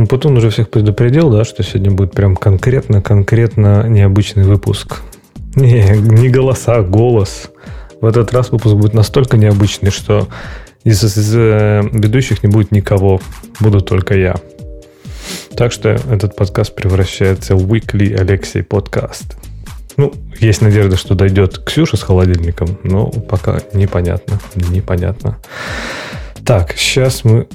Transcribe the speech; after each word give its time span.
Ну, 0.00 0.06
потом 0.06 0.38
уже 0.38 0.48
всех 0.48 0.70
предупредил, 0.70 1.28
да, 1.28 1.44
что 1.44 1.62
сегодня 1.62 1.90
будет 1.90 2.12
прям 2.12 2.34
конкретно-конкретно 2.34 3.86
необычный 3.86 4.44
выпуск. 4.44 5.02
Не, 5.56 5.90
не 5.90 6.30
голоса, 6.30 6.76
а 6.76 6.82
голос. 6.82 7.50
В 8.00 8.06
этот 8.06 8.32
раз 8.32 8.50
выпуск 8.50 8.76
будет 8.76 8.94
настолько 8.94 9.36
необычный, 9.36 9.90
что 9.90 10.26
из, 10.84 11.04
из 11.04 11.36
э, 11.36 11.82
ведущих 11.92 12.42
не 12.42 12.48
будет 12.48 12.72
никого. 12.72 13.20
Буду 13.60 13.82
только 13.82 14.14
я. 14.14 14.36
Так 15.54 15.70
что 15.70 15.90
этот 15.90 16.34
подкаст 16.34 16.74
превращается 16.74 17.54
в 17.54 17.70
Weekly 17.70 18.18
Алексей 18.18 18.62
подкаст. 18.62 19.36
Ну, 19.98 20.14
есть 20.38 20.62
надежда, 20.62 20.96
что 20.96 21.14
дойдет 21.14 21.58
Ксюша 21.58 21.98
с 21.98 22.02
холодильником, 22.02 22.78
но 22.84 23.10
пока 23.10 23.60
непонятно. 23.74 24.40
Непонятно. 24.54 25.36
Так, 26.46 26.72
сейчас 26.78 27.22
мы 27.22 27.48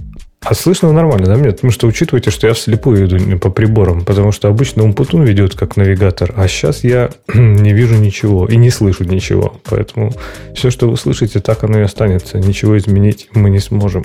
а 0.46 0.54
слышно 0.54 0.92
нормально, 0.92 1.26
да, 1.26 1.38
мне? 1.38 1.52
Потому 1.52 1.72
что 1.72 1.88
учитывайте, 1.88 2.30
что 2.30 2.46
я 2.46 2.54
вслепую 2.54 3.08
иду 3.08 3.40
по 3.40 3.50
приборам, 3.50 4.06
потому 4.06 4.32
что 4.32 4.48
обычно 4.48 4.84
Умпутун 4.84 5.24
ведет 5.24 5.56
как 5.56 5.76
навигатор, 5.76 6.34
а 6.38 6.48
сейчас 6.48 6.84
я 6.84 7.10
не 7.34 7.74
вижу 7.74 7.96
ничего 7.96 8.46
и 8.48 8.56
не 8.56 8.70
слышу 8.70 9.06
ничего. 9.06 9.60
Поэтому 9.64 10.14
все, 10.54 10.70
что 10.70 10.88
вы 10.88 10.98
слышите, 10.98 11.40
так 11.40 11.64
оно 11.64 11.80
и 11.80 11.84
останется. 11.84 12.38
Ничего 12.38 12.78
изменить 12.78 13.28
мы 13.34 13.50
не 13.50 13.60
сможем. 13.60 14.04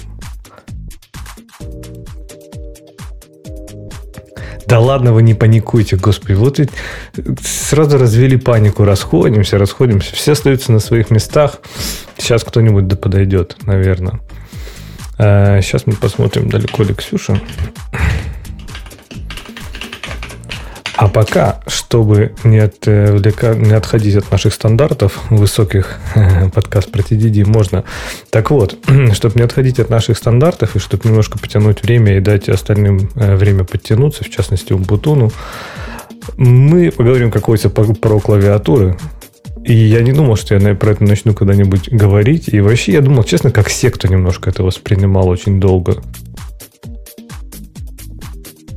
Да 4.67 4.79
ладно, 4.79 5.13
вы 5.13 5.23
не 5.23 5.35
паникуйте, 5.35 5.97
господи. 5.97 6.33
Вот 6.33 6.59
ведь 6.59 6.71
сразу 7.43 7.99
развели 7.99 8.39
панику. 8.39 8.85
Расходимся, 8.85 9.59
расходимся. 9.59 10.15
Все 10.15 10.33
остаются 10.33 10.73
на 10.73 10.79
своих 10.79 11.11
местах. 11.11 11.59
Сейчас 12.17 12.45
кто-нибудь 12.45 12.87
да 12.87 12.97
подойдет, 12.97 13.57
наверное. 13.67 14.21
Сейчас 15.21 15.83
э, 15.83 15.85
мы 15.91 15.93
посмотрим, 15.97 16.49
далеко 16.49 16.83
ли 16.83 16.95
Ксюша. 16.95 17.39
А 20.97 21.09
пока, 21.09 21.61
чтобы 21.67 22.35
не, 22.43 22.59
отвлека... 22.59 23.55
не 23.55 23.73
отходить 23.73 24.17
от 24.17 24.31
наших 24.31 24.55
стандартов 24.55 25.19
высоких, 25.29 25.99
подкаст 26.55 26.91
про 26.91 27.03
TDD 27.03 27.47
можно. 27.47 27.85
Так 28.31 28.51
вот, 28.51 28.79
чтобы 29.13 29.39
не 29.39 29.43
отходить 29.43 29.79
от 29.79 29.91
наших 29.91 30.17
стандартов 30.17 30.77
и 30.77 30.79
чтобы 30.79 31.07
немножко 31.07 31.39
потянуть 31.39 31.83
время 31.83 32.17
и 32.17 32.21
дать 32.21 32.49
остальным 32.49 33.11
э, 33.15 33.37
время 33.37 33.65
подтянуться, 33.65 34.25
в 34.25 34.31
частности, 34.31 34.73
Умбутуну, 34.73 35.31
мы 36.39 36.91
поговорим 36.91 37.31
какой-то 37.31 37.69
про 37.69 38.21
клавиатуры, 38.21 38.97
и 39.65 39.75
я 39.75 40.03
не 40.03 40.13
думал, 40.13 40.37
что 40.37 40.55
я 40.55 40.75
про 40.75 40.93
это 40.93 41.05
начну 41.05 41.35
когда-нибудь 41.35 41.91
говорить. 41.91 42.49
И 42.49 42.61
вообще 42.61 42.93
я 42.93 43.01
думал, 43.01 43.25
честно, 43.25 43.51
как 43.51 43.69
секту 43.69 44.09
немножко 44.09 44.51
это 44.51 44.63
воспринимал 44.63 45.29
очень 45.29 45.61
долго. 45.61 46.03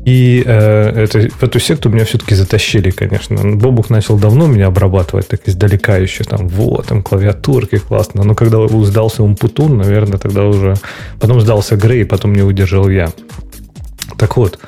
И 0.05 0.43
э, 0.45 1.03
это, 1.03 1.29
в 1.29 1.43
эту 1.43 1.59
секту 1.59 1.89
меня 1.89 2.03
все-таки 2.03 2.35
затащили, 2.35 2.89
конечно. 2.89 3.55
Бобук 3.55 3.89
начал 3.89 4.17
давно 4.17 4.47
меня 4.47 4.67
обрабатывать, 4.67 5.29
так 5.29 5.47
издалека 5.47 5.95
еще. 5.95 6.25
Там, 6.25 6.49
вот, 6.49 6.87
там 6.87 7.01
клавиатурки, 7.01 7.77
классно. 7.77 8.23
Но 8.23 8.35
когда 8.35 8.67
сдался 8.83 9.23
Умпутун, 9.23 9.77
наверное, 9.77 10.17
тогда 10.17 10.43
уже... 10.43 10.75
Потом 11.21 11.39
сдался 11.39 11.77
Грей, 11.77 12.03
потом 12.03 12.33
не 12.33 12.41
удержал 12.41 12.89
я. 12.89 13.13
Так 14.17 14.35
вот, 14.35 14.59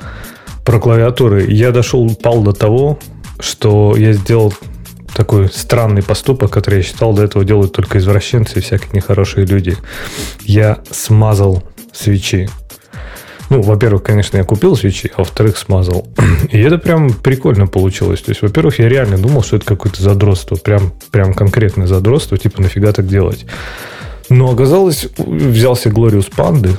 про 0.64 0.80
клавиатуры. 0.80 1.44
Я 1.50 1.70
дошел, 1.70 2.08
пал 2.14 2.42
до 2.42 2.52
того, 2.52 2.98
что 3.38 3.94
я 3.94 4.14
сделал 4.14 4.54
такой 5.16 5.48
странный 5.48 6.02
поступок, 6.02 6.50
который 6.50 6.76
я 6.76 6.82
считал 6.82 7.14
до 7.14 7.24
этого 7.24 7.44
делают 7.44 7.72
только 7.72 7.98
извращенцы 7.98 8.58
и 8.58 8.62
всякие 8.62 8.90
нехорошие 8.92 9.46
люди. 9.46 9.76
Я 10.42 10.78
смазал 10.90 11.64
свечи. 11.92 12.48
Ну, 13.48 13.62
во-первых, 13.62 14.02
конечно, 14.02 14.36
я 14.36 14.44
купил 14.44 14.76
свечи, 14.76 15.10
а 15.16 15.20
во-вторых, 15.20 15.56
смазал. 15.56 16.06
И 16.50 16.58
это 16.60 16.78
прям 16.78 17.12
прикольно 17.12 17.66
получилось. 17.66 18.20
То 18.20 18.30
есть, 18.30 18.42
во-первых, 18.42 18.78
я 18.78 18.88
реально 18.88 19.18
думал, 19.18 19.42
что 19.42 19.56
это 19.56 19.64
какое-то 19.64 20.02
задротство. 20.02 20.56
Прям, 20.56 20.92
прям 21.10 21.32
конкретное 21.32 21.86
задротство. 21.86 22.36
Типа, 22.36 22.60
нафига 22.60 22.92
так 22.92 23.06
делать? 23.06 23.46
Но 24.28 24.50
оказалось, 24.50 25.06
взялся 25.16 25.88
Glorious 25.88 26.28
Панды, 26.34 26.70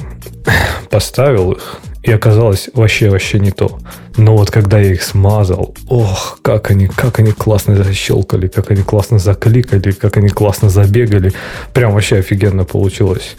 поставил 0.90 1.54
их, 1.54 1.80
и 2.08 2.12
оказалось 2.12 2.70
вообще-вообще 2.74 3.38
не 3.40 3.52
то. 3.52 3.80
Но 4.16 4.38
вот 4.38 4.50
когда 4.50 4.80
я 4.80 4.94
их 4.94 5.04
смазал, 5.04 5.76
ох, 5.90 6.40
как 6.42 6.72
они, 6.72 6.88
как 6.88 7.20
они 7.20 7.34
классно 7.34 7.76
защелкали, 7.76 8.48
как 8.48 8.72
они 8.72 8.82
классно 8.82 9.20
закликали, 9.20 9.92
как 9.92 10.16
они 10.16 10.30
классно 10.30 10.70
забегали. 10.70 11.34
Прям 11.74 11.94
вообще 11.94 12.20
офигенно 12.20 12.64
получилось. 12.64 13.36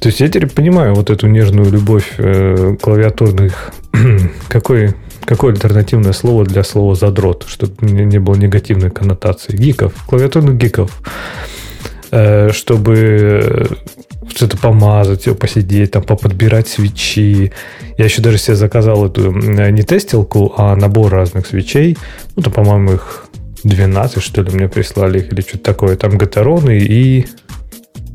То 0.00 0.08
есть 0.08 0.20
я 0.20 0.28
теперь 0.28 0.50
понимаю 0.50 0.94
вот 0.94 1.08
эту 1.08 1.28
нежную 1.28 1.70
любовь 1.70 2.12
э, 2.18 2.76
клавиатурных. 2.80 3.72
Какой, 4.48 4.94
какое 5.24 5.54
альтернативное 5.54 6.12
слово 6.12 6.44
для 6.44 6.62
слова 6.62 6.94
задрот, 6.94 7.46
чтобы 7.48 7.74
не, 7.80 8.04
не 8.04 8.18
было 8.18 8.36
негативной 8.36 8.90
коннотации? 8.90 9.56
Гиков, 9.56 9.94
клавиатурных 10.06 10.56
гиков. 10.56 11.00
Э, 12.10 12.50
чтобы 12.52 13.68
что-то 14.34 14.56
помазать, 14.56 15.28
посидеть, 15.38 15.92
там, 15.92 16.02
поподбирать 16.02 16.68
свечи. 16.68 17.52
Я 17.96 18.04
еще 18.04 18.22
даже 18.22 18.38
себе 18.38 18.56
заказал 18.56 19.06
эту 19.06 19.32
не 19.32 19.82
тестилку, 19.82 20.54
а 20.56 20.74
набор 20.76 21.12
разных 21.12 21.46
свечей. 21.46 21.98
Ну, 22.36 22.42
там, 22.42 22.52
по-моему, 22.52 22.94
их 22.94 23.26
12, 23.64 24.22
что 24.22 24.42
ли, 24.42 24.50
мне 24.52 24.68
прислали 24.68 25.18
их 25.18 25.32
или 25.32 25.40
что-то 25.40 25.64
такое. 25.64 25.96
Там 25.96 26.16
гатароны 26.16 26.78
и 26.78 27.26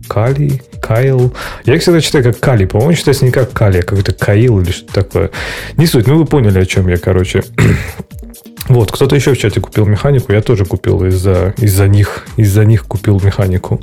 калий, 0.07 0.61
кайл. 0.81 1.33
Я 1.65 1.75
их 1.75 1.81
всегда 1.81 2.01
читаю 2.01 2.23
как 2.23 2.39
калий. 2.39 2.67
По-моему, 2.67 2.93
читается 2.93 3.25
не 3.25 3.31
как 3.31 3.51
калий, 3.51 3.81
а 3.81 3.83
какой-то 3.83 4.13
каил 4.13 4.59
или 4.61 4.71
что-то 4.71 4.93
такое. 4.93 5.31
Не 5.77 5.85
суть. 5.85 6.07
Ну, 6.07 6.17
вы 6.17 6.25
поняли, 6.25 6.59
о 6.59 6.65
чем 6.65 6.87
я, 6.87 6.97
короче. 6.97 7.43
Вот, 8.69 8.91
кто-то 8.91 9.15
еще 9.15 9.33
в 9.33 9.37
чате 9.37 9.59
купил 9.59 9.85
механику, 9.85 10.31
я 10.31 10.41
тоже 10.41 10.65
купил 10.65 11.03
из-за 11.05 11.53
из 11.57 11.79
них, 11.79 12.25
из-за 12.37 12.65
них 12.65 12.85
купил 12.85 13.19
механику. 13.23 13.81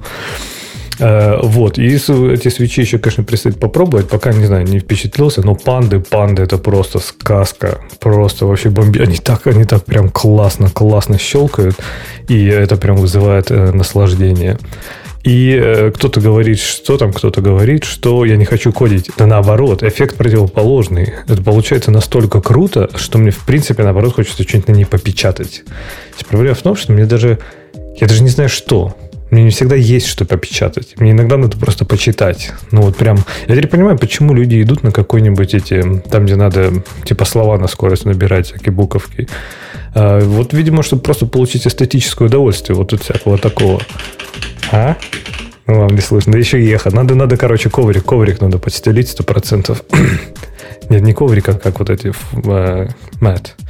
Э, 1.00 1.38
вот. 1.42 1.78
И 1.78 1.96
эти 1.96 2.48
свечи 2.48 2.82
еще, 2.82 2.98
конечно, 2.98 3.24
предстоит 3.24 3.58
попробовать. 3.58 4.08
Пока, 4.08 4.32
не 4.32 4.46
знаю, 4.46 4.66
не 4.66 4.78
впечатлился, 4.78 5.42
но 5.42 5.54
панды, 5.54 5.98
панды 5.98 6.42
это 6.42 6.58
просто 6.58 6.98
сказка. 6.98 7.78
Просто 7.98 8.46
вообще 8.46 8.68
бомби. 8.68 9.00
Они 9.00 9.16
так, 9.16 9.46
они 9.46 9.64
так 9.64 9.84
прям 9.84 10.08
классно, 10.10 10.68
классно 10.70 11.18
щелкают. 11.18 11.76
И 12.28 12.46
это 12.46 12.76
прям 12.76 12.96
вызывает 12.96 13.50
э, 13.50 13.72
наслаждение. 13.72 14.58
И 15.22 15.52
э, 15.52 15.90
кто-то 15.90 16.20
говорит, 16.20 16.58
что 16.58 16.96
там, 16.96 17.12
кто-то 17.12 17.42
говорит, 17.42 17.84
что 17.84 18.24
я 18.24 18.36
не 18.36 18.46
хочу 18.46 18.72
кодить. 18.72 19.10
Да 19.18 19.26
наоборот, 19.26 19.82
эффект 19.82 20.16
противоположный. 20.16 21.12
Это 21.28 21.42
получается 21.42 21.90
настолько 21.90 22.40
круто, 22.40 22.88
что 22.94 23.18
мне, 23.18 23.30
в 23.30 23.44
принципе, 23.44 23.82
наоборот, 23.82 24.14
хочется 24.14 24.42
что-нибудь 24.42 24.68
на 24.68 24.72
ней 24.72 24.86
попечатать. 24.86 25.62
Проблема 26.28 26.54
в 26.54 26.62
том, 26.62 26.76
что 26.76 26.92
мне 26.92 27.04
даже... 27.04 27.38
Я 28.00 28.06
даже 28.06 28.22
не 28.22 28.30
знаю, 28.30 28.48
что. 28.48 28.96
Мне 29.30 29.44
не 29.44 29.50
всегда 29.50 29.76
есть 29.76 30.06
что 30.06 30.24
попечатать. 30.24 30.98
Мне 30.98 31.12
иногда 31.12 31.36
надо 31.36 31.56
просто 31.58 31.84
почитать. 31.84 32.52
Ну 32.70 32.80
вот 32.82 32.96
прям... 32.96 33.18
Я 33.46 33.54
теперь 33.54 33.68
понимаю, 33.68 33.98
почему 33.98 34.32
люди 34.32 34.62
идут 34.62 34.82
на 34.82 34.90
какой-нибудь 34.90 35.54
эти... 35.54 36.00
Там, 36.10 36.24
где 36.24 36.36
надо 36.36 36.82
типа 37.04 37.26
слова 37.26 37.58
на 37.58 37.68
скорость 37.68 38.06
набирать, 38.06 38.46
всякие 38.46 38.72
буковки. 38.72 39.28
А, 39.94 40.20
вот, 40.20 40.54
видимо, 40.54 40.82
чтобы 40.82 41.02
просто 41.02 41.26
получить 41.26 41.66
эстетическое 41.66 42.28
удовольствие 42.28 42.74
вот 42.74 42.92
от 42.94 43.02
всякого 43.02 43.36
такого. 43.36 43.82
А? 44.72 44.96
Ну, 45.66 45.80
вам 45.80 45.94
не 45.94 46.00
слышно. 46.00 46.32
Да 46.32 46.38
еще 46.38 46.62
ехать. 46.62 46.92
Надо, 46.92 47.14
надо, 47.14 47.36
короче, 47.36 47.70
коврик. 47.70 48.04
Коврик 48.04 48.40
надо 48.40 48.58
подстелить 48.58 49.08
сто 49.08 49.22
процентов. 49.24 49.82
Нет, 50.88 51.02
не 51.02 51.12
коврик, 51.12 51.48
а 51.48 51.54
как 51.54 51.78
вот 51.78 51.90
эти... 51.90 52.12
Мат. 53.20 53.54
Uh, 53.58 53.64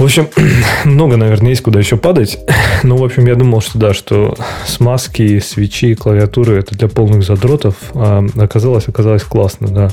в 0.00 0.04
общем, 0.04 0.28
много, 0.86 1.18
наверное, 1.18 1.50
есть 1.50 1.60
куда 1.60 1.78
еще 1.78 1.98
падать. 1.98 2.38
Но, 2.82 2.96
в 2.96 3.04
общем, 3.04 3.26
я 3.26 3.34
думал, 3.34 3.60
что 3.60 3.78
да, 3.78 3.92
что 3.92 4.34
смазки, 4.64 5.40
свечи, 5.40 5.94
клавиатуры 5.94 6.58
это 6.58 6.74
для 6.74 6.88
полных 6.88 7.22
задротов. 7.22 7.74
А 7.92 8.24
оказалось, 8.38 8.88
оказалось 8.88 9.24
классно, 9.24 9.68
да. 9.68 9.90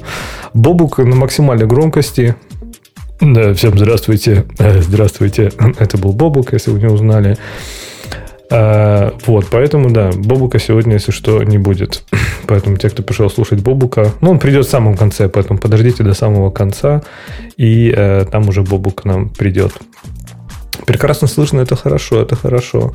Бобук 0.54 1.00
на 1.00 1.14
максимальной 1.18 1.68
громкости. 1.68 2.36
Да, 3.19 3.54
всем 3.54 3.78
здравствуйте. 3.78 4.46
Э, 4.60 4.81
здравствуйте. 4.81 5.51
Это 5.78 5.98
был 5.98 6.13
Бобук, 6.13 6.54
если 6.54 6.72
вы 6.72 6.80
не 6.80 6.88
узнали. 6.88 7.38
А, 8.50 9.14
вот, 9.26 9.48
поэтому, 9.52 9.90
да, 9.90 10.12
Бобука 10.16 10.60
сегодня, 10.60 10.94
если 10.94 11.12
что, 11.12 11.44
не 11.44 11.58
будет. 11.58 12.04
Поэтому 12.48 12.78
те, 12.78 12.90
кто 12.90 13.04
пришел 13.04 13.30
слушать 13.30 13.60
Бобука, 13.60 14.14
ну, 14.22 14.32
он 14.32 14.40
придет 14.40 14.66
в 14.66 14.70
самом 14.70 14.96
конце, 14.96 15.28
поэтому 15.28 15.60
подождите 15.60 16.04
до 16.04 16.14
самого 16.14 16.50
конца, 16.50 17.02
и 17.58 17.94
э, 17.94 18.26
там 18.32 18.48
уже 18.48 18.62
Бобук 18.62 19.02
к 19.02 19.06
нам 19.06 19.30
придет. 19.30 19.74
Прекрасно 20.86 21.28
слышно, 21.28 21.60
это 21.60 21.76
хорошо, 21.76 22.22
это 22.22 22.38
хорошо. 22.38 22.94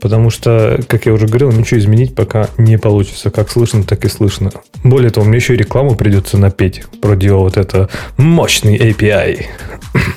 Потому 0.00 0.30
что, 0.30 0.78
как 0.86 1.06
я 1.06 1.12
уже 1.12 1.26
говорил, 1.26 1.50
ничего 1.50 1.80
изменить 1.80 2.14
пока 2.14 2.48
не 2.58 2.78
получится. 2.78 3.30
Как 3.30 3.50
слышно, 3.50 3.82
так 3.82 4.04
и 4.04 4.08
слышно. 4.08 4.52
Более 4.84 5.10
того, 5.10 5.26
мне 5.26 5.38
еще 5.38 5.54
и 5.54 5.58
рекламу 5.58 5.96
придется 5.96 6.38
напеть 6.38 6.84
про 7.00 7.14
Dio 7.14 7.38
вот 7.38 7.56
это 7.56 7.88
мощный 8.16 8.76
API. 8.76 9.46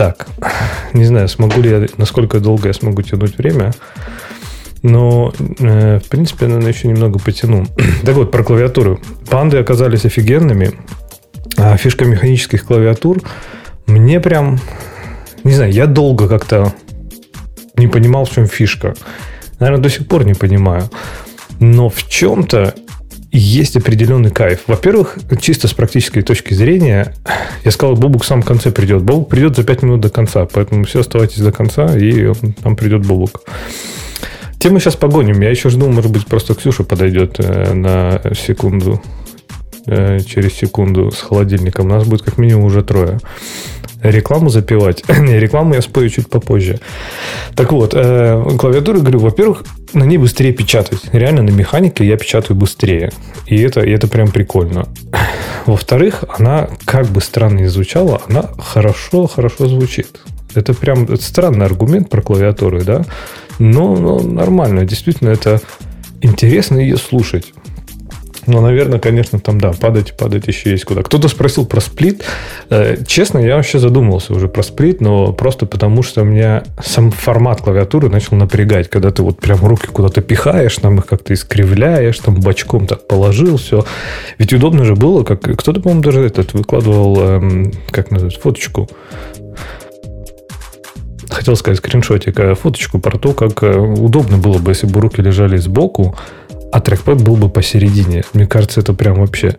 Так, 0.00 0.26
не 0.94 1.04
знаю, 1.04 1.28
смогу 1.28 1.60
ли 1.60 1.68
я, 1.68 1.86
насколько 1.98 2.40
долго 2.40 2.68
я 2.68 2.72
смогу 2.72 3.02
тянуть 3.02 3.36
время. 3.36 3.72
Но, 4.82 5.30
э, 5.58 5.98
в 5.98 6.08
принципе, 6.08 6.46
наверное, 6.46 6.72
еще 6.72 6.88
немного 6.88 7.18
потяну. 7.18 7.66
так 8.02 8.14
вот, 8.14 8.30
про 8.30 8.42
клавиатуру. 8.42 8.98
Панды 9.28 9.58
оказались 9.58 10.06
офигенными. 10.06 10.70
А 11.58 11.76
фишка 11.76 12.06
механических 12.06 12.64
клавиатур 12.64 13.20
мне 13.86 14.20
прям... 14.20 14.58
Не 15.44 15.52
знаю, 15.52 15.70
я 15.70 15.84
долго 15.84 16.28
как-то 16.28 16.72
не 17.76 17.86
понимал, 17.86 18.24
в 18.24 18.30
чем 18.30 18.46
фишка. 18.46 18.94
Наверное, 19.58 19.82
до 19.82 19.90
сих 19.90 20.08
пор 20.08 20.24
не 20.24 20.32
понимаю. 20.32 20.88
Но 21.58 21.90
в 21.90 22.08
чем-то 22.08 22.74
есть 23.32 23.76
определенный 23.76 24.30
кайф. 24.30 24.62
Во-первых, 24.66 25.18
чисто 25.40 25.68
с 25.68 25.74
практической 25.74 26.22
точки 26.22 26.54
зрения, 26.54 27.14
я 27.64 27.70
сказал, 27.70 27.94
Бобук 27.94 28.24
в 28.24 28.26
самом 28.26 28.42
конце 28.42 28.70
придет. 28.72 29.02
Бобук 29.02 29.28
придет 29.28 29.56
за 29.56 29.62
5 29.62 29.82
минут 29.82 30.00
до 30.00 30.10
конца, 30.10 30.46
поэтому 30.46 30.84
все 30.84 31.00
оставайтесь 31.00 31.38
до 31.38 31.52
конца, 31.52 31.96
и 31.96 32.32
там 32.62 32.76
придет 32.76 33.06
Бобук. 33.06 33.42
Тему 34.58 34.78
сейчас 34.78 34.96
погоним. 34.96 35.40
Я 35.40 35.50
еще 35.50 35.70
жду, 35.70 35.88
может 35.88 36.10
быть, 36.10 36.26
просто 36.26 36.54
Ксюша 36.54 36.84
подойдет 36.84 37.36
э, 37.38 37.72
на 37.72 38.20
секунду, 38.34 39.00
э, 39.86 40.20
через 40.20 40.52
секунду 40.52 41.10
с 41.10 41.20
холодильником. 41.20 41.88
Нас 41.88 42.06
будет 42.06 42.22
как 42.22 42.36
минимум 42.36 42.64
уже 42.64 42.82
трое 42.82 43.20
рекламу 44.02 44.50
запивать. 44.50 45.04
Не, 45.18 45.38
рекламу 45.38 45.74
я 45.74 45.82
спою 45.82 46.10
чуть 46.10 46.28
попозже. 46.28 46.80
Так 47.54 47.72
вот, 47.72 47.92
э, 47.94 48.42
клавиатуры, 48.58 49.00
говорю, 49.00 49.18
во-первых, 49.18 49.64
на 49.92 50.04
ней 50.04 50.18
быстрее 50.18 50.52
печатать. 50.52 51.00
Реально 51.12 51.42
на 51.42 51.50
механике 51.50 52.04
я 52.04 52.16
печатаю 52.16 52.56
быстрее. 52.56 53.12
И 53.46 53.60
это, 53.60 53.80
и 53.80 53.90
это 53.90 54.08
прям 54.08 54.28
прикольно. 54.28 54.88
Во-вторых, 55.66 56.24
она, 56.38 56.68
как 56.84 57.06
бы 57.06 57.20
странно 57.20 57.60
ни 57.60 57.66
звучала, 57.66 58.22
она 58.28 58.44
хорошо-хорошо 58.58 59.66
звучит. 59.66 60.20
Это 60.54 60.74
прям 60.74 61.04
это 61.04 61.22
странный 61.22 61.66
аргумент 61.66 62.08
про 62.08 62.22
клавиатуры, 62.22 62.82
да? 62.82 63.04
Но, 63.58 63.94
но 63.96 64.18
нормально. 64.20 64.84
Действительно, 64.84 65.30
это 65.30 65.60
интересно 66.22 66.78
ее 66.78 66.96
слушать. 66.96 67.52
Ну, 68.50 68.60
наверное, 68.60 68.98
конечно, 68.98 69.38
там, 69.38 69.60
да, 69.60 69.70
падать, 69.72 70.16
падать 70.16 70.48
еще 70.48 70.70
есть 70.70 70.84
куда. 70.84 71.04
Кто-то 71.04 71.28
спросил 71.28 71.66
про 71.66 71.80
сплит. 71.80 72.24
Э, 72.68 72.96
честно, 73.06 73.38
я 73.38 73.54
вообще 73.54 73.78
задумывался 73.78 74.34
уже 74.34 74.48
про 74.48 74.64
сплит, 74.64 75.00
но 75.00 75.32
просто 75.32 75.66
потому, 75.66 76.02
что 76.02 76.22
у 76.22 76.24
меня 76.24 76.64
сам 76.82 77.12
формат 77.12 77.60
клавиатуры 77.60 78.08
начал 78.08 78.36
напрягать, 78.36 78.90
когда 78.90 79.12
ты 79.12 79.22
вот 79.22 79.38
прям 79.38 79.64
руки 79.64 79.86
куда-то 79.86 80.20
пихаешь, 80.20 80.74
там 80.78 80.98
их 80.98 81.06
как-то 81.06 81.32
искривляешь, 81.32 82.18
там 82.18 82.40
бочком 82.40 82.88
так 82.88 83.06
положил, 83.06 83.56
все. 83.56 83.84
Ведь 84.38 84.52
удобно 84.52 84.84
же 84.84 84.96
было, 84.96 85.22
как 85.22 85.42
кто-то, 85.42 85.80
по-моему, 85.80 86.02
даже 86.02 86.22
этот 86.22 86.52
выкладывал, 86.52 87.20
эм, 87.20 87.72
как 87.92 88.10
называется, 88.10 88.40
фоточку 88.40 88.88
хотел 91.28 91.54
сказать 91.54 91.78
скриншотик, 91.78 92.38
а 92.40 92.54
фоточку 92.56 92.98
про 92.98 93.16
то, 93.16 93.32
как 93.32 93.62
э, 93.62 93.78
удобно 93.78 94.38
было 94.38 94.58
бы, 94.58 94.72
если 94.72 94.88
бы 94.88 95.00
руки 95.00 95.22
лежали 95.22 95.56
сбоку, 95.56 96.16
а 96.72 96.80
трекпад 96.80 97.22
был 97.22 97.36
бы 97.36 97.48
посередине. 97.48 98.22
Мне 98.32 98.46
кажется, 98.46 98.80
это 98.80 98.92
прям 98.94 99.16
вообще 99.16 99.56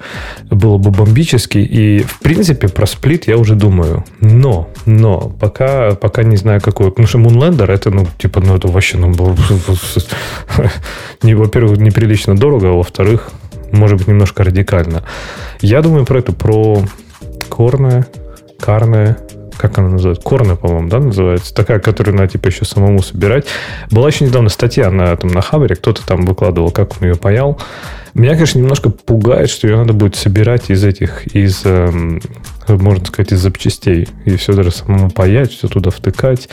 было 0.49 0.77
бы 0.77 0.91
бомбически. 0.91 1.57
И, 1.57 2.03
в 2.03 2.19
принципе, 2.19 2.69
про 2.69 2.85
сплит 2.85 3.27
я 3.27 3.37
уже 3.37 3.55
думаю. 3.55 4.05
Но, 4.21 4.69
но, 4.85 5.29
пока, 5.39 5.95
пока 5.95 6.23
не 6.23 6.37
знаю, 6.37 6.61
какой. 6.61 6.89
Потому 6.89 7.07
что 7.07 7.19
Moonlander, 7.19 7.69
это, 7.69 7.91
ну, 7.91 8.07
типа, 8.17 8.39
ну, 8.39 8.55
это 8.55 8.67
вообще, 8.67 8.97
ну, 8.97 9.13
во-первых, 11.35 11.77
неприлично 11.79 12.35
дорого, 12.35 12.69
а 12.69 12.73
во-вторых, 12.73 13.31
может 13.71 13.97
быть, 13.97 14.07
немножко 14.07 14.43
радикально. 14.43 15.03
Я 15.61 15.81
думаю 15.81 16.05
про 16.05 16.19
эту, 16.19 16.33
про 16.33 16.81
корное, 17.49 18.07
карное, 18.59 19.17
как 19.57 19.77
она 19.77 19.89
называется? 19.89 20.23
Корна, 20.23 20.55
по-моему, 20.55 20.89
да, 20.89 20.99
называется? 20.99 21.53
Такая, 21.53 21.79
которую 21.79 22.15
надо, 22.15 22.29
типа, 22.29 22.47
еще 22.47 22.65
самому 22.65 23.01
собирать. 23.01 23.45
Была 23.89 24.07
еще 24.07 24.25
недавно 24.25 24.49
статья 24.49 24.89
на, 24.91 25.15
там, 25.15 25.31
на 25.31 25.41
Хабре, 25.41 25.75
кто-то 25.75 26.05
там 26.05 26.25
выкладывал, 26.25 26.71
как 26.71 27.01
он 27.01 27.09
ее 27.09 27.15
паял. 27.15 27.59
Меня, 28.13 28.33
конечно, 28.33 28.59
немножко 28.59 28.89
пугает, 28.89 29.49
что 29.49 29.67
ее 29.67 29.77
надо 29.77 29.93
будет 29.93 30.15
собирать 30.15 30.69
из 30.69 30.83
этих, 30.83 31.27
из, 31.33 31.61
эм, 31.63 32.21
можно 32.77 33.05
сказать, 33.05 33.31
из 33.31 33.39
запчастей. 33.39 34.07
И 34.25 34.35
все 34.35 34.53
даже 34.53 34.71
самому 34.71 35.09
паять, 35.09 35.51
все 35.51 35.67
туда 35.67 35.91
втыкать. 35.91 36.49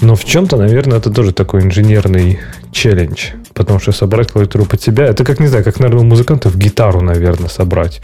Но 0.00 0.16
в 0.16 0.24
чем-то, 0.24 0.56
наверное, 0.56 0.98
это 0.98 1.10
тоже 1.10 1.32
такой 1.32 1.62
инженерный 1.62 2.40
челлендж. 2.72 3.30
Потому 3.54 3.78
что 3.78 3.92
собрать 3.92 4.32
клавиатуру 4.32 4.64
под 4.64 4.82
себя, 4.82 5.06
это 5.06 5.24
как, 5.24 5.40
не 5.40 5.46
знаю, 5.46 5.64
как, 5.64 5.78
наверное, 5.78 6.02
у 6.02 6.06
музыкантов 6.06 6.56
гитару, 6.56 7.00
наверное, 7.00 7.48
собрать 7.48 8.00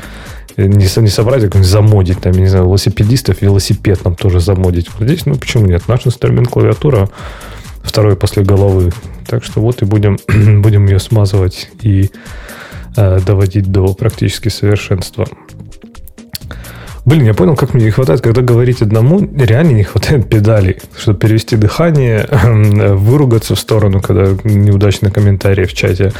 не, 0.56 1.00
не 1.00 1.08
собрать, 1.08 1.44
а 1.44 1.62
замодить, 1.62 2.20
там, 2.20 2.32
я 2.32 2.40
не 2.40 2.48
знаю, 2.48 2.66
велосипедистов 2.66 3.42
велосипед 3.42 4.04
нам 4.04 4.14
тоже 4.14 4.40
замодить. 4.40 4.88
Вот 4.92 5.06
здесь, 5.06 5.26
ну, 5.26 5.36
почему 5.36 5.66
нет? 5.66 5.88
Наш 5.88 6.06
инструмент 6.06 6.48
клавиатура 6.48 7.08
второй 7.82 8.16
после 8.16 8.42
головы. 8.42 8.92
Так 9.26 9.44
что 9.44 9.60
вот 9.60 9.82
и 9.82 9.84
будем, 9.84 10.18
будем 10.62 10.86
ее 10.86 10.98
смазывать 10.98 11.70
и 11.82 12.10
э, 12.96 13.20
доводить 13.20 13.70
до 13.70 13.94
практически 13.94 14.48
совершенства. 14.48 15.28
Блин, 17.04 17.24
я 17.24 17.34
понял, 17.34 17.56
как 17.56 17.74
мне 17.74 17.86
не 17.86 17.90
хватает, 17.90 18.20
когда 18.20 18.42
говорить 18.42 18.82
одному, 18.82 19.20
реально 19.36 19.72
не 19.72 19.84
хватает 19.84 20.28
педалей, 20.28 20.76
чтобы 20.96 21.18
перевести 21.18 21.56
дыхание, 21.56 22.28
выругаться 22.30 23.54
в 23.54 23.58
сторону, 23.58 24.00
когда 24.00 24.36
неудачный 24.44 25.10
комментарий 25.10 25.64
в 25.64 25.72
чате. 25.72 26.12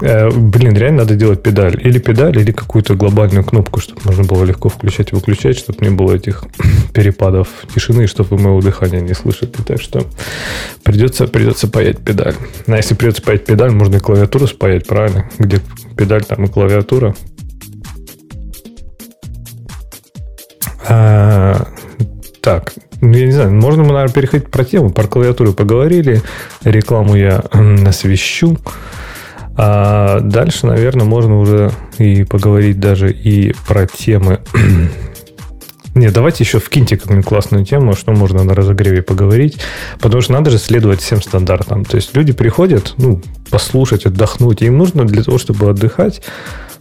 Э, 0.00 0.30
блин, 0.30 0.76
реально 0.76 1.02
надо 1.02 1.14
делать 1.14 1.42
педаль. 1.42 1.80
Или 1.82 1.98
педаль, 1.98 2.38
или 2.38 2.52
какую-то 2.52 2.94
глобальную 2.94 3.44
кнопку, 3.44 3.80
чтобы 3.80 4.00
можно 4.04 4.24
было 4.24 4.44
легко 4.44 4.68
включать 4.68 5.12
и 5.12 5.14
выключать, 5.14 5.58
чтобы 5.58 5.84
не 5.84 5.90
было 5.90 6.14
этих 6.14 6.44
перепадов 6.92 7.48
тишины, 7.74 8.06
чтобы 8.06 8.38
моего 8.38 8.60
дыхания 8.60 9.00
не 9.00 9.14
слышали. 9.14 9.50
Так 9.66 9.80
что 9.80 10.04
придется, 10.84 11.26
придется 11.26 11.68
паять 11.68 11.98
педаль. 11.98 12.34
А 12.66 12.76
если 12.76 12.94
придется 12.94 13.22
паять 13.22 13.44
педаль, 13.44 13.72
можно 13.72 13.96
и 13.96 14.00
клавиатуру 14.00 14.46
спаять, 14.46 14.86
правильно? 14.86 15.28
Где 15.38 15.60
педаль, 15.96 16.24
там 16.24 16.44
и 16.44 16.48
клавиатура. 16.48 17.14
А, 20.88 21.66
так, 22.40 22.72
ну, 23.00 23.12
я 23.12 23.26
не 23.26 23.32
знаю, 23.32 23.52
можно 23.52 23.82
наверное, 23.84 24.08
переходить 24.08 24.50
про 24.50 24.64
тему. 24.64 24.90
Про 24.90 25.06
клавиатуру 25.06 25.52
поговорили, 25.52 26.22
рекламу 26.64 27.14
я 27.14 27.42
освещу. 27.86 28.56
А 29.56 30.20
дальше, 30.20 30.66
наверное, 30.66 31.04
можно 31.04 31.38
уже 31.40 31.72
и 31.98 32.24
поговорить 32.24 32.78
даже 32.80 33.12
и 33.12 33.54
про 33.66 33.86
темы. 33.86 34.40
Не, 35.94 36.10
давайте 36.10 36.44
еще 36.44 36.60
вкиньте 36.60 36.96
какую-нибудь 36.96 37.28
классную 37.28 37.64
тему, 37.64 37.94
что 37.94 38.12
можно 38.12 38.44
на 38.44 38.54
разогреве 38.54 39.02
поговорить, 39.02 39.58
потому 39.98 40.22
что 40.22 40.32
надо 40.32 40.50
же 40.50 40.58
следовать 40.58 41.00
всем 41.00 41.20
стандартам. 41.20 41.84
То 41.84 41.96
есть 41.96 42.16
люди 42.16 42.32
приходят, 42.32 42.94
ну, 42.98 43.20
послушать, 43.50 44.06
отдохнуть, 44.06 44.62
им 44.62 44.78
нужно 44.78 45.04
для 45.04 45.24
того, 45.24 45.38
чтобы 45.38 45.68
отдыхать, 45.68 46.22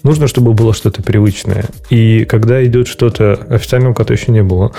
нужно, 0.03 0.27
чтобы 0.27 0.53
было 0.53 0.73
что-то 0.73 1.03
привычное. 1.03 1.65
И 1.89 2.25
когда 2.25 2.63
идет 2.63 2.87
что-то, 2.87 3.33
официального 3.49 3.93
кота 3.93 4.13
еще 4.13 4.31
не 4.31 4.43
было, 4.43 4.71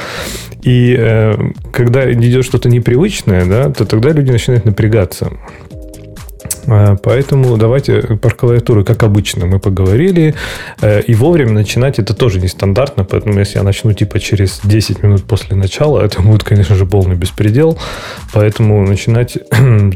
и 0.63 0.95
э, 0.99 1.35
когда 1.73 2.11
идет 2.13 2.45
что-то 2.45 2.69
непривычное, 2.69 3.45
да, 3.47 3.71
то 3.71 3.85
тогда 3.85 4.11
люди 4.11 4.31
начинают 4.31 4.65
напрягаться. 4.65 5.33
А, 6.71 6.97
поэтому 6.97 7.57
давайте 7.57 8.03
про 8.03 8.31
клавиатуру, 8.31 8.85
как 8.85 9.03
обычно, 9.03 9.47
мы 9.47 9.59
поговорили. 9.59 10.35
Э, 10.83 11.01
и 11.01 11.15
вовремя 11.15 11.53
начинать 11.53 11.99
это 11.99 12.15
тоже 12.15 12.41
нестандартно, 12.41 13.05
поэтому 13.05 13.39
если 13.39 13.59
я 13.59 13.65
начну 13.65 13.93
типа 13.93 14.21
через 14.21 14.61
10 14.65 15.03
минут 15.03 15.25
после 15.25 15.57
начала, 15.57 16.01
это 16.01 16.21
будет, 16.21 16.45
конечно 16.45 16.77
же, 16.77 16.85
полный 16.85 17.17
беспредел. 17.17 17.79
Поэтому 18.33 18.87
начинать 18.87 19.39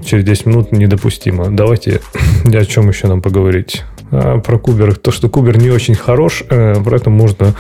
через 0.04 0.24
10 0.24 0.46
минут 0.46 0.72
недопустимо. 0.72 1.50
Давайте 1.50 2.00
о 2.44 2.64
чем 2.64 2.88
еще 2.88 3.06
нам 3.06 3.20
поговорить? 3.20 3.82
А, 4.12 4.38
про 4.38 4.58
Кубер. 4.58 4.94
То, 4.94 5.10
что 5.10 5.28
Кубер 5.28 5.58
не 5.58 5.70
очень 5.70 5.94
хорош, 5.94 6.44
э, 6.48 6.74
про 6.82 6.96
это 6.96 7.10
можно... 7.10 7.54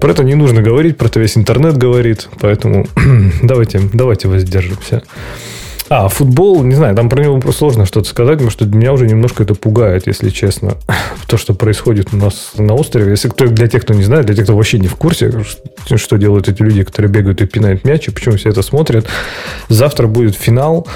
Про 0.00 0.10
это 0.10 0.24
не 0.24 0.34
нужно 0.34 0.60
говорить, 0.60 0.96
про 0.96 1.06
это 1.06 1.20
весь 1.20 1.36
интернет 1.36 1.76
говорит. 1.76 2.28
Поэтому 2.40 2.86
давайте, 3.42 3.80
давайте 3.92 4.28
воздержимся. 4.28 5.02
А, 5.90 6.08
футбол, 6.08 6.62
не 6.64 6.74
знаю, 6.74 6.96
там 6.96 7.10
про 7.10 7.22
него 7.22 7.38
просто 7.38 7.58
сложно 7.58 7.84
что-то 7.84 8.08
сказать, 8.08 8.34
потому 8.34 8.50
что 8.50 8.64
меня 8.64 8.92
уже 8.94 9.06
немножко 9.06 9.42
это 9.42 9.54
пугает, 9.54 10.06
если 10.06 10.30
честно. 10.30 10.78
То, 11.26 11.36
что 11.36 11.54
происходит 11.54 12.08
у 12.12 12.16
нас 12.16 12.52
на 12.56 12.74
острове. 12.74 13.10
Если 13.10 13.28
кто, 13.28 13.46
для 13.46 13.68
тех, 13.68 13.82
кто 13.82 13.92
не 13.92 14.02
знает, 14.02 14.24
для 14.24 14.34
тех, 14.34 14.44
кто 14.44 14.56
вообще 14.56 14.78
не 14.78 14.88
в 14.88 14.96
курсе, 14.96 15.32
что 15.94 16.16
делают 16.16 16.48
эти 16.48 16.62
люди, 16.62 16.82
которые 16.82 17.12
бегают 17.12 17.42
и 17.42 17.46
пинают 17.46 17.84
мяч, 17.84 18.08
и 18.08 18.10
почему 18.10 18.36
все 18.36 18.48
это 18.48 18.62
смотрят. 18.62 19.06
Завтра 19.68 20.06
будет 20.06 20.34
финал 20.34 20.86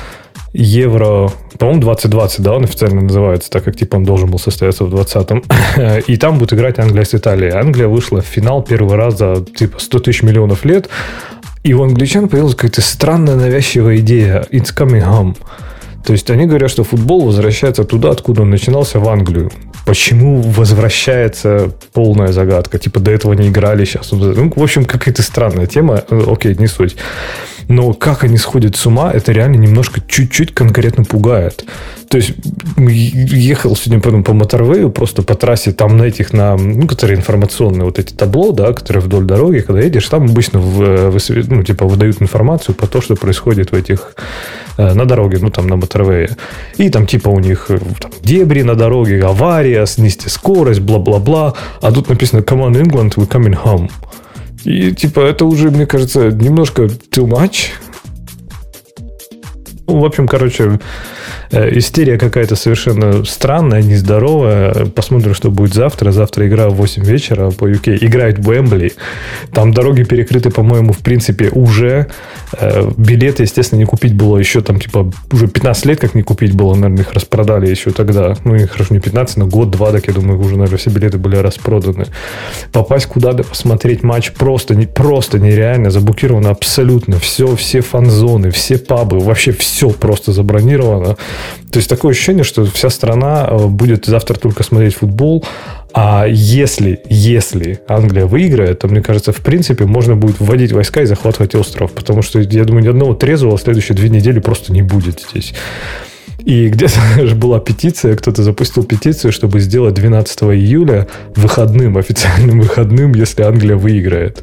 Евро, 0.53 1.31
по-моему, 1.59 1.83
2020, 1.83 2.41
да, 2.41 2.55
он 2.55 2.65
официально 2.65 3.03
называется, 3.03 3.51
так 3.51 3.65
как 3.65 3.77
типа 3.77 3.97
он 3.97 4.05
должен 4.05 4.31
был 4.31 4.39
состояться 4.39 4.85
в 4.85 4.91
2020. 4.91 6.09
И 6.09 6.17
там 6.17 6.39
будет 6.39 6.55
играть 6.55 6.79
Англия 6.79 7.05
с 7.05 7.15
Италией. 7.15 7.53
Англия 7.53 7.89
вышла 7.89 8.23
в 8.23 8.27
финал 8.27 8.63
первый 8.63 8.97
раз 8.97 9.19
за 9.19 9.45
типа 9.45 9.79
100 9.79 9.99
тысяч 10.01 10.23
миллионов 10.23 10.65
лет. 10.65 10.89
И 11.65 11.75
у 11.75 11.83
англичан 11.83 12.29
появилась 12.29 12.55
какая-то 12.55 12.81
странная 12.81 13.37
навязчивая 13.37 13.99
идея. 13.99 14.47
It's 14.51 14.75
coming 14.75 15.05
home. 15.07 15.37
То 16.05 16.13
есть 16.13 16.31
они 16.31 16.47
говорят, 16.47 16.71
что 16.71 16.85
футбол 16.85 17.27
возвращается 17.27 17.85
туда, 17.85 18.11
откуда 18.11 18.43
он 18.43 18.51
начинался, 18.51 18.99
в 18.99 19.09
Англию. 19.09 19.51
Почему 19.85 20.41
возвращается 20.41 21.71
полная 21.93 22.33
загадка? 22.33 22.79
Типа 22.79 23.01
до 23.01 23.11
этого 23.11 23.35
не 23.35 23.49
играли 23.49 23.85
сейчас. 23.85 24.13
Ну, 24.13 24.53
в 24.55 24.63
общем, 24.63 24.87
какая-то 24.87 25.23
странная 25.23 25.67
тема. 25.67 26.03
Окей, 26.09 26.55
не 26.55 26.67
суть. 26.67 26.97
Но 27.69 27.93
как 27.93 28.25
они 28.25 28.39
сходят 28.39 28.77
с 28.77 28.87
ума, 28.87 29.13
это 29.13 29.31
реально 29.33 29.57
немножко 29.57 30.01
чуть-чуть 30.07 30.55
конкретно 30.55 31.05
пугает. 31.05 31.65
То 32.09 32.17
есть 32.17 32.33
ехал 32.79 33.77
сегодня 33.77 34.03
потом 34.03 34.25
по 34.25 34.33
моторвею, 34.33 34.91
просто 34.91 35.23
по 35.23 35.35
трассе, 35.35 35.73
там 35.73 35.99
на 35.99 36.05
этих, 36.05 36.33
на, 36.33 36.57
ну, 36.57 36.87
которые 36.87 37.19
информационные 37.19 37.85
вот 37.85 37.99
эти 37.99 38.15
табло, 38.15 38.53
да, 38.53 38.73
которые 38.73 39.03
вдоль 39.03 39.25
дороги, 39.25 39.61
когда 39.61 39.83
едешь, 39.83 40.09
там 40.09 40.25
обычно 40.25 40.59
в, 40.59 41.11
в, 41.11 41.51
ну, 41.51 41.63
типа 41.63 41.87
выдают 41.87 42.23
информацию 42.23 42.75
по 42.75 42.87
то, 42.87 43.03
что 43.03 43.15
происходит 43.15 43.73
в 43.73 43.75
этих 43.75 44.15
э, 44.79 44.95
на 44.95 45.05
дороге, 45.05 45.39
ну, 45.43 45.51
там, 45.51 45.67
на 45.67 45.77
моторвее. 45.77 46.31
И 46.79 46.89
там, 46.89 47.07
типа, 47.07 47.29
у 47.29 47.39
них 47.39 47.67
э, 47.69 47.79
там, 48.01 48.11
дебри 48.23 48.63
на 48.63 48.75
дороге, 48.75 49.23
авария, 49.23 49.85
снести 49.85 50.31
скорость, 50.31 50.81
бла-бла-бла. 50.81 51.53
А 51.83 51.93
тут 51.93 52.09
написано 52.09 52.41
«Come 52.41 52.71
on, 52.71 52.83
England, 52.83 53.17
we're 53.17 53.29
coming 53.29 53.63
home». 53.63 53.91
И, 54.69 54.93
типа, 54.93 55.21
это 55.21 55.47
уже, 55.47 55.71
мне 55.71 55.87
кажется, 55.87 56.31
немножко 56.31 56.83
too 56.83 57.27
much. 57.27 57.71
Ну, 59.87 60.01
в 60.01 60.05
общем, 60.05 60.29
короче, 60.29 60.79
истерия 61.51 62.19
какая-то 62.19 62.57
совершенно 62.57 63.25
странная, 63.25 63.83
нездоровая. 63.83 64.87
Посмотрим, 64.87 65.35
что 65.35 65.51
будет 65.51 65.75
завтра. 65.75 66.13
Завтра 66.13 66.47
игра 66.47 66.69
в 66.69 66.75
8 66.75 67.05
вечера 67.05 67.51
по 67.51 67.69
UK. 67.69 67.99
Играет 68.01 68.39
в 68.39 68.53
Эмбли. 68.53 68.93
Там 69.53 69.73
дороги 69.73 70.03
перекрыты, 70.03 70.51
по-моему, 70.51 70.93
в 70.93 70.99
принципе, 70.99 71.49
уже. 71.51 72.09
Э, 72.53 72.91
билеты, 72.97 73.45
естественно, 73.45 73.79
не 73.79 73.85
купить 73.85 74.15
было 74.15 74.39
еще 74.39 74.61
там, 74.61 74.79
типа, 74.81 75.11
уже 75.33 75.49
15 75.49 75.87
лет 75.87 76.01
как 76.01 76.15
не 76.15 76.23
купить 76.23 76.55
было. 76.55 76.75
Наверное, 76.75 77.03
их 77.03 77.13
распродали 77.13 77.69
еще 77.69 77.91
тогда. 77.91 78.37
Ну, 78.45 78.55
и 78.55 78.67
хорошо, 78.67 78.95
не 78.95 79.01
15, 79.01 79.37
но 79.39 79.47
год-два, 79.47 79.93
так 79.93 80.07
я 80.07 80.15
думаю, 80.15 80.39
уже, 80.41 80.57
наверное, 80.57 80.79
все 80.79 80.91
билеты 80.91 81.19
были 81.19 81.37
распроданы. 81.37 82.07
Попасть 82.73 83.07
куда-то, 83.07 83.45
посмотреть 83.45 84.03
матч 84.03 84.33
просто, 84.33 84.75
не, 84.75 84.87
просто 84.87 85.39
нереально. 85.39 85.91
Заблокировано 85.91 86.51
абсолютно 86.51 87.19
все, 87.19 87.57
все 87.57 87.81
фан-зоны, 87.81 88.51
все 88.51 88.79
пабы, 88.79 89.19
вообще 89.19 89.53
все 89.53 89.91
просто 89.91 90.33
забронировано. 90.33 91.17
То 91.71 91.79
есть 91.79 91.89
такое 91.89 92.13
ощущение, 92.13 92.45
что 92.45 92.65
вся 92.65 92.91
страна 92.91 93.47
э, 93.51 93.67
будет 93.67 94.07
завтра 94.07 94.35
только 94.35 94.63
смотреть 94.63 94.97
футбол, 94.97 95.45
а 95.93 96.27
если, 96.29 97.01
если 97.09 97.81
Англия 97.89 98.27
выиграет, 98.27 98.81
то, 98.81 98.89
мне 98.89 99.01
кажется, 99.01 99.33
в 99.33 99.39
принципе, 99.39 99.85
можно 99.85 100.17
будет 100.17 100.39
вводить 100.39 100.73
войска 100.73 101.03
и 101.03 101.07
захватывать 101.07 101.55
остров. 101.55 101.93
Потому 101.93 102.23
что, 102.23 102.41
я 102.41 102.65
думаю, 102.65 102.85
ни 102.85 102.89
одного 102.89 103.15
трезвого 103.15 103.59
следующие 103.59 103.97
две 103.97 104.09
недели 104.09 104.39
просто 104.39 104.73
не 104.73 104.83
будет 104.83 105.27
здесь. 105.31 105.55
И 106.45 106.69
где-то 106.69 107.01
же 107.27 107.35
была 107.35 107.59
петиция, 107.59 108.17
кто-то 108.17 108.43
запустил 108.43 108.85
петицию, 108.85 109.33
чтобы 109.33 109.61
сделать 109.61 109.95
12 109.95 110.43
июля 110.45 111.09
выходным, 111.35 111.99
официальным 111.99 112.61
выходным, 112.63 113.15
если 113.15 113.43
Англия 113.43 113.77
выиграет. 113.77 114.43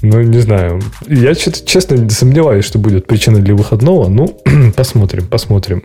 Ну, 0.00 0.20
не 0.20 0.40
знаю. 0.40 0.82
Я 1.06 1.34
честно 1.34 2.10
сомневаюсь, 2.10 2.64
что 2.64 2.78
будет 2.78 3.06
причина 3.06 3.38
для 3.38 3.54
выходного. 3.54 4.08
Ну, 4.08 4.36
посмотрим, 4.76 5.28
посмотрим. 5.28 5.84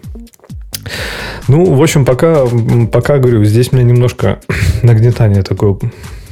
Ну, 1.48 1.74
в 1.74 1.81
общем, 1.81 2.05
пока, 2.05 2.46
пока 2.91 3.17
говорю, 3.17 3.43
здесь 3.43 3.72
меня 3.72 3.84
немножко 3.84 4.39
нагнетание 4.84 5.43
такое 5.43 5.77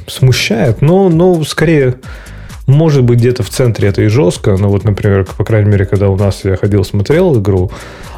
смущает, 0.06 0.82
но, 0.82 1.08
но 1.08 1.42
скорее, 1.44 1.94
может 2.66 3.04
быть, 3.04 3.18
где-то 3.18 3.42
в 3.42 3.50
центре 3.50 3.88
это 3.88 4.02
и 4.02 4.08
жестко. 4.08 4.56
Но 4.56 4.68
вот, 4.68 4.84
например, 4.84 5.24
по 5.24 5.44
крайней 5.44 5.70
мере, 5.70 5.86
когда 5.86 6.08
у 6.08 6.16
нас 6.16 6.44
я 6.44 6.56
ходил, 6.56 6.84
смотрел 6.84 7.38
игру, 7.38 7.70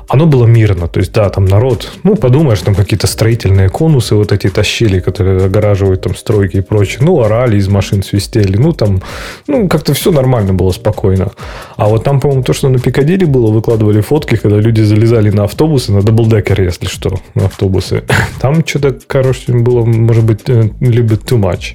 оно 0.09 0.27
было 0.27 0.47
мирно. 0.47 0.89
То 0.89 1.01
есть, 1.01 1.13
да, 1.13 1.29
там 1.29 1.45
народ, 1.45 1.93
ну, 2.03 2.17
подумаешь, 2.17 2.61
там 2.61 2.75
какие-то 2.75 3.07
строительные 3.07 3.69
конусы 3.69 4.15
вот 4.15 4.33
эти 4.33 4.49
тащили, 4.49 5.01
которые 5.01 5.45
огораживают 5.45 6.01
там 6.01 6.17
стройки 6.17 6.57
и 6.57 6.61
прочее. 6.63 7.01
Ну, 7.03 7.23
орали 7.23 7.59
из 7.59 7.69
машин, 7.69 8.03
свистели. 8.03 8.57
Ну, 8.57 8.73
там, 8.73 9.03
ну, 9.47 9.69
как-то 9.69 9.93
все 9.93 10.11
нормально 10.11 10.55
было, 10.55 10.73
спокойно. 10.73 11.33
А 11.77 11.89
вот 11.89 12.05
там, 12.05 12.21
по-моему, 12.21 12.43
то, 12.43 12.55
что 12.55 12.71
на 12.71 12.79
Пикадилли 12.79 13.27
было, 13.27 13.53
выкладывали 13.53 14.01
фотки, 14.01 14.37
когда 14.37 14.57
люди 14.57 14.81
залезали 14.81 15.31
на 15.31 15.45
автобусы, 15.45 15.93
на 15.93 16.03
double-decker, 16.03 16.63
если 16.63 16.87
что, 16.87 17.21
на 17.35 17.47
автобусы. 17.47 18.05
Там 18.41 18.67
что-то, 18.67 18.99
короче, 19.07 19.53
было, 19.53 19.85
может 19.85 20.25
быть, 20.25 20.41
э, 20.47 20.71
little 20.81 21.03
bit 21.03 21.15
too 21.17 21.39
much. 21.39 21.75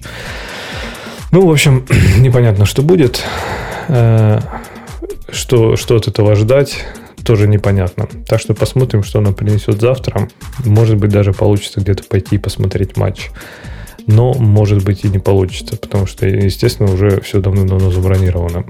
Ну, 1.33 1.47
в 1.47 1.51
общем, 1.51 1.83
непонятно, 2.19 2.65
что 2.65 2.83
будет. 2.83 3.23
Э, 3.87 4.39
что, 5.31 5.75
что 5.75 5.95
от 5.95 6.07
этого 6.07 6.35
ждать 6.35 6.85
тоже 7.25 7.47
непонятно. 7.47 8.07
Так 8.27 8.39
что 8.39 8.53
посмотрим, 8.53 9.01
что 9.01 9.17
она 9.17 9.31
принесет 9.31 9.81
завтра. 9.81 10.29
Может 10.63 10.97
быть, 10.97 11.09
даже 11.09 11.33
получится 11.33 11.81
где-то 11.81 12.03
пойти 12.03 12.35
и 12.35 12.37
посмотреть 12.37 12.97
матч. 12.97 13.31
Но, 14.05 14.33
может 14.35 14.85
быть, 14.85 15.05
и 15.05 15.09
не 15.09 15.17
получится, 15.17 15.75
потому 15.75 16.05
что, 16.05 16.27
естественно, 16.27 16.93
уже 16.93 17.19
все 17.21 17.39
давно-давно 17.39 17.89
забронировано. 17.89 18.65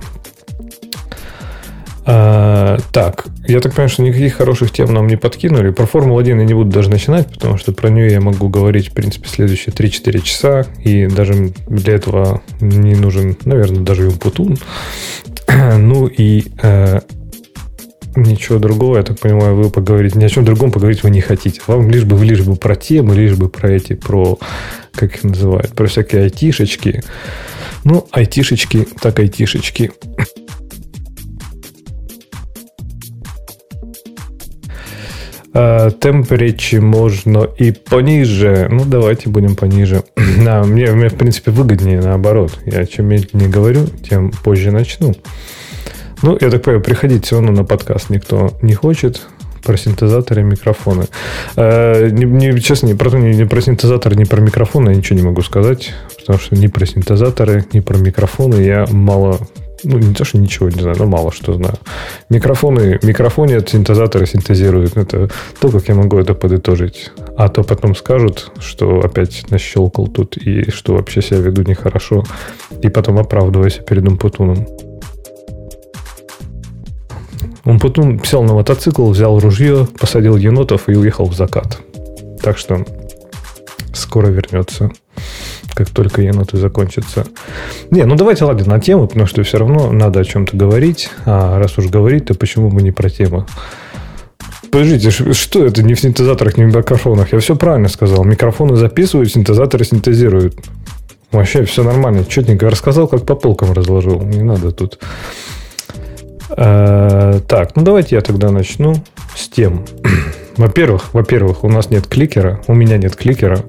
А, 2.06 2.78
так, 2.92 3.26
я 3.48 3.60
так 3.62 3.74
понимаю, 3.74 3.90
что 3.90 4.04
никаких 4.04 4.36
хороших 4.36 4.72
тем 4.72 4.94
нам 4.94 5.08
не 5.08 5.16
подкинули. 5.16 5.72
Про 5.72 5.86
Формулу-1 5.86 6.28
я 6.28 6.44
не 6.44 6.54
буду 6.54 6.70
даже 6.70 6.90
начинать, 6.90 7.28
потому 7.28 7.58
что 7.58 7.72
про 7.72 7.90
нее 7.90 8.12
я 8.12 8.20
могу 8.20 8.50
говорить, 8.50 8.90
в 8.90 8.94
принципе, 8.94 9.28
следующие 9.30 9.74
3-4 9.74 10.22
часа. 10.22 10.66
И 10.84 11.08
даже 11.08 11.54
для 11.68 11.94
этого 11.94 12.42
не 12.60 12.96
нужен, 12.96 13.38
наверное, 13.46 13.82
даже 13.82 14.04
Юмпутун. 14.04 14.58
Ну 15.78 16.08
и 16.08 16.46
э, 16.62 17.02
ничего 18.16 18.60
другого, 18.60 18.98
я 18.98 19.04
так 19.04 19.20
понимаю, 19.20 19.56
вы 19.56 19.70
поговорить, 19.70 20.16
ни 20.16 20.24
о 20.24 20.30
чем 20.30 20.46
другом 20.46 20.72
поговорить 20.72 21.04
вы 21.04 21.10
не 21.10 21.22
хотите. 21.22 21.62
Вам 21.68 21.90
лишь 21.90 22.06
бы, 22.06 22.24
лишь 22.24 22.42
бы 22.42 22.56
про 22.56 22.76
темы, 22.76 23.16
лишь 23.16 23.36
бы 23.36 23.50
про 23.50 23.72
эти, 23.72 23.94
про, 23.94 24.40
как 24.94 25.16
их 25.16 25.24
называют, 25.24 25.74
про 25.74 25.88
всякие 25.88 26.24
айтишечки. 26.24 27.04
Ну, 27.84 28.08
айтишечки, 28.12 28.88
так 29.02 29.20
айтишечки. 29.20 29.92
А, 35.54 35.92
темп 35.92 36.32
речи 36.32 36.78
можно 36.78 37.48
и 37.58 37.72
пониже. 37.72 38.68
Ну, 38.72 38.86
давайте 38.86 39.30
будем 39.30 39.56
пониже. 39.56 40.04
Да, 40.44 40.64
мне, 40.64 40.92
мне, 40.92 41.10
в 41.10 41.16
принципе, 41.16 41.52
выгоднее 41.52 42.02
наоборот. 42.02 42.60
Я 42.66 42.86
чем 42.86 43.06
медленнее 43.06 43.50
говорю, 43.50 43.86
тем 44.10 44.32
позже 44.32 44.72
начну. 44.72 45.14
Ну, 46.24 46.38
я 46.40 46.50
так 46.50 46.64
понимаю, 46.64 46.84
приходить 46.84 47.26
все 47.26 47.36
равно 47.36 47.52
на 47.52 47.64
подкаст 47.64 48.10
никто 48.10 48.54
не 48.62 48.74
хочет 48.74 49.22
про 49.64 49.78
синтезаторы 49.78 50.42
и 50.42 50.44
микрофоны. 50.44 51.06
Э, 51.56 52.10
не, 52.10 52.26
не, 52.26 52.60
честно, 52.60 52.88
не 52.88 52.96
про, 52.96 53.18
не, 53.18 53.36
не 53.36 53.46
про 53.46 53.62
синтезаторы, 53.62 54.16
не 54.16 54.26
про 54.26 54.42
микрофоны 54.42 54.90
я 54.90 54.96
ничего 54.96 55.20
не 55.20 55.26
могу 55.26 55.42
сказать, 55.42 55.94
потому 56.18 56.40
что 56.40 56.56
ни 56.56 56.68
про 56.68 56.86
синтезаторы, 56.86 57.66
ни 57.74 57.80
про 57.80 57.98
микрофоны 57.98 58.56
я 58.56 58.86
мало 58.90 59.40
ну, 59.84 59.98
не 59.98 60.14
то, 60.14 60.24
что 60.24 60.38
ничего 60.38 60.70
не 60.70 60.82
знаю, 60.82 60.98
но 60.98 61.06
мало 61.06 61.32
что 61.32 61.54
знаю. 61.54 61.76
Микрофоны, 62.30 63.00
микрофоны 63.04 63.54
от 63.54 63.70
синтезатора 63.70 64.26
синтезируют. 64.26 64.98
Это 64.98 65.30
то, 65.60 65.70
как 65.70 65.88
я 65.88 65.96
могу 65.96 66.18
это 66.18 66.34
подытожить. 66.34 67.12
А 67.38 67.50
то 67.50 67.64
потом 67.64 67.96
скажут, 67.96 68.52
что 68.60 69.00
опять 69.00 69.50
нащелкал 69.50 70.08
тут 70.08 70.38
и 70.38 70.70
что 70.72 70.94
вообще 70.94 71.22
себя 71.22 71.40
веду 71.40 71.64
нехорошо. 71.64 72.24
И 72.82 72.90
потом 72.90 73.20
оправдывайся 73.20 73.82
перед 73.82 74.08
Умпутуном. 74.08 74.68
Потом 77.64 78.24
сел 78.24 78.44
на 78.44 78.54
мотоцикл, 78.54 79.10
взял 79.10 79.40
ружье, 79.40 79.88
посадил 80.00 80.36
енотов 80.36 80.90
и 80.90 80.96
уехал 80.96 81.26
в 81.26 81.34
закат. 81.34 81.80
Так 82.42 82.58
что 82.58 82.86
скоро 83.94 84.28
вернется, 84.28 84.92
как 85.74 85.90
только 85.90 86.22
еноты 86.22 86.58
закончатся. 86.58 87.26
Не, 87.92 88.06
ну 88.06 88.16
давайте, 88.16 88.46
ладно, 88.46 88.66
на 88.66 88.80
тему, 88.80 89.08
потому 89.08 89.26
что 89.26 89.44
все 89.44 89.58
равно 89.58 89.92
надо 89.92 90.20
о 90.22 90.24
чем-то 90.24 90.56
говорить. 90.56 91.10
А 91.26 91.60
раз 91.60 91.78
уж 91.78 91.88
говорить, 91.88 92.26
то 92.26 92.36
почему 92.36 92.70
бы 92.70 92.82
не 92.82 92.92
про 92.92 93.10
тему? 93.10 93.46
Подождите, 94.72 95.12
что 95.12 95.66
это 95.66 95.84
не 95.84 95.94
в 95.94 96.00
синтезаторах, 96.00 96.58
не 96.58 96.66
в 96.66 96.76
микрофонах? 96.76 97.32
Я 97.34 97.40
все 97.40 97.56
правильно 97.56 97.90
сказал. 97.90 98.24
Микрофоны 98.24 98.76
записывают, 98.76 99.32
синтезаторы 99.32 99.86
синтезируют. 99.86 100.56
Вообще 101.32 101.64
все 101.66 101.84
нормально. 101.84 102.26
Четненько 102.26 102.70
рассказал, 102.70 103.08
как 103.08 103.26
по 103.26 103.36
полкам 103.36 103.74
разложил. 103.74 104.22
Не 104.22 104.44
надо 104.44 104.72
тут 104.72 105.00
Э, 106.56 107.40
так, 107.48 107.76
ну 107.76 107.84
давайте 107.84 108.16
я 108.16 108.22
тогда 108.22 108.52
начну 108.52 108.96
с 109.36 109.50
тем. 109.50 109.86
Во-первых, 110.58 111.14
во-первых, 111.14 111.64
у 111.64 111.70
нас 111.70 111.90
нет 111.90 112.08
кликера, 112.08 112.62
у 112.68 112.74
меня 112.74 112.98
нет 112.98 113.16
кликера, 113.16 113.62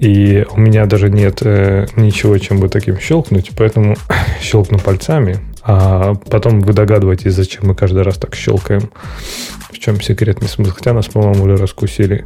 и 0.00 0.46
у 0.50 0.60
меня 0.60 0.86
даже 0.86 1.10
нет 1.10 1.40
э, 1.42 1.86
ничего, 1.96 2.38
чем 2.38 2.60
бы 2.60 2.68
таким 2.68 2.98
щелкнуть, 2.98 3.50
поэтому 3.56 3.96
щелкну 4.40 4.78
пальцами, 4.78 5.38
а 5.62 6.14
потом 6.14 6.60
вы 6.60 6.72
догадываетесь, 6.72 7.34
зачем 7.34 7.66
мы 7.66 7.74
каждый 7.74 8.02
раз 8.02 8.16
так 8.16 8.34
щелкаем. 8.34 8.90
В 9.70 9.78
чем 9.78 10.00
секретный 10.00 10.48
смысл? 10.48 10.72
Хотя 10.72 10.92
нас, 10.92 11.06
по-моему, 11.06 11.44
уже 11.44 11.56
раскусили. 11.56 12.24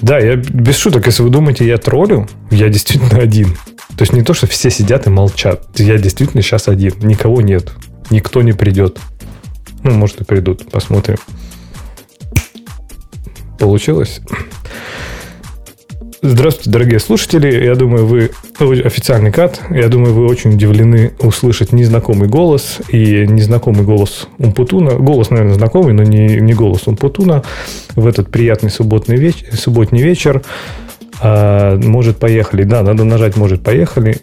Да, 0.00 0.18
я 0.18 0.36
без 0.36 0.76
шуток, 0.76 1.06
если 1.06 1.22
вы 1.22 1.30
думаете, 1.30 1.66
я 1.66 1.78
троллю, 1.78 2.28
я 2.50 2.68
действительно 2.68 3.18
один. 3.18 3.56
То 3.96 4.02
есть 4.02 4.12
не 4.12 4.22
то, 4.22 4.34
что 4.34 4.46
все 4.46 4.70
сидят 4.70 5.06
и 5.06 5.10
молчат. 5.10 5.62
Я 5.76 5.98
действительно 5.98 6.42
сейчас 6.42 6.68
один. 6.68 6.94
Никого 7.00 7.40
нет 7.40 7.72
никто 8.10 8.42
не 8.42 8.52
придет. 8.52 8.98
Ну, 9.82 9.92
может 9.92 10.20
и 10.20 10.24
придут, 10.24 10.70
посмотрим. 10.70 11.16
Получилось? 13.58 14.20
Здравствуйте, 16.26 16.70
дорогие 16.70 17.00
слушатели. 17.00 17.66
Я 17.66 17.74
думаю, 17.74 18.06
вы 18.06 18.30
официальный 18.80 19.30
кат. 19.30 19.60
Я 19.68 19.88
думаю, 19.88 20.14
вы 20.14 20.24
очень 20.24 20.54
удивлены 20.54 21.12
услышать 21.20 21.72
незнакомый 21.72 22.30
голос 22.30 22.78
и 22.88 23.26
незнакомый 23.26 23.82
голос 23.82 24.26
Умпутуна. 24.38 24.92
Голос, 24.92 25.28
наверное, 25.28 25.52
знакомый, 25.52 25.92
но 25.92 26.02
не, 26.02 26.40
не 26.40 26.54
голос 26.54 26.86
Умпутуна 26.86 27.42
в 27.94 28.06
этот 28.06 28.30
приятный 28.30 28.70
субботний 28.70 29.18
вечер, 29.18 29.54
субботний 29.54 30.00
вечер. 30.00 30.40
А, 31.20 31.76
может, 31.76 32.16
поехали. 32.16 32.62
Да, 32.62 32.82
надо 32.82 33.04
нажать 33.04 33.36
«Может, 33.36 33.62
поехали». 33.62 34.16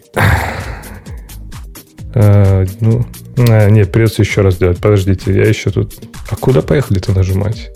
А, 2.14 2.64
ну, 2.80 3.06
а, 3.38 3.70
нет, 3.70 3.92
придется 3.92 4.22
еще 4.22 4.40
раз 4.40 4.54
сделать. 4.54 4.78
Подождите, 4.78 5.32
я 5.32 5.44
еще 5.44 5.70
тут... 5.70 5.94
А 6.28 6.34
куда 6.34 6.62
поехали-то 6.62 7.12
нажимать? 7.12 7.70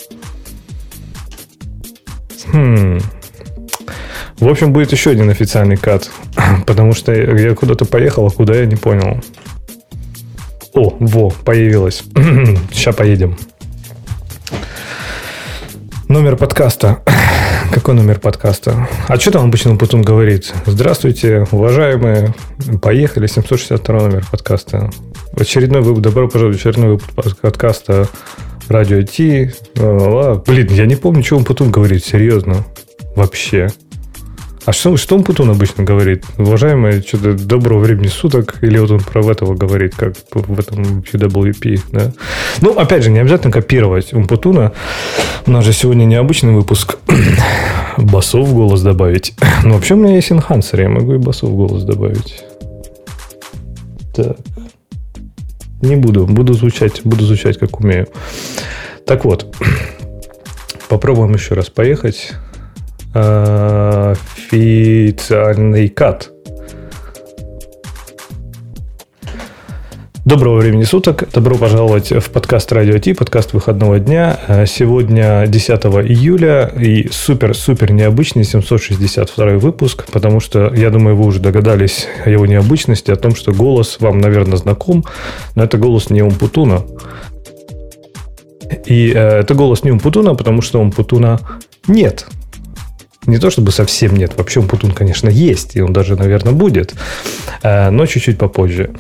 Хм... 2.52 2.98
В 4.38 4.48
общем, 4.48 4.72
будет 4.72 4.92
еще 4.92 5.10
один 5.10 5.30
официальный 5.30 5.76
кат, 5.76 6.10
потому 6.66 6.92
что 6.92 7.12
я 7.12 7.54
куда-то 7.54 7.86
поехал, 7.86 8.26
а 8.26 8.30
куда 8.30 8.54
я 8.54 8.66
не 8.66 8.76
понял. 8.76 9.22
О, 10.74 10.94
во, 11.00 11.30
появилось. 11.30 12.02
Сейчас 12.70 12.94
поедем. 12.94 13.38
Номер 16.08 16.36
подкаста. 16.36 17.02
Какой 17.72 17.94
номер 17.94 18.20
подкаста? 18.20 18.86
А 19.08 19.16
что 19.16 19.30
там 19.30 19.46
обычно 19.46 19.74
Путун 19.76 20.02
говорит? 20.02 20.52
Здравствуйте, 20.66 21.46
уважаемые. 21.50 22.34
Поехали, 22.82 23.26
762 23.26 23.98
номер 23.98 24.24
подкаста. 24.30 24.90
Очередной 25.32 25.80
выпуск, 25.80 26.02
добро 26.02 26.28
пожаловать 26.28 26.58
в 26.58 26.60
очередной 26.60 26.90
выпуск 26.90 27.38
подкаста 27.38 28.06
Радио 28.68 29.00
Ти. 29.00 29.52
Блин, 29.74 30.68
я 30.70 30.84
не 30.84 30.96
помню, 30.96 31.24
что 31.24 31.38
он 31.38 31.44
Путун 31.44 31.70
говорит, 31.70 32.04
серьезно. 32.04 32.66
Вообще. 33.14 33.70
А 34.66 34.72
что, 34.72 34.96
что 34.96 35.14
он 35.14 35.22
Путун 35.22 35.48
обычно 35.50 35.84
говорит? 35.84 36.24
Уважаемые, 36.38 37.00
что-то 37.00 37.34
доброго 37.34 37.78
времени 37.78 38.08
суток, 38.08 38.56
или 38.62 38.78
вот 38.78 38.90
он 38.90 38.98
про 38.98 39.24
этого 39.24 39.54
говорит, 39.54 39.94
как 39.94 40.16
в 40.32 40.58
этом 40.58 41.04
QWP, 41.08 41.80
да? 41.92 42.12
Ну, 42.60 42.76
опять 42.76 43.04
же, 43.04 43.10
не 43.10 43.20
обязательно 43.20 43.52
копировать 43.52 44.12
у 44.12 44.24
Путуна. 44.24 44.72
У 45.46 45.52
нас 45.52 45.64
же 45.64 45.72
сегодня 45.72 46.04
необычный 46.04 46.52
выпуск. 46.52 46.98
Басов 47.96 48.48
в 48.48 48.54
голос 48.54 48.82
добавить. 48.82 49.34
Но 49.62 49.74
вообще 49.74 49.94
у 49.94 49.98
меня 49.98 50.16
есть 50.16 50.32
энхансер, 50.32 50.80
я 50.80 50.88
могу 50.88 51.14
и 51.14 51.18
басов 51.18 51.50
в 51.50 51.54
голос 51.54 51.84
добавить. 51.84 52.42
Так. 54.16 54.36
Не 55.80 55.94
буду, 55.94 56.26
буду 56.26 56.54
звучать, 56.54 57.02
буду 57.04 57.24
звучать 57.24 57.56
как 57.56 57.78
умею. 57.78 58.08
Так 59.06 59.24
вот, 59.26 59.54
попробуем 60.88 61.34
еще 61.34 61.54
раз 61.54 61.70
поехать 61.70 62.32
официальный 64.12 65.88
кат. 65.88 66.30
Доброго 70.26 70.56
времени 70.58 70.82
суток. 70.82 71.24
Добро 71.32 71.56
пожаловать 71.56 72.10
в 72.10 72.30
подкаст 72.30 72.72
Радио 72.72 72.98
Ти, 72.98 73.14
подкаст 73.14 73.54
выходного 73.54 73.98
дня. 74.00 74.38
Сегодня 74.66 75.46
10 75.46 75.70
июля 76.08 76.66
и 76.78 77.08
супер-супер 77.08 77.92
необычный 77.92 78.44
762 78.44 79.46
выпуск, 79.58 80.04
потому 80.12 80.40
что, 80.40 80.74
я 80.74 80.90
думаю, 80.90 81.16
вы 81.16 81.26
уже 81.26 81.40
догадались 81.40 82.08
о 82.24 82.28
его 82.28 82.44
необычности, 82.44 83.12
о 83.12 83.16
том, 83.16 83.34
что 83.34 83.52
голос 83.52 83.96
вам, 84.00 84.18
наверное, 84.18 84.58
знаком, 84.58 85.04
но 85.54 85.64
это 85.64 85.78
голос 85.78 86.10
не 86.10 86.22
Умпутуна. 86.22 86.82
И 88.84 89.12
э, 89.14 89.38
это 89.40 89.54
голос 89.54 89.84
не 89.84 89.92
Умпутуна, 89.92 90.34
потому 90.34 90.60
что 90.60 90.80
Умпутуна 90.80 91.38
нет. 91.86 92.26
Не 93.26 93.38
то 93.38 93.50
чтобы 93.50 93.72
совсем 93.72 94.14
нет. 94.14 94.36
Вообще 94.36 94.60
Умпутун, 94.60 94.92
конечно, 94.92 95.28
есть, 95.28 95.76
и 95.76 95.82
он 95.82 95.92
даже, 95.92 96.16
наверное, 96.16 96.52
будет, 96.52 96.94
э, 97.62 97.90
но 97.90 98.06
чуть-чуть 98.06 98.38
попозже. 98.38 98.90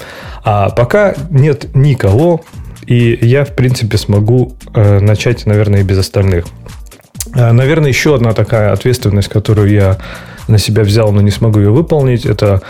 А 0.44 0.70
пока 0.70 1.14
нет 1.30 1.74
никого, 1.74 2.44
и 2.86 3.18
я, 3.22 3.44
в 3.44 3.54
принципе, 3.54 3.96
смогу 3.98 4.56
э, 4.74 5.00
начать, 5.00 5.46
наверное, 5.46 5.80
и 5.80 5.84
без 5.84 5.98
остальных. 5.98 6.46
Э, 7.34 7.52
наверное, 7.52 7.88
еще 7.88 8.16
одна 8.16 8.32
такая 8.32 8.72
ответственность, 8.72 9.28
которую 9.28 9.70
я 9.70 9.98
на 10.48 10.58
себя 10.58 10.82
взял, 10.82 11.12
но 11.12 11.20
не 11.20 11.30
смогу 11.30 11.60
ее 11.60 11.70
выполнить, 11.70 12.26
это 12.26 12.62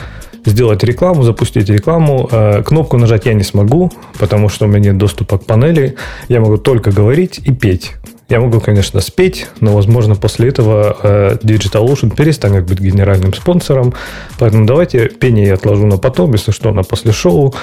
сделать 0.45 0.85
рекламу, 0.85 1.25
запустить 1.25 1.69
рекламу. 1.69 2.31
Кнопку 2.65 2.99
нажать 2.99 3.27
я 3.27 3.35
не 3.35 3.43
смогу, 3.43 3.91
потому 4.19 4.49
что 4.49 4.67
у 4.67 4.69
меня 4.69 4.91
нет 4.91 4.99
доступа 4.99 5.39
к 5.39 5.45
панели. 5.45 5.97
Я 6.29 6.41
могу 6.41 6.57
только 6.57 6.93
говорить 6.93 7.41
и 7.45 7.53
петь. 7.53 7.95
Я 8.29 8.41
могу, 8.41 8.61
конечно, 8.61 9.01
спеть, 9.01 9.47
но, 9.61 9.73
возможно, 9.73 10.17
после 10.17 10.49
этого 10.49 10.97
э, 11.01 11.37
DigitalOcean 11.43 12.15
перестанет 12.15 12.67
быть 12.67 12.81
генеральным 12.81 13.33
спонсором. 13.33 13.95
Поэтому 14.39 14.67
давайте 14.67 15.09
пение 15.09 15.47
я 15.47 15.55
отложу 15.55 15.87
на 15.87 15.97
потом, 15.97 16.33
если 16.33 16.51
что, 16.51 16.73
на 16.73 16.83
после 16.83 17.13
шоу. 17.13 17.55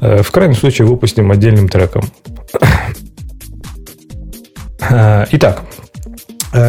Э, 0.00 0.22
в 0.22 0.30
крайнем 0.30 0.54
случае 0.54 0.86
выпустим 0.86 1.30
отдельным 1.30 1.68
треком. 1.68 2.04
Э, 4.90 5.26
итак, 5.30 5.62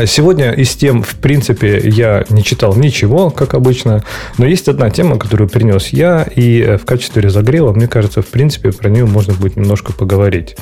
сегодня 0.05 0.51
из 0.51 0.75
тем, 0.75 1.03
в 1.03 1.15
принципе, 1.15 1.81
я 1.83 2.25
не 2.29 2.43
читал 2.43 2.75
ничего, 2.75 3.29
как 3.29 3.53
обычно, 3.53 4.03
но 4.37 4.45
есть 4.45 4.67
одна 4.67 4.89
тема, 4.89 5.17
которую 5.17 5.49
принес 5.49 5.89
я, 5.89 6.23
и 6.23 6.61
э, 6.61 6.77
в 6.77 6.85
качестве 6.85 7.21
разогрева, 7.21 7.73
мне 7.73 7.87
кажется, 7.87 8.21
в 8.21 8.27
принципе, 8.27 8.71
про 8.71 8.89
нее 8.89 9.05
можно 9.05 9.33
будет 9.33 9.57
немножко 9.57 9.93
поговорить. 9.93 10.55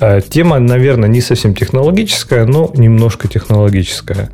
Э, 0.00 0.20
тема, 0.26 0.58
наверное, 0.58 1.08
не 1.08 1.20
совсем 1.20 1.54
технологическая, 1.54 2.46
но 2.46 2.70
немножко 2.74 3.28
технологическая. 3.28 4.30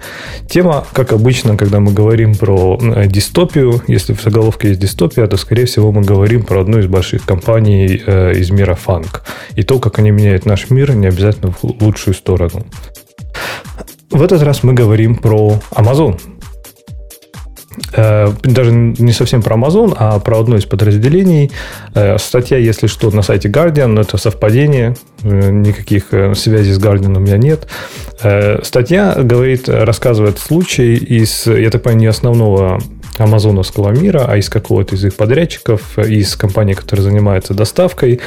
Тема, 0.48 0.86
как 0.92 1.12
обычно, 1.12 1.56
когда 1.56 1.80
мы 1.80 1.92
говорим 1.92 2.34
про 2.34 2.78
дистопию, 3.06 3.82
если 3.88 4.14
в 4.14 4.22
заголовке 4.22 4.68
есть 4.68 4.80
дистопия, 4.80 5.26
то, 5.26 5.36
скорее 5.36 5.66
всего, 5.66 5.92
мы 5.92 6.02
говорим 6.02 6.44
про 6.44 6.60
одну 6.60 6.78
из 6.78 6.86
больших 6.86 7.24
компаний 7.24 7.86
из 7.86 8.50
мира 8.50 8.74
фанк. 8.74 9.24
И 9.56 9.62
то, 9.62 9.78
как 9.78 9.98
они 9.98 10.10
меняют 10.10 10.46
наш 10.46 10.70
мир, 10.70 10.94
не 10.94 11.06
обязательно 11.06 11.52
в 11.52 11.64
лучшую 11.82 12.14
сторону. 12.14 12.64
В 14.12 14.22
этот 14.22 14.42
раз 14.42 14.62
мы 14.62 14.74
говорим 14.74 15.16
про 15.16 15.58
Amazon. 15.70 16.20
Э, 17.94 18.30
даже 18.42 18.70
не 18.70 19.12
совсем 19.12 19.42
про 19.42 19.56
Amazon, 19.56 19.94
а 19.96 20.18
про 20.18 20.38
одно 20.38 20.56
из 20.56 20.66
подразделений. 20.66 21.50
Э, 21.94 22.18
статья, 22.18 22.58
если 22.58 22.88
что, 22.88 23.10
на 23.10 23.22
сайте 23.22 23.48
Guardian, 23.48 23.86
но 23.86 24.02
это 24.02 24.18
совпадение, 24.18 24.96
э, 25.22 25.50
никаких 25.50 26.08
связей 26.34 26.72
с 26.72 26.78
Guardian 26.78 27.16
у 27.16 27.20
меня 27.20 27.38
нет. 27.38 27.66
Статья 28.62 29.14
говорит, 29.16 29.68
рассказывает 29.68 30.38
случай 30.38 30.94
из, 30.94 31.46
я 31.46 31.70
так 31.70 31.82
понимаю, 31.82 32.00
не 32.00 32.06
основного 32.06 32.80
амазоновского 33.18 33.90
мира, 33.90 34.26
а 34.28 34.36
из 34.36 34.48
какого-то 34.48 34.94
из 34.94 35.04
их 35.04 35.14
подрядчиков, 35.14 35.98
из 35.98 36.36
компании, 36.36 36.74
которая 36.74 37.04
занимается 37.04 37.54
доставкой, 37.54 38.20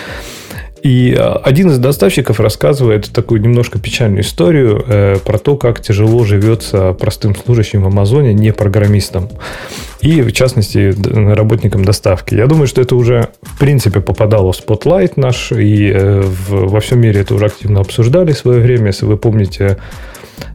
и 0.86 1.16
э, 1.18 1.20
один 1.20 1.72
из 1.72 1.80
доставщиков 1.80 2.40
рассказывает 2.40 3.12
такую 3.12 3.42
немножко 3.42 3.80
печальную 3.80 4.22
историю 4.22 4.86
э, 4.86 5.16
про 5.18 5.40
то, 5.40 5.58
как 5.58 5.82
тяжело 5.82 6.24
живется 6.26 6.94
простым 6.94 7.36
служащим 7.36 7.82
в 7.82 7.88
Амазоне, 7.88 8.36
не 8.36 8.54
программистам. 8.54 9.30
И, 10.02 10.22
в 10.22 10.32
частности, 10.32 10.94
работникам 11.34 11.84
доставки. 11.84 12.36
Я 12.36 12.46
думаю, 12.46 12.68
что 12.68 12.82
это 12.82 12.96
уже, 12.96 13.30
в 13.42 13.58
принципе, 13.58 14.00
попадало 14.00 14.52
в 14.52 14.56
spotlight 14.58 15.18
наш, 15.18 15.52
и 15.52 15.92
э, 15.92 16.22
во 16.50 16.80
всем 16.82 17.02
мире 17.02 17.22
это 17.22 17.34
уже 17.34 17.48
активно 17.48 17.80
обсуждали 17.80 18.34
в 18.34 18.38
свое 18.38 18.60
время. 18.60 18.88
Если 18.88 19.08
вы 19.08 19.18
помните, 19.18 19.80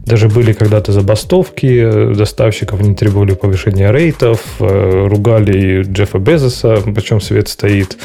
даже 0.05 0.29
были 0.29 0.53
когда-то 0.53 0.93
забастовки 0.93 2.13
доставщиков, 2.15 2.79
они 2.79 2.95
требовали 2.95 3.33
повышения 3.33 3.91
рейтов, 3.91 4.39
ругали 4.59 5.83
Джеффа 5.83 6.19
Безоса, 6.19 6.77
почем 6.95 7.19
свет 7.19 7.49
стоит. 7.49 7.97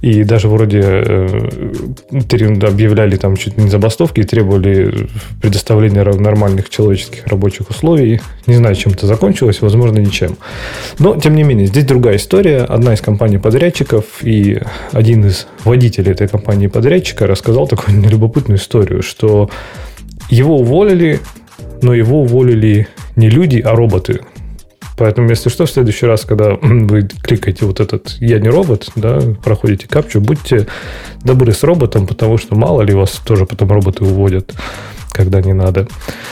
И 0.00 0.24
даже 0.24 0.48
вроде 0.48 0.80
э, 0.82 1.48
объявляли 2.10 3.16
там 3.16 3.36
чуть 3.36 3.58
не 3.58 3.68
забастовки 3.68 4.20
и 4.20 4.24
требовали 4.24 5.08
предоставления 5.42 6.04
нормальных 6.04 6.70
человеческих 6.70 7.26
рабочих 7.26 7.70
условий. 7.70 8.20
Не 8.46 8.54
знаю, 8.54 8.74
чем 8.74 8.92
это 8.92 9.06
закончилось, 9.06 9.60
возможно, 9.60 9.98
ничем. 9.98 10.36
Но, 10.98 11.16
тем 11.16 11.34
не 11.34 11.42
менее, 11.42 11.66
здесь 11.66 11.84
другая 11.84 12.16
история. 12.16 12.60
Одна 12.60 12.94
из 12.94 13.00
компаний-подрядчиков 13.00 14.04
и 14.22 14.60
один 14.92 15.26
из 15.26 15.46
водителей 15.64 16.12
этой 16.12 16.28
компании-подрядчика 16.28 17.26
рассказал 17.26 17.66
такую 17.66 18.02
любопытную 18.08 18.58
историю, 18.58 19.02
что 19.02 19.50
его 20.30 20.58
уволили, 20.58 21.20
но 21.82 21.92
его 21.92 22.22
уволили 22.22 22.88
не 23.16 23.28
люди, 23.28 23.60
а 23.60 23.74
роботы. 23.74 24.20
Поэтому, 25.00 25.30
если 25.30 25.48
что, 25.48 25.64
в 25.64 25.70
следующий 25.70 26.04
раз, 26.04 26.26
когда 26.26 26.50
вы 26.60 27.08
кликаете 27.22 27.64
вот 27.64 27.80
этот 27.80 28.18
«Я 28.20 28.38
не 28.38 28.50
робот», 28.50 28.90
да, 28.96 29.18
проходите 29.42 29.88
капчу, 29.88 30.20
будьте 30.20 30.66
добры 31.24 31.52
с 31.52 31.62
роботом, 31.62 32.06
потому 32.06 32.36
что 32.36 32.54
мало 32.54 32.82
ли 32.82 32.92
вас 32.92 33.12
тоже 33.24 33.46
потом 33.46 33.72
роботы 33.72 34.04
уводят. 34.04 34.52
Когда 35.10 35.40
не 35.40 35.52
надо. 35.52 35.86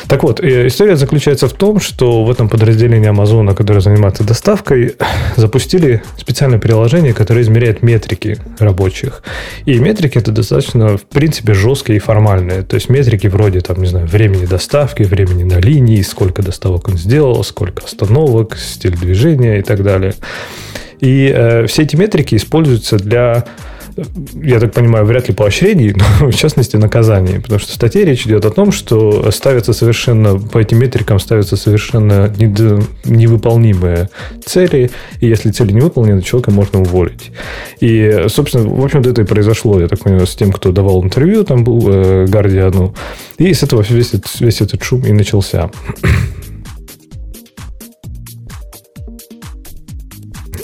Так 0.09 0.23
вот, 0.23 0.41
история 0.41 0.97
заключается 0.97 1.49
в 1.49 1.53
том, 1.53 1.81
что 1.81 2.25
в 2.25 2.31
этом 2.31 2.49
подразделении 2.49 3.09
Амазона, 3.09 3.55
которое 3.55 3.81
занимается 3.81 4.25
доставкой, 4.25 4.97
запустили 5.37 6.03
специальное 6.17 6.59
приложение, 6.59 7.13
которое 7.13 7.43
измеряет 7.43 7.83
метрики 7.83 8.39
рабочих. 8.59 9.23
И 9.65 9.79
метрики 9.79 10.19
это 10.19 10.33
достаточно, 10.33 10.97
в 10.97 11.05
принципе, 11.05 11.55
жесткие 11.55 11.97
и 11.97 12.01
формальные. 12.01 12.63
То 12.63 12.75
есть 12.75 12.89
метрики 12.89 13.27
вроде, 13.27 13.61
там, 13.61 13.81
не 13.81 13.87
знаю, 13.87 14.07
времени 14.07 14.47
доставки, 14.47 15.03
времени 15.03 15.45
на 15.45 15.59
линии, 15.59 16.03
сколько 16.03 16.43
доставок 16.43 16.89
он 16.89 16.99
сделал, 16.99 17.43
сколько 17.45 17.85
остановок, 17.85 18.57
стиль 18.57 18.97
движения 18.97 19.59
и 19.59 19.63
так 19.63 19.83
далее. 19.83 20.15
И 21.01 21.33
э, 21.35 21.67
все 21.67 21.83
эти 21.83 21.97
метрики 21.97 22.35
используются 22.35 22.97
для 22.97 23.45
я 24.43 24.61
так 24.61 24.73
понимаю, 24.73 25.05
вряд 25.05 25.29
ли 25.29 25.35
поощрений, 25.35 25.95
но 26.21 26.31
в 26.31 26.35
частности 26.35 26.77
наказаний. 26.77 27.41
Потому 27.41 27.59
что 27.59 27.71
в 27.71 27.75
статье 27.75 28.05
речь 28.05 28.27
идет 28.27 28.45
о 28.45 28.51
том, 28.51 28.73
что 28.73 29.31
ставятся 29.31 29.73
совершенно, 29.73 30.39
по 30.39 30.59
этим 30.59 30.79
метрикам 30.79 31.19
ставятся 31.19 31.57
совершенно 31.57 32.33
невыполнимые 33.05 34.09
цели, 34.45 34.91
и 35.21 35.27
если 35.27 35.51
цели 35.51 35.73
не 35.73 35.81
выполнены, 35.81 36.23
человека 36.23 36.51
можно 36.51 36.81
уволить. 36.81 37.31
И, 37.81 38.25
собственно, 38.29 38.69
в 38.69 38.85
общем-то, 38.85 39.11
это 39.11 39.23
и 39.23 39.25
произошло, 39.25 39.81
я 39.81 39.89
так 39.89 40.01
понимаю, 40.01 40.27
с 40.27 40.35
тем, 40.35 40.53
кто 40.53 40.73
давал 40.73 41.03
интервью, 41.03 41.45
там 41.45 41.65
был 41.65 41.89
э, 41.89 42.27
Гардиану, 42.27 42.95
и 43.39 43.53
с 43.53 43.63
этого 43.63 43.85
весь, 43.89 44.13
весь 44.41 44.61
этот 44.61 44.83
шум 44.83 45.03
и 45.05 45.13
начался. 45.13 45.71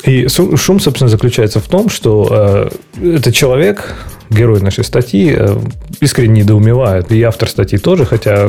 И 0.04 0.28
шум, 0.28 0.80
собственно, 0.80 1.08
заключается 1.08 1.60
в 1.60 1.68
том, 1.68 1.88
что 1.88 2.70
э, 3.00 3.16
этот 3.16 3.34
человек, 3.34 3.94
герой 4.28 4.60
нашей 4.60 4.84
статьи, 4.84 5.34
э, 5.34 5.56
искренне 6.00 6.42
недоумевает. 6.42 7.10
И 7.10 7.22
автор 7.22 7.48
статьи 7.48 7.78
тоже, 7.78 8.04
хотя, 8.04 8.46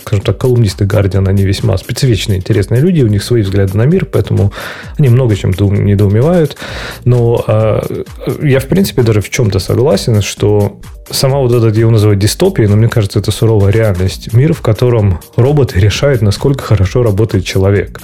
скажем 0.00 0.24
так, 0.24 0.38
колумнисты 0.38 0.84
Guardian, 0.84 1.28
они 1.28 1.42
весьма 1.42 1.76
специфичные, 1.76 2.38
интересные 2.38 2.80
люди, 2.80 3.02
у 3.02 3.08
них 3.08 3.24
свои 3.24 3.42
взгляды 3.42 3.76
на 3.76 3.82
мир, 3.82 4.04
поэтому 4.04 4.52
они 4.96 5.08
много 5.08 5.34
чем 5.34 5.50
недоумевают. 5.50 6.56
Но 7.04 7.44
э, 7.46 8.04
я, 8.42 8.60
в 8.60 8.66
принципе, 8.66 9.02
даже 9.02 9.20
в 9.20 9.28
чем-то 9.28 9.58
согласен, 9.58 10.22
что 10.22 10.80
сама 11.10 11.38
вот 11.38 11.52
эта, 11.52 11.76
его 11.78 11.90
называют 11.90 12.20
дистопией, 12.20 12.68
но 12.68 12.76
мне 12.76 12.88
кажется, 12.88 13.18
это 13.18 13.32
суровая 13.32 13.72
реальность. 13.72 14.32
Мир, 14.32 14.54
в 14.54 14.60
котором 14.60 15.20
роботы 15.34 15.80
решают, 15.80 16.22
насколько 16.22 16.62
хорошо 16.62 17.02
работает 17.02 17.44
человек. 17.44 18.00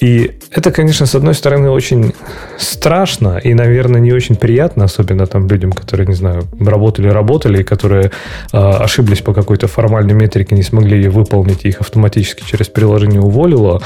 И 0.00 0.38
это, 0.50 0.72
конечно, 0.72 1.04
с 1.04 1.14
одной 1.14 1.34
стороны, 1.34 1.68
очень 1.68 2.14
страшно 2.58 3.38
и, 3.38 3.52
наверное, 3.52 4.00
не 4.00 4.12
очень 4.12 4.34
приятно, 4.34 4.84
особенно 4.84 5.26
там 5.26 5.46
людям, 5.46 5.72
которые, 5.72 6.06
не 6.06 6.14
знаю, 6.14 6.44
работали-работали, 6.58 7.60
и 7.60 7.64
которые 7.64 8.10
э, 8.52 8.56
ошиблись 8.56 9.20
по 9.20 9.34
какой-то 9.34 9.68
формальной 9.68 10.14
метрике, 10.14 10.54
не 10.54 10.62
смогли 10.62 10.96
ее 10.96 11.10
выполнить, 11.10 11.66
их 11.66 11.82
автоматически 11.82 12.42
через 12.48 12.68
приложение 12.68 13.20
уволило, 13.20 13.82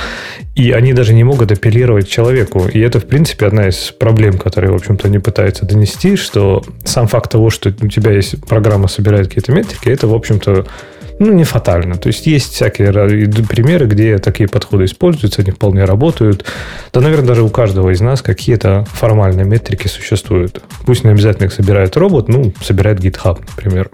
и 0.54 0.70
они 0.70 0.92
даже 0.92 1.14
не 1.14 1.24
могут 1.24 1.50
апеллировать 1.50 2.08
человеку. 2.08 2.68
И 2.72 2.78
это, 2.78 3.00
в 3.00 3.06
принципе, 3.06 3.46
одна 3.46 3.68
из 3.68 3.90
проблем, 3.90 4.38
которые, 4.38 4.70
в 4.70 4.76
общем-то, 4.76 5.08
они 5.08 5.18
пытаются 5.18 5.66
донести, 5.66 6.14
что 6.14 6.62
сам 6.84 7.08
факт 7.08 7.32
того, 7.32 7.50
что 7.50 7.70
у 7.70 7.88
тебя 7.88 8.12
есть 8.12 8.40
программа, 8.46 8.86
собирает 8.86 9.26
какие-то 9.26 9.50
метрики, 9.50 9.88
это, 9.88 10.06
в 10.06 10.14
общем-то, 10.14 10.64
ну, 11.18 11.32
не 11.32 11.44
фатально. 11.44 11.96
То 11.96 12.08
есть 12.08 12.26
есть 12.26 12.54
всякие 12.54 12.92
примеры, 13.44 13.86
где 13.86 14.18
такие 14.18 14.48
подходы 14.48 14.84
используются, 14.84 15.42
они 15.42 15.52
вполне 15.52 15.84
работают. 15.84 16.44
Да, 16.92 17.00
наверное, 17.00 17.28
даже 17.28 17.42
у 17.42 17.48
каждого 17.48 17.90
из 17.90 18.00
нас 18.00 18.22
какие-то 18.22 18.84
формальные 18.92 19.44
метрики 19.46 19.86
существуют. 19.86 20.62
Пусть 20.86 21.04
не 21.04 21.10
обязательно 21.10 21.46
их 21.46 21.52
собирает 21.52 21.96
робот, 21.96 22.28
ну, 22.28 22.52
собирает 22.62 23.00
GitHub, 23.00 23.38
например. 23.56 23.90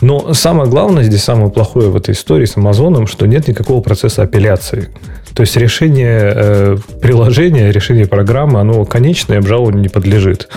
Но 0.00 0.32
самое 0.34 0.70
главное 0.70 1.02
здесь, 1.02 1.22
самое 1.22 1.50
плохое 1.50 1.90
в 1.90 1.96
этой 1.96 2.14
истории 2.14 2.44
с 2.44 2.56
Амазоном, 2.56 3.06
что 3.06 3.26
нет 3.26 3.48
никакого 3.48 3.80
процесса 3.80 4.22
апелляции. 4.22 4.88
То 5.34 5.42
есть 5.42 5.56
решение 5.56 6.32
э, 6.34 6.76
приложения, 7.00 7.70
решение 7.70 8.06
программы, 8.06 8.60
оно 8.60 8.84
конечное, 8.84 9.38
обжалованию 9.38 9.82
не 9.82 9.88
подлежит. 9.88 10.48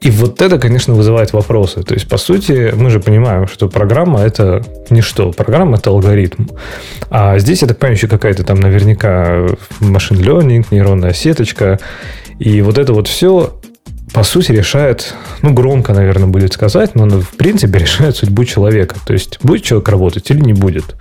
И 0.00 0.10
вот 0.10 0.40
это, 0.40 0.58
конечно, 0.58 0.94
вызывает 0.94 1.34
вопросы. 1.34 1.82
То 1.82 1.92
есть, 1.92 2.08
по 2.08 2.16
сути, 2.16 2.72
мы 2.74 2.88
же 2.88 3.00
понимаем, 3.00 3.46
что 3.46 3.68
программа– 3.68 4.20
это 4.22 4.64
не 4.88 5.02
что. 5.02 5.30
Программа– 5.30 5.76
это 5.78 5.90
алгоритм. 5.90 6.46
А 7.10 7.38
здесь, 7.38 7.60
я 7.60 7.68
так 7.68 7.78
понимаю, 7.78 7.96
еще 7.96 8.08
какая-то 8.08 8.42
там 8.42 8.60
наверняка 8.60 9.46
машин 9.80 10.16
learning, 10.16 10.66
нейронная 10.70 11.12
сеточка. 11.12 11.78
И 12.38 12.62
вот 12.62 12.78
это 12.78 12.94
вот 12.94 13.08
все, 13.08 13.60
по 14.14 14.22
сути, 14.22 14.52
решает, 14.52 15.14
ну, 15.42 15.52
громко, 15.52 15.92
наверное, 15.92 16.28
будет 16.28 16.54
сказать, 16.54 16.94
но 16.94 17.06
в 17.06 17.36
принципе 17.36 17.78
решает 17.78 18.16
судьбу 18.16 18.46
человека. 18.46 18.96
То 19.04 19.12
есть, 19.12 19.38
будет 19.42 19.64
человек 19.64 19.90
работать 19.90 20.30
или 20.30 20.40
не 20.40 20.54
будет. 20.54 20.96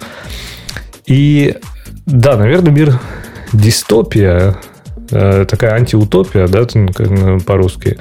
И 1.05 1.55
да, 2.05 2.35
наверное, 2.35 2.73
мир 2.73 2.99
дистопия, 3.53 4.57
такая 5.09 5.73
антиутопия, 5.73 6.47
да, 6.47 6.65
по-русски. 7.45 7.97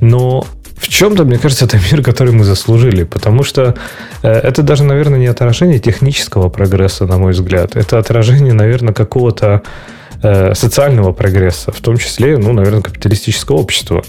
Но 0.00 0.46
в 0.80 0.88
чем-то, 0.88 1.24
мне 1.24 1.38
кажется, 1.38 1.66
это 1.66 1.78
мир, 1.92 2.02
который 2.02 2.32
мы 2.32 2.44
заслужили, 2.44 3.04
потому 3.04 3.42
что 3.42 3.74
э, 4.22 4.32
это 4.32 4.62
даже, 4.62 4.82
наверное, 4.82 5.18
не 5.18 5.26
отражение 5.26 5.78
технического 5.78 6.48
прогресса, 6.48 7.06
на 7.06 7.18
мой 7.18 7.32
взгляд. 7.32 7.76
Это 7.76 7.98
отражение, 7.98 8.54
наверное, 8.54 8.94
какого-то 8.94 9.62
э, 10.22 10.54
социального 10.54 11.12
прогресса, 11.12 11.70
в 11.70 11.80
том 11.80 11.98
числе, 11.98 12.38
ну, 12.38 12.54
наверное, 12.54 12.80
капиталистического 12.80 13.56
общества, 13.56 14.02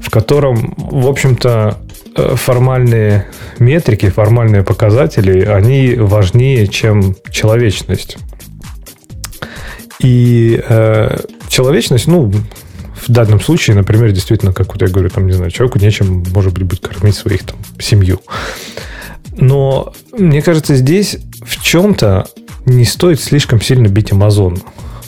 в 0.00 0.10
котором, 0.10 0.74
в 0.76 1.06
общем-то, 1.06 1.78
э, 2.16 2.34
формальные 2.34 3.26
метрики, 3.60 4.10
формальные 4.10 4.64
показатели, 4.64 5.44
они 5.44 5.94
важнее, 5.94 6.66
чем 6.66 7.14
человечность. 7.30 8.18
И 10.00 10.60
э, 10.68 11.18
человечность, 11.54 12.08
ну, 12.08 12.30
в 12.30 13.08
данном 13.08 13.40
случае, 13.40 13.76
например, 13.76 14.10
действительно, 14.10 14.52
как 14.52 14.72
вот 14.72 14.82
я 14.82 14.88
говорю, 14.88 15.08
там, 15.08 15.26
не 15.26 15.32
знаю, 15.32 15.52
человеку 15.52 15.78
нечем, 15.78 16.24
может 16.34 16.52
быть, 16.52 16.64
будет 16.64 16.80
кормить 16.80 17.14
своих 17.14 17.44
там 17.44 17.56
семью. 17.78 18.20
Но 19.36 19.92
мне 20.12 20.42
кажется, 20.42 20.74
здесь 20.74 21.18
в 21.44 21.62
чем-то 21.62 22.26
не 22.66 22.84
стоит 22.84 23.20
слишком 23.20 23.60
сильно 23.60 23.86
бить 23.86 24.10
Amazon. 24.10 24.60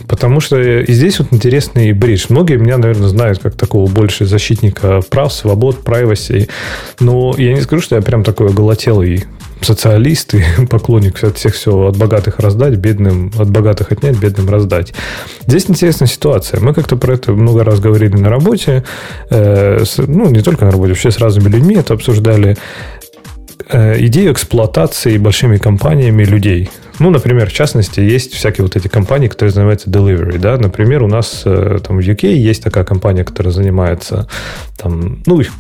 Потому 0.09 0.41
что 0.41 0.61
и 0.61 0.93
здесь 0.93 1.19
вот 1.19 1.29
интересный 1.33 1.93
бридж. 1.93 2.27
Многие 2.29 2.57
меня, 2.57 2.79
наверное, 2.79 3.09
знают 3.09 3.39
как 3.41 3.55
такого 3.55 3.91
больше 3.91 4.25
защитника 4.27 5.01
прав, 5.11 5.33
свобод, 5.33 5.81
privacy. 5.85 6.49
Но 7.01 7.35
я 7.37 7.55
не 7.55 7.61
скажу, 7.61 7.83
что 7.83 7.97
я 7.97 8.03
прям 8.03 8.25
такой 8.25 8.49
оголотелый 8.49 9.25
социалист 9.61 10.35
и 10.35 10.43
поклонник 10.71 11.23
от 11.25 11.39
всех 11.39 11.55
все 11.55 11.89
от 11.89 11.97
богатых 11.97 12.39
раздать, 12.39 12.75
бедным, 12.77 13.33
от 13.39 13.51
богатых 13.51 13.93
отнять, 13.93 14.17
бедным 14.19 14.49
раздать. 14.49 14.95
Здесь 15.47 15.69
интересная 15.69 16.09
ситуация. 16.09 16.61
Мы 16.61 16.75
как-то 16.75 16.97
про 16.97 17.15
это 17.15 17.33
много 17.33 17.65
раз 17.65 17.81
говорили 17.81 18.17
на 18.17 18.29
работе, 18.29 18.85
э, 19.31 19.83
ну, 19.99 20.31
не 20.31 20.43
только 20.43 20.65
на 20.65 20.71
работе, 20.71 20.91
вообще 20.91 21.11
с 21.11 21.19
разными 21.19 21.49
людьми 21.49 21.77
это 21.77 21.95
обсуждали. 21.95 22.57
Э, 23.69 23.97
идею 23.99 24.33
эксплуатации 24.33 25.19
большими 25.19 25.57
компаниями 25.57 26.25
людей. 26.25 26.71
Ну, 26.99 27.11
например, 27.11 27.51
в 27.51 27.53
частности, 27.53 28.01
есть 28.01 28.33
всякие 28.33 28.65
вот 28.65 28.77
эти 28.77 28.89
компании, 28.89 29.29
которые 29.29 29.53
занимаются 29.53 29.91
delivery, 29.91 30.39
да. 30.39 30.57
Например, 30.57 31.03
у 31.03 31.09
нас 31.09 31.43
э, 31.45 31.79
там 31.87 31.99
в 31.99 32.01
UK 32.01 32.33
есть 32.33 32.63
такая 32.63 32.85
компания, 32.85 33.25
которая 33.25 33.53
занимается 33.53 34.29
там, 34.77 35.23
ну, 35.27 35.41
их 35.41 35.51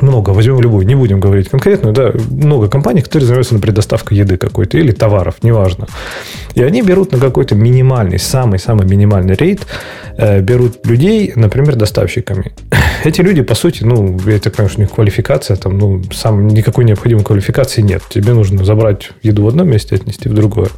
много, 0.00 0.30
возьмем 0.30 0.60
любую, 0.60 0.86
не 0.86 0.94
будем 0.94 1.20
говорить 1.20 1.48
конкретную, 1.48 1.94
да, 1.94 2.12
много 2.30 2.68
компаний, 2.68 3.02
которые 3.02 3.26
занимаются, 3.26 3.54
например, 3.54 3.76
доставкой 3.76 4.18
еды 4.18 4.36
какой-то 4.36 4.78
или 4.78 4.92
товаров, 4.92 5.36
неважно. 5.42 5.86
И 6.54 6.62
они 6.62 6.82
берут 6.82 7.12
на 7.12 7.18
какой-то 7.18 7.54
минимальный, 7.54 8.18
самый-самый 8.18 8.86
минимальный 8.86 9.34
рейд, 9.34 9.66
э, 10.16 10.40
берут 10.40 10.86
людей, 10.86 11.32
например, 11.36 11.76
доставщиками. 11.76 12.52
Эти 13.04 13.20
люди, 13.20 13.42
по 13.42 13.54
сути, 13.54 13.84
ну, 13.84 14.18
понимаю, 14.18 14.68
что 14.68 14.78
у 14.78 14.80
них 14.80 14.90
квалификация, 14.90 15.56
там, 15.56 15.78
ну, 15.78 16.02
сам 16.12 16.48
никакой 16.48 16.84
необходимой 16.84 17.24
квалификации 17.24 17.82
нет. 17.82 18.02
Тебе 18.08 18.34
нужно 18.34 18.64
забрать 18.64 19.10
еду 19.22 19.44
в 19.44 19.48
одном 19.48 19.68
месте, 19.68 19.94
отнести 19.94 20.28
в 20.28 20.34
другое. 20.34 20.68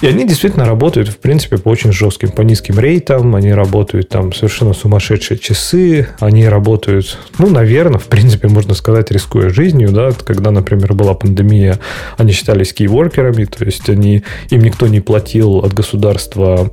И 0.00 0.06
они 0.06 0.24
действительно 0.24 0.64
работают, 0.64 1.08
в 1.08 1.18
принципе, 1.18 1.58
по 1.58 1.70
очень 1.70 1.92
жестким, 1.92 2.30
по 2.30 2.42
низким 2.42 2.78
рейтам. 2.78 3.34
Они 3.34 3.52
работают 3.52 4.08
там 4.08 4.32
совершенно 4.32 4.72
сумасшедшие 4.72 5.38
часы. 5.38 6.08
Они 6.20 6.46
работают, 6.48 7.18
ну, 7.38 7.48
наверное, 7.48 7.98
в 7.98 8.06
принципе, 8.06 8.46
можно 8.46 8.74
сказать, 8.74 9.10
рискуя 9.10 9.48
жизнью. 9.48 9.90
Да? 9.90 10.10
Когда, 10.12 10.52
например, 10.52 10.94
была 10.94 11.14
пандемия, 11.14 11.80
они 12.16 12.32
считались 12.32 12.72
кейворкерами, 12.72 13.44
то 13.44 13.64
есть 13.64 13.88
они, 13.88 14.22
им 14.50 14.60
никто 14.60 14.86
не 14.86 15.00
платил 15.00 15.56
от 15.58 15.72
государства 15.74 16.70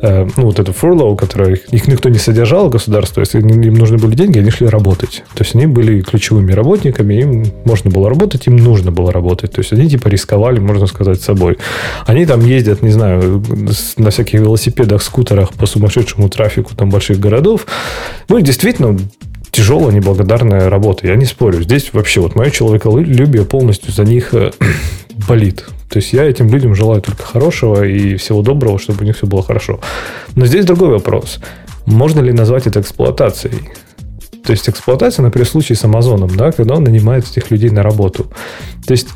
Э, 0.00 0.26
ну, 0.36 0.44
вот 0.44 0.58
эту 0.60 0.72
furlough, 0.72 1.16
которая 1.16 1.54
их 1.54 1.88
никто 1.88 2.08
не 2.08 2.18
содержал, 2.18 2.68
государство, 2.70 3.20
если 3.20 3.40
им 3.40 3.74
нужны 3.74 3.98
были 3.98 4.14
деньги, 4.14 4.38
они 4.38 4.50
шли 4.50 4.68
работать. 4.68 5.24
То 5.34 5.42
есть 5.42 5.54
они 5.56 5.66
были 5.66 6.02
ключевыми 6.02 6.52
работниками, 6.52 7.14
им 7.14 7.46
можно 7.64 7.90
было 7.90 8.08
работать, 8.08 8.46
им 8.46 8.56
нужно 8.56 8.92
было 8.92 9.12
работать. 9.12 9.52
То 9.52 9.60
есть 9.60 9.72
они 9.72 9.88
типа 9.88 10.08
рисковали, 10.08 10.60
можно 10.60 10.86
сказать, 10.86 11.20
собой. 11.20 11.58
Они 12.06 12.26
там 12.26 12.44
ездят, 12.44 12.82
не 12.82 12.90
знаю, 12.90 13.42
на 13.96 14.10
всяких 14.10 14.40
велосипедах, 14.40 15.02
скутерах 15.02 15.52
по 15.54 15.66
сумасшедшему 15.66 16.28
трафику 16.28 16.76
там 16.76 16.90
больших 16.90 17.18
городов. 17.18 17.66
Ну, 18.28 18.38
и 18.38 18.42
действительно, 18.42 18.96
тяжелая, 19.50 19.92
неблагодарная 19.92 20.70
работа. 20.70 21.08
Я 21.08 21.16
не 21.16 21.24
спорю. 21.24 21.62
Здесь 21.62 21.92
вообще 21.92 22.20
вот 22.20 22.36
мое 22.36 22.50
человеколюбие 22.50 23.44
полностью 23.44 23.92
за 23.92 24.04
них 24.04 24.32
э, 24.32 24.52
болит. 25.26 25.64
То 25.88 25.98
есть 25.98 26.12
я 26.12 26.24
этим 26.24 26.48
людям 26.48 26.74
желаю 26.74 27.00
только 27.00 27.22
хорошего 27.22 27.84
и 27.84 28.16
всего 28.16 28.42
доброго, 28.42 28.78
чтобы 28.78 29.02
у 29.02 29.04
них 29.04 29.16
все 29.16 29.26
было 29.26 29.42
хорошо. 29.42 29.80
Но 30.36 30.46
здесь 30.46 30.64
другой 30.64 30.90
вопрос. 30.90 31.40
Можно 31.86 32.20
ли 32.20 32.32
назвать 32.32 32.66
это 32.66 32.80
эксплуатацией? 32.80 33.70
То 34.44 34.52
есть 34.52 34.68
эксплуатация, 34.68 35.22
например, 35.22 35.46
в 35.46 35.50
случае 35.50 35.76
с 35.76 35.84
Амазоном, 35.84 36.34
да, 36.36 36.52
когда 36.52 36.74
он 36.74 36.84
нанимает 36.84 37.28
этих 37.28 37.50
людей 37.50 37.70
на 37.70 37.82
работу. 37.82 38.26
То 38.86 38.92
есть 38.92 39.08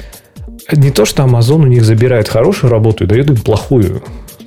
не 0.70 0.90
то, 0.90 1.04
что 1.04 1.22
Amazon 1.22 1.62
у 1.62 1.66
них 1.66 1.84
забирает 1.84 2.28
хорошую 2.28 2.70
работу 2.70 3.04
и 3.04 3.06
дает 3.06 3.30
им 3.30 3.36
плохую. 3.36 4.02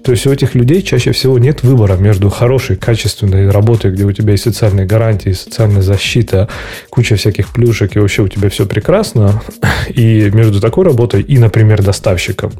То 0.05 0.11
есть 0.11 0.27
у 0.27 0.31
этих 0.31 0.53
людей 0.53 0.83
чаще 0.83 1.11
всего 1.13 1.39
нет 1.39 1.63
выбора 1.63 1.97
между 1.97 2.29
хорошей, 2.29 2.75
качественной 2.75 3.49
работой, 3.49 3.89
где 3.89 4.03
у 4.03 4.11
тебя 4.11 4.33
есть 4.33 4.43
социальные 4.43 4.85
гарантии, 4.85 5.31
социальная 5.31 5.81
защита, 5.81 6.47
куча 6.91 7.15
всяких 7.15 7.51
плюшек, 7.51 7.95
и 7.95 7.99
вообще 7.99 8.21
у 8.21 8.27
тебя 8.27 8.49
все 8.49 8.67
прекрасно, 8.67 9.41
и 9.89 10.29
между 10.31 10.61
такой 10.61 10.85
работой 10.85 11.23
и, 11.23 11.39
например, 11.39 11.81
доставщиком. 11.81 12.51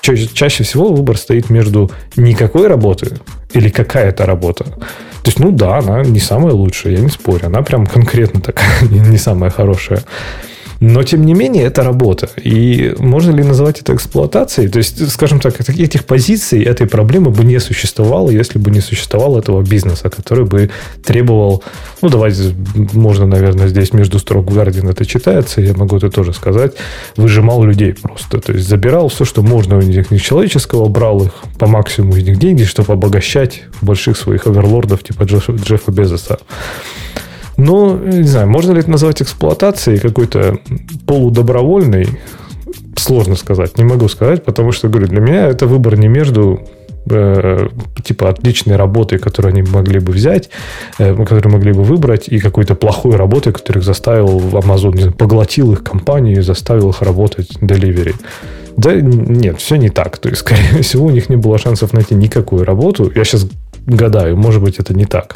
Чаще, 0.00 0.26
чаще 0.26 0.64
всего 0.64 0.92
выбор 0.92 1.16
стоит 1.16 1.50
между 1.50 1.88
никакой 2.16 2.66
работы 2.66 3.16
или 3.52 3.68
какая-то 3.68 4.26
работа. 4.26 4.64
То 4.64 5.26
есть, 5.26 5.38
ну 5.38 5.52
да, 5.52 5.78
она 5.78 6.02
не 6.02 6.18
самая 6.18 6.52
лучшая, 6.52 6.94
я 6.94 7.00
не 7.00 7.10
спорю. 7.10 7.46
Она 7.46 7.62
прям 7.62 7.86
конкретно 7.86 8.40
такая, 8.40 8.82
не 8.90 9.18
самая 9.18 9.50
хорошая. 9.50 10.02
Но, 10.80 11.02
тем 11.02 11.24
не 11.24 11.34
менее, 11.34 11.64
это 11.64 11.82
работа. 11.82 12.28
И 12.42 12.94
можно 12.98 13.30
ли 13.34 13.42
называть 13.42 13.80
это 13.80 13.94
эксплуатацией? 13.94 14.68
То 14.68 14.78
есть, 14.78 15.10
скажем 15.10 15.40
так, 15.40 15.60
этих 15.68 16.04
позиций, 16.04 16.62
этой 16.62 16.86
проблемы 16.86 17.30
бы 17.30 17.44
не 17.44 17.58
существовало, 17.60 18.30
если 18.30 18.58
бы 18.58 18.70
не 18.70 18.80
существовало 18.80 19.38
этого 19.38 19.62
бизнеса, 19.62 20.10
который 20.10 20.44
бы 20.44 20.70
требовал... 21.04 21.62
Ну, 22.02 22.08
давайте, 22.08 22.54
можно, 22.92 23.26
наверное, 23.26 23.68
здесь 23.68 23.92
между 23.92 24.18
строк 24.18 24.52
Гардин 24.52 24.88
это 24.88 25.06
читается, 25.06 25.60
я 25.60 25.72
могу 25.74 25.96
это 25.96 26.10
тоже 26.10 26.32
сказать, 26.32 26.74
выжимал 27.16 27.64
людей 27.64 27.94
просто. 27.94 28.40
То 28.40 28.52
есть, 28.52 28.68
забирал 28.68 29.08
все, 29.08 29.24
что 29.24 29.42
можно 29.42 29.78
у 29.78 29.82
них 29.82 30.10
не 30.10 30.18
человеческого, 30.18 30.88
брал 30.88 31.24
их 31.24 31.32
по 31.58 31.66
максимуму 31.66 32.16
из 32.16 32.24
них 32.24 32.38
деньги, 32.38 32.64
чтобы 32.64 32.92
обогащать 32.92 33.62
больших 33.80 34.16
своих 34.16 34.46
оверлордов 34.46 35.02
типа 35.02 35.22
Джеффа 35.22 35.92
Безоса. 35.92 36.38
Но, 37.56 37.96
не 37.96 38.24
знаю, 38.24 38.48
можно 38.48 38.72
ли 38.72 38.80
это 38.80 38.90
назвать 38.90 39.22
эксплуатацией 39.22 39.98
какой-то 39.98 40.58
полудобровольной? 41.06 42.08
Сложно 42.96 43.36
сказать, 43.36 43.78
не 43.78 43.84
могу 43.84 44.08
сказать, 44.08 44.44
потому 44.44 44.72
что, 44.72 44.88
говорю, 44.88 45.08
для 45.08 45.20
меня 45.20 45.46
это 45.46 45.66
выбор 45.66 45.96
не 45.98 46.08
между 46.08 46.60
э, 47.08 47.68
типа 48.04 48.30
отличной 48.30 48.76
работой, 48.76 49.18
которую 49.18 49.52
они 49.52 49.62
могли 49.62 50.00
бы 50.00 50.12
взять, 50.12 50.50
э, 50.98 51.14
которую 51.14 51.52
могли 51.52 51.72
бы 51.72 51.82
выбрать, 51.82 52.28
и 52.28 52.38
какой-то 52.38 52.74
плохой 52.74 53.16
работой, 53.16 53.52
которую 53.52 53.82
их 53.82 53.86
заставил 53.86 54.38
Amazon, 54.38 54.94
не 54.94 55.02
знаю, 55.02 55.12
поглотил 55.14 55.72
их 55.72 55.82
компанию 55.82 56.38
и 56.38 56.42
заставил 56.42 56.90
их 56.90 57.02
работать 57.02 57.50
delivery. 57.60 58.14
Да 58.76 58.94
нет, 58.94 59.58
все 59.58 59.76
не 59.76 59.88
так. 59.88 60.18
То 60.18 60.28
есть, 60.28 60.40
скорее 60.40 60.82
всего, 60.82 61.06
у 61.06 61.10
них 61.10 61.28
не 61.28 61.36
было 61.36 61.58
шансов 61.58 61.92
найти 61.92 62.14
никакую 62.14 62.64
работу. 62.64 63.10
Я 63.14 63.24
сейчас 63.24 63.46
гадаю, 63.86 64.36
может 64.36 64.62
быть, 64.62 64.78
это 64.78 64.94
не 64.94 65.04
так. 65.04 65.34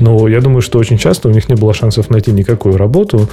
Но 0.00 0.26
я 0.28 0.40
думаю, 0.40 0.62
что 0.62 0.78
очень 0.78 0.98
часто 0.98 1.28
у 1.28 1.32
них 1.32 1.48
не 1.48 1.54
было 1.54 1.74
шансов 1.74 2.10
найти 2.10 2.32
никакую 2.32 2.76
работу, 2.76 3.28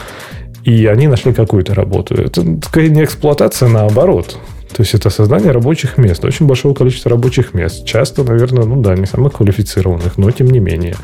и 0.63 0.85
они 0.85 1.07
нашли 1.07 1.33
какую-то 1.33 1.73
работу. 1.73 2.15
Это 2.15 2.43
скорее 2.65 2.89
не 2.89 3.03
эксплуатация, 3.03 3.69
наоборот. 3.69 4.37
То 4.75 4.83
есть 4.83 4.93
это 4.93 5.09
создание 5.09 5.51
рабочих 5.51 5.97
мест, 5.97 6.23
очень 6.25 6.45
большого 6.45 6.73
количества 6.73 7.09
рабочих 7.09 7.53
мест. 7.53 7.85
Часто, 7.85 8.23
наверное, 8.23 8.65
ну 8.65 8.81
да, 8.81 8.95
не 8.95 9.05
самых 9.05 9.33
квалифицированных, 9.33 10.17
но 10.17 10.29
тем 10.31 10.47
не 10.47 10.59
менее. 10.59 10.95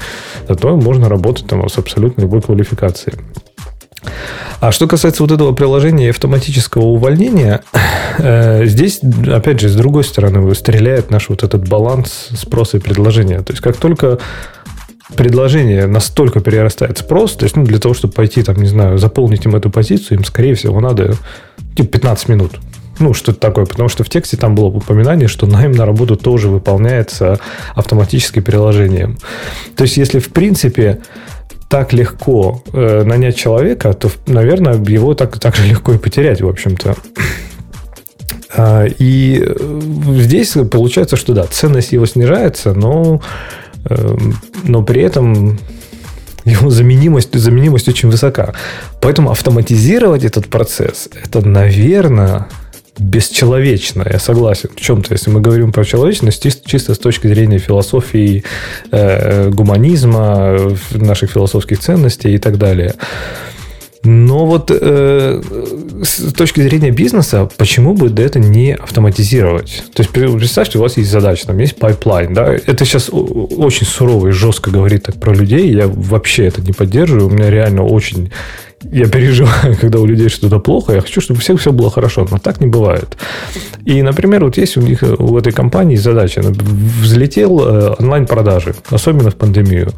Зато 0.47 0.76
можно 0.76 1.08
работать 1.08 1.47
там 1.47 1.67
с 1.67 1.78
абсолютно 1.78 2.21
любой 2.21 2.41
квалификацией. 2.41 3.17
А 4.60 4.72
что 4.72 4.88
касается 4.88 5.24
вот 5.24 5.32
этого 5.32 5.52
приложения 5.54 6.10
автоматического 6.10 6.84
увольнения, 6.84 7.63
э, 8.18 8.66
здесь, 8.66 9.02
опять 9.28 9.60
же, 9.60 9.70
с 9.70 9.76
другой 9.76 10.04
стороны, 10.04 10.54
стреляет 10.56 11.12
наш 11.12 11.30
вот 11.30 11.44
этот 11.44 11.68
баланс 11.68 12.30
спроса 12.36 12.78
и 12.78 12.80
предложения. 12.80 13.42
То 13.42 13.52
есть, 13.54 13.62
как 13.62 13.78
только 13.78 14.20
предложение 15.16 15.86
настолько 15.88 16.39
перерастает 16.39 16.98
спрос, 16.98 17.34
то 17.34 17.44
есть, 17.44 17.56
ну, 17.56 17.66
для 17.66 17.80
того, 17.80 17.94
чтобы 17.94 18.13
пойти, 18.13 18.42
там, 18.44 18.56
не 18.58 18.68
знаю, 18.68 18.98
заполнить 18.98 19.46
им 19.46 19.56
эту 19.56 19.70
позицию, 19.70 20.20
им, 20.20 20.24
скорее 20.24 20.56
всего, 20.56 20.80
надо 20.80 21.16
типа 21.76 21.89
15 21.89 22.30
минут. 22.30 22.60
Ну, 23.00 23.13
что-то 23.13 23.39
такое, 23.39 23.66
потому 23.66 23.89
что 23.89 24.04
в 24.04 24.10
тексте 24.10 24.38
там 24.38 24.54
было 24.54 24.68
упоминание, 24.68 25.28
что 25.28 25.48
найм 25.48 25.72
на 25.72 25.86
работу 25.86 26.16
тоже 26.16 26.48
выполняется 26.48 27.39
автоматически 27.76 28.39
приложением. 28.39 29.18
То 29.76 29.84
есть, 29.84 29.98
если 29.98 30.20
в 30.20 30.30
принципе 30.30 31.02
так 31.74 31.92
легко 31.92 32.62
э, 32.72 33.02
нанять 33.04 33.36
человека, 33.36 33.94
то, 33.94 34.12
наверное, 34.28 34.76
его 34.76 35.16
так, 35.16 35.40
так 35.40 35.56
же 35.56 35.66
легко 35.66 35.94
и 35.94 35.98
потерять, 35.98 36.40
в 36.40 36.48
общем-то. 36.48 36.96
А, 38.56 38.86
и 38.86 39.44
э, 39.44 39.82
здесь 40.20 40.56
получается, 40.70 41.16
что 41.16 41.34
да, 41.34 41.46
ценность 41.48 41.92
его 41.92 42.06
снижается, 42.06 42.76
но, 42.76 43.24
э, 43.90 44.18
но 44.66 44.84
при 44.84 45.02
этом 45.02 45.58
его 46.46 46.70
заменимость, 46.70 47.34
заменимость 47.34 47.90
очень 47.90 48.12
высока. 48.12 48.54
Поэтому 49.02 49.32
автоматизировать 49.32 50.24
этот 50.26 50.50
процесс, 50.50 51.10
это, 51.24 51.44
наверное, 51.44 52.50
бесчеловечно, 53.04 54.06
я 54.10 54.20
согласен. 54.20 54.70
В 54.76 54.82
чем-то, 54.82 55.13
если 55.13 55.30
мы 55.30 55.42
говорим 55.42 55.72
про 55.72 55.84
человечность, 55.84 56.46
чисто 56.66 56.94
с 56.94 56.98
точки 56.98 57.28
зрения 57.28 57.60
философии, 57.60 58.44
э, 58.92 59.50
гуманизма, 59.50 60.58
наших 60.92 61.32
философских 61.32 61.80
ценностей 61.80 62.34
и 62.34 62.38
так 62.38 62.58
далее. 62.58 62.96
Но 64.06 64.46
вот 64.46 64.70
э, 64.70 65.42
с 66.04 66.34
точки 66.34 66.60
зрения 66.60 66.92
бизнеса, 66.92 67.50
почему 67.58 67.94
бы 67.94 68.10
это 68.22 68.38
не 68.38 68.76
автоматизировать? 68.76 69.84
То 69.94 70.04
есть 70.04 70.12
представьте, 70.12 70.78
у 70.78 70.82
вас 70.82 70.98
есть 70.98 71.10
задача, 71.10 71.48
там 71.48 71.58
есть 71.60 71.78
pipeline, 71.78 72.34
да? 72.34 72.54
Это 72.54 72.84
сейчас 72.84 73.10
очень 73.12 73.86
сурово 73.86 74.28
и 74.28 74.32
жестко 74.32 74.72
говорит 74.72 75.04
так 75.04 75.16
про 75.22 75.34
людей. 75.34 75.72
Я 75.72 75.88
вообще 75.88 76.48
это 76.48 76.62
не 76.62 76.74
поддерживаю. 76.74 77.28
У 77.28 77.30
меня 77.30 77.50
реально 77.50 77.84
очень 77.84 78.32
я 78.91 79.08
переживаю, 79.08 79.78
когда 79.82 80.00
у 80.00 80.06
людей 80.06 80.30
что-то 80.30 80.60
плохо, 80.60 80.93
я 80.93 81.02
хочу, 81.02 81.22
чтобы 81.22 81.38
у 81.38 81.41
всех 81.41 81.60
все 81.60 81.72
было 81.72 81.89
хорошо, 81.89 82.28
но 82.30 82.38
так 82.38 82.62
не 82.62 82.67
бывает. 82.67 83.17
И, 83.86 84.02
например, 84.02 84.43
вот 84.43 84.58
есть 84.58 84.78
у 84.78 84.82
них, 84.82 85.04
у 85.04 85.38
этой 85.38 85.52
компании 85.52 85.96
задача, 85.96 86.41
взлетел 86.41 87.60
э, 87.62 87.96
онлайн-продажи, 88.00 88.76
особенно 88.89 89.30
в 89.30 89.36
пандемию. 89.36 89.91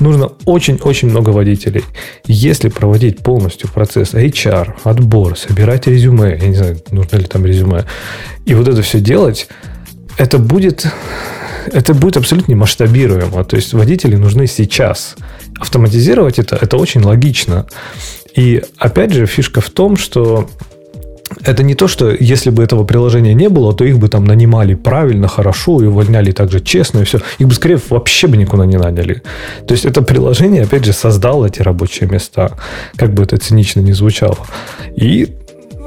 Нужно 0.00 0.32
очень-очень 0.44 1.10
много 1.10 1.30
водителей. 1.30 1.84
Если 2.26 2.68
проводить 2.68 3.18
полностью 3.18 3.70
процесс 3.70 4.14
HR, 4.14 4.74
отбор, 4.84 5.36
собирать 5.36 5.86
резюме, 5.86 6.38
я 6.40 6.48
не 6.48 6.54
знаю, 6.54 6.78
нужно 6.90 7.16
ли 7.16 7.24
там 7.24 7.44
резюме, 7.46 7.84
и 8.46 8.54
вот 8.54 8.68
это 8.68 8.82
все 8.82 9.00
делать, 9.00 9.48
это 10.18 10.38
будет 10.38 10.86
это 11.66 11.94
будет 11.94 12.16
абсолютно 12.16 12.56
масштабируемо. 12.56 13.44
То 13.44 13.56
есть 13.56 13.72
водители 13.72 14.16
нужны 14.16 14.46
сейчас. 14.46 15.16
Автоматизировать 15.58 16.38
это, 16.38 16.56
это 16.60 16.76
очень 16.76 17.02
логично. 17.02 17.66
И 18.34 18.62
опять 18.78 19.12
же, 19.12 19.26
фишка 19.26 19.60
в 19.60 19.70
том, 19.70 19.96
что 19.96 20.48
это 21.44 21.62
не 21.62 21.74
то, 21.74 21.88
что 21.88 22.10
если 22.10 22.50
бы 22.50 22.62
этого 22.62 22.84
приложения 22.84 23.34
не 23.34 23.48
было, 23.48 23.74
то 23.74 23.84
их 23.84 23.98
бы 23.98 24.08
там 24.08 24.24
нанимали 24.24 24.74
правильно, 24.74 25.28
хорошо 25.28 25.82
и 25.82 25.86
увольняли 25.86 26.32
также 26.32 26.60
честно 26.60 27.00
и 27.00 27.04
все. 27.04 27.20
Их 27.38 27.48
бы 27.48 27.54
скорее 27.54 27.80
вообще 27.88 28.26
бы 28.26 28.36
никуда 28.36 28.66
не 28.66 28.76
наняли. 28.76 29.22
То 29.66 29.72
есть 29.72 29.84
это 29.84 30.02
приложение, 30.02 30.62
опять 30.62 30.84
же, 30.84 30.92
создало 30.92 31.46
эти 31.46 31.62
рабочие 31.62 32.08
места, 32.08 32.56
как 32.96 33.14
бы 33.14 33.22
это 33.22 33.36
цинично 33.36 33.80
не 33.80 33.92
звучало. 33.92 34.38
И 34.94 35.34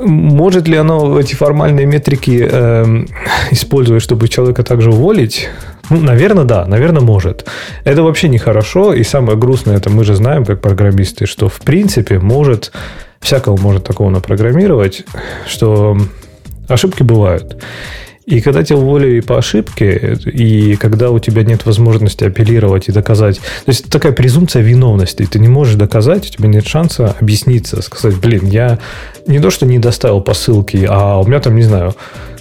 может 0.02 0.68
ли 0.68 0.76
оно 0.76 1.20
эти 1.20 1.36
формальные 1.36 1.86
метрики 1.86 2.48
э, 2.50 3.06
использовать, 3.52 4.04
чтобы 4.04 4.28
человека 4.28 4.64
также 4.64 4.90
уволить? 4.90 5.50
Ну, 5.90 6.02
наверное, 6.02 6.46
да, 6.46 6.66
наверное, 6.66 7.02
может. 7.02 7.46
Это 7.84 8.04
вообще 8.04 8.28
нехорошо, 8.28 8.94
и 8.94 9.04
самое 9.04 9.38
грустное, 9.38 9.78
это 9.78 9.90
мы 9.90 10.04
же 10.04 10.16
знаем, 10.16 10.46
как 10.46 10.62
программисты, 10.62 11.26
что 11.26 11.48
в 11.48 11.60
принципе 11.62 12.20
может, 12.20 12.72
всякого 13.20 13.58
может 13.58 13.84
такого 13.84 14.10
напрограммировать, 14.10 15.04
что 15.48 15.98
ошибки 16.68 17.04
бывают. 17.04 17.58
И 18.26 18.42
когда 18.42 18.64
тебя 18.64 18.80
уволили 18.80 19.20
по 19.20 19.38
ошибке, 19.38 20.18
и 20.26 20.76
когда 20.78 21.12
у 21.12 21.20
тебя 21.20 21.44
нет 21.44 21.66
возможности 21.66 22.24
апеллировать 22.24 22.90
и 22.90 22.92
доказать, 22.92 23.38
то 23.38 23.70
есть 23.70 23.88
такая 23.92 24.14
презумпция 24.14 24.64
виновности, 24.64 25.28
ты 25.30 25.38
не 25.38 25.48
можешь 25.48 25.76
доказать, 25.76 26.28
у 26.28 26.32
тебя 26.32 26.48
нет 26.48 26.66
шанса 26.66 27.16
объясниться, 27.20 27.84
сказать, 27.84 28.20
блин, 28.20 28.48
я 28.48 28.80
не 29.28 29.40
то, 29.40 29.52
что 29.52 29.68
не 29.68 29.78
доставил 29.78 30.22
посылки, 30.22 30.88
а 30.90 31.20
у 31.20 31.28
меня 31.28 31.40
там, 31.40 31.56
не 31.56 31.62
знаю, 31.62 31.96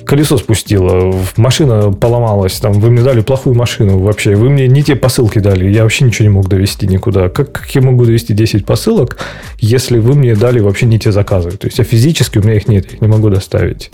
колесо 0.07 0.37
спустило, 0.37 1.15
машина 1.37 1.93
поломалась, 1.93 2.59
там, 2.61 2.73
вы 2.73 2.91
мне 2.91 3.03
дали 3.03 3.21
плохую 3.21 3.57
машину 3.57 3.99
вообще, 3.99 4.35
вы 4.35 4.51
мне 4.51 4.69
не 4.69 4.83
те 4.83 4.97
посылки 4.97 5.39
дали, 5.39 5.69
я 5.69 5.83
вообще 5.83 6.05
ничего 6.05 6.29
не 6.29 6.35
мог 6.35 6.49
довести 6.49 6.87
никуда. 6.87 7.29
Как, 7.29 7.53
как 7.53 7.75
я 7.75 7.81
могу 7.81 8.05
довести 8.05 8.35
10 8.35 8.67
посылок, 8.67 9.19
если 9.59 9.99
вы 9.99 10.15
мне 10.15 10.35
дали 10.35 10.61
вообще 10.61 10.87
не 10.87 10.99
те 10.99 11.13
заказы? 11.13 11.53
То 11.53 11.67
есть, 11.67 11.81
а 11.81 11.85
физически 11.85 12.39
у 12.39 12.43
меня 12.43 12.55
их 12.55 12.69
нет, 12.69 12.87
я 12.87 12.97
их 12.97 13.01
не 13.01 13.09
могу 13.09 13.31
доставить. 13.31 13.91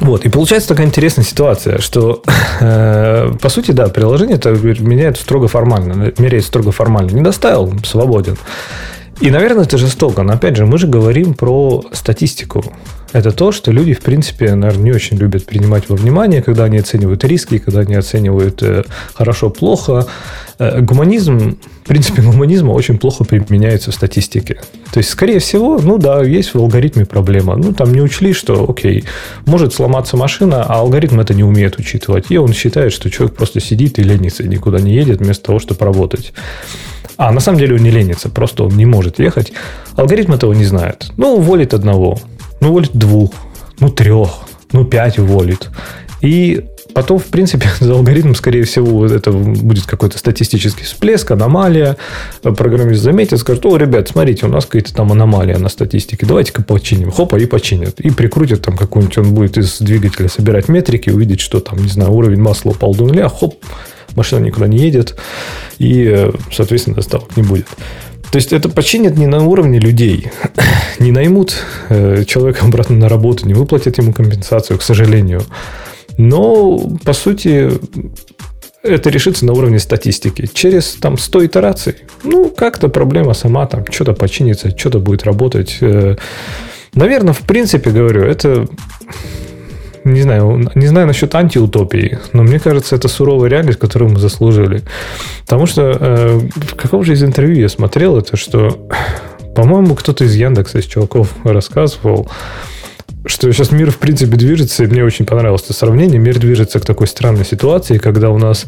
Вот, 0.00 0.24
и 0.24 0.28
получается 0.28 0.68
такая 0.68 0.86
интересная 0.86 1.24
ситуация, 1.24 1.78
что, 1.78 2.22
э, 2.60 3.32
по 3.40 3.48
сути, 3.48 3.72
да, 3.72 3.88
приложение 3.88 4.36
это 4.36 4.50
меняет 4.50 5.16
строго 5.16 5.48
формально, 5.48 6.12
меряет 6.18 6.44
строго 6.44 6.70
формально. 6.70 7.10
Не 7.10 7.22
доставил, 7.22 7.72
свободен. 7.84 8.36
И, 9.20 9.30
наверное, 9.30 9.64
это 9.64 9.78
жестоко, 9.78 10.22
но, 10.22 10.34
опять 10.34 10.56
же, 10.56 10.66
мы 10.66 10.78
же 10.78 10.86
говорим 10.86 11.34
про 11.34 11.82
статистику. 11.92 12.64
Это 13.16 13.32
то, 13.32 13.50
что 13.50 13.72
люди, 13.72 13.94
в 13.94 14.00
принципе, 14.00 14.54
наверное, 14.54 14.84
не 14.84 14.92
очень 14.92 15.16
любят 15.16 15.46
принимать 15.46 15.88
во 15.88 15.96
внимание, 15.96 16.42
когда 16.42 16.64
они 16.64 16.76
оценивают 16.76 17.24
риски, 17.24 17.56
когда 17.56 17.80
они 17.80 17.94
оценивают 17.94 18.62
э, 18.62 18.84
хорошо-плохо. 19.14 20.06
Э, 20.58 20.82
гуманизм, 20.82 21.56
в 21.84 21.88
принципе, 21.88 22.20
гуманизм 22.30 22.68
очень 22.68 22.98
плохо 22.98 23.24
применяется 23.24 23.90
в 23.90 23.94
статистике. 23.94 24.60
То 24.92 24.98
есть, 24.98 25.08
скорее 25.08 25.38
всего, 25.38 25.78
ну 25.78 25.96
да, 25.96 26.22
есть 26.22 26.52
в 26.52 26.58
алгоритме 26.58 27.06
проблема. 27.06 27.56
Ну, 27.56 27.72
там 27.72 27.90
не 27.94 28.02
учли, 28.02 28.34
что, 28.34 28.68
окей, 28.68 29.04
может 29.46 29.72
сломаться 29.72 30.18
машина, 30.18 30.64
а 30.64 30.80
алгоритм 30.80 31.18
это 31.18 31.32
не 31.32 31.42
умеет 31.42 31.78
учитывать. 31.78 32.26
И 32.28 32.36
он 32.36 32.52
считает, 32.52 32.92
что 32.92 33.10
человек 33.10 33.34
просто 33.34 33.60
сидит 33.60 33.98
и 33.98 34.02
ленится, 34.02 34.42
и 34.42 34.48
никуда 34.48 34.78
не 34.78 34.92
едет 34.92 35.20
вместо 35.20 35.46
того, 35.46 35.58
чтобы 35.58 35.82
работать. 35.86 36.34
А, 37.16 37.32
на 37.32 37.40
самом 37.40 37.58
деле 37.58 37.76
он 37.76 37.82
не 37.82 37.90
ленится, 37.90 38.28
просто 38.28 38.64
он 38.64 38.76
не 38.76 38.84
может 38.84 39.20
ехать. 39.20 39.54
Алгоритм 39.94 40.34
этого 40.34 40.52
не 40.52 40.64
знает. 40.64 41.12
Ну, 41.16 41.36
уволит 41.36 41.72
одного, 41.72 42.18
ну, 42.60 42.70
уволит 42.70 42.92
двух, 42.94 43.32
ну, 43.80 43.90
трех, 43.90 44.30
ну, 44.72 44.84
пять 44.84 45.18
уволит. 45.18 45.70
И 46.22 46.64
потом, 46.94 47.18
в 47.18 47.26
принципе, 47.26 47.68
за 47.80 47.92
алгоритм, 47.92 48.34
скорее 48.34 48.64
всего, 48.64 49.06
это 49.06 49.30
будет 49.30 49.84
какой-то 49.84 50.18
статистический 50.18 50.84
всплеск, 50.84 51.30
аномалия. 51.30 51.96
Программист 52.42 53.02
заметит, 53.02 53.38
скажет, 53.38 53.66
о, 53.66 53.76
ребят, 53.76 54.08
смотрите, 54.08 54.46
у 54.46 54.48
нас 54.48 54.64
какая-то 54.64 54.94
там 54.94 55.12
аномалия 55.12 55.58
на 55.58 55.68
статистике, 55.68 56.26
давайте-ка 56.26 56.62
починим. 56.62 57.10
Хопа, 57.10 57.36
и 57.36 57.46
починят. 57.46 58.00
И 58.00 58.10
прикрутят 58.10 58.62
там 58.62 58.76
какую-нибудь, 58.76 59.18
он 59.18 59.34
будет 59.34 59.58
из 59.58 59.78
двигателя 59.78 60.28
собирать 60.28 60.68
метрики, 60.68 61.10
увидеть, 61.10 61.40
что 61.40 61.60
там, 61.60 61.78
не 61.78 61.88
знаю, 61.88 62.12
уровень 62.12 62.40
масла 62.40 62.70
упал 62.70 62.94
до 62.94 63.04
нуля, 63.04 63.28
хоп, 63.28 63.62
машина 64.14 64.44
никуда 64.44 64.66
не 64.66 64.78
едет, 64.78 65.16
и, 65.78 66.04
э, 66.04 66.32
соответственно, 66.50 66.96
доставок 66.96 67.36
не 67.36 67.42
будет. 67.42 67.66
То 68.30 68.36
есть 68.36 68.52
это 68.52 68.68
починят 68.68 69.16
не 69.16 69.26
на 69.26 69.44
уровне 69.44 69.78
людей, 69.78 70.30
не 70.98 71.12
наймут 71.12 71.56
э, 71.88 72.24
человека 72.26 72.64
обратно 72.64 72.96
на 72.96 73.08
работу, 73.08 73.46
не 73.46 73.54
выплатят 73.54 73.98
ему 73.98 74.12
компенсацию, 74.12 74.78
к 74.78 74.82
сожалению. 74.82 75.42
Но, 76.18 76.78
по 77.04 77.12
сути, 77.12 77.70
это 78.82 79.10
решится 79.10 79.44
на 79.44 79.52
уровне 79.52 79.78
статистики. 79.78 80.48
Через 80.52 80.94
там 80.94 81.18
100 81.18 81.46
итераций, 81.46 81.94
ну, 82.22 82.48
как-то 82.50 82.88
проблема 82.88 83.34
сама 83.34 83.66
там 83.66 83.84
что-то 83.90 84.14
починится, 84.14 84.76
что-то 84.76 84.98
будет 84.98 85.24
работать. 85.24 85.78
Э, 85.80 86.16
Наверное, 86.96 87.34
в 87.34 87.40
принципе, 87.40 87.90
говорю, 87.90 88.22
это 88.22 88.66
не 90.06 90.22
знаю, 90.22 90.70
не 90.74 90.86
знаю 90.86 91.06
насчет 91.06 91.34
антиутопии, 91.34 92.18
но 92.32 92.42
мне 92.42 92.58
кажется, 92.58 92.96
это 92.96 93.08
суровая 93.08 93.50
реальность, 93.50 93.78
которую 93.78 94.12
мы 94.12 94.18
заслужили. 94.18 94.82
Потому 95.44 95.66
что 95.66 95.96
э, 95.98 96.40
в 96.54 96.74
каком 96.76 97.02
же 97.02 97.12
из 97.12 97.22
интервью 97.22 97.60
я 97.60 97.68
смотрел 97.68 98.16
это, 98.16 98.36
что, 98.36 98.88
по-моему, 99.54 99.94
кто-то 99.94 100.24
из 100.24 100.34
Яндекса, 100.34 100.78
из 100.78 100.84
чуваков 100.84 101.34
рассказывал, 101.44 102.28
что 103.26 103.50
сейчас 103.52 103.72
мир, 103.72 103.90
в 103.90 103.98
принципе, 103.98 104.36
движется, 104.36 104.84
и 104.84 104.86
мне 104.86 105.04
очень 105.04 105.26
понравилось 105.26 105.62
это 105.64 105.72
сравнение. 105.72 106.18
Мир 106.18 106.38
движется 106.38 106.78
к 106.78 106.84
такой 106.84 107.08
странной 107.08 107.44
ситуации, 107.44 107.98
когда 107.98 108.30
у 108.30 108.38
нас 108.38 108.66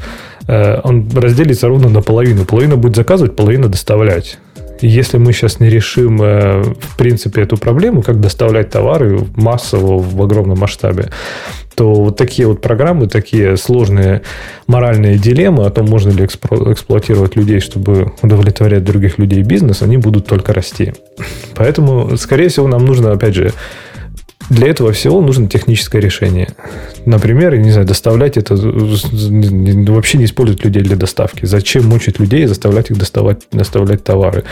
э, 0.48 0.80
он 0.82 1.08
разделится 1.14 1.68
ровно 1.68 1.88
на 1.88 2.02
половину. 2.02 2.44
Половина 2.44 2.76
будет 2.76 2.96
заказывать, 2.96 3.36
половина 3.36 3.68
доставлять. 3.68 4.38
Если 4.82 5.18
мы 5.18 5.32
сейчас 5.32 5.60
не 5.60 5.68
решим, 5.68 6.20
э, 6.22 6.62
в 6.62 6.96
принципе, 6.96 7.42
эту 7.42 7.56
проблему, 7.56 8.02
как 8.02 8.20
доставлять 8.20 8.70
товары 8.70 9.20
массово 9.36 9.98
в 9.98 10.22
огромном 10.22 10.58
масштабе, 10.58 11.10
то 11.74 11.94
вот 11.94 12.16
такие 12.16 12.48
вот 12.48 12.60
программы, 12.60 13.06
такие 13.06 13.56
сложные 13.56 14.22
моральные 14.66 15.16
дилеммы 15.16 15.64
о 15.64 15.70
том, 15.70 15.86
можно 15.86 16.10
ли 16.10 16.24
эксплуатировать 16.24 17.36
людей, 17.36 17.60
чтобы 17.60 18.12
удовлетворять 18.20 18.82
других 18.82 19.18
людей 19.18 19.42
бизнес, 19.42 19.82
они 19.82 19.96
будут 19.96 20.26
только 20.26 20.52
расти. 20.52 20.92
Поэтому, 21.54 22.16
скорее 22.16 22.48
всего, 22.48 22.66
нам 22.66 22.84
нужно, 22.84 23.12
опять 23.12 23.34
же, 23.34 23.52
для 24.50 24.68
этого 24.68 24.92
всего 24.92 25.20
нужно 25.20 25.48
техническое 25.48 26.00
решение. 26.00 26.48
Например, 27.04 27.56
не 27.56 27.70
знаю, 27.70 27.86
доставлять 27.86 28.36
это 28.36 28.54
вообще 28.56 30.18
не 30.18 30.24
использовать 30.24 30.64
людей 30.64 30.82
для 30.82 30.96
доставки. 30.96 31.44
Зачем 31.44 31.86
мучить 31.86 32.18
людей 32.18 32.44
и 32.44 32.46
заставлять 32.46 32.90
их 32.90 32.96
доставать, 32.96 33.42
доставлять 33.52 34.04
товары? 34.04 34.44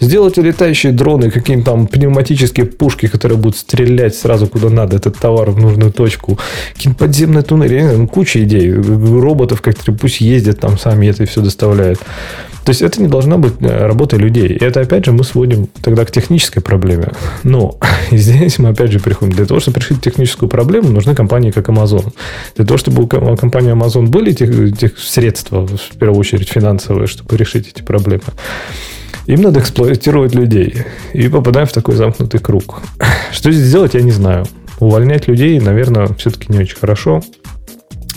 Сделать 0.00 0.38
летающие 0.38 0.92
дроны, 0.92 1.30
какие-нибудь 1.30 1.66
там 1.66 1.86
пневматические 1.86 2.66
пушки, 2.66 3.06
которые 3.08 3.38
будут 3.38 3.58
стрелять 3.58 4.14
сразу 4.14 4.46
куда 4.46 4.70
надо 4.70 4.96
этот 4.96 5.18
товар 5.18 5.50
в 5.50 5.58
нужную 5.58 5.92
точку. 5.92 6.38
Какие-нибудь 6.74 6.98
подземные 6.98 7.42
туннели. 7.42 7.80
Знаю, 7.80 8.08
куча 8.08 8.42
идей. 8.42 8.72
Роботов, 8.72 9.60
которые 9.60 9.98
пусть 9.98 10.20
ездят 10.20 10.60
там 10.60 10.78
сами 10.78 11.06
это 11.08 11.26
все 11.26 11.42
доставляют. 11.42 12.00
То 12.64 12.70
есть 12.70 12.82
это 12.82 13.02
не 13.02 13.08
должна 13.08 13.38
быть 13.38 13.54
э, 13.60 13.86
работа 13.86 14.16
людей. 14.16 14.48
И 14.48 14.64
это, 14.64 14.80
опять 14.80 15.04
же, 15.04 15.12
мы 15.12 15.24
сводим 15.24 15.66
тогда 15.82 16.04
к 16.04 16.12
технической 16.12 16.62
проблеме. 16.62 17.08
Но 17.42 17.78
здесь 18.10 18.58
мы, 18.58 18.68
опять 18.70 18.92
же, 18.92 19.00
приходим. 19.00 19.34
Для 19.42 19.48
того, 19.48 19.58
чтобы 19.58 19.80
решить 19.80 20.00
техническую 20.00 20.48
проблему, 20.48 20.90
нужны 20.90 21.16
компании, 21.16 21.50
как 21.50 21.68
Amazon. 21.68 22.12
Для 22.54 22.64
того, 22.64 22.78
чтобы 22.78 23.02
у 23.02 23.36
компании 23.36 23.72
Amazon 23.72 24.06
были 24.06 24.30
тех, 24.30 24.78
тех 24.78 24.96
средства, 24.96 25.66
в 25.66 25.98
первую 25.98 26.20
очередь 26.20 26.48
финансовые, 26.48 27.08
чтобы 27.08 27.36
решить 27.36 27.66
эти 27.66 27.82
проблемы, 27.82 28.22
им 29.26 29.42
надо 29.42 29.58
эксплуатировать 29.58 30.32
людей. 30.32 30.84
И 31.12 31.26
попадаем 31.26 31.66
в 31.66 31.72
такой 31.72 31.96
замкнутый 31.96 32.38
круг. 32.38 32.82
Что 33.32 33.50
здесь 33.50 33.68
делать, 33.68 33.94
я 33.94 34.02
не 34.02 34.12
знаю. 34.12 34.46
Увольнять 34.78 35.26
людей, 35.26 35.58
наверное, 35.58 36.06
все-таки 36.18 36.52
не 36.52 36.60
очень 36.60 36.76
хорошо. 36.76 37.20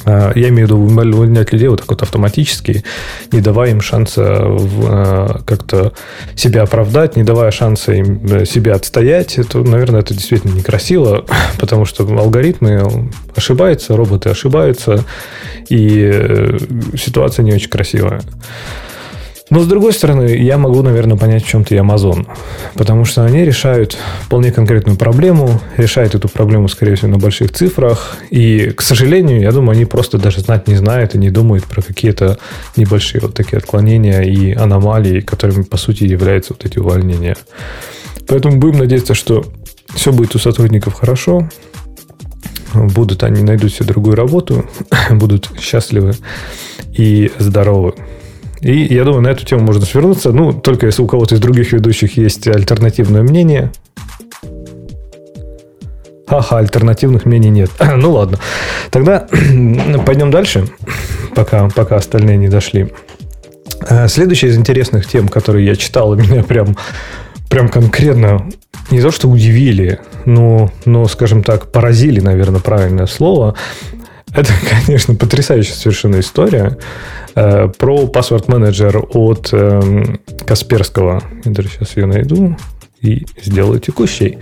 А, 0.06 0.32
я 0.36 0.50
имею 0.50 0.68
в 0.68 0.72
виду 0.72 1.14
увольнять 1.16 1.52
людей 1.52 1.68
вот 1.68 1.82
так 1.82 1.90
вот 1.90 2.02
автоматически, 2.04 2.84
не 3.32 3.42
давая 3.42 3.72
им 3.72 3.82
шанса 3.82 4.24
а, 4.28 5.42
как-то 5.46 5.94
себя 6.36 6.64
оправдать, 6.64 7.16
не 7.16 7.24
давая 7.24 7.52
шанса 7.52 7.94
им 7.94 8.26
э, 8.26 8.46
себя 8.46 8.76
отстоять. 8.76 9.38
Это, 9.38 9.60
наверное, 9.60 10.02
это 10.02 10.14
действительно 10.14 10.54
некрасиво, 10.54 11.26
потому 11.60 11.86
что 11.86 12.04
алгоритмы 12.04 13.10
ошибаются, 13.36 13.96
роботы 13.96 14.30
ошибаются, 14.30 15.04
и 15.70 16.10
э, 16.14 16.58
ситуация 16.98 17.44
не 17.44 17.54
очень 17.54 17.70
красивая. 17.70 18.22
Но, 19.52 19.60
с 19.60 19.68
другой 19.68 19.94
стороны, 19.94 20.24
я 20.24 20.58
могу, 20.58 20.82
наверное, 20.82 21.18
понять 21.18 21.46
в 21.46 21.48
чем-то 21.48 21.76
и 21.76 21.78
Amazon. 21.78 22.28
Потому 22.74 23.06
что 23.06 23.24
они 23.24 23.46
решают 23.46 23.96
вполне 24.24 24.52
конкретную 24.52 24.98
проблему, 24.98 25.62
решают 25.78 26.16
эту 26.16 26.28
проблему, 26.28 26.68
скорее 26.68 26.96
всего, 26.96 27.12
на 27.12 27.18
больших 27.20 27.52
цифрах. 27.52 28.18
И, 28.32 28.72
к 28.72 28.82
сожалению, 28.82 29.42
я 29.42 29.52
думаю, 29.52 29.76
они 29.76 29.86
просто 29.86 30.18
даже 30.18 30.40
знать 30.40 30.68
не 30.68 30.76
знают 30.76 31.14
и 31.14 31.20
не 31.20 31.30
думают 31.30 31.66
про 31.66 31.84
какие-то 31.84 32.40
небольшие 32.76 33.22
вот 33.22 33.36
такие 33.36 33.58
отклонения 33.58 34.22
и 34.22 34.52
аномалии, 34.54 35.22
которыми, 35.22 35.62
по 35.62 35.78
сути, 35.78 36.06
являются 36.06 36.54
вот 36.54 36.66
эти 36.66 36.80
увольнения. 36.80 37.38
Поэтому 38.28 38.58
будем 38.58 38.80
надеяться, 38.80 39.14
что 39.14 39.46
все 39.94 40.12
будет 40.12 40.34
у 40.34 40.40
сотрудников 40.40 40.96
хорошо, 40.96 41.48
будут 42.74 43.22
они 43.22 43.44
найдут 43.44 43.74
себе 43.74 43.86
другую 43.86 44.16
работу, 44.16 44.66
будут 45.12 45.52
счастливы 45.60 46.14
и 46.94 47.32
здоровы. 47.38 47.94
И 48.62 48.94
я 48.94 49.04
думаю, 49.04 49.22
на 49.22 49.28
эту 49.30 49.46
тему 49.46 49.64
можно 49.64 49.86
свернуться. 49.86 50.32
Ну, 50.32 50.54
только 50.54 50.86
если 50.86 51.02
у 51.02 51.08
кого-то 51.08 51.36
из 51.36 51.40
других 51.40 51.72
ведущих 51.74 52.18
есть 52.18 52.48
альтернативное 52.48 53.22
мнение. 53.22 53.72
Ага, 56.28 56.58
альтернативных 56.58 57.26
мнений 57.26 57.50
нет. 57.50 57.72
ну 57.96 58.12
ладно. 58.12 58.40
Тогда 58.92 59.28
пойдем 60.06 60.32
дальше, 60.32 60.68
пока, 61.36 61.70
пока 61.70 61.98
остальные 61.98 62.38
не 62.38 62.50
дошли. 62.50 62.92
Э, 63.88 64.08
следующая 64.08 64.48
из 64.48 64.58
интересных 64.58 65.08
тем, 65.08 65.28
которые 65.28 65.66
я 65.66 65.76
читал, 65.76 66.14
и 66.18 66.22
меня 66.22 66.44
прям, 66.44 66.76
прям 67.50 67.70
конкретно 67.70 68.50
не 68.92 69.02
то, 69.02 69.12
что 69.12 69.30
удивили, 69.30 70.00
но, 70.26 70.72
но, 70.86 71.08
скажем 71.08 71.44
так, 71.44 71.72
поразили, 71.72 72.20
наверное, 72.20 72.60
правильное 72.60 73.08
слово. 73.08 73.56
Это, 74.36 74.52
конечно, 74.86 75.16
потрясающая 75.16 75.74
совершенно 75.74 76.20
история. 76.20 76.78
Э, 77.36 77.68
про 77.78 78.08
паспорт 78.08 78.48
менеджер 78.48 78.98
от 79.12 79.50
эм, 79.52 80.20
Касперского. 80.46 81.24
Я 81.44 81.52
даже 81.52 81.70
сейчас 81.70 81.98
ее 81.98 82.06
найду 82.06 82.58
и 83.02 83.26
сделаю 83.42 83.80
текущей. 83.80 84.40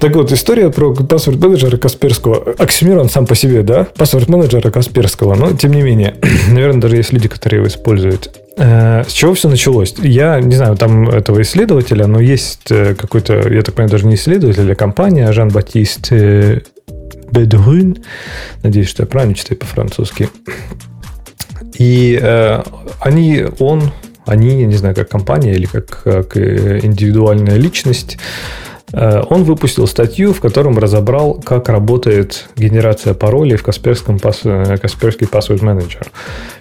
Так 0.00 0.14
вот, 0.14 0.32
история 0.32 0.70
про 0.70 0.94
паспорт 0.94 1.38
менеджера 1.38 1.76
Касперского. 1.76 2.54
Оксимирон 2.58 3.10
сам 3.10 3.26
по 3.26 3.34
себе, 3.34 3.62
да? 3.62 3.84
Паспорт 3.84 4.28
менеджера 4.28 4.70
Касперского. 4.70 5.34
Но, 5.34 5.52
тем 5.52 5.72
не 5.72 5.82
менее, 5.82 6.16
наверное, 6.48 6.80
даже 6.80 6.96
есть 6.96 7.12
люди, 7.12 7.28
которые 7.28 7.58
его 7.58 7.68
используют. 7.68 8.34
Э, 8.56 9.04
с 9.06 9.12
чего 9.12 9.34
все 9.34 9.48
началось? 9.50 9.94
Я 9.98 10.40
не 10.40 10.56
знаю 10.56 10.76
там 10.76 11.08
этого 11.08 11.42
исследователя, 11.42 12.06
но 12.06 12.18
есть 12.18 12.70
э, 12.70 12.94
какой-то, 12.94 13.46
я 13.48 13.60
так 13.60 13.74
понимаю, 13.74 13.90
даже 13.90 14.06
не 14.06 14.14
исследователь, 14.14 14.72
а 14.72 14.74
компания 14.74 15.30
Жан-Батист 15.32 16.12
Бедрюн. 17.30 17.98
Надеюсь, 18.62 18.88
что 18.88 19.02
я 19.02 19.06
правильно 19.06 19.34
читаю 19.34 19.58
по-французски. 19.58 20.28
И 21.78 22.18
э, 22.20 22.62
они, 23.00 23.44
он, 23.58 23.90
они, 24.26 24.60
я 24.60 24.66
не 24.66 24.76
знаю, 24.76 24.94
как 24.94 25.08
компания 25.08 25.52
или 25.52 25.66
как, 25.66 26.02
как 26.02 26.36
индивидуальная 26.36 27.56
личность, 27.56 28.18
Э, 28.92 29.22
он 29.28 29.44
выпустил 29.44 29.86
статью, 29.86 30.32
в 30.32 30.40
котором 30.40 30.78
разобрал, 30.78 31.34
как 31.34 31.68
работает 31.68 32.48
генерация 32.56 33.14
паролей 33.14 33.56
в 33.56 33.62
Касперском 33.62 34.16
э, 34.16 34.78
Касперский 34.78 35.26
Password 35.26 35.60
Manager. 35.60 36.06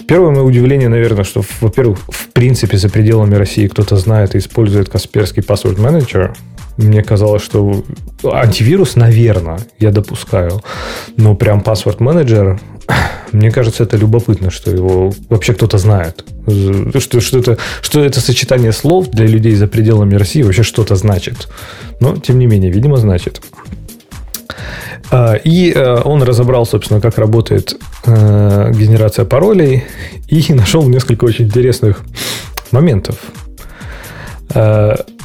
Первое 0.08 0.32
мое 0.32 0.44
удивление, 0.44 0.90
наверное, 0.90 1.24
что, 1.24 1.44
во-первых, 1.62 2.00
в 2.08 2.30
принципе, 2.30 2.78
за 2.78 2.90
пределами 2.90 3.36
России 3.36 3.68
кто-то 3.68 3.96
знает 3.98 4.36
и 4.36 4.40
использует 4.40 4.90
Касперский 4.90 5.44
Password 5.44 5.78
Manager. 5.78 6.36
Мне 6.80 7.04
казалось, 7.04 7.44
что 7.44 7.84
антивирус, 8.24 8.96
наверное, 8.96 9.60
я 9.80 9.92
допускаю. 9.92 10.62
Но 11.18 11.36
прям 11.36 11.60
Manager 11.60 12.58
мне 13.32 13.52
кажется, 13.52 13.84
это 13.84 13.98
любопытно, 13.98 14.50
что 14.50 14.72
его 14.72 15.14
вообще 15.30 15.54
кто-то 15.54 15.78
знает. 15.78 16.24
Что, 16.98 17.20
что, 17.20 17.40
это, 17.40 17.58
что 17.82 18.04
это 18.04 18.22
сочетание 18.22 18.72
слов 18.72 19.10
для 19.10 19.28
людей 19.28 19.56
за 19.56 19.68
пределами 19.68 20.16
России 20.16 20.42
вообще 20.42 20.64
что-то 20.64 20.96
значит. 20.96 21.50
Но, 22.00 22.16
тем 22.16 22.40
не 22.40 22.48
менее, 22.48 22.72
видимо, 22.72 22.98
значит. 22.98 23.42
А, 25.12 25.34
и 25.34 25.72
э, 25.72 26.02
он 26.04 26.24
разобрал, 26.24 26.66
собственно, 26.66 27.02
как 27.02 27.18
работает 27.18 27.76
э, 28.06 28.72
генерация 28.74 29.26
паролей 29.26 29.84
и 30.28 30.54
нашел 30.54 30.88
несколько 30.88 31.26
очень 31.26 31.46
интересных 31.46 32.02
моментов. 32.72 33.16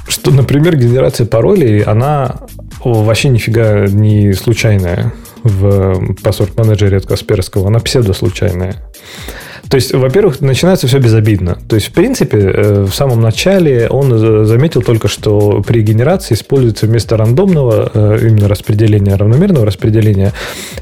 Что, 0.06 0.30
например, 0.30 0.76
генерация 0.76 1.26
паролей, 1.26 1.82
она 1.82 2.40
вообще 2.82 3.28
нифига 3.28 3.86
не 3.86 4.32
случайная 4.34 5.12
в 5.42 6.14
паспорт-менеджере 6.22 6.98
от 6.98 7.06
Касперского, 7.06 7.68
она 7.68 7.78
псевдослучайная. 7.78 8.82
То 9.68 9.76
есть, 9.76 9.92
во-первых, 9.94 10.40
начинается 10.40 10.86
все 10.86 10.98
безобидно. 10.98 11.58
То 11.68 11.76
есть, 11.76 11.88
в 11.88 11.92
принципе, 11.92 12.38
э, 12.38 12.84
в 12.84 12.94
самом 12.94 13.20
начале 13.20 13.88
он 13.88 14.46
заметил 14.46 14.82
только, 14.82 15.08
что 15.08 15.62
при 15.66 15.82
генерации 15.82 16.34
используется 16.34 16.86
вместо 16.86 17.16
рандомного 17.16 17.90
э, 17.92 18.18
именно 18.22 18.48
распределения, 18.48 19.16
равномерного 19.16 19.66
распределения, 19.66 20.32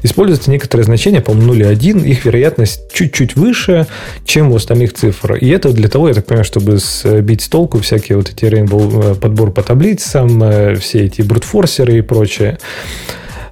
используется 0.03 0.51
некоторое 0.51 0.83
значение, 0.83 1.21
по-моему, 1.21 1.53
0,1, 1.53 2.05
их 2.05 2.25
вероятность 2.25 2.91
чуть-чуть 2.93 3.35
выше, 3.35 3.87
чем 4.25 4.51
у 4.51 4.55
остальных 4.55 4.93
цифр. 4.93 5.35
И 5.35 5.49
это 5.49 5.71
для 5.71 5.87
того, 5.87 6.09
я 6.09 6.13
так 6.13 6.25
понимаю, 6.25 6.45
чтобы 6.45 6.77
сбить 6.77 7.41
с 7.41 7.47
толку 7.47 7.79
всякие 7.79 8.17
вот 8.17 8.29
эти 8.29 8.45
Rainbow 8.45 9.13
э, 9.13 9.15
подбор 9.15 9.51
по 9.51 9.63
таблицам, 9.63 10.43
все 10.79 11.05
эти 11.05 11.21
брутфорсеры 11.21 11.97
и 11.97 12.01
прочее. 12.01 12.57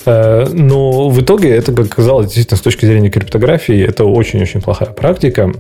Э, 0.06 0.48
но 0.52 1.10
в 1.10 1.22
итоге 1.22 1.50
это, 1.50 1.74
как 1.74 1.88
оказалось, 1.88 2.28
действительно, 2.28 2.58
с 2.58 2.62
точки 2.62 2.86
зрения 2.86 3.10
криптографии, 3.10 3.80
это 3.84 4.06
очень-очень 4.06 4.62
плохая 4.62 4.90
практика. 4.90 5.52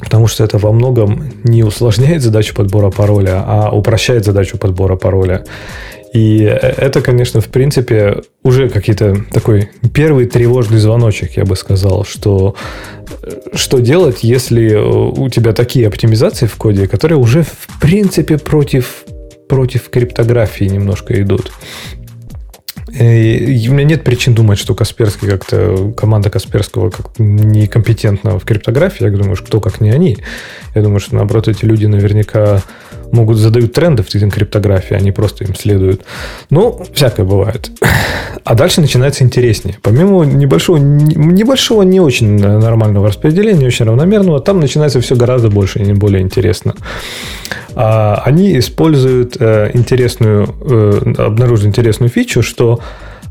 Потому 0.00 0.26
что 0.28 0.44
это 0.44 0.56
во 0.56 0.72
многом 0.72 1.30
не 1.44 1.62
усложняет 1.62 2.22
задачу 2.22 2.54
подбора 2.54 2.90
пароля, 2.90 3.44
а 3.46 3.70
упрощает 3.70 4.24
задачу 4.24 4.56
подбора 4.56 4.96
пароля. 4.96 5.44
И 6.12 6.40
это, 6.42 7.02
конечно, 7.02 7.40
в 7.40 7.46
принципе, 7.46 8.22
уже 8.42 8.68
какие-то 8.68 9.16
такой 9.30 9.70
первый 9.94 10.26
тревожный 10.26 10.78
звоночек, 10.78 11.36
я 11.36 11.44
бы 11.44 11.54
сказал, 11.54 12.04
что 12.04 12.56
что 13.52 13.78
делать, 13.78 14.22
если 14.22 14.74
у 14.74 15.28
тебя 15.28 15.52
такие 15.52 15.86
оптимизации 15.86 16.46
в 16.46 16.56
коде, 16.56 16.88
которые 16.88 17.18
уже, 17.18 17.42
в 17.42 17.80
принципе, 17.80 18.38
против, 18.38 19.04
против 19.48 19.88
криптографии 19.90 20.64
немножко 20.64 21.20
идут. 21.20 21.52
И 22.92 23.66
у 23.68 23.72
меня 23.72 23.84
нет 23.84 24.04
причин 24.04 24.34
думать, 24.34 24.58
что 24.58 24.74
Касперский 24.74 25.28
как-то, 25.28 25.92
команда 25.96 26.30
Касперского 26.30 26.90
как 26.90 27.18
некомпетентна 27.18 28.38
в 28.38 28.44
криптографии. 28.44 29.04
Я 29.04 29.10
думаю, 29.10 29.36
что 29.36 29.46
кто 29.46 29.60
как 29.60 29.80
не 29.80 29.90
они. 29.90 30.18
Я 30.74 30.82
думаю, 30.82 31.00
что 31.00 31.14
наоборот 31.14 31.48
эти 31.48 31.64
люди 31.64 31.86
наверняка 31.86 32.62
могут 33.12 33.38
задают 33.38 33.72
тренды 33.72 34.02
в 34.02 34.08
криптографии, 34.08 34.94
они 34.94 35.12
просто 35.12 35.44
им 35.44 35.54
следуют. 35.54 36.02
Ну, 36.50 36.84
всякое 36.92 37.24
бывает. 37.24 37.70
А 38.44 38.54
дальше 38.54 38.80
начинается 38.80 39.24
интереснее. 39.24 39.76
Помимо 39.82 40.24
небольшого, 40.24 40.78
небольшого 40.78 41.82
не 41.82 42.00
очень 42.00 42.38
нормального 42.38 43.08
распределения, 43.08 43.60
не 43.60 43.66
очень 43.66 43.84
равномерного, 43.84 44.40
там 44.40 44.60
начинается 44.60 45.00
все 45.00 45.14
гораздо 45.16 45.50
больше 45.50 45.80
и 45.80 45.82
не 45.82 45.94
более 45.94 46.22
интересно. 46.22 46.74
А, 47.74 48.22
они 48.24 48.58
используют 48.58 49.36
э, 49.38 49.70
интересную, 49.74 50.54
э, 50.60 51.14
обнаружили 51.18 51.68
интересную 51.68 52.10
фичу, 52.10 52.42
что 52.42 52.80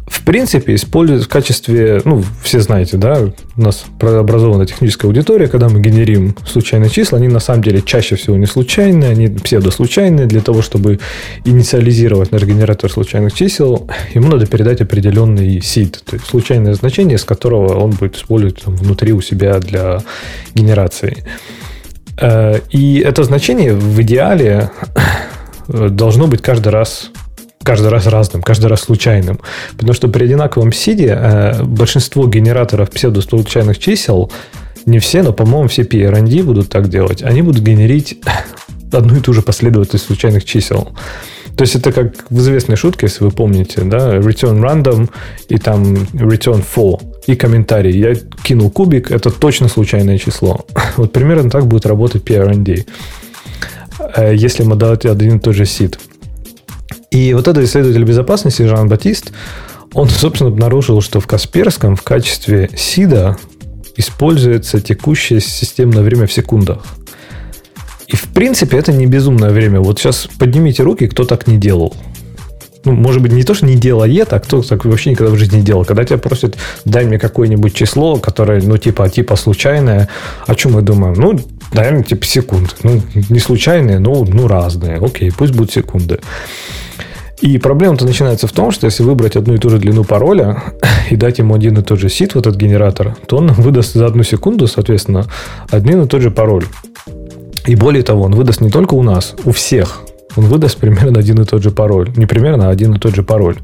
в 0.10 0.24
принципе, 0.24 0.74
используют 0.74 1.24
в 1.24 1.28
качестве, 1.28 2.01
ну, 2.03 2.24
все 2.41 2.62
знаете, 2.62 2.97
да, 2.97 3.20
у 3.55 3.62
нас 3.62 3.86
образована 4.01 4.66
техническая 4.66 5.07
аудитория, 5.07 5.47
когда 5.47 5.70
мы 5.70 5.80
генерим 5.80 6.36
случайные 6.45 6.89
числа, 6.89 7.20
они 7.20 7.28
на 7.28 7.39
самом 7.39 7.64
деле 7.64 7.82
чаще 7.82 8.16
всего 8.16 8.36
не 8.36 8.47
случайные, 8.47 9.12
они 9.12 9.28
псевдослучайные. 9.28 10.26
Для 10.26 10.41
того, 10.41 10.64
чтобы 10.64 10.99
инициализировать 11.45 12.32
наш 12.32 12.43
генератор 12.43 12.91
случайных 12.91 13.34
чисел, 13.34 13.88
ему 14.14 14.30
надо 14.30 14.47
передать 14.47 14.82
определенный 14.82 15.62
сид, 15.62 16.01
то 16.03 16.16
есть 16.16 16.26
случайное 16.26 16.74
значение, 16.74 17.20
с 17.20 17.24
которого 17.24 17.80
он 17.80 17.91
будет 17.91 18.16
использовать 18.16 18.64
там, 18.64 18.76
внутри 18.76 19.14
у 19.14 19.22
себя 19.22 19.60
для 19.60 20.01
генерации. 20.55 21.24
Э, 22.20 22.60
и 22.72 22.99
это 22.99 23.24
значение 23.24 23.74
в 23.76 24.01
идеале 24.01 24.72
э, 25.68 25.89
должно 25.89 26.26
быть 26.26 26.41
каждый 26.41 26.70
раз 26.70 27.12
каждый 27.64 27.89
раз 27.89 28.07
разным, 28.07 28.41
каждый 28.41 28.68
раз 28.68 28.82
случайным. 28.82 29.39
Потому 29.74 29.93
что 29.93 30.07
при 30.07 30.24
одинаковом 30.26 30.72
сиде 30.72 31.18
э, 31.18 31.64
большинство 31.64 32.28
генераторов 32.28 32.89
псевдослучайных 32.89 33.78
чисел, 33.78 34.32
не 34.86 34.99
все, 34.99 35.22
но, 35.24 35.34
по-моему, 35.34 35.68
все 35.68 35.84
PRND 35.84 36.43
будут 36.43 36.70
так 36.70 36.89
делать, 36.89 37.22
они 37.22 37.41
будут 37.41 37.62
генерить 37.62 38.20
одну 38.91 39.18
и 39.18 39.20
ту 39.20 39.34
же 39.34 39.41
последовательность 39.41 40.05
случайных 40.05 40.45
чисел. 40.45 40.89
То 41.55 41.64
есть 41.64 41.76
это 41.76 41.91
как 41.91 42.26
в 42.30 42.39
известной 42.39 42.78
шутке, 42.78 43.07
если 43.07 43.26
вы 43.26 43.32
помните, 43.32 43.82
да, 43.82 44.16
return 44.16 44.62
random 44.62 45.10
и 45.49 45.57
там 45.57 45.93
return 46.14 46.64
for 46.64 47.01
и 47.28 47.36
комментарий. 47.36 47.99
Я 47.99 48.16
кинул 48.43 48.72
кубик, 48.72 49.12
это 49.12 49.30
точно 49.30 49.68
случайное 49.68 50.18
число. 50.18 50.66
Вот 50.97 51.12
примерно 51.12 51.49
так 51.49 51.68
будет 51.68 51.86
работать 51.86 52.24
PRND, 52.24 52.88
э, 54.16 54.36
если 54.36 54.64
мы 54.64 54.76
дать 54.76 55.05
один 55.05 55.36
и 55.36 55.39
тот 55.39 55.55
же 55.55 55.66
сид. 55.66 55.99
И 57.12 57.34
вот 57.34 57.47
этот 57.47 57.64
исследователь 57.64 58.03
безопасности 58.03 58.64
Жан 58.64 58.88
Батист, 58.88 59.32
он, 59.93 60.10
собственно, 60.10 60.49
обнаружил, 60.49 61.01
что 61.01 61.20
в 61.20 61.28
Касперском 61.28 61.95
в 61.95 62.03
качестве 62.03 62.70
СИДа 62.76 63.38
используется 63.95 64.80
текущее 64.80 65.41
системное 65.41 66.03
время 66.03 66.28
в 66.28 66.34
секундах. 66.34 66.84
И, 68.07 68.16
в 68.16 68.24
принципе, 68.34 68.78
это 68.78 68.91
не 68.91 69.05
безумное 69.05 69.51
время. 69.51 69.82
Вот 69.82 69.99
сейчас 69.99 70.28
поднимите 70.39 70.84
руки, 70.84 71.07
кто 71.07 71.26
так 71.26 71.47
не 71.47 71.57
делал. 71.57 71.95
Ну, 72.86 72.93
может 72.93 73.22
быть, 73.22 73.34
не 73.34 73.43
то, 73.43 73.53
что 73.53 73.66
не 73.66 73.76
делает, 73.76 74.32
а 74.32 74.39
кто 74.39 74.62
так 74.62 74.86
вообще 74.86 75.12
никогда 75.12 75.34
в 75.34 75.38
жизни 75.38 75.57
не 75.57 75.64
делал. 75.64 75.84
Когда 75.86 76.05
тебя 76.05 76.18
просят, 76.18 76.57
дай 76.86 77.05
мне 77.05 77.20
какое-нибудь 77.20 77.74
число, 77.76 78.18
которое, 78.18 78.62
ну, 78.62 78.78
типа, 78.78 79.10
типа 79.10 79.36
случайное, 79.36 80.07
о 80.47 80.55
чем 80.55 80.74
мы 80.74 80.82
думаем? 80.82 81.14
Ну, 81.14 81.39
наверное, 81.74 82.03
типа 82.03 82.26
секунд. 82.26 82.78
Ну, 82.84 83.01
не 83.30 83.39
случайные, 83.39 83.99
но 83.99 84.24
ну, 84.24 84.47
разные. 84.47 84.97
Окей, 84.97 85.32
пусть 85.32 85.53
будут 85.53 85.72
секунды. 85.72 86.20
И 87.42 87.58
проблема-то 87.58 88.06
начинается 88.06 88.48
в 88.48 88.52
том, 88.52 88.72
что 88.72 88.86
если 88.86 89.04
выбрать 89.04 89.36
одну 89.36 89.54
и 89.54 89.58
ту 89.58 89.70
же 89.70 89.78
длину 89.78 90.04
пароля 90.04 90.62
и 91.10 91.16
дать 91.16 91.40
ему 91.40 91.56
один 91.56 91.78
и 91.78 91.82
тот 91.82 92.00
же 92.00 92.10
сит 92.10 92.36
в 92.36 92.38
этот 92.38 92.56
генератор, 92.56 93.16
то 93.28 93.38
он 93.38 93.48
выдаст 93.54 93.94
за 93.94 94.06
одну 94.06 94.24
секунду, 94.24 94.68
соответственно, 94.68 95.26
один 95.70 96.04
и 96.04 96.08
тот 96.08 96.22
же 96.22 96.32
пароль. 96.32 96.66
И 97.66 97.76
более 97.76 98.04
того, 98.04 98.24
он 98.24 98.34
выдаст 98.34 98.62
не 98.62 98.70
только 98.70 98.96
у 98.96 99.04
нас, 99.04 99.36
у 99.46 99.52
всех. 99.52 100.02
Он 100.36 100.46
выдаст 100.46 100.78
примерно 100.78 101.20
один 101.20 101.42
и 101.42 101.46
тот 101.46 101.64
же 101.64 101.72
пароль. 101.72 102.12
Не 102.16 102.26
примерно, 102.26 102.68
а 102.68 102.72
один 102.72 102.96
и 102.96 103.00
тот 103.00 103.16
же 103.16 103.24
пароль. 103.24 103.58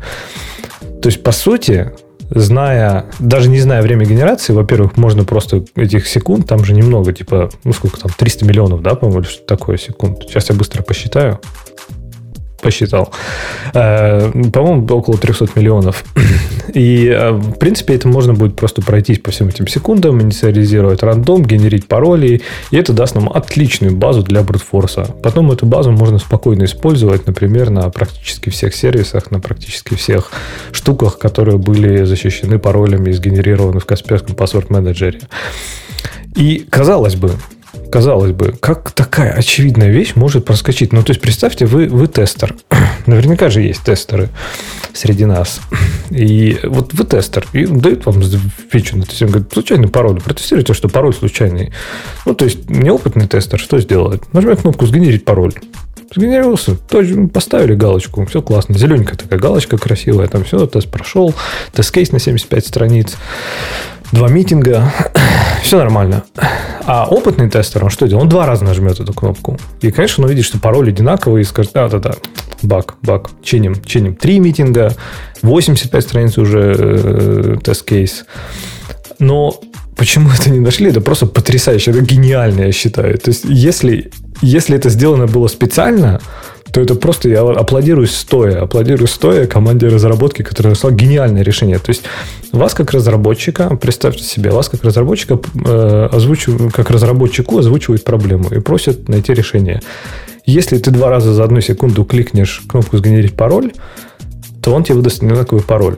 То 1.01 1.09
есть, 1.09 1.21
по 1.21 1.31
сути, 1.31 1.91
зная, 2.29 3.05
даже 3.19 3.49
не 3.49 3.59
зная 3.59 3.81
время 3.81 4.05
генерации, 4.05 4.53
во-первых, 4.53 4.97
можно 4.97 5.25
просто 5.25 5.63
этих 5.75 6.07
секунд, 6.07 6.47
там 6.47 6.63
же 6.63 6.73
немного, 6.73 7.13
типа, 7.13 7.49
ну 7.63 7.73
сколько 7.73 7.99
там, 7.99 8.11
300 8.17 8.45
миллионов, 8.45 8.81
да, 8.81 8.95
по-моему, 8.95 9.23
что 9.23 9.45
такое 9.45 9.77
секунд. 9.77 10.19
Сейчас 10.27 10.49
я 10.49 10.55
быстро 10.55 10.81
посчитаю 10.81 11.39
посчитал. 12.65 13.13
Э, 13.75 14.31
по-моему, 14.51 14.87
около 14.87 15.17
300 15.19 15.49
миллионов. 15.55 16.03
И, 16.73 17.07
э, 17.07 17.31
в 17.31 17.59
принципе, 17.59 17.93
это 17.93 18.07
можно 18.07 18.33
будет 18.33 18.55
просто 18.55 18.81
пройтись 18.81 19.19
по 19.19 19.29
всем 19.29 19.49
этим 19.49 19.67
секундам, 19.67 20.19
инициализировать 20.19 21.03
рандом, 21.03 21.43
генерить 21.43 21.87
пароли, 21.87 22.41
и 22.71 22.75
это 22.77 22.91
даст 22.91 23.13
нам 23.13 23.29
отличную 23.29 23.95
базу 23.95 24.23
для 24.23 24.41
брутфорса. 24.41 25.03
Потом 25.21 25.51
эту 25.51 25.67
базу 25.67 25.91
можно 25.91 26.17
спокойно 26.17 26.63
использовать, 26.63 27.27
например, 27.27 27.69
на 27.69 27.87
практически 27.91 28.49
всех 28.49 28.73
сервисах, 28.73 29.29
на 29.29 29.39
практически 29.39 29.93
всех 29.93 30.31
штуках, 30.71 31.19
которые 31.19 31.59
были 31.59 32.03
защищены 32.03 32.57
паролями, 32.57 33.11
сгенерированы 33.11 33.79
в 33.79 33.85
Касперском 33.85 34.35
паспорт 34.35 34.71
менеджере. 34.71 35.19
И, 36.35 36.65
казалось 36.69 37.15
бы, 37.15 37.31
казалось 37.91 38.31
бы, 38.31 38.53
как 38.59 38.91
такая 38.91 39.31
очевидная 39.31 39.89
вещь 39.89 40.13
может 40.15 40.45
проскочить? 40.45 40.93
Ну, 40.93 41.03
то 41.03 41.11
есть, 41.11 41.21
представьте, 41.21 41.65
вы, 41.65 41.87
вы 41.87 42.07
тестер. 42.07 42.55
Наверняка 43.05 43.49
же 43.49 43.61
есть 43.61 43.83
тестеры 43.83 44.29
среди 44.93 45.25
нас. 45.25 45.59
И 46.09 46.59
вот 46.63 46.93
вы 46.93 47.03
тестер, 47.03 47.45
и 47.53 47.65
дают 47.65 48.05
вам 48.05 48.21
фичу 48.69 49.01
тесте, 49.03 49.25
говорит, 49.25 49.51
случайный 49.51 49.87
пароль, 49.87 50.21
протестируйте, 50.21 50.73
что 50.73 50.89
пароль 50.89 51.13
случайный. 51.13 51.71
Ну, 52.25 52.33
то 52.33 52.45
есть, 52.45 52.69
неопытный 52.69 53.27
тестер 53.27 53.59
что 53.59 53.79
сделает? 53.79 54.33
Нажмет 54.33 54.61
кнопку 54.61 54.85
«Сгенерить 54.85 55.25
пароль». 55.25 55.53
Сгенерировался, 56.15 56.75
точно, 56.75 57.27
поставили 57.27 57.75
галочку, 57.75 58.25
все 58.25 58.41
классно. 58.41 58.77
Зелененькая 58.77 59.17
такая 59.17 59.39
галочка 59.39 59.77
красивая, 59.77 60.27
там 60.27 60.43
все, 60.43 60.65
тест 60.67 60.89
прошел, 60.89 61.33
тест-кейс 61.73 62.11
на 62.11 62.19
75 62.19 62.67
страниц, 62.67 63.15
два 64.11 64.29
митинга, 64.29 64.91
все 65.63 65.77
нормально. 65.77 66.23
А 66.85 67.07
опытный 67.09 67.49
тестер, 67.49 67.83
он 67.83 67.89
что 67.89 68.07
делает? 68.07 68.23
Он 68.23 68.29
два 68.29 68.45
раза 68.45 68.63
нажмет 68.63 68.99
эту 68.99 69.13
кнопку. 69.13 69.57
И, 69.81 69.91
конечно, 69.91 70.23
он 70.23 70.29
увидит, 70.29 70.45
что 70.45 70.59
пароль 70.59 70.89
одинаковый 70.89 71.41
и 71.41 71.45
скажет, 71.45 71.71
да-да-да, 71.73 72.15
баг, 72.61 72.95
баг, 73.01 73.29
чиним, 73.43 73.81
чиним. 73.83 74.15
Три 74.15 74.39
митинга, 74.39 74.93
85 75.41 76.03
страниц 76.03 76.37
уже 76.37 76.75
э, 76.77 77.57
тест-кейс. 77.63 78.25
Но 79.17 79.59
почему 79.95 80.29
это 80.29 80.49
не 80.49 80.59
нашли, 80.59 80.89
это 80.89 81.01
просто 81.01 81.25
потрясающе, 81.25 81.91
это 81.91 82.01
гениально, 82.01 82.61
я 82.61 82.71
считаю. 82.71 83.17
То 83.17 83.29
есть, 83.29 83.45
если, 83.45 84.11
если 84.41 84.75
это 84.75 84.89
сделано 84.89 85.25
было 85.27 85.47
специально, 85.47 86.21
то 86.75 86.81
это 86.81 86.95
просто 86.95 87.29
я 87.29 87.39
аплодирую 87.39 88.05
стоя, 88.05 88.63
аплодирую 88.63 89.07
стоя 89.07 89.47
команде 89.47 89.87
разработки, 89.87 90.41
которая 90.41 90.73
нашла 90.73 90.91
гениальное 90.91 91.41
решение. 91.41 91.79
То 91.79 91.91
есть 91.91 92.03
вас 92.51 92.73
как 92.73 92.91
разработчика, 92.91 93.73
представьте 93.77 94.25
себе, 94.25 94.49
вас 94.49 94.67
как 94.67 94.83
разработчика 94.83 95.39
э, 95.65 96.09
озвучивают, 96.11 96.73
как 96.73 96.89
разработчику 96.89 97.59
озвучивают 97.59 98.03
проблему 98.03 98.49
и 98.49 98.59
просят 98.59 99.07
найти 99.07 99.33
решение. 99.33 99.81
Если 100.45 100.77
ты 100.77 100.91
два 100.91 101.09
раза 101.09 101.33
за 101.33 101.45
одну 101.45 101.61
секунду 101.61 102.03
кликнешь 102.03 102.61
кнопку 102.67 102.97
«Сгенерить 102.97 103.37
пароль», 103.37 103.71
то 104.61 104.73
он 104.73 104.83
тебе 104.83 104.95
выдаст 104.95 105.23
одинаковый 105.23 105.63
пароль. 105.63 105.95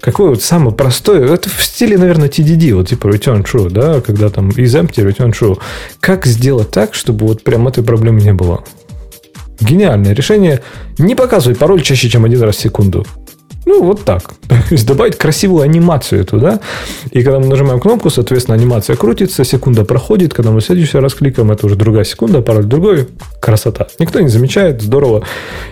Какой 0.00 0.30
вот 0.30 0.42
самый 0.42 0.72
простой, 0.72 1.30
это 1.30 1.50
в 1.50 1.62
стиле, 1.62 1.98
наверное, 1.98 2.30
TDD, 2.30 2.72
вот 2.72 2.88
типа 2.88 3.08
return 3.08 3.44
true, 3.44 3.68
да, 3.68 4.00
когда 4.00 4.30
там 4.30 4.48
из 4.48 4.74
empty 4.74 5.06
return 5.06 5.32
true. 5.38 5.58
Как 6.00 6.24
сделать 6.24 6.70
так, 6.70 6.94
чтобы 6.94 7.26
вот 7.26 7.44
прям 7.44 7.68
этой 7.68 7.84
проблемы 7.84 8.22
не 8.22 8.32
было? 8.32 8.64
Гениальное 9.60 10.14
решение. 10.14 10.60
Не 10.98 11.14
показывай 11.14 11.56
пароль 11.56 11.82
чаще, 11.82 12.08
чем 12.08 12.24
один 12.24 12.42
раз 12.42 12.56
в 12.56 12.60
секунду. 12.60 13.06
Ну, 13.66 13.82
вот 13.82 14.04
так. 14.04 14.34
То 14.48 14.56
есть 14.70 14.86
добавить 14.86 15.16
красивую 15.16 15.62
анимацию 15.62 16.24
туда. 16.24 16.60
И 17.10 17.22
когда 17.22 17.40
мы 17.40 17.46
нажимаем 17.46 17.80
кнопку, 17.80 18.10
соответственно, 18.10 18.56
анимация 18.56 18.96
крутится, 18.96 19.44
секунда 19.44 19.84
проходит. 19.84 20.34
Когда 20.34 20.50
мы 20.50 20.60
в 20.60 20.64
следующий 20.64 20.98
раз 20.98 21.14
кликаем, 21.14 21.50
это 21.50 21.66
уже 21.66 21.76
другая 21.76 22.04
секунда, 22.04 22.42
пароль 22.42 22.64
другой. 22.64 23.08
Красота. 23.40 23.86
Никто 23.98 24.20
не 24.20 24.28
замечает, 24.28 24.82
здорово. 24.82 25.24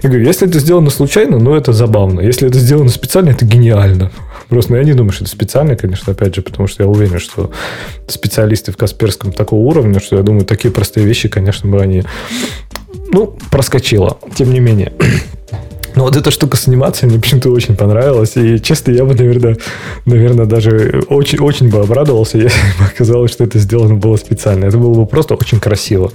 Я 0.03 0.09
говорю, 0.09 0.24
если 0.24 0.49
это 0.49 0.59
сделано 0.59 0.91
случайно, 0.91 1.39
ну, 1.39 1.55
это 1.55 1.72
забавно. 1.72 2.20
Если 2.20 2.49
это 2.49 2.59
сделано 2.59 2.89
специально, 2.89 3.30
это 3.30 3.45
гениально. 3.45 4.11
Просто 4.49 4.72
ну, 4.72 4.78
я 4.78 4.85
не 4.85 4.93
думаю, 4.93 5.12
что 5.12 5.24
это 5.24 5.33
специально, 5.33 5.76
конечно, 5.76 6.12
опять 6.12 6.35
же, 6.35 6.43
потому 6.43 6.68
что 6.68 6.83
я 6.83 6.89
уверен, 6.89 7.18
что 7.18 7.51
специалисты 8.07 8.72
в 8.72 8.76
Касперском 8.76 9.33
такого 9.33 9.61
уровня, 9.61 10.01
что 10.01 10.16
я 10.16 10.22
думаю, 10.22 10.45
такие 10.45 10.72
простые 10.72 11.07
вещи, 11.07 11.28
конечно, 11.28 11.70
бы 11.70 11.80
они, 11.80 12.05
ну, 13.12 13.36
проскочило. 13.51 14.18
Тем 14.34 14.53
не 14.53 14.61
менее. 14.61 14.93
Но 15.95 16.05
вот 16.05 16.16
эта 16.16 16.30
штука 16.30 16.57
с 16.57 16.68
анимацией 16.68 17.11
мне 17.11 17.20
почему-то 17.20 17.51
очень 17.51 17.76
понравилась. 17.76 18.36
И, 18.36 18.61
честно, 18.61 18.93
я 18.93 19.05
бы, 19.05 19.14
наверное, 19.14 19.59
наверное 20.07 20.47
даже 20.47 21.05
очень, 21.09 21.38
очень 21.38 21.68
бы 21.68 21.80
обрадовался, 21.80 22.38
если 22.38 22.61
бы 22.78 22.84
оказалось, 22.93 23.30
что 23.30 23.45
это 23.45 23.59
сделано 23.59 23.95
было 23.95 24.16
специально. 24.16 24.64
Это 24.64 24.78
было 24.78 24.95
бы 24.95 25.07
просто 25.07 25.34
очень 25.34 25.61
красиво. 25.61 26.12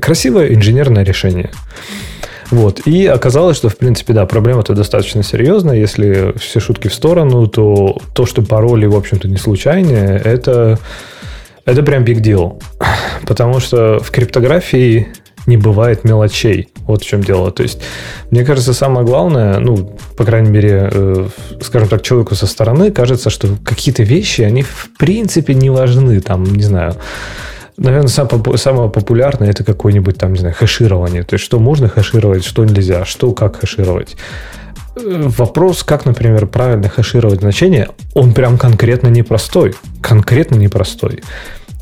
Красивое 0.00 0.54
инженерное 0.54 1.04
решение. 1.04 1.50
Вот. 2.50 2.86
И 2.86 3.06
оказалось, 3.06 3.58
что, 3.58 3.68
в 3.68 3.76
принципе, 3.76 4.14
да, 4.14 4.24
проблема-то 4.24 4.74
достаточно 4.74 5.22
серьезная. 5.22 5.76
Если 5.76 6.32
все 6.38 6.60
шутки 6.60 6.88
в 6.88 6.94
сторону, 6.94 7.46
то 7.46 7.98
то, 8.14 8.24
что 8.24 8.40
пароли, 8.42 8.86
в 8.86 8.96
общем-то, 8.96 9.28
не 9.28 9.36
случайные, 9.36 10.18
это, 10.24 10.78
это 11.66 11.82
прям 11.82 12.04
big 12.04 12.20
deal. 12.20 12.62
Потому 13.26 13.60
что 13.60 13.98
в 14.00 14.10
криптографии 14.10 15.08
не 15.46 15.56
бывает 15.56 16.04
мелочей. 16.04 16.68
Вот 16.86 17.02
в 17.02 17.06
чем 17.06 17.22
дело. 17.22 17.50
То 17.50 17.62
есть, 17.62 17.80
мне 18.30 18.44
кажется, 18.44 18.72
самое 18.72 19.06
главное, 19.06 19.58
ну, 19.58 19.96
по 20.16 20.24
крайней 20.24 20.50
мере, 20.50 20.90
э, 20.92 21.28
скажем 21.60 21.88
так, 21.88 22.02
человеку 22.02 22.34
со 22.34 22.46
стороны 22.46 22.90
кажется, 22.90 23.30
что 23.30 23.48
какие-то 23.64 24.02
вещи, 24.02 24.42
они 24.42 24.62
в 24.62 24.90
принципе 24.98 25.54
не 25.54 25.70
важны. 25.70 26.20
Там, 26.20 26.44
не 26.44 26.62
знаю, 26.62 26.96
наверное, 27.76 28.08
сам, 28.08 28.28
самое 28.56 28.90
популярное 28.90 29.50
это 29.50 29.64
какое-нибудь 29.64 30.18
там, 30.18 30.32
не 30.32 30.40
знаю, 30.40 30.54
хэширование. 30.54 31.22
То 31.22 31.34
есть, 31.34 31.44
что 31.44 31.58
можно 31.58 31.88
хэшировать, 31.88 32.44
что 32.44 32.64
нельзя, 32.64 33.04
что 33.04 33.32
как 33.32 33.60
хэшировать. 33.60 34.16
Э, 34.96 35.28
вопрос, 35.28 35.82
как, 35.84 36.04
например, 36.04 36.46
правильно 36.46 36.88
хэшировать 36.88 37.40
значение, 37.40 37.88
он 38.14 38.32
прям 38.32 38.58
конкретно 38.58 39.08
непростой. 39.08 39.74
Конкретно 40.02 40.56
непростой. 40.56 41.22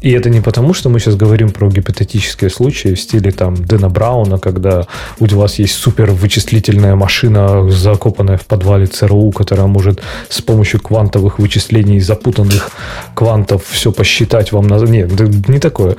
И 0.03 0.11
это 0.13 0.29
не 0.29 0.41
потому, 0.41 0.75
что 0.75 0.91
мы 0.91 1.01
сейчас 1.01 1.17
говорим 1.17 1.51
про 1.51 1.69
гипотетические 1.69 2.51
случаи 2.51 2.95
в 2.95 3.01
стиле 3.01 3.33
там 3.33 3.57
Дэна 3.57 3.89
Брауна, 3.89 4.39
когда 4.39 4.87
у 5.19 5.27
вас 5.27 5.59
есть 5.59 5.75
супер 5.75 6.11
вычислительная 6.11 6.95
машина, 6.95 7.69
закопанная 7.71 8.37
в 8.37 8.45
подвале 8.45 8.87
ЦРУ, 8.87 9.31
которая 9.31 9.67
может 9.67 10.03
с 10.29 10.43
помощью 10.43 10.81
квантовых 10.81 11.39
вычислений 11.39 12.01
запутанных 12.01 12.71
квантов 13.15 13.65
все 13.69 13.91
посчитать 13.91 14.53
вам. 14.53 14.67
На... 14.67 14.77
Нет, 14.77 15.19
не 15.49 15.59
такое. 15.59 15.97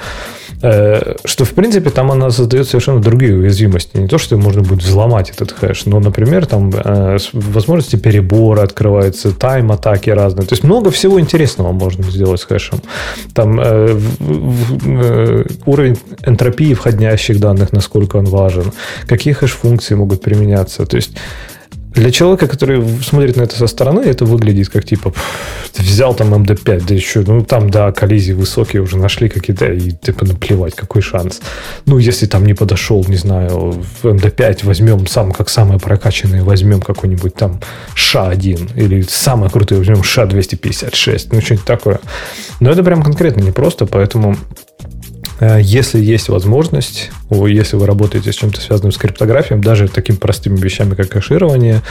Э, 0.61 1.15
что, 1.25 1.45
в 1.45 1.51
принципе, 1.51 1.89
там 1.89 2.11
она 2.11 2.31
создает 2.31 2.67
совершенно 2.67 3.01
другие 3.01 3.35
уязвимости. 3.35 3.97
Не 3.97 4.07
то, 4.07 4.17
что 4.17 4.37
можно 4.37 4.61
будет 4.61 4.83
взломать 4.83 5.29
этот 5.29 5.51
хэш, 5.51 5.85
но, 5.85 5.99
например, 5.99 6.45
там 6.45 6.71
э, 6.73 7.17
возможности 7.33 7.95
перебора 7.95 8.63
открываются, 8.63 9.31
тайм-атаки 9.31 10.09
разные. 10.09 10.47
То 10.47 10.53
есть 10.53 10.63
много 10.63 10.89
всего 10.89 11.19
интересного 11.19 11.71
можно 11.71 12.03
сделать 12.03 12.41
с 12.41 12.45
хэшем. 12.45 12.81
Там 13.33 13.59
э, 13.59 13.86
уровень 15.65 15.97
энтропии 16.25 16.73
входящих 16.73 17.39
данных, 17.39 17.73
насколько 17.73 18.17
он 18.17 18.25
важен, 18.25 18.71
какие 19.07 19.33
хэш-функции 19.33 19.95
могут 19.95 20.21
применяться. 20.21 20.85
То 20.85 20.97
есть 20.97 21.11
для 21.97 22.11
человека, 22.11 22.47
который 22.47 22.83
смотрит 23.01 23.37
на 23.37 23.43
это 23.43 23.55
со 23.55 23.67
стороны, 23.67 24.01
это 24.01 24.25
выглядит 24.25 24.69
как 24.69 24.85
типа 24.85 25.13
взял 25.75 26.13
там 26.13 26.33
МД5, 26.33 26.85
да 26.87 26.93
еще, 26.93 27.21
ну 27.21 27.43
там, 27.43 27.69
да, 27.69 27.91
коллизии 27.91 28.33
высокие 28.33 28.81
уже 28.81 28.97
нашли 28.97 29.29
какие-то, 29.29 29.65
и 29.65 29.91
типа 29.91 30.25
наплевать, 30.25 30.75
какой 30.75 31.01
шанс. 31.01 31.41
Ну, 31.85 31.97
если 31.97 32.25
там 32.27 32.45
не 32.45 32.53
подошел, 32.53 33.03
не 33.07 33.15
знаю, 33.15 33.83
в 34.01 34.05
МД5 34.05 34.65
возьмем 34.65 35.07
сам, 35.07 35.31
как 35.31 35.49
самые 35.49 35.79
прокачанные, 35.79 36.43
возьмем 36.43 36.81
какой-нибудь 36.81 37.33
там 37.33 37.59
ША-1, 37.95 38.71
или 38.75 39.01
самое 39.01 39.51
крутое 39.51 39.79
возьмем 39.79 40.03
ША-256, 40.03 41.29
ну, 41.31 41.41
что-нибудь 41.41 41.65
такое. 41.65 41.99
Но 42.59 42.71
это 42.71 42.83
прям 42.83 43.01
конкретно 43.01 43.41
непросто, 43.41 43.85
поэтому 43.85 44.35
Э, 44.35 44.66
если 45.39 45.99
есть 45.99 46.29
возможность, 46.29 47.11
если 47.29 47.75
вы 47.75 47.85
работаете 47.85 48.31
с 48.31 48.35
чем-то 48.35 48.59
связанным 48.59 48.91
с 48.91 48.97
криптографией, 48.97 49.61
даже 49.61 49.87
такими 49.87 50.15
простыми 50.15 50.57
вещами, 50.57 50.95
как 50.95 51.09
кэширование, 51.09 51.81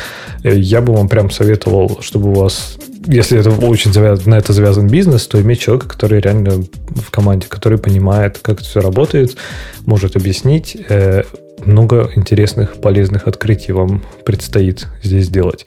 э, 0.43 0.57
я 0.57 0.81
бы 0.81 0.95
вам 0.95 1.09
прям 1.09 1.31
советовал, 1.31 1.99
чтобы 2.01 2.31
у 2.31 2.35
вас, 2.35 2.77
если 3.07 3.39
это 3.39 3.51
очень 3.51 3.93
завязан, 3.93 4.31
на 4.31 4.37
это 4.37 4.53
завязан 4.53 4.89
бизнес, 4.89 5.27
то 5.27 5.41
иметь 5.41 5.61
человека, 5.61 5.89
который 5.89 6.21
реально 6.21 6.65
в 6.95 7.11
команде, 7.11 7.47
который 7.49 7.79
понимает, 7.79 8.39
как 8.39 8.61
это 8.61 8.69
все 8.69 8.81
работает, 8.81 9.37
может 9.85 10.17
объяснить, 10.17 10.77
э, 10.89 11.23
много 11.65 12.11
интересных, 12.15 12.81
полезных 12.81 13.27
открытий 13.27 13.73
вам 13.73 14.03
предстоит 14.25 14.87
здесь 15.03 15.27
сделать. 15.27 15.67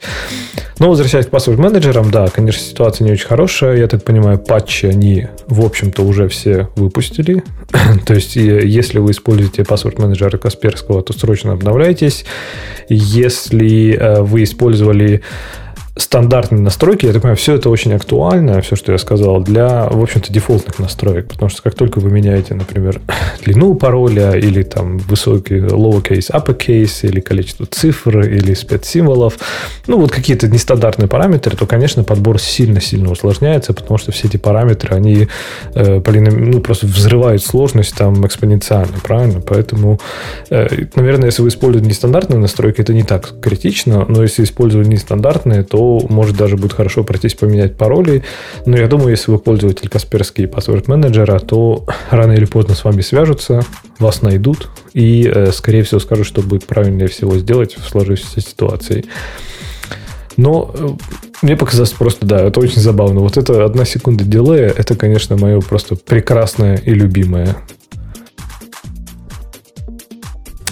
Но 0.78 0.88
возвращаясь 0.88 1.26
к 1.26 1.30
паспорт 1.30 1.58
менеджерам, 1.58 2.10
да, 2.10 2.28
конечно, 2.28 2.62
ситуация 2.62 3.04
не 3.04 3.12
очень 3.12 3.26
хорошая. 3.26 3.76
Я 3.76 3.86
так 3.86 4.02
понимаю, 4.02 4.38
патчи 4.38 4.86
они, 4.86 5.26
в 5.46 5.64
общем-то, 5.64 6.02
уже 6.02 6.28
все 6.28 6.68
выпустили. 6.76 7.42
То 8.06 8.14
есть, 8.14 8.36
если 8.36 8.98
вы 8.98 9.10
используете 9.10 9.64
паспорт 9.64 9.98
менеджера 9.98 10.38
Касперского, 10.38 11.02
то 11.02 11.12
срочно 11.12 11.52
обновляйтесь. 11.52 12.24
Если 12.88 13.94
э, 13.94 14.22
вы 14.22 14.44
использовали 14.44 15.22
стандартные 15.96 16.60
настройки, 16.60 17.06
я 17.06 17.12
так 17.12 17.22
понимаю, 17.22 17.36
все 17.36 17.54
это 17.54 17.68
очень 17.68 17.92
актуально, 17.92 18.60
все, 18.60 18.76
что 18.76 18.92
я 18.92 18.98
сказал, 18.98 19.40
для, 19.40 19.88
в 19.88 20.00
общем-то, 20.00 20.32
дефолтных 20.32 20.78
настроек. 20.78 21.28
Потому 21.28 21.48
что 21.48 21.62
как 21.62 21.74
только 21.74 21.98
вы 21.98 22.10
меняете, 22.10 22.54
например, 22.54 23.00
длину 23.44 23.74
пароля 23.74 24.32
или 24.32 24.62
там 24.62 24.98
высокий 24.98 25.56
lowercase, 25.56 26.30
uppercase, 26.30 27.08
или 27.08 27.20
количество 27.20 27.66
цифр, 27.66 28.20
или 28.20 28.54
спецсимволов, 28.54 29.38
ну, 29.86 29.98
вот 29.98 30.12
какие-то 30.12 30.48
нестандартные 30.48 31.08
параметры, 31.08 31.56
то, 31.56 31.66
конечно, 31.66 32.04
подбор 32.04 32.40
сильно-сильно 32.40 33.10
усложняется, 33.10 33.72
потому 33.72 33.98
что 33.98 34.12
все 34.12 34.28
эти 34.28 34.36
параметры, 34.36 34.94
они 34.94 35.28
э, 35.74 36.00
ну, 36.00 36.60
просто 36.60 36.86
взрывают 36.86 37.42
сложность 37.42 37.96
там 37.96 38.24
экспоненциально, 38.26 38.98
правильно? 39.02 39.40
Поэтому, 39.40 40.00
э, 40.50 40.68
наверное, 40.94 41.26
если 41.26 41.42
вы 41.42 41.48
используете 41.48 41.88
нестандартные 41.88 42.38
настройки, 42.38 42.80
это 42.80 42.94
не 42.94 43.02
так 43.02 43.40
критично, 43.40 44.04
но 44.08 44.22
если 44.22 44.44
использовать 44.44 44.86
нестандартные, 44.86 45.64
то 45.64 45.79
может 46.08 46.36
даже 46.36 46.56
будет 46.56 46.72
хорошо 46.72 47.04
пройтись 47.04 47.34
поменять 47.34 47.76
пароли. 47.76 48.22
Но 48.66 48.76
я 48.76 48.86
думаю, 48.86 49.10
если 49.10 49.30
вы 49.30 49.38
пользователь 49.38 49.88
Касперский 49.88 50.46
паспорт 50.46 50.88
менеджера, 50.88 51.38
то 51.38 51.84
рано 52.10 52.32
или 52.32 52.44
поздно 52.44 52.74
с 52.74 52.84
вами 52.84 53.00
свяжутся, 53.00 53.62
вас 53.98 54.22
найдут 54.22 54.68
и, 54.92 55.30
э, 55.32 55.52
скорее 55.52 55.82
всего, 55.82 56.00
скажут, 56.00 56.26
что 56.26 56.42
будет 56.42 56.66
правильнее 56.66 57.08
всего 57.08 57.36
сделать 57.38 57.76
в 57.76 57.88
сложившейся 57.88 58.40
ситуации. 58.40 59.04
Но 60.36 60.74
э, 60.74 60.88
мне 61.42 61.56
показалось 61.56 61.92
просто, 61.92 62.26
да, 62.26 62.40
это 62.42 62.60
очень 62.60 62.80
забавно. 62.80 63.20
Вот 63.20 63.36
это 63.36 63.64
одна 63.64 63.84
секунда 63.84 64.24
дилея, 64.24 64.72
это, 64.76 64.94
конечно, 64.94 65.36
мое 65.36 65.60
просто 65.60 65.96
прекрасное 65.96 66.76
и 66.76 66.92
любимое. 66.92 67.56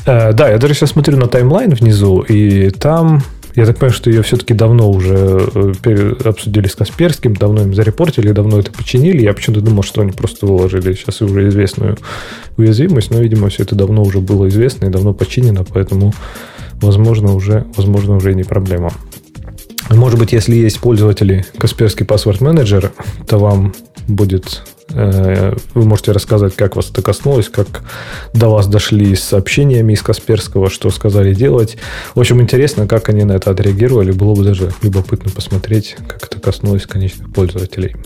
Э, 0.07 0.33
да, 0.33 0.49
я 0.49 0.59
даже 0.59 0.75
сейчас 0.75 0.91
смотрю 0.91 1.19
на 1.19 1.27
таймлайн 1.27 1.75
внизу, 1.75 2.21
и 2.21 2.71
там 2.71 3.23
я 3.59 3.67
так 3.67 3.79
понимаю, 3.79 3.93
что 3.93 4.09
ее 4.09 4.23
все-таки 4.23 4.55
давно 4.55 4.89
уже 4.89 5.51
э, 5.85 6.15
обсудили 6.25 6.69
с 6.69 6.77
Касперским, 6.77 7.35
давно 7.35 7.63
им 7.63 7.75
зарепортили, 7.75 8.31
давно 8.31 8.61
это 8.61 8.71
починили. 8.71 9.25
Я 9.25 9.33
почему-то 9.33 9.61
думал, 9.61 9.83
что 9.83 10.01
они 10.01 10.13
просто 10.13 10.47
выложили 10.47 10.95
сейчас 10.95 11.23
уже 11.23 11.49
известную 11.49 11.99
уязвимость, 12.57 13.11
но, 13.11 13.19
видимо, 13.19 13.49
все 13.49 13.65
это 13.65 13.75
давно 13.75 14.03
уже 14.03 14.21
было 14.21 14.47
известно 14.49 14.87
и 14.87 14.91
давно 14.91 15.13
починено, 15.13 15.65
поэтому, 15.65 16.15
возможно, 16.75 17.35
уже, 17.35 17.67
возможно, 17.77 18.15
уже 18.15 18.33
не 18.33 18.45
проблема. 18.45 18.93
Может 19.91 20.21
быть, 20.21 20.33
если 20.33 20.55
есть 20.55 20.79
пользователи 20.79 21.45
Касперский 21.59 22.07
Password 22.07 22.39
Manager, 22.39 22.93
то 23.27 23.39
вам 23.39 23.75
будет 24.07 24.63
вы 24.91 25.85
можете 25.85 26.13
рассказать, 26.13 26.57
как 26.57 26.77
вас 26.77 26.91
это 26.91 27.03
коснулось, 27.03 27.49
как 27.49 27.83
до 28.33 28.49
вас 28.49 28.67
дошли 28.67 29.15
с 29.15 29.23
сообщениями 29.23 29.93
из 29.93 30.03
Касперского, 30.03 30.71
что 30.71 30.91
сказали 30.91 31.35
делать. 31.35 31.77
В 32.15 32.21
общем, 32.21 32.41
интересно, 32.41 32.87
как 32.87 33.09
они 33.09 33.25
на 33.25 33.33
это 33.33 33.51
отреагировали. 33.51 34.13
Было 34.13 34.35
бы 34.35 34.45
даже 34.45 34.73
любопытно 34.83 35.31
посмотреть, 35.31 35.97
как 36.09 36.25
это 36.25 36.41
коснулось 36.41 36.87
конечных 36.87 37.33
пользователей. 37.33 37.97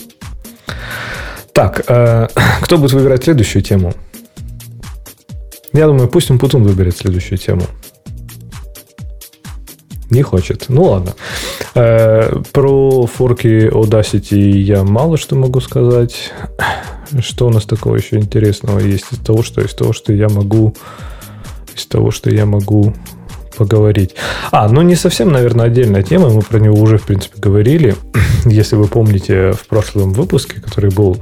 Так, 1.53 1.85
э, 1.87 2.29
кто 2.63 2.79
будет 2.79 2.93
выбирать 2.93 3.25
следующую 3.25 3.63
тему? 3.63 3.95
Я 5.73 5.87
думаю, 5.87 6.09
пусть 6.09 6.31
Умпутун 6.31 6.65
выберет 6.65 6.97
следующую 6.97 7.39
тему. 7.39 7.63
Не 10.13 10.21
хочет. 10.23 10.67
Ну 10.69 10.83
ладно. 10.85 11.15
Э, 11.75 12.43
про 12.53 13.07
форки 13.07 13.71
Audacity 13.71 14.37
я 14.37 14.85
мало 14.85 15.17
что 15.17 15.37
могу 15.37 15.61
сказать. 15.61 16.33
Что 17.21 17.47
у 17.47 17.51
нас 17.51 17.65
такого 17.65 17.97
еще 17.97 18.17
интересного 18.17 18.79
есть 18.79 19.07
из 19.11 19.19
того, 19.19 19.43
что 19.43 19.63
из 19.63 19.73
того, 19.73 19.95
что 19.95 20.13
я 20.13 20.29
могу 20.29 20.75
из 21.75 21.87
того, 21.87 22.11
что 22.11 22.29
я 22.29 22.45
могу 22.45 22.93
поговорить. 23.57 24.15
А, 24.51 24.69
ну 24.69 24.83
не 24.83 24.97
совсем, 24.97 25.33
наверное, 25.33 25.67
отдельная 25.67 26.03
тема. 26.03 26.29
Мы 26.29 26.43
про 26.43 26.59
него 26.59 26.79
уже, 26.79 26.99
в 26.99 27.05
принципе, 27.05 27.41
говорили. 27.41 27.97
Если 28.45 28.77
вы 28.77 28.89
помните 28.89 29.53
в 29.53 29.67
прошлом 29.67 30.13
выпуске, 30.13 30.61
который 30.61 30.91
был, 30.91 31.17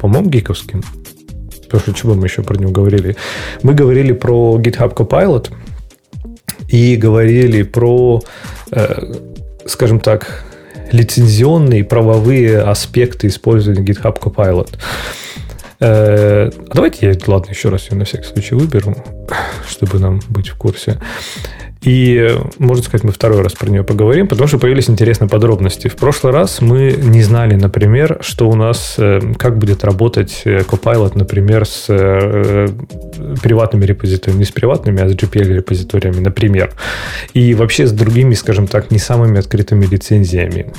по-моему, 0.00 0.30
гиковским. 0.30 0.82
Потому 1.62 1.80
что 1.80 1.94
чего 1.94 2.14
мы 2.14 2.26
еще 2.26 2.42
про 2.42 2.58
него 2.58 2.72
говорили? 2.72 3.16
Мы 3.62 3.72
говорили 3.72 4.10
про 4.10 4.58
GitHub 4.58 4.96
Copilot– 4.96 5.50
и 6.72 6.96
говорили 6.96 7.62
про, 7.62 8.22
э, 8.72 9.12
скажем 9.66 10.00
так, 10.00 10.44
лицензионные 10.90 11.84
правовые 11.84 12.60
аспекты 12.60 13.28
использования 13.28 13.82
GitHub 13.82 14.18
Copilot. 14.18 14.70
Э, 15.82 16.48
а 16.48 16.74
давайте 16.74 17.08
я, 17.08 17.16
ладно, 17.26 17.50
еще 17.50 17.68
раз 17.68 17.90
ее 17.90 17.98
на 17.98 18.04
всякий 18.04 18.24
случай 18.24 18.54
выберу, 18.54 18.94
чтобы 19.68 19.98
нам 19.98 20.20
быть 20.28 20.48
в 20.48 20.56
курсе. 20.56 20.98
И, 21.82 22.30
можно 22.58 22.84
сказать, 22.84 23.02
мы 23.02 23.10
второй 23.10 23.42
раз 23.42 23.54
про 23.54 23.68
нее 23.68 23.82
поговорим, 23.82 24.28
потому 24.28 24.46
что 24.46 24.58
появились 24.58 24.88
интересные 24.88 25.28
подробности. 25.28 25.88
В 25.88 25.96
прошлый 25.96 26.32
раз 26.32 26.60
мы 26.60 26.92
не 26.92 27.22
знали, 27.22 27.56
например, 27.56 28.18
что 28.20 28.48
у 28.48 28.54
нас, 28.54 28.94
э, 28.98 29.20
как 29.36 29.58
будет 29.58 29.82
работать 29.82 30.42
э, 30.44 30.60
Copilot, 30.60 31.18
например, 31.18 31.66
с 31.66 31.86
э, 31.88 32.68
приватными 33.42 33.84
репозиториями, 33.84 34.38
не 34.38 34.44
с 34.44 34.52
приватными, 34.52 35.02
а 35.02 35.08
с 35.08 35.14
GPL-репозиториями, 35.16 36.20
например. 36.20 36.70
И 37.34 37.54
вообще 37.54 37.88
с 37.88 37.92
другими, 37.92 38.34
скажем 38.34 38.68
так, 38.68 38.92
не 38.92 38.98
самыми 38.98 39.40
открытыми 39.40 39.84
лицензиями. 39.84 40.72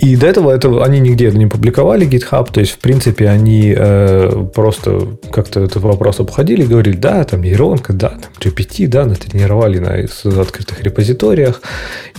И 0.00 0.16
до 0.16 0.26
этого 0.26 0.50
это, 0.50 0.84
они 0.84 1.00
нигде 1.00 1.30
не 1.30 1.46
публиковали, 1.46 2.06
GitHub. 2.06 2.52
То 2.52 2.60
есть, 2.60 2.72
в 2.72 2.78
принципе, 2.78 3.28
они 3.28 3.74
э, 3.76 4.46
просто 4.54 5.18
как-то 5.32 5.60
этот 5.60 5.82
вопрос 5.82 6.20
обходили, 6.20 6.64
говорили, 6.64 6.96
да, 6.96 7.24
там 7.24 7.42
нейронка, 7.42 7.92
да, 7.92 8.10
там 8.10 8.30
GPT, 8.40 8.86
да, 8.86 9.04
натренировали 9.04 9.78
на 9.78 10.40
открытых 10.40 10.82
репозиториях. 10.82 11.60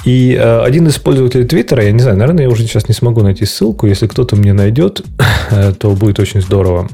И 0.05 0.37
э, 0.39 0.61
один 0.61 0.87
из 0.87 0.97
пользователей 0.97 1.45
Твиттера, 1.45 1.83
я 1.83 1.91
не 1.91 1.99
знаю, 1.99 2.17
наверное, 2.17 2.43
я 2.43 2.49
уже 2.49 2.63
сейчас 2.63 2.87
не 2.87 2.93
смогу 2.93 3.21
найти 3.21 3.45
ссылку. 3.45 3.87
Если 3.87 4.07
кто-то 4.07 4.35
мне 4.35 4.53
найдет, 4.53 5.03
то 5.79 5.91
будет 5.91 6.19
очень 6.19 6.41
здорово 6.41 6.89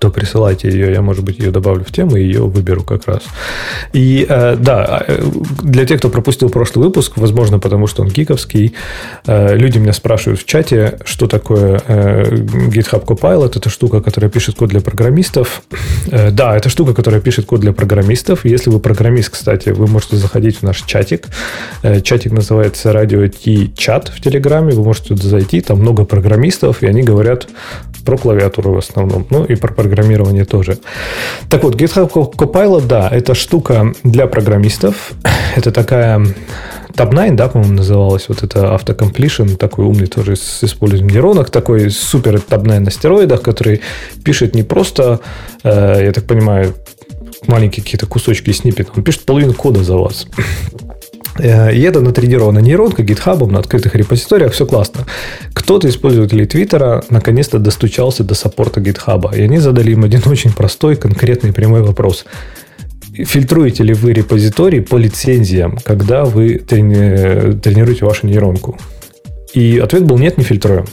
то 0.00 0.10
присылайте 0.10 0.68
ее, 0.68 0.92
я, 0.92 1.02
может 1.02 1.24
быть, 1.24 1.38
ее 1.38 1.50
добавлю 1.50 1.84
в 1.84 1.92
тему 1.92 2.16
и 2.16 2.22
ее 2.22 2.46
выберу 2.46 2.82
как 2.82 3.06
раз. 3.06 3.22
И 3.92 4.26
э, 4.26 4.56
да, 4.56 5.04
э, 5.06 5.22
для 5.62 5.84
тех, 5.84 5.98
кто 5.98 6.08
пропустил 6.08 6.48
прошлый 6.48 6.86
выпуск, 6.86 7.12
возможно, 7.16 7.58
потому 7.58 7.86
что 7.86 8.02
он 8.02 8.08
гиковский, 8.08 8.74
э, 9.26 9.56
люди 9.56 9.78
меня 9.78 9.92
спрашивают 9.92 10.40
в 10.40 10.46
чате, 10.46 10.98
что 11.04 11.26
такое 11.26 11.78
GitHub 11.78 13.04
Copilot. 13.04 13.58
Это 13.58 13.68
штука, 13.68 14.00
которая 14.00 14.30
пишет 14.30 14.56
код 14.56 14.70
для 14.70 14.80
программистов. 14.80 15.62
Да, 16.10 16.56
это 16.56 16.70
штука, 16.70 16.94
которая 16.94 17.20
пишет 17.20 17.44
код 17.44 17.60
для 17.60 17.72
программистов. 17.72 18.44
Если 18.44 18.70
вы 18.70 18.80
программист, 18.80 19.30
кстати, 19.30 19.68
вы 19.68 19.86
можете 19.86 20.16
заходить 20.16 20.56
в 20.58 20.62
наш 20.62 20.82
чатик. 20.82 21.28
Чатик 21.82 22.32
называется 22.32 22.90
Radio 22.90 23.28
T 23.28 23.70
чат 23.76 24.08
в 24.08 24.20
Телеграме. 24.22 24.72
Вы 24.72 24.82
можете 24.82 25.08
туда 25.14 25.28
зайти, 25.28 25.60
там 25.60 25.78
много 25.78 26.04
программистов, 26.04 26.82
и 26.82 26.86
они 26.86 27.02
говорят 27.02 27.48
про 28.04 28.16
клавиатуру 28.16 28.72
в 28.72 28.78
основном, 28.78 29.26
ну 29.30 29.44
и 29.44 29.56
про 29.56 29.72
программирование 29.90 30.44
тоже. 30.44 30.78
Так 31.48 31.64
вот, 31.64 31.74
GitHub 31.74 32.10
Copilot, 32.12 32.86
да, 32.86 33.08
это 33.08 33.34
штука 33.34 33.92
для 34.04 34.26
программистов. 34.26 35.12
Это 35.56 35.72
такая 35.72 36.24
Tab9, 36.94 37.34
да, 37.34 37.48
по-моему, 37.48 37.74
называлась 37.74 38.28
вот 38.28 38.42
это 38.44 38.74
автокомплишн, 38.74 39.56
такой 39.56 39.84
умный 39.84 40.06
тоже 40.06 40.36
с 40.36 40.62
использованием 40.62 41.08
нейронок, 41.08 41.50
такой 41.50 41.90
супер 41.90 42.36
Tab9 42.36 42.78
на 42.78 42.90
стероидах, 42.90 43.42
который 43.42 43.80
пишет 44.24 44.54
не 44.54 44.62
просто, 44.62 45.18
э, 45.64 46.04
я 46.04 46.12
так 46.12 46.24
понимаю, 46.24 46.74
маленькие 47.48 47.82
какие-то 47.82 48.06
кусочки 48.06 48.52
сниппет, 48.52 48.90
он 48.96 49.02
пишет 49.02 49.24
половину 49.24 49.54
кода 49.54 49.82
за 49.82 49.96
вас. 49.96 50.26
Э, 51.42 51.72
и 51.72 51.80
это 51.80 52.00
натренирована 52.00 52.58
нейронка 52.58 53.02
GitHub 53.02 53.46
на 53.50 53.58
открытых 53.58 53.94
репозиториях, 53.94 54.52
все 54.52 54.66
классно. 54.66 55.06
Кто-то 55.52 55.88
из 55.88 55.96
пользователей 55.96 56.46
Твиттера 56.46 57.04
наконец-то 57.10 57.58
достучался 57.58 58.24
до 58.24 58.34
саппорта 58.34 58.80
GitHub, 58.80 59.36
и 59.36 59.42
они 59.42 59.58
задали 59.58 59.92
им 59.92 60.04
один 60.04 60.22
очень 60.26 60.52
простой, 60.52 60.96
конкретный, 60.96 61.52
прямой 61.52 61.82
вопрос. 61.82 62.24
Фильтруете 63.12 63.82
ли 63.82 63.92
вы 63.92 64.12
репозиторий 64.12 64.80
по 64.80 64.96
лицензиям, 64.96 65.78
когда 65.84 66.24
вы 66.24 66.54
трени- 66.56 67.58
тренируете 67.58 68.04
вашу 68.04 68.26
нейронку? 68.26 68.78
И 69.52 69.78
ответ 69.78 70.04
был 70.04 70.16
нет, 70.16 70.38
не 70.38 70.44
фильтруем. 70.44 70.86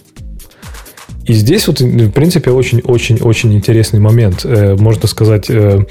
И 1.28 1.34
здесь 1.34 1.68
вот, 1.68 1.82
в 1.82 2.12
принципе, 2.12 2.52
очень-очень-очень 2.52 3.54
интересный 3.54 4.00
момент. 4.00 4.46
Э, 4.46 4.76
можно 4.76 5.08
сказать, 5.08 5.50
э, 5.50 5.86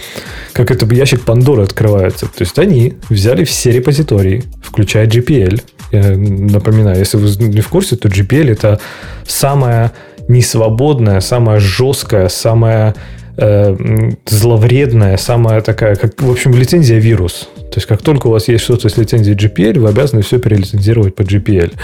как 0.54 0.70
это 0.70 0.86
ящик 0.94 1.20
Пандоры 1.26 1.62
открывается. 1.62 2.26
То 2.26 2.40
есть 2.40 2.58
они 2.58 2.94
взяли 3.10 3.44
все 3.44 3.70
репозитории, 3.70 4.44
включая 4.62 5.06
GPL. 5.06 5.62
Я 5.92 6.16
напоминаю, 6.16 6.98
если 6.98 7.18
вы 7.18 7.28
не 7.48 7.60
в 7.60 7.68
курсе, 7.68 7.96
то 7.96 8.08
GPL 8.08 8.50
это 8.50 8.80
самая 9.26 9.92
несвободная, 10.26 11.20
самая 11.20 11.60
жесткая, 11.60 12.28
самая 12.28 12.94
э, 13.36 13.76
зловредная, 14.24 15.18
самая 15.18 15.60
такая, 15.60 15.96
как, 15.96 16.22
в 16.22 16.30
общем, 16.30 16.54
лицензия 16.54 16.98
вирус. 16.98 17.50
То 17.56 17.76
есть, 17.76 17.86
как 17.86 18.00
только 18.00 18.28
у 18.28 18.30
вас 18.30 18.48
есть 18.48 18.64
что-то 18.64 18.88
с 18.88 18.96
лицензией 18.96 19.36
GPL, 19.36 19.80
вы 19.80 19.88
обязаны 19.90 20.22
все 20.22 20.38
перелицензировать 20.38 21.14
по 21.14 21.20
GPL. 21.20 21.74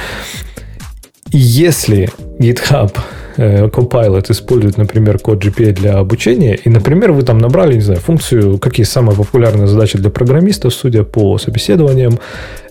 И 1.32 1.38
если 1.38 2.09
GitHub 2.38 2.96
Э, 2.96 3.22
Copilot 3.37 4.30
использует, 4.30 4.76
например, 4.76 5.18
код 5.18 5.45
GPA 5.45 5.72
для 5.72 5.99
обучения, 5.99 6.55
и, 6.55 6.68
например, 6.68 7.12
вы 7.12 7.22
там 7.22 7.39
набрали, 7.39 7.74
не 7.74 7.80
знаю, 7.80 8.01
функцию, 8.01 8.59
какие 8.59 8.85
самые 8.85 9.16
популярные 9.16 9.66
задачи 9.66 9.99
для 9.99 10.11
программистов, 10.11 10.74
судя 10.74 11.05
по 11.05 11.39
собеседованиям, 11.39 12.18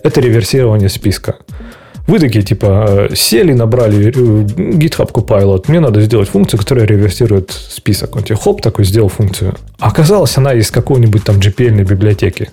это 0.02 0.20
реверсирование 0.20 0.88
списка. 0.88 1.36
Вы 2.06 2.18
такие, 2.18 2.42
типа, 2.42 3.08
э, 3.10 3.14
сели, 3.14 3.52
набрали 3.52 4.08
э, 4.08 4.10
GitHub 4.10 5.10
Copilot, 5.12 5.64
мне 5.68 5.80
надо 5.80 6.00
сделать 6.00 6.28
функцию, 6.28 6.58
которая 6.58 6.84
реверсирует 6.84 7.52
список. 7.52 8.16
Он 8.16 8.24
тебе 8.24 8.36
хоп, 8.36 8.60
такой 8.60 8.84
сделал 8.84 9.08
функцию. 9.08 9.54
А 9.78 9.88
оказалось, 9.88 10.36
она 10.36 10.52
из 10.52 10.70
какой-нибудь 10.70 11.24
там 11.24 11.36
GPL 11.36 11.84
библиотеки. 11.84 12.50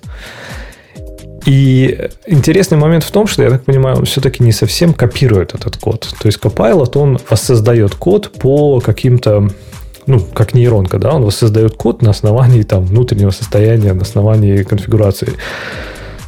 И 1.49 2.09
интересный 2.27 2.77
момент 2.77 3.03
в 3.03 3.09
том, 3.09 3.25
что, 3.25 3.41
я 3.41 3.49
так 3.49 3.63
понимаю, 3.63 3.97
он 3.97 4.05
все-таки 4.05 4.43
не 4.43 4.51
совсем 4.51 4.93
копирует 4.93 5.55
этот 5.55 5.77
код. 5.77 6.07
То 6.21 6.27
есть 6.27 6.37
Copilot, 6.37 6.95
он 6.95 7.19
воссоздает 7.27 7.95
код 7.95 8.31
по 8.39 8.79
каким-то 8.79 9.49
ну, 10.05 10.19
как 10.19 10.53
нейронка, 10.53 10.99
да, 10.99 11.15
он 11.15 11.23
воссоздает 11.23 11.75
код 11.75 12.03
на 12.03 12.11
основании 12.11 12.61
там 12.61 12.85
внутреннего 12.85 13.31
состояния, 13.31 13.93
на 13.93 14.03
основании 14.03 14.61
конфигурации. 14.61 15.33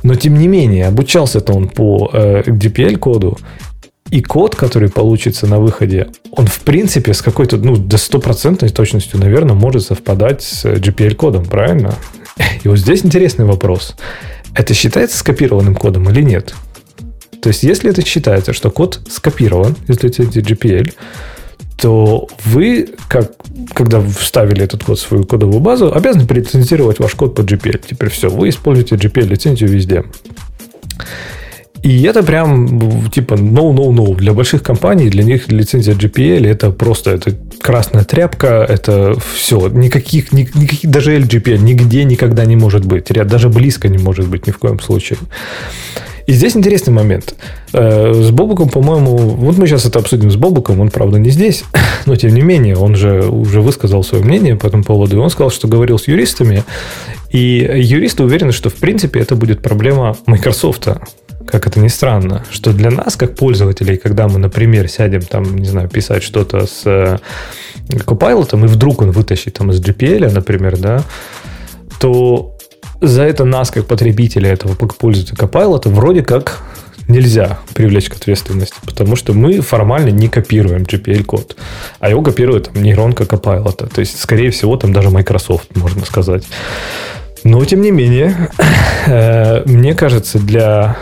Но, 0.01 0.15
тем 0.15 0.39
не 0.39 0.47
менее, 0.47 0.87
обучался-то 0.87 1.53
он 1.53 1.67
по 1.67 2.09
э, 2.11 2.41
DPL-коду, 2.47 3.37
и 4.09 4.23
код, 4.23 4.55
который 4.55 4.89
получится 4.89 5.45
на 5.45 5.59
выходе, 5.59 6.07
он, 6.31 6.47
в 6.47 6.61
принципе, 6.61 7.13
с 7.13 7.21
какой-то, 7.21 7.57
ну, 7.57 7.77
до 7.77 7.99
стопроцентной 7.99 8.69
точностью, 8.69 9.19
наверное, 9.19 9.53
может 9.53 9.83
совпадать 9.83 10.41
с 10.41 10.65
GPL-кодом, 10.65 11.45
правильно? 11.45 11.93
И 12.63 12.67
вот 12.67 12.79
здесь 12.79 13.05
интересный 13.05 13.45
вопрос 13.45 13.95
это 14.55 14.73
считается 14.73 15.17
скопированным 15.17 15.75
кодом 15.75 16.09
или 16.09 16.21
нет? 16.21 16.53
То 17.41 17.49
есть, 17.49 17.63
если 17.63 17.89
это 17.89 18.05
считается, 18.05 18.53
что 18.53 18.69
код 18.69 19.01
скопирован 19.09 19.75
из 19.87 20.01
лицензии 20.03 20.41
GPL, 20.41 20.93
то 21.77 22.27
вы, 22.45 22.89
как, 23.07 23.31
когда 23.73 23.99
вставили 24.01 24.63
этот 24.63 24.83
код 24.83 24.99
в 24.99 25.01
свою 25.01 25.23
кодовую 25.23 25.59
базу, 25.59 25.91
обязаны 25.91 26.27
перелицензировать 26.27 26.99
ваш 26.99 27.15
код 27.15 27.33
под 27.33 27.51
GPL. 27.51 27.81
Теперь 27.89 28.09
все, 28.09 28.29
вы 28.29 28.49
используете 28.49 28.95
GPL-лицензию 28.95 29.69
везде. 29.69 30.03
И 31.83 32.03
это 32.03 32.21
прям 32.21 33.09
типа 33.09 33.33
no-no-no. 33.35 34.15
Для 34.15 34.33
больших 34.33 34.61
компаний, 34.61 35.09
для 35.09 35.23
них 35.23 35.51
лицензия 35.51 35.95
GPL 35.95 36.47
это 36.47 36.71
просто 36.71 37.11
это 37.11 37.35
красная 37.61 38.03
тряпка, 38.03 38.65
это 38.67 39.15
все. 39.33 39.67
Никаких, 39.67 40.31
никаких 40.31 40.89
даже 40.89 41.17
LGPL 41.17 41.57
нигде 41.57 42.03
никогда 42.03 42.45
не 42.45 42.55
может 42.55 42.85
быть. 42.85 43.05
Даже 43.05 43.49
близко 43.49 43.87
не 43.87 43.97
может 43.97 44.27
быть 44.27 44.47
ни 44.47 44.51
в 44.51 44.59
коем 44.59 44.79
случае. 44.79 45.17
И 46.27 46.33
здесь 46.33 46.55
интересный 46.55 46.93
момент. 46.93 47.35
Э, 47.73 48.13
с 48.13 48.31
Бобуком, 48.31 48.69
по-моему, 48.69 49.17
вот 49.17 49.57
мы 49.57 49.67
сейчас 49.67 49.85
это 49.85 49.99
обсудим 49.99 50.29
с 50.31 50.35
Бобуком, 50.35 50.79
он, 50.79 50.89
правда, 50.89 51.17
не 51.17 51.29
здесь, 51.29 51.63
но 52.05 52.15
тем 52.15 52.33
не 52.33 52.41
менее, 52.41 52.77
он 52.77 52.95
же 52.95 53.23
уже 53.27 53.61
высказал 53.61 54.03
свое 54.03 54.23
мнение 54.23 54.55
по 54.55 54.67
этому 54.67 54.83
поводу, 54.83 55.17
и 55.17 55.19
он 55.19 55.29
сказал, 55.29 55.51
что 55.51 55.67
говорил 55.67 55.97
с 55.97 56.07
юристами, 56.07 56.63
и 57.31 57.69
юристы 57.75 58.23
уверены, 58.23 58.51
что, 58.51 58.69
в 58.69 58.75
принципе, 58.75 59.19
это 59.19 59.35
будет 59.35 59.61
проблема 59.61 60.15
Microsoft, 60.25 60.87
как 61.47 61.67
это 61.67 61.79
ни 61.79 61.87
странно, 61.87 62.43
что 62.51 62.73
для 62.73 62.91
нас, 62.91 63.15
как 63.15 63.35
пользователей, 63.35 63.97
когда 63.97 64.27
мы, 64.27 64.39
например, 64.39 64.87
сядем 64.87 65.21
там, 65.21 65.57
не 65.57 65.67
знаю, 65.67 65.89
писать 65.89 66.23
что-то 66.23 66.65
с 66.65 66.81
э, 66.85 67.17
Copilot, 67.89 68.63
и 68.63 68.67
вдруг 68.67 69.01
он 69.01 69.11
вытащит 69.11 69.55
там 69.55 69.71
из 69.71 69.81
GPL, 69.81 70.31
например, 70.31 70.77
да, 70.77 71.03
то 71.99 72.57
за 73.01 73.23
это 73.23 73.45
нас, 73.45 73.71
как 73.71 73.85
потребителя 73.85 74.51
этого 74.51 74.75
пользователя 74.75 75.35
Copilot, 75.37 75.89
вроде 75.89 76.23
как 76.23 76.61
нельзя 77.07 77.59
привлечь 77.73 78.09
к 78.09 78.15
ответственности, 78.15 78.75
потому 78.85 79.15
что 79.15 79.33
мы 79.33 79.61
формально 79.61 80.09
не 80.09 80.27
копируем 80.27 80.83
GPL-код, 80.83 81.55
а 81.99 82.09
его 82.09 82.21
копирует 82.21 82.71
там, 82.71 82.81
нейронка 82.81 83.23
Copilot. 83.23 83.91
То 83.93 83.99
есть, 83.99 84.19
скорее 84.19 84.51
всего, 84.51 84.77
там 84.77 84.93
даже 84.93 85.09
Microsoft, 85.09 85.75
можно 85.75 86.05
сказать. 86.05 86.43
Но, 87.43 87.63
тем 87.65 87.81
не 87.81 87.91
менее, 87.91 88.49
э, 89.07 89.63
мне 89.65 89.93
кажется, 89.93 90.39
для... 90.39 90.97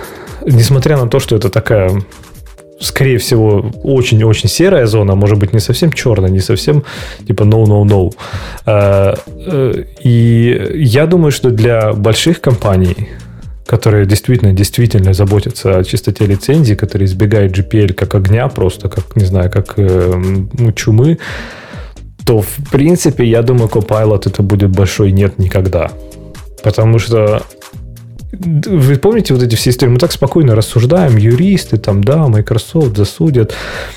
Несмотря 0.51 0.97
на 0.97 1.07
то, 1.07 1.19
что 1.19 1.35
это 1.35 1.49
такая 1.49 2.01
скорее 2.81 3.17
всего, 3.17 3.71
очень-очень 3.83 4.49
серая 4.49 4.85
зона, 4.85 5.15
может 5.15 5.37
быть, 5.37 5.53
не 5.53 5.59
совсем 5.59 5.91
черная, 5.91 6.29
не 6.29 6.39
совсем 6.39 6.83
типа 7.27 7.43
no-no-no. 7.43 8.11
А, 8.65 9.15
э, 9.27 9.83
и 10.01 10.71
я 10.75 11.05
думаю, 11.05 11.31
что 11.31 11.49
для 11.49 11.93
больших 11.93 12.39
компаний, 12.39 13.09
которые 13.65 14.05
действительно, 14.05 14.53
действительно 14.53 15.13
заботятся 15.13 15.77
о 15.77 15.83
чистоте 15.83 16.25
лицензии, 16.25 16.75
которые 16.75 17.05
избегают 17.05 17.57
GPL 17.57 17.93
как 17.93 18.15
огня 18.15 18.47
просто, 18.47 18.89
как, 18.89 19.15
не 19.15 19.25
знаю, 19.25 19.51
как 19.51 19.77
ну, 19.77 20.71
чумы, 20.71 21.19
то, 22.25 22.41
в 22.41 22.71
принципе, 22.71 23.25
я 23.25 23.41
думаю, 23.41 23.69
Copilot 23.69 24.29
это 24.29 24.43
будет 24.43 24.69
большой 24.69 25.11
нет 25.11 25.37
никогда. 25.39 25.91
Потому 26.63 26.99
что 26.99 27.43
вы 28.31 28.95
помните 28.97 29.33
вот 29.33 29.41
эти 29.41 29.55
все 29.55 29.71
истории? 29.71 29.91
Мы 29.91 29.97
так 29.97 30.11
спокойно 30.11 30.55
рассуждаем, 30.55 31.17
юристы 31.17 31.77
там, 31.77 32.03
да, 32.03 32.27
Microsoft 32.27 32.95
засудят. 32.95 33.55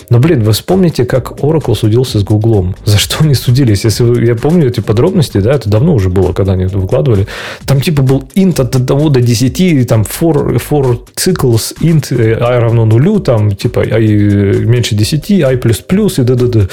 Но, 0.09 0.19
блин, 0.19 0.43
вы 0.43 0.53
вспомните, 0.53 1.05
как 1.05 1.33
Oracle 1.41 1.75
судился 1.75 2.19
с 2.19 2.25
Google. 2.25 2.75
За 2.85 2.99
что 2.99 3.25
они 3.25 3.35
судились? 3.35 3.85
Если 3.85 4.03
вы, 4.03 4.25
я 4.25 4.35
помню 4.35 4.69
эти 4.69 4.81
подробности, 4.81 5.39
да, 5.39 5.53
это 5.53 5.69
давно 5.69 5.95
уже 5.95 6.09
было, 6.09 6.33
когда 6.33 6.53
они 6.53 6.65
это 6.65 6.79
выкладывали. 6.79 7.27
Там 7.67 7.81
типа 7.81 8.03
был 8.03 8.25
int 8.35 8.61
от 8.61 8.75
1 8.75 8.87
до 8.87 9.21
10, 9.21 9.87
там 9.87 10.03
for, 10.03 10.57
for 10.57 11.01
cycles, 11.15 11.75
int 11.81 12.13
i 12.13 12.59
равно 12.59 12.87
нулю, 12.87 13.21
там 13.21 13.55
типа 13.55 13.81
i 13.81 14.65
меньше 14.65 14.95
10, 14.95 15.31
i 15.31 15.43
и 15.43 16.23
да-да-да. 16.23 16.69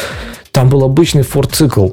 Там 0.51 0.69
был 0.69 0.83
обычный 0.83 1.21
for 1.23 1.47
цикл. 1.51 1.89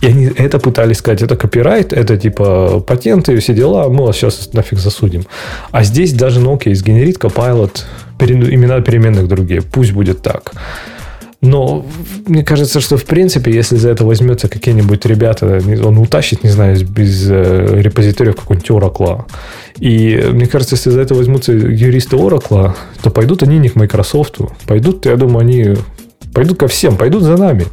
И 0.00 0.06
они 0.06 0.30
это 0.36 0.58
пытались 0.58 0.98
сказать, 0.98 1.22
это 1.22 1.36
копирайт, 1.36 1.92
это 1.92 2.16
типа 2.16 2.80
патенты, 2.86 3.36
все 3.38 3.52
дела, 3.52 3.88
мы 3.88 4.06
вас 4.06 4.16
сейчас 4.16 4.52
нафиг 4.52 4.78
засудим. 4.78 5.24
А 5.72 5.82
здесь 5.82 6.12
даже 6.12 6.40
Nokia 6.40 6.74
сгенерит 6.74 7.16
Copilot, 7.18 7.82
имена 8.20 8.80
переменных 8.80 9.26
другие, 9.28 9.62
пусть 9.62 9.92
будет 9.92 10.22
так. 10.22 10.52
Но 11.40 11.86
мне 12.26 12.42
кажется, 12.42 12.80
что 12.80 12.96
в 12.96 13.04
принципе, 13.04 13.52
если 13.52 13.76
за 13.76 13.90
это 13.90 14.04
возьмется 14.04 14.48
какие-нибудь 14.48 15.06
ребята, 15.06 15.60
он 15.84 15.98
утащит, 15.98 16.42
не 16.42 16.50
знаю, 16.50 16.84
без 16.84 17.28
э, 17.30 17.80
репозиториев 17.80 18.34
какой-нибудь 18.34 18.70
Oracle. 18.70 19.24
И 19.78 20.20
мне 20.32 20.46
кажется, 20.46 20.74
если 20.74 20.90
за 20.90 21.00
это 21.00 21.14
возьмутся 21.14 21.52
юристы 21.52 22.16
Oracle, 22.16 22.72
то 23.02 23.10
пойдут 23.10 23.44
они 23.44 23.58
не 23.58 23.68
к 23.68 23.76
Microsoft. 23.76 24.38
Пойдут, 24.66 25.06
я 25.06 25.14
думаю, 25.14 25.38
они 25.38 25.76
пойдут 26.34 26.58
ко 26.58 26.66
всем, 26.66 26.96
пойдут 26.96 27.22
за 27.22 27.36
нами. 27.36 27.66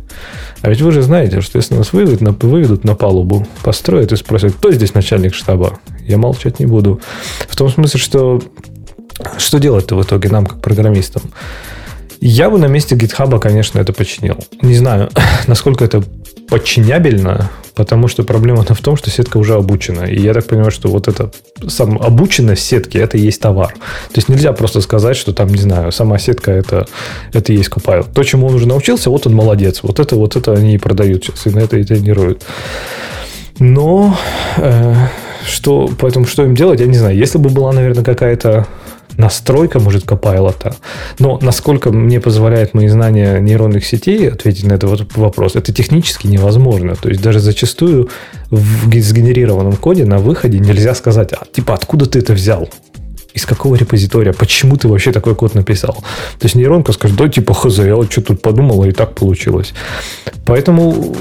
А 0.61 0.69
ведь 0.69 0.81
вы 0.81 0.91
же 0.91 1.01
знаете, 1.01 1.41
что 1.41 1.57
если 1.57 1.75
нас 1.75 1.93
выведут 1.93 2.21
на, 2.21 2.31
выведут 2.31 2.83
на 2.83 2.95
палубу, 2.95 3.47
построят 3.63 4.11
и 4.11 4.15
спросят, 4.15 4.53
кто 4.53 4.71
здесь 4.71 4.93
начальник 4.93 5.33
штаба, 5.33 5.79
я 6.05 6.17
молчать 6.17 6.59
не 6.59 6.65
буду. 6.65 6.99
В 7.47 7.55
том 7.55 7.69
смысле, 7.69 7.99
что 7.99 8.41
что 9.37 9.59
делать-то 9.59 9.95
в 9.95 10.03
итоге 10.03 10.29
нам, 10.29 10.45
как 10.45 10.61
программистам? 10.61 11.23
Я 12.21 12.49
бы 12.49 12.57
на 12.57 12.65
месте 12.65 12.95
GitHub, 12.95 13.39
конечно, 13.39 13.79
это 13.79 13.93
починил. 13.93 14.37
Не 14.61 14.75
знаю, 14.75 15.09
насколько 15.47 15.83
это 15.83 16.03
подчинябельно, 16.47 17.49
потому 17.75 18.07
что 18.07 18.23
проблема-то 18.23 18.73
в 18.73 18.81
том, 18.81 18.95
что 18.95 19.09
сетка 19.09 19.37
уже 19.37 19.55
обучена. 19.55 20.03
И 20.03 20.19
я 20.19 20.33
так 20.33 20.45
понимаю, 20.45 20.71
что 20.71 20.89
вот 20.89 21.07
эта 21.07 21.31
сам 21.67 21.99
обученность 22.01 22.63
сетки, 22.65 22.97
это 22.97 23.17
и 23.17 23.21
есть 23.21 23.41
товар. 23.41 23.73
То 23.73 24.17
есть 24.17 24.29
нельзя 24.29 24.53
просто 24.53 24.81
сказать, 24.81 25.17
что 25.17 25.33
там, 25.33 25.49
не 25.49 25.61
знаю, 25.61 25.91
сама 25.91 26.17
сетка 26.17 26.51
это, 26.51 26.87
это 27.33 27.51
и 27.51 27.57
есть 27.57 27.69
Copilot. 27.69 28.13
То, 28.13 28.23
чему 28.23 28.47
он 28.47 28.55
уже 28.55 28.67
научился, 28.67 29.09
вот 29.09 29.27
он 29.27 29.33
молодец. 29.33 29.81
Вот 29.83 29.99
это, 29.99 30.15
вот 30.15 30.35
это 30.35 30.53
они 30.53 30.75
и 30.75 30.77
продают 30.77 31.25
сейчас, 31.25 31.47
и 31.47 31.49
на 31.49 31.59
это 31.59 31.77
и 31.77 31.83
тренируют. 31.83 32.45
Но 33.59 34.17
э, 34.57 34.95
что, 35.45 35.89
поэтому 35.99 36.25
что 36.25 36.43
им 36.43 36.55
делать, 36.55 36.79
я 36.79 36.87
не 36.87 36.97
знаю. 36.97 37.17
Если 37.17 37.37
бы 37.37 37.49
была, 37.49 37.71
наверное, 37.71 38.03
какая-то 38.03 38.67
настройка, 39.17 39.79
может, 39.79 40.05
Copilot. 40.05 40.75
Но 41.19 41.39
насколько 41.41 41.91
мне 41.91 42.19
позволяет 42.19 42.73
мои 42.73 42.87
знания 42.87 43.39
нейронных 43.39 43.85
сетей 43.85 44.29
ответить 44.29 44.65
на 44.65 44.73
этот 44.73 45.15
вопрос, 45.15 45.55
это 45.55 45.73
технически 45.73 46.27
невозможно. 46.27 46.95
То 46.95 47.09
есть 47.09 47.21
даже 47.21 47.39
зачастую 47.39 48.09
в 48.49 48.93
сгенерированном 48.93 49.75
коде 49.77 50.05
на 50.05 50.17
выходе 50.17 50.59
нельзя 50.59 50.95
сказать, 50.95 51.33
а, 51.33 51.43
типа, 51.51 51.73
откуда 51.73 52.05
ты 52.05 52.19
это 52.19 52.33
взял? 52.33 52.69
Из 53.35 53.45
какого 53.45 53.75
репозитория, 53.75 54.33
почему 54.33 54.77
ты 54.77 54.87
вообще 54.87 55.11
такой 55.11 55.35
код 55.35 55.55
написал. 55.55 55.93
То 56.39 56.45
есть 56.45 56.55
нейронка 56.55 56.93
скажет, 56.93 57.17
да, 57.17 57.27
типа, 57.27 57.53
хз, 57.53 57.79
я 57.79 57.95
вот 57.95 58.11
что 58.11 58.21
тут 58.21 58.41
подумала, 58.41 58.85
и 58.85 58.91
так 58.91 59.13
получилось. 59.13 59.73
Поэтому 60.45 61.13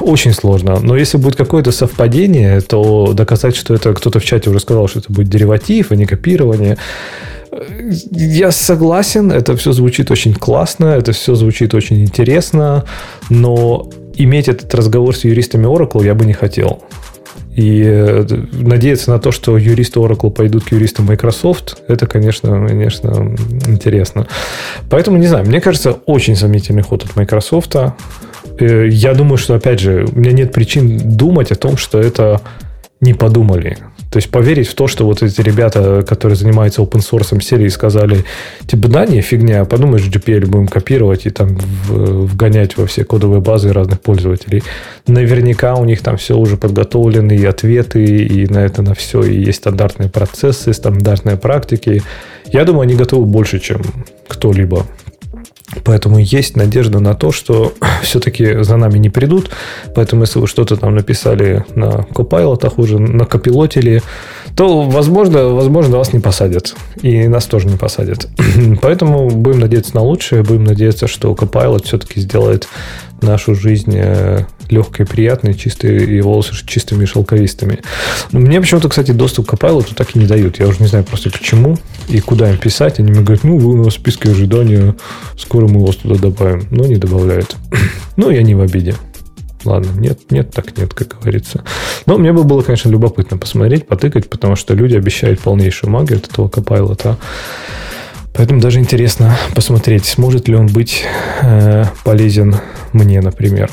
очень 0.00 0.32
сложно. 0.32 0.80
Но 0.82 0.96
если 0.96 1.18
будет 1.18 1.36
какое-то 1.36 1.70
совпадение, 1.70 2.60
то 2.60 3.12
доказать, 3.14 3.56
что 3.56 3.74
это 3.74 3.94
кто-то 3.94 4.18
в 4.18 4.24
чате 4.24 4.50
уже 4.50 4.58
сказал, 4.60 4.88
что 4.88 4.98
это 4.98 5.12
будет 5.12 5.28
дериватив, 5.28 5.92
а 5.92 5.96
не 5.96 6.06
копирование, 6.06 6.76
я 8.10 8.50
согласен, 8.50 9.32
это 9.32 9.56
все 9.56 9.72
звучит 9.72 10.10
очень 10.10 10.34
классно, 10.34 10.86
это 10.86 11.12
все 11.12 11.34
звучит 11.34 11.74
очень 11.74 12.02
интересно, 12.02 12.84
но 13.28 13.90
иметь 14.14 14.48
этот 14.48 14.74
разговор 14.74 15.16
с 15.16 15.24
юристами 15.24 15.66
Oracle 15.66 16.04
я 16.04 16.14
бы 16.14 16.24
не 16.24 16.32
хотел. 16.32 16.82
И 17.56 17.82
э, 17.84 18.24
надеяться 18.52 19.10
на 19.10 19.18
то, 19.18 19.32
что 19.32 19.58
юристы 19.58 19.98
Oracle 19.98 20.30
пойдут 20.30 20.64
к 20.64 20.72
юристам 20.72 21.06
Microsoft, 21.06 21.82
это, 21.88 22.06
конечно, 22.06 22.66
конечно, 22.66 23.36
интересно. 23.66 24.26
Поэтому, 24.88 25.16
не 25.16 25.26
знаю, 25.26 25.44
мне 25.46 25.60
кажется, 25.60 25.92
очень 26.06 26.36
сомнительный 26.36 26.82
ход 26.82 27.04
от 27.04 27.16
Microsoft. 27.16 27.74
Э, 27.74 28.88
я 28.88 29.14
думаю, 29.14 29.36
что, 29.36 29.54
опять 29.54 29.80
же, 29.80 30.06
у 30.12 30.18
меня 30.18 30.32
нет 30.32 30.52
причин 30.52 31.16
думать 31.16 31.50
о 31.50 31.56
том, 31.56 31.76
что 31.76 32.00
это 32.00 32.40
не 33.00 33.14
подумали. 33.14 33.78
То 34.10 34.16
есть 34.16 34.30
поверить 34.30 34.66
в 34.66 34.74
то, 34.74 34.88
что 34.88 35.06
вот 35.06 35.22
эти 35.22 35.40
ребята, 35.40 36.04
которые 36.06 36.36
занимаются 36.36 36.82
open 36.82 36.98
source, 36.98 37.40
сели 37.40 37.64
и 37.64 37.68
сказали, 37.68 38.24
типа, 38.66 38.88
да, 38.88 39.06
не 39.06 39.20
фигня, 39.20 39.64
подумаешь, 39.64 40.06
GPL 40.06 40.46
будем 40.46 40.66
копировать 40.66 41.26
и 41.26 41.30
там 41.30 41.56
вгонять 41.88 42.76
во 42.76 42.86
все 42.86 43.04
кодовые 43.04 43.40
базы 43.40 43.72
разных 43.72 44.00
пользователей. 44.00 44.64
Наверняка 45.06 45.76
у 45.76 45.84
них 45.84 46.02
там 46.02 46.16
все 46.16 46.36
уже 46.36 46.56
подготовлены, 46.56 47.36
и 47.36 47.44
ответы, 47.44 48.04
и 48.04 48.46
на 48.46 48.58
это 48.58 48.82
на 48.82 48.94
все, 48.94 49.22
и 49.22 49.44
есть 49.44 49.58
стандартные 49.58 50.08
процессы, 50.10 50.72
стандартные 50.72 51.36
практики. 51.36 52.02
Я 52.46 52.64
думаю, 52.64 52.82
они 52.82 52.96
готовы 52.96 53.26
больше, 53.26 53.60
чем 53.60 53.82
кто-либо. 54.26 54.86
Поэтому 55.84 56.18
есть 56.18 56.56
надежда 56.56 57.00
на 57.00 57.14
то, 57.14 57.32
что 57.32 57.72
все-таки 58.02 58.62
за 58.62 58.76
нами 58.76 58.98
не 58.98 59.10
придут. 59.10 59.50
Поэтому, 59.94 60.22
если 60.22 60.38
вы 60.38 60.46
что-то 60.46 60.76
там 60.76 60.94
написали 60.94 61.64
на 61.74 62.06
Copilot, 62.12 62.72
уже 62.76 62.98
на 62.98 63.24
копилотили, 63.24 64.02
то, 64.56 64.82
возможно, 64.82 65.48
возможно, 65.48 65.98
вас 65.98 66.12
не 66.12 66.20
посадят. 66.20 66.74
И 67.02 67.28
нас 67.28 67.46
тоже 67.46 67.68
не 67.68 67.76
посадят. 67.76 68.28
Поэтому 68.82 69.30
будем 69.30 69.60
надеяться 69.60 69.94
на 69.94 70.02
лучшее. 70.02 70.42
Будем 70.42 70.64
надеяться, 70.64 71.06
что 71.06 71.32
Copilot 71.32 71.84
все-таки 71.84 72.20
сделает 72.20 72.68
нашу 73.22 73.54
жизнь 73.54 73.92
э, 73.94 74.44
легкой, 74.68 75.06
приятной, 75.06 75.54
чистой, 75.54 76.04
и 76.04 76.20
волосы 76.20 76.54
чистыми 76.66 77.04
и 77.04 77.06
шелковистыми. 77.06 77.80
Но 78.32 78.40
мне 78.40 78.60
почему-то, 78.60 78.88
кстати, 78.88 79.12
доступ 79.12 79.46
к 79.46 79.54
Copilot 79.54 79.94
так 79.94 80.14
и 80.14 80.18
не 80.18 80.26
дают. 80.26 80.58
Я 80.58 80.68
уже 80.68 80.80
не 80.80 80.88
знаю 80.88 81.04
просто 81.04 81.30
почему. 81.30 81.78
и 82.08 82.20
куда 82.20 82.50
им 82.50 82.58
писать, 82.58 82.98
они 82.98 83.10
мне 83.10 83.22
говорят, 83.22 83.44
ну, 83.44 83.58
вы 83.58 83.72
у 83.72 83.84
нас 83.84 83.94
в 83.94 84.00
списке 84.00 84.30
ожидания, 84.30 84.94
скоро 85.38 85.68
мы 85.68 85.84
вас 85.84 85.96
туда 85.96 86.16
добавим. 86.16 86.66
Но 86.70 86.86
не 86.86 86.96
добавляют. 86.96 87.56
ну, 88.16 88.30
я 88.30 88.42
не 88.42 88.54
в 88.54 88.60
обиде. 88.60 88.94
Ладно, 89.64 89.90
нет, 89.98 90.30
нет, 90.30 90.50
так 90.52 90.76
нет, 90.78 90.94
как 90.94 91.20
говорится. 91.20 91.64
Но 92.06 92.16
мне 92.16 92.32
бы 92.32 92.44
было, 92.44 92.62
конечно, 92.62 92.88
любопытно 92.88 93.36
посмотреть, 93.36 93.86
потыкать, 93.86 94.30
потому 94.30 94.56
что 94.56 94.74
люди 94.74 94.96
обещают 94.96 95.40
полнейшую 95.40 95.90
магию 95.90 96.18
от 96.18 96.28
этого 96.30 96.48
Copilot. 96.48 97.16
Поэтому 98.34 98.60
даже 98.60 98.78
интересно 98.78 99.36
посмотреть, 99.54 100.04
сможет 100.04 100.48
ли 100.48 100.54
он 100.54 100.66
быть 100.66 101.04
э, 101.42 101.84
полезен 102.04 102.56
мне, 102.92 103.20
например. 103.20 103.70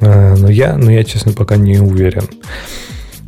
Э, 0.00 0.34
но, 0.36 0.48
я, 0.48 0.76
но 0.76 0.90
я, 0.90 1.04
честно, 1.04 1.32
пока 1.32 1.56
не 1.56 1.78
уверен. 1.78 2.28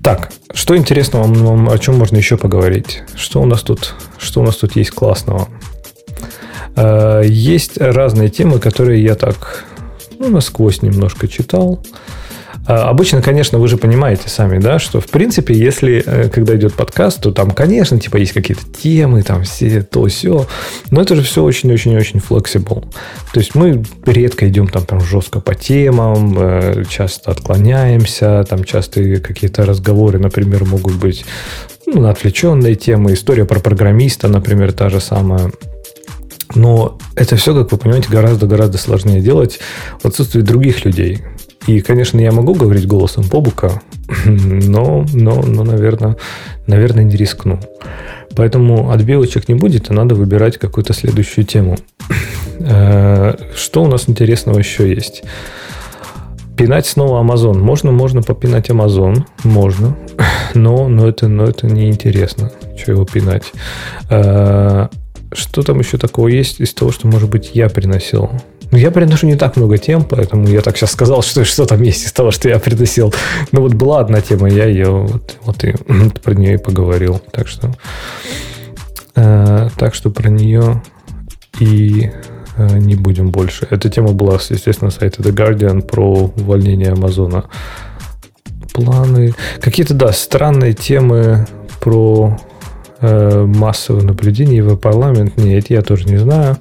Так, 0.02 0.32
что 0.54 0.76
интересного 0.76 1.72
о 1.72 1.78
чем 1.78 1.98
можно 1.98 2.16
еще 2.16 2.36
поговорить? 2.36 3.02
Что 3.14 3.42
у 3.42 3.46
нас 3.46 3.62
тут, 3.62 3.94
что 4.18 4.40
у 4.40 4.44
нас 4.44 4.56
тут 4.56 4.76
есть 4.76 4.90
классного? 4.90 5.48
Э, 6.76 7.22
есть 7.24 7.78
разные 7.78 8.28
темы, 8.28 8.58
которые 8.58 9.02
я 9.02 9.14
так 9.14 9.64
ну, 10.18 10.28
насквозь 10.28 10.82
немножко 10.82 11.28
читал. 11.28 11.80
Обычно, 12.74 13.22
конечно, 13.22 13.58
вы 13.58 13.66
же 13.66 13.78
понимаете 13.78 14.28
сами, 14.28 14.58
да, 14.58 14.78
что, 14.78 15.00
в 15.00 15.06
принципе, 15.06 15.54
если, 15.54 16.02
э, 16.04 16.28
когда 16.28 16.54
идет 16.54 16.74
подкаст, 16.74 17.22
то 17.22 17.32
там, 17.32 17.50
конечно, 17.52 17.98
типа 17.98 18.18
есть 18.18 18.32
какие-то 18.32 18.62
темы, 18.64 19.22
там 19.22 19.44
все 19.44 19.80
то, 19.80 20.06
все, 20.06 20.46
но 20.90 21.00
это 21.00 21.16
же 21.16 21.22
все 21.22 21.42
очень-очень-очень 21.42 22.20
flexible. 22.20 22.84
То 23.32 23.40
есть 23.40 23.54
мы 23.54 23.82
редко 24.04 24.46
идем 24.48 24.68
там 24.68 24.84
прям 24.84 25.00
жестко 25.00 25.40
по 25.40 25.54
темам, 25.54 26.36
э, 26.38 26.84
часто 26.90 27.30
отклоняемся, 27.30 28.44
там 28.46 28.64
часто 28.64 29.16
какие-то 29.16 29.64
разговоры, 29.64 30.18
например, 30.18 30.66
могут 30.66 30.94
быть 30.96 31.24
ну, 31.86 32.02
на 32.02 32.10
отвлеченные 32.10 32.74
темы, 32.74 33.14
история 33.14 33.46
про 33.46 33.60
программиста, 33.60 34.28
например, 34.28 34.72
та 34.72 34.90
же 34.90 35.00
самая. 35.00 35.52
Но 36.54 36.98
это 37.14 37.36
все, 37.36 37.54
как 37.54 37.72
вы 37.72 37.78
понимаете, 37.78 38.10
гораздо-гораздо 38.10 38.76
сложнее 38.76 39.20
делать 39.20 39.58
в 40.02 40.06
отсутствии 40.06 40.42
других 40.42 40.84
людей. 40.84 41.22
И, 41.68 41.82
конечно, 41.82 42.18
я 42.18 42.32
могу 42.32 42.54
говорить 42.54 42.86
голосом 42.86 43.28
Побука, 43.28 43.82
но, 44.24 45.04
но, 45.12 45.42
но 45.42 45.64
наверное, 45.64 46.16
наверное, 46.66 47.04
не 47.04 47.14
рискну. 47.14 47.60
Поэтому 48.34 48.90
отбивочек 48.90 49.48
не 49.48 49.54
будет, 49.54 49.90
а 49.90 49.92
надо 49.92 50.14
выбирать 50.14 50.56
какую-то 50.56 50.94
следующую 50.94 51.44
тему. 51.44 51.76
Э, 52.60 53.36
что 53.54 53.84
у 53.84 53.86
нас 53.86 54.08
интересного 54.08 54.58
еще 54.58 54.92
есть? 54.92 55.22
Пинать 56.56 56.86
снова 56.86 57.22
Amazon. 57.22 57.58
Можно, 57.58 57.92
можно 57.92 58.20
попинать 58.20 58.68
Amazon. 58.68 59.24
Можно. 59.44 59.96
Но, 60.54 60.88
но, 60.88 61.06
это, 61.06 61.28
но 61.28 61.44
это 61.44 61.68
неинтересно. 61.68 62.50
Что 62.76 62.92
его 62.92 63.04
пинать? 63.04 63.52
Что 65.32 65.62
там 65.62 65.78
еще 65.80 65.98
такого 65.98 66.28
есть 66.28 66.60
из 66.60 66.72
того, 66.72 66.90
что, 66.90 67.06
может 67.06 67.28
быть, 67.28 67.50
я 67.54 67.68
приносил? 67.68 68.30
Ну, 68.70 68.76
я 68.76 68.90
приношу 68.90 69.26
не 69.26 69.36
так 69.36 69.56
много 69.56 69.78
тем, 69.78 70.04
поэтому 70.04 70.46
я 70.46 70.60
так 70.60 70.76
сейчас 70.76 70.92
сказал, 70.92 71.22
что, 71.22 71.44
что 71.44 71.66
там 71.66 71.82
есть 71.82 72.06
из 72.06 72.12
того, 72.12 72.30
что 72.30 72.48
я 72.48 72.58
приносил. 72.58 73.12
Ну, 73.52 73.62
вот 73.62 73.74
была 73.74 74.00
одна 74.00 74.20
тема, 74.20 74.48
я 74.48 74.66
ее 74.66 74.90
вот, 74.90 75.36
вот 75.42 75.64
и 75.64 75.72
про 76.22 76.34
нее 76.34 76.54
и 76.54 76.58
поговорил. 76.58 77.20
Так 77.32 77.48
что, 77.48 77.74
э, 79.16 79.68
так 79.76 79.94
что 79.94 80.10
про 80.10 80.28
нее 80.28 80.82
и 81.58 82.10
э, 82.56 82.78
не 82.78 82.94
будем 82.94 83.30
больше. 83.30 83.66
Эта 83.70 83.88
тема 83.88 84.12
была, 84.12 84.34
естественно, 84.34 84.90
на 84.90 84.90
сайте 84.90 85.22
The 85.22 85.32
Guardian 85.32 85.82
про 85.82 86.30
увольнение 86.36 86.92
Амазона. 86.92 87.44
Планы. 88.72 89.34
Какие-то, 89.60 89.94
да, 89.94 90.12
странные 90.12 90.72
темы 90.72 91.46
про 91.80 92.38
э, 93.00 93.44
массовое 93.44 94.02
наблюдение 94.02 94.62
в 94.62 94.76
парламент. 94.76 95.36
Нет, 95.36 95.70
я 95.70 95.82
тоже 95.82 96.04
не 96.06 96.16
знаю. 96.16 96.58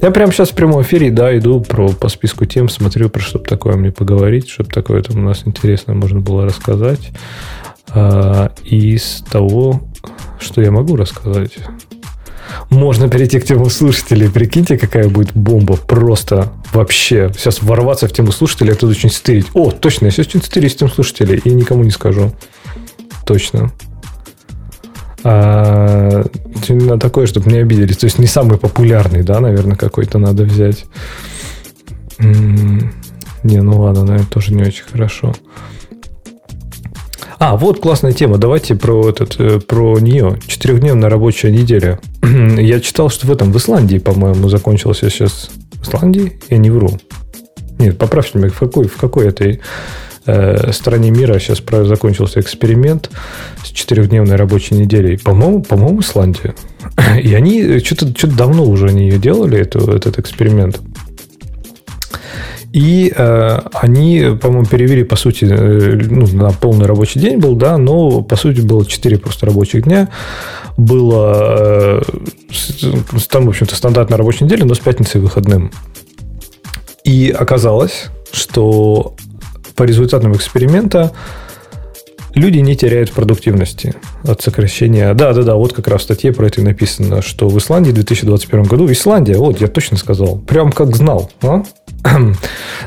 Я 0.00 0.10
прямо 0.10 0.32
сейчас 0.32 0.50
в 0.50 0.54
прямом 0.54 0.82
эфире, 0.82 1.10
да, 1.10 1.36
иду 1.36 1.60
про, 1.60 1.88
по 1.88 2.08
списку 2.08 2.44
тем, 2.44 2.68
смотрю, 2.68 3.08
про 3.08 3.20
что 3.20 3.38
такое 3.38 3.76
мне 3.76 3.92
поговорить, 3.92 4.48
чтобы 4.48 4.70
такое 4.70 5.02
там 5.02 5.18
у 5.18 5.22
нас 5.22 5.42
интересное 5.44 5.94
можно 5.94 6.20
было 6.20 6.44
рассказать. 6.44 7.10
А, 7.90 8.52
из 8.64 9.24
того, 9.30 9.80
что 10.40 10.60
я 10.60 10.70
могу 10.70 10.96
рассказать. 10.96 11.52
Можно 12.70 13.08
перейти 13.08 13.40
к 13.40 13.44
тему 13.44 13.68
слушателей. 13.70 14.30
Прикиньте, 14.30 14.78
какая 14.78 15.08
будет 15.08 15.32
бомба. 15.34 15.76
Просто 15.76 16.52
вообще. 16.72 17.30
Сейчас 17.36 17.62
ворваться 17.62 18.08
в 18.08 18.12
тему 18.12 18.32
слушателей, 18.32 18.72
это 18.72 18.86
очень 18.86 19.10
стырить. 19.10 19.46
О, 19.54 19.70
точно, 19.70 20.06
я 20.06 20.10
сейчас 20.10 20.28
очень 20.28 20.42
стырить 20.42 20.72
с 20.72 20.76
тем 20.76 20.90
слушателей. 20.90 21.40
И 21.44 21.50
никому 21.50 21.84
не 21.84 21.90
скажу. 21.90 22.32
Точно. 23.26 23.72
А, 25.24 26.24
именно 26.68 26.98
такое, 26.98 27.26
чтобы 27.26 27.50
не 27.50 27.58
обиделись. 27.58 27.96
То 27.96 28.06
есть 28.06 28.18
не 28.18 28.26
самый 28.26 28.58
популярный, 28.58 29.22
да, 29.22 29.40
наверное, 29.40 29.76
какой-то 29.76 30.18
надо 30.18 30.44
взять. 30.44 30.86
Не, 32.18 33.62
ну 33.62 33.80
ладно, 33.80 34.04
наверное, 34.04 34.28
тоже 34.28 34.52
не 34.52 34.62
очень 34.62 34.84
хорошо. 34.84 35.34
А, 37.38 37.56
вот 37.56 37.80
классная 37.80 38.12
тема. 38.12 38.36
Давайте 38.36 38.74
про 38.74 39.08
этот, 39.08 39.38
э, 39.38 39.60
про 39.60 40.00
нее. 40.00 40.38
Четырехдневная 40.46 41.08
рабочая 41.08 41.52
неделя. 41.52 42.00
Я 42.22 42.80
читал, 42.80 43.10
что 43.10 43.28
в 43.28 43.30
этом, 43.30 43.52
в 43.52 43.56
Исландии, 43.56 43.98
по-моему, 43.98 44.48
закончился 44.48 45.08
сейчас. 45.08 45.48
В 45.74 45.82
Исландии? 45.82 46.40
Я 46.48 46.58
не 46.58 46.70
вру. 46.70 46.98
Нет, 47.78 47.96
поправьте 47.96 48.38
меня, 48.38 48.48
в 48.48 48.58
какой, 48.58 48.88
в 48.88 48.96
какой 48.96 49.28
этой 49.28 49.60
э, 50.26 50.72
стране 50.72 51.10
мира 51.10 51.38
сейчас 51.38 51.62
закончился 51.86 52.40
эксперимент 52.40 53.10
с 53.64 53.68
четырехдневной 53.68 54.36
рабочей 54.36 54.74
неделей. 54.74 55.16
По-моему, 55.16 55.62
по-моему, 55.62 56.00
Исландия. 56.00 56.54
И 57.22 57.34
они 57.34 57.78
что-то, 57.80 58.08
что-то 58.16 58.36
давно 58.36 58.64
уже 58.64 58.88
они 58.88 59.08
ее 59.08 59.18
делали, 59.18 59.58
эту, 59.58 59.90
этот 59.90 60.18
эксперимент. 60.18 60.80
И 62.72 63.12
э, 63.16 63.60
они, 63.72 64.36
по-моему, 64.40 64.66
перевели, 64.66 65.02
по 65.02 65.16
сути, 65.16 65.46
э, 65.50 65.98
ну, 66.10 66.26
на 66.26 66.50
полный 66.50 66.86
рабочий 66.86 67.18
день 67.18 67.38
был, 67.38 67.56
да, 67.56 67.78
но, 67.78 68.22
по 68.22 68.36
сути, 68.36 68.60
было 68.60 68.84
4 68.84 69.18
просто 69.18 69.46
рабочих 69.46 69.84
дня. 69.84 70.10
Было, 70.76 72.00
э, 72.00 72.02
там, 73.30 73.46
в 73.46 73.48
общем-то, 73.48 73.74
стандартная 73.74 74.18
рабочая 74.18 74.44
неделя, 74.44 74.66
но 74.66 74.74
с 74.74 74.80
пятницей 74.80 75.20
выходным. 75.20 75.72
И 77.04 77.34
оказалось, 77.36 78.08
что 78.32 79.14
по 79.78 79.84
результатам 79.84 80.34
эксперимента 80.34 81.12
люди 82.34 82.58
не 82.58 82.74
теряют 82.76 83.12
продуктивности 83.12 83.94
от 84.24 84.42
сокращения. 84.42 85.14
Да, 85.14 85.32
да, 85.32 85.42
да, 85.42 85.54
вот 85.54 85.72
как 85.72 85.86
раз 85.86 86.00
в 86.00 86.04
статье 86.04 86.32
про 86.32 86.48
это 86.48 86.60
написано, 86.62 87.22
что 87.22 87.48
в 87.48 87.56
Исландии 87.56 87.90
в 87.90 87.94
2021 87.94 88.64
году, 88.64 88.90
Исландия, 88.90 89.38
вот, 89.38 89.60
я 89.60 89.68
точно 89.68 89.96
сказал, 89.96 90.36
прям 90.36 90.72
как 90.72 90.96
знал, 90.96 91.30
а? 91.42 91.62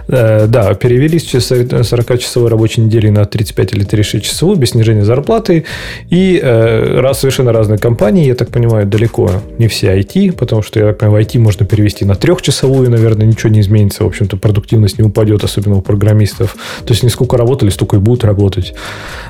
Э, 0.08 0.48
да, 0.48 0.74
перевелись 0.74 1.30
с 1.30 1.52
40-часовой 1.52 2.50
рабочей 2.50 2.82
недели 2.82 3.10
на 3.10 3.26
35 3.26 3.74
или 3.74 3.84
36 3.84 4.26
часовую 4.26 4.58
без 4.58 4.72
снижения 4.72 5.06
зарплаты. 5.06 5.66
И 6.10 6.40
э, 6.42 7.00
раз 7.00 7.20
совершенно 7.20 7.54
разные 7.54 7.78
компании, 7.78 8.26
я 8.26 8.36
так 8.36 8.50
понимаю, 8.50 8.86
далеко 8.86 9.30
не 9.58 9.68
все 9.68 9.98
IT, 9.98 10.34
потому 10.34 10.62
что, 10.62 10.80
я 10.80 10.88
так 10.88 11.00
понимаю, 11.00 11.26
IT 11.26 11.40
можно 11.40 11.66
перевести 11.66 12.06
на 12.06 12.16
трехчасовую, 12.16 12.90
наверное, 12.90 13.26
ничего 13.26 13.50
не 13.50 13.62
изменится. 13.62 14.04
В 14.04 14.08
общем-то, 14.08 14.38
продуктивность 14.38 14.98
не 14.98 15.04
упадет, 15.04 15.44
особенно 15.44 15.78
у 15.78 15.82
программистов. 15.82 16.56
То 16.86 16.94
есть, 16.94 17.04
не 17.04 17.10
сколько 17.10 17.38
работали, 17.38 17.70
столько 17.70 17.98
и 17.98 18.00
будут 18.00 18.24
работать. 18.24 18.74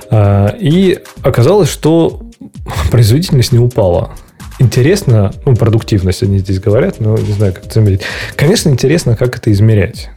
А, 0.09 0.55
и 0.59 0.99
оказалось, 1.21 1.69
что 1.69 2.21
производительность 2.91 3.51
не 3.51 3.59
упала. 3.59 4.11
Интересно, 4.59 5.33
ну, 5.45 5.55
продуктивность 5.55 6.23
они 6.23 6.39
здесь 6.39 6.59
говорят, 6.59 6.99
но 6.99 7.17
не 7.17 7.33
знаю, 7.33 7.53
как 7.53 7.65
это 7.65 7.73
заметить. 7.75 8.01
Конечно, 8.35 8.69
интересно, 8.69 9.15
как 9.15 9.37
это 9.37 9.51
измерять. 9.51 10.09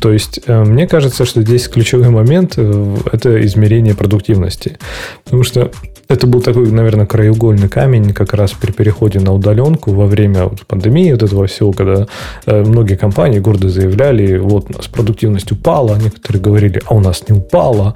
То 0.00 0.12
есть, 0.12 0.40
э, 0.46 0.64
мне 0.64 0.86
кажется, 0.86 1.24
что 1.24 1.42
здесь 1.42 1.68
ключевой 1.68 2.10
момент 2.10 2.54
э,– 2.56 2.96
это 3.12 3.44
измерение 3.46 3.94
продуктивности. 3.94 4.78
Потому 5.24 5.44
что 5.44 5.70
это 6.08 6.26
был 6.26 6.42
такой, 6.42 6.70
наверное, 6.70 7.06
краеугольный 7.06 7.68
камень 7.68 8.12
как 8.12 8.34
раз 8.34 8.52
при 8.52 8.72
переходе 8.72 9.20
на 9.20 9.32
удаленку 9.32 9.92
во 9.92 10.06
время 10.06 10.44
вот 10.44 10.66
пандемии 10.66 11.12
вот 11.12 11.22
этого 11.22 11.46
всего, 11.46 11.72
когда 11.72 12.06
э, 12.46 12.62
многие 12.64 12.96
компании 12.96 13.38
гордо 13.38 13.68
заявляли, 13.68 14.36
вот 14.36 14.66
у 14.70 14.72
нас 14.74 14.88
продуктивность 14.88 15.50
упала, 15.52 15.96
некоторые 15.96 16.42
говорили, 16.42 16.82
а 16.86 16.94
у 16.94 17.00
нас 17.00 17.26
не 17.28 17.36
упала. 17.36 17.94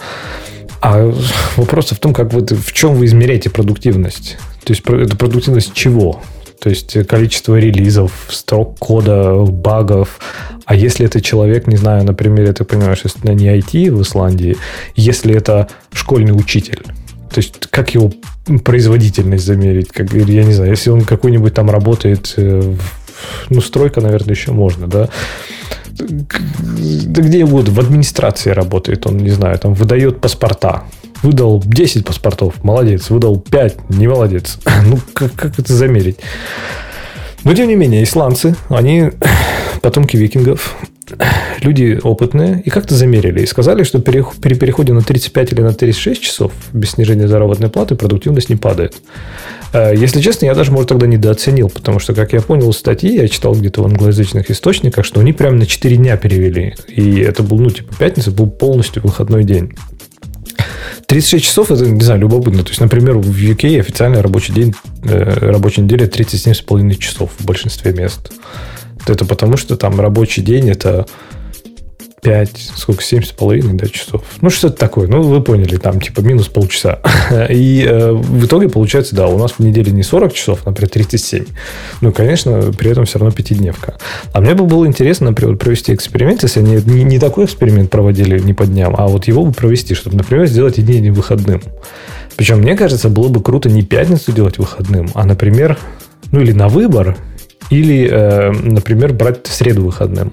А 0.80 1.12
вопрос 1.56 1.90
в 1.90 1.98
том, 1.98 2.14
как 2.14 2.32
вы, 2.32 2.46
в 2.46 2.72
чем 2.72 2.94
вы 2.94 3.06
измеряете 3.06 3.50
продуктивность. 3.50 4.38
То 4.68 4.72
есть 4.72 4.82
это 4.86 5.16
продуктивность 5.16 5.72
чего? 5.72 6.20
То 6.60 6.68
есть 6.68 7.06
количество 7.06 7.58
релизов, 7.58 8.12
строк 8.28 8.78
кода, 8.78 9.32
багов. 9.44 10.20
А 10.66 10.74
если 10.74 11.06
это 11.06 11.22
человек, 11.22 11.66
не 11.66 11.76
знаю, 11.76 12.04
например, 12.04 12.52
ты 12.52 12.64
понимаешь, 12.64 13.00
если 13.02 13.18
это 13.22 13.32
не 13.32 13.46
IT 13.46 13.90
в 13.90 14.02
Исландии, 14.02 14.58
если 14.94 15.34
это 15.34 15.68
школьный 15.94 16.32
учитель, 16.32 16.82
то 17.30 17.38
есть 17.38 17.66
как 17.70 17.94
его 17.94 18.12
производительность 18.62 19.46
замерить? 19.46 19.88
Как, 19.88 20.12
я 20.12 20.44
не 20.44 20.52
знаю, 20.52 20.72
если 20.72 20.90
он 20.90 21.00
какой-нибудь 21.00 21.54
там 21.54 21.70
работает, 21.70 22.34
э, 22.36 22.74
ну, 23.48 23.60
стройка, 23.62 24.02
наверное, 24.02 24.34
еще 24.34 24.52
можно, 24.52 24.86
да? 24.86 25.08
Да 25.98 27.22
где 27.22 27.42
угодно, 27.42 27.72
в 27.72 27.80
администрации 27.80 28.50
работает, 28.50 29.06
он, 29.06 29.16
не 29.16 29.30
знаю, 29.30 29.58
там 29.58 29.72
выдает 29.72 30.20
паспорта. 30.20 30.82
Выдал 31.22 31.62
10 31.64 32.04
паспортов, 32.04 32.62
молодец. 32.62 33.10
Выдал 33.10 33.38
5, 33.38 33.90
не 33.90 34.06
молодец. 34.06 34.58
Ну, 34.86 34.98
как, 35.12 35.32
как 35.34 35.58
это 35.58 35.72
замерить? 35.72 36.18
Но, 37.44 37.54
тем 37.54 37.68
не 37.68 37.76
менее, 37.76 38.04
исландцы, 38.04 38.56
они 38.68 39.10
потомки 39.82 40.16
викингов, 40.16 40.76
люди 41.60 41.98
опытные, 42.02 42.62
и 42.64 42.70
как-то 42.70 42.94
замерили. 42.94 43.42
И 43.42 43.46
сказали, 43.46 43.82
что 43.82 44.00
при 44.00 44.54
переходе 44.54 44.92
на 44.92 45.02
35 45.02 45.52
или 45.52 45.60
на 45.62 45.72
36 45.72 46.22
часов 46.22 46.52
без 46.72 46.92
снижения 46.92 47.28
заработной 47.28 47.68
платы 47.68 47.94
продуктивность 47.94 48.48
не 48.48 48.56
падает. 48.56 48.96
Э, 49.72 49.94
если 49.94 50.20
честно, 50.20 50.46
я 50.46 50.54
даже, 50.54 50.72
может, 50.72 50.88
тогда 50.88 51.06
недооценил, 51.06 51.68
потому 51.68 51.98
что, 51.98 52.14
как 52.14 52.32
я 52.32 52.40
понял 52.40 52.72
статьи, 52.72 53.16
я 53.16 53.28
читал 53.28 53.54
где-то 53.54 53.82
в 53.82 53.86
англоязычных 53.86 54.50
источниках, 54.50 55.04
что 55.04 55.20
они 55.20 55.32
прямо 55.32 55.56
на 55.56 55.66
4 55.66 55.96
дня 55.96 56.16
перевели. 56.16 56.74
И 56.88 57.20
это 57.20 57.42
был, 57.42 57.58
ну, 57.58 57.70
типа, 57.70 57.94
пятница 57.98 58.30
был 58.30 58.48
полностью 58.48 59.02
выходной 59.02 59.44
день. 59.44 59.72
36 61.06 61.44
часов 61.44 61.70
это, 61.70 61.86
не 61.86 62.00
знаю, 62.02 62.20
любопытно. 62.20 62.62
То 62.62 62.70
есть, 62.70 62.80
например, 62.80 63.16
в 63.18 63.30
UK 63.30 63.80
официальный 63.80 64.20
рабочий 64.20 64.52
день, 64.52 64.74
э, 65.04 65.50
рабочая 65.50 65.82
неделя 65.82 66.06
37,5 66.06 66.98
часов 66.98 67.30
в 67.38 67.44
большинстве 67.44 67.92
мест. 67.92 68.30
Это 69.06 69.24
потому, 69.24 69.56
что 69.56 69.76
там 69.76 69.98
рабочий 70.00 70.42
день 70.42 70.68
это 70.68 71.06
5, 72.22 72.70
сколько, 72.76 73.02
7,5 73.02 73.74
да, 73.74 73.86
часов. 73.88 74.22
Ну, 74.40 74.50
что-то 74.50 74.76
такое. 74.76 75.06
Ну, 75.06 75.22
вы 75.22 75.40
поняли, 75.42 75.76
там 75.76 76.00
типа 76.00 76.20
минус 76.20 76.48
полчаса. 76.48 77.00
И 77.50 77.84
э, 77.88 78.12
в 78.12 78.44
итоге 78.44 78.68
получается, 78.68 79.14
да, 79.14 79.28
у 79.28 79.38
нас 79.38 79.52
в 79.52 79.60
неделе 79.60 79.92
не 79.92 80.02
40 80.02 80.32
часов, 80.32 80.66
например, 80.66 80.90
37. 80.90 81.44
Ну, 82.00 82.12
конечно, 82.12 82.72
при 82.76 82.90
этом 82.90 83.04
все 83.04 83.18
равно 83.18 83.34
пятидневка. 83.34 83.96
А 84.32 84.40
мне 84.40 84.54
бы 84.54 84.64
было 84.64 84.86
интересно, 84.86 85.30
например, 85.30 85.56
провести 85.56 85.94
эксперимент, 85.94 86.42
если 86.42 86.60
они 86.60 86.82
не, 86.84 87.04
не 87.04 87.18
такой 87.18 87.44
эксперимент 87.44 87.90
проводили 87.90 88.38
не 88.38 88.54
по 88.54 88.66
дням, 88.66 88.94
а 88.98 89.06
вот 89.06 89.26
его 89.26 89.44
бы 89.44 89.52
провести, 89.52 89.94
чтобы, 89.94 90.16
например, 90.16 90.46
сделать 90.46 90.84
день 90.84 91.04
не 91.04 91.10
выходным. 91.10 91.62
Причем, 92.36 92.58
мне 92.58 92.76
кажется, 92.76 93.08
было 93.08 93.28
бы 93.28 93.42
круто 93.42 93.68
не 93.68 93.82
пятницу 93.82 94.32
делать 94.32 94.58
выходным, 94.58 95.10
а, 95.14 95.24
например, 95.24 95.78
ну 96.30 96.40
или 96.40 96.52
на 96.52 96.68
выбор, 96.68 97.16
или, 97.70 98.08
э, 98.10 98.50
например, 98.50 99.12
брать 99.12 99.46
среду 99.46 99.84
выходным. 99.84 100.32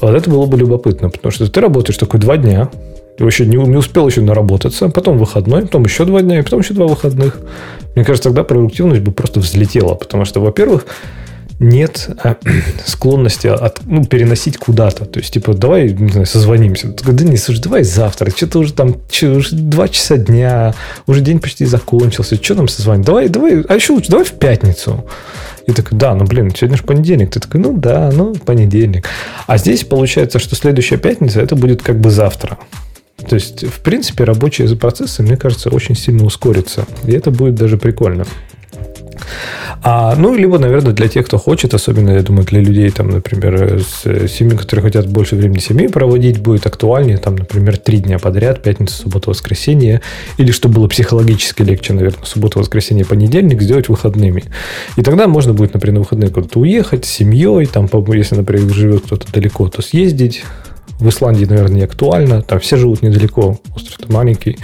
Вот 0.00 0.14
это 0.14 0.30
было 0.30 0.46
бы 0.46 0.58
любопытно, 0.58 1.10
потому 1.10 1.32
что 1.32 1.50
ты 1.50 1.60
работаешь 1.60 1.98
такой 1.98 2.20
два 2.20 2.36
дня, 2.36 2.70
вообще 3.18 3.46
не, 3.46 3.56
не 3.56 3.76
успел 3.76 4.06
еще 4.06 4.20
наработаться, 4.20 4.88
потом 4.88 5.18
выходной, 5.18 5.62
потом 5.62 5.84
еще 5.84 6.04
два 6.04 6.22
дня, 6.22 6.38
и 6.38 6.42
потом 6.42 6.60
еще 6.60 6.74
два 6.74 6.86
выходных. 6.86 7.38
Мне 7.94 8.04
кажется, 8.04 8.28
тогда 8.28 8.44
продуктивность 8.44 9.02
бы 9.02 9.12
просто 9.12 9.40
взлетела, 9.40 9.94
потому 9.94 10.24
что, 10.24 10.40
во-первых, 10.40 10.86
нет 11.58 12.10
а, 12.22 12.36
склонности 12.84 13.46
от, 13.46 13.80
ну, 13.86 14.04
переносить 14.04 14.58
куда-то. 14.58 15.04
То 15.04 15.20
есть, 15.20 15.32
типа, 15.32 15.54
давай, 15.54 15.92
не 15.92 16.10
знаю, 16.10 16.26
созвонимся. 16.26 16.88
Да 16.88 17.24
не, 17.24 17.36
слушай, 17.36 17.60
давай 17.60 17.82
завтра. 17.84 18.30
Что-то 18.30 18.58
уже 18.58 18.72
там 18.72 18.96
что, 19.10 19.32
уже 19.32 19.56
два 19.56 19.88
часа 19.88 20.16
дня, 20.16 20.74
уже 21.06 21.20
день 21.20 21.38
почти 21.38 21.64
закончился. 21.64 22.36
Что 22.36 22.54
нам 22.54 22.68
созвонить? 22.68 23.06
Давай, 23.06 23.28
давай, 23.28 23.62
а 23.62 23.74
еще 23.74 23.92
лучше, 23.92 24.10
давай 24.10 24.24
в 24.24 24.32
пятницу. 24.32 25.06
И 25.66 25.72
такой, 25.72 25.98
да, 25.98 26.14
ну 26.14 26.24
блин, 26.24 26.52
сегодня 26.54 26.76
же 26.76 26.84
понедельник. 26.84 27.30
Ты 27.32 27.40
такой, 27.40 27.60
ну 27.60 27.76
да, 27.76 28.10
ну 28.12 28.34
понедельник. 28.34 29.08
А 29.46 29.58
здесь 29.58 29.84
получается, 29.84 30.38
что 30.38 30.54
следующая 30.54 30.98
пятница 30.98 31.40
это 31.40 31.56
будет 31.56 31.82
как 31.82 32.00
бы 32.00 32.10
завтра. 32.10 32.58
То 33.28 33.34
есть, 33.34 33.64
в 33.64 33.80
принципе, 33.80 34.24
рабочие 34.24 34.68
процессы, 34.76 35.22
мне 35.22 35.36
кажется, 35.36 35.70
очень 35.70 35.96
сильно 35.96 36.24
ускорятся. 36.24 36.86
И 37.04 37.12
это 37.12 37.30
будет 37.30 37.54
даже 37.54 37.78
прикольно. 37.78 38.26
А, 39.82 40.14
ну, 40.16 40.34
либо, 40.34 40.58
наверное, 40.58 40.92
для 40.92 41.08
тех, 41.08 41.26
кто 41.26 41.38
хочет, 41.38 41.74
особенно, 41.74 42.10
я 42.10 42.22
думаю, 42.22 42.44
для 42.44 42.60
людей, 42.60 42.90
там, 42.90 43.10
например, 43.10 43.80
с 43.80 44.28
семьи, 44.28 44.56
которые 44.56 44.84
хотят 44.84 45.08
больше 45.08 45.36
времени 45.36 45.58
с 45.58 45.66
семьей 45.66 45.88
проводить, 45.88 46.40
будет 46.40 46.66
актуальнее, 46.66 47.18
там, 47.18 47.36
например, 47.36 47.76
три 47.76 47.98
дня 47.98 48.18
подряд, 48.18 48.62
пятница, 48.62 48.96
суббота, 48.96 49.30
воскресенье, 49.30 50.00
или, 50.38 50.50
чтобы 50.50 50.76
было 50.76 50.88
психологически 50.88 51.62
легче, 51.62 51.92
наверное, 51.92 52.24
суббота, 52.24 52.58
воскресенье, 52.58 53.04
понедельник 53.04 53.62
сделать 53.62 53.88
выходными. 53.88 54.44
И 54.96 55.02
тогда 55.02 55.26
можно 55.28 55.52
будет, 55.52 55.74
например, 55.74 55.94
на 55.94 56.00
выходные 56.00 56.30
куда-то 56.30 56.60
уехать 56.60 57.04
с 57.04 57.08
семьей, 57.08 57.66
там, 57.66 57.88
если, 58.08 58.36
например, 58.36 58.72
живет 58.72 59.02
кто-то 59.06 59.30
далеко, 59.32 59.68
то 59.68 59.82
съездить, 59.82 60.44
в 60.98 61.08
Исландии, 61.08 61.44
наверное, 61.44 61.76
не 61.76 61.82
актуально. 61.82 62.42
Там 62.42 62.60
все 62.60 62.76
живут 62.76 63.02
недалеко, 63.02 63.60
остров 63.74 64.08
маленький. 64.08 64.58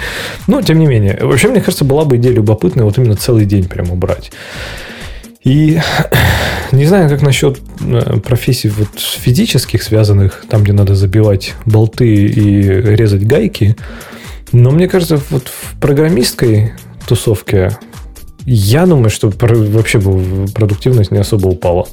Но, 0.47 0.63
тем 0.63 0.79
не 0.79 0.87
менее. 0.87 1.19
Вообще, 1.21 1.49
мне 1.49 1.61
кажется, 1.61 1.85
была 1.85 2.05
бы 2.05 2.17
идея 2.17 2.33
любопытная 2.33 2.85
вот 2.85 2.99
именно 2.99 3.17
целый 3.17 3.45
день 3.45 3.65
прямо 3.65 3.95
брать. 3.95 4.33
И 5.45 5.81
не 6.73 6.87
знаю, 6.87 7.09
как 7.09 7.23
насчет 7.23 7.61
э, 7.81 8.19
профессий 8.21 8.69
вот 8.69 8.99
физических, 8.99 9.83
связанных, 9.83 10.45
там, 10.49 10.63
где 10.63 10.73
надо 10.73 10.95
забивать 10.95 11.55
болты 11.67 12.07
и 12.07 12.63
резать 12.63 13.27
гайки, 13.27 13.77
но 14.53 14.71
мне 14.71 14.87
кажется, 14.89 15.21
вот 15.31 15.49
в 15.49 15.81
программистской 15.81 16.73
тусовке 17.07 17.77
я 18.45 18.87
думаю, 18.87 19.11
что 19.11 19.33
вообще 19.41 19.99
бы 19.99 20.47
продуктивность 20.49 21.11
не 21.11 21.19
особо 21.19 21.49
упала. 21.49 21.87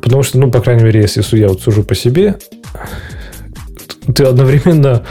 Потому 0.00 0.22
что, 0.22 0.38
ну, 0.38 0.50
по 0.50 0.60
крайней 0.60 0.84
мере, 0.84 1.00
если 1.00 1.38
я 1.38 1.48
вот 1.48 1.62
сужу 1.62 1.82
по 1.82 1.94
себе, 1.94 2.36
ты 4.12 4.24
одновременно 4.24 5.04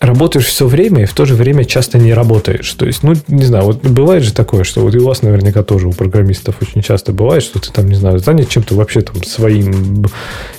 работаешь 0.00 0.46
все 0.46 0.66
время 0.66 1.02
и 1.02 1.06
в 1.06 1.14
то 1.14 1.24
же 1.24 1.34
время 1.34 1.64
часто 1.64 1.98
не 1.98 2.12
работаешь. 2.12 2.70
То 2.74 2.86
есть, 2.86 3.02
ну, 3.02 3.14
не 3.28 3.44
знаю, 3.44 3.64
вот 3.64 3.82
бывает 3.82 4.22
же 4.22 4.32
такое, 4.32 4.64
что 4.64 4.82
вот 4.82 4.94
и 4.94 4.98
у 4.98 5.06
вас 5.06 5.22
наверняка 5.22 5.62
тоже, 5.62 5.88
у 5.88 5.92
программистов 5.92 6.56
очень 6.60 6.82
часто 6.82 7.12
бывает, 7.12 7.42
что 7.42 7.58
ты 7.58 7.72
там, 7.72 7.88
не 7.88 7.94
знаю, 7.94 8.18
занят 8.18 8.48
чем-то 8.48 8.74
вообще 8.74 9.00
там 9.00 9.22
своим 9.24 10.04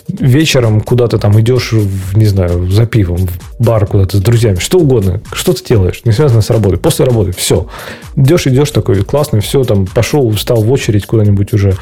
вечером 0.07 0.82
куда-то 0.82 1.19
там 1.19 1.39
идешь, 1.39 1.71
в, 1.71 2.17
не 2.17 2.25
знаю, 2.25 2.69
за 2.69 2.86
пивом, 2.86 3.28
в 3.28 3.63
бар 3.63 3.86
куда-то 3.86 4.17
с 4.17 4.21
друзьями, 4.21 4.57
что 4.57 4.80
угодно, 4.80 5.21
что 5.34 5.53
ты 5.53 5.63
делаешь, 5.63 6.01
не 6.03 6.11
связано 6.11 6.41
с 6.41 6.49
работой, 6.49 6.78
после 6.78 7.05
работы, 7.05 7.32
все. 7.32 7.67
Идешь, 8.15 8.47
идешь 8.47 8.71
такой, 8.71 9.03
классный, 9.03 9.41
все, 9.41 9.63
там, 9.63 9.86
пошел, 9.86 10.30
встал 10.32 10.61
в 10.61 10.71
очередь 10.71 11.05
куда-нибудь 11.05 11.53
уже, 11.53 11.75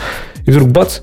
и 0.46 0.52
вдруг 0.52 0.70
бац, 0.70 1.00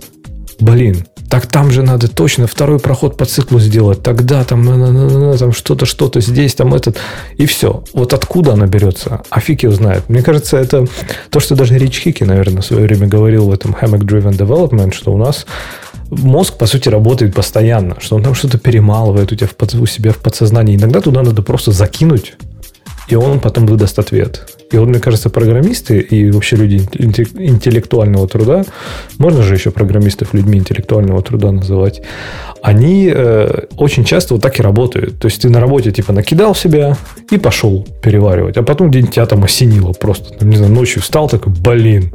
блин, 0.61 1.07
так 1.33 1.47
там 1.47 1.70
же 1.70 1.83
надо 1.83 2.09
точно 2.09 2.47
второй 2.47 2.78
проход 2.78 3.16
по 3.16 3.24
циклу 3.24 3.59
сделать, 3.59 4.03
тогда 4.03 4.45
там, 4.45 4.66
там 5.39 5.53
что-то, 5.55 5.87
что-то 5.87 6.20
здесь, 6.20 6.55
там 6.55 6.74
этот, 6.74 6.99
и 7.39 7.47
все. 7.47 7.85
Вот 7.95 8.12
откуда 8.12 8.53
она 8.53 8.66
берется, 8.66 9.22
а 9.30 9.41
фиг 9.41 9.62
его 9.62 9.72
знает. 9.72 10.11
Мне 10.11 10.22
кажется, 10.22 10.59
это 10.59 10.87
то, 11.30 11.41
что 11.41 11.57
даже 11.57 11.78
Рич 11.78 12.01
Хики, 12.01 12.22
наверное, 12.22 12.61
в 12.61 12.66
свое 12.66 12.83
время 12.83 13.07
говорил 13.07 13.47
в 13.47 13.51
этом 13.51 13.74
Hammock 13.80 14.01
Driven 14.01 14.37
Development, 14.37 14.93
что 14.93 15.11
у 15.11 15.16
нас 15.16 15.47
мозг, 16.11 16.59
по 16.59 16.66
сути, 16.66 16.91
работает 16.91 17.35
постоянно, 17.35 17.97
что 17.99 18.16
он 18.16 18.22
там 18.22 18.35
что-то 18.35 18.59
перемалывает 18.59 19.33
у 19.33 19.35
тебя 19.35 19.49
в, 19.49 19.80
у 19.80 19.87
себя 19.87 20.12
в 20.12 20.18
подсознании. 20.18 20.76
Иногда 20.76 21.01
туда 21.01 21.22
надо 21.22 21.41
просто 21.41 21.72
закинуть 21.72 22.35
и 23.09 23.14
он 23.14 23.41
потом 23.41 23.66
выдаст 23.66 23.99
ответ. 23.99 24.61
И 24.73 24.79
вот, 24.79 24.89
мне 24.89 24.99
кажется, 24.99 25.31
программисты 25.31 25.99
и 26.01 26.31
вообще 26.31 26.57
люди 26.57 26.77
интеллектуального 26.77 28.27
труда, 28.27 28.64
можно 29.18 29.43
же 29.43 29.55
еще 29.55 29.70
программистов 29.70 30.35
людьми 30.35 30.59
интеллектуального 30.59 31.23
труда 31.23 31.53
называть, 31.53 32.03
они 32.62 33.12
э, 33.14 33.64
очень 33.77 34.05
часто 34.05 34.35
вот 34.35 34.43
так 34.43 34.59
и 34.59 34.62
работают. 34.62 35.18
То 35.18 35.27
есть 35.27 35.43
ты 35.43 35.51
на 35.51 35.61
работе 35.61 35.91
типа 35.93 36.12
накидал 36.12 36.55
себя 36.55 36.97
и 37.31 37.39
пошел 37.39 37.87
переваривать, 38.03 38.57
а 38.57 38.62
потом 38.62 38.91
день 38.91 39.09
тебя 39.09 39.27
там 39.27 39.45
осенило 39.45 39.93
просто, 39.93 40.39
там, 40.39 40.49
не 40.49 40.57
знаю, 40.57 40.73
ночью 40.73 41.03
встал 41.03 41.29
такой, 41.29 41.53
блин, 41.53 42.12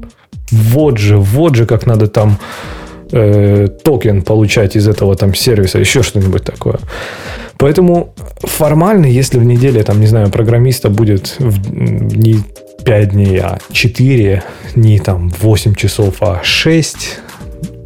вот 0.52 0.98
же, 0.98 1.18
вот 1.18 1.56
же 1.56 1.66
как 1.66 1.86
надо 1.86 2.08
там 2.08 2.40
э, 3.12 3.68
токен 3.84 4.22
получать 4.22 4.76
из 4.76 4.88
этого 4.88 5.16
там 5.16 5.36
сервиса, 5.36 5.80
еще 5.80 6.02
что-нибудь 6.02 6.44
такое. 6.44 6.80
Поэтому 7.60 8.14
формально, 8.40 9.06
если 9.06 9.40
в 9.40 9.44
неделе, 9.44 9.84
там, 9.84 10.00
не 10.00 10.08
знаю, 10.08 10.30
программиста 10.30 10.90
будет 10.90 11.36
в, 11.40 11.74
не 11.74 12.44
5 12.86 13.10
дней, 13.10 13.40
а 13.40 13.60
4, 13.72 14.44
не 14.76 15.00
там 15.00 15.30
8 15.30 15.76
часов, 15.76 16.18
а 16.22 16.42
6, 16.44 17.20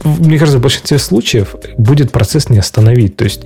мне 0.04 0.38
кажется, 0.38 0.60
в 0.60 0.62
большинстве 0.62 1.00
случаев 1.00 1.56
будет 1.78 2.12
процесс 2.12 2.50
не 2.50 2.60
остановить. 2.60 3.16
То 3.16 3.24
есть 3.24 3.46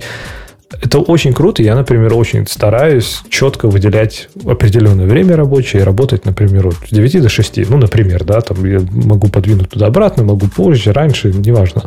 это 0.70 0.98
очень 0.98 1.32
круто. 1.32 1.62
Я, 1.62 1.76
например, 1.76 2.12
очень 2.14 2.46
стараюсь 2.46 3.22
четко 3.28 3.68
выделять 3.68 4.28
определенное 4.44 5.06
время 5.06 5.36
рабочее 5.36 5.82
и 5.82 5.84
работать, 5.84 6.24
например, 6.24 6.66
от 6.68 6.76
9 6.90 7.22
до 7.22 7.28
6. 7.28 7.68
Ну, 7.70 7.76
например, 7.76 8.24
да, 8.24 8.40
там 8.40 8.64
я 8.64 8.80
могу 8.90 9.28
подвинуть 9.28 9.70
туда-обратно, 9.70 10.24
могу 10.24 10.48
позже, 10.48 10.92
раньше, 10.92 11.32
неважно. 11.32 11.84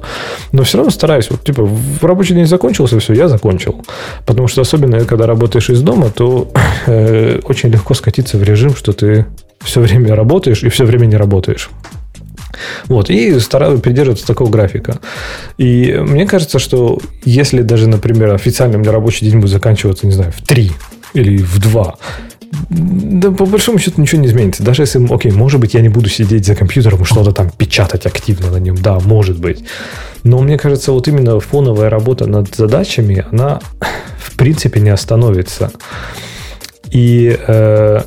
Но 0.54 0.64
все 0.64 0.78
равно 0.78 0.92
стараюсь. 0.92 1.30
Вот, 1.30 1.44
типа, 1.44 1.64
в 1.66 2.04
рабочий 2.04 2.36
день 2.36 2.46
закончился, 2.46 3.00
все, 3.00 3.14
я 3.14 3.28
закончил. 3.28 3.84
Потому 4.26 4.48
что 4.48 4.62
особенно, 4.62 5.04
когда 5.04 5.28
работаешь 5.28 5.70
из 5.70 5.82
дома, 5.82 6.10
то 6.10 6.50
э, 6.88 7.40
очень 7.44 7.70
легко 7.70 7.94
скатиться 7.94 8.38
в 8.38 8.44
режим, 8.44 8.76
что 8.76 8.94
ты 8.94 9.26
все 9.60 9.82
время 9.82 10.16
работаешь 10.16 10.64
и 10.64 10.70
все 10.70 10.86
время 10.86 11.06
не 11.06 11.18
работаешь. 11.18 11.70
Вот, 12.88 13.10
и 13.10 13.40
стараюсь 13.40 13.82
придерживаться 13.82 14.26
такого 14.26 14.50
графика. 14.50 15.00
И 15.58 15.98
мне 16.00 16.26
кажется, 16.26 16.60
что 16.60 17.00
если 17.26 17.62
даже, 17.62 17.88
например, 17.88 18.34
официально 18.34 18.78
у 18.78 18.82
меня 18.82 18.92
рабочий 18.92 19.30
день 19.30 19.40
будет 19.40 19.52
заканчиваться, 19.52 20.06
не 20.06 20.14
знаю, 20.14 20.32
в 20.32 20.46
3 20.46 20.72
или 21.14 21.38
в 21.38 21.60
2, 21.60 21.96
да, 22.70 23.32
по 23.32 23.46
большому 23.46 23.80
счету 23.80 24.02
ничего 24.02 24.22
не 24.22 24.28
изменится. 24.28 24.64
Даже 24.64 24.84
если, 24.84 25.06
окей, 25.14 25.32
может 25.32 25.60
быть, 25.60 25.74
я 25.74 25.82
не 25.82 25.90
буду 25.90 26.10
сидеть 26.10 26.46
за 26.46 26.56
компьютером 26.56 27.02
и 27.02 27.06
что-то 27.06 27.32
там 27.32 27.50
печатать 27.50 28.06
активно 28.06 28.52
на 28.52 28.58
нем. 28.58 28.76
Да, 28.76 29.00
может 29.00 29.40
быть. 29.40 29.64
Но 30.24 30.40
мне 30.40 30.58
кажется, 30.58 30.92
вот 30.92 31.08
именно 31.08 31.40
фоновая 31.40 31.90
работа 31.90 32.26
над 32.26 32.54
задачами, 32.56 33.26
она 33.32 33.60
в 34.18 34.36
принципе 34.36 34.80
не 34.80 34.90
остановится. 34.90 35.72
И 36.92 37.38
э, 37.48 38.02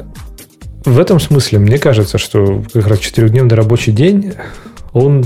в 0.84 0.98
этом 0.98 1.20
смысле 1.20 1.58
мне 1.58 1.78
кажется, 1.78 2.18
что 2.18 2.64
как 2.72 2.86
раз 2.86 2.98
четырехдневный 2.98 3.56
рабочий 3.56 3.92
день, 3.92 4.34
он 4.92 5.24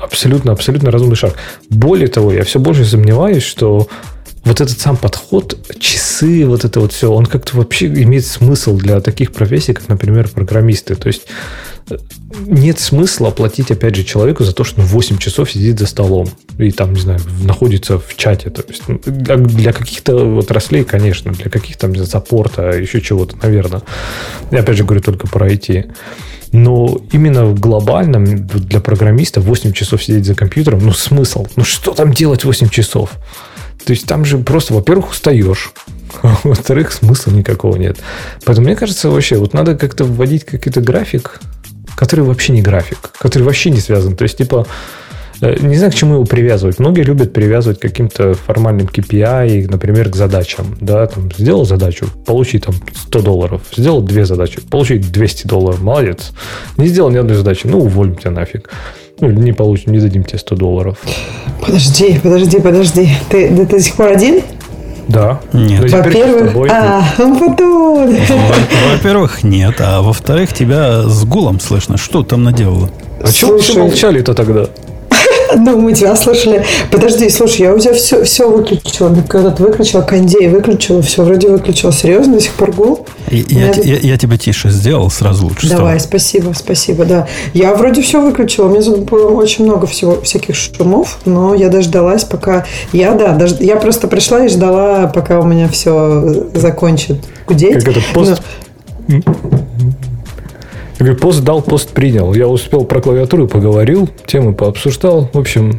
абсолютно, 0.00 0.52
абсолютно 0.52 0.90
разумный 0.90 1.16
шаг. 1.16 1.34
Более 1.68 2.08
того, 2.08 2.32
я 2.32 2.44
все 2.44 2.58
больше 2.58 2.84
сомневаюсь, 2.84 3.42
что 3.42 3.88
вот 4.44 4.60
этот 4.60 4.78
сам 4.78 4.96
подход, 4.96 5.56
часы, 5.78 6.46
вот 6.46 6.64
это 6.64 6.80
вот 6.80 6.92
все, 6.92 7.10
он 7.10 7.26
как-то 7.26 7.56
вообще 7.56 7.86
имеет 7.86 8.26
смысл 8.26 8.76
для 8.76 9.00
таких 9.00 9.32
профессий, 9.32 9.72
как, 9.72 9.88
например, 9.88 10.28
программисты. 10.28 10.94
То 10.94 11.08
есть 11.08 11.26
нет 12.46 12.80
смысла 12.80 13.28
оплатить, 13.28 13.70
опять 13.70 13.94
же, 13.94 14.04
человеку 14.04 14.44
за 14.44 14.52
то, 14.52 14.64
что 14.64 14.80
он 14.80 14.86
8 14.86 15.18
часов 15.18 15.50
сидит 15.52 15.78
за 15.78 15.86
столом 15.86 16.28
и 16.58 16.70
там, 16.70 16.92
не 16.94 17.00
знаю, 17.00 17.20
находится 17.42 17.98
в 17.98 18.16
чате. 18.16 18.50
То 18.50 18.62
есть 18.66 18.82
ну, 18.88 19.00
для 19.04 19.72
каких-то 19.72 20.38
отраслей, 20.38 20.84
конечно, 20.84 21.32
для 21.32 21.50
каких-то 21.50 21.88
там 21.88 22.06
саппорта, 22.06 22.70
еще 22.70 23.00
чего-то, 23.00 23.36
наверное. 23.42 23.82
Я 24.50 24.60
опять 24.60 24.76
же 24.76 24.84
говорю 24.84 25.02
только 25.02 25.26
про 25.26 25.48
IT. 25.48 25.92
Но 26.52 27.00
именно 27.10 27.46
в 27.46 27.58
глобальном 27.58 28.46
для 28.46 28.80
программиста 28.80 29.40
8 29.40 29.72
часов 29.72 30.04
сидеть 30.04 30.24
за 30.24 30.34
компьютером, 30.34 30.80
ну 30.84 30.92
смысл? 30.92 31.46
Ну 31.56 31.64
что 31.64 31.92
там 31.92 32.12
делать 32.12 32.44
8 32.44 32.68
часов? 32.68 33.10
То 33.84 33.92
есть 33.92 34.06
там 34.06 34.24
же 34.24 34.38
просто, 34.38 34.72
во-первых, 34.72 35.10
устаешь. 35.10 35.72
А 36.22 36.38
во-вторых, 36.44 36.92
смысла 36.92 37.32
никакого 37.32 37.76
нет. 37.76 37.98
Поэтому 38.44 38.66
мне 38.66 38.76
кажется, 38.76 39.10
вообще, 39.10 39.36
вот 39.36 39.52
надо 39.52 39.76
как-то 39.76 40.04
вводить 40.04 40.44
какой-то 40.44 40.80
график, 40.80 41.40
который 41.94 42.24
вообще 42.24 42.52
не 42.52 42.62
график, 42.62 43.10
который 43.18 43.44
вообще 43.44 43.70
не 43.70 43.80
связан. 43.80 44.16
То 44.16 44.24
есть, 44.24 44.38
типа, 44.38 44.66
э, 45.40 45.56
не 45.60 45.76
знаю, 45.76 45.92
к 45.92 45.94
чему 45.94 46.14
его 46.14 46.24
привязывать. 46.24 46.78
Многие 46.78 47.02
любят 47.02 47.32
привязывать 47.32 47.78
к 47.78 47.82
каким-то 47.82 48.34
формальным 48.34 48.86
KPI, 48.86 49.70
например, 49.70 50.10
к 50.10 50.16
задачам. 50.16 50.76
Да, 50.80 51.06
там, 51.06 51.30
сделал 51.32 51.64
задачу, 51.64 52.06
получи 52.26 52.58
там 52.58 52.74
100 53.06 53.22
долларов. 53.22 53.62
Сделал 53.76 54.02
две 54.02 54.24
задачи, 54.24 54.60
получи 54.60 54.98
200 54.98 55.46
долларов. 55.46 55.82
Молодец. 55.82 56.32
Не 56.76 56.88
сделал 56.88 57.10
ни 57.10 57.16
одной 57.16 57.36
задачи, 57.36 57.66
ну, 57.66 57.78
уволим 57.78 58.16
тебя 58.16 58.30
нафиг. 58.30 58.70
Ну, 59.20 59.30
не 59.30 59.52
получим, 59.52 59.92
не 59.92 60.00
дадим 60.00 60.24
тебе 60.24 60.38
100 60.38 60.56
долларов. 60.56 60.98
Подожди, 61.60 62.18
подожди, 62.22 62.60
подожди. 62.60 63.08
Ты, 63.30 63.48
ты, 63.48 63.66
до 63.66 63.80
сих 63.80 63.94
пор 63.94 64.08
один? 64.08 64.42
Да. 65.08 65.40
Нет. 65.52 65.90
Во-первых, 65.90 66.70
а, 66.70 67.02
потом. 67.16 68.14
Во-первых, 68.92 69.44
нет. 69.44 69.76
А 69.80 70.02
во-вторых, 70.02 70.52
тебя 70.52 71.02
с 71.02 71.24
гулом 71.24 71.60
слышно. 71.60 71.96
Что 71.96 72.22
там 72.22 72.44
наделала? 72.44 72.90
А 73.20 73.32
чего 73.32 73.58
все 73.58 73.78
молчали-то 73.78 74.34
тогда? 74.34 74.66
Ну, 75.64 75.80
мы 75.80 75.92
тебя 75.92 76.14
слышали. 76.16 76.64
Подожди, 76.90 77.28
слушай, 77.30 77.62
я 77.62 77.74
у 77.74 77.78
тебя 77.78 77.94
все, 77.94 78.24
все 78.24 78.48
выключила. 78.48 79.14
Когда 79.28 79.50
ты 79.50 79.62
выключила, 79.62 80.02
кондей 80.02 80.48
выключила, 80.48 81.02
все 81.02 81.22
вроде 81.22 81.48
выключила. 81.48 81.92
Серьезно, 81.92 82.34
до 82.34 82.40
сих 82.40 82.52
пор 82.52 82.72
гул? 82.72 83.06
Я, 83.30 83.72
я, 83.72 83.72
я, 83.82 83.96
я 83.98 84.18
тебя 84.18 84.36
тише 84.36 84.70
сделал, 84.70 85.10
сразу 85.10 85.46
лучше 85.46 85.68
Давай, 85.68 85.98
стало. 85.98 86.08
спасибо, 86.08 86.52
спасибо, 86.54 87.04
да. 87.04 87.28
Я 87.52 87.74
вроде 87.74 88.02
все 88.02 88.20
выключила. 88.20 88.66
У 88.66 88.70
меня 88.70 88.82
было 89.04 89.30
очень 89.30 89.64
много 89.64 89.86
всего, 89.86 90.20
всяких 90.20 90.54
шумов, 90.54 91.18
но 91.24 91.54
я 91.54 91.68
дождалась, 91.68 92.24
пока... 92.24 92.66
Я, 92.92 93.12
да, 93.12 93.32
дож... 93.32 93.52
я 93.60 93.76
просто 93.76 94.08
пришла 94.08 94.44
и 94.44 94.48
ждала, 94.48 95.06
пока 95.06 95.40
у 95.40 95.44
меня 95.44 95.68
все 95.68 96.48
закончит 96.54 97.18
гудеть. 97.46 97.84
Как 97.84 97.88
это, 97.88 98.00
пост... 98.12 98.42
Но... 99.08 99.20
Говорю, 101.04 101.20
пост 101.20 101.40
дал, 101.42 101.60
пост 101.60 101.90
принял. 101.90 102.32
Я 102.32 102.48
успел 102.48 102.86
про 102.86 102.98
клавиатуру 103.02 103.46
поговорил, 103.46 104.08
темы 104.24 104.54
пообсуждал. 104.54 105.28
В 105.34 105.38
общем, 105.38 105.78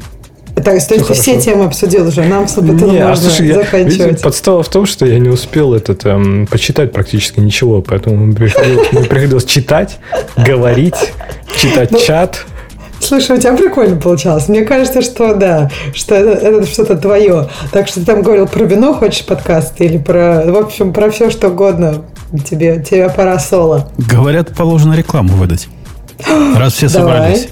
так, 0.56 0.66
то 0.66 0.72
есть 0.74 0.88
ты 0.88 1.14
все 1.16 1.42
темы 1.42 1.66
обсудил 1.66 2.08
уже, 2.08 2.22
нам 2.22 2.48
с 2.48 2.58
можно 2.58 3.12
а, 3.12 3.16
слушай, 3.16 3.52
заканчивать. 3.52 3.98
Я, 3.98 4.06
видите, 4.06 4.24
подстава 4.24 4.62
в 4.62 4.70
том, 4.70 4.86
что 4.86 5.08
я 5.08 5.18
не 5.18 5.30
успел 5.30 5.74
этот, 5.74 6.06
эм, 6.06 6.46
почитать 6.46 6.92
практически 6.92 7.40
ничего, 7.40 7.82
поэтому 7.82 8.18
мне 8.18 8.36
приходилось, 8.36 8.92
мне 8.92 9.04
приходилось 9.06 9.46
читать, 9.46 9.98
говорить, 10.38 11.14
читать 11.58 11.90
ну, 11.90 12.00
чат. 12.00 12.46
Слушай, 13.00 13.38
у 13.38 13.40
тебя 13.40 13.54
прикольно 13.58 14.00
получалось. 14.00 14.48
Мне 14.48 14.62
кажется, 14.62 15.02
что 15.02 15.34
да, 15.34 15.72
что 15.96 16.14
это, 16.14 16.32
это 16.34 16.68
что-то 16.68 16.98
твое. 16.98 17.50
Так 17.72 17.88
что 17.88 18.02
ты 18.02 18.06
там 18.06 18.22
говорил 18.22 18.48
про 18.48 18.64
вино, 18.64 18.94
хочешь 18.94 19.26
подкаст, 19.26 19.82
или 19.82 19.98
про, 19.98 20.44
в 20.46 20.56
общем, 20.56 20.94
про 20.94 21.10
все, 21.10 21.32
что 21.32 21.50
угодно. 21.50 22.04
Тебе, 22.40 22.82
тебе 22.84 23.10
пора 23.10 23.40
соло. 23.40 23.92
Говорят, 23.98 24.56
положено 24.56 24.94
рекламу 24.94 25.34
выдать. 25.36 25.68
Раз 26.56 26.74
все 26.74 26.90
собрались. 26.90 27.50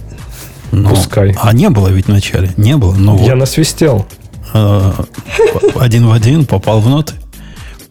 Но, 0.72 0.90
Пускай. 0.90 1.36
А 1.40 1.54
не 1.54 1.70
было 1.70 1.90
ведь 1.90 2.08
вначале. 2.08 2.52
Не 2.58 2.78
было. 2.78 2.96
Но 2.96 3.16
Я 3.18 3.32
вот, 3.32 3.42
насвистел. 3.42 4.08
Э, 4.54 4.92
один 5.80 6.08
в 6.08 6.12
один 6.12 6.46
попал 6.46 6.80
в 6.80 6.90
ноты. 6.90 7.14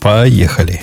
Поехали. 0.00 0.82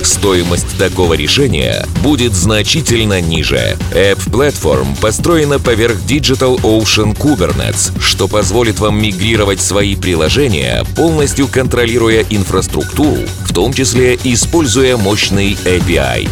стоимость 0.03 0.77
такого 0.77 1.13
решения 1.13 1.85
будет 2.03 2.33
значительно 2.33 3.21
ниже. 3.21 3.77
App 3.91 4.19
Platform 4.29 4.99
построена 4.99 5.59
поверх 5.59 5.97
Digital 6.07 6.61
Ocean 6.61 7.15
Kubernetes, 7.15 7.91
что 7.99 8.27
позволит 8.27 8.79
вам 8.79 9.01
мигрировать 9.01 9.61
свои 9.61 9.95
приложения, 9.95 10.83
полностью 10.95 11.47
контролируя 11.47 12.25
инфраструктуру, 12.29 13.17
в 13.45 13.53
том 13.53 13.73
числе 13.73 14.17
используя 14.23 14.97
мощный 14.97 15.53
API. 15.65 16.29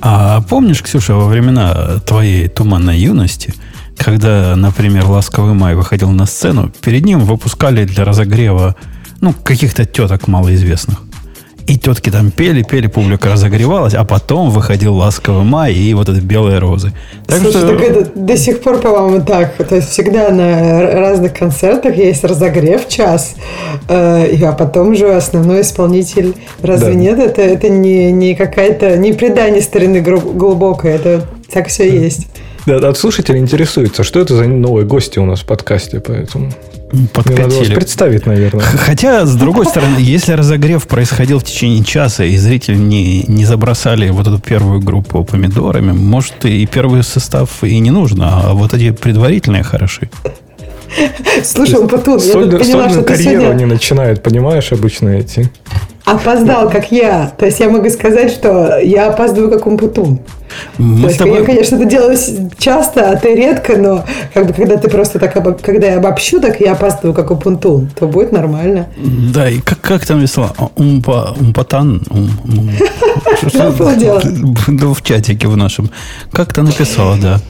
А 0.00 0.40
помнишь, 0.42 0.82
Ксюша, 0.82 1.14
во 1.14 1.26
времена 1.26 2.00
твоей 2.06 2.48
туманной 2.48 2.98
юности, 2.98 3.54
когда, 3.96 4.56
например, 4.56 5.06
«Ласковый 5.06 5.54
май» 5.54 5.74
выходил 5.74 6.10
на 6.10 6.26
сцену, 6.26 6.72
перед 6.80 7.04
ним 7.04 7.20
выпускали 7.20 7.84
для 7.84 8.04
разогрева 8.04 8.74
ну, 9.20 9.32
каких-то 9.32 9.84
теток 9.84 10.26
малоизвестных. 10.26 11.02
И 11.66 11.78
тетки 11.78 12.10
там 12.10 12.30
пели, 12.30 12.62
пели, 12.62 12.88
публика 12.88 13.30
разогревалась, 13.30 13.94
а 13.94 14.04
потом 14.04 14.50
выходил 14.50 14.94
ласковый 14.96 15.44
май 15.44 15.72
и 15.72 15.94
вот 15.94 16.08
эти 16.08 16.18
белые 16.18 16.58
розы. 16.58 16.92
Так 17.26 17.38
Слушай, 17.38 17.58
что... 17.58 17.68
так 17.68 17.80
это 17.80 18.10
до 18.18 18.36
сих 18.36 18.60
пор, 18.60 18.78
по-моему, 18.78 19.24
так. 19.24 19.56
То 19.56 19.76
есть 19.76 19.90
всегда 19.90 20.30
на 20.30 20.90
разных 20.92 21.34
концертах 21.34 21.96
есть 21.96 22.24
разогрев 22.24 22.88
час, 22.88 23.36
э, 23.88 24.44
а 24.44 24.52
потом 24.52 24.90
уже 24.90 25.14
основной 25.14 25.60
исполнитель. 25.60 26.34
Разве 26.62 26.92
да. 26.92 26.94
нет? 26.94 27.18
Это, 27.18 27.42
это 27.42 27.68
не, 27.68 28.10
не 28.10 28.34
какая-то, 28.34 28.96
не 28.96 29.12
предание 29.12 29.62
старины 29.62 30.00
глубокое, 30.00 30.96
это 30.96 31.26
так 31.52 31.68
все 31.68 31.88
есть. 31.88 32.26
Да, 32.66 32.76
от 32.76 32.96
слушателей 32.96 33.40
интересуется, 33.40 34.04
что 34.04 34.20
это 34.20 34.36
за 34.36 34.44
новые 34.44 34.86
гости 34.86 35.18
у 35.18 35.24
нас 35.24 35.40
в 35.40 35.46
подкасте, 35.46 36.00
поэтому 36.00 36.50
подкатили. 37.12 37.74
Представить, 37.74 38.26
наверное. 38.26 38.64
Хотя, 38.64 39.26
с 39.26 39.34
другой 39.34 39.66
стороны, 39.66 39.98
если 39.98 40.32
разогрев 40.32 40.86
происходил 40.86 41.38
в 41.38 41.44
течение 41.44 41.84
часа, 41.84 42.24
и 42.24 42.36
зрители 42.36 42.76
не, 42.76 43.24
не 43.28 43.44
забросали 43.44 44.10
вот 44.10 44.26
эту 44.26 44.38
первую 44.38 44.80
группу 44.80 45.24
помидорами, 45.24 45.92
может, 45.92 46.44
и 46.44 46.66
первый 46.66 47.02
состав 47.02 47.64
и 47.64 47.78
не 47.78 47.90
нужно, 47.90 48.42
а 48.42 48.52
вот 48.52 48.74
эти 48.74 48.90
предварительные 48.90 49.62
хороши. 49.62 50.10
Слушай, 51.44 51.88
потом, 51.88 52.18
я 52.18 52.32
тут 52.32 52.58
поняла, 52.58 52.90
что 52.90 53.02
карьеру 53.02 53.42
сегодня... 53.42 53.50
они 53.50 53.64
начинают, 53.64 54.22
понимаешь, 54.22 54.72
обычно 54.72 55.08
эти. 55.08 55.50
Опоздал, 56.04 56.68
как 56.68 56.90
я. 56.90 57.32
То 57.38 57.46
есть 57.46 57.60
я 57.60 57.68
могу 57.68 57.88
сказать, 57.90 58.32
что 58.32 58.78
я 58.78 59.08
опаздываю 59.08 59.50
как 59.50 59.66
умпутун. 59.66 60.20
Мы 60.76 61.02
То 61.02 61.06
есть, 61.08 61.18
тобой... 61.18 61.38
Я, 61.38 61.44
конечно, 61.44 61.76
это 61.76 61.84
делаю 61.84 62.18
часто, 62.58 63.10
а 63.10 63.16
ты 63.16 63.34
редко, 63.34 63.76
но 63.76 64.04
как 64.34 64.46
бы, 64.46 64.52
когда 64.52 64.76
ты 64.76 64.90
просто 64.90 65.18
так, 65.18 65.36
обо... 65.36 65.52
когда 65.52 65.86
я 65.86 65.96
обобщу, 65.96 66.40
так 66.40 66.60
я 66.60 66.72
опаздываю 66.72 67.14
как 67.14 67.30
умпутун, 67.30 67.88
то 67.98 68.06
будет 68.06 68.32
нормально. 68.32 68.88
Да, 69.32 69.48
и 69.48 69.60
как, 69.60 69.80
как 69.80 70.04
там 70.04 70.20
весла? 70.20 70.52
Умпа, 70.76 71.34
умпатан? 71.38 72.02
Ум, 72.10 72.30
ум. 72.44 72.70
Да, 74.68 74.86
в 74.88 75.02
чатике 75.02 75.48
в 75.48 75.56
нашем. 75.56 75.90
Как 76.32 76.52
то 76.52 76.62
написала, 76.62 77.16
да. 77.20 77.40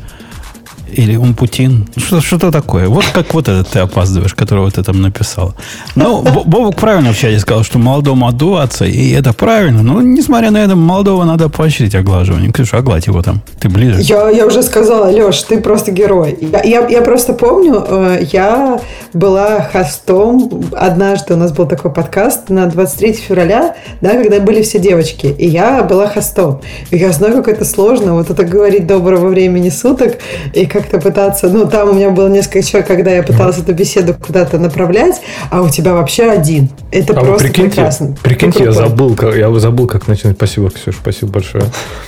Или 0.93 1.16
Умпутин. 1.16 1.89
Что, 1.97 2.20
что 2.20 2.51
такое? 2.51 2.89
Вот 2.89 3.05
как 3.12 3.32
вот 3.35 3.48
это 3.48 3.64
ты 3.64 3.78
опаздываешь, 3.78 4.35
которого 4.35 4.70
ты 4.70 4.82
там 4.82 5.01
написал. 5.01 5.55
Ну, 5.94 6.23
Бобок 6.23 6.77
правильно 6.77 7.12
в 7.12 7.19
чате 7.19 7.39
сказал, 7.39 7.64
что 7.64 7.78
молодому 7.78 8.28
отдуваться, 8.28 8.85
и 8.85 9.12
это 9.12 9.32
правильно. 9.32 9.82
Но, 9.82 10.02
несмотря 10.02 10.51
на 10.51 10.59
это, 10.59 10.77
молодого 10.77 11.24
надо 11.24 11.48
поощрить 11.48 11.94
оглаживание. 11.94 12.52
Ксюша, 12.52 12.78
огладь 12.78 13.06
его 13.06 13.23
там. 13.23 13.40
Ты 13.60 13.69
ближе. 13.69 14.01
Я, 14.02 14.28
я 14.31 14.47
уже 14.47 14.62
сказала, 14.62 15.06
Леш, 15.10 15.43
ты 15.43 15.60
просто 15.60 15.93
герой. 15.93 16.36
Я, 16.40 16.62
я, 16.62 16.89
я 16.89 17.01
просто 17.01 17.32
помню, 17.32 17.85
э, 17.86 18.27
я 18.32 18.81
была 19.14 19.62
хостом. 19.73 20.64
Однажды 20.73 21.35
у 21.35 21.36
нас 21.36 21.52
был 21.52 21.66
такой 21.66 21.93
подкаст 21.93 22.51
на 22.51 22.66
23 22.66 23.12
февраля, 23.14 23.77
да, 24.01 24.10
когда 24.10 24.40
были 24.40 24.62
все 24.62 24.78
девочки. 24.78 25.27
И 25.27 25.47
я 25.47 25.82
была 25.82 26.09
хостом. 26.09 26.60
И 26.90 26.97
я 26.98 27.12
знаю, 27.12 27.36
как 27.36 27.48
это 27.48 27.64
сложно. 27.64 28.14
Вот 28.14 28.31
это 28.31 28.44
говорить 28.44 28.86
доброго 28.86 29.28
времени 29.28 29.70
суток 29.70 30.19
и 30.52 30.66
как-то 30.83 31.01
пытаться... 31.01 31.49
Ну, 31.49 31.69
там 31.69 31.91
у 31.91 31.93
меня 31.93 32.11
было 32.11 32.29
несколько 32.29 32.63
человек, 32.63 32.89
когда 32.89 33.11
я 33.11 33.23
пыталась 33.23 33.59
эту 33.59 33.73
беседу 33.73 34.15
куда-то 34.15 34.59
направлять, 34.59 35.21
а 35.51 35.63
у 35.63 35.69
тебя 35.69 35.95
вообще 35.95 36.25
один. 36.25 36.69
Это 36.91 37.15
а 37.15 37.21
просто 37.21 37.47
прикиньте, 37.47 37.71
прекрасно. 37.71 38.17
Прикиньте, 38.23 38.65
я 38.65 38.73
забыл, 38.73 39.15
как, 39.15 39.35
я 39.37 39.53
забыл, 39.59 39.87
как 39.87 40.09
начать. 40.09 40.37
Спасибо, 40.37 40.71
Ксюша, 40.71 40.99
спасибо 41.01 41.33
большое. 41.33 41.65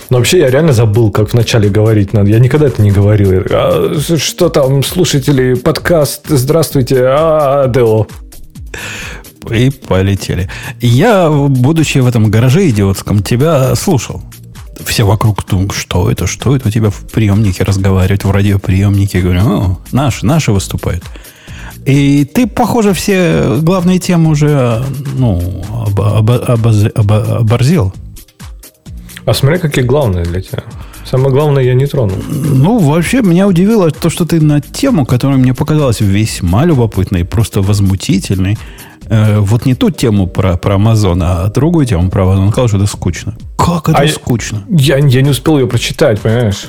Но 0.09 0.17
вообще 0.17 0.39
я 0.39 0.49
реально 0.49 0.73
забыл, 0.73 1.11
как 1.11 1.33
вначале 1.33 1.69
говорить 1.69 2.13
надо. 2.13 2.29
Я 2.29 2.39
никогда 2.39 2.67
это 2.67 2.81
не 2.81 2.91
говорил. 2.91 3.43
А, 3.49 3.95
что 3.99 4.49
там, 4.49 4.83
слушатели, 4.83 5.53
подкаст, 5.53 6.27
здравствуйте, 6.27 7.05
а, 7.07 7.67
Део. 7.67 8.07
И 9.49 9.69
полетели. 9.69 10.49
Я, 10.81 11.29
будучи 11.29 11.99
в 11.99 12.07
этом 12.07 12.31
гараже 12.31 12.67
идиотском, 12.69 13.21
тебя 13.21 13.75
слушал 13.75 14.21
все 14.83 15.05
вокруг, 15.05 15.49
ну, 15.51 15.69
что 15.71 16.09
это, 16.09 16.27
что 16.27 16.55
это 16.55 16.67
у 16.67 16.71
тебя 16.71 16.89
в 16.89 17.01
приемнике 17.11 17.63
разговаривают, 17.63 18.23
в 18.23 18.31
радиоприемнике. 18.31 19.21
Говорю, 19.21 19.41
о, 19.41 19.77
наши, 19.91 20.25
наши 20.25 20.51
выступают. 20.51 21.03
И 21.85 22.25
ты, 22.25 22.47
похоже, 22.47 22.93
все 22.93 23.59
главные 23.61 23.99
темы 23.99 24.31
уже, 24.31 24.83
ну, 25.15 25.63
об, 25.85 26.01
об, 26.01 26.31
об, 26.31 26.67
об, 26.67 27.11
оборзел. 27.11 27.93
А 29.25 29.33
смотри, 29.33 29.59
какие 29.59 29.83
главные 29.83 30.25
для 30.25 30.41
тебя. 30.41 30.63
Самое 31.05 31.29
главное, 31.29 31.63
я 31.63 31.75
не 31.75 31.85
тронул. 31.85 32.17
Ну, 32.27 32.79
вообще, 32.79 33.21
меня 33.21 33.47
удивило 33.47 33.91
то, 33.91 34.09
что 34.09 34.25
ты 34.25 34.41
на 34.41 34.59
тему, 34.59 35.05
которая 35.05 35.37
мне 35.37 35.53
показалась 35.53 36.01
весьма 36.01 36.65
любопытной, 36.65 37.25
просто 37.25 37.61
возмутительной, 37.61 38.57
э, 39.09 39.39
вот 39.39 39.65
не 39.65 39.75
ту 39.75 39.89
тему 39.89 40.27
про, 40.27 40.57
про 40.57 40.75
Amazon, 40.75 41.19
а 41.21 41.47
другую 41.49 41.85
тему 41.85 42.09
про 42.09 42.23
Amazon, 42.23 42.51
сказал, 42.51 42.67
что 42.67 42.77
это 42.77 42.87
скучно. 42.87 43.35
Как 43.57 43.89
это 43.89 44.01
а 44.01 44.07
скучно? 44.07 44.63
Я, 44.69 44.97
я 44.97 45.21
не 45.21 45.29
успел 45.29 45.57
ее 45.57 45.67
прочитать, 45.67 46.19
понимаешь? 46.21 46.67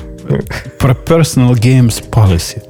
Про 0.79 0.93
Personal 0.93 1.53
Games 1.53 2.03
Policy. 2.09 2.61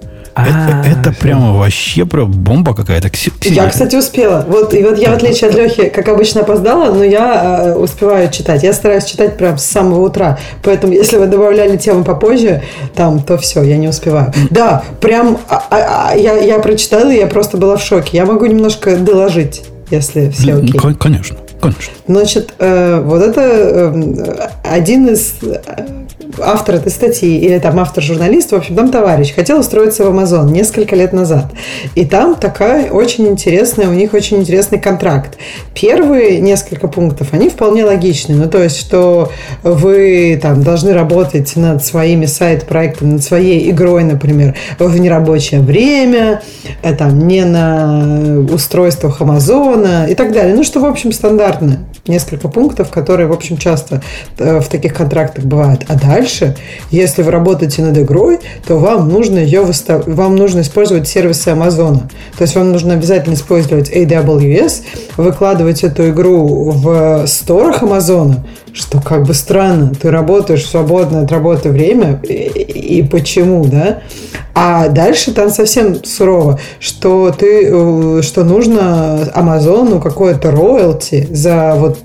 Это, 0.46 0.82
а, 0.84 0.84
это 0.86 1.12
прямо 1.20 1.54
вообще 1.58 2.06
про 2.06 2.26
бомба 2.26 2.76
какая-то. 2.76 3.10
Я, 3.42 3.70
кстати, 3.70 3.96
успела. 3.96 4.46
Вот, 4.48 4.74
и 4.74 4.84
вот 4.84 4.98
я, 4.98 5.12
в 5.12 5.14
отличие 5.16 5.50
от 5.50 5.56
Лехи, 5.56 5.90
как 5.90 6.08
обычно, 6.10 6.42
опоздала, 6.42 6.94
но 6.94 7.04
я 7.04 7.74
э, 7.74 7.76
успеваю 7.76 8.30
читать. 8.30 8.62
Я 8.64 8.74
стараюсь 8.74 9.06
читать 9.06 9.38
прям 9.38 9.58
с 9.58 9.66
самого 9.66 10.06
утра. 10.06 10.38
Поэтому, 10.64 10.94
если 10.94 11.18
вы 11.18 11.26
добавляли 11.26 11.78
тему 11.78 12.04
попозже, 12.04 12.62
там, 12.96 13.22
то 13.22 13.38
все, 13.38 13.64
я 13.64 13.78
не 13.78 13.88
успеваю. 13.88 14.32
Да, 14.52 14.84
прям 15.02 15.40
а, 15.50 15.64
а, 15.70 16.12
а, 16.12 16.16
я, 16.16 16.38
я 16.38 16.60
прочитала, 16.60 17.12
и 17.12 17.18
я 17.18 17.28
просто 17.28 17.58
была 17.58 17.78
в 17.78 17.82
шоке. 17.82 18.18
Я 18.18 18.26
могу 18.26 18.46
немножко 18.46 18.96
доложить, 18.98 19.64
если 19.90 20.30
все 20.30 20.56
окей. 20.56 20.80
Конечно. 21.00 21.38
Конечно. 21.60 21.94
Значит, 22.08 22.54
э, 22.60 23.02
вот 23.04 23.22
это 23.22 23.42
э, 23.42 24.50
один 24.64 25.08
из 25.08 25.36
э, 25.42 26.06
автор 26.40 26.76
этой 26.76 26.92
статьи, 26.92 27.38
или 27.38 27.60
там 27.60 27.80
автор-журналист, 27.80 28.52
в 28.52 28.56
общем, 28.56 28.76
там 28.76 28.92
товарищ, 28.92 29.34
хотел 29.34 29.60
устроиться 29.60 30.04
в 30.04 30.08
Amazon 30.14 30.52
несколько 30.52 30.96
лет 30.96 31.14
назад. 31.14 31.52
И 31.96 32.06
там 32.06 32.36
такая 32.36 32.92
очень 32.92 33.28
интересная, 33.28 33.88
у 33.90 33.94
них 33.94 34.14
очень 34.14 34.38
интересный 34.38 34.80
контракт. 34.80 35.38
Первые 35.74 36.40
несколько 36.40 36.88
пунктов, 36.88 37.34
они 37.34 37.50
вполне 37.50 37.86
логичны. 37.86 38.36
Ну, 38.36 38.50
то 38.50 38.62
есть, 38.62 38.78
что 38.78 39.32
вы 39.64 40.40
там 40.42 40.64
должны 40.64 40.94
работать 40.94 41.56
над 41.56 41.84
своими 41.84 42.26
сайт-проектами, 42.26 43.14
над 43.14 43.24
своей 43.24 43.70
игрой, 43.72 44.04
например, 44.04 44.56
в 44.80 45.00
нерабочее 45.00 45.62
время, 45.62 46.42
там, 46.98 47.28
не 47.28 47.46
на 47.46 48.46
устройствах 48.52 49.22
Амазона 49.22 50.08
и 50.10 50.16
так 50.16 50.32
далее. 50.34 50.56
Ну, 50.56 50.64
что, 50.64 50.80
в 50.80 50.86
общем, 50.86 51.12
стандартно. 51.12 51.80
Несколько 52.08 52.48
пунктов, 52.48 52.90
которые, 52.90 53.28
в 53.28 53.34
общем, 53.34 53.58
часто 53.58 54.02
в 54.38 54.66
таких 54.70 54.94
контрактах 54.94 55.46
бывают. 55.46 55.86
А 55.88 55.96
дальше 55.96 56.56
если 56.92 57.22
вы 57.22 57.32
работаете 57.32 57.82
над 57.82 57.98
игрой, 57.98 58.40
то 58.66 58.78
вам 58.78 59.10
нужно 59.10 59.40
ее 59.40 59.62
выстав... 59.62 60.08
вам 60.08 60.36
нужно 60.36 60.62
использовать 60.62 61.08
сервисы 61.08 61.50
Амазона. 61.50 62.10
То 62.38 62.44
есть 62.44 62.56
вам 62.56 62.72
нужно 62.72 62.94
обязательно 62.94 63.34
использовать 63.34 63.92
AWS, 63.92 64.84
выкладывать 65.18 65.84
эту 65.84 66.10
игру 66.10 66.72
в 66.72 67.26
сторах 67.28 67.84
Амазона, 67.84 68.46
что 68.74 69.02
как 69.02 69.24
бы 69.24 69.34
странно. 69.34 69.92
Ты 70.00 70.12
работаешь 70.12 70.64
в 70.64 70.70
свободное 70.70 71.24
от 71.24 71.32
работы 71.32 71.70
время, 71.70 72.22
и, 72.24 72.34
и 72.34 73.04
почему, 73.04 73.66
да? 73.66 74.00
А 74.60 74.88
дальше 74.88 75.34
там 75.34 75.52
совсем 75.52 76.04
сурово, 76.04 76.60
что 76.80 77.32
ты, 77.32 77.70
э, 77.72 78.22
что 78.24 78.44
нужно 78.44 79.30
Амазону 79.36 80.02
какое-то 80.02 80.50
роялти 80.50 81.28
за 81.30 81.76
вот 81.76 81.97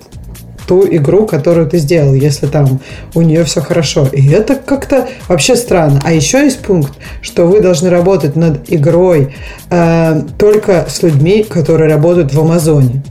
ту 0.72 0.86
игру, 0.90 1.26
которую 1.26 1.66
ты 1.66 1.76
сделал, 1.76 2.14
если 2.14 2.46
там 2.46 2.80
у 3.14 3.20
нее 3.20 3.44
все 3.44 3.60
хорошо. 3.60 4.08
И 4.10 4.26
это 4.30 4.54
как-то 4.54 5.06
вообще 5.28 5.54
странно. 5.54 6.00
А 6.02 6.12
еще 6.12 6.38
есть 6.44 6.60
пункт, 6.60 6.94
что 7.20 7.44
вы 7.44 7.60
должны 7.60 7.90
работать 7.90 8.36
над 8.36 8.72
игрой 8.72 9.34
э, 9.68 10.22
только 10.38 10.86
с 10.88 11.02
людьми, 11.02 11.42
которые 11.42 11.90
работают 11.90 12.32
в 12.32 12.40
Амазоне. 12.40 13.02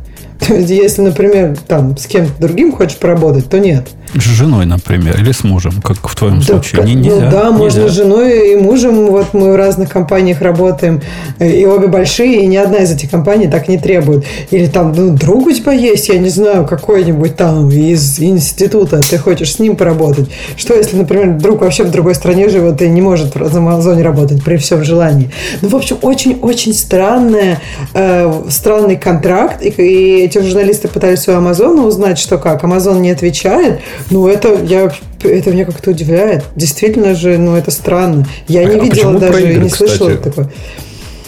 То 0.47 0.55
есть, 0.55 0.69
если, 0.69 1.01
например, 1.01 1.55
там 1.68 1.95
с 1.97 2.07
кем-то 2.07 2.34
другим 2.39 2.72
хочешь 2.72 2.97
поработать, 2.97 3.49
то 3.49 3.59
нет. 3.59 3.89
С 4.13 4.23
женой, 4.23 4.65
например, 4.65 5.18
или 5.19 5.31
с 5.31 5.43
мужем, 5.43 5.81
как 5.81 6.07
в 6.07 6.15
твоем 6.15 6.39
да, 6.39 6.45
случае. 6.45 6.84
Не, 6.84 6.95
нельзя, 6.95 7.11
ну, 7.11 7.31
да, 7.31 7.43
нельзя. 7.43 7.51
можно 7.51 7.88
с 7.88 7.91
женой 7.91 8.53
и 8.53 8.55
мужем. 8.57 9.07
Вот 9.07 9.34
мы 9.34 9.53
в 9.53 9.55
разных 9.55 9.89
компаниях 9.89 10.41
работаем, 10.41 11.01
и 11.39 11.65
обе 11.65 11.88
большие, 11.88 12.43
и 12.43 12.47
ни 12.47 12.57
одна 12.57 12.80
из 12.80 12.91
этих 12.91 13.09
компаний 13.09 13.47
так 13.47 13.68
не 13.68 13.77
требует. 13.77 14.26
Или 14.49 14.65
там, 14.65 14.93
ну, 14.93 15.11
друг 15.11 15.47
у 15.47 15.51
тебя 15.51 15.72
есть, 15.72 16.09
я 16.09 16.18
не 16.18 16.30
знаю, 16.30 16.65
какой-нибудь 16.65 17.35
там 17.38 17.69
из 17.69 18.19
института, 18.19 18.99
ты 18.99 19.18
хочешь 19.18 19.53
с 19.53 19.59
ним 19.59 19.76
поработать. 19.76 20.30
Что 20.57 20.73
если, 20.73 20.97
например, 20.97 21.38
друг 21.38 21.61
вообще 21.61 21.84
в 21.84 21.91
другой 21.91 22.15
стране 22.15 22.49
живет 22.49 22.81
и 22.81 22.89
не 22.89 23.01
может 23.01 23.35
в 23.35 23.57
Амазоне 23.57 24.03
работать 24.03 24.43
при 24.43 24.57
всем 24.57 24.84
желании? 24.84 25.30
Ну, 25.61 25.69
в 25.69 25.76
общем, 25.76 25.97
очень-очень 26.01 26.73
странная, 26.73 27.61
э, 27.93 28.43
странный 28.49 28.97
контракт, 28.97 29.61
и, 29.61 29.69
и 29.69 30.30
эти 30.31 30.45
журналисты 30.45 30.87
пытались 30.87 31.27
у 31.27 31.33
Амазона 31.33 31.83
узнать, 31.83 32.17
что 32.17 32.37
как. 32.37 32.63
Амазон 32.63 33.01
не 33.01 33.11
отвечает, 33.11 33.81
ну, 34.09 34.27
это 34.27 34.57
я 34.63 34.91
это 35.23 35.51
меня 35.51 35.65
как-то 35.65 35.91
удивляет. 35.91 36.45
Действительно 36.55 37.13
же, 37.13 37.37
ну, 37.37 37.55
это 37.55 37.69
странно. 37.69 38.25
Я 38.47 38.63
не 38.63 38.79
а 38.79 38.83
видела 38.83 39.19
даже 39.19 39.41
игры, 39.41 39.63
не 39.63 39.69
слышала 39.69 40.09
кстати? 40.09 40.23
такое. 40.23 40.51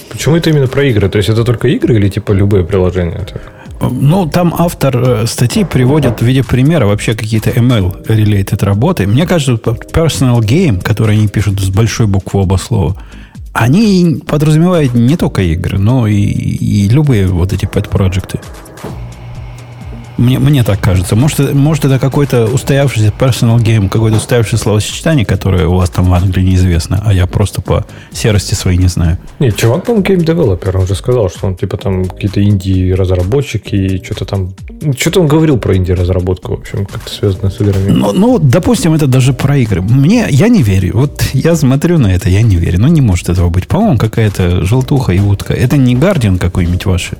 Почему 0.09 0.35
это 0.35 0.49
именно 0.49 0.67
про 0.67 0.83
игры? 0.85 1.09
То 1.09 1.17
есть 1.17 1.29
это 1.29 1.43
только 1.43 1.67
игры 1.67 1.95
или 1.95 2.09
типа 2.09 2.31
любые 2.31 2.63
приложения? 2.63 3.25
Ну, 3.81 4.27
там 4.27 4.55
автор 4.57 4.95
э, 4.95 5.27
статьи 5.27 5.65
приводит 5.65 6.21
в 6.21 6.25
виде 6.25 6.43
примера 6.43 6.85
вообще 6.85 7.13
какие-то 7.13 7.49
ML-related 7.49 8.63
работы. 8.63 9.05
Мне 9.05 9.25
кажется, 9.27 9.53
personal 9.53 10.39
game, 10.39 10.81
который 10.81 11.17
они 11.17 11.27
пишут 11.27 11.59
с 11.59 11.69
большой 11.69 12.07
буквы 12.07 12.41
оба 12.41 12.57
слова, 12.57 12.95
они 13.51 14.21
подразумевают 14.25 14.93
не 14.93 15.17
только 15.17 15.41
игры, 15.41 15.77
но 15.77 16.07
и, 16.07 16.15
и 16.15 16.87
любые 16.89 17.27
вот 17.27 17.53
эти 17.53 17.65
pet-проекты. 17.65 18.39
Мне, 20.23 20.39
мне 20.39 20.63
так 20.63 20.79
кажется. 20.79 21.17
Может, 21.17 21.53
может 21.53 21.83
это 21.83 21.99
какой-то 21.99 22.45
устоявшийся 22.45 23.11
personal 23.19 23.57
game, 23.57 23.89
какое-то 23.89 24.17
устоявшееся 24.17 24.63
словосочетание, 24.63 25.25
которое 25.25 25.67
у 25.67 25.75
вас 25.75 25.89
там 25.89 26.05
в 26.05 26.13
Англии 26.13 26.41
неизвестно, 26.41 27.03
а 27.05 27.13
я 27.13 27.27
просто 27.27 27.61
по 27.61 27.85
серости 28.13 28.53
своей 28.53 28.77
не 28.77 28.87
знаю. 28.87 29.17
Нет, 29.39 29.57
чувак, 29.57 29.83
по-моему, 29.83 30.05
game 30.05 30.26
developer. 30.26 30.77
Он 30.77 30.87
же 30.87 30.95
сказал, 30.95 31.29
что 31.29 31.47
он 31.47 31.57
типа 31.57 31.75
там 31.75 32.05
какие-то 32.05 32.41
инди-разработчики 32.41 33.75
и 33.75 34.03
что-то 34.03 34.23
там... 34.23 34.53
Что-то 34.97 35.19
он 35.19 35.27
говорил 35.27 35.57
про 35.57 35.75
инди-разработку, 35.75 36.55
в 36.55 36.59
общем, 36.59 36.85
как-то 36.85 37.11
связано 37.11 37.49
с 37.49 37.59
играми. 37.59 37.91
Ну, 37.91 38.13
ну, 38.13 38.39
допустим, 38.39 38.93
это 38.93 39.07
даже 39.07 39.33
про 39.33 39.57
игры. 39.57 39.81
Мне, 39.81 40.27
я 40.29 40.47
не 40.47 40.63
верю. 40.63 40.91
Вот 40.93 41.21
я 41.33 41.55
смотрю 41.57 41.97
на 41.97 42.07
это, 42.07 42.29
я 42.29 42.43
не 42.43 42.55
верю. 42.55 42.79
Ну, 42.79 42.87
не 42.87 43.01
может 43.01 43.27
этого 43.27 43.49
быть. 43.49 43.67
По-моему, 43.67 43.97
какая-то 43.97 44.63
желтуха 44.63 45.11
и 45.11 45.19
утка. 45.19 45.53
Это 45.53 45.75
не 45.75 45.95
Guardian 45.95 46.37
какой-нибудь 46.37 46.85
ваш 46.85 47.11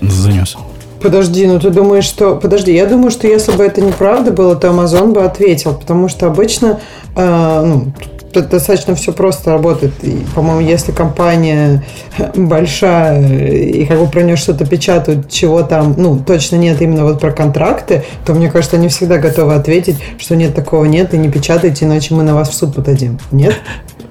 занес. 0.00 0.56
Подожди, 1.00 1.46
ну 1.46 1.60
ты 1.60 1.70
думаешь, 1.70 2.04
что... 2.04 2.36
Подожди, 2.36 2.72
я 2.72 2.86
думаю, 2.86 3.10
что 3.10 3.26
если 3.26 3.52
бы 3.52 3.64
это 3.64 3.80
неправда 3.80 4.32
было, 4.32 4.56
то 4.56 4.68
Amazon 4.68 5.12
бы 5.12 5.22
ответил, 5.22 5.74
потому 5.74 6.08
что 6.08 6.26
обычно, 6.26 6.80
э, 7.16 7.62
ну, 7.64 7.92
Тут 8.38 8.50
достаточно 8.50 8.94
все 8.94 9.12
просто 9.12 9.50
работает. 9.50 9.92
И, 10.02 10.24
по-моему, 10.32 10.60
если 10.60 10.92
компания 10.92 11.84
большая 12.36 13.36
и 13.50 13.84
как 13.84 13.98
бы 13.98 14.06
про 14.06 14.22
нее 14.22 14.36
что-то 14.36 14.64
печатают, 14.64 15.28
чего 15.28 15.62
там, 15.64 15.96
ну, 15.98 16.22
точно 16.24 16.54
нет 16.54 16.80
именно 16.80 17.02
вот 17.02 17.20
про 17.20 17.32
контракты, 17.32 18.04
то, 18.24 18.34
мне 18.34 18.48
кажется, 18.48 18.76
они 18.76 18.86
всегда 18.86 19.18
готовы 19.18 19.54
ответить, 19.54 19.96
что 20.18 20.36
нет, 20.36 20.54
такого 20.54 20.84
нет, 20.84 21.14
и 21.14 21.18
не 21.18 21.28
печатайте, 21.28 21.84
иначе 21.84 22.14
мы 22.14 22.22
на 22.22 22.36
вас 22.36 22.50
в 22.50 22.54
суд 22.54 22.76
подадим. 22.76 23.18
Нет? 23.32 23.56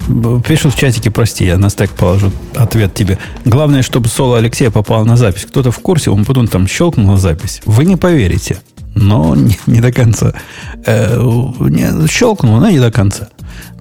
Пишут 0.46 0.74
в 0.74 0.78
чатике, 0.78 1.10
прости, 1.10 1.46
я 1.46 1.58
на 1.58 1.70
стек 1.70 1.92
положу 1.92 2.34
ответ 2.54 2.94
тебе. 2.94 3.18
Главное, 3.46 3.82
чтобы 3.82 4.10
соло 4.10 4.38
Алексея 4.38 4.72
попало 4.72 5.06
на 5.06 5.16
запись. 5.16 5.46
Кто-то 5.46 5.72
в 5.72 5.80
курсе, 5.80 6.12
он 6.12 6.26
потом 6.26 6.48
там 6.48 6.68
щелкнул 6.68 7.12
на 7.12 7.18
запись. 7.18 7.62
Вы 7.66 7.86
не 7.86 7.96
поверите, 7.96 8.58
но 8.94 9.36
не, 9.36 9.58
не 9.68 9.80
до 9.80 9.94
конца. 9.94 10.34
Э, 10.86 11.18
не, 11.60 12.08
щелкнул, 12.08 12.60
но 12.60 12.70
не 12.70 12.80
до 12.80 12.92
конца. 12.92 13.30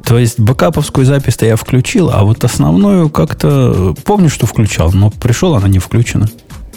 То 0.06 0.18
есть 0.18 0.38
бэкаповскую 0.38 1.04
запись-то 1.04 1.46
я 1.46 1.56
включил, 1.56 2.10
а 2.12 2.22
вот 2.22 2.44
основную 2.44 3.10
как-то 3.10 3.94
помню, 4.04 4.28
что 4.30 4.46
включал, 4.46 4.92
но 4.92 5.10
пришел, 5.10 5.54
она 5.56 5.66
не 5.66 5.80
включена. 5.80 6.28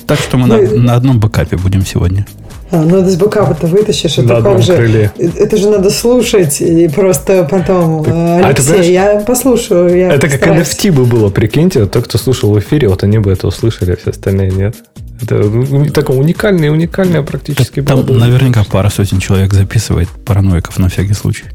Так 0.08 0.18
что 0.20 0.38
мы 0.38 0.48
ну, 0.48 0.56
на, 0.56 0.84
на 0.84 0.96
одном 0.96 1.20
бэкапе 1.20 1.56
будем 1.56 1.86
сегодня. 1.86 2.26
А, 2.72 2.78
надо 2.84 3.04
ну, 3.04 3.10
с 3.10 3.16
бэкапа-то 3.16 3.68
вытащишь, 3.68 4.18
это 4.18 4.42
как 4.42 4.64
же... 4.64 4.76
Крыле. 4.76 5.12
Это 5.18 5.58
же 5.58 5.70
надо 5.70 5.92
слушать, 5.92 6.60
и 6.62 6.88
просто 6.88 7.48
потом... 7.50 8.04
Э, 8.08 8.44
Алексей, 8.46 8.74
а 8.74 8.78
это, 8.78 8.84
я 8.84 9.20
послушаю. 9.20 9.96
Я 9.96 10.12
это 10.12 10.28
постараюсь. 10.28 10.68
как 10.68 10.88
NFT 10.88 10.92
бы 10.92 11.06
было, 11.06 11.30
прикиньте. 11.30 11.82
Вот 11.82 11.92
тот, 11.92 12.06
кто 12.06 12.18
слушал 12.18 12.52
в 12.52 12.60
эфире, 12.60 12.88
вот 12.88 13.04
они 13.04 13.20
бы 13.20 13.32
это 13.32 13.48
услышали, 13.48 13.92
а 13.92 13.96
все 13.96 14.10
остальные 14.10 14.52
нет. 14.52 14.76
Это 15.22 15.92
такое 15.92 16.18
уникальное, 16.18 16.72
уникальное 16.72 17.22
практически. 17.22 17.82
Там 17.82 18.04
было. 18.04 18.18
наверняка 18.18 18.64
пара 18.64 18.90
сотен 18.90 19.20
человек 19.20 19.54
записывает 19.54 20.10
параноиков 20.26 20.80
на 20.80 20.90
всякий 20.90 21.14
случай. 21.14 21.46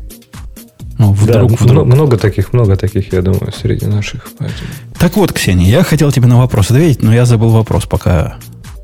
Ну, 0.99 1.13
вдруг, 1.13 1.51
да, 1.51 1.57
вдруг. 1.59 1.87
Много 1.87 2.17
таких, 2.19 2.53
много 2.53 2.77
таких, 2.77 3.13
я 3.13 3.23
думаю, 3.23 3.53
среди 3.53 3.87
наших. 3.87 4.29
Поэтому. 4.39 4.69
Так 4.99 5.17
вот, 5.17 5.33
Ксения, 5.33 5.69
я 5.69 5.83
хотел 5.83 6.13
тебе 6.13 6.27
на 6.27 6.39
вопрос 6.39 6.71
ответить, 6.71 7.03
но 7.03 7.13
я 7.13 7.25
забыл 7.25 7.51
вопрос, 7.51 7.87
пока 7.87 8.37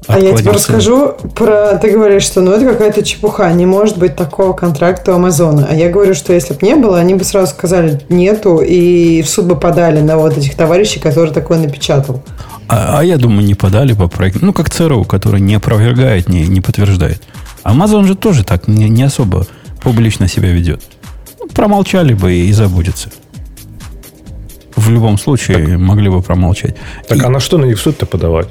а 0.06 0.18
я 0.18 0.34
тебе 0.34 0.50
расскажу 0.50 1.14
про... 1.34 1.78
Ты 1.78 1.90
говоришь, 1.90 2.24
что 2.24 2.40
ну 2.40 2.52
это 2.52 2.64
какая-то 2.64 3.04
чепуха, 3.04 3.52
не 3.52 3.66
может 3.66 3.98
быть 3.98 4.16
такого 4.16 4.54
контракта 4.54 5.12
у 5.12 5.16
Амазона. 5.16 5.68
А 5.70 5.74
я 5.74 5.88
говорю, 5.88 6.14
что 6.14 6.32
если 6.32 6.54
бы 6.54 6.66
не 6.66 6.74
было, 6.74 6.98
они 6.98 7.14
бы 7.14 7.22
сразу 7.22 7.52
сказали 7.52 8.00
нету, 8.08 8.58
и 8.58 9.22
в 9.22 9.28
суд 9.28 9.46
бы 9.46 9.56
подали 9.56 10.00
на 10.00 10.16
вот 10.16 10.36
этих 10.36 10.56
товарищей, 10.56 11.00
которые 11.00 11.32
такое 11.32 11.58
напечатал. 11.58 12.22
А, 12.66 12.98
а 12.98 13.04
я 13.04 13.18
думаю, 13.18 13.46
не 13.46 13.54
подали 13.54 13.92
по 13.92 14.08
проекту. 14.08 14.40
Ну, 14.42 14.52
как 14.52 14.70
ЦРУ, 14.70 15.04
который 15.04 15.40
не 15.40 15.54
опровергает, 15.54 16.28
не, 16.28 16.46
не 16.46 16.60
подтверждает. 16.60 17.22
Амазон 17.62 18.06
же 18.06 18.14
тоже 18.14 18.42
так 18.42 18.68
не, 18.68 18.88
не 18.88 19.02
особо 19.02 19.46
публично 19.82 20.28
себя 20.28 20.50
ведет. 20.50 20.82
Ну, 21.40 21.48
промолчали 21.48 22.14
бы 22.14 22.34
и 22.34 22.52
забудется. 22.52 23.10
В 24.76 24.90
любом 24.90 25.18
случае 25.18 25.66
так, 25.66 25.78
могли 25.78 26.08
бы 26.08 26.22
промолчать. 26.22 26.76
Так 27.08 27.18
и... 27.18 27.24
а 27.24 27.28
на 27.28 27.40
что 27.40 27.58
на 27.58 27.64
них 27.64 27.78
в 27.78 27.80
суд-то 27.80 28.06
подавать? 28.06 28.48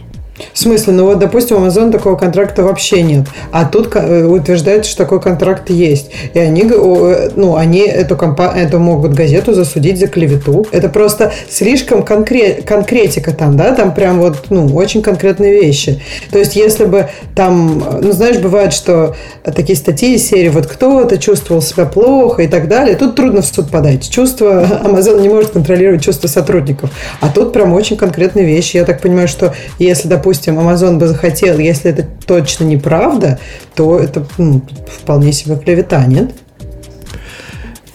В 0.53 0.59
смысле, 0.59 0.93
ну 0.93 1.05
вот, 1.05 1.19
допустим, 1.19 1.57
у 1.57 1.65
Amazon 1.65 1.91
такого 1.91 2.15
контракта 2.15 2.63
вообще 2.63 3.01
нет. 3.01 3.27
А 3.51 3.65
тут 3.65 3.89
э, 3.95 4.25
утверждается, 4.25 4.89
что 4.89 5.03
такой 5.03 5.21
контракт 5.21 5.69
есть. 5.69 6.11
И 6.33 6.39
они, 6.39 6.63
э, 6.63 7.29
ну, 7.35 7.55
они 7.55 7.81
эту, 7.81 8.15
компа- 8.15 8.53
эту 8.55 8.79
могут 8.79 9.13
газету 9.13 9.53
засудить 9.53 9.99
за 9.99 10.07
клевету. 10.07 10.65
Это 10.71 10.89
просто 10.89 11.31
слишком 11.49 12.03
конкрет, 12.03 12.63
конкретика 12.65 13.33
там, 13.33 13.57
да, 13.57 13.73
там 13.73 13.93
прям 13.93 14.19
вот, 14.19 14.45
ну, 14.49 14.67
очень 14.75 15.01
конкретные 15.01 15.61
вещи. 15.61 16.01
То 16.31 16.39
есть, 16.39 16.55
если 16.55 16.85
бы 16.85 17.09
там, 17.35 17.83
ну, 18.01 18.11
знаешь, 18.11 18.37
бывает, 18.37 18.73
что 18.73 19.15
такие 19.43 19.77
статьи 19.77 20.15
из 20.15 20.27
серии, 20.27 20.49
вот 20.49 20.67
кто-то 20.67 21.17
чувствовал 21.17 21.61
себя 21.61 21.85
плохо 21.85 22.43
и 22.43 22.47
так 22.47 22.67
далее, 22.67 22.95
тут 22.95 23.15
трудно 23.15 23.41
в 23.41 23.45
суд 23.45 23.69
подать. 23.69 24.09
Чувство, 24.09 24.65
Amazon 24.83 25.21
не 25.21 25.29
может 25.29 25.51
контролировать 25.51 26.03
чувства 26.03 26.27
сотрудников. 26.27 26.89
А 27.19 27.29
тут 27.29 27.53
прям 27.53 27.73
очень 27.73 27.97
конкретные 27.97 28.45
вещи. 28.45 28.77
Я 28.77 28.85
так 28.85 29.01
понимаю, 29.01 29.27
что 29.27 29.53
если, 29.77 30.07
допустим, 30.07 30.28
допустим, 30.29 30.59
Amazon 30.59 30.99
бы 30.99 31.07
захотел, 31.07 31.57
если 31.57 31.89
это 31.89 32.05
точно 32.25 32.65
неправда, 32.65 33.39
то 33.73 33.97
это 33.97 34.23
ну, 34.37 34.61
вполне 35.01 35.33
себе 35.33 35.55
клевета, 35.57 36.05
нет? 36.05 36.35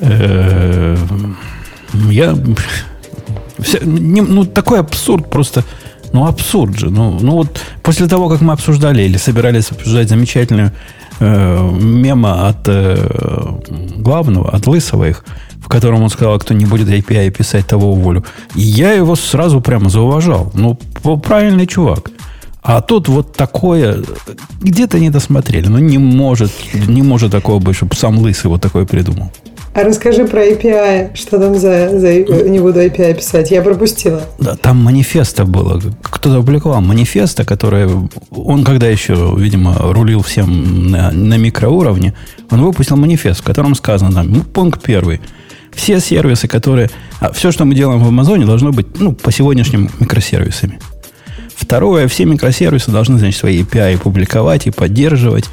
Э, 0.01 0.97
я... 2.11 2.35
Ну, 3.83 4.45
такой 4.47 4.81
абсурд 4.81 5.31
просто... 5.31 5.63
Ну, 6.13 6.27
абсурд 6.27 6.77
же. 6.77 6.91
Ну, 6.91 7.19
ну 7.21 7.33
вот 7.33 7.61
после 7.83 8.09
того, 8.09 8.29
как 8.29 8.41
мы 8.41 8.53
обсуждали 8.53 9.03
или 9.03 9.17
собирались 9.17 9.71
обсуждать 9.71 10.09
замечательную 10.09 10.73
э, 11.21 11.71
мема 11.81 12.49
от 12.49 12.67
э, 12.67 12.97
главного, 13.97 14.51
от 14.51 14.67
Лысого 14.67 15.09
их, 15.09 15.25
в 15.61 15.69
котором 15.69 16.03
он 16.03 16.11
сказал, 16.11 16.39
кто 16.41 16.53
не 16.53 16.67
будет 16.67 16.89
API 16.89 17.31
писать, 17.31 17.67
того 17.67 17.93
уволю. 17.93 18.25
И 18.57 18.61
я 18.61 18.93
его 18.93 19.15
сразу 19.15 19.61
прямо 19.61 19.89
зауважал. 19.89 20.51
Ну, 20.55 20.75
правильный 21.23 21.67
чувак. 21.67 22.11
А 22.65 22.81
тут 22.81 23.09
вот 23.09 23.35
такое, 23.35 24.03
где-то 24.63 24.99
не 24.99 25.11
досмотрели. 25.11 25.69
Ну, 25.69 25.79
не 25.79 25.99
может, 25.99 26.51
не 26.73 27.03
может 27.03 27.31
такого 27.31 27.59
быть, 27.59 27.77
чтобы 27.77 27.95
сам 27.95 28.19
Лысый 28.19 28.51
вот 28.51 28.63
такое 28.63 28.87
придумал. 28.87 29.31
А 29.75 29.83
расскажи 29.83 30.25
про 30.25 30.47
API, 30.47 31.15
что 31.15 31.39
там 31.39 31.57
за, 31.57 31.99
за 31.99 32.21
не 32.49 32.61
буду 32.61 32.81
API 32.81 33.15
писать, 33.17 33.51
я 33.51 33.61
пропустила. 33.61 34.23
Да, 34.39 34.57
там 34.57 34.83
манифеста 34.83 35.45
было. 35.45 35.79
Кто-то 36.05 36.39
опубликовал 36.39 36.81
манифеста, 36.81 37.45
которое 37.45 37.91
он 38.31 38.65
когда 38.65 38.89
еще, 38.89 39.35
видимо, 39.37 39.77
рулил 39.79 40.23
всем 40.23 40.91
на, 40.91 41.11
на 41.11 41.37
микроуровне, 41.37 42.15
он 42.51 42.63
выпустил 42.63 42.97
манифест, 42.97 43.41
в 43.41 43.45
котором 43.45 43.75
сказано, 43.75 44.11
там, 44.11 44.33
ну, 44.33 44.43
пункт 44.43 44.83
первый. 44.83 45.21
Все 45.75 46.01
сервисы, 46.01 46.49
которые... 46.49 46.89
А 47.21 47.31
все, 47.33 47.53
что 47.53 47.67
мы 47.67 47.75
делаем 47.75 48.01
в 48.03 48.09
Амазоне, 48.09 48.47
должно 48.47 48.73
быть 48.73 48.99
ну, 48.99 49.13
по 49.13 49.31
сегодняшним 49.31 49.91
микросервисами. 50.01 50.79
Второе, 51.65 52.09
все 52.09 52.27
микросервисы 52.27 52.91
должны, 52.91 53.19
значит, 53.19 53.41
свои 53.41 53.63
API 53.63 53.99
публиковать 53.99 54.67
и 54.67 54.71
поддерживать. 54.71 55.47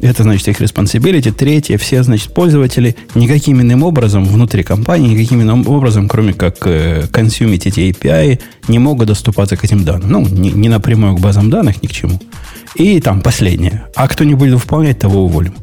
Это, 0.00 0.24
значит, 0.24 0.48
их 0.48 0.60
responsibility. 0.60 1.30
Третье, 1.32 1.78
все, 1.78 2.02
значит, 2.02 2.34
пользователи 2.34 2.96
никаким 3.14 3.60
иным 3.60 3.84
образом 3.84 4.24
внутри 4.24 4.64
компании, 4.64 5.14
никаким 5.14 5.40
иным 5.40 5.68
образом, 5.68 6.08
кроме 6.08 6.32
как 6.32 6.56
э, 6.66 7.06
консюмить 7.12 7.66
эти 7.66 7.78
API, 7.90 8.40
не 8.66 8.80
могут 8.80 9.06
доступаться 9.06 9.56
к 9.56 9.62
этим 9.62 9.84
данным. 9.84 10.10
Ну, 10.10 10.28
не, 10.28 10.50
не 10.50 10.68
напрямую 10.68 11.16
к 11.16 11.20
базам 11.20 11.48
данных, 11.48 11.80
ни 11.80 11.86
к 11.86 11.92
чему. 11.92 12.20
И 12.74 13.00
там 13.00 13.20
последнее. 13.20 13.84
А 13.94 14.08
кто 14.08 14.24
не 14.24 14.34
будет 14.34 14.54
выполнять, 14.54 14.98
того 14.98 15.26
уволим. 15.26 15.54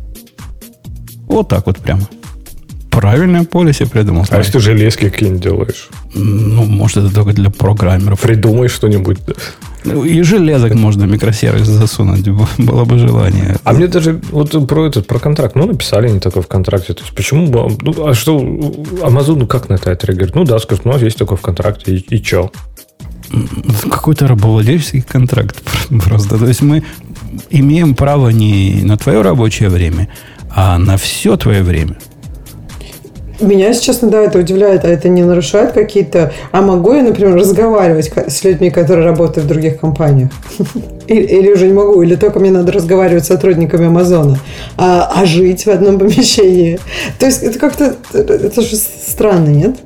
Вот 1.28 1.50
так 1.50 1.66
вот 1.66 1.78
прямо. 1.78 2.08
Правильное 2.90 3.44
полисе 3.44 3.86
придумал. 3.86 4.26
А 4.30 4.38
если 4.38 4.54
ты 4.54 4.60
железки 4.62 5.10
какие-нибудь 5.10 5.44
делаешь? 5.44 5.90
Ну, 6.14 6.64
может, 6.64 6.98
это 6.98 7.14
только 7.14 7.34
для 7.34 7.50
программеров. 7.50 8.22
Придумай 8.22 8.70
что-нибудь. 8.70 9.18
Ну, 9.86 10.04
и 10.04 10.22
железок 10.24 10.76
можно 10.76 11.06
микросервис 11.06 11.68
засунуть, 11.68 12.28
было 12.58 12.86
бы 12.86 12.98
желание. 12.98 13.58
А 13.64 13.74
мне 13.74 13.88
даже 13.88 14.20
вот 14.32 14.68
про 14.68 14.88
этот, 14.88 15.08
про 15.08 15.20
контракт, 15.20 15.56
ну, 15.56 15.66
написали 15.66 16.10
не 16.10 16.20
такое 16.20 16.44
в 16.44 16.48
контракте. 16.48 16.94
То 16.94 17.02
есть, 17.02 17.16
почему, 17.16 17.48
ну, 17.82 18.08
а 18.08 18.14
что, 18.14 18.40
Amazon 18.40 19.48
как 19.48 19.70
на 19.70 19.76
это 19.76 19.92
отреагирует? 19.92 20.36
Ну, 20.36 20.44
да, 20.44 20.60
скажет, 20.60 20.86
ну, 20.86 20.94
а 20.94 21.00
есть 21.00 21.18
такое 21.18 21.38
в 21.38 21.42
контракте, 21.42 21.96
и, 21.96 22.16
и 22.16 22.24
что? 22.24 22.52
Какой-то 23.90 24.28
рабовладельческий 24.28 25.02
контракт 25.02 25.64
просто. 26.04 26.38
То 26.38 26.48
есть, 26.48 26.62
мы 26.62 26.84
имеем 27.50 27.96
право 27.96 28.30
не 28.30 28.82
на 28.84 28.98
твое 28.98 29.22
рабочее 29.22 29.70
время, 29.70 30.10
а 30.50 30.78
на 30.78 30.98
все 30.98 31.38
твое 31.38 31.64
время. 31.64 31.98
Меня, 33.40 33.68
если 33.68 33.84
честно, 33.84 34.10
да, 34.10 34.22
это 34.22 34.40
удивляет, 34.40 34.84
а 34.84 34.90
это 34.90 35.08
не 35.10 35.24
нарушает 35.24 35.72
какие-то... 35.72 36.34
А 36.52 36.62
могу 36.62 36.94
я, 36.94 37.04
например, 37.04 37.36
разговаривать 37.36 38.12
с 38.28 38.44
людьми, 38.44 38.70
которые 38.70 39.06
работают 39.06 39.46
в 39.46 39.50
других 39.50 39.80
компаниях? 39.80 40.30
Или, 41.08 41.24
или 41.24 41.52
уже 41.52 41.66
не 41.66 41.74
могу, 41.74 42.04
или 42.04 42.16
только 42.16 42.40
мне 42.40 42.52
надо 42.52 42.72
разговаривать 42.72 43.26
с 43.26 43.30
сотрудниками 43.30 43.88
Амазона, 43.88 44.38
а, 44.78 45.12
а 45.16 45.26
жить 45.26 45.66
в 45.66 45.68
одном 45.70 45.98
помещении. 45.98 46.80
То 47.18 47.26
есть 47.26 47.42
это 47.42 47.58
как-то... 47.58 47.96
Это 48.14 48.62
же 48.62 48.76
странно, 48.76 49.50
нет? 49.50 49.78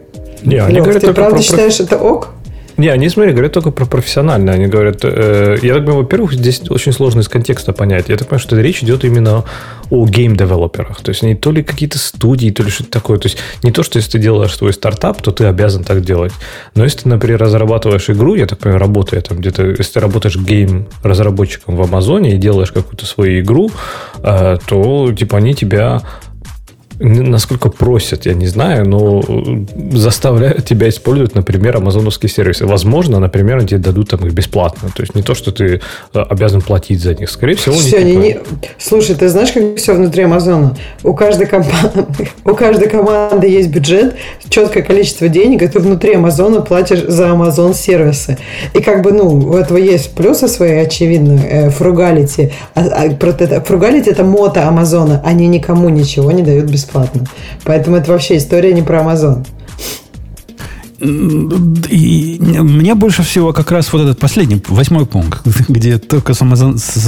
Не, 0.43 0.57
они 0.57 0.81
говорят, 0.81 1.01
ты 1.01 1.13
правда 1.13 1.37
про... 1.37 1.41
считаешь 1.41 1.79
это 1.79 1.97
ок? 1.97 2.33
Не, 2.77 2.87
они, 2.87 3.09
смотри, 3.09 3.31
говорят 3.33 3.53
только 3.53 3.71
про 3.71 3.85
профессиональное. 3.85 4.55
Они 4.55 4.67
говорят, 4.67 4.99
э, 5.03 5.57
я 5.61 5.73
так 5.73 5.83
понимаю, 5.83 6.03
во-первых, 6.03 6.33
здесь 6.33 6.61
очень 6.69 6.91
сложно 6.91 7.19
из 7.19 7.27
контекста 7.27 7.71
понять. 7.71 8.09
Я 8.09 8.17
так 8.17 8.27
понимаю, 8.27 8.39
что 8.39 8.59
речь 8.59 8.81
идет 8.81 9.05
именно 9.05 9.43
о 9.91 10.05
гейм-девелоперах. 10.07 11.01
То 11.01 11.09
есть, 11.09 11.23
они 11.23 11.35
то 11.35 11.51
ли 11.51 11.61
какие-то 11.61 11.99
студии, 11.99 12.49
то 12.49 12.63
ли 12.63 12.69
что-то 12.69 12.89
такое. 12.89 13.19
То 13.19 13.27
есть, 13.27 13.37
не 13.61 13.71
то, 13.71 13.83
что 13.83 13.97
если 13.97 14.13
ты 14.13 14.19
делаешь 14.19 14.55
свой 14.55 14.73
стартап, 14.73 15.21
то 15.21 15.31
ты 15.31 15.45
обязан 15.45 15.83
так 15.83 16.01
делать. 16.01 16.33
Но 16.73 16.83
если 16.83 17.01
ты, 17.01 17.09
например, 17.09 17.39
разрабатываешь 17.39 18.09
игру, 18.09 18.35
я 18.35 18.47
так 18.47 18.57
понимаю, 18.57 18.79
работая 18.79 19.21
там 19.21 19.37
где-то, 19.37 19.65
если 19.67 19.93
ты 19.93 19.99
работаешь 19.99 20.35
гейм-разработчиком 20.35 21.75
в 21.75 21.81
Амазоне 21.81 22.35
и 22.35 22.37
делаешь 22.37 22.71
какую-то 22.71 23.05
свою 23.05 23.41
игру, 23.41 23.69
э, 24.23 24.57
то, 24.65 25.13
типа, 25.13 25.37
они 25.37 25.53
тебя 25.53 26.01
насколько 26.99 27.69
просят, 27.69 28.25
я 28.25 28.33
не 28.33 28.47
знаю, 28.47 28.87
но 28.87 29.23
заставляют 29.91 30.65
тебя 30.65 30.89
использовать, 30.89 31.35
например, 31.35 31.77
амазоновские 31.77 32.29
сервисы. 32.29 32.65
Возможно, 32.65 33.19
например, 33.19 33.57
они 33.57 33.67
тебе 33.67 33.79
дадут 33.79 34.09
там 34.09 34.25
их 34.25 34.33
бесплатно. 34.33 34.89
То 34.95 35.01
есть 35.01 35.15
не 35.15 35.21
то, 35.21 35.33
что 35.33 35.51
ты 35.51 35.81
э, 36.13 36.19
обязан 36.19 36.61
платить 36.61 37.01
за 37.01 37.15
них. 37.15 37.29
Скорее 37.29 37.55
всего, 37.55 37.75
все, 37.75 37.97
они, 37.97 38.15
не... 38.15 38.39
Слушай, 38.77 39.15
ты 39.15 39.29
знаешь, 39.29 39.51
как 39.51 39.77
все 39.77 39.93
внутри 39.93 40.23
Амазона? 40.23 40.75
У 41.03 41.13
каждой, 41.13 41.47
команды, 41.47 42.05
у 42.45 42.53
каждой 42.53 42.89
команды 42.89 43.47
есть 43.47 43.69
бюджет, 43.69 44.15
четкое 44.49 44.83
количество 44.83 45.27
денег, 45.27 45.61
и 45.63 45.67
ты 45.67 45.79
внутри 45.79 46.13
Амазона 46.13 46.61
платишь 46.61 47.03
за 47.07 47.31
Амазон 47.31 47.73
сервисы. 47.73 48.37
И 48.73 48.81
как 48.81 49.01
бы, 49.01 49.11
ну, 49.11 49.29
у 49.29 49.55
этого 49.55 49.77
есть 49.77 50.13
плюсы 50.13 50.47
свои, 50.47 50.77
очевидно, 50.77 51.39
э, 51.43 51.69
фругалити. 51.69 52.51
А, 52.75 52.81
а, 52.81 53.61
фругалити 53.61 54.09
это 54.09 54.23
мото 54.23 54.67
Амазона. 54.67 55.21
Они 55.25 55.47
никому 55.47 55.89
ничего 55.89 56.31
не 56.31 56.43
дают 56.43 56.65
бесплатно 56.65 56.82
бесплатно. 56.83 57.25
Поэтому 57.63 57.97
это 57.97 58.11
вообще 58.11 58.37
история 58.37 58.73
не 58.73 58.81
про 58.81 59.01
Amazon. 59.01 59.45
И 60.99 62.39
мне 62.39 62.95
больше 62.95 63.23
всего 63.23 63.51
как 63.51 63.71
раз 63.71 63.91
вот 63.91 64.03
этот 64.03 64.19
последний, 64.19 64.61
восьмой 64.69 65.05
пункт, 65.05 65.41
где 65.67 65.97
только 65.97 66.33
с, 66.33 66.41
амазон, 66.41 66.77
с 66.77 67.07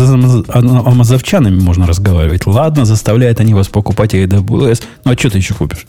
амазовчанами 0.49 1.60
можно 1.60 1.88
разговаривать. 1.88 2.45
Ладно, 2.45 2.84
заставляют 2.85 3.39
они 3.39 3.53
вас 3.53 3.68
покупать 3.68 4.14
AWS, 4.14 4.84
ну 5.06 5.11
а 5.11 5.18
что 5.18 5.30
ты 5.30 5.38
еще 5.38 5.53
купишь? 5.53 5.85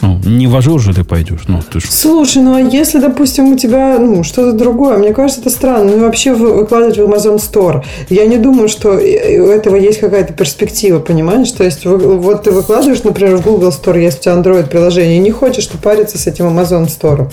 Ну, 0.00 0.18
не 0.24 0.46
в 0.46 0.56
Azure 0.56 0.80
же 0.80 0.94
ты 0.94 1.04
пойдешь. 1.04 1.42
Ну, 1.46 1.60
ты 1.62 1.80
ж... 1.80 1.84
Слушай, 1.88 2.42
ну 2.42 2.54
а 2.54 2.60
если, 2.60 3.00
допустим, 3.00 3.52
у 3.52 3.56
тебя 3.56 3.98
ну, 3.98 4.24
что-то 4.24 4.56
другое, 4.56 4.96
мне 4.96 5.12
кажется, 5.12 5.40
это 5.40 5.50
странно. 5.50 5.92
Ну, 5.96 6.00
вообще 6.00 6.32
выкладывать 6.32 6.96
в 6.96 7.00
Amazon 7.02 7.36
Store. 7.36 7.84
Я 8.08 8.26
не 8.26 8.38
думаю, 8.38 8.68
что 8.68 8.90
у 8.90 8.96
этого 8.98 9.76
есть 9.76 10.00
какая-то 10.00 10.32
перспектива, 10.32 11.00
понимаешь? 11.00 11.50
То 11.52 11.64
есть, 11.64 11.84
вот 11.84 12.44
ты 12.44 12.50
выкладываешь, 12.50 13.02
например, 13.02 13.36
в 13.36 13.42
Google 13.42 13.70
Store, 13.70 14.00
если 14.00 14.18
у 14.18 14.22
тебя 14.22 14.34
Android 14.34 14.68
приложение, 14.68 15.16
и 15.16 15.20
не 15.20 15.30
хочешь 15.30 15.66
ты 15.66 15.78
париться 15.78 16.18
с 16.18 16.26
этим 16.26 16.46
Amazon 16.46 16.86
Store. 16.86 17.30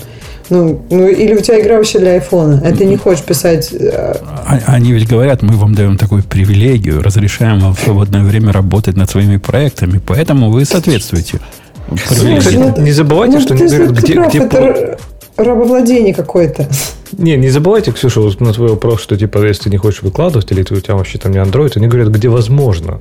Ну, 0.50 0.82
ну, 0.90 1.06
или 1.06 1.34
у 1.34 1.40
тебя 1.40 1.60
игра 1.60 1.76
вообще 1.76 1.98
для 1.98 2.12
айфона, 2.12 2.62
а 2.64 2.72
ты 2.72 2.86
не 2.86 2.96
хочешь 2.96 3.22
писать... 3.22 3.70
Э, 3.72 4.14
а, 4.46 4.58
они 4.66 4.92
ведь 4.92 5.06
говорят, 5.06 5.42
мы 5.42 5.54
вам 5.56 5.74
даем 5.74 5.98
такую 5.98 6.22
привилегию, 6.22 7.02
разрешаем 7.02 7.60
вам 7.60 7.74
в 7.74 7.80
свободное 7.80 8.22
время 8.22 8.52
работать 8.52 8.96
над 8.96 9.10
своими 9.10 9.36
проектами, 9.36 10.00
поэтому 10.04 10.50
вы 10.50 10.64
соответствуете. 10.64 11.40
Слушай, 12.06 12.58
ну, 12.58 12.74
не 12.78 12.92
забывайте, 12.92 13.36
ну, 13.36 13.42
что 13.42 13.54
говорят, 13.54 13.90
где... 13.90 14.14
Где 14.14 14.38
это 14.38 14.98
рабовладение 15.38 16.14
какое-то. 16.14 16.68
Не, 17.16 17.36
не 17.36 17.48
забывайте, 17.48 17.90
Ксюша, 17.90 18.20
вот 18.20 18.38
на 18.40 18.52
твой 18.52 18.68
вопрос, 18.68 19.00
что 19.00 19.16
типа, 19.16 19.38
если 19.38 19.64
ты 19.64 19.70
не 19.70 19.78
хочешь 19.78 20.02
выкладывать, 20.02 20.52
или 20.52 20.62
ты, 20.62 20.74
у 20.74 20.80
тебя 20.80 20.94
вообще 20.94 21.18
там 21.18 21.32
не 21.32 21.38
Android, 21.38 21.72
они 21.76 21.86
говорят, 21.86 22.10
где 22.10 22.28
возможно. 22.28 23.00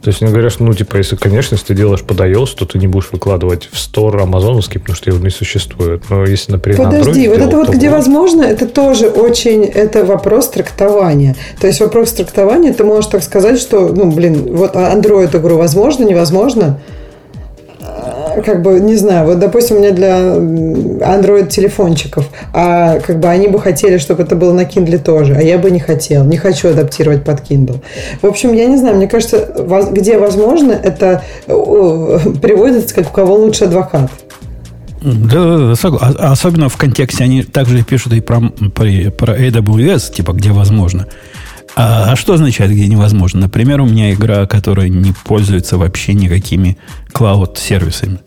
То 0.00 0.08
есть 0.08 0.22
они 0.22 0.30
говорят, 0.30 0.52
что, 0.52 0.64
ну, 0.64 0.72
типа, 0.72 0.96
если, 0.96 1.16
конечно, 1.16 1.54
если 1.54 1.66
ты 1.66 1.74
делаешь 1.74 2.02
под 2.02 2.18
iOS, 2.18 2.56
то 2.56 2.64
ты 2.64 2.78
не 2.78 2.86
будешь 2.86 3.10
выкладывать 3.12 3.68
в 3.70 3.78
стор 3.78 4.18
амазоновский, 4.22 4.80
потому 4.80 4.96
что 4.96 5.10
его 5.10 5.22
не 5.22 5.30
существует. 5.30 6.04
Но 6.08 6.24
если, 6.24 6.52
например, 6.52 6.84
Подожди, 6.84 7.26
на 7.26 7.30
вот 7.30 7.38
делал, 7.38 7.48
это 7.48 7.56
вот 7.56 7.68
где 7.68 7.88
будет... 7.88 7.92
возможно, 7.92 8.42
это 8.42 8.66
тоже 8.66 9.08
очень, 9.08 9.64
это 9.64 10.04
вопрос 10.04 10.48
трактования. 10.48 11.36
То 11.60 11.66
есть 11.66 11.80
вопрос 11.80 12.12
трактования, 12.12 12.72
ты 12.72 12.84
можешь 12.84 13.10
так 13.10 13.22
сказать, 13.22 13.60
что, 13.60 13.88
ну, 13.88 14.10
блин, 14.10 14.56
вот 14.56 14.74
Android 14.74 15.36
игру 15.36 15.58
возможно, 15.58 16.04
невозможно– 16.04 16.80
как 18.44 18.62
бы, 18.62 18.80
не 18.80 18.96
знаю, 18.96 19.26
вот, 19.26 19.38
допустим, 19.38 19.76
у 19.76 19.78
меня 19.80 19.92
для 19.92 20.18
Android 20.36 21.48
телефончиков, 21.48 22.28
а 22.52 22.98
как 23.00 23.18
бы 23.18 23.28
они 23.28 23.48
бы 23.48 23.58
хотели, 23.58 23.98
чтобы 23.98 24.22
это 24.22 24.36
было 24.36 24.52
на 24.52 24.62
Kindle 24.62 24.98
тоже, 24.98 25.34
а 25.34 25.42
я 25.42 25.58
бы 25.58 25.70
не 25.70 25.80
хотел, 25.80 26.24
не 26.24 26.36
хочу 26.36 26.68
адаптировать 26.68 27.24
под 27.24 27.40
Kindle. 27.40 27.80
В 28.20 28.26
общем, 28.26 28.52
я 28.52 28.66
не 28.66 28.76
знаю, 28.76 28.96
мне 28.96 29.08
кажется, 29.08 29.48
где 29.90 30.18
возможно, 30.18 30.72
это 30.72 31.22
приводится, 31.46 32.94
как 32.94 33.08
у 33.08 33.12
кого 33.12 33.36
лучше 33.36 33.64
адвокат. 33.64 34.10
Да, 35.02 35.44
да, 35.44 35.74
да, 35.74 35.98
а, 36.00 36.32
особенно 36.32 36.68
в 36.68 36.76
контексте 36.76 37.22
они 37.24 37.42
также 37.42 37.84
пишут 37.84 38.12
и 38.14 38.20
про, 38.20 38.40
про 38.40 38.88
AWS, 38.88 40.12
типа, 40.12 40.32
где 40.32 40.50
возможно. 40.50 41.06
А, 41.74 42.12
а 42.12 42.16
что 42.16 42.34
означает, 42.34 42.70
где 42.70 42.86
невозможно? 42.86 43.40
Например, 43.40 43.80
у 43.80 43.86
меня 43.86 44.12
игра, 44.12 44.46
которая 44.46 44.88
не 44.88 45.12
пользуется 45.24 45.76
вообще 45.78 46.14
никакими 46.14 46.78
клауд-сервисами. 47.12 48.18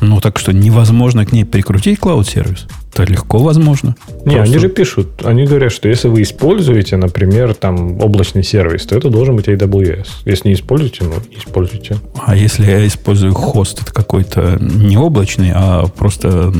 Ну, 0.00 0.20
так 0.20 0.38
что 0.38 0.52
невозможно 0.52 1.24
к 1.24 1.32
ней 1.32 1.44
прикрутить 1.44 1.98
клауд-сервис. 1.98 2.66
Это 2.92 3.04
легко 3.04 3.38
возможно. 3.38 3.94
Не, 4.24 4.36
Просто... 4.36 4.42
они 4.42 4.58
же 4.58 4.68
пишут, 4.68 5.22
они 5.24 5.44
говорят, 5.44 5.72
что 5.72 5.88
если 5.88 6.08
вы 6.08 6.22
используете, 6.22 6.96
например, 6.96 7.54
там 7.54 8.00
облачный 8.00 8.42
сервис, 8.42 8.86
то 8.86 8.96
это 8.96 9.10
должен 9.10 9.36
быть 9.36 9.48
AWS. 9.48 10.06
Если 10.24 10.48
не 10.48 10.54
используете, 10.54 11.04
ну, 11.04 11.14
не 11.30 11.36
используйте. 11.36 11.96
А 12.24 12.34
если 12.36 12.64
я 12.64 12.86
использую 12.86 13.34
хост, 13.34 13.82
это 13.82 13.92
какой-то 13.92 14.58
не 14.60 14.96
облачный, 14.96 15.52
а 15.54 15.86
просто 15.86 16.52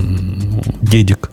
дедик, 0.82 1.30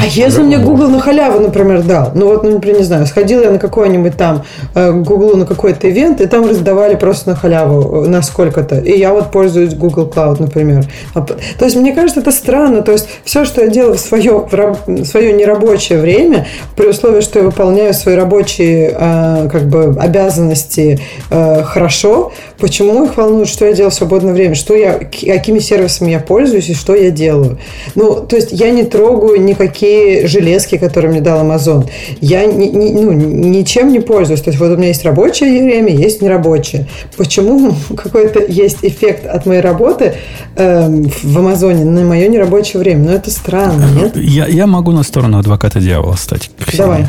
а 0.00 0.06
если 0.06 0.42
мне 0.42 0.58
Google 0.58 0.88
на 0.88 1.00
халяву, 1.00 1.40
например, 1.40 1.82
дал? 1.82 2.12
Ну 2.14 2.26
вот, 2.26 2.44
ну, 2.44 2.50
например, 2.50 2.78
не 2.78 2.84
знаю, 2.84 3.06
сходила 3.06 3.42
я 3.42 3.50
на 3.50 3.58
какой-нибудь 3.58 4.16
там 4.16 4.44
э, 4.74 4.92
Google 4.92 5.36
на 5.36 5.46
какой-то 5.46 5.90
ивент, 5.90 6.20
и 6.20 6.26
там 6.26 6.48
раздавали 6.48 6.94
просто 6.94 7.30
на 7.30 7.36
халяву 7.36 8.04
э, 8.04 8.08
на 8.08 8.22
сколько-то. 8.22 8.78
И 8.78 8.98
я 8.98 9.12
вот 9.12 9.30
пользуюсь 9.30 9.74
Google 9.74 10.10
Cloud, 10.14 10.36
например. 10.40 10.84
А 11.14 11.22
то 11.22 11.64
есть, 11.64 11.76
мне 11.76 11.92
кажется, 11.92 12.20
это 12.20 12.32
странно. 12.32 12.82
То 12.82 12.92
есть, 12.92 13.08
все, 13.24 13.44
что 13.44 13.62
я 13.62 13.68
делаю 13.68 13.96
в 13.96 14.00
свое, 14.00 14.46
в 14.50 15.04
свое 15.04 15.32
нерабочее 15.32 16.00
время, 16.00 16.46
при 16.76 16.88
условии, 16.88 17.20
что 17.20 17.38
я 17.38 17.44
выполняю 17.44 17.94
свои 17.94 18.14
рабочие 18.14 18.94
э, 18.98 19.48
как 19.50 19.68
бы 19.68 19.96
обязанности 19.98 21.00
хорошо, 21.30 22.32
почему 22.58 23.04
их 23.04 23.16
волнует, 23.16 23.48
что 23.48 23.64
я 23.64 23.72
делаю 23.72 23.90
в 23.90 23.94
свободное 23.94 24.32
время, 24.32 24.54
что 24.54 24.74
я, 24.74 24.94
какими 24.94 25.58
сервисами 25.58 26.10
я 26.10 26.20
пользуюсь 26.20 26.68
и 26.68 26.74
что 26.74 26.94
я 26.94 27.10
делаю. 27.10 27.58
Ну, 27.94 28.20
то 28.20 28.36
есть, 28.36 28.52
я 28.52 28.70
не 28.70 28.84
трогаю 28.84 29.21
трогаю 29.22 29.40
никакие 29.42 30.26
железки, 30.26 30.78
которые 30.78 31.10
мне 31.10 31.20
дал 31.20 31.44
Amazon. 31.44 31.88
Я 32.20 32.44
ни, 32.46 32.66
ни, 32.66 32.92
ну, 32.92 33.12
ничем 33.12 33.92
не 33.92 34.00
пользуюсь. 34.00 34.40
То 34.40 34.50
есть 34.50 34.58
вот 34.58 34.70
у 34.70 34.76
меня 34.76 34.88
есть 34.88 35.04
рабочее 35.04 35.62
время, 35.62 35.94
есть 35.94 36.22
нерабочее. 36.22 36.86
Почему 37.16 37.74
какой-то 37.96 38.40
есть 38.40 38.78
эффект 38.82 39.26
от 39.26 39.46
моей 39.46 39.60
работы 39.60 40.14
э, 40.56 40.88
в 41.22 41.38
Амазоне 41.38 41.84
на 41.84 42.04
мое 42.04 42.28
нерабочее 42.28 42.80
время? 42.80 43.04
Ну, 43.04 43.10
это 43.12 43.30
странно, 43.30 43.86
нет? 43.94 44.16
Я, 44.16 44.46
я 44.46 44.66
могу 44.66 44.92
на 44.92 45.02
сторону 45.02 45.38
адвоката 45.38 45.80
дьявола 45.80 46.16
стать. 46.16 46.50
Давай. 46.76 47.06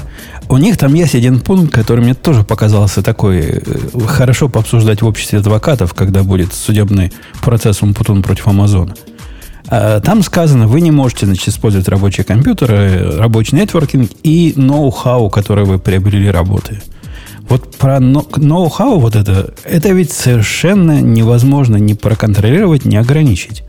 У 0.49 0.57
них 0.57 0.77
там 0.77 0.93
есть 0.93 1.15
один 1.15 1.39
пункт, 1.39 1.73
который 1.73 2.03
мне 2.03 2.13
тоже 2.13 2.43
показался 2.43 3.01
такой 3.01 3.39
э, 3.39 3.61
хорошо 4.05 4.49
пообсуждать 4.49 5.01
в 5.01 5.07
обществе 5.07 5.39
адвокатов, 5.39 5.93
когда 5.93 6.23
будет 6.23 6.53
судебный 6.53 7.11
процесс 7.41 7.81
Умпутун 7.81 8.21
против 8.21 8.47
Амазона. 8.47 8.93
А, 9.75 10.01
там 10.01 10.21
сказано, 10.21 10.67
вы 10.67 10.81
не 10.81 10.91
можете 10.91 11.25
значит, 11.25 11.47
использовать 11.47 11.87
рабочие 11.87 12.23
компьютеры, 12.23 13.17
рабочий 13.17 13.55
нетворкинг 13.55 14.11
и 14.21 14.53
ноу-хау, 14.55 15.31
который 15.31 15.65
вы 15.65 15.79
приобрели 15.79 16.29
работы. 16.29 16.83
Вот 17.49 17.75
про 17.77 17.99
ноу-хау 17.99 18.99
вот 18.99 19.15
это, 19.15 19.51
это 19.63 19.89
ведь 19.89 20.11
совершенно 20.11 21.01
невозможно 21.01 21.77
ни 21.77 21.93
проконтролировать, 21.93 22.85
ни 22.85 22.95
ограничить. 22.97 23.63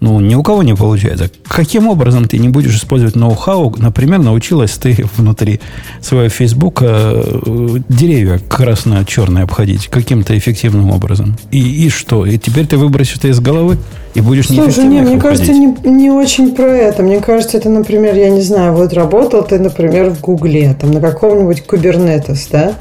Ну, 0.00 0.20
ни 0.20 0.36
у 0.36 0.44
кого 0.44 0.62
не 0.62 0.74
получается. 0.74 1.28
Каким 1.48 1.88
образом 1.88 2.28
ты 2.28 2.38
не 2.38 2.48
будешь 2.48 2.76
использовать 2.76 3.16
ноу-хау? 3.16 3.74
Например, 3.78 4.20
научилась 4.20 4.72
ты 4.72 5.04
внутри 5.16 5.60
своего 6.00 6.28
Фейсбука 6.28 6.86
э, 6.86 7.76
деревья 7.88 8.38
красно-черные 8.38 9.42
обходить 9.44 9.88
каким-то 9.88 10.38
эффективным 10.38 10.90
образом. 10.90 11.36
И, 11.50 11.86
и 11.86 11.88
что? 11.88 12.26
И 12.26 12.38
теперь 12.38 12.66
ты 12.66 12.76
выбросишь 12.76 13.16
это 13.16 13.28
из 13.28 13.40
головы 13.40 13.76
и 14.14 14.20
будешь 14.20 14.46
Слушай, 14.46 14.84
не, 14.84 15.02
мне 15.02 15.18
кажется, 15.18 15.52
не, 15.52 15.74
не 15.84 16.10
очень 16.10 16.54
про 16.54 16.68
это. 16.68 17.02
Мне 17.02 17.20
кажется, 17.20 17.56
это, 17.56 17.68
например, 17.68 18.14
я 18.14 18.30
не 18.30 18.40
знаю, 18.40 18.74
вот 18.74 18.92
работал 18.92 19.42
ты, 19.42 19.58
например, 19.58 20.10
в 20.10 20.20
Гугле, 20.20 20.76
там 20.80 20.92
на 20.92 21.00
каком-нибудь 21.00 21.64
Kubernetes, 21.66 22.48
да? 22.52 22.74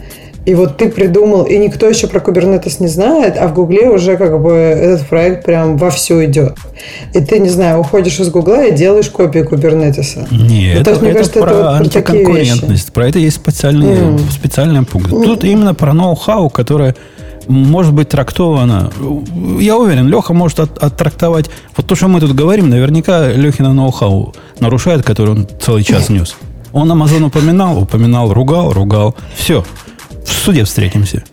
И 0.48 0.56
вот 0.56 0.78
ты 0.78 0.90
придумал, 0.90 1.44
и 1.44 1.58
никто 1.58 1.90
еще 1.90 2.08
про 2.08 2.20
Kubernetes 2.22 2.78
не 2.80 2.88
знает, 2.88 3.36
а 3.38 3.50
в 3.50 3.54
Гугле 3.54 3.90
уже 3.90 4.16
как 4.16 4.42
бы 4.42 4.54
этот 4.54 5.06
проект 5.06 5.44
прям 5.44 5.76
вовсю 5.76 6.24
идет. 6.24 6.58
И 7.14 7.20
ты, 7.20 7.40
не 7.40 7.50
знаю, 7.50 7.80
уходишь 7.82 8.18
из 8.22 8.30
Гугла 8.30 8.66
и 8.66 8.72
делаешь 8.72 9.10
копию 9.10 9.46
Кубернетиса. 9.46 10.26
Нет, 10.32 10.86
ну, 10.86 10.92
это, 10.94 11.02
мне 11.02 11.10
это 11.10 11.18
кажется, 11.18 11.40
про 11.42 11.50
это 11.50 11.58
вот 11.58 11.82
антиконкурентность. 11.82 12.94
Про 12.94 13.10
это 13.10 13.20
есть 13.20 13.36
специальный, 13.36 13.88
mm. 13.88 14.32
специальный 14.32 14.86
пункт. 14.86 15.12
Mm. 15.12 15.26
Тут 15.26 15.44
именно 15.44 15.76
про 15.76 15.94
ноу-хау, 15.94 16.50
которое 16.50 16.96
может 17.50 17.94
быть 17.94 18.08
трактовано. 18.08 18.90
Я 19.60 19.76
уверен, 19.76 20.08
Леха 20.08 20.34
может 20.34 20.62
от, 20.62 20.82
оттрактовать. 20.82 21.50
Вот 21.76 21.88
то, 21.88 21.96
что 21.96 22.08
мы 22.08 22.22
тут 22.22 22.34
говорим, 22.34 22.70
наверняка 22.70 23.28
Лехина 23.28 23.74
ноу-хау 23.74 24.34
нарушает, 24.62 25.04
который 25.04 25.32
он 25.32 25.48
целый 25.60 25.84
час 25.84 26.08
нес. 26.08 26.38
Он 26.72 26.90
Амазон 26.90 27.26
упоминал, 27.26 27.82
упоминал, 27.82 28.34
ругал, 28.34 28.72
ругал. 28.72 29.14
Все 29.36 29.66
в 30.30 30.46
суде 30.46 30.64
встретимся. 30.64 31.24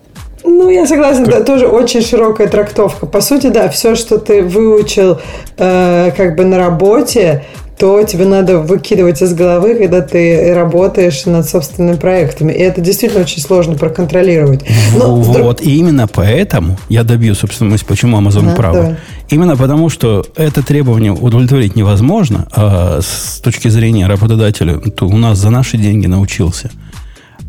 Ну, 0.45 0.69
я 0.69 0.87
согласна, 0.87 1.27
да, 1.27 1.41
тоже 1.43 1.67
очень 1.67 2.03
широкая 2.03 2.49
трактовка. 2.49 3.07
По 3.07 3.21
сути, 3.21 3.49
да, 3.49 3.69
все, 3.69 3.95
что 3.95 4.19
ты 4.19 4.43
выучил 4.43 5.19
э, 5.57 6.11
как 6.15 6.37
бы 6.37 6.45
на 6.45 6.59
работе, 6.59 7.45
то 7.79 8.03
тебе 8.05 8.25
надо 8.25 8.59
выкидывать 8.59 9.21
из 9.21 9.35
головы, 9.35 9.75
когда 9.75 10.01
ты 10.01 10.55
работаешь 10.55 11.25
над 11.25 11.49
собственными 11.49 11.97
проектами. 11.97 12.53
И 12.53 12.59
это 12.59 12.81
действительно 12.81 13.23
очень 13.23 13.41
сложно 13.41 13.75
проконтролировать. 13.75 14.65
Но 14.97 15.17
вот, 15.17 15.37
вдруг... 15.37 15.63
и 15.63 15.79
именно 15.79 16.07
поэтому 16.07 16.79
я 16.89 17.03
добью, 17.05 17.35
собственно, 17.35 17.71
мысль, 17.71 17.85
почему 17.87 18.21
Amazon 18.21 18.53
а, 18.53 18.55
права. 18.55 18.75
Давай. 18.75 18.97
Именно 19.31 19.57
потому, 19.57 19.89
что 19.89 20.25
это 20.37 20.63
требование 20.63 21.13
удовлетворить 21.13 21.75
невозможно, 21.75 22.47
а 22.53 23.01
с 23.03 23.41
точки 23.41 23.69
зрения 23.69 24.07
работодателя, 24.07 24.79
то 24.79 25.07
у 25.07 25.17
нас 25.17 25.39
за 25.39 25.51
наши 25.51 25.77
деньги 25.77 26.07
научился. 26.07 26.71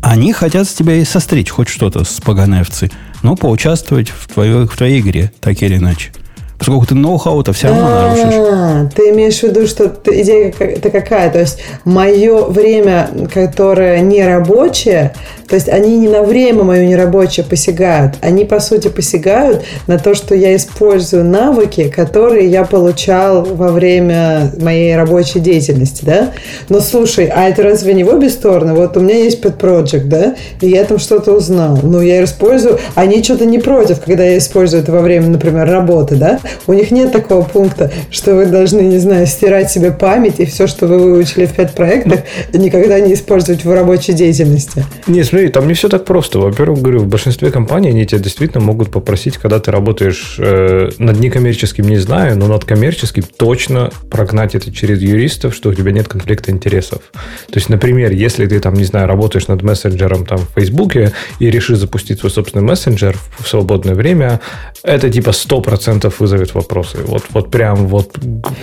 Они 0.02 0.32
хотят 0.32 0.68
с 0.68 0.74
тебя 0.74 0.96
и 0.96 1.04
состричь 1.04 1.50
хоть 1.50 1.68
что-то 1.68 2.04
с 2.04 2.20
поганой 2.20 2.60
овцы. 2.60 2.90
Ну, 3.22 3.36
поучаствовать 3.36 4.10
в 4.10 4.28
твоей, 4.28 4.66
в 4.66 4.76
твоей 4.76 5.00
игре, 5.00 5.32
так 5.40 5.62
или 5.62 5.76
иначе. 5.76 6.12
Поскольку 6.58 6.86
ты 6.86 6.94
ноу-хау-то 6.94 7.52
все 7.52 7.68
равно 7.68 7.88
нарушишь. 7.88 8.34
А, 8.34 8.88
ты 8.94 9.10
имеешь 9.10 9.38
в 9.38 9.42
виду, 9.42 9.66
что 9.66 9.92
идея 10.06 10.52
это 10.58 10.90
какая? 10.90 11.30
То 11.30 11.40
есть, 11.40 11.58
мое 11.84 12.44
время, 12.44 13.10
которое 13.32 14.00
не 14.00 14.24
рабочее, 14.24 15.12
то 15.48 15.54
есть 15.54 15.68
они 15.68 15.96
не 15.98 16.08
на 16.08 16.22
время 16.22 16.64
мое 16.64 16.86
нерабочее 16.86 17.44
посягают, 17.44 18.14
они 18.20 18.44
по 18.44 18.58
сути 18.58 18.88
посягают 18.88 19.64
на 19.86 19.98
то, 19.98 20.14
что 20.14 20.34
я 20.34 20.56
использую 20.56 21.24
навыки, 21.24 21.92
которые 21.94 22.48
я 22.50 22.64
получал 22.64 23.44
во 23.44 23.68
время 23.68 24.52
моей 24.60 24.96
рабочей 24.96 25.40
деятельности, 25.40 26.04
да? 26.04 26.32
Но 26.68 26.80
слушай, 26.80 27.26
а 27.26 27.48
это 27.48 27.62
разве 27.62 27.94
не 27.94 28.02
в 28.02 28.08
обе 28.08 28.28
стороны? 28.28 28.74
Вот 28.74 28.96
у 28.96 29.00
меня 29.00 29.16
есть 29.16 29.44
pet 29.44 29.58
project, 29.58 30.04
да, 30.04 30.34
и 30.60 30.68
я 30.68 30.84
там 30.84 30.98
что-то 30.98 31.32
узнал, 31.32 31.78
ну 31.82 32.00
я 32.00 32.24
использую, 32.24 32.78
они 32.94 33.22
что-то 33.22 33.44
не 33.44 33.58
против, 33.58 34.00
когда 34.00 34.24
я 34.24 34.38
использую 34.38 34.82
это 34.82 34.92
во 34.92 35.00
время, 35.00 35.28
например, 35.28 35.68
работы, 35.70 36.16
да? 36.16 36.40
У 36.66 36.72
них 36.72 36.90
нет 36.90 37.12
такого 37.12 37.42
пункта, 37.42 37.92
что 38.10 38.34
вы 38.34 38.46
должны, 38.46 38.80
не 38.80 38.98
знаю, 38.98 39.26
стирать 39.26 39.70
себе 39.70 39.92
память 39.92 40.40
и 40.40 40.46
все, 40.46 40.66
что 40.66 40.86
вы 40.86 40.98
выучили 40.98 41.46
в 41.46 41.54
пять 41.54 41.74
проектах, 41.74 42.20
никогда 42.52 43.00
не 43.00 43.14
использовать 43.14 43.64
в 43.64 43.72
рабочей 43.72 44.12
деятельности. 44.12 44.84
Не, 45.06 45.22
смотри, 45.24 45.48
там 45.48 45.68
не 45.68 45.74
все 45.74 45.88
так 45.88 46.04
просто. 46.04 46.38
Во-первых, 46.38 46.80
говорю, 46.80 47.00
в 47.00 47.06
большинстве 47.06 47.50
компаний 47.50 47.90
они 47.90 48.06
тебя 48.06 48.20
действительно 48.20 48.62
могут 48.64 48.90
попросить, 48.90 49.38
когда 49.38 49.60
ты 49.60 49.70
работаешь 49.70 50.36
э, 50.38 50.90
над 50.98 51.20
некоммерческим, 51.20 51.88
не 51.88 51.98
знаю, 51.98 52.36
но 52.38 52.46
над 52.46 52.64
коммерческим 52.64 53.24
точно 53.36 53.90
прогнать 54.10 54.54
это 54.54 54.72
через 54.72 55.00
юристов, 55.00 55.54
что 55.54 55.70
у 55.70 55.74
тебя 55.74 55.92
нет 55.92 56.08
конфликта 56.08 56.50
интересов. 56.50 57.00
То 57.12 57.56
есть, 57.56 57.68
например, 57.68 58.12
если 58.12 58.46
ты 58.46 58.60
там, 58.60 58.74
не 58.74 58.84
знаю, 58.84 59.06
работаешь 59.06 59.48
над 59.48 59.62
мессенджером 59.62 60.26
там 60.26 60.38
в 60.38 60.54
Фейсбуке 60.54 61.12
и 61.38 61.50
решишь 61.50 61.78
запустить 61.78 62.20
свой 62.20 62.30
собственный 62.30 62.64
мессенджер 62.64 63.16
в 63.38 63.48
свободное 63.48 63.94
время, 63.94 64.40
это 64.82 65.10
типа 65.10 65.30
100% 65.30 66.10
вызовет 66.36 66.54
вопросы. 66.54 66.98
Вот, 67.06 67.24
вот 67.30 67.50
прям 67.50 67.86
вот 67.86 68.16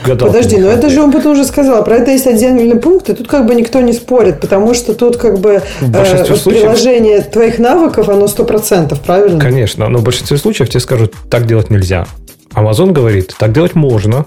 гадал. 0.05 0.27
Подожди, 0.29 0.57
но 0.57 0.67
это 0.67 0.89
же 0.89 1.01
он 1.01 1.11
потом 1.11 1.33
уже 1.33 1.43
сказал. 1.43 1.83
Про 1.83 1.97
это 1.97 2.11
есть 2.11 2.27
отдельный 2.27 2.75
пункт, 2.77 3.09
и 3.09 3.13
тут 3.13 3.27
как 3.27 3.45
бы 3.45 3.55
никто 3.55 3.81
не 3.81 3.93
спорит, 3.93 4.39
потому 4.39 4.73
что 4.73 4.93
тут 4.93 5.17
как 5.17 5.39
бы 5.39 5.61
э, 5.81 6.25
вот 6.29 6.43
приложение 6.43 7.21
твоих 7.21 7.59
навыков, 7.59 8.09
оно 8.09 8.25
100%, 8.25 8.97
правильно? 9.05 9.39
Конечно, 9.39 9.89
но 9.89 9.99
в 9.99 10.03
большинстве 10.03 10.37
случаев 10.37 10.69
тебе 10.69 10.79
скажут, 10.79 11.13
так 11.29 11.45
делать 11.45 11.69
нельзя. 11.69 12.05
Amazon 12.53 12.91
говорит, 12.91 13.33
так 13.37 13.51
делать 13.51 13.75
можно, 13.75 14.25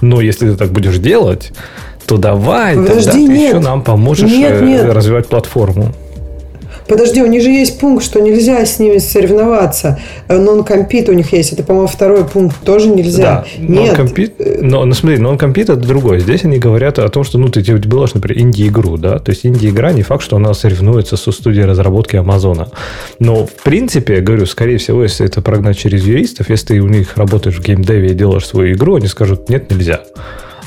но 0.00 0.20
если 0.20 0.50
ты 0.50 0.56
так 0.56 0.70
будешь 0.70 0.98
делать, 0.98 1.52
то 2.06 2.18
давай, 2.18 2.76
Подожди, 2.76 3.04
тогда 3.04 3.18
нет. 3.18 3.28
ты 3.28 3.46
еще 3.46 3.58
нам 3.60 3.82
поможешь 3.82 4.30
нет, 4.30 4.60
э, 4.60 4.64
нет. 4.64 4.84
развивать 4.84 5.26
платформу. 5.26 5.94
Подожди, 6.88 7.22
у 7.22 7.26
них 7.26 7.42
же 7.42 7.50
есть 7.50 7.78
пункт, 7.78 8.04
что 8.04 8.20
нельзя 8.20 8.64
с 8.64 8.78
ними 8.78 8.98
соревноваться. 8.98 9.98
Non-compete 10.28 11.10
у 11.10 11.14
них 11.14 11.32
есть. 11.32 11.52
Это, 11.52 11.62
по-моему, 11.62 11.88
второй 11.88 12.24
пункт. 12.24 12.56
Тоже 12.64 12.88
нельзя. 12.88 13.44
Да, 13.58 13.64
Нет. 13.66 13.98
Но, 14.60 14.84
ну, 14.84 14.94
смотри, 14.94 15.18
non-compete 15.18 15.62
это 15.62 15.76
другое. 15.76 16.18
Здесь 16.20 16.44
они 16.44 16.58
говорят 16.58 16.98
о 16.98 17.08
том, 17.08 17.24
что 17.24 17.38
ну, 17.38 17.48
ты 17.48 17.62
делаешь, 17.62 18.14
например, 18.14 18.42
инди-игру. 18.42 18.96
Да? 18.96 19.18
То 19.18 19.30
есть, 19.30 19.46
инди-игра 19.46 19.92
не 19.92 20.02
факт, 20.02 20.22
что 20.22 20.36
она 20.36 20.52
соревнуется 20.54 21.16
со 21.16 21.32
студией 21.32 21.64
разработки 21.64 22.16
Амазона. 22.16 22.68
Но, 23.18 23.46
в 23.46 23.62
принципе, 23.62 24.20
говорю, 24.20 24.46
скорее 24.46 24.78
всего, 24.78 25.02
если 25.02 25.26
это 25.26 25.40
прогнать 25.40 25.78
через 25.78 26.04
юристов, 26.04 26.50
если 26.50 26.66
ты 26.66 26.80
у 26.80 26.88
них 26.88 27.16
работаешь 27.16 27.56
в 27.56 27.62
геймдеве 27.62 28.08
и 28.08 28.14
делаешь 28.14 28.46
свою 28.46 28.74
игру, 28.74 28.96
они 28.96 29.06
скажут, 29.06 29.48
нет, 29.48 29.70
нельзя. 29.70 30.02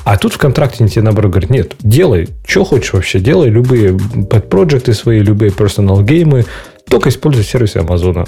А 0.07 0.15
тут 0.17 0.31
в 0.31 0.37
контракте 0.37 0.87
тебе 0.87 1.01
наоборот 1.01 1.31
говорят, 1.31 1.49
нет, 1.49 1.75
делай, 1.81 2.29
что 2.45 2.63
хочешь 2.63 2.93
вообще, 2.93 3.19
делай 3.19 3.49
любые 3.49 3.91
pet 3.91 4.47
проекты 4.47 4.93
свои, 4.93 5.19
любые 5.19 5.51
personal 5.51 6.01
геймы, 6.01 6.45
только 6.89 7.09
используй 7.09 7.43
сервисы 7.43 7.79
Амазона. 7.79 8.25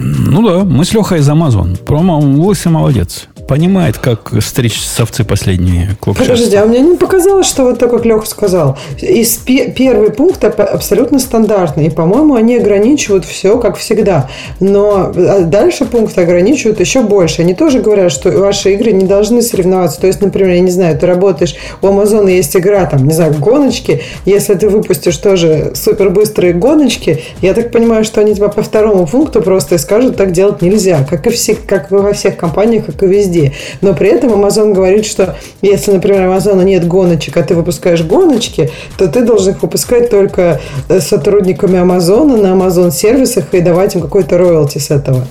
Ну 0.00 0.44
да, 0.44 0.64
мы 0.64 0.84
с 0.84 0.92
Лехой 0.94 1.20
из 1.20 1.28
Амазон. 1.28 1.76
Промо 1.76 2.18
лысый 2.18 2.72
молодец 2.72 3.28
понимает, 3.50 3.98
как 3.98 4.30
стричь 4.40 4.80
совцы 4.80 5.24
последние. 5.24 5.96
Подожди, 6.00 6.54
а 6.54 6.66
мне 6.66 6.78
не 6.78 6.96
показалось, 6.96 7.48
что 7.48 7.64
вот 7.64 7.80
так, 7.80 7.90
как 7.90 8.04
Леха 8.04 8.24
сказал. 8.24 8.78
Из 9.02 9.38
первый 9.38 10.12
пункт 10.12 10.44
абсолютно 10.44 11.18
стандартный. 11.18 11.88
И, 11.88 11.90
по-моему, 11.90 12.36
они 12.36 12.58
ограничивают 12.58 13.24
все, 13.24 13.58
как 13.58 13.76
всегда. 13.76 14.30
Но 14.60 15.12
а, 15.12 15.40
дальше 15.40 15.84
пункты 15.84 16.20
ограничивают 16.20 16.78
еще 16.78 17.02
больше. 17.02 17.42
Они 17.42 17.54
тоже 17.54 17.80
говорят, 17.80 18.12
что 18.12 18.30
ваши 18.30 18.74
игры 18.74 18.92
не 18.92 19.06
должны 19.06 19.42
соревноваться. 19.42 20.00
То 20.00 20.06
есть, 20.06 20.20
например, 20.20 20.50
я 20.50 20.60
не 20.60 20.70
знаю, 20.70 20.96
ты 20.96 21.06
работаешь, 21.06 21.56
у 21.82 21.88
Амазона 21.88 22.28
есть 22.28 22.54
игра, 22.54 22.86
там, 22.86 23.04
не 23.04 23.14
знаю, 23.14 23.34
гоночки. 23.34 24.02
Если 24.26 24.54
ты 24.54 24.68
выпустишь 24.68 25.16
тоже 25.16 25.72
супербыстрые 25.74 26.52
гоночки, 26.52 27.24
я 27.42 27.52
так 27.54 27.72
понимаю, 27.72 28.04
что 28.04 28.20
они 28.20 28.32
тебя 28.32 28.48
по 28.48 28.62
второму 28.62 29.08
пункту 29.08 29.42
просто 29.42 29.74
и 29.74 29.78
скажут, 29.78 30.16
так 30.16 30.30
делать 30.30 30.62
нельзя. 30.62 31.04
Как 31.10 31.26
и 31.26 31.30
все, 31.30 31.56
как 31.56 31.90
во 31.90 32.12
всех 32.12 32.36
компаниях, 32.36 32.86
как 32.86 33.02
и 33.02 33.06
везде 33.08 33.39
везде. 33.40 33.52
Но 33.80 33.94
при 33.94 34.08
этом 34.08 34.32
Amazon 34.32 34.72
говорит, 34.72 35.06
что 35.06 35.36
если, 35.62 35.92
например, 35.92 36.22
Amazon 36.22 36.62
нет 36.64 36.86
гоночек, 36.86 37.36
а 37.36 37.42
ты 37.42 37.54
выпускаешь 37.54 38.02
гоночки, 38.02 38.70
то 38.96 39.08
ты 39.08 39.24
должен 39.24 39.54
их 39.54 39.62
выпускать 39.62 40.10
только 40.10 40.60
э, 40.88 41.00
сотрудниками 41.00 41.78
Амазона 41.78 42.36
на 42.36 42.46
Amazon 42.48 42.90
сервисах 42.90 43.52
и 43.52 43.60
давать 43.60 43.94
им 43.94 44.02
какой-то 44.02 44.38
роялти 44.38 44.78
с 44.78 44.90
этого. 44.90 45.26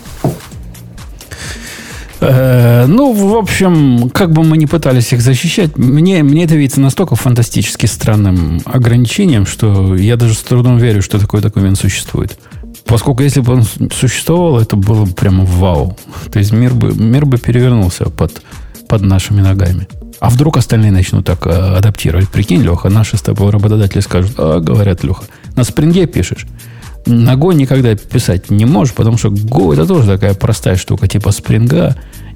Э, 2.21 2.85
ну, 2.87 3.13
в 3.13 3.37
общем, 3.37 4.09
как 4.09 4.31
бы 4.31 4.43
мы 4.43 4.57
ни 4.57 4.65
пытались 4.65 5.13
их 5.13 5.21
защищать, 5.21 5.77
мне, 5.77 6.21
мне 6.23 6.43
это 6.43 6.55
видится 6.55 6.81
настолько 6.81 7.15
фантастически 7.15 7.85
странным 7.85 8.61
ограничением, 8.65 9.45
что 9.45 9.95
я 9.95 10.17
даже 10.17 10.33
с 10.33 10.39
трудом 10.39 10.77
верю, 10.77 11.01
что 11.01 11.19
такой 11.19 11.41
документ 11.41 11.77
существует. 11.77 12.37
Поскольку 12.85 13.23
если 13.23 13.41
бы 13.41 13.53
он 13.53 13.63
существовал, 13.91 14.59
это 14.59 14.75
было 14.75 15.05
бы 15.05 15.11
прямо 15.11 15.45
вау. 15.45 15.97
То 16.31 16.39
есть 16.39 16.51
мир 16.51 16.73
бы, 16.73 16.93
мир 16.93 17.25
бы 17.25 17.37
перевернулся 17.37 18.05
под, 18.05 18.41
под 18.87 19.01
нашими 19.01 19.41
ногами. 19.41 19.87
А 20.19 20.29
вдруг 20.29 20.57
остальные 20.57 20.91
начнут 20.91 21.25
так 21.25 21.45
э, 21.47 21.49
адаптировать? 21.49 22.29
Прикинь, 22.29 22.61
Леха, 22.61 22.89
наши 22.89 23.15
с 23.15 23.21
тобой 23.21 23.51
работодатели 23.51 24.01
скажут, 24.01 24.33
а, 24.37 24.59
говорят, 24.59 25.03
Леха, 25.03 25.23
на 25.55 25.63
спринге 25.63 26.07
пишешь. 26.07 26.45
На 27.05 27.35
Go 27.35 27.53
никогда 27.53 27.95
писать 27.95 28.51
не 28.51 28.65
можешь, 28.65 28.93
потому 28.93 29.17
что 29.17 29.29
Go 29.29 29.73
это 29.73 29.85
тоже 29.85 30.07
такая 30.07 30.33
простая 30.33 30.75
штука, 30.75 31.07
типа 31.07 31.31
спринга, 31.31 31.95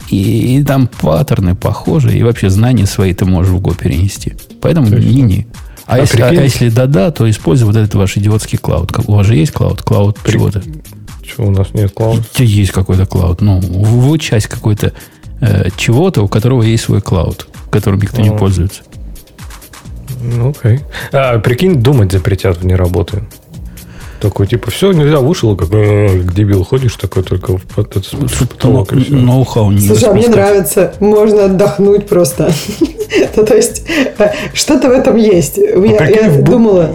и, 0.09 0.57
и 0.57 0.63
там 0.63 0.87
паттерны 0.87 1.55
похожи, 1.55 2.17
и 2.17 2.23
вообще 2.23 2.49
знания 2.49 2.85
свои 2.85 3.13
ты 3.13 3.25
можешь 3.25 3.51
в 3.51 3.59
Go 3.59 3.77
перенести. 3.77 4.33
Поэтому 4.61 4.87
не-не. 4.87 5.47
А, 5.85 5.95
а, 5.95 5.99
если, 5.99 6.21
а, 6.21 6.31
если 6.31 6.69
да-да, 6.69 7.11
то 7.11 7.29
используй 7.29 7.67
вот 7.67 7.75
этот 7.75 7.93
ваш 7.95 8.17
идиотский 8.17 8.57
клауд. 8.57 8.91
У 9.05 9.13
вас 9.13 9.27
же 9.27 9.35
есть 9.35 9.51
клауд? 9.51 9.81
Клауд 9.81 10.17
При... 10.19 10.33
чего-то? 10.33 10.63
Чего 11.23 11.47
у 11.47 11.51
нас 11.51 11.73
нет 11.73 11.91
клауд? 11.93 12.21
Есть 12.37 12.71
какой-то 12.71 13.05
клауд. 13.05 13.41
Ну, 13.41 13.59
вы 13.59 14.17
часть 14.19 14.47
какой-то 14.47 14.93
э, 15.41 15.69
чего-то, 15.75 16.23
у 16.23 16.27
которого 16.27 16.61
есть 16.63 16.83
свой 16.83 17.01
клауд, 17.01 17.47
которым 17.69 18.01
никто 18.01 18.21
а. 18.21 18.25
не 18.25 18.31
пользуется. 18.31 18.83
Ну, 20.21 20.49
окей. 20.51 20.79
А, 21.11 21.39
прикинь, 21.39 21.81
думать 21.81 22.11
запретят 22.11 22.57
вне 22.59 22.75
работы. 22.75 23.23
Такой, 24.23 24.47
типа, 24.47 24.71
все, 24.71 24.93
нельзя, 24.93 25.19
вышел, 25.19 25.53
как, 25.57 25.69
как 25.69 26.33
дебил 26.33 26.63
ходишь, 26.63 26.95
такой 26.95 27.23
только 27.23 27.57
в 27.57 27.77
этот 27.77 28.09
потолок 28.39 28.93
и 28.93 29.03
все. 29.03 29.15
Ноу-хау 29.15 29.69
не 29.69 29.85
Слушай, 29.85 30.11
а 30.11 30.13
мне 30.13 30.29
нравится. 30.29 30.93
Можно 31.01 31.45
отдохнуть 31.45 32.07
просто. 32.07 32.49
Ну, 33.35 33.45
то 33.45 33.55
есть, 33.55 33.83
э, 34.17 34.31
что-то 34.53 34.89
в 34.89 34.91
этом 34.91 35.17
есть. 35.17 35.57
Я, 35.57 36.07
я 36.07 36.41
думала... 36.41 36.89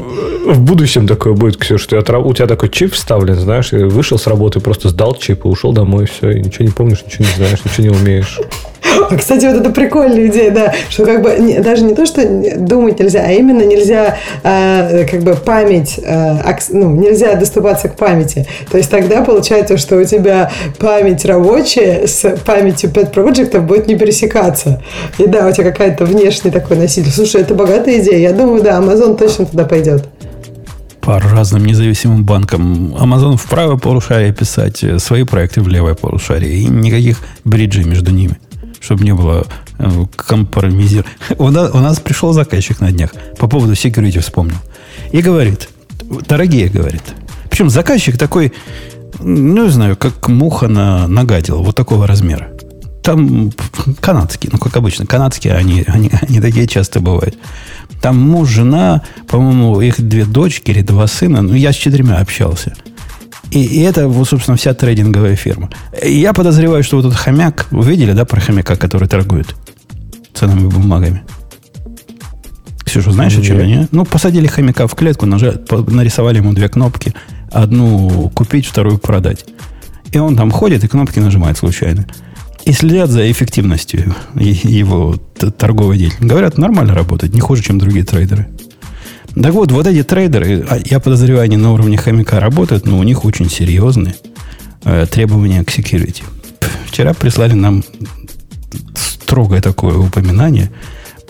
В 0.46 0.60
будущем 0.60 1.06
такое 1.06 1.34
будет, 1.34 1.56
Ксюша, 1.56 2.02
что 2.02 2.18
у 2.18 2.32
тебя 2.32 2.48
такой 2.48 2.70
чип 2.70 2.94
вставлен, 2.94 3.36
знаешь, 3.36 3.72
и 3.72 3.76
вышел 3.76 4.18
с 4.18 4.26
работы, 4.26 4.59
просто 4.59 4.88
сдал 4.88 5.14
чип 5.14 5.44
и 5.44 5.48
ушел 5.48 5.72
домой, 5.72 6.06
все, 6.06 6.30
и 6.30 6.40
ничего 6.40 6.64
не 6.64 6.72
помнишь, 6.72 7.05
ничего 7.06 7.24
не 7.24 7.34
знаешь, 7.36 7.59
ничего 7.64 7.88
не 7.88 8.00
умеешь. 8.00 8.40
А, 8.84 9.16
кстати, 9.18 9.46
вот 9.46 9.56
это 9.56 9.70
прикольная 9.70 10.26
идея, 10.26 10.50
да, 10.50 10.74
что 10.88 11.05
как 11.05 11.22
бы 11.22 11.36
не, 11.38 11.59
даже 11.60 11.84
не 11.84 11.94
то, 11.94 12.06
что 12.06 12.24
думать 12.56 12.98
нельзя, 12.98 13.22
а 13.24 13.32
именно 13.32 13.62
нельзя 13.62 14.16
э, 14.42 15.06
как 15.10 15.22
бы 15.22 15.34
память, 15.34 15.98
э, 16.02 16.34
ну, 16.70 16.90
нельзя 16.94 17.34
доступаться 17.34 17.88
к 17.88 17.96
памяти. 17.96 18.46
То 18.70 18.78
есть 18.78 18.90
тогда 18.90 19.22
получается, 19.22 19.76
что 19.76 19.96
у 19.96 20.05
тебя 20.05 20.50
память 20.78 21.24
рабочая 21.24 22.06
с 22.06 22.36
памятью 22.44 22.90
pet 22.90 23.10
проектов 23.10 23.64
будет 23.64 23.86
не 23.86 23.96
пересекаться. 23.96 24.82
И 25.18 25.26
да, 25.26 25.46
у 25.46 25.52
тебя 25.52 25.70
какая-то 25.70 26.05
внешний 26.05 26.50
такой 26.50 26.76
носитель. 26.76 27.10
Слушай, 27.10 27.42
это 27.42 27.55
богатая 27.55 28.00
идея. 28.00 28.18
Я 28.18 28.32
думаю, 28.32 28.62
да, 28.62 28.78
Amazon 28.78 29.16
точно 29.16 29.46
туда 29.46 29.64
пойдет 29.64 30.05
по 31.00 31.18
разным 31.18 31.64
независимым 31.64 32.22
банкам. 32.24 32.94
Amazon 32.94 33.38
в 33.38 33.46
правое 33.46 33.78
полушарие 33.78 34.34
писать, 34.34 34.84
свои 34.98 35.22
проекты 35.22 35.62
в 35.62 35.68
левое 35.68 35.94
полушарие. 35.94 36.52
И 36.52 36.66
никаких 36.66 37.20
бриджей 37.44 37.84
между 37.84 38.10
ними. 38.10 38.36
Чтобы 38.80 39.05
не 39.05 39.14
было 39.14 39.46
э, 39.78 40.05
компромизирования. 40.14 41.16
У 41.38 41.50
нас, 41.50 41.74
у 41.74 41.78
нас 41.78 42.00
пришел 42.00 42.32
заказчик 42.32 42.80
на 42.80 42.92
днях 42.92 43.10
по 43.38 43.48
поводу 43.48 43.72
security 43.72 44.20
вспомнил. 44.20 44.59
И 45.12 45.20
говорит, 45.20 45.68
дорогие, 46.28 46.68
говорит. 46.68 47.02
Причем 47.50 47.70
заказчик 47.70 48.18
такой, 48.18 48.52
ну, 49.18 49.64
не 49.64 49.70
знаю, 49.70 49.96
как 49.96 50.28
муха 50.28 50.68
на, 50.68 51.09
нагадил, 51.09 51.62
вот 51.62 51.74
такого 51.74 52.06
размера. 52.06 52.48
Там 53.02 53.52
канадские, 54.00 54.50
ну, 54.52 54.59
как 54.59 54.76
обычно, 54.76 55.06
канадские, 55.06 55.55
они, 55.55 55.84
они, 55.86 56.10
они 56.28 56.40
такие 56.40 56.66
часто 56.66 57.00
бывают. 57.00 57.36
Там 58.00 58.18
муж, 58.18 58.48
жена, 58.48 59.02
по-моему, 59.28 59.80
их 59.80 60.00
две 60.00 60.24
дочки 60.24 60.70
или 60.70 60.82
два 60.82 61.06
сына. 61.06 61.42
Ну, 61.42 61.55
я 61.55 61.72
с 61.72 61.76
четырьмя 61.76 62.18
общался. 62.18 62.74
И, 63.51 63.62
и 63.62 63.81
это, 63.81 64.09
вот, 64.09 64.29
собственно, 64.29 64.57
вся 64.57 64.75
трейдинговая 64.75 65.37
фирма. 65.37 65.70
Я 66.03 66.33
подозреваю, 66.33 66.83
что 66.83 66.97
вот 66.97 67.07
этот 67.07 67.19
хомяк, 67.19 67.66
вы 67.70 67.85
видели, 67.85 68.12
да, 68.12 68.25
про 68.25 68.41
хомяка, 68.41 68.77
который 68.77 69.09
торгует 69.09 69.55
ценными 70.35 70.69
бумагами? 70.69 71.23
Ксюша, 72.85 73.12
знаешь, 73.12 73.37
о 73.37 73.43
чем 73.43 73.59
я? 73.66 73.89
Ну, 73.91 74.05
посадили 74.05 74.47
хомяка 74.47 74.87
в 74.87 74.95
клетку, 74.95 75.27
нажали, 75.27 75.61
нарисовали 75.91 76.39
ему 76.39 76.53
две 76.53 76.69
кнопки. 76.69 77.15
Одну 77.51 78.31
купить, 78.35 78.66
вторую 78.66 78.99
продать. 78.99 79.45
И 80.12 80.19
он 80.19 80.37
там 80.37 80.51
ходит 80.51 80.85
и 80.85 80.89
кнопки 80.89 81.19
нажимает 81.19 81.59
случайно. 81.59 82.07
И 82.65 82.73
следят 82.73 83.11
за 83.11 83.31
эффективностью 83.31 84.15
его 84.35 85.16
торговой 85.57 85.97
деятельности. 85.97 86.29
Говорят, 86.29 86.59
нормально 86.59 86.95
работает, 86.95 87.35
не 87.35 87.41
хуже, 87.41 87.62
чем 87.62 87.79
другие 87.79 88.05
трейдеры. 88.05 88.49
Так 89.34 89.52
вот, 89.52 89.70
вот 89.72 89.86
эти 89.86 90.02
трейдеры, 90.02 90.66
а 90.68 90.78
я 90.84 91.00
подозреваю, 91.00 91.44
они 91.44 91.56
на 91.56 91.72
уровне 91.72 91.96
хомяка 91.96 92.40
работают, 92.40 92.86
но 92.86 92.98
у 92.98 93.02
них 93.02 93.24
очень 93.24 93.48
серьезные 93.50 94.14
э, 94.84 95.06
требования 95.10 95.62
к 95.64 95.68
security. 95.68 96.22
Вчера 96.86 97.14
прислали 97.14 97.52
нам 97.52 97.84
строгое 98.94 99.60
такое 99.60 99.96
упоминание 99.96 100.70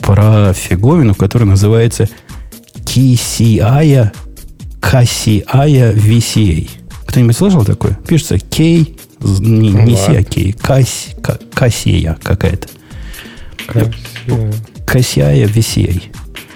про 0.00 0.52
фиговину, 0.54 1.14
которая 1.14 1.48
называется 1.48 2.08
KCI, 2.84 4.10
KCI 4.80 5.94
VCA. 5.94 6.70
Кто-нибудь 7.06 7.36
слышал 7.36 7.64
такое? 7.64 7.98
Пишется 8.06 8.38
K, 8.38 8.62
не, 9.20 9.72
не 9.72 9.96
C, 9.96 10.18
а 10.18 10.24
K, 10.24 10.52
KCI 10.52 12.18
какая-то. 12.22 12.68
KCI 14.86 15.44
VCA. 15.52 16.02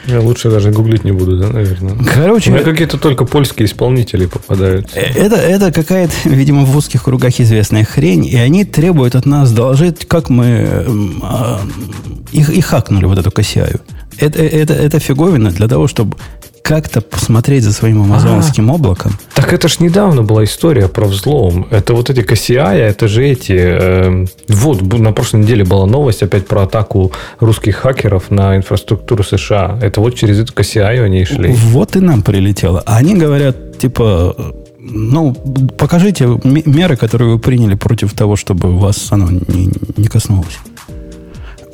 Я 0.07 0.21
лучше 0.21 0.51
даже 0.51 0.71
гуглить 0.71 1.05
не 1.05 1.13
буду, 1.13 1.37
да, 1.39 1.49
наверное. 1.49 1.97
Короче, 2.15 2.51
У 2.51 2.55
меня 2.55 2.65
какие-то 2.65 2.99
только 2.99 3.25
польские 3.25 3.67
исполнители 3.67 4.27
попадаются. 4.27 4.99
Э, 4.99 5.13
это, 5.15 5.37
это 5.37 5.73
какая-то, 5.73 6.13
видимо, 6.25 6.65
в 6.65 6.77
узких 6.77 7.05
кругах 7.05 7.39
известная 7.41 7.85
хрень, 7.85 8.27
и 8.27 8.37
они 8.37 8.65
требуют 8.65 9.15
от 9.15 9.27
нас 9.27 9.53
доложить, 9.53 10.07
как 10.07 10.29
мы 10.29 10.47
э, 10.47 11.59
их, 12.33 12.51
их 12.51 12.67
хакнули, 12.67 13.05
вот 13.05 13.19
эту 13.19 13.31
косяю. 13.31 13.81
Это, 14.19 14.43
это, 14.43 14.75
это 14.75 14.99
фиговина 14.99 15.51
для 15.51 15.69
того, 15.69 15.87
чтобы 15.87 16.17
как-то 16.63 17.01
посмотреть 17.01 17.65
за 17.65 17.73
своим 17.73 18.03
амазонским 18.03 18.71
а, 18.71 18.75
облаком. 18.75 19.13
Так 19.35 19.53
это 19.53 19.69
ж 19.69 19.81
недавно 19.81 20.23
была 20.23 20.45
история 20.45 20.89
про 20.89 21.07
взлом. 21.07 21.67
Это 21.71 21.95
вот 21.95 22.11
эти 22.11 22.21
KCI, 22.21 22.77
это 22.77 23.09
же 23.09 23.27
эти... 23.27 23.53
Э, 23.53 24.27
вот, 24.49 24.81
на 24.99 25.13
прошлой 25.13 25.41
неделе 25.41 25.65
была 25.65 25.87
новость 25.87 26.23
опять 26.23 26.47
про 26.47 26.63
атаку 26.63 27.13
русских 27.41 27.77
хакеров 27.77 28.31
на 28.31 28.57
инфраструктуру 28.57 29.25
США. 29.25 29.79
Это 29.83 30.01
вот 30.01 30.15
через 30.15 30.39
эту 30.39 30.53
KCI 30.53 31.05
они 31.05 31.23
и 31.23 31.25
шли. 31.25 31.53
Вот 31.53 31.97
и 31.97 32.01
нам 32.01 32.23
прилетело. 32.23 32.83
Они 32.87 33.15
говорят, 33.15 33.79
типа, 33.79 34.37
ну, 34.79 35.35
покажите 35.79 36.27
меры, 36.45 36.97
которые 36.97 37.33
вы 37.33 37.39
приняли 37.39 37.75
против 37.75 38.13
того, 38.15 38.37
чтобы 38.37 38.79
вас 38.79 39.09
оно 39.11 39.31
не, 39.31 39.71
не 39.97 40.07
коснулось 40.09 40.59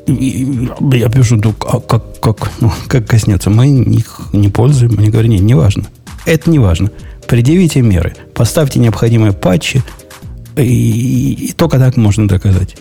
я 0.08 1.08
пишу, 1.08 1.36
ну, 1.36 1.54
а 1.60 1.80
как, 1.80 2.20
как, 2.20 2.50
ну, 2.60 2.72
как 2.88 3.06
коснется? 3.06 3.50
Мы 3.50 3.68
их 3.68 4.20
не 4.32 4.48
пользуем. 4.48 4.94
Мне 4.94 5.10
говорят, 5.10 5.30
нет, 5.30 5.42
не 5.42 5.54
важно. 5.54 5.84
Это 6.26 6.50
не 6.50 6.58
важно. 6.58 6.90
Предъявите 7.26 7.82
меры, 7.82 8.14
поставьте 8.34 8.78
необходимые 8.78 9.32
патчи, 9.32 9.82
и, 10.56 11.32
и 11.32 11.52
только 11.52 11.78
так 11.78 11.96
можно 11.96 12.26
доказать. 12.26 12.76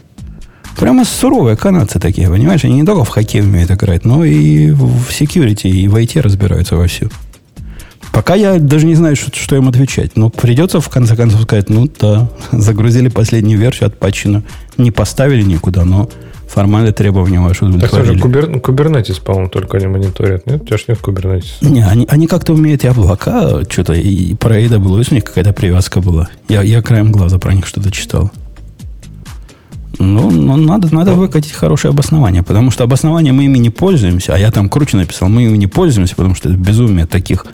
Прямо 0.78 1.06
суровые 1.06 1.58
канадцы 1.58 2.00
такие, 2.00 2.30
понимаешь? 2.30 2.64
Они 2.64 2.76
не 2.76 2.86
только 2.86 3.04
в 3.04 3.10
хоккей 3.10 3.42
умеют 3.42 3.72
играть, 3.72 4.06
но 4.06 4.24
и 4.24 4.72
в 4.72 5.10
security, 5.10 5.70
и 5.70 5.88
в 5.88 5.96
IT 5.96 6.22
разбираются 6.22 6.76
во 6.76 6.88
всю. 6.88 7.10
Пока 8.14 8.36
я 8.36 8.58
даже 8.58 8.86
не 8.86 8.96
знаю, 8.96 9.16
что, 9.16 9.36
что 9.36 9.56
им 9.56 9.68
отвечать. 9.68 10.16
Но 10.16 10.30
придется 10.30 10.80
в 10.80 10.90
конце 10.90 11.16
концов 11.16 11.42
сказать, 11.42 11.70
ну 11.70 11.90
да, 12.00 12.30
загрузили 12.52 13.10
последнюю 13.10 13.60
версию, 13.60 13.88
отпатчено. 13.88 14.44
Не 14.78 14.92
поставили 14.92 15.42
никуда, 15.42 15.84
но 15.84 16.10
формальные 16.48 16.94
требования 16.94 17.40
ваши 17.40 17.66
удовлетворили. 17.66 18.08
Так 18.08 18.16
же 18.16 18.22
кубер, 18.22 18.60
кубернетис, 18.60 19.20
по-моему, 19.20 19.50
только 19.50 19.78
они 19.78 19.88
мониторят, 19.88 20.46
нет? 20.46 20.62
У 20.62 20.66
тебя 20.66 20.78
же 20.78 20.86
нет 20.88 21.00
кубернетис. 21.00 21.58
Не, 21.62 21.86
они, 21.86 22.08
они 22.10 22.28
как-то 22.28 22.54
умеют 22.54 22.84
и 22.84 22.88
облака, 22.88 23.64
что-то, 23.70 23.94
и 23.94 24.34
про 24.36 24.60
AWS 24.60 25.08
у 25.12 25.16
них 25.16 25.24
какая-то 25.24 25.54
привязка 25.54 26.02
была. 26.02 26.30
Я, 26.48 26.62
я 26.64 26.82
краем 26.82 27.12
глаза 27.12 27.38
про 27.38 27.54
них 27.54 27.68
что-то 27.68 27.92
читал. 27.92 28.32
Ну, 30.00 30.30
ну 30.30 30.56
надо, 30.58 30.94
надо 30.94 31.14
выкатить 31.14 31.52
хорошее 31.52 31.92
обоснование, 31.92 32.44
потому 32.44 32.72
что 32.72 32.84
обоснование 32.84 33.34
мы 33.34 33.46
ими 33.46 33.58
не 33.58 33.70
пользуемся, 33.70 34.36
а 34.36 34.38
я 34.38 34.52
там 34.52 34.70
круче 34.70 34.98
написал, 34.98 35.28
мы 35.28 35.44
ими 35.44 35.58
не 35.58 35.68
пользуемся, 35.68 36.16
потому 36.16 36.36
что 36.36 36.50
это 36.50 36.58
безумие 36.58 37.08
таких 37.08 37.46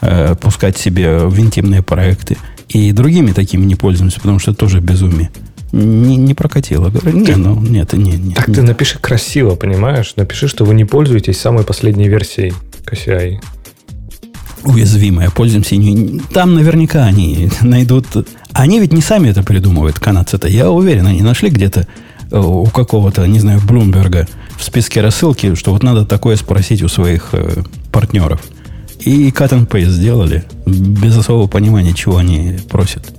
э, 0.00 0.36
пускать 0.36 0.78
себе 0.78 1.18
в 1.18 1.38
интимные 1.40 1.82
проекты. 1.82 2.36
И 2.68 2.92
другими 2.92 3.32
такими 3.32 3.64
не 3.64 3.74
пользуемся, 3.74 4.20
потому 4.20 4.38
что 4.38 4.52
это 4.52 4.60
тоже 4.60 4.80
безумие 4.80 5.30
не, 5.72 6.16
не 6.16 6.34
прокатило. 6.34 6.88
Говорю, 6.88 7.18
не, 7.18 7.36
ну, 7.36 7.60
нет, 7.60 7.92
не, 7.92 8.12
не. 8.12 8.34
Так 8.34 8.48
не. 8.48 8.54
ты 8.54 8.62
напиши 8.62 8.98
красиво, 8.98 9.54
понимаешь? 9.54 10.14
Напиши, 10.16 10.48
что 10.48 10.64
вы 10.64 10.74
не 10.74 10.84
пользуетесь 10.84 11.38
самой 11.38 11.64
последней 11.64 12.08
версией 12.08 12.54
KCI. 12.84 13.40
Уязвимая, 14.64 15.30
пользуемся. 15.30 15.76
Там 16.32 16.54
наверняка 16.54 17.04
они 17.04 17.50
найдут... 17.60 18.06
Они 18.52 18.80
ведь 18.80 18.92
не 18.92 19.02
сами 19.02 19.28
это 19.28 19.42
придумывают, 19.42 19.98
канадцы-то. 19.98 20.48
Я 20.48 20.70
уверен, 20.70 21.06
они 21.06 21.22
нашли 21.22 21.50
где-то 21.50 21.86
э, 22.30 22.38
у 22.38 22.64
какого-то, 22.66 23.26
не 23.26 23.38
знаю, 23.38 23.60
Блумберга 23.60 24.26
в 24.56 24.64
списке 24.64 25.00
рассылки, 25.00 25.54
что 25.54 25.72
вот 25.72 25.82
надо 25.82 26.04
такое 26.04 26.36
спросить 26.36 26.82
у 26.82 26.88
своих 26.88 27.28
э, 27.32 27.62
партнеров. 27.92 28.40
И 29.00 29.28
cut 29.28 29.50
and 29.50 29.68
paste 29.68 29.90
сделали 29.90 30.44
без 30.66 31.16
особого 31.16 31.46
понимания, 31.46 31.92
чего 31.92 32.16
они 32.16 32.58
просят. 32.68 33.17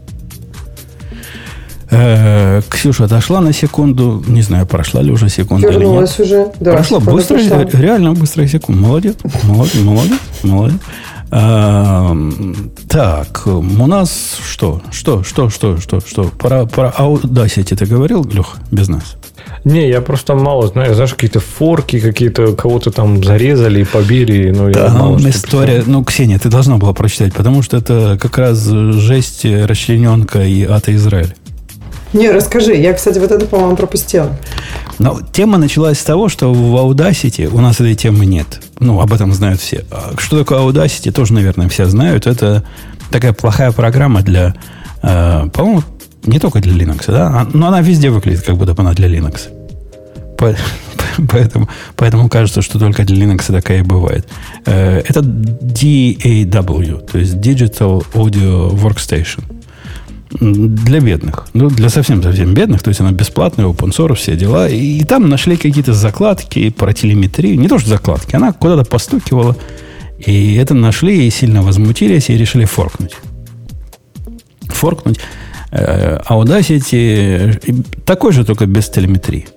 Э, 1.91 2.61
Ксюша 2.70 3.07
дошла 3.07 3.41
на 3.41 3.52
секунду, 3.52 4.24
не 4.28 4.41
знаю, 4.41 4.66
прошла 4.68 5.02
ли 5.02 5.11
уже 5.11 5.30
секунда 5.30 5.68
Вернулась 5.70 6.20
или 6.20 6.28
нет. 6.28 6.48
уже, 6.48 6.52
да. 6.60 6.72
Прошла 6.74 6.99
быстро, 6.99 7.38
прошла. 7.38 7.64
реально 7.80 8.14
быстрая 8.14 8.48
секунда. 8.48 8.82
Молодец, 8.82 9.16
молодец, 9.44 9.82
молодец, 9.82 10.20
молодец. 10.44 10.80
А, 11.32 12.16
так, 12.88 13.44
у 13.45 13.61
нас 13.61 14.38
что? 14.48 14.82
Что, 14.91 15.24
что, 15.24 15.49
что, 15.49 15.80
что, 15.80 15.99
что? 15.99 16.24
Про, 16.24 16.66
про 16.66 16.94
Audacity 16.98 17.76
ты 17.76 17.86
говорил, 17.86 18.24
Лех, 18.24 18.57
без 18.72 18.88
нас? 18.88 19.16
Не, 19.64 19.90
я 19.90 20.02
просто 20.02 20.36
мало 20.36 20.68
знаю. 20.68 20.95
Знаешь, 20.95 21.11
какие-то 21.11 21.40
форки, 21.40 21.99
какие-то 21.99 22.56
кого-то 22.56 22.91
там 22.91 23.24
зарезали 23.24 23.82
и 23.82 23.84
побили. 23.84 24.52
Ну, 24.52 24.72
да, 24.72 24.86
я 24.86 24.90
мало 24.90 25.18
история. 25.18 25.84
Ну, 25.86 26.03
Ксения, 26.03 26.40
ты 26.40 26.49
должна 26.49 26.78
была 26.78 26.94
прочитать, 26.94 27.34
потому 27.34 27.61
что 27.61 27.78
это 27.78 28.18
как 28.20 28.38
раз 28.38 28.64
жесть, 28.66 29.45
расчлененка 29.45 30.44
и 30.44 30.64
ата 30.64 30.95
Израиль. 30.95 31.36
Не, 32.14 32.31
расскажи. 32.31 32.76
Я, 32.76 32.94
кстати, 32.94 33.19
вот 33.19 33.31
это, 33.31 33.45
по-моему, 33.45 33.76
пропустила. 33.76 34.36
Но 34.98 35.19
тема 35.31 35.57
началась 35.57 35.99
с 35.99 36.03
того, 36.03 36.27
что 36.27 36.52
в 36.53 36.76
Audacity 36.76 37.48
у 37.48 37.61
нас 37.61 37.76
этой 37.80 37.95
темы 37.95 38.26
нет. 38.26 38.61
Ну, 38.80 38.99
об 38.99 39.14
этом 39.14 39.34
знают 39.34 39.60
все. 39.60 39.86
А 39.91 40.14
что 40.18 40.40
такое 40.40 40.60
Audacity, 40.60 41.11
тоже, 41.11 41.34
наверное, 41.34 41.69
все 41.69 41.86
знают. 41.86 42.26
Это 42.26 42.64
такая 43.11 43.34
плохая 43.34 43.72
программа 43.72 44.22
для, 44.22 44.56
э, 45.03 45.48
по-моему, 45.53 45.84
не 46.23 46.40
только 46.40 46.60
для 46.60 46.73
Linux, 46.73 47.03
да? 47.07 47.27
А, 47.27 47.48
но 47.53 47.68
она 47.68 47.81
везде 47.81 48.10
выглядит, 48.10 48.41
как 48.41 48.57
будто 48.57 48.73
она 48.77 48.94
для 48.94 49.07
Linux. 49.07 49.49
Поэтому, 51.31 51.68
поэтому 51.98 52.30
кажется, 52.30 52.61
что 52.61 52.80
только 52.80 53.03
для 53.03 53.26
Linux 53.26 53.52
такая 53.52 53.80
и 53.80 53.81
бывает. 53.81 54.26
Э, 54.65 54.99
это 54.99 55.19
DAW, 55.19 57.06
то 57.11 57.18
есть 57.18 57.36
Digital 57.36 58.06
Audio 58.14 58.72
Workstation 58.72 59.44
для 60.31 60.99
бедных. 60.99 61.47
Ну, 61.53 61.69
для 61.69 61.89
совсем-совсем 61.89 62.53
бедных. 62.53 62.84
То 62.84 62.89
есть 62.89 62.99
она 63.01 63.11
бесплатная, 63.11 63.65
open 63.65 63.89
source, 63.89 64.15
все 64.15 64.35
дела. 64.35 64.69
И, 64.69 64.99
и 64.99 65.03
там 65.03 65.30
нашли 65.30 65.57
какие-то 65.57 65.93
закладки 65.93 66.69
про 66.69 66.93
телеметрию. 66.93 67.60
Не 67.60 67.68
то, 67.68 67.80
что 67.80 67.89
закладки. 67.89 68.35
Она 68.35 68.53
куда-то 68.53 68.89
постукивала. 68.89 69.56
И 70.19 70.56
это 70.56 70.73
нашли 70.73 71.26
и 71.27 71.30
сильно 71.30 71.61
возмутились 71.61 72.30
и 72.30 72.38
решили 72.38 72.65
форкнуть. 72.65 73.15
Форкнуть. 74.68 75.19
Э, 75.72 76.19
Audacity 76.30 78.03
такой 78.06 78.34
же, 78.34 78.45
только 78.45 78.65
без 78.65 78.89
телеметрии. 78.89 79.47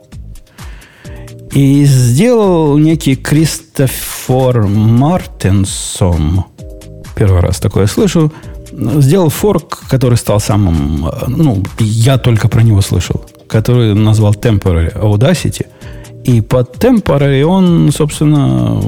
И 1.53 1.85
сделал 1.85 2.78
некий 2.78 3.15
Кристофор 3.15 4.66
Мартинсон. 4.69 6.44
Первый 7.15 7.40
раз 7.40 7.59
такое 7.61 7.86
слышу 7.86 8.32
сделал 8.73 9.28
форк, 9.28 9.82
который 9.89 10.16
стал 10.16 10.40
самым... 10.40 11.11
Ну, 11.28 11.62
я 11.78 12.19
только 12.19 12.49
про 12.49 12.62
него 12.62 12.81
слышал. 12.81 13.24
который 13.53 13.94
назвал 13.94 14.32
Temporary 14.32 14.99
Audacity. 14.99 15.66
И 16.24 16.40
под 16.40 16.82
Temporary 16.82 17.43
он, 17.43 17.93
собственно, 17.93 18.81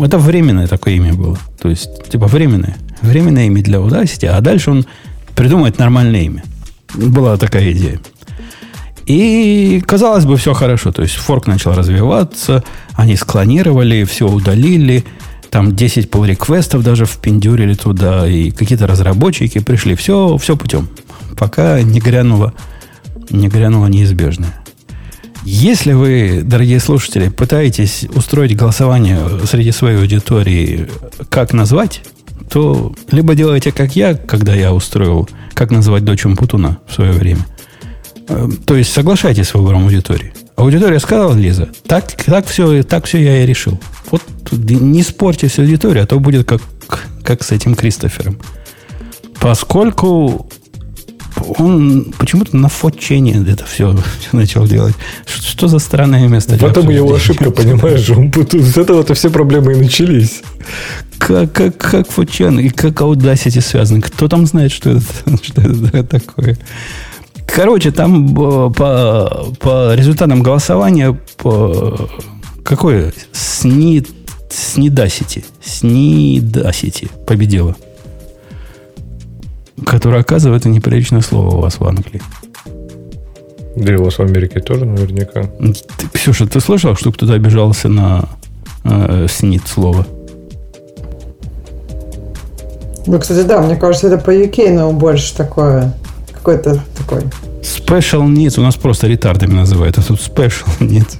это 0.00 0.18
временное 0.18 0.68
такое 0.68 0.94
имя 0.94 1.14
было. 1.14 1.36
То 1.60 1.68
есть, 1.68 2.08
типа, 2.08 2.26
временное. 2.26 2.76
Временное 3.02 3.46
имя 3.46 3.62
для 3.62 3.78
Audacity, 3.78 4.26
а 4.26 4.40
дальше 4.40 4.70
он 4.70 4.86
придумает 5.34 5.78
нормальное 5.78 6.22
имя. 6.22 6.44
Была 6.94 7.36
такая 7.36 7.72
идея. 7.72 8.00
И, 9.06 9.82
казалось 9.84 10.26
бы, 10.26 10.36
все 10.36 10.54
хорошо. 10.54 10.92
То 10.92 11.02
есть, 11.02 11.14
форк 11.16 11.46
начал 11.48 11.72
развиваться, 11.72 12.62
они 12.94 13.16
склонировали, 13.16 14.04
все 14.04 14.28
удалили, 14.28 15.04
там 15.50 15.74
10 15.74 16.10
pull 16.10 16.26
реквестов 16.26 16.82
даже 16.82 17.06
впендюрили 17.06 17.74
туда, 17.74 18.26
и 18.26 18.50
какие-то 18.50 18.86
разработчики 18.86 19.58
пришли. 19.58 19.94
Все, 19.94 20.36
все 20.36 20.56
путем. 20.56 20.88
Пока 21.36 21.80
не 21.82 22.00
грянуло, 22.00 22.52
не 23.30 23.48
грянуло 23.48 23.86
неизбежное. 23.86 24.54
Если 25.44 25.92
вы, 25.92 26.42
дорогие 26.44 26.80
слушатели, 26.80 27.28
пытаетесь 27.28 28.06
устроить 28.14 28.56
голосование 28.56 29.18
среди 29.46 29.72
своей 29.72 29.98
аудитории, 29.98 30.88
как 31.30 31.52
назвать, 31.52 32.02
то 32.50 32.94
либо 33.10 33.34
делайте, 33.34 33.72
как 33.72 33.96
я, 33.96 34.14
когда 34.14 34.54
я 34.54 34.72
устроил, 34.72 35.28
как 35.54 35.70
называть 35.70 36.04
дочь 36.04 36.24
Путуна 36.36 36.78
в 36.86 36.94
свое 36.94 37.12
время. 37.12 37.46
Э, 38.28 38.48
то 38.66 38.76
есть 38.76 38.92
соглашайтесь 38.92 39.48
с 39.48 39.54
выбором 39.54 39.84
аудитории. 39.84 40.32
Аудитория 40.58 40.98
сказала, 40.98 41.34
Лиза, 41.34 41.68
так, 41.86 42.12
так, 42.24 42.46
все, 42.46 42.82
так 42.82 43.04
все 43.04 43.22
я 43.22 43.44
и 43.44 43.46
решил. 43.46 43.78
Вот 44.10 44.22
не 44.50 45.04
спорьте 45.04 45.48
с 45.48 45.56
аудиторией, 45.60 46.02
а 46.02 46.06
то 46.06 46.18
будет 46.18 46.48
как, 46.48 46.60
как 47.22 47.44
с 47.44 47.52
этим 47.52 47.76
Кристофером. 47.76 48.40
Поскольку 49.40 50.48
он 51.58 52.12
почему-то 52.18 52.56
на 52.56 52.68
фотчене 52.68 53.44
это 53.48 53.64
все, 53.66 53.96
начал 54.32 54.66
делать. 54.66 54.96
Что, 55.26 55.42
что 55.42 55.68
за 55.68 55.78
странное 55.78 56.26
место? 56.26 56.56
В 56.56 56.64
этом 56.64 56.90
его 56.90 57.14
ошибка, 57.14 57.52
понимаешь? 57.52 58.10
Он, 58.10 58.32
с 58.32 58.76
этого-то 58.76 59.14
все 59.14 59.30
проблемы 59.30 59.74
и 59.74 59.76
начались. 59.76 60.42
Как, 61.18 61.52
как, 61.52 61.76
как 61.76 62.10
фотчен 62.10 62.58
и 62.58 62.68
как 62.70 63.00
Audacity 63.00 63.60
связаны? 63.60 64.00
Кто 64.00 64.26
там 64.26 64.44
знает, 64.44 64.72
что 64.72 64.90
это, 64.90 65.04
что 65.42 65.60
это 65.60 66.02
такое? 66.02 66.58
Короче, 67.54 67.90
там 67.90 68.26
э, 68.30 68.70
по, 68.72 69.46
по 69.60 69.94
результатам 69.94 70.42
голосования 70.42 71.18
по, 71.36 72.08
какое? 72.62 73.12
СНИ, 73.32 74.04
СНИДАСИТИ. 74.50 75.44
СНИДАСИТИ 75.64 77.08
победила. 77.26 77.76
Которое, 79.84 80.20
оказывается, 80.20 80.68
неприличное 80.68 81.20
слово 81.20 81.56
у 81.56 81.60
вас 81.60 81.80
в 81.80 81.84
Англии. 81.84 82.22
Да 83.76 83.92
и 83.92 83.96
у 83.96 84.04
вас 84.04 84.18
в 84.18 84.22
Америке 84.22 84.60
тоже 84.60 84.84
наверняка. 84.84 85.42
Ты, 85.42 86.08
Ксюша, 86.12 86.46
ты 86.46 86.60
слышал, 86.60 86.96
что 86.96 87.12
кто-то 87.12 87.34
обижался 87.34 87.88
на 87.88 88.28
э, 88.84 89.26
СНИД 89.28 89.66
слово? 89.66 90.06
Ну, 93.06 93.18
кстати, 93.18 93.46
да, 93.46 93.62
мне 93.62 93.76
кажется, 93.76 94.08
это 94.08 94.18
по 94.18 94.30
UK, 94.30 94.72
но 94.72 94.92
больше 94.92 95.34
такое, 95.34 95.94
какой-то 96.48 96.80
такой. 96.96 97.22
Special 97.62 98.26
Needs 98.26 98.58
у 98.58 98.62
нас 98.62 98.76
просто 98.76 99.06
ретардами 99.06 99.54
называют, 99.54 99.98
а 99.98 100.02
тут 100.02 100.18
Special 100.18 100.66
Needs. 100.80 101.16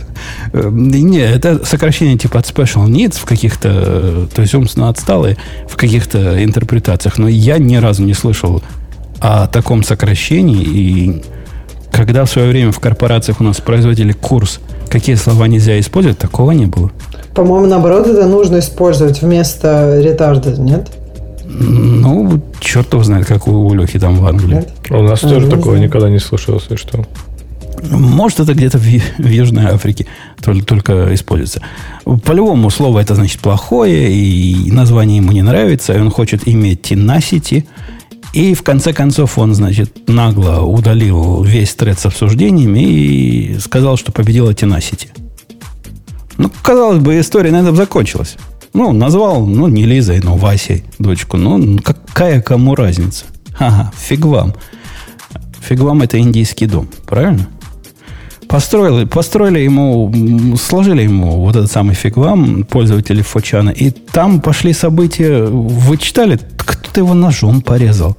Э, 0.52 0.68
не, 0.70 1.18
это 1.18 1.64
сокращение 1.64 2.16
типа 2.16 2.38
от 2.38 2.46
Special 2.46 2.86
Needs 2.86 3.18
в 3.18 3.24
каких-то, 3.24 3.68
э, 3.70 4.26
то 4.34 4.42
есть 4.42 4.54
умственно 4.54 4.88
отсталые 4.88 5.36
в 5.68 5.76
каких-то 5.76 6.42
интерпретациях. 6.42 7.18
Но 7.18 7.28
я 7.28 7.58
ни 7.58 7.76
разу 7.76 8.04
не 8.04 8.14
слышал 8.14 8.62
о 9.20 9.46
таком 9.46 9.82
сокращении. 9.82 10.62
И 10.62 11.22
когда 11.92 12.24
в 12.24 12.30
свое 12.30 12.48
время 12.48 12.72
в 12.72 12.80
корпорациях 12.80 13.40
у 13.40 13.44
нас 13.44 13.60
производили 13.60 14.12
курс, 14.12 14.60
какие 14.88 15.16
слова 15.16 15.46
нельзя 15.48 15.78
использовать, 15.78 16.18
такого 16.18 16.52
не 16.52 16.66
было. 16.66 16.90
По-моему, 17.34 17.66
наоборот, 17.66 18.06
это 18.06 18.26
нужно 18.26 18.60
использовать 18.60 19.20
вместо 19.20 20.00
ретарда, 20.00 20.52
нет? 20.52 20.88
Ну, 21.50 22.42
черт 22.60 22.92
его 22.92 23.02
знает, 23.02 23.26
как 23.26 23.48
у 23.48 23.72
Лехи 23.74 23.98
там 23.98 24.16
в 24.16 24.26
Англии. 24.26 24.56
Нет? 24.56 24.72
У 24.90 25.02
нас 25.02 25.24
а, 25.24 25.28
тоже 25.28 25.48
такого 25.48 25.76
никогда 25.76 26.10
не 26.10 26.18
слышалось, 26.18 26.66
и 26.68 26.76
что. 26.76 27.06
Может, 27.90 28.40
это 28.40 28.54
где-то 28.54 28.78
в, 28.78 28.82
в 28.82 29.28
Южной 29.28 29.66
Африке 29.66 30.06
только, 30.42 30.64
только 30.64 31.14
используется. 31.14 31.62
По-любому 32.04 32.70
слово 32.70 33.00
это 33.00 33.14
значит 33.14 33.40
плохое, 33.40 34.12
и 34.12 34.70
название 34.70 35.18
ему 35.18 35.32
не 35.32 35.42
нравится, 35.42 35.94
и 35.94 36.00
он 36.00 36.10
хочет 36.10 36.46
иметь 36.46 36.90
tenacity. 36.90 37.64
И 38.34 38.54
в 38.54 38.62
конце 38.62 38.92
концов 38.92 39.38
он, 39.38 39.54
значит, 39.54 40.06
нагло 40.06 40.60
удалил 40.60 41.42
весь 41.42 41.74
тред 41.74 41.98
с 41.98 42.04
обсуждениями 42.04 42.80
и 42.80 43.58
сказал, 43.58 43.96
что 43.96 44.12
победила 44.12 44.50
tenacity. 44.50 45.08
Ну, 46.36 46.50
казалось 46.62 47.00
бы, 47.00 47.18
история 47.18 47.50
на 47.52 47.62
этом 47.62 47.74
закончилась. 47.74 48.36
Ну, 48.74 48.92
назвал, 48.92 49.46
ну, 49.46 49.68
не 49.68 49.84
Лизой, 49.84 50.20
но 50.20 50.36
Васей 50.36 50.84
дочку. 50.98 51.36
Ну, 51.36 51.78
какая 51.78 52.40
кому 52.42 52.74
разница? 52.74 53.24
Ага, 53.58 53.92
фиг 53.96 54.24
вам. 54.24 54.54
Фиг 55.60 55.80
вам 55.80 56.02
это 56.02 56.18
индийский 56.18 56.66
дом, 56.66 56.88
правильно? 57.06 57.48
Построили, 58.48 59.04
построили 59.04 59.58
ему, 59.58 60.56
сложили 60.56 61.02
ему 61.02 61.42
вот 61.42 61.56
этот 61.56 61.70
самый 61.70 61.94
фиг 61.94 62.16
вам, 62.16 62.64
пользователи 62.64 63.20
Фочана, 63.20 63.70
и 63.70 63.90
там 63.90 64.40
пошли 64.40 64.72
события, 64.72 65.44
вы 65.44 65.98
читали, 65.98 66.38
кто-то 66.56 67.00
его 67.00 67.12
ножом 67.12 67.60
порезал. 67.60 68.16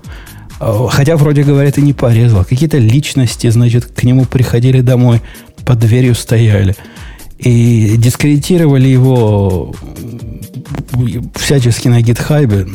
А, 0.60 0.88
хотя, 0.90 1.18
вроде 1.18 1.44
говорят, 1.44 1.78
и 1.78 1.82
не 1.82 1.94
порезал. 1.94 2.46
Какие-то 2.46 2.78
личности, 2.78 3.50
значит, 3.50 3.86
к 3.86 4.04
нему 4.04 4.26
приходили 4.26 4.82
домой, 4.82 5.22
под 5.66 5.80
дверью 5.80 6.14
стояли. 6.16 6.76
И 7.38 7.96
дискредитировали 7.98 8.88
его 8.88 9.74
всячески 11.36 11.88
на 11.88 12.02
гитхайбе 12.02 12.68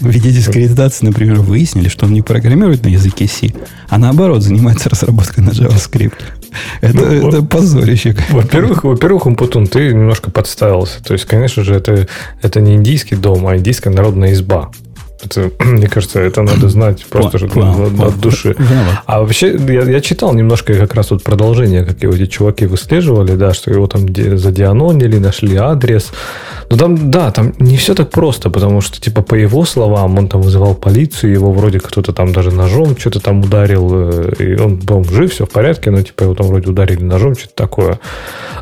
в 0.00 0.08
виде 0.08 0.30
дискредитации, 0.30 1.06
например, 1.06 1.40
выяснили, 1.40 1.88
что 1.88 2.06
он 2.06 2.12
не 2.12 2.22
программирует 2.22 2.84
на 2.84 2.88
языке 2.88 3.26
C, 3.26 3.52
а 3.88 3.98
наоборот 3.98 4.42
занимается 4.42 4.88
разработкой 4.88 5.44
на 5.44 5.50
JavaScript. 5.50 6.14
Это, 6.80 6.96
ну, 6.96 7.28
это 7.28 7.42
позорище. 7.42 8.16
Во-первых, 8.30 8.84
во-первых, 8.84 9.26
Умпутун, 9.26 9.66
ты 9.66 9.92
немножко 9.92 10.30
подставился. 10.30 11.02
То 11.02 11.12
есть, 11.12 11.26
конечно 11.26 11.64
же, 11.64 11.74
это, 11.74 12.08
это 12.42 12.60
не 12.60 12.74
индийский 12.74 13.16
дом, 13.16 13.46
а 13.46 13.56
индийская 13.56 13.90
народная 13.90 14.32
изба. 14.32 14.70
Это, 15.24 15.50
мне 15.64 15.88
кажется, 15.88 16.20
это 16.20 16.42
надо 16.42 16.68
знать 16.68 17.04
просто 17.06 17.38
же 17.38 17.46
от 17.46 18.20
души. 18.20 18.56
А 19.06 19.20
вообще, 19.20 19.56
я, 19.68 19.82
я 19.82 20.00
читал 20.00 20.34
немножко 20.34 20.74
как 20.74 20.94
раз 20.94 21.10
вот 21.10 21.22
продолжение, 21.22 21.84
как 21.84 22.02
его 22.02 22.12
эти 22.12 22.26
чуваки 22.26 22.66
выслеживали, 22.66 23.36
да, 23.36 23.54
что 23.54 23.70
его 23.70 23.86
там 23.86 24.06
задианонили, 24.36 25.18
нашли 25.18 25.56
адрес. 25.56 26.12
Но 26.68 26.76
там, 26.76 27.10
да, 27.10 27.30
там 27.30 27.54
не 27.58 27.76
все 27.76 27.94
так 27.94 28.10
просто, 28.10 28.50
потому 28.50 28.80
что, 28.80 29.00
типа, 29.00 29.22
по 29.22 29.34
его 29.34 29.64
словам, 29.64 30.18
он 30.18 30.28
там 30.28 30.42
вызывал 30.42 30.74
полицию, 30.74 31.32
его 31.32 31.52
вроде 31.52 31.78
кто-то 31.78 32.12
там 32.12 32.32
даже 32.32 32.50
ножом 32.50 32.96
что-то 32.96 33.20
там 33.20 33.40
ударил, 33.40 33.90
э, 33.92 34.32
и 34.38 34.60
он 34.60 34.76
был 34.76 35.04
жив, 35.04 35.32
все 35.32 35.46
в 35.46 35.50
порядке, 35.50 35.90
но, 35.90 36.02
типа, 36.02 36.24
его 36.24 36.34
там 36.34 36.48
вроде 36.48 36.68
ударили 36.68 37.02
ножом, 37.02 37.36
что-то 37.36 37.54
такое. 37.54 38.00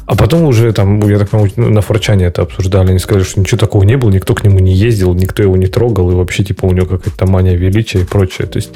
А 0.06 0.16
потом 0.16 0.42
уже 0.42 0.72
там, 0.72 1.00
я 1.08 1.18
так 1.18 1.30
понимаю, 1.30 1.52
на 1.56 1.80
форчане 1.80 2.26
это 2.26 2.42
обсуждали, 2.42 2.90
они 2.90 2.98
сказали, 2.98 3.24
что 3.24 3.40
ничего 3.40 3.58
такого 3.58 3.84
не 3.84 3.96
было, 3.96 4.10
никто 4.10 4.34
к 4.34 4.44
нему 4.44 4.58
не 4.58 4.74
ездил, 4.74 5.14
никто 5.14 5.42
его 5.42 5.56
не 5.56 5.66
трогал, 5.66 6.10
и 6.10 6.14
вообще, 6.14 6.43
типа, 6.44 6.66
у 6.66 6.72
него 6.72 6.86
какая-то 6.86 7.26
мания 7.26 7.56
величия 7.56 8.00
и 8.00 8.04
прочее. 8.04 8.46
То 8.46 8.58
есть, 8.58 8.70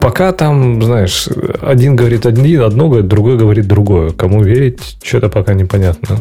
пока 0.00 0.32
там, 0.32 0.82
знаешь, 0.82 1.28
один 1.62 1.96
говорит 1.96 2.26
один, 2.26 2.62
одно 2.62 2.88
говорит, 2.88 3.08
другой 3.08 3.36
говорит 3.36 3.66
другое. 3.66 4.10
Кому 4.10 4.42
верить, 4.42 4.96
что-то 5.02 5.28
пока 5.28 5.54
непонятно. 5.54 6.20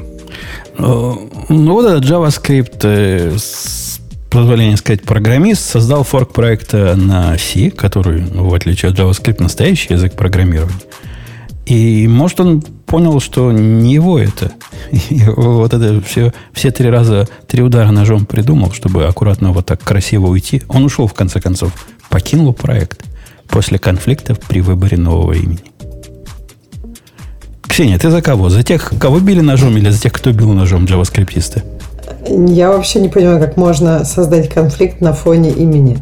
Э, 0.77 1.14
ну, 1.49 1.73
вот 1.73 1.86
этот 1.86 2.03
JavaScript, 2.03 2.80
э, 2.84 3.38
с 3.38 3.99
позволения 4.30 4.77
сказать, 4.77 5.03
программист, 5.03 5.61
создал 5.61 6.03
форк 6.03 6.34
проекта 6.34 6.95
на 6.95 7.38
C, 7.38 7.72
который, 7.72 8.22
в 8.22 8.53
отличие 8.53 8.91
от 8.91 8.99
JavaScript, 8.99 9.41
настоящий 9.41 9.94
язык 9.94 10.14
программирования. 10.14 10.76
И, 11.70 12.08
может, 12.08 12.40
он 12.40 12.62
понял, 12.62 13.20
что 13.20 13.52
не 13.52 13.94
его 13.94 14.18
это. 14.18 14.52
И 14.91 15.22
вот 15.28 15.72
это 15.72 16.02
все, 16.02 16.34
все 16.52 16.72
три 16.72 16.90
раза, 16.90 17.28
три 17.48 17.62
удара 17.62 17.91
ножом 17.91 18.26
придумал, 18.26 18.72
чтобы 18.72 19.06
аккуратно 19.06 19.52
вот 19.52 19.68
так 19.68 19.80
красиво 19.80 20.28
уйти. 20.28 20.64
Он 20.68 20.84
ушел, 20.84 21.06
в 21.06 21.14
конце 21.14 21.40
концов, 21.40 21.72
покинул 22.10 22.54
проект 22.54 23.06
после 23.48 23.78
конфликтов 23.78 24.40
при 24.40 24.62
выборе 24.62 24.98
нового 24.98 25.34
имени. 25.34 25.60
Ксения, 27.62 28.00
ты 28.00 28.10
за 28.10 28.24
кого? 28.24 28.50
За 28.50 28.64
тех, 28.64 28.91
кого 29.00 29.20
били 29.20 29.41
ножом 29.41 29.78
или 29.78 29.91
за 29.91 30.02
тех, 30.02 30.12
кто 30.12 30.32
бил 30.32 30.52
ножом 30.54 30.86
джаваскриптисты? 30.86 31.62
Я 32.28 32.72
вообще 32.72 33.00
не 33.00 33.10
понимаю, 33.10 33.40
как 33.40 33.58
можно 33.58 34.04
создать 34.06 34.50
конфликт 34.50 35.02
на 35.02 35.14
фоне 35.14 35.52
имени. 35.52 36.00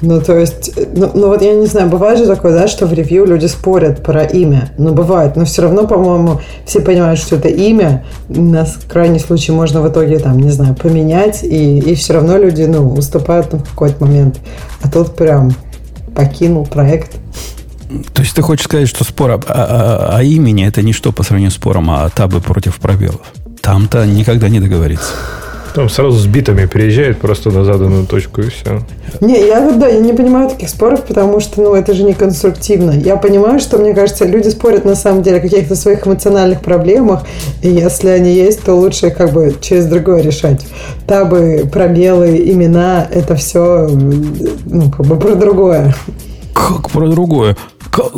Ну, 0.00 0.20
то 0.20 0.38
есть, 0.38 0.70
ну, 0.94 1.10
ну 1.14 1.26
вот 1.28 1.42
я 1.42 1.54
не 1.54 1.66
знаю, 1.66 1.88
бывает 1.88 2.18
же 2.18 2.26
такое, 2.26 2.52
да, 2.52 2.68
что 2.68 2.86
в 2.86 2.92
ревью 2.92 3.24
люди 3.24 3.46
спорят 3.46 4.02
про 4.02 4.22
имя. 4.22 4.70
Ну, 4.78 4.92
бывает, 4.92 5.34
но 5.34 5.44
все 5.44 5.62
равно, 5.62 5.86
по-моему, 5.86 6.40
все 6.64 6.80
понимают, 6.80 7.18
что 7.18 7.36
это 7.36 7.48
имя. 7.48 8.04
На 8.28 8.66
крайний 8.88 9.18
случай 9.18 9.50
можно 9.50 9.80
в 9.80 9.88
итоге, 9.88 10.18
там, 10.20 10.38
не 10.38 10.50
знаю, 10.50 10.76
поменять, 10.76 11.42
и, 11.42 11.78
и 11.78 11.94
все 11.96 12.14
равно 12.14 12.36
люди, 12.36 12.62
ну, 12.62 12.92
уступают 12.92 13.52
ну, 13.52 13.58
в 13.58 13.70
какой-то 13.70 14.04
момент. 14.04 14.38
А 14.82 14.88
тут 14.88 15.16
прям 15.16 15.52
покинул 16.14 16.64
проект. 16.64 17.16
То 18.12 18.22
есть 18.22 18.34
ты 18.34 18.42
хочешь 18.42 18.66
сказать, 18.66 18.88
что 18.88 19.02
спор 19.02 19.32
о, 19.32 19.34
о, 19.48 20.16
о 20.18 20.22
имени 20.22 20.66
это 20.66 20.82
не 20.82 20.92
что 20.92 21.10
по 21.10 21.22
сравнению 21.22 21.50
с 21.50 21.54
спором 21.54 21.90
о 21.90 22.08
табы 22.10 22.40
против 22.40 22.78
пробелов? 22.78 23.22
Там-то 23.62 24.06
никогда 24.06 24.48
не 24.48 24.60
договориться. 24.60 25.12
Там 25.74 25.88
сразу 25.88 26.18
с 26.18 26.26
битами 26.26 26.66
приезжает 26.66 27.18
просто 27.18 27.50
на 27.50 27.64
заданную 27.64 28.06
точку 28.06 28.42
и 28.42 28.48
все. 28.48 28.82
Не, 29.20 29.46
я 29.46 29.60
вот, 29.60 29.78
да, 29.78 29.88
я 29.88 30.00
не 30.00 30.12
понимаю 30.12 30.48
таких 30.48 30.68
споров, 30.68 31.04
потому 31.04 31.40
что, 31.40 31.62
ну, 31.62 31.74
это 31.74 31.94
же 31.94 32.04
не 32.04 32.14
конструктивно. 32.14 32.92
Я 32.92 33.16
понимаю, 33.16 33.60
что, 33.60 33.78
мне 33.78 33.94
кажется, 33.94 34.24
люди 34.24 34.48
спорят 34.48 34.84
на 34.84 34.94
самом 34.94 35.22
деле 35.22 35.38
о 35.38 35.40
каких-то 35.40 35.74
своих 35.76 36.06
эмоциональных 36.06 36.60
проблемах, 36.60 37.26
и 37.62 37.68
если 37.68 38.08
они 38.08 38.32
есть, 38.32 38.62
то 38.62 38.74
лучше 38.74 39.10
как 39.10 39.32
бы 39.32 39.54
через 39.60 39.86
другое 39.86 40.22
решать. 40.22 40.66
Табы, 41.06 41.68
пробелы, 41.70 42.36
имена, 42.50 43.06
это 43.10 43.36
все, 43.36 43.88
ну, 43.88 44.90
как 44.90 45.06
бы 45.06 45.18
про 45.18 45.34
другое. 45.34 45.94
Как 46.54 46.90
про 46.90 47.08
другое? 47.08 47.56
Как? 47.90 48.12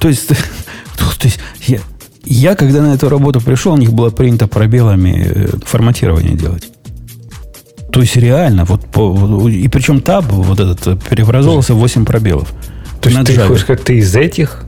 То 0.00 0.08
есть, 0.08 0.28
то 0.96 1.24
есть 1.24 1.38
я, 1.66 1.80
я, 2.24 2.54
когда 2.54 2.82
на 2.82 2.94
эту 2.94 3.08
работу 3.08 3.40
пришел, 3.40 3.72
у 3.72 3.76
них 3.76 3.92
было 3.92 4.10
принято 4.10 4.46
пробелами 4.46 5.26
э, 5.34 5.46
форматирование 5.64 6.36
делать. 6.36 6.70
То 7.98 8.02
есть 8.02 8.14
реально, 8.14 8.64
вот 8.64 8.86
по, 8.86 9.48
и 9.48 9.66
причем 9.66 10.00
таб 10.00 10.24
вот 10.28 10.60
этот 10.60 11.02
преобразовался 11.02 11.74
в 11.74 11.78
8 11.78 12.04
пробелов. 12.04 12.48
То 13.00 13.08
есть 13.08 13.24
ты 13.24 13.32
Java. 13.32 13.48
хочешь 13.48 13.62
сказать, 13.64 13.82
ты 13.82 13.96
из 13.96 14.14
этих? 14.14 14.66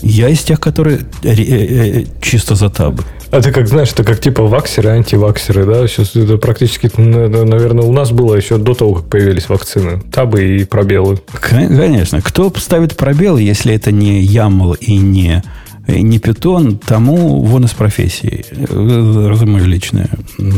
Я 0.00 0.30
из 0.30 0.40
тех, 0.40 0.58
которые 0.58 1.00
э, 1.22 1.34
э, 1.34 2.04
чисто 2.22 2.54
за 2.54 2.70
табы. 2.70 3.02
А 3.30 3.42
ты 3.42 3.52
как 3.52 3.68
знаешь, 3.68 3.92
это 3.92 4.04
как 4.04 4.20
типа 4.20 4.44
ваксеры, 4.44 4.88
антиваксеры, 4.88 5.66
да? 5.66 5.86
Сейчас 5.86 6.16
это 6.16 6.38
практически, 6.38 6.90
наверное, 6.96 7.84
у 7.84 7.92
нас 7.92 8.10
было 8.10 8.34
еще 8.34 8.56
до 8.56 8.72
того, 8.72 8.94
как 8.94 9.04
появились 9.10 9.50
вакцины. 9.50 10.00
Табы 10.10 10.56
и 10.60 10.64
пробелы. 10.64 11.18
Конечно. 11.38 12.22
Кто 12.22 12.50
ставит 12.56 12.96
пробелы, 12.96 13.42
если 13.42 13.74
это 13.74 13.92
не 13.92 14.24
YAML 14.24 14.78
и 14.80 14.96
не, 14.96 15.42
не 15.88 16.16
Python, 16.16 16.80
тому 16.82 17.42
вон 17.42 17.66
из 17.66 17.72
профессии. 17.72 18.46
Моя 18.70 19.66
личная 19.66 20.08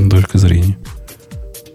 точка 0.09 0.39
зрения. 0.39 0.77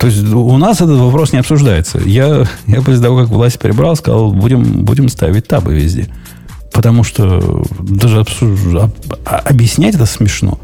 То 0.03 0.07
есть 0.07 0.33
у 0.33 0.57
нас 0.57 0.81
этот 0.81 0.99
вопрос 0.99 1.31
не 1.31 1.39
обсуждается. 1.39 1.97
Я, 1.97 2.45
я 2.67 2.81
после 2.81 3.01
того, 3.01 3.21
как 3.21 3.29
власть 3.29 3.57
перебрал, 3.57 3.95
сказал, 3.95 4.33
будем, 4.33 4.83
будем 4.83 5.07
ставить 5.07 5.47
табы 5.47 5.75
везде. 5.75 6.09
Потому 6.73 7.05
что 7.05 7.63
даже 7.79 8.19
обсуж... 8.19 8.59
об... 8.75 8.91
А, 9.25 9.37
объяснять 9.37 9.95
это 9.95 10.05
смешно. 10.05 10.59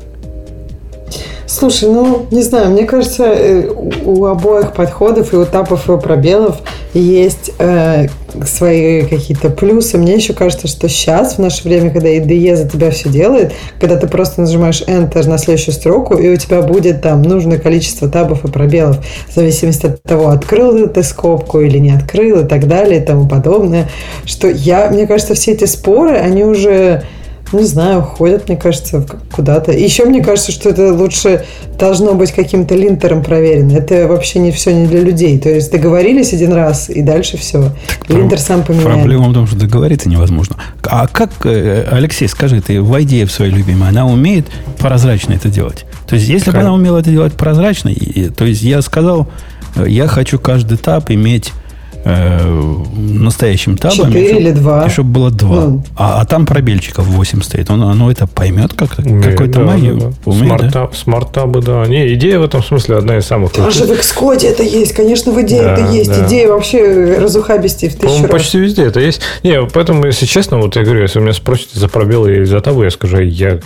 Слушай, 1.45 1.89
ну, 1.89 2.27
не 2.29 2.43
знаю, 2.43 2.69
мне 2.69 2.85
кажется, 2.85 3.23
э, 3.25 3.67
у 4.05 4.25
обоих 4.25 4.73
подходов, 4.73 5.33
и 5.33 5.35
у 5.35 5.45
тапов, 5.45 5.89
и 5.89 5.91
у 5.91 5.97
пробелов 5.97 6.57
есть 6.93 7.51
э, 7.57 8.07
свои 8.45 9.01
какие-то 9.01 9.49
плюсы. 9.49 9.97
Мне 9.97 10.13
еще 10.13 10.33
кажется, 10.33 10.67
что 10.67 10.87
сейчас, 10.87 11.35
в 11.35 11.39
наше 11.39 11.63
время, 11.63 11.89
когда 11.89 12.07
IDE 12.09 12.55
за 12.55 12.69
тебя 12.69 12.91
все 12.91 13.09
делает, 13.09 13.53
когда 13.79 13.95
ты 13.95 14.07
просто 14.07 14.41
нажимаешь 14.41 14.83
Enter 14.83 15.27
на 15.27 15.39
следующую 15.39 15.73
строку, 15.73 16.17
и 16.17 16.29
у 16.29 16.35
тебя 16.35 16.61
будет 16.61 17.01
там 17.01 17.23
нужное 17.23 17.57
количество 17.57 18.07
табов 18.07 18.45
и 18.45 18.51
пробелов, 18.51 19.03
в 19.27 19.33
зависимости 19.33 19.87
от 19.87 20.03
того, 20.03 20.29
открыл 20.29 20.87
ты 20.87 21.01
скобку 21.01 21.61
или 21.61 21.79
не 21.79 21.91
открыл 21.91 22.41
и 22.41 22.47
так 22.47 22.67
далее 22.67 23.01
и 23.01 23.05
тому 23.05 23.27
подобное, 23.27 23.89
что 24.25 24.47
я, 24.47 24.89
мне 24.89 25.07
кажется, 25.07 25.33
все 25.33 25.53
эти 25.53 25.65
споры, 25.65 26.15
они 26.15 26.43
уже 26.43 27.03
не 27.51 27.63
знаю, 27.63 27.99
уходят, 27.99 28.47
мне 28.47 28.57
кажется, 28.57 29.05
куда-то. 29.31 29.71
еще 29.71 30.05
мне 30.05 30.23
кажется, 30.23 30.51
что 30.51 30.69
это 30.69 30.93
лучше 30.93 31.45
должно 31.77 32.13
быть 32.13 32.31
каким-то 32.31 32.75
линтером 32.75 33.23
проверено. 33.23 33.73
Это 33.77 34.07
вообще 34.07 34.39
не 34.39 34.51
все 34.51 34.73
не 34.73 34.87
для 34.87 35.01
людей. 35.01 35.39
То 35.39 35.49
есть 35.49 35.71
договорились 35.71 36.33
один 36.33 36.53
раз, 36.53 36.89
и 36.89 37.01
дальше 37.01 37.37
все. 37.37 37.71
Так 37.99 38.09
Линтер 38.09 38.37
проб... 38.37 38.39
сам 38.39 38.63
поменяет. 38.63 38.87
Проблема 38.87 39.29
в 39.29 39.33
том, 39.33 39.47
что 39.47 39.57
договориться 39.57 40.09
невозможно. 40.09 40.57
А 40.83 41.07
как, 41.07 41.31
э, 41.45 41.87
Алексей, 41.91 42.27
скажи, 42.27 42.61
ты 42.61 42.81
в 42.81 43.01
идее 43.01 43.25
в 43.25 43.31
своей 43.31 43.51
любимой, 43.51 43.89
она 43.89 44.05
умеет 44.05 44.47
прозрачно 44.77 45.33
это 45.33 45.49
делать? 45.49 45.85
То 46.07 46.15
есть, 46.15 46.27
если 46.27 46.45
как? 46.45 46.55
бы 46.55 46.61
она 46.61 46.73
умела 46.73 46.99
это 46.99 47.09
делать 47.09 47.33
прозрачно, 47.33 47.89
и, 47.89 48.29
то 48.29 48.45
есть 48.45 48.61
я 48.61 48.81
сказал, 48.81 49.27
э, 49.75 49.85
я 49.87 50.07
хочу 50.07 50.39
каждый 50.39 50.75
этап 50.75 51.09
иметь 51.11 51.53
э, 52.03 52.75
настоящим 52.95 53.77
табом. 53.77 54.07
Четыре 54.07 54.39
или 54.39 54.51
два. 54.51 54.85
И 54.85 54.89
чтобы 54.89 55.09
было 55.09 55.31
два. 55.31 55.65
Ну. 55.65 55.83
А, 55.95 56.21
а 56.21 56.25
там 56.25 56.45
пробельчиков 56.45 57.05
8 57.05 57.41
стоит. 57.41 57.69
Он, 57.69 57.83
оно 57.83 58.11
это 58.11 58.27
поймет 58.27 58.73
как-то? 58.73 59.03
Какой-то 59.03 59.59
да, 59.59 59.65
магию? 59.65 59.97
Да, 59.97 60.05
да. 60.07 60.13
Умеет, 60.25 60.71
smart, 60.71 60.95
smart-табы, 60.95 61.61
да. 61.61 61.85
Не, 61.87 62.13
идея 62.15 62.39
в 62.39 62.43
этом 62.43 62.63
смысле 62.63 62.97
одна 62.97 63.17
из 63.17 63.25
самых 63.25 63.53
Даже 63.53 63.85
в 63.85 63.91
Xcode 63.91 64.45
это 64.47 64.63
есть. 64.63 64.93
Конечно, 64.93 65.31
в 65.31 65.41
идее 65.41 65.63
да, 65.63 65.73
это 65.73 65.91
есть. 65.91 66.09
Да. 66.09 66.27
Идея 66.27 66.49
вообще 66.49 67.17
разухабистей 67.19 67.89
в 67.89 67.95
тысячу 67.95 68.23
раз. 68.23 68.31
почти 68.31 68.59
везде 68.59 68.83
это 68.83 68.99
есть. 68.99 69.21
Не, 69.43 69.65
поэтому, 69.65 70.05
если 70.05 70.25
честно, 70.25 70.57
вот 70.57 70.75
я 70.75 70.83
говорю, 70.83 71.01
если 71.01 71.19
вы 71.19 71.25
меня 71.25 71.33
спросите 71.33 71.79
за 71.79 71.87
пробелы 71.87 72.33
или 72.33 72.43
за 72.45 72.61
табы, 72.61 72.85
я 72.85 72.91
скажу, 72.91 73.19
я 73.19 73.59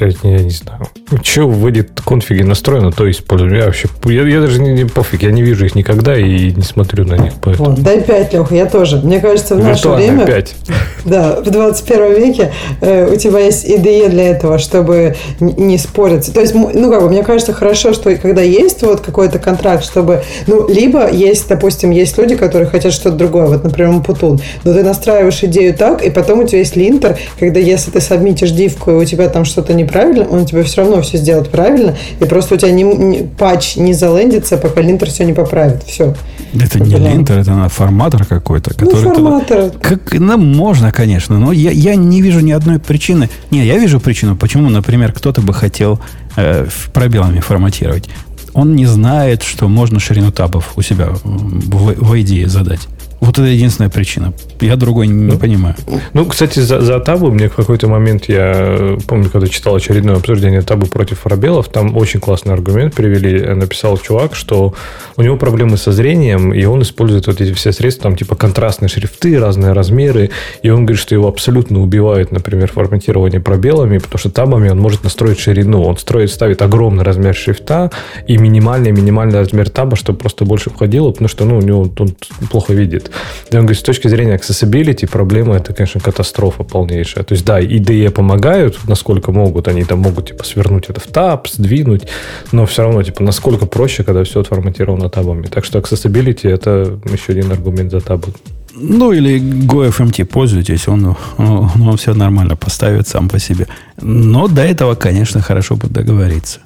я, 0.00 0.12
я 0.22 0.38
не 0.38 0.50
знаю. 0.50 0.88
Что 1.22 1.48
в 1.48 1.66
эти 1.66 1.86
конфиги 2.04 2.42
настроено, 2.42 2.92
то 2.92 3.10
использую. 3.10 3.56
Я 3.56 3.66
вообще, 3.66 3.88
я, 4.04 4.22
я 4.22 4.40
даже 4.40 4.60
не, 4.60 4.72
не 4.72 4.84
пофиг, 4.84 5.22
я 5.22 5.30
не 5.30 5.42
вижу 5.42 5.66
их 5.66 5.74
никогда 5.74 6.16
и 6.16 6.52
не 6.52 6.62
смотрю 6.62 7.04
на 7.04 7.14
них. 7.14 7.32
Поэтому. 7.42 7.70
Вот, 7.70 7.80
дай 7.80 8.00
5, 8.00 8.32
Леха, 8.32 8.54
я 8.54 8.66
тоже. 8.66 8.98
Мне 8.98 9.20
кажется, 9.20 9.54
в 9.54 9.58
наше 9.58 9.88
время... 9.88 10.26
5. 10.26 10.54
Да, 11.04 11.40
в 11.40 11.50
21 11.50 12.14
веке 12.14 12.52
э, 12.82 13.10
у 13.10 13.16
тебя 13.16 13.38
есть 13.38 13.64
идея 13.64 14.10
для 14.10 14.28
этого, 14.28 14.58
чтобы 14.58 15.16
не 15.40 15.78
спориться. 15.78 16.30
То 16.30 16.40
есть, 16.40 16.54
ну, 16.54 16.90
как 16.90 17.00
бы, 17.02 17.08
мне 17.08 17.22
кажется, 17.22 17.54
хорошо, 17.54 17.94
что 17.94 18.14
когда 18.16 18.42
есть 18.42 18.82
вот 18.82 19.00
какой-то 19.00 19.38
контракт, 19.38 19.82
чтобы, 19.82 20.22
ну, 20.46 20.68
либо 20.68 21.10
есть, 21.10 21.48
допустим, 21.48 21.90
есть 21.90 22.18
люди, 22.18 22.36
которые 22.36 22.68
хотят 22.68 22.92
что-то 22.92 23.16
другое, 23.16 23.46
вот, 23.46 23.64
например, 23.64 24.00
Путун, 24.02 24.40
но 24.64 24.74
ты 24.74 24.82
настраиваешь 24.82 25.42
идею 25.42 25.74
так, 25.74 26.04
и 26.04 26.10
потом 26.10 26.40
у 26.40 26.44
тебя 26.44 26.58
есть 26.58 26.76
линтер, 26.76 27.16
когда 27.38 27.60
если 27.60 27.90
ты 27.90 28.00
сабмитишь 28.00 28.50
дивку, 28.50 28.90
и 28.90 28.94
у 28.94 29.04
тебя 29.04 29.28
там 29.28 29.44
что-то 29.44 29.72
не 29.74 29.84
неправильно, 29.90 30.26
он 30.28 30.46
тебе 30.46 30.62
все 30.62 30.82
равно 30.82 31.02
все 31.02 31.18
сделает 31.18 31.50
правильно, 31.50 31.96
и 32.20 32.24
просто 32.24 32.54
у 32.54 32.58
тебя 32.58 32.70
не, 32.70 32.82
не, 32.82 33.22
патч 33.22 33.76
не 33.76 33.92
залендится, 33.92 34.56
пока 34.56 34.80
линтер 34.80 35.08
все 35.10 35.24
не 35.24 35.32
поправит. 35.32 35.82
Все. 35.84 36.14
Это 36.54 36.80
не 36.80 36.96
линтер, 36.96 37.38
это 37.38 37.68
форматор 37.68 38.24
какой-то. 38.24 38.72
Ну, 38.78 38.86
который 38.86 39.04
ну, 39.04 39.14
форматор. 39.14 39.70
Как, 39.82 40.12
ну, 40.14 40.36
можно, 40.38 40.92
конечно, 40.92 41.38
но 41.38 41.52
я, 41.52 41.70
я 41.70 41.94
не 41.96 42.22
вижу 42.22 42.40
ни 42.40 42.52
одной 42.52 42.78
причины. 42.78 43.28
Не, 43.50 43.66
я 43.66 43.78
вижу 43.78 44.00
причину, 44.00 44.36
почему, 44.36 44.68
например, 44.70 45.12
кто-то 45.12 45.40
бы 45.40 45.52
хотел 45.52 46.00
э, 46.36 46.66
пробелами 46.92 47.40
форматировать. 47.40 48.08
Он 48.52 48.74
не 48.74 48.86
знает, 48.86 49.42
что 49.42 49.68
можно 49.68 50.00
ширину 50.00 50.32
табов 50.32 50.72
у 50.76 50.82
себя 50.82 51.10
в, 51.22 51.94
в 51.94 52.20
идее 52.20 52.48
задать. 52.48 52.88
Вот 53.20 53.38
это 53.38 53.42
единственная 53.42 53.90
причина. 53.90 54.32
Я 54.60 54.76
другой 54.76 55.06
не 55.06 55.32
ну, 55.32 55.38
понимаю. 55.38 55.74
Ну, 56.14 56.24
кстати, 56.24 56.60
за, 56.60 56.80
за 56.80 57.00
табу 57.00 57.30
мне 57.30 57.48
в 57.48 57.54
какой-то 57.54 57.86
момент, 57.86 58.24
я 58.28 58.96
помню, 59.06 59.28
когда 59.28 59.46
читал 59.46 59.74
очередное 59.74 60.16
обсуждение 60.16 60.62
табу 60.62 60.86
против 60.86 61.20
фарабелов, 61.20 61.68
там 61.68 61.96
очень 61.96 62.18
классный 62.18 62.54
аргумент 62.54 62.94
привели. 62.94 63.54
Написал 63.54 63.98
чувак, 63.98 64.34
что 64.34 64.74
у 65.16 65.22
него 65.22 65.36
проблемы 65.36 65.76
со 65.76 65.92
зрением, 65.92 66.54
и 66.54 66.64
он 66.64 66.80
использует 66.80 67.26
вот 67.26 67.40
эти 67.42 67.52
все 67.52 67.72
средства, 67.72 68.04
там 68.04 68.16
типа 68.16 68.36
контрастные 68.36 68.88
шрифты, 68.88 69.38
разные 69.38 69.72
размеры, 69.72 70.30
и 70.62 70.70
он 70.70 70.86
говорит, 70.86 71.00
что 71.00 71.14
его 71.14 71.28
абсолютно 71.28 71.82
убивает, 71.82 72.32
например, 72.32 72.72
форматирование 72.72 73.40
пробелами, 73.40 73.98
потому 73.98 74.18
что 74.18 74.30
табами 74.30 74.70
он 74.70 74.78
может 74.78 75.04
настроить 75.04 75.38
ширину. 75.38 75.82
Он 75.82 75.98
строит, 75.98 76.30
ставит 76.30 76.62
огромный 76.62 77.04
размер 77.04 77.34
шрифта 77.34 77.90
и 78.26 78.38
минимальный-минимальный 78.38 79.40
размер 79.40 79.68
таба, 79.68 79.96
чтобы 79.96 80.18
просто 80.18 80.46
больше 80.46 80.70
входило, 80.70 81.10
потому 81.10 81.28
что 81.28 81.44
ну, 81.44 81.58
у 81.58 81.60
него 81.60 81.82
он 81.98 82.16
плохо 82.50 82.72
видит. 82.72 83.09
И 83.50 83.56
он 83.56 83.62
говорит, 83.62 83.78
с 83.78 83.82
точки 83.82 84.08
зрения 84.08 84.36
accessibility 84.36 85.08
проблема 85.08 85.56
это, 85.56 85.72
конечно, 85.72 86.00
катастрофа 86.00 86.64
полнейшая. 86.64 87.24
То 87.24 87.34
есть, 87.34 87.44
да, 87.44 87.60
IDE 87.60 88.10
помогают, 88.10 88.78
насколько 88.86 89.32
могут, 89.32 89.68
они 89.68 89.84
там 89.84 90.00
могут, 90.00 90.28
типа, 90.28 90.44
свернуть 90.44 90.88
это 90.88 91.00
в 91.00 91.06
таб, 91.06 91.48
сдвинуть, 91.48 92.06
но 92.52 92.66
все 92.66 92.82
равно, 92.82 93.02
типа, 93.02 93.22
насколько 93.22 93.66
проще, 93.66 94.04
когда 94.04 94.24
все 94.24 94.40
отформатировано 94.40 95.08
табами. 95.08 95.46
Так 95.46 95.64
что 95.64 95.78
accessibility 95.78 96.48
это 96.48 96.98
еще 97.10 97.32
один 97.32 97.52
аргумент 97.52 97.90
за 97.90 98.00
табы. 98.00 98.28
Ну, 98.72 99.12
или 99.12 99.40
GoFMT 99.40 100.24
пользуйтесь, 100.24 100.88
он, 100.88 101.16
он, 101.38 101.70
он 101.82 101.96
все 101.96 102.14
нормально 102.14 102.56
поставит 102.56 103.08
сам 103.08 103.28
по 103.28 103.38
себе. 103.38 103.66
Но 104.00 104.48
до 104.48 104.62
этого, 104.62 104.94
конечно, 104.94 105.40
хорошо 105.40 105.76
бы 105.76 105.88
договориться. 105.88 106.60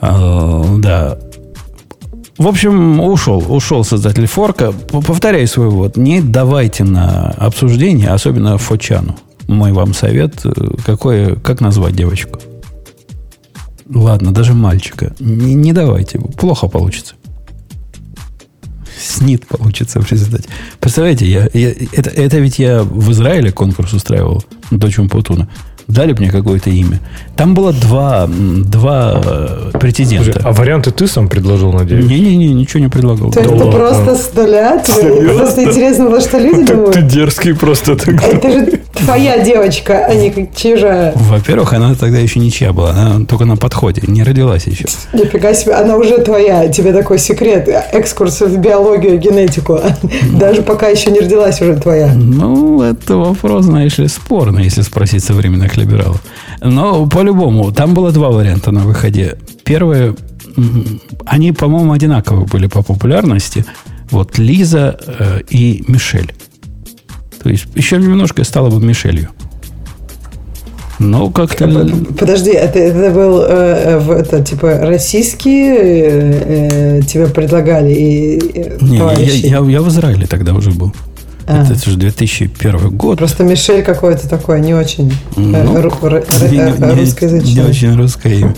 Uh, 0.00 0.78
да. 0.78 1.18
В 2.38 2.46
общем, 2.46 3.00
ушел, 3.00 3.44
ушел 3.48 3.82
создатель 3.82 4.26
форка. 4.26 4.72
Повторяю 4.72 5.48
свой 5.48 5.70
вот. 5.70 5.96
Не 5.96 6.22
давайте 6.22 6.84
на 6.84 7.30
обсуждение, 7.30 8.10
особенно 8.10 8.56
Фочану. 8.58 9.16
Мой 9.48 9.72
вам 9.72 9.92
совет. 9.92 10.46
Э, 10.46 10.50
какое, 10.86 11.34
как 11.34 11.60
назвать 11.60 11.96
девочку? 11.96 12.38
Ладно, 13.92 14.32
даже 14.32 14.54
мальчика. 14.54 15.14
Не, 15.18 15.54
не 15.54 15.72
давайте. 15.72 16.20
Плохо 16.20 16.68
получится. 16.68 17.14
СНИТ 19.00 19.46
получится 19.48 20.00
в 20.00 20.10
результате. 20.10 20.48
Представляете, 20.78 21.26
я, 21.26 21.48
я, 21.54 21.70
это, 21.70 22.10
это 22.10 22.38
ведь 22.38 22.60
я 22.60 22.84
в 22.84 23.10
Израиле 23.10 23.50
конкурс 23.50 23.92
устраивал, 23.92 24.44
дочь 24.70 24.96
Путуна. 25.10 25.48
Дали 25.88 26.12
бы 26.12 26.20
мне 26.20 26.30
какое-то 26.30 26.68
имя. 26.68 27.00
Там 27.34 27.54
было 27.54 27.72
два, 27.72 28.28
два 28.28 29.22
э, 29.24 29.70
претендента. 29.80 30.32
Слушай, 30.32 30.42
а 30.44 30.52
варианты 30.52 30.90
ты 30.90 31.06
сам 31.06 31.28
предложил, 31.28 31.72
надеюсь? 31.72 32.04
Не-не-не, 32.04 32.52
ничего 32.52 32.80
не 32.80 32.88
предлагал. 32.90 33.30
То 33.30 33.40
есть 33.40 33.50
Да 33.52 33.56
ты 33.58 33.64
ладно. 33.64 33.80
просто 33.80 34.14
с 34.16 34.34
нуля? 34.34 34.82
Просто 35.36 35.64
интересно 35.64 36.10
было, 36.10 36.20
что 36.20 36.38
люди 36.38 36.66
Так 36.66 36.66
ты 36.66 36.74
думают? 36.74 37.06
дерзкий 37.08 37.54
просто. 37.54 37.92
Это 37.92 38.50
же 38.52 38.80
твоя 38.94 39.38
девочка, 39.42 40.04
а 40.06 40.14
не 40.14 40.50
чужая. 40.54 41.12
Во-первых, 41.16 41.72
она 41.72 41.94
тогда 41.94 42.18
еще 42.18 42.38
ничья 42.40 42.74
была. 42.74 42.90
Она 42.90 43.24
только 43.24 43.46
на 43.46 43.56
подходе. 43.56 44.02
Не 44.06 44.22
родилась 44.24 44.66
еще. 44.66 44.84
Нифига 45.14 45.54
себе, 45.54 45.72
она 45.72 45.96
уже 45.96 46.18
твоя. 46.18 46.68
Тебе 46.68 46.92
такой 46.92 47.18
секрет, 47.18 47.66
экскурс 47.92 48.42
в 48.42 48.58
биологию, 48.58 49.18
генетику. 49.18 49.80
Даже 50.38 50.60
пока 50.60 50.88
еще 50.88 51.10
не 51.10 51.20
родилась, 51.20 51.62
уже 51.62 51.76
твоя. 51.76 52.12
Ну, 52.14 52.82
это 52.82 53.16
вопрос, 53.16 53.64
знаешь 53.64 53.96
ли, 53.96 54.06
спорный, 54.08 54.64
если 54.64 54.82
спросить 54.82 55.24
современных 55.24 55.77
либералов. 55.78 56.22
Но 56.60 57.06
по-любому, 57.06 57.72
там 57.72 57.94
было 57.94 58.10
два 58.12 58.30
варианта 58.30 58.70
на 58.72 58.80
выходе. 58.80 59.38
Первое, 59.64 60.14
они, 61.24 61.52
по-моему, 61.52 61.92
одинаковые 61.92 62.46
были 62.46 62.66
по 62.66 62.82
популярности. 62.82 63.64
Вот 64.10 64.38
Лиза 64.38 64.98
э, 65.06 65.40
и 65.50 65.84
Мишель. 65.86 66.32
То 67.42 67.50
есть 67.50 67.66
еще 67.74 67.98
немножко 67.98 68.44
стала 68.44 68.70
бы 68.70 68.84
Мишелью. 68.84 69.28
Но 70.98 71.30
как-то... 71.30 71.66
Подожди, 72.18 72.50
это, 72.50 72.78
это 72.78 73.14
был 73.14 73.42
э, 73.42 74.00
э, 74.08 74.12
это, 74.14 74.42
типа 74.42 74.80
российские 74.80 75.76
э, 75.76 76.98
э, 76.98 77.02
тебе 77.02 77.28
предлагали 77.28 77.92
и 77.92 78.38
э, 78.54 78.78
Не, 78.80 78.96
я, 78.96 79.60
я, 79.60 79.70
я 79.70 79.80
в 79.80 79.88
Израиле 79.88 80.26
тогда 80.26 80.54
уже 80.54 80.70
был. 80.70 80.92
А. 81.50 81.62
Это, 81.62 81.72
это 81.72 81.90
же 81.90 81.96
2001 81.96 82.90
год. 82.96 83.16
Просто 83.18 83.42
Мишель 83.42 83.82
какой-то 83.82 84.28
такой 84.28 84.60
не 84.60 84.74
очень 84.74 85.10
э, 85.10 85.40
Ну, 85.40 85.78
ру- 85.78 86.00
ру- 86.02 86.50
не, 86.50 86.56
не- 86.58 86.62
э, 86.62 86.94
не- 86.94 87.00
русскоязычный. 87.00 87.52
не 87.54 87.60
очень 87.70 87.96
русское 87.96 88.38
имя. 88.40 88.54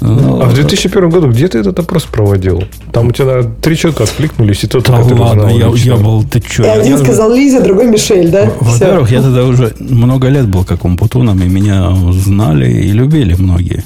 Ну, 0.00 0.42
А 0.42 0.46
в 0.46 0.54
2001 0.54 1.08
году 1.08 1.28
где 1.30 1.46
ты 1.46 1.58
этот 1.58 1.78
опрос 1.78 2.02
проводил? 2.02 2.64
Там 2.92 3.08
у 3.08 3.12
тебя 3.12 3.44
три 3.62 3.76
человека 3.76 4.02
откликнулись, 4.04 4.64
и 4.64 4.66
тот, 4.66 4.84
да 4.84 4.98
который 4.98 5.18
ладно, 5.20 5.46
я, 5.48 5.96
был, 5.96 6.24
ты 6.24 6.42
что? 6.44 6.64
И 6.64 6.66
один 6.66 6.98
сказал 6.98 7.32
Лиза, 7.32 7.60
другой 7.62 7.86
Мишель, 7.86 8.28
да? 8.28 8.50
Во-первых, 8.60 9.12
я 9.12 9.22
тогда 9.22 9.44
уже 9.44 9.72
много 9.78 10.26
лет 10.28 10.48
был 10.48 10.64
как 10.64 10.84
умпутуном, 10.84 11.40
и 11.42 11.46
меня 11.48 11.94
знали 12.12 12.68
и 12.70 12.90
любили 12.90 13.34
многие. 13.34 13.84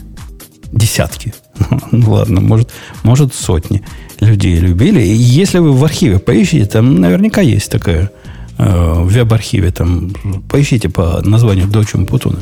Десятки. 0.73 1.35
Ну 1.93 2.13
ладно, 2.13 2.41
может, 2.41 2.71
может 3.03 3.35
сотни 3.35 3.83
людей 4.21 4.57
любили. 4.57 5.01
И 5.03 5.15
если 5.15 5.59
вы 5.59 5.73
в 5.73 5.85
архиве 5.85 6.19
поищите, 6.19 6.65
там 6.67 7.01
наверняка 7.01 7.41
есть 7.41 7.71
такая 7.71 8.05
э, 8.05 8.26
в 8.59 9.09
веб-архиве, 9.09 9.71
там 9.71 10.13
поищите 10.49 10.89
по 10.89 11.21
названию 11.23 11.67
дочь 11.67 11.95
Умпутуна. 11.95 12.39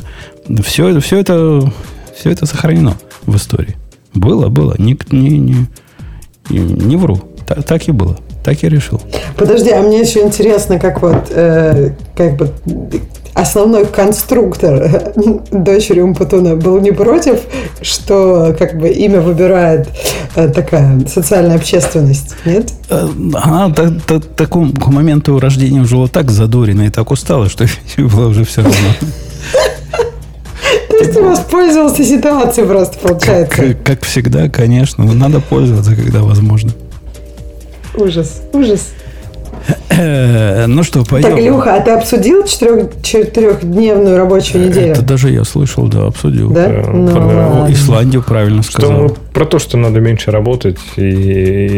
Все, 0.63 0.99
все, 0.99 1.19
это, 1.19 1.71
все 2.15 2.31
это 2.31 2.45
сохранено 2.45 2.95
в 3.25 3.35
истории. 3.35 3.75
Было, 4.13 4.47
было. 4.49 4.75
Не, 4.77 4.97
не, 5.11 5.39
не, 5.39 5.67
не, 6.49 6.95
вру. 6.95 7.19
Так, 7.45 7.65
так 7.65 7.87
и 7.87 7.91
было. 7.91 8.17
Так 8.43 8.63
и 8.63 8.69
решил. 8.69 9.01
Подожди, 9.35 9.71
а 9.71 9.81
мне 9.81 9.99
еще 9.99 10.21
интересно, 10.21 10.79
как 10.79 11.01
вот 11.01 11.27
э, 11.31 11.93
как 12.15 12.37
бы 12.37 12.51
основной 13.35 13.85
конструктор 13.85 15.13
дочери 15.51 15.99
Умпутуна 15.99 16.55
был 16.55 16.79
не 16.79 16.91
против, 16.91 17.41
что 17.81 18.55
как 18.57 18.77
бы 18.79 18.89
имя 18.89 19.21
выбирает 19.21 19.87
э, 20.35 20.47
такая 20.49 20.99
социальная 21.07 21.55
общественность, 21.57 22.35
нет? 22.45 22.71
Э, 22.89 23.07
Она 23.35 23.69
та- 23.73 23.91
та- 24.07 24.19
такому 24.19 24.73
к 24.73 24.87
моменту 24.87 25.37
рождения 25.39 25.81
уже 25.81 25.95
была 25.95 26.07
так 26.07 26.31
задорена 26.31 26.83
и 26.83 26.89
так 26.89 27.11
устала, 27.11 27.49
что 27.49 27.65
было 27.97 28.29
уже 28.29 28.45
все 28.45 28.61
равно. 28.63 28.77
То 30.89 30.97
есть 31.03 31.13
ты 31.13 31.21
воспользовался 31.21 32.03
ситуацией 32.05 32.65
просто, 32.67 32.97
получается. 32.99 33.55
Как, 33.55 33.83
как 33.83 34.03
всегда, 34.03 34.47
конечно, 34.49 35.03
но 35.03 35.13
надо 35.13 35.41
пользоваться, 35.41 35.93
когда 35.93 36.21
возможно. 36.21 36.71
Ужас, 37.97 38.41
ужас. 38.53 38.91
Э, 39.97 40.65
Ну 40.67 40.83
что, 40.83 40.99
Так, 41.01 41.09
пойдем. 41.09 41.39
Илюха, 41.39 41.75
а 41.75 41.79
ты 41.81 41.91
обсудил 41.91 42.43
четырех, 42.45 42.87
четырехдневную 43.03 44.17
рабочую 44.17 44.67
неделю? 44.67 44.91
Это 44.93 45.01
даже 45.03 45.29
я 45.31 45.43
слышал, 45.43 45.87
да, 45.87 46.05
обсудил. 46.07 46.49
Да? 46.51 46.67
Да, 46.67 46.89
Ну, 46.91 47.07
да. 47.07 47.19
ладно. 47.49 47.73
Исландию 47.73 48.23
правильно 48.23 48.63
Что 48.63 48.71
сказал. 48.81 48.91
мы 49.03 49.09
про 49.33 49.45
то, 49.45 49.59
что 49.59 49.77
надо 49.77 49.99
меньше 49.99 50.31
работать 50.31 50.77
и, 50.95 51.01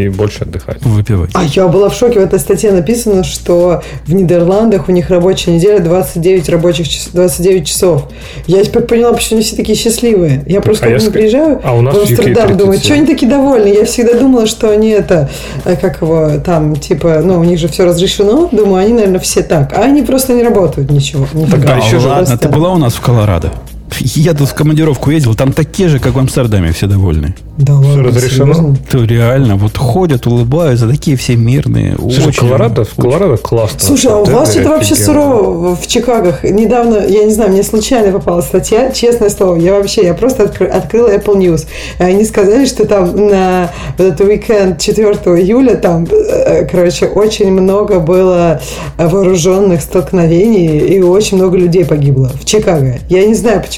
и 0.05 0.09
больше 0.09 0.43
отдыхать. 0.43 0.81
Выпивать. 0.83 1.31
А 1.33 1.43
я 1.43 1.67
была 1.67 1.89
в 1.89 1.95
шоке. 1.95 2.19
В 2.19 2.23
этой 2.23 2.39
статье 2.39 2.71
написано, 2.71 3.23
что 3.23 3.81
в 4.05 4.13
Нидерландах 4.13 4.89
у 4.89 4.91
них 4.91 5.09
рабочая 5.09 5.51
неделя 5.51 5.79
29 5.79 6.49
рабочих 6.49 6.87
час- 6.87 7.09
29 7.13 7.67
часов. 7.67 8.07
Я 8.47 8.63
теперь 8.63 8.83
поняла, 8.83 9.13
почему 9.13 9.37
они 9.37 9.45
все 9.45 9.55
такие 9.55 9.77
счастливые. 9.77 10.43
Я 10.47 10.61
просто 10.61 10.85
А 10.85 10.89
я 10.89 10.97
ск- 10.97 11.11
приезжаю 11.11 11.59
а 11.63 11.73
у 11.75 11.81
нас 11.81 11.95
в 11.95 11.99
Амстердам, 11.99 12.57
думаю, 12.57 12.79
37. 12.79 12.83
что 12.83 12.93
они 12.93 13.05
такие 13.07 13.29
довольны. 13.29 13.67
Я 13.67 13.85
всегда 13.85 14.13
думала, 14.17 14.45
что 14.47 14.69
они 14.69 14.89
это, 14.89 15.29
э, 15.65 15.75
как 15.75 16.01
его, 16.01 16.31
там, 16.43 16.75
типа, 16.75 17.21
ну, 17.23 17.39
у 17.39 17.43
них 17.43 17.59
же 17.59 17.67
все 17.67 17.83
разрешено. 17.85 18.06
Думаю, 18.51 18.83
они, 18.83 18.93
наверное, 18.93 19.19
все 19.19 19.43
так. 19.43 19.73
А 19.77 19.81
они 19.81 20.01
просто 20.01 20.33
не 20.33 20.43
работают 20.43 20.89
ничего. 20.91 21.27
Нифига. 21.33 21.57
Да, 21.67 21.73
А 21.75 21.77
еще 21.77 21.99
же 21.99 22.07
ладно, 22.07 22.25
Просто- 22.25 22.47
ты 22.47 22.53
была 22.53 22.71
у 22.73 22.77
нас 22.77 22.93
в 22.93 23.01
Колорадо? 23.01 23.51
Я 23.99 24.33
тут 24.33 24.49
в 24.49 24.53
командировку 24.53 25.11
ездил, 25.11 25.33
там 25.35 25.53
такие 25.53 25.89
же, 25.89 25.99
как 25.99 26.13
в 26.13 26.19
Амстердаме, 26.19 26.71
все 26.71 26.87
довольны. 26.87 27.33
Да 27.57 27.73
ладно, 27.75 28.03
разрешено? 28.03 28.53
серьезно? 28.53 28.77
То 28.91 29.03
реально, 29.05 29.55
вот 29.55 29.77
ходят, 29.77 30.27
улыбаются, 30.27 30.87
такие 30.87 31.17
все 31.17 31.35
мирные. 31.35 31.95
Слушай, 31.97 32.27
очень- 32.27 32.39
Колорадо, 32.41 32.83
в 32.83 32.93
Колорадо 32.95 33.37
классно. 33.37 33.79
Слушай, 33.79 34.11
а 34.11 34.17
у 34.17 34.25
вас 34.25 34.55
это 34.55 34.69
вообще 34.69 34.93
сурово 34.95 35.75
в 35.75 35.87
Чикаго. 35.87 36.37
Недавно, 36.43 36.97
я 37.07 37.23
не 37.23 37.33
знаю, 37.33 37.51
мне 37.51 37.63
случайно 37.63 38.11
попала 38.11 38.41
статья, 38.41 38.91
честное 38.91 39.29
слово, 39.29 39.55
я 39.55 39.73
вообще, 39.73 40.03
я 40.03 40.13
просто 40.13 40.43
откры- 40.43 40.67
открыла 40.67 41.09
Apple 41.15 41.37
News. 41.37 41.65
И 41.99 42.03
они 42.03 42.25
сказали, 42.25 42.65
что 42.65 42.85
там 42.85 43.15
на 43.29 43.71
вот 43.97 44.05
этот 44.07 44.21
уикенд 44.27 44.79
4 44.79 45.07
июля 45.41 45.75
там, 45.75 46.05
э, 46.11 46.65
короче, 46.65 47.07
очень 47.07 47.51
много 47.51 47.99
было 47.99 48.61
вооруженных 48.97 49.81
столкновений 49.81 50.77
и 50.79 51.01
очень 51.01 51.37
много 51.37 51.57
людей 51.57 51.85
погибло 51.85 52.31
в 52.39 52.45
Чикаго. 52.45 52.99
Я 53.09 53.25
не 53.25 53.33
знаю 53.33 53.61
почему, 53.61 53.76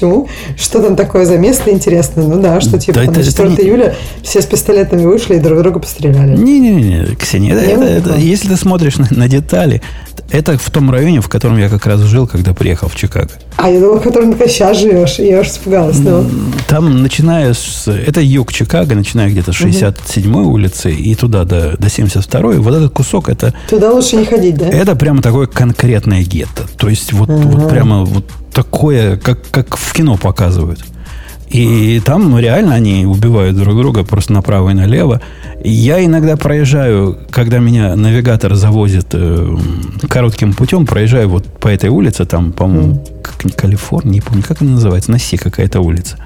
что 0.56 0.80
там 0.82 0.96
такое 0.96 1.24
за 1.26 1.38
место 1.38 1.70
интересное. 1.70 2.24
Ну 2.26 2.40
да, 2.40 2.60
что 2.60 2.78
типа 2.78 2.98
Да 2.98 3.04
там 3.04 3.10
это- 3.14 3.20
на 3.20 3.22
это 3.24 3.30
4 3.32 3.48
не- 3.50 3.56
июля 3.64 3.94
все 4.22 4.40
с 4.42 4.46
пистолетами 4.46 5.04
вышли 5.04 5.36
и 5.36 5.38
друг 5.38 5.60
друга 5.62 5.80
постреляли. 5.80 6.36
Не-не-не, 6.36 7.14
Ксения, 7.16 7.54
это, 7.54 7.64
это- 7.70 7.84
это- 7.84 8.16
если 8.18 8.48
ты 8.48 8.56
смотришь 8.56 8.96
на, 8.98 9.06
на 9.10 9.28
детали, 9.28 9.82
это 10.30 10.56
в 10.58 10.70
том 10.70 10.90
районе, 10.90 11.20
в 11.20 11.28
котором 11.28 11.58
я 11.58 11.68
как 11.68 11.86
раз 11.86 12.00
жил, 12.00 12.26
когда 12.26 12.54
приехал 12.54 12.88
в 12.88 12.96
Чикаго. 12.96 13.30
А 13.56 13.68
я 13.68 13.80
думала, 13.80 13.98
в 13.98 14.02
котором 14.02 14.34
ты 14.34 14.48
сейчас 14.48 14.78
живешь. 14.78 15.18
Я 15.18 15.40
уж 15.40 15.48
испугалась. 15.48 15.98
Ну. 15.98 16.24
Там, 16.68 17.02
начиная 17.02 17.52
с... 17.52 17.88
Это 17.88 18.20
юг 18.20 18.52
Чикаго, 18.52 18.94
начиная 18.94 19.28
где-то 19.30 19.52
с 19.52 19.60
67-й 19.60 20.44
улицы 20.44 20.92
и 20.92 21.14
туда 21.14 21.44
до, 21.44 21.76
до 21.76 21.88
72-й. 21.88 22.58
Вот 22.58 22.74
этот 22.74 22.92
кусок, 22.92 23.28
это, 23.28 23.54
Туда 23.68 23.92
лучше 23.92 24.16
не 24.16 24.24
ходить, 24.24 24.56
да? 24.56 24.66
это 24.66 24.94
прямо 24.96 25.22
такое 25.22 25.46
конкретное 25.46 26.22
гетто. 26.22 26.64
То 26.76 26.88
есть 26.88 27.12
вот, 27.12 27.28
вот 27.28 27.68
прямо 27.68 28.04
вот 28.04 28.24
такое, 28.52 29.16
как, 29.16 29.38
как 29.50 29.76
в 29.76 29.92
кино 29.92 30.16
показывают. 30.16 30.80
И 31.50 32.00
там 32.04 32.38
реально 32.38 32.74
они 32.74 33.06
убивают 33.06 33.56
друг 33.56 33.76
друга 33.76 34.04
просто 34.04 34.32
направо 34.32 34.70
и 34.70 34.74
налево. 34.74 35.20
Я 35.64 36.04
иногда 36.04 36.36
проезжаю, 36.36 37.18
когда 37.30 37.58
меня 37.58 37.96
навигатор 37.96 38.54
завозит 38.54 39.08
э, 39.14 39.56
коротким 40.08 40.52
путем, 40.54 40.86
проезжаю 40.86 41.28
вот 41.28 41.44
по 41.46 41.66
этой 41.68 41.90
улице, 41.90 42.24
там, 42.24 42.52
по-моему, 42.52 43.04
как, 43.22 43.56
Калифорния, 43.56 44.12
не 44.14 44.20
помню, 44.20 44.44
как 44.46 44.62
она 44.62 44.72
называется, 44.72 45.10
на 45.10 45.18
Си 45.18 45.36
какая-то 45.36 45.80
улица. 45.80 46.16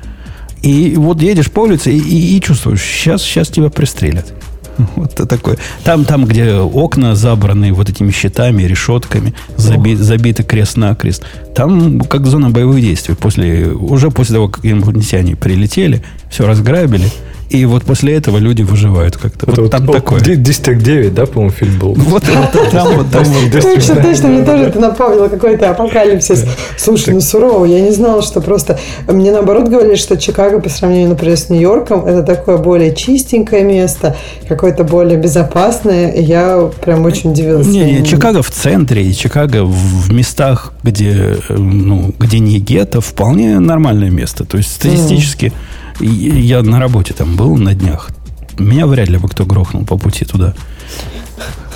И 0.63 0.95
вот 0.97 1.23
едешь 1.23 1.51
по 1.51 1.61
улице 1.61 1.91
и, 1.93 1.99
и- 1.99 2.37
и 2.37 2.41
чувствуешь, 2.41 2.83
сейчас, 2.83 3.23
сейчас 3.23 3.49
тебя 3.49 3.71
пристрелят. 3.71 4.33
Вот 4.97 5.13
это 5.13 5.27
такое. 5.27 5.57
Там, 5.85 6.05
там, 6.05 6.25
где 6.25 6.55
окна 6.55 7.15
забраны 7.15 7.73
вот 7.73 7.89
этими 7.89 8.11
щитами, 8.11 8.63
решетками, 8.65 9.35
заби- 9.57 9.97
забиты 9.97 10.43
крест-накрест. 10.43 11.25
Там 11.55 12.01
как 12.01 12.27
зона 12.27 12.51
боевых 12.51 12.81
действий. 12.81 13.15
После, 13.15 13.69
уже 13.69 14.11
после 14.11 14.35
того, 14.35 14.49
как 14.49 14.65
инопланетяне 14.65 15.37
прилетели, 15.37 16.03
все 16.31 16.47
разграбили. 16.47 17.11
И 17.55 17.65
вот 17.67 17.85
после 17.85 18.15
этого 18.15 18.39
люди 18.39 18.63
выживают 18.63 19.17
как-то. 19.17 19.49
Это 19.49 19.63
вот 19.63 19.71
там 19.71 19.87
вот 19.87 19.93
такое. 19.93 20.21
Ди- 20.21 20.35
District 20.35 20.83
9, 20.83 21.15
да, 21.15 21.27
по-моему, 21.27 21.53
фильм 21.53 21.79
был? 21.79 21.95
Вот, 21.95 22.25
вот 22.29 22.71
там, 22.73 22.97
вот 22.97 23.11
там. 23.11 23.23
вот. 23.25 23.63
Точно, 23.63 23.97
точно, 23.97 24.29
мне 24.29 24.45
тоже 24.45 24.65
это 24.65 24.81
напомнило 24.81 25.29
какой-то 25.29 25.71
апокалипсис. 25.71 26.45
Слушай, 26.77 27.15
ну 27.15 27.21
сурово, 27.21 27.65
я 27.67 27.81
не 27.81 27.93
знала, 27.93 28.23
что 28.23 28.41
просто... 28.41 28.79
Мне 29.07 29.31
наоборот 29.31 29.69
говорили, 29.69 29.95
что 29.95 30.17
Чикаго 30.17 30.61
по 30.61 30.69
сравнению, 30.69 31.11
например, 31.11 31.37
с 31.37 31.49
Нью-Йорком, 31.49 32.07
это 32.07 32.25
такое 32.25 32.59
более 32.59 32.93
чистенькое 32.95 33.63
место, 33.63 34.17
какое-то 34.49 34.83
более 34.83 35.17
безопасное. 35.17 36.13
Я 36.17 36.71
прям 36.85 37.05
очень 37.05 37.31
удивилась. 37.31 37.69
Не, 37.69 38.01
не, 38.01 38.05
Чикаго 38.05 38.43
в 38.43 38.51
центре, 38.51 39.05
и 39.05 39.15
Чикаго 39.15 39.65
в 39.65 40.13
местах, 40.13 40.73
где, 40.83 41.37
э, 41.49 41.55
ну, 41.57 42.13
где 42.19 42.41
не 42.41 42.59
гетто, 42.59 43.01
вполне 43.01 43.61
нормальное 43.61 44.11
место. 44.11 44.45
То 44.45 44.57
есть 44.57 44.73
статистически 44.73 45.47
и- 45.47 45.53
я 46.01 46.63
на 46.63 46.81
работе 46.81 47.15
там 47.15 47.37
был 47.37 47.57
на 47.57 47.75
днях. 47.75 48.11
Меня 48.59 48.87
вряд 48.87 49.09
ли 49.09 49.19
бы 49.19 49.29
кто 49.29 49.45
грохнул 49.45 49.85
по 49.85 49.97
пути 49.97 50.25
туда. 50.25 50.55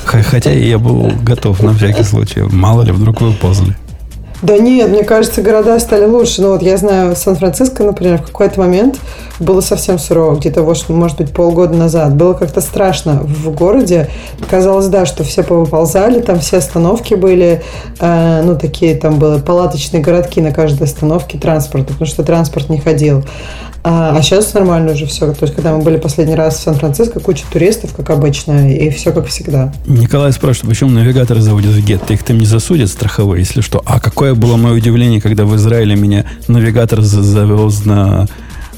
Хотя 0.05 0.51
я 0.51 0.78
был 0.78 1.11
готов 1.23 1.62
на 1.62 1.74
всякий 1.74 2.05
случай. 2.05 2.43
Мало 2.43 2.82
ли, 2.82 2.93
вдруг 2.93 3.20
вы 3.20 3.32
ползали. 3.32 3.77
Да 4.40 4.57
нет, 4.57 4.90
мне 4.90 5.03
кажется, 5.03 5.43
города 5.43 5.78
стали 5.81 6.05
лучше. 6.05 6.43
Ну 6.43 6.53
вот 6.53 6.62
я 6.62 6.77
знаю, 6.77 7.16
Сан-Франциско, 7.16 7.82
например, 7.82 8.19
в 8.19 8.27
какой-то 8.27 8.61
момент 8.61 9.01
было 9.40 9.61
совсем 9.61 9.99
сурово, 9.99 10.36
где-то, 10.36 10.62
может 10.89 11.16
быть, 11.16 11.32
полгода 11.32 11.77
назад. 11.77 12.15
Было 12.15 12.35
как-то 12.35 12.61
страшно 12.61 13.20
в 13.24 13.51
городе. 13.51 14.09
Казалось, 14.49 14.86
да, 14.86 15.07
что 15.07 15.24
все 15.24 15.43
повыползали, 15.43 16.20
там 16.20 16.39
все 16.39 16.59
остановки 16.59 17.15
были, 17.15 17.62
э, 17.99 18.43
ну, 18.45 18.57
такие 18.57 18.95
там 18.95 19.19
были 19.19 19.40
палаточные 19.40 20.03
городки 20.03 20.40
на 20.40 20.53
каждой 20.53 20.85
остановке 20.85 21.36
транспорта, 21.36 21.93
потому 21.93 22.07
что 22.07 22.23
транспорт 22.23 22.69
не 22.69 22.78
ходил. 22.78 23.24
А, 23.85 24.17
а 24.17 24.23
сейчас 24.23 24.53
нормально 24.55 24.93
уже 24.93 25.07
все. 25.07 25.33
То 25.33 25.45
есть, 25.45 25.55
когда 25.55 25.73
мы 25.75 25.83
были 25.83 25.97
последний 25.97 26.35
раз 26.35 26.59
в 26.59 26.63
Сан-Франциско, 26.63 27.21
куча 27.21 27.45
туристов, 27.51 27.95
как 27.95 28.11
обычно, 28.11 28.71
и 28.71 28.91
все 28.91 29.13
как 29.13 29.27
всегда. 29.27 29.73
Николай 29.87 30.33
спрашивает, 30.33 30.71
почему 30.71 30.91
навигаторы 30.91 31.41
заводят 31.41 31.73
в 31.73 31.85
гет? 31.85 32.11
Их 32.11 32.23
там 32.23 32.39
не 32.39 32.47
засудят 32.47 32.91
страховые, 32.91 33.41
если 33.41 33.61
что. 33.61 33.83
А 33.87 34.01
какое 34.01 34.35
было 34.35 34.57
мое 34.57 34.75
удивление, 34.75 35.21
когда 35.21 35.45
в 35.45 35.55
Израиле 35.57 35.97
меня 35.97 36.25
навигатор 36.49 37.01
завез 37.01 37.85
на 37.85 38.27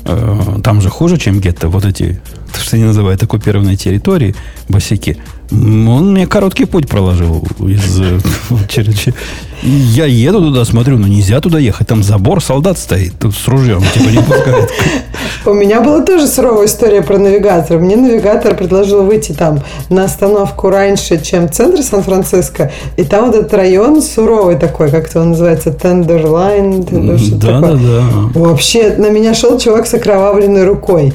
Э, 0.05 0.59
там 0.63 0.81
же 0.81 0.89
хуже, 0.89 1.19
чем 1.19 1.41
гетто, 1.41 1.69
вот 1.69 1.85
эти, 1.85 2.21
что 2.53 2.77
они 2.77 2.85
называют 2.85 3.23
оккупированные 3.23 3.77
территории, 3.77 4.35
босяки. 4.69 5.19
Он 5.53 6.13
мне 6.13 6.27
короткий 6.27 6.65
путь 6.65 6.89
проложил 6.89 7.45
из 7.61 8.01
Я 9.63 10.07
еду 10.07 10.41
туда, 10.41 10.65
смотрю, 10.65 10.97
но 10.97 11.07
нельзя 11.07 11.41
туда 11.41 11.59
ехать. 11.59 11.89
Там 11.89 12.03
забор, 12.03 12.43
солдат 12.43 12.79
стоит 12.79 13.19
тут 13.19 13.35
с 13.35 13.49
ружьем, 13.49 13.83
типа 13.93 14.09
не 14.09 14.23
пускает. 14.23 14.71
У 15.47 15.53
меня 15.53 15.81
была 15.81 16.03
тоже 16.03 16.27
суровая 16.27 16.67
история 16.67 17.03
про 17.03 17.19
навигатор. 17.19 17.79
Мне 17.79 17.97
навигатор 17.97 18.55
предложил 18.55 19.03
выйти 19.03 19.33
там 19.33 19.61
на 19.89 20.05
остановку 20.05 20.71
раньше, 20.71 21.23
чем 21.23 21.51
центр 21.51 21.83
Сан-Франциско. 21.83 22.71
И 22.97 23.05
там 23.05 23.27
вот 23.27 23.35
этот 23.35 23.53
район 23.55 24.03
суровый 24.03 24.57
такой, 24.57 24.91
как-то 24.91 25.21
он 25.21 25.31
называется, 25.31 25.73
Тендерлайн. 25.73 26.83
Да, 26.83 27.61
да, 27.61 27.73
да. 27.73 28.03
Вообще 28.35 28.95
на 28.97 29.11
меня 29.11 29.35
шел 29.35 29.59
чувак 29.59 29.87
с 29.87 29.95
окровавленной 29.95 30.65
рукой. 30.65 31.13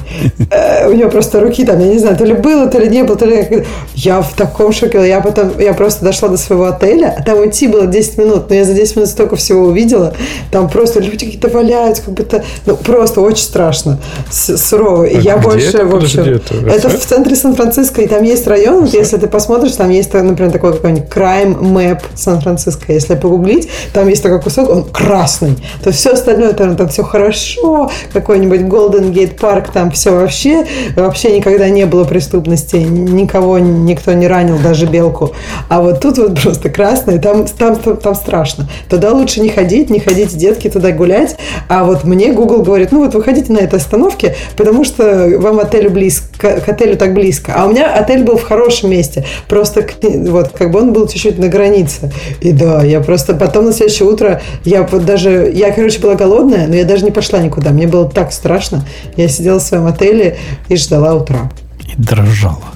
Э, 0.52 0.90
у 0.90 0.94
него 0.94 1.10
просто 1.10 1.40
руки 1.40 1.64
там, 1.66 1.80
я 1.80 1.88
не 1.88 2.00
знаю, 2.00 2.18
то 2.18 2.26
ли 2.26 2.34
было, 2.34 2.68
то 2.68 2.80
ли 2.80 2.90
не 2.90 3.04
было, 3.04 3.16
то 3.16 3.26
ли... 3.26 3.64
Я 3.96 4.25
в 4.26 4.36
таком 4.36 4.72
шоке. 4.72 5.08
Я 5.08 5.22
потом, 5.22 5.60
я 5.60 5.74
просто 5.74 6.04
дошла 6.04 6.30
до 6.30 6.38
своего 6.38 6.66
отеля, 6.66 7.16
а 7.18 7.24
там 7.24 7.48
идти 7.48 7.68
было 7.68 7.88
10 7.88 8.18
минут, 8.18 8.50
но 8.50 8.56
я 8.56 8.66
за 8.66 8.74
10 8.74 8.96
минут 8.98 9.10
столько 9.10 9.36
всего 9.36 9.66
увидела. 9.66 10.14
Там 10.52 10.70
просто 10.70 11.00
люди 11.00 11.26
какие-то 11.26 11.48
валяются, 11.50 12.04
как 12.04 12.14
будто, 12.14 12.44
ну, 12.66 12.76
просто 12.76 13.22
очень 13.22 13.44
страшно, 13.44 14.00
сурово. 14.32 15.06
И 15.06 15.18
а 15.18 15.22
я 15.22 15.38
больше, 15.38 15.78
это? 15.78 15.86
в 15.86 15.96
общем... 15.96 16.22
Это? 16.22 16.56
это 16.56 16.90
в 16.90 17.06
центре 17.06 17.36
Сан-Франциско, 17.36 18.02
и 18.02 18.08
там 18.08 18.24
есть 18.24 18.48
район, 18.48 18.86
вот, 18.86 18.94
если 18.94 19.18
ты 19.18 19.28
посмотришь, 19.28 19.74
там 19.74 19.90
есть, 19.90 20.14
например, 20.14 20.52
такой 20.52 20.74
какой-нибудь 20.74 21.10
crime 21.10 21.60
map 21.60 22.02
Сан-Франциско. 22.16 22.92
Если 22.92 23.16
погуглить, 23.16 23.70
там 23.94 24.08
есть 24.08 24.24
такой 24.24 24.42
кусок, 24.42 24.70
он 24.70 24.84
красный. 24.84 25.56
То 25.84 25.90
есть 25.90 26.00
все 26.00 26.12
остальное, 26.12 26.54
там, 26.54 26.76
там 26.76 26.90
все 26.90 27.04
хорошо, 27.04 27.90
какой-нибудь 28.14 28.62
Golden 28.62 29.14
Gate 29.14 29.38
Park, 29.38 29.72
там 29.74 29.92
все 29.92 30.12
вообще, 30.12 30.66
вообще 30.96 31.36
никогда 31.38 31.70
не 31.70 31.86
было 31.86 32.04
преступности, 32.04 32.78
никого, 32.78 33.60
никто 33.60 34.14
не 34.16 34.28
ранил, 34.28 34.58
даже 34.60 34.86
белку. 34.86 35.34
А 35.70 35.82
вот 35.82 36.02
тут 36.02 36.18
вот 36.18 36.40
просто 36.40 36.70
красный, 36.70 37.20
там, 37.20 37.46
там, 37.46 37.76
там, 37.76 37.98
там 37.98 38.16
страшно. 38.16 38.70
Туда 38.90 39.12
лучше 39.12 39.42
не 39.42 39.50
ходить, 39.50 39.90
не 39.90 40.00
ходить 40.00 40.36
детки 40.36 40.70
туда 40.70 40.92
гулять. 40.92 41.38
А 41.68 41.84
вот 41.84 42.04
мне 42.04 42.34
Google 42.34 42.64
говорит, 42.64 42.92
ну 42.92 43.00
вот 43.00 43.14
вы 43.14 43.24
ходите 43.24 43.52
на 43.52 43.60
этой 43.60 43.80
остановке, 43.80 44.36
потому 44.58 44.84
что 44.84 45.38
вам 45.40 45.60
отелю 45.60 45.90
близко, 45.90 46.60
к 46.60 46.70
отелю 46.70 46.98
так 46.98 47.14
близко. 47.14 47.54
А 47.56 47.66
у 47.66 47.72
меня 47.72 47.94
отель 47.94 48.24
был 48.24 48.38
в 48.38 48.44
хорошем 48.44 48.92
месте. 48.92 49.26
Просто 49.48 49.86
вот 50.28 50.50
как 50.50 50.72
бы 50.72 50.80
он 50.80 50.94
был 50.94 51.08
чуть-чуть 51.08 51.38
на 51.38 51.48
границе. 51.48 52.12
И 52.42 52.52
да, 52.52 52.84
я 52.84 53.02
просто 53.02 53.34
потом 53.34 53.66
на 53.66 53.74
следующее 53.74 54.08
утро, 54.08 54.42
я 54.64 54.84
вот 54.84 55.06
даже, 55.06 55.52
я, 55.54 55.72
короче, 55.72 56.00
была 56.00 56.16
голодная, 56.16 56.68
но 56.68 56.76
я 56.76 56.86
даже 56.86 57.04
не 57.06 57.12
пошла 57.12 57.40
никуда. 57.40 57.72
Мне 57.72 57.88
было 57.88 58.10
так 58.10 58.32
страшно. 58.32 58.86
Я 59.16 59.28
сидела 59.28 59.60
в 59.60 59.64
своем 59.64 59.86
отеле 59.86 60.38
и 60.70 60.76
ждала 60.76 61.16
утра. 61.16 61.52
И 61.82 62.02
дрожала. 62.02 62.75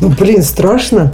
Ну, 0.00 0.08
блин, 0.10 0.42
страшно. 0.42 1.12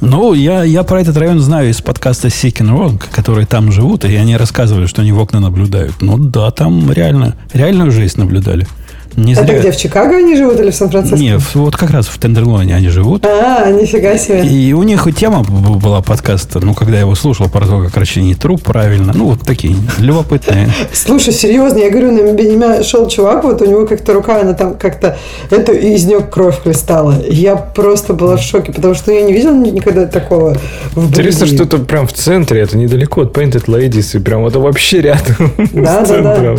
Ну, 0.00 0.34
я, 0.34 0.64
я 0.64 0.82
про 0.82 1.00
этот 1.00 1.16
район 1.16 1.40
знаю 1.40 1.70
из 1.70 1.80
подкаста 1.80 2.28
Seeking 2.28 2.70
Rock, 2.70 3.04
которые 3.12 3.46
там 3.46 3.72
живут, 3.72 4.04
и 4.04 4.14
они 4.14 4.36
рассказывали, 4.36 4.86
что 4.86 5.02
они 5.02 5.12
в 5.12 5.18
окна 5.18 5.40
наблюдают. 5.40 6.00
Ну 6.00 6.18
да, 6.18 6.50
там 6.50 6.90
реально, 6.92 7.36
реальную 7.52 7.90
жизнь 7.90 8.18
наблюдали. 8.20 8.66
Не 9.16 9.34
Это 9.34 9.44
зря... 9.44 9.58
где, 9.60 9.70
в 9.70 9.76
Чикаго 9.76 10.16
они 10.16 10.36
живут 10.36 10.58
или 10.60 10.70
в 10.70 10.74
Сан-Франциско? 10.74 11.16
Нет, 11.16 11.40
вот 11.54 11.76
как 11.76 11.90
раз 11.90 12.06
в 12.06 12.18
Тендерлоне 12.18 12.74
они 12.74 12.88
живут. 12.88 13.24
А, 13.24 13.70
нифига 13.70 14.18
себе. 14.18 14.44
И 14.46 14.72
у 14.72 14.82
них 14.82 15.06
и 15.06 15.12
тема 15.12 15.42
была 15.42 16.02
подкаста, 16.02 16.60
ну, 16.60 16.74
когда 16.74 16.94
я 16.94 17.00
его 17.00 17.14
слушал, 17.14 17.48
про 17.48 17.66
то, 17.66 17.82
как 17.82 17.96
расчленить 17.96 18.40
труп 18.40 18.62
правильно. 18.62 19.12
Ну, 19.14 19.26
вот 19.26 19.42
такие 19.42 19.76
любопытные. 19.98 20.68
Слушай, 20.92 21.32
серьезно, 21.32 21.78
я 21.78 21.90
говорю, 21.90 22.12
на 22.12 22.32
меня 22.32 22.82
шел 22.82 23.08
чувак, 23.08 23.44
вот 23.44 23.62
у 23.62 23.66
него 23.66 23.86
как-то 23.86 24.12
рука, 24.12 24.40
она 24.40 24.54
там 24.54 24.74
как-то, 24.74 25.16
это 25.50 25.72
из 25.72 26.04
нее 26.04 26.20
кровь 26.20 26.60
хлестала. 26.62 27.14
Я 27.28 27.56
просто 27.56 28.14
была 28.14 28.36
в 28.36 28.42
шоке, 28.42 28.72
потому 28.72 28.94
что 28.94 29.12
я 29.12 29.22
не 29.22 29.32
видела 29.32 29.54
никогда 29.54 30.06
такого 30.06 30.56
в 30.94 31.08
Интересно, 31.08 31.46
что 31.46 31.64
это 31.64 31.78
прям 31.78 32.06
в 32.06 32.12
центре, 32.12 32.60
это 32.60 32.76
недалеко 32.76 33.22
от 33.22 33.36
Painted 33.36 33.66
Ladies, 33.66 34.16
и 34.16 34.22
прям 34.22 34.46
это 34.46 34.58
вообще 34.58 35.00
рядом. 35.00 35.52
Да, 35.84 36.04
да, 36.06 36.22
да. 36.22 36.56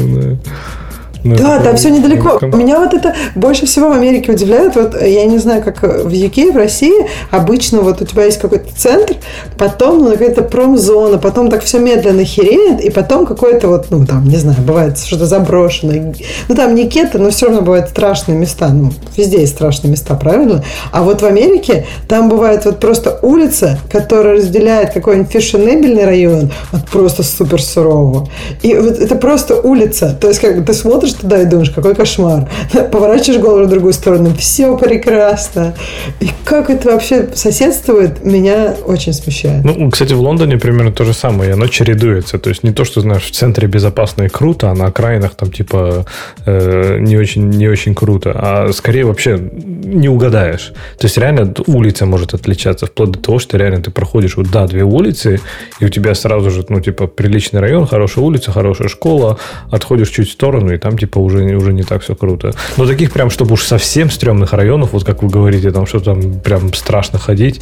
Ну, 1.26 1.36
да, 1.36 1.60
там 1.60 1.76
все 1.76 1.90
недалеко. 1.90 2.40
Меня 2.56 2.80
вот 2.80 2.94
это 2.94 3.16
больше 3.34 3.66
всего 3.66 3.90
в 3.90 3.94
Америке 3.94 4.32
удивляет. 4.32 4.76
Вот 4.76 5.02
я 5.02 5.26
не 5.26 5.40
знаю, 5.40 5.64
как 5.64 5.82
в 5.82 6.10
UK, 6.10 6.52
в 6.52 6.56
России 6.56 6.94
обычно 7.32 7.82
вот 7.82 8.00
у 8.02 8.06
тебя 8.06 8.26
есть 8.26 8.38
какой-то 8.38 8.70
центр, 8.76 9.16
потом 9.58 10.04
ну, 10.04 10.12
какая-то 10.12 10.44
промзона, 10.44 11.18
потом 11.18 11.50
так 11.50 11.64
все 11.64 11.80
медленно 11.80 12.24
хереет, 12.24 12.80
и 12.82 12.92
потом 12.92 13.26
какой-то 13.26 13.70
вот, 13.70 13.88
ну 13.90 14.06
там, 14.06 14.28
не 14.30 14.38
знаю, 14.38 14.62
бывает 14.62 15.00
что-то 15.00 15.26
заброшенное. 15.26 16.14
Ну 16.48 16.56
там 16.56 16.76
не 16.76 16.88
кето, 16.88 17.18
но 17.18 17.32
все 17.32 17.48
равно 17.48 17.62
бывают 17.62 17.90
страшные 17.90 18.38
места. 18.38 18.70
Ну, 18.70 18.92
везде 19.18 19.42
есть 19.42 19.54
страшные 19.54 19.90
места, 19.90 20.14
правильно? 20.14 20.64
А 20.92 21.02
вот 21.02 21.24
в 21.24 21.26
Америке 21.26 21.88
там 22.08 22.30
бывает 22.30 22.66
вот 22.66 22.80
просто 22.80 23.18
улица, 23.24 23.80
которая 23.92 24.36
разделяет 24.36 24.94
какой-нибудь 24.94 25.32
фешенебельный 25.32 26.06
район 26.06 26.52
от 26.72 26.88
просто 26.88 27.24
супер 27.24 27.62
сурового. 27.62 28.28
И 28.62 28.76
вот 28.76 29.00
это 29.00 29.16
просто 29.16 29.56
улица. 29.56 30.16
То 30.20 30.28
есть 30.28 30.40
как 30.40 30.60
бы 30.60 30.64
ты 30.64 30.74
смотришь 30.74 31.15
туда 31.16 31.42
и 31.42 31.46
думаешь, 31.46 31.70
какой 31.70 31.96
кошмар. 31.96 32.50
Поворачиваешь 32.92 33.42
голову 33.42 33.66
в 33.66 33.70
другую 33.70 33.94
сторону, 33.94 34.34
все 34.38 34.78
прекрасно. 34.78 35.76
И 36.20 36.30
как 36.44 36.70
это 36.70 36.92
вообще 36.92 37.30
соседствует, 37.34 38.24
меня 38.24 38.76
очень 38.86 39.14
смущает. 39.14 39.64
Ну, 39.64 39.90
кстати, 39.92 40.14
в 40.14 40.22
Лондоне 40.22 40.58
примерно 40.58 40.92
то 40.92 41.04
же 41.04 41.14
самое, 41.14 41.52
и 41.52 41.54
оно 41.54 41.68
чередуется. 41.68 42.38
То 42.40 42.50
есть 42.50 42.64
не 42.64 42.72
то, 42.72 42.86
что, 42.86 43.02
знаешь, 43.02 43.24
в 43.24 43.32
центре 43.32 43.68
безопасно 43.68 44.24
и 44.24 44.30
круто, 44.30 44.72
а 44.72 44.76
на 44.76 44.86
окраинах 44.86 45.36
там 45.36 45.52
типа 45.52 46.06
э, 46.46 46.98
не, 47.00 47.18
очень, 47.18 47.50
не 47.50 47.68
очень 47.68 47.96
круто, 47.96 48.32
а 48.36 48.72
скорее 48.74 49.06
вообще 49.06 49.40
не 49.40 50.10
угадаешь. 50.10 50.74
То 50.98 51.06
есть 51.06 51.18
реально 51.18 51.54
улица 51.68 52.06
может 52.06 52.34
отличаться 52.34 52.86
вплоть 52.86 53.12
до 53.12 53.20
того, 53.20 53.40
что 53.40 53.58
реально 53.58 53.82
ты 53.82 53.92
проходишь 53.92 54.38
вот, 54.38 54.50
да, 54.52 54.68
две 54.68 54.84
улицы, 54.84 55.40
и 55.80 55.86
у 55.86 55.90
тебя 55.90 56.16
сразу 56.16 56.50
же, 56.50 56.66
ну, 56.70 56.80
типа, 56.80 57.08
приличный 57.08 57.60
район, 57.60 57.88
хорошая 57.88 58.24
улица, 58.24 58.52
хорошая 58.52 58.88
школа, 58.88 59.38
отходишь 59.72 60.10
чуть 60.10 60.30
в 60.30 60.32
сторону, 60.32 60.74
и 60.74 60.78
там, 60.78 60.98
типа, 60.98 61.05
уже, 61.14 61.56
уже 61.56 61.74
не 61.74 61.84
так 61.84 62.02
все 62.02 62.16
круто. 62.16 62.54
Но 62.78 62.86
таких 62.86 63.12
прям, 63.12 63.30
чтобы 63.30 63.54
уж 63.54 63.64
совсем 63.64 64.10
стрёмных 64.10 64.54
районов, 64.54 64.94
вот 64.94 65.04
как 65.04 65.24
вы 65.24 65.30
говорите, 65.30 65.72
там 65.72 65.86
что 65.86 66.00
там 66.00 66.40
прям 66.40 66.74
страшно 66.74 67.20
ходить, 67.20 67.62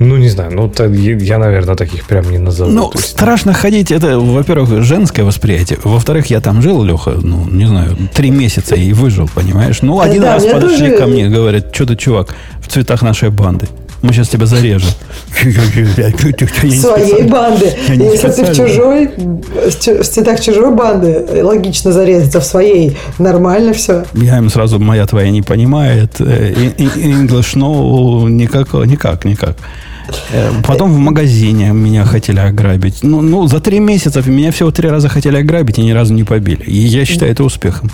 ну, 0.00 0.16
не 0.16 0.30
знаю, 0.30 0.50
ну, 0.52 0.72
я, 0.88 1.36
наверное, 1.36 1.76
таких 1.76 2.06
прям 2.06 2.30
не 2.30 2.38
назову. 2.38 2.70
Ну, 2.70 2.90
есть... 2.94 3.10
страшно 3.10 3.52
ходить, 3.52 3.92
это, 3.92 4.18
во-первых, 4.18 4.82
женское 4.82 5.24
восприятие. 5.24 5.78
Во-вторых, 5.84 6.26
я 6.30 6.40
там 6.40 6.62
жил, 6.62 6.82
Леха, 6.82 7.10
ну, 7.22 7.46
не 7.50 7.66
знаю, 7.66 7.96
три 8.14 8.30
месоца 8.30 8.76
и 8.76 8.94
выжил, 8.94 9.28
понимаешь? 9.34 9.82
Ну, 9.82 10.00
один 10.00 10.22
да, 10.22 10.34
раз 10.34 10.46
подошли 10.46 10.88
тоже... 10.88 10.96
ко 10.96 11.06
мне, 11.06 11.28
говорят, 11.28 11.74
что 11.74 11.84
ты, 11.84 11.96
чувак, 11.96 12.34
в 12.62 12.68
цветах 12.68 13.02
нашей 13.02 13.28
банды. 13.28 13.68
Мы 14.02 14.12
сейчас 14.12 14.28
тебя 14.28 14.46
зарежем. 14.46 14.88
Своей 16.80 17.22
банды. 17.22 17.72
Если 17.88 18.28
ты 18.30 18.44
в 18.44 18.56
чужой, 18.56 19.10
в 19.66 20.04
цветах 20.04 20.40
чужой 20.40 20.74
банды, 20.74 21.42
логично 21.42 21.92
зарезать, 21.92 22.34
а 22.34 22.40
в 22.40 22.44
своей 22.44 22.96
нормально 23.18 23.72
все. 23.72 24.04
Я 24.14 24.38
им 24.38 24.48
сразу, 24.48 24.78
моя 24.78 25.06
твоя 25.06 25.30
не 25.30 25.42
понимает. 25.42 26.20
Э, 26.20 26.52
English 26.78 27.56
no, 27.56 28.28
никак, 28.28 28.72
никак, 28.72 29.24
никак. 29.24 29.56
Э, 30.32 30.50
потом 30.66 30.92
в 30.92 30.98
магазине 30.98 31.72
меня 31.72 32.04
хотели 32.04 32.38
ограбить. 32.38 33.02
Ну, 33.02 33.20
ну, 33.20 33.46
за 33.46 33.60
три 33.60 33.80
месяца 33.80 34.22
меня 34.26 34.50
всего 34.50 34.70
три 34.70 34.88
раза 34.88 35.08
хотели 35.08 35.36
ограбить 35.36 35.78
и 35.78 35.82
ни 35.82 35.92
разу 35.92 36.14
не 36.14 36.24
побили. 36.24 36.62
И 36.64 36.78
я 36.78 37.04
считаю 37.04 37.32
это 37.32 37.44
успехом. 37.44 37.90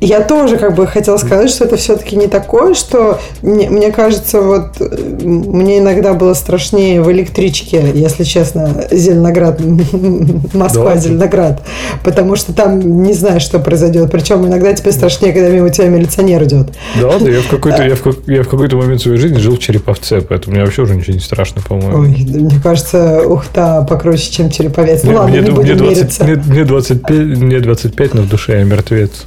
Я 0.00 0.20
тоже 0.20 0.58
как 0.58 0.74
бы 0.74 0.86
хотела 0.86 1.16
сказать, 1.16 1.50
что 1.50 1.64
это 1.64 1.76
все-таки 1.76 2.16
не 2.16 2.26
такое, 2.26 2.74
что 2.74 3.20
мне, 3.42 3.70
мне 3.70 3.90
кажется, 3.90 4.40
вот 4.40 4.80
мне 4.80 5.78
иногда 5.78 6.14
было 6.14 6.34
страшнее 6.34 7.00
в 7.02 7.10
электричке, 7.10 7.90
если 7.94 8.24
честно, 8.24 8.86
Зеленоград, 8.90 9.60
Москва, 10.52 10.94
да. 10.94 10.96
Зеленоград, 10.96 11.62
потому 12.02 12.36
что 12.36 12.52
там 12.52 13.02
не 13.02 13.14
знаю, 13.14 13.40
что 13.40 13.58
произойдет. 13.58 14.10
Причем 14.10 14.46
иногда 14.46 14.72
тебе 14.72 14.92
страшнее, 14.92 15.32
когда 15.32 15.48
мимо 15.48 15.70
тебя 15.70 15.88
милиционер 15.88 16.42
идет. 16.44 16.68
Да, 17.00 17.18
да, 17.18 17.30
я 17.30 17.40
в 17.40 17.48
какой-то, 17.48 17.82
я 17.84 17.94
в, 17.94 18.28
я 18.28 18.42
в 18.42 18.48
какой-то 18.48 18.76
момент 18.76 19.00
своей 19.00 19.18
жизни 19.18 19.38
жил 19.38 19.56
в 19.56 19.58
Череповце, 19.58 20.20
поэтому 20.20 20.56
мне 20.56 20.64
вообще 20.64 20.82
уже 20.82 20.96
ничего 20.96 21.14
не 21.14 21.20
страшно, 21.20 21.62
по-моему. 21.62 22.00
Ой, 22.00 22.08
мне 22.08 22.60
кажется, 22.62 23.22
Ухта 23.26 23.86
покруче, 23.88 24.30
чем 24.30 24.50
Череповец. 24.50 25.02
Ну, 25.04 25.14
ладно, 25.14 25.30
мне, 25.30 25.40
не 25.40 25.50
будем 25.50 25.76
мне 25.76 25.94
20, 25.94 26.20
мне, 26.22 26.42
мне, 26.46 26.64
25, 26.64 27.10
мне 27.10 27.60
25, 27.60 28.14
но 28.14 28.22
в 28.22 28.28
душе 28.28 28.58
я 28.58 28.64
мертвец. 28.64 29.24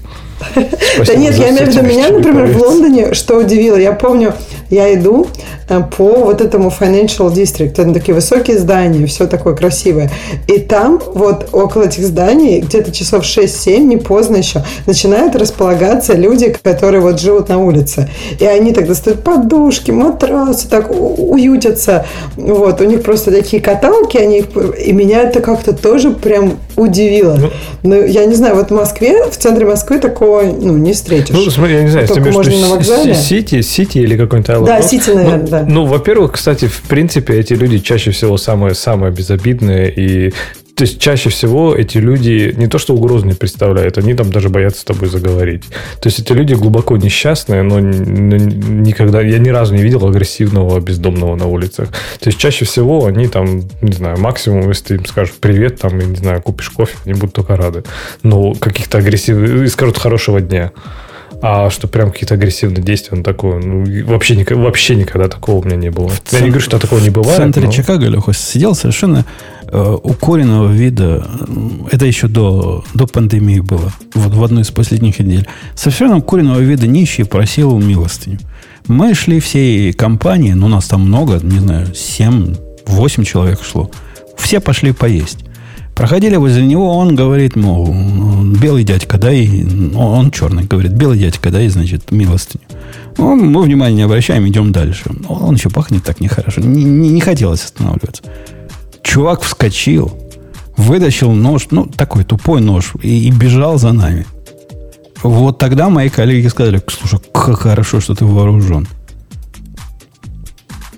Да 1.05 1.15
нет, 1.15 1.35
я 1.35 1.49
имею 1.49 1.65
в 1.65 1.69
виду 1.69 1.81
меня, 1.85 2.09
например, 2.09 2.47
в 2.47 2.61
Лондоне, 2.61 3.13
что 3.13 3.37
удивило, 3.37 3.75
я 3.77 3.91
помню, 3.91 4.33
я 4.69 4.93
иду 4.93 5.27
э, 5.69 5.81
по 5.97 6.25
вот 6.25 6.41
этому 6.41 6.73
Financial 6.77 7.31
District, 7.31 7.69
там 7.69 7.93
такие 7.93 8.13
высокие 8.13 8.57
здания, 8.57 9.05
все 9.05 9.27
такое 9.27 9.55
красивое. 9.55 10.11
И 10.47 10.59
там 10.59 11.01
вот 11.13 11.49
около 11.53 11.83
этих 11.83 12.05
зданий, 12.05 12.59
где-то 12.59 12.91
часов 12.91 13.23
6-7, 13.23 13.79
не 13.79 13.97
поздно 13.97 14.37
еще, 14.37 14.63
начинают 14.85 15.35
располагаться 15.35 16.13
люди, 16.13 16.55
которые 16.61 17.01
вот 17.01 17.19
живут 17.19 17.49
на 17.49 17.59
улице. 17.59 18.09
И 18.39 18.45
они 18.45 18.73
так 18.73 18.87
достают 18.87 19.23
подушки, 19.23 19.91
матрасы, 19.91 20.67
так 20.67 20.91
уютятся. 20.91 22.05
Вот, 22.35 22.81
у 22.81 22.83
них 22.83 23.03
просто 23.03 23.31
такие 23.31 23.61
каталки, 23.61 24.17
они 24.17 24.43
и 24.85 24.91
меня 24.91 25.21
это 25.21 25.41
как-то 25.41 25.73
тоже 25.73 26.11
прям 26.11 26.57
удивило. 26.75 27.35
Ну, 27.35 27.49
Но 27.83 27.95
я 27.95 28.25
не 28.25 28.35
знаю, 28.35 28.55
вот 28.55 28.69
в 28.69 28.73
Москве, 28.73 29.25
в 29.29 29.37
центре 29.37 29.65
Москвы 29.65 29.99
такого 29.99 30.26
ну, 30.27 30.77
не 30.77 30.93
встретишь. 30.93 31.35
Ну, 31.35 31.49
смотри, 31.49 31.75
я 31.75 31.83
не 31.83 31.89
знаю, 31.89 32.07
Только 32.07 32.31
можно 32.31 32.57
на 32.59 32.67
вокзале. 32.69 33.13
Сити, 33.15 33.61
Сити 33.61 33.99
или 33.99 34.17
какой-нибудь 34.17 34.49
Isle 34.49 34.65
Да, 34.65 34.81
Сити, 34.81 35.09
наверное, 35.09 35.37
ну, 35.37 35.47
да. 35.47 35.65
Ну, 35.67 35.85
во-первых, 35.85 36.33
кстати, 36.33 36.65
в 36.65 36.81
принципе, 36.81 37.35
эти 37.39 37.53
люди 37.53 37.79
чаще 37.79 38.11
всего 38.11 38.37
самые-самые 38.37 39.11
безобидные 39.11 39.93
и 39.93 40.33
то 40.77 40.83
есть 40.83 40.99
чаще 40.99 41.31
всего 41.31 41.73
эти 41.73 41.97
люди 41.97 42.53
не 42.55 42.67
то 42.67 42.77
что 42.77 42.93
угрозу 42.93 43.25
не 43.25 43.33
представляют, 43.33 43.97
они 43.97 44.13
там 44.13 44.31
даже 44.31 44.49
боятся 44.49 44.81
с 44.81 44.83
тобой 44.83 45.09
заговорить. 45.09 45.63
То 45.99 46.07
есть 46.07 46.19
эти 46.19 46.33
люди 46.33 46.53
глубоко 46.53 46.95
несчастные, 46.97 47.63
но 47.63 47.79
никогда 47.79 49.21
я 49.21 49.39
ни 49.39 49.49
разу 49.49 49.73
не 49.73 49.81
видел 49.81 50.07
агрессивного 50.07 50.79
бездомного 50.79 51.35
на 51.35 51.47
улицах. 51.47 51.89
То 52.19 52.27
есть 52.27 52.37
чаще 52.37 52.65
всего 52.65 53.07
они 53.07 53.27
там, 53.27 53.63
не 53.81 53.93
знаю, 53.93 54.19
максимум, 54.19 54.69
если 54.69 54.83
ты 54.83 54.95
им 54.97 55.05
скажешь 55.07 55.33
привет, 55.39 55.79
там, 55.79 55.97
не 55.97 56.15
знаю, 56.15 56.43
купишь 56.43 56.69
кофе, 56.69 56.95
они 57.05 57.15
будут 57.15 57.33
только 57.33 57.55
рады. 57.55 57.83
Но 58.21 58.53
каких-то 58.53 58.99
агрессивных, 58.99 59.63
и 59.63 59.67
скажут 59.69 59.97
хорошего 59.97 60.41
дня. 60.41 60.73
А 61.41 61.69
что 61.71 61.87
прям 61.87 62.11
какие-то 62.11 62.35
агрессивные 62.35 62.83
действия, 62.83 63.17
ну, 63.17 63.23
такое, 63.23 63.59
ну, 63.59 63.83
вообще, 64.05 64.43
вообще 64.55 64.95
никогда 64.95 65.27
такого 65.27 65.61
у 65.61 65.63
меня 65.63 65.75
не 65.75 65.89
было. 65.89 66.09
В 66.09 66.33
Я 66.33 66.39
не 66.39 66.49
говорю, 66.49 66.63
что 66.63 66.79
такого 66.79 66.99
не 66.99 67.09
бывает. 67.09 67.35
В 67.35 67.41
центре 67.41 67.63
но... 67.63 67.71
Чикаго, 67.71 68.07
Леха, 68.07 68.33
сидел 68.33 68.73
совершенно 68.75 69.25
э, 69.71 69.97
укоренного 70.03 70.71
вида. 70.71 71.27
Это 71.91 72.05
еще 72.05 72.27
до, 72.27 72.83
до 72.93 73.07
пандемии 73.07 73.59
было. 73.59 73.91
Вот 74.13 74.33
в 74.33 74.43
одной 74.43 74.63
из 74.63 74.71
последних 74.71 75.19
недель. 75.19 75.47
Совершенно 75.75 76.17
укоренного 76.17 76.59
вида 76.59 76.87
нищий 76.87 77.23
просил 77.23 77.77
милостыню. 77.77 78.39
Мы 78.87 79.13
шли 79.13 79.39
всей 79.39 79.93
компании, 79.93 80.53
ну, 80.53 80.67
нас 80.67 80.87
там 80.87 81.01
много, 81.01 81.39
не 81.43 81.59
знаю, 81.59 81.87
7-8 81.87 83.25
человек 83.25 83.59
шло. 83.63 83.91
Все 84.37 84.59
пошли 84.59 84.93
поесть. 84.93 85.43
Проходили 85.97 86.35
возле 86.35 86.63
него, 86.63 86.95
он 86.95 87.15
говорит, 87.15 87.55
мол, 87.55 87.91
белый 88.61 88.83
дядька, 88.83 89.17
дай, 89.17 89.65
он 89.95 90.29
черный, 90.29 90.63
говорит, 90.63 90.91
белый 90.91 91.17
дядька, 91.17 91.49
дай, 91.49 91.67
значит, 91.69 92.11
милостыню. 92.11 92.63
Ну, 93.17 93.35
мы 93.35 93.63
внимания 93.63 93.95
не 93.95 94.01
обращаем, 94.03 94.47
идем 94.47 94.71
дальше. 94.71 95.09
Он 95.27 95.55
еще 95.55 95.71
пахнет 95.71 96.03
так 96.03 96.19
нехорошо. 96.19 96.61
Не, 96.61 96.83
не, 96.83 97.09
не 97.09 97.19
хотелось 97.19 97.63
останавливаться. 97.63 98.21
Чувак 99.17 99.41
вскочил, 99.41 100.11
вытащил 100.77 101.31
нож, 101.31 101.69
ну, 101.71 101.87
такой 101.87 102.23
тупой 102.23 102.61
нож, 102.61 102.93
и, 103.01 103.27
и 103.27 103.31
бежал 103.31 103.79
за 103.79 103.91
нами. 103.91 104.27
Вот 105.23 105.57
тогда 105.57 105.89
мои 105.89 106.09
коллеги 106.09 106.45
сказали, 106.49 106.79
слушай, 106.87 107.19
как 107.33 107.57
хорошо, 107.57 107.99
что 107.99 108.13
ты 108.13 108.25
вооружен. 108.25 108.87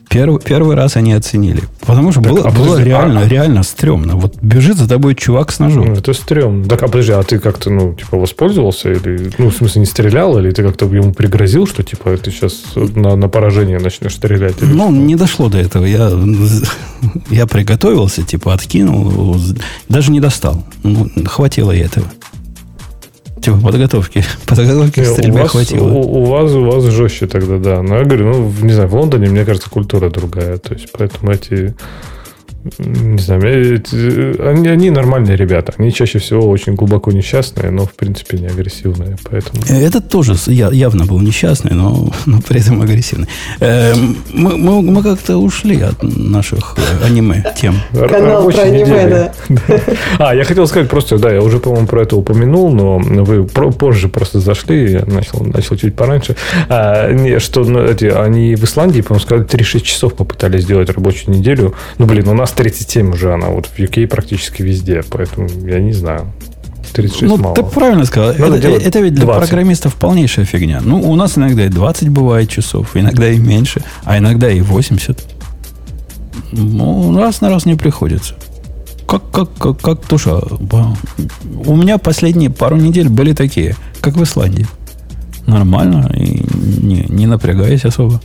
Первый, 0.10 0.42
первый 0.42 0.76
раз 0.76 0.96
они 0.96 1.14
оценили. 1.14 1.64
Потому 1.86 2.12
что 2.12 2.22
так, 2.22 2.32
было, 2.32 2.42
а 2.42 2.52
было 2.52 2.70
подожди, 2.72 2.90
реально, 2.90 3.22
а, 3.22 3.28
реально 3.28 3.64
стрёмно. 3.64 4.16
Вот 4.16 4.38
бежит 4.42 4.78
за 4.78 4.90
тобой 4.90 5.14
чувак 5.14 5.52
с 5.52 5.60
ножом. 5.60 5.86
Ну, 5.86 5.94
это 5.94 6.14
стрёмно. 6.14 6.68
Так, 6.68 6.82
а 6.82 6.88
подожди, 6.88 7.12
а 7.12 7.22
ты 7.22 7.38
как-то, 7.38 7.70
ну, 7.70 7.94
типа, 7.94 8.18
воспользовался? 8.18 8.92
Или, 8.92 9.32
ну, 9.38 9.52
в 9.52 9.56
смысле, 9.56 9.82
не 9.82 9.86
стрелял? 9.86 10.38
Или 10.40 10.50
ты 10.50 10.64
как-то 10.64 10.86
ему 10.86 11.14
пригрозил, 11.14 11.68
что, 11.68 11.84
типа, 11.84 12.18
ты 12.18 12.32
сейчас 12.32 12.64
на, 12.76 13.16
на 13.16 13.30
поражение 13.30 13.78
начнешь 13.78 14.16
стрелять? 14.16 14.56
Ну, 14.62 14.86
что? 14.86 14.90
не 14.90 15.16
дошло 15.16 15.48
до 15.48 15.60
этого. 15.60 15.86
Я, 15.86 16.12
я 17.30 17.46
приготовился, 17.46 18.24
типа, 18.24 18.54
откинул. 18.56 19.40
Даже 19.90 20.12
не 20.12 20.20
достал. 20.20 20.64
Ну, 20.82 21.08
хватило 21.26 21.72
и 21.72 21.80
этого. 21.80 22.08
Типа 23.42 23.58
подготовки. 23.58 24.24
Подготовки 24.46 25.02
к 25.02 25.06
стрельбе 25.06 25.48
хватило. 25.48 25.88
У, 25.88 26.24
у, 26.24 26.26
вас, 26.26 26.52
у 26.52 26.66
вас 26.66 26.84
жестче 26.84 27.28
тогда, 27.28 27.58
да. 27.58 27.82
Но 27.82 27.98
я 27.98 28.04
говорю, 28.04 28.30
ну, 28.30 28.54
не 28.62 28.74
знаю, 28.74 28.90
в 28.90 28.96
Лондоне, 28.96 29.30
мне 29.30 29.46
кажется, 29.46 29.70
культура 29.70 30.10
другая. 30.10 30.58
То 30.58 30.74
есть, 30.74 30.92
поэтому 30.92 31.32
эти 31.32 31.76
не 32.78 33.22
знаю, 33.22 33.82
они, 34.40 34.68
они 34.68 34.90
нормальные 34.90 35.38
ребята. 35.38 35.74
Они 35.78 35.94
чаще 35.94 36.20
всего 36.20 36.48
очень 36.50 36.76
глубоко 36.76 37.12
несчастные, 37.12 37.72
но 37.72 37.86
в 37.86 37.94
принципе 37.94 38.38
не 38.38 38.48
агрессивные. 38.48 39.18
Поэтому... 39.30 39.62
Этот 39.70 40.10
тоже 40.10 40.36
явно 40.48 41.06
был 41.06 41.20
несчастный, 41.20 41.72
но, 41.72 42.12
но 42.26 42.42
при 42.42 42.60
этом 42.60 42.82
агрессивный. 42.82 43.28
Эм, 43.60 44.18
мы, 44.34 44.58
мы, 44.58 44.82
мы 44.82 45.04
как-то 45.04 45.38
ушли 45.38 45.82
от 45.82 46.04
наших 46.04 46.76
э, 46.78 47.06
аниме 47.06 47.44
тем. 47.56 47.76
Канал 47.94 48.50
про 48.52 48.62
аниме, 48.62 49.08
да. 49.48 49.80
А, 50.18 50.36
я 50.36 50.44
хотел 50.44 50.68
сказать 50.68 50.90
просто, 50.90 51.18
да, 51.18 51.32
я 51.32 51.42
уже, 51.42 51.60
по-моему, 51.60 51.88
про 51.88 52.02
это 52.02 52.16
упомянул, 52.16 52.72
но 52.72 53.00
вы 53.00 53.46
позже 53.46 54.10
просто 54.10 54.40
зашли, 54.40 54.92
я 54.92 55.06
начал, 55.06 55.44
начал 55.44 55.76
чуть 55.76 55.96
пораньше, 55.96 56.36
а, 56.68 57.12
не, 57.12 57.40
что 57.40 57.64
ну, 57.64 57.84
эти, 57.84 58.06
они 58.06 58.56
в 58.56 58.64
Исландии, 58.64 59.02
по-моему, 59.02 59.26
сказали, 59.26 59.48
3-6 59.48 59.82
часов 59.82 60.14
попытались 60.14 60.64
сделать 60.64 60.90
рабочую 60.90 61.36
неделю. 61.36 61.74
Ну, 61.98 62.06
блин, 62.06 62.28
у 62.28 62.34
нас 62.34 62.49
37 62.52 63.12
уже 63.12 63.34
она, 63.34 63.48
вот 63.48 63.68
в 63.68 63.78
UK 63.78 64.08
практически 64.08 64.62
везде, 64.62 65.04
поэтому 65.10 65.48
я 65.68 65.80
не 65.80 65.94
знаю. 65.94 66.32
36 66.94 67.22
ну, 67.30 67.38
мало. 67.38 67.56
ты 67.56 67.64
правильно 67.64 68.06
сказал. 68.06 68.32
это, 68.32 68.68
это 68.68 69.00
ведь 69.00 69.14
для 69.14 69.26
20. 69.26 69.48
программистов 69.48 69.96
полнейшая 69.96 70.46
фигня. 70.46 70.82
Ну, 70.82 71.00
у 71.00 71.16
нас 71.16 71.38
иногда 71.38 71.66
и 71.66 71.70
20 71.70 72.10
бывает 72.10 72.50
часов, 72.50 72.96
иногда 72.96 73.30
и 73.30 73.38
меньше, 73.38 73.84
а 74.04 74.18
иногда 74.18 74.50
и 74.50 74.62
80. 74.62 75.20
Ну, 76.52 77.18
раз 77.18 77.42
на 77.42 77.50
раз 77.50 77.66
не 77.66 77.76
приходится. 77.76 78.36
Как, 79.08 79.30
как, 79.32 79.54
как, 79.54 79.82
как 79.82 80.06
туша. 80.06 80.40
У 81.66 81.76
меня 81.76 81.98
последние 81.98 82.50
пару 82.50 82.76
недель 82.76 83.10
были 83.10 83.34
такие, 83.34 83.76
как 84.02 84.16
в 84.16 84.24
Исландии. 84.24 84.68
Нормально 85.48 86.12
и 86.16 86.46
не, 86.54 87.06
не 87.08 87.26
напрягаясь 87.26 87.86
особо. 87.86 88.22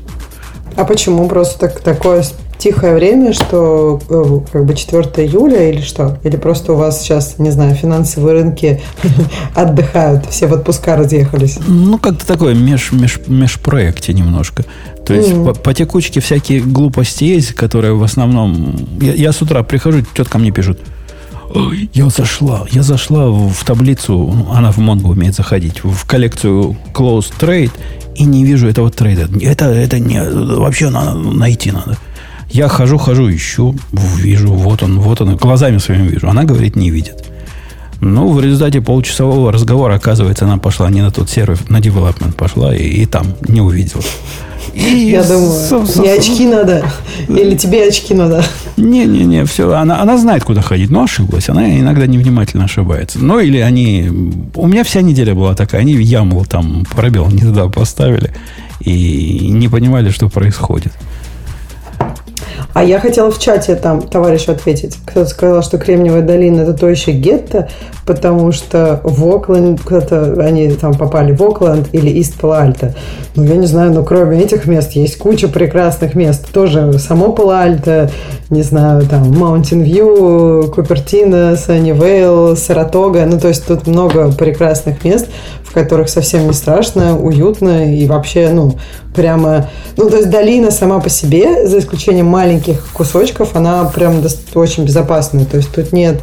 А 0.76 0.84
почему 0.84 1.28
просто 1.28 1.58
так, 1.58 1.80
такое 1.80 2.24
тихое 2.64 2.94
время, 2.94 3.34
что 3.34 4.00
э, 4.08 4.40
как 4.50 4.64
бы 4.64 4.74
4 4.74 5.02
июля 5.26 5.70
или 5.70 5.82
что? 5.82 6.18
Или 6.24 6.36
просто 6.36 6.72
у 6.72 6.76
вас 6.76 7.02
сейчас, 7.02 7.38
не 7.38 7.50
знаю, 7.50 7.74
финансовые 7.74 8.40
рынки 8.40 8.80
отдыхают, 9.54 10.24
все 10.30 10.46
в 10.46 10.54
отпуска 10.54 10.96
разъехались? 10.96 11.58
Ну, 11.66 11.98
как-то 11.98 12.26
такое 12.26 12.54
меж, 12.54 12.90
меж, 12.92 13.20
межпроекте 13.26 14.14
немножко. 14.14 14.64
То 15.04 15.12
есть 15.12 15.32
mm. 15.32 15.44
по, 15.44 15.52
по 15.52 15.74
текучке 15.74 16.20
всякие 16.20 16.60
глупости 16.60 17.24
есть, 17.24 17.52
которые 17.52 17.94
в 17.94 18.02
основном... 18.02 18.74
Я, 18.98 19.12
я 19.12 19.32
с 19.32 19.42
утра 19.42 19.62
прихожу, 19.62 20.00
тетка 20.14 20.38
мне 20.38 20.50
пишет, 20.50 20.80
я 21.92 22.08
зашла, 22.08 22.66
я 22.70 22.82
зашла 22.82 23.30
в 23.30 23.62
таблицу, 23.66 24.34
она 24.50 24.72
в 24.72 24.78
Mongo 24.78 25.08
умеет 25.08 25.34
заходить, 25.34 25.84
в 25.84 26.06
коллекцию 26.06 26.76
Close 26.94 27.30
Trade, 27.38 27.72
и 28.16 28.24
не 28.24 28.44
вижу 28.44 28.68
этого 28.68 28.90
трейда. 28.90 29.28
Это, 29.42 29.66
это 29.66 29.98
не, 29.98 30.22
вообще 30.22 30.88
надо, 30.88 31.18
найти 31.18 31.70
надо. 31.70 31.98
Я 32.54 32.68
хожу, 32.68 32.98
хожу, 32.98 33.34
ищу, 33.34 33.74
вижу, 33.92 34.52
вот 34.52 34.84
он, 34.84 35.00
вот 35.00 35.20
он, 35.20 35.34
глазами 35.34 35.78
своими 35.78 36.06
вижу. 36.06 36.28
Она 36.28 36.44
говорит, 36.44 36.76
не 36.76 36.90
видит. 36.90 37.24
Ну, 38.00 38.32
в 38.32 38.40
результате 38.40 38.80
получасового 38.80 39.50
разговора, 39.50 39.96
оказывается, 39.96 40.44
она 40.44 40.58
пошла 40.58 40.88
не 40.88 41.02
на 41.02 41.10
тот 41.10 41.28
сервер, 41.28 41.58
на 41.68 41.78
development 41.78 42.34
пошла 42.34 42.72
и, 42.72 42.84
и 42.84 43.06
там 43.06 43.26
не 43.48 43.60
увидела. 43.60 44.04
И 44.72 45.10
Я 45.10 45.24
думаю, 45.24 45.84
мне 45.96 46.12
очки 46.12 46.46
надо. 46.46 46.86
Или 47.28 47.56
тебе 47.56 47.88
очки 47.88 48.14
надо. 48.14 48.44
Не-не-не, 48.76 49.46
все. 49.46 49.72
Она, 49.72 50.00
она 50.00 50.16
знает, 50.16 50.44
куда 50.44 50.62
ходить, 50.62 50.90
но 50.90 51.02
ошиблась. 51.02 51.48
Она 51.48 51.76
иногда 51.76 52.06
невнимательно 52.06 52.66
ошибается. 52.66 53.18
Ну, 53.18 53.40
или 53.40 53.58
они... 53.58 54.08
У 54.54 54.68
меня 54.68 54.84
вся 54.84 55.02
неделя 55.02 55.34
была 55.34 55.54
такая. 55.54 55.80
Они 55.80 55.94
яму 55.94 56.44
там 56.44 56.84
пробел 56.94 57.26
не 57.26 57.40
туда 57.40 57.68
поставили. 57.68 58.32
И 58.78 59.48
не 59.50 59.68
понимали, 59.68 60.10
что 60.10 60.28
происходит. 60.28 60.92
А 62.72 62.82
я 62.82 63.00
хотела 63.00 63.30
в 63.30 63.38
чате 63.38 63.74
там 63.76 64.02
товарищу 64.02 64.52
ответить. 64.52 64.96
Кто-то 65.06 65.28
сказал, 65.28 65.62
что 65.62 65.78
Кремниевая 65.78 66.22
долина 66.22 66.62
это 66.62 66.74
то 66.74 66.88
еще 66.88 67.12
гетто, 67.12 67.68
потому 68.06 68.52
что 68.52 69.00
в 69.02 69.26
Окленд, 69.26 69.80
кто-то, 69.80 70.34
они 70.40 70.70
там 70.70 70.94
попали 70.94 71.32
в 71.32 71.42
Окленд 71.42 71.88
или 71.92 72.10
Ист 72.10 72.40
Пала-Альто. 72.40 72.94
Ну, 73.36 73.44
я 73.44 73.56
не 73.56 73.66
знаю, 73.66 73.92
но 73.92 74.02
кроме 74.04 74.40
этих 74.40 74.66
мест 74.66 74.92
есть 74.92 75.18
куча 75.18 75.48
прекрасных 75.48 76.14
мест. 76.14 76.52
Тоже 76.52 76.98
само 76.98 77.32
Пала-Альто, 77.32 78.10
не 78.50 78.62
знаю, 78.62 79.06
там, 79.06 79.32
View, 79.32 80.70
Купертино, 80.70 81.56
Саннивейл, 81.56 82.56
Саратога. 82.56 83.24
Ну, 83.26 83.38
то 83.38 83.48
есть 83.48 83.66
тут 83.66 83.86
много 83.86 84.30
прекрасных 84.32 85.04
мест, 85.04 85.28
в 85.62 85.72
которых 85.72 86.08
совсем 86.08 86.46
не 86.46 86.52
страшно, 86.52 87.18
уютно 87.18 87.94
и 87.94 88.06
вообще, 88.06 88.50
ну, 88.52 88.74
прямо... 89.14 89.68
Ну, 89.96 90.10
то 90.10 90.16
есть 90.16 90.30
долина 90.30 90.70
сама 90.70 91.00
по 91.00 91.08
себе, 91.08 91.66
за 91.66 91.78
исключением 91.78 92.26
маленьких 92.44 92.86
кусочков, 92.92 93.56
она 93.56 93.84
прям 93.84 94.22
очень 94.54 94.84
безопасная. 94.84 95.46
То 95.46 95.56
есть 95.56 95.74
тут 95.74 95.92
нет, 95.92 96.20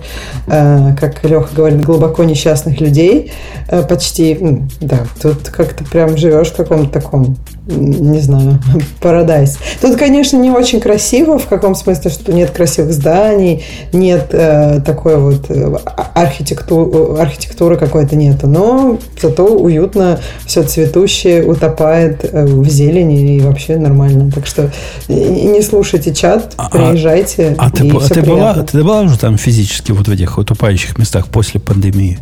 э, 0.47 0.95
как 0.99 1.23
Леха 1.23 1.49
говорит, 1.55 1.81
глубоко 1.81 2.23
несчастных 2.23 2.79
людей 2.79 3.31
э, 3.67 3.81
почти. 3.81 4.37
Да, 4.79 4.99
тут 5.19 5.49
как-то 5.49 5.83
прям 5.83 6.17
живешь 6.17 6.49
в 6.49 6.55
каком-то 6.55 6.91
таком, 6.99 7.37
не 7.77 8.19
знаю, 8.19 8.59
парадайз. 9.01 9.57
Тут, 9.81 9.97
конечно, 9.97 10.37
не 10.37 10.51
очень 10.51 10.79
красиво, 10.79 11.39
в 11.39 11.47
каком 11.47 11.75
смысле, 11.75 12.11
что 12.11 12.33
нет 12.33 12.51
красивых 12.51 12.93
зданий, 12.93 13.63
нет 13.93 14.29
э, 14.31 14.81
такой 14.85 15.17
вот 15.17 15.49
э, 15.49 15.75
архитектуры, 16.13 17.19
архитектуры 17.19 17.77
какой-то 17.77 18.15
нету, 18.15 18.47
но 18.47 18.97
зато 19.21 19.45
уютно, 19.45 20.19
все 20.45 20.63
цветущее, 20.63 21.45
утопает 21.45 22.23
э, 22.23 22.45
в 22.45 22.67
зелени 22.69 23.35
и 23.35 23.39
вообще 23.39 23.77
нормально. 23.77 24.31
Так 24.31 24.45
что 24.45 24.69
не 25.07 25.61
слушайте 25.61 26.13
чат, 26.13 26.53
а, 26.57 26.67
а 26.67 26.69
приезжайте. 26.69 27.55
А, 27.57 27.67
а 27.67 27.69
ты, 27.71 27.89
а 27.89 28.13
ты, 28.13 28.21
была, 28.21 28.53
ты 28.53 28.83
была 28.83 29.01
уже 29.01 29.17
там 29.17 29.37
физически 29.37 29.91
вот 29.91 30.07
в 30.07 30.11
этих 30.11 30.37
утопающих 30.37 30.97
местах 30.97 31.27
после 31.27 31.59
пандемии? 31.59 32.19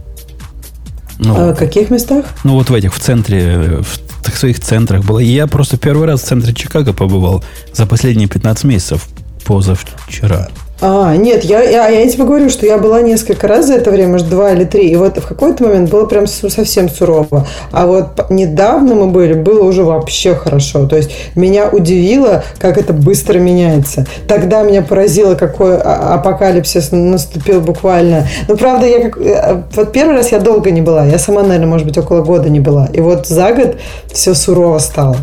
Ну, 1.20 1.50
а, 1.50 1.54
каких 1.54 1.90
местах? 1.90 2.26
Ну, 2.44 2.54
вот 2.54 2.70
в 2.70 2.74
этих, 2.74 2.94
в 2.94 3.00
центре, 3.00 3.82
в 3.82 4.09
своих 4.36 4.60
центрах 4.60 5.06
было. 5.06 5.20
я 5.20 5.48
просто 5.48 5.78
первый 5.78 6.08
раз 6.08 6.22
в 6.22 6.26
центре 6.26 6.54
Чикаго 6.54 6.94
побывал 6.94 7.44
за 7.74 7.86
последние 7.86 8.28
15 8.28 8.64
месяцев 8.66 9.08
позавчера. 9.46 10.50
А, 10.82 11.16
нет, 11.18 11.44
я, 11.44 11.62
я, 11.62 11.90
я 11.90 12.10
тебе 12.10 12.24
говорю, 12.24 12.50
что 12.50 12.66
я 12.66 12.78
была 12.78 13.02
несколько 13.02 13.48
раз 13.48 13.68
за 13.68 13.74
это 13.74 13.92
время, 13.92 14.14
может, 14.14 14.30
два 14.30 14.52
или 14.52 14.64
три, 14.64 14.90
и 14.90 14.96
вот 14.96 15.18
в 15.18 15.28
какой-то 15.28 15.64
момент 15.64 15.90
было 15.90 16.06
прям 16.06 16.26
совсем 16.26 16.90
сурово. 16.90 17.46
А 17.72 17.86
вот 17.86 18.30
недавно 18.30 18.96
мы 18.96 19.08
были, 19.08 19.34
было 19.34 19.64
уже 19.64 19.84
вообще 19.84 20.36
хорошо. 20.36 20.88
То 20.88 20.96
есть 20.96 21.12
меня 21.36 21.68
удивило, 21.70 22.44
как 22.60 22.78
это 22.78 22.94
быстро 22.94 23.40
меняется. 23.40 24.06
Тогда 24.28 24.64
меня 24.64 24.82
поразило, 24.82 25.36
какой 25.36 25.78
а, 25.78 26.16
апокалипсис 26.16 26.92
наступил 26.92 27.60
буквально. 27.60 28.28
Ну, 28.48 28.56
правда, 28.56 28.86
я 28.86 29.10
как... 29.10 29.18
Э, 29.18 29.64
вот 29.76 29.92
первый 29.92 30.16
раз 30.16 30.32
я 30.32 30.40
долго 30.40 30.72
не 30.72 30.82
была. 30.82 31.06
Я 31.06 31.20
сама, 31.20 31.44
наверное, 31.44 31.68
может 31.68 31.86
быть, 31.86 31.98
около 31.98 32.22
года 32.22 32.50
не 32.50 32.62
была. 32.62 32.88
И 32.94 33.02
вот 33.02 33.28
за 33.28 33.52
год 33.52 33.76
все 34.14 34.34
сурово 34.34 34.80
стало. 34.80 35.18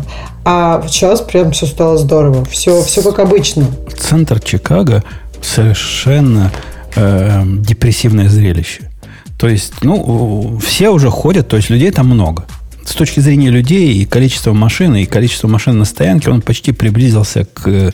А 0.49 0.81
сейчас 0.87 1.19
прям 1.19 1.51
все 1.51 1.65
стало 1.65 1.97
здорово. 1.97 2.45
Все, 2.45 2.81
все 2.81 3.01
как 3.01 3.19
обычно. 3.19 3.65
Центр 3.97 4.39
Чикаго 4.39 5.03
совершенно 5.41 6.51
э, 6.95 7.43
депрессивное 7.45 8.29
зрелище. 8.29 8.89
То 9.37 9.47
есть, 9.47 9.83
ну, 9.83 10.59
все 10.63 10.89
уже 10.89 11.09
ходят, 11.09 11.47
то 11.47 11.57
есть 11.57 11.69
людей 11.69 11.91
там 11.91 12.07
много. 12.07 12.45
С 12.83 12.93
точки 12.93 13.19
зрения 13.19 13.49
людей 13.49 13.93
и 13.93 14.05
количества 14.05 14.53
машин, 14.53 14.95
и 14.95 15.05
количества 15.05 15.47
машин 15.47 15.77
на 15.77 15.85
стоянке, 15.85 16.31
он 16.31 16.41
почти 16.41 16.71
приблизился 16.71 17.45
к 17.45 17.93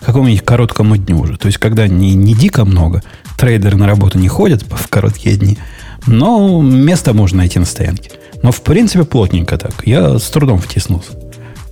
какому-нибудь 0.00 0.44
короткому 0.44 0.96
дню 0.96 1.20
уже. 1.20 1.36
То 1.36 1.46
есть, 1.46 1.58
когда 1.58 1.86
не, 1.86 2.14
не 2.14 2.34
дико 2.34 2.64
много, 2.64 3.02
трейдеры 3.36 3.76
на 3.76 3.86
работу 3.86 4.18
не 4.18 4.28
ходят 4.28 4.64
в 4.68 4.88
короткие 4.88 5.36
дни, 5.36 5.58
но 6.06 6.60
место 6.60 7.12
можно 7.12 7.38
найти 7.38 7.58
на 7.58 7.66
стоянке. 7.66 8.10
Но, 8.42 8.50
в 8.50 8.62
принципе, 8.62 9.04
плотненько 9.04 9.58
так. 9.58 9.86
Я 9.86 10.18
с 10.18 10.28
трудом 10.30 10.58
втиснулся. 10.58 11.12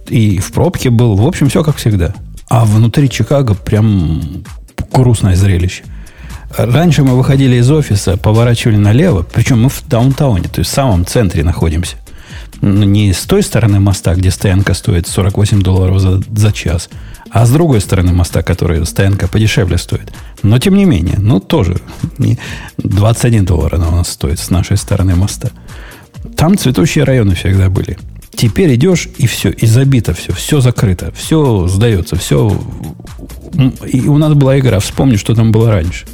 И 0.08 0.38
в 0.38 0.52
пробке 0.52 0.90
был, 0.90 1.16
в 1.16 1.26
общем, 1.26 1.48
все 1.48 1.62
как 1.62 1.76
всегда. 1.76 2.14
А 2.48 2.64
внутри 2.64 3.10
Чикаго 3.10 3.54
прям 3.54 4.44
грустное 4.92 5.36
зрелище. 5.36 5.84
Раньше 6.56 7.04
мы 7.04 7.16
выходили 7.16 7.56
из 7.56 7.70
офиса, 7.70 8.16
поворачивали 8.16 8.76
налево, 8.76 9.22
причем 9.22 9.62
мы 9.62 9.68
в 9.68 9.82
даунтауне, 9.86 10.48
то 10.48 10.60
есть 10.60 10.70
в 10.70 10.74
самом 10.74 11.04
центре 11.04 11.44
находимся. 11.44 11.96
Ну, 12.60 12.84
не 12.84 13.12
с 13.12 13.24
той 13.24 13.42
стороны 13.42 13.78
моста, 13.78 14.14
где 14.14 14.30
стоянка 14.30 14.74
стоит 14.74 15.06
48 15.06 15.62
долларов 15.62 16.00
за, 16.00 16.20
за 16.34 16.52
час, 16.52 16.88
а 17.30 17.46
с 17.46 17.50
другой 17.50 17.80
стороны 17.80 18.12
моста, 18.12 18.42
которая 18.42 18.84
стоянка 18.84 19.28
подешевле 19.28 19.78
стоит. 19.78 20.12
Но 20.42 20.58
тем 20.58 20.74
не 20.74 20.84
менее, 20.84 21.16
ну 21.18 21.38
тоже 21.38 21.76
не 22.16 22.38
21 22.78 23.44
доллар 23.44 23.76
она 23.76 23.88
у 23.88 23.92
нас 23.92 24.08
стоит 24.08 24.40
с 24.40 24.50
нашей 24.50 24.76
стороны 24.76 25.14
моста. 25.14 25.50
Там 26.36 26.56
цветущие 26.58 27.04
районы 27.04 27.34
всегда 27.34 27.68
были. 27.68 27.98
Теперь 28.34 28.74
идешь, 28.74 29.08
и 29.18 29.26
все, 29.26 29.50
и 29.50 29.66
забито 29.66 30.14
все, 30.14 30.32
все 30.32 30.60
закрыто, 30.60 31.12
все 31.12 31.66
сдается, 31.68 32.16
все... 32.16 32.56
И 33.86 34.08
у 34.08 34.18
нас 34.18 34.34
была 34.34 34.58
игра, 34.58 34.78
вспомни, 34.78 35.16
что 35.16 35.34
там 35.34 35.52
было 35.52 35.70
раньше. 35.70 36.06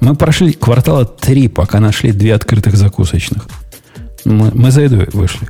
Мы 0.00 0.14
прошли 0.14 0.52
квартала 0.52 1.04
три, 1.04 1.48
пока 1.48 1.80
нашли 1.80 2.12
две 2.12 2.34
открытых 2.34 2.76
закусочных. 2.76 3.46
Мы, 4.24 4.50
мы 4.52 4.70
за 4.70 4.82
едой 4.82 5.08
вышли. 5.12 5.48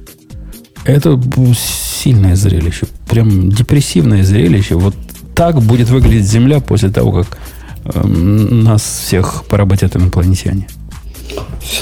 Это 0.85 1.21
сильное 1.55 2.37
зрелище. 2.37 2.87
Прям 3.09 3.49
депрессивное 3.49 4.25
зрелище. 4.25 4.75
Вот 4.75 4.95
так 5.35 5.61
будет 5.63 5.89
выглядеть 5.89 6.27
Земля 6.27 6.61
после 6.61 6.91
того, 6.91 7.13
как 7.13 7.39
э, 7.85 8.07
нас 8.07 8.83
всех 8.83 9.45
поработят 9.49 9.97
инопланетяне. 9.97 10.67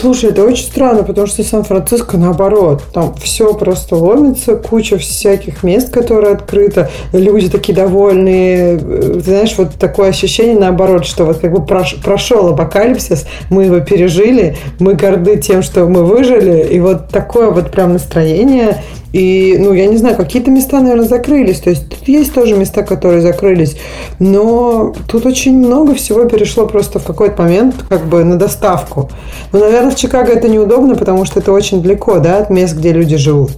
Слушай, 0.00 0.30
это 0.30 0.44
очень 0.44 0.64
странно, 0.64 1.02
потому 1.02 1.26
что 1.26 1.42
Сан-Франциско 1.42 2.16
наоборот. 2.16 2.82
Там 2.92 3.14
все 3.16 3.54
просто 3.54 3.96
ломится, 3.96 4.56
куча 4.56 4.98
всяких 4.98 5.62
мест, 5.62 5.90
которые 5.90 6.34
открыты, 6.34 6.88
люди 7.12 7.48
такие 7.48 7.74
довольные. 7.74 8.78
Ты 8.78 9.20
знаешь, 9.20 9.54
вот 9.58 9.74
такое 9.74 10.10
ощущение 10.10 10.58
наоборот, 10.58 11.04
что 11.04 11.24
вот 11.24 11.38
как 11.38 11.52
бы 11.52 11.64
прошел 11.64 12.48
апокалипсис, 12.48 13.26
мы 13.50 13.64
его 13.64 13.80
пережили, 13.80 14.56
мы 14.78 14.94
горды 14.94 15.38
тем, 15.38 15.62
что 15.62 15.86
мы 15.86 16.04
выжили, 16.04 16.66
и 16.72 16.80
вот 16.80 17.08
такое 17.08 17.50
вот 17.50 17.70
прям 17.70 17.92
настроение– 17.92 18.82
и, 19.12 19.56
ну, 19.58 19.72
я 19.72 19.86
не 19.86 19.96
знаю, 19.96 20.16
какие-то 20.16 20.50
места, 20.50 20.80
наверное, 20.80 21.08
закрылись. 21.08 21.60
То 21.60 21.70
есть 21.70 21.88
тут 21.88 22.06
есть 22.06 22.32
тоже 22.32 22.56
места, 22.56 22.82
которые 22.82 23.20
закрылись. 23.20 23.76
Но 24.18 24.94
тут 25.08 25.26
очень 25.26 25.58
много 25.58 25.94
всего 25.94 26.24
перешло 26.24 26.66
просто 26.66 26.98
в 27.00 27.04
какой-то 27.04 27.42
момент 27.42 27.74
как 27.88 28.06
бы 28.06 28.22
на 28.24 28.36
доставку. 28.36 29.10
Ну, 29.52 29.60
наверное, 29.60 29.90
в 29.90 29.96
Чикаго 29.96 30.32
это 30.32 30.48
неудобно, 30.48 30.94
потому 30.94 31.24
что 31.24 31.40
это 31.40 31.52
очень 31.52 31.82
далеко, 31.82 32.18
да, 32.18 32.38
от 32.38 32.50
мест, 32.50 32.76
где 32.76 32.92
люди 32.92 33.16
живут. 33.16 33.52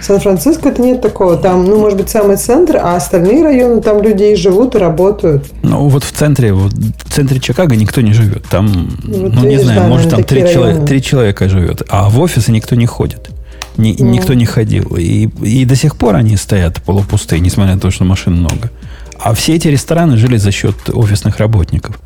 В 0.00 0.04
Сан-Франциско 0.04 0.68
это 0.68 0.82
нет 0.82 1.00
такого. 1.00 1.36
Там, 1.36 1.64
ну, 1.64 1.78
может 1.78 1.98
быть, 1.98 2.10
самый 2.10 2.36
центр, 2.36 2.76
а 2.76 2.96
остальные 2.96 3.42
районы, 3.42 3.80
там 3.80 4.02
люди 4.02 4.24
и 4.24 4.34
живут, 4.34 4.74
и 4.74 4.78
работают. 4.78 5.44
Ну, 5.62 5.88
вот 5.88 6.04
в 6.04 6.12
центре, 6.12 6.52
вот 6.52 6.72
в 6.72 7.12
центре 7.12 7.40
Чикаго 7.40 7.76
никто 7.76 8.00
не 8.00 8.12
живет. 8.12 8.44
Там, 8.50 8.90
вот, 9.04 9.32
ну, 9.32 9.44
не 9.46 9.58
знаю, 9.58 9.82
да, 9.82 9.88
может, 9.88 10.10
там 10.10 10.24
три, 10.24 10.40
человека, 10.40 10.82
три 10.84 11.00
человека 11.00 11.48
живет. 11.48 11.82
А 11.88 12.10
в 12.10 12.20
офисы 12.20 12.52
никто 12.52 12.74
не 12.74 12.86
ходит. 12.86 13.30
Ни, 13.76 13.92
mm. 13.92 14.02
Никто 14.02 14.34
не 14.34 14.46
ходил. 14.46 14.96
И, 14.96 15.28
и 15.42 15.64
до 15.64 15.76
сих 15.76 15.96
пор 15.96 16.16
они 16.16 16.36
стоят 16.36 16.82
полупустые, 16.82 17.40
несмотря 17.40 17.74
на 17.74 17.80
то, 17.80 17.90
что 17.90 18.04
машин 18.04 18.34
много. 18.34 18.70
А 19.18 19.34
все 19.34 19.54
эти 19.54 19.68
рестораны 19.68 20.16
жили 20.16 20.36
за 20.36 20.52
счет 20.52 20.74
офисных 20.92 21.38
работников. 21.38 21.98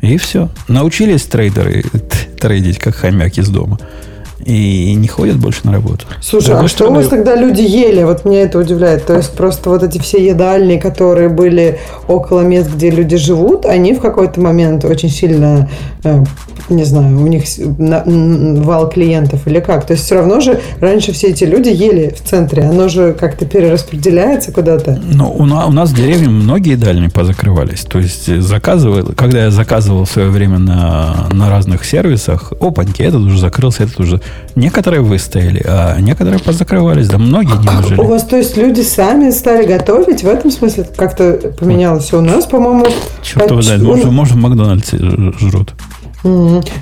И 0.00 0.16
все. 0.16 0.50
Научились 0.68 1.24
трейдеры 1.24 1.84
трейдить, 2.40 2.78
как 2.78 2.94
хомяк 2.94 3.36
из 3.38 3.48
дома 3.48 3.78
и 4.44 4.94
не 4.94 5.08
ходят 5.08 5.36
больше 5.36 5.60
на 5.64 5.72
работу. 5.72 6.06
Слушай, 6.20 6.54
а 6.56 6.68
что 6.68 6.88
у 6.88 6.94
вас 6.94 7.08
тогда 7.08 7.34
люди 7.34 7.62
ели? 7.62 8.02
Вот 8.04 8.24
меня 8.24 8.42
это 8.42 8.58
удивляет. 8.58 9.06
То 9.06 9.16
есть 9.16 9.32
просто 9.32 9.70
вот 9.70 9.82
эти 9.82 9.98
все 9.98 10.24
едальни, 10.24 10.78
которые 10.78 11.28
были 11.28 11.78
около 12.06 12.40
мест, 12.42 12.70
где 12.74 12.90
люди 12.90 13.16
живут, 13.16 13.66
они 13.66 13.94
в 13.94 14.00
какой-то 14.00 14.40
момент 14.40 14.84
очень 14.84 15.10
сильно, 15.10 15.68
э, 16.04 16.24
не 16.68 16.84
знаю, 16.84 17.18
у 17.20 17.26
них 17.26 17.44
вал 18.64 18.88
клиентов 18.88 19.46
или 19.46 19.60
как? 19.60 19.86
То 19.86 19.94
есть 19.94 20.04
все 20.04 20.16
равно 20.16 20.40
же 20.40 20.60
раньше 20.80 21.12
все 21.12 21.28
эти 21.28 21.44
люди 21.44 21.68
ели 21.68 22.14
в 22.16 22.26
центре, 22.28 22.62
оно 22.62 22.88
же 22.88 23.14
как-то 23.14 23.44
перераспределяется 23.44 24.52
куда-то. 24.52 25.00
Ну, 25.12 25.34
у, 25.36 25.46
нас, 25.46 25.68
у 25.68 25.72
нас 25.72 25.90
в 25.90 25.96
деревне 25.96 26.28
многие 26.28 26.72
едальни 26.72 27.08
позакрывались. 27.08 27.82
То 27.82 27.98
есть 27.98 28.40
заказывал, 28.40 29.12
когда 29.16 29.44
я 29.44 29.50
заказывал 29.50 30.04
в 30.04 30.10
свое 30.10 30.28
время 30.28 30.58
на, 30.58 31.28
на 31.32 31.50
разных 31.50 31.84
сервисах, 31.84 32.52
опаньки, 32.60 33.02
этот 33.02 33.22
уже 33.22 33.38
закрылся, 33.38 33.84
этот 33.84 34.00
уже 34.00 34.20
Некоторые 34.54 35.02
выстояли, 35.02 35.62
а 35.64 36.00
некоторые 36.00 36.40
позакрывались. 36.40 37.08
Да 37.08 37.18
многие 37.18 37.56
а 37.58 37.62
не 37.62 37.68
выжили. 37.68 38.00
У 38.00 38.04
вас, 38.04 38.24
то 38.24 38.36
есть, 38.36 38.56
люди 38.56 38.80
сами 38.80 39.30
стали 39.30 39.66
готовить? 39.66 40.22
В 40.22 40.26
этом 40.26 40.50
смысле 40.50 40.88
как-то 40.96 41.52
поменялось? 41.58 42.12
У 42.12 42.20
нас, 42.20 42.46
по-моему... 42.46 42.86
Черт 43.22 43.50
его 43.50 43.62
знает, 43.62 43.82
может, 43.82 44.04
может, 44.06 44.34
в 44.34 44.38
Макдональдсе 44.38 44.98
жрут. 44.98 45.74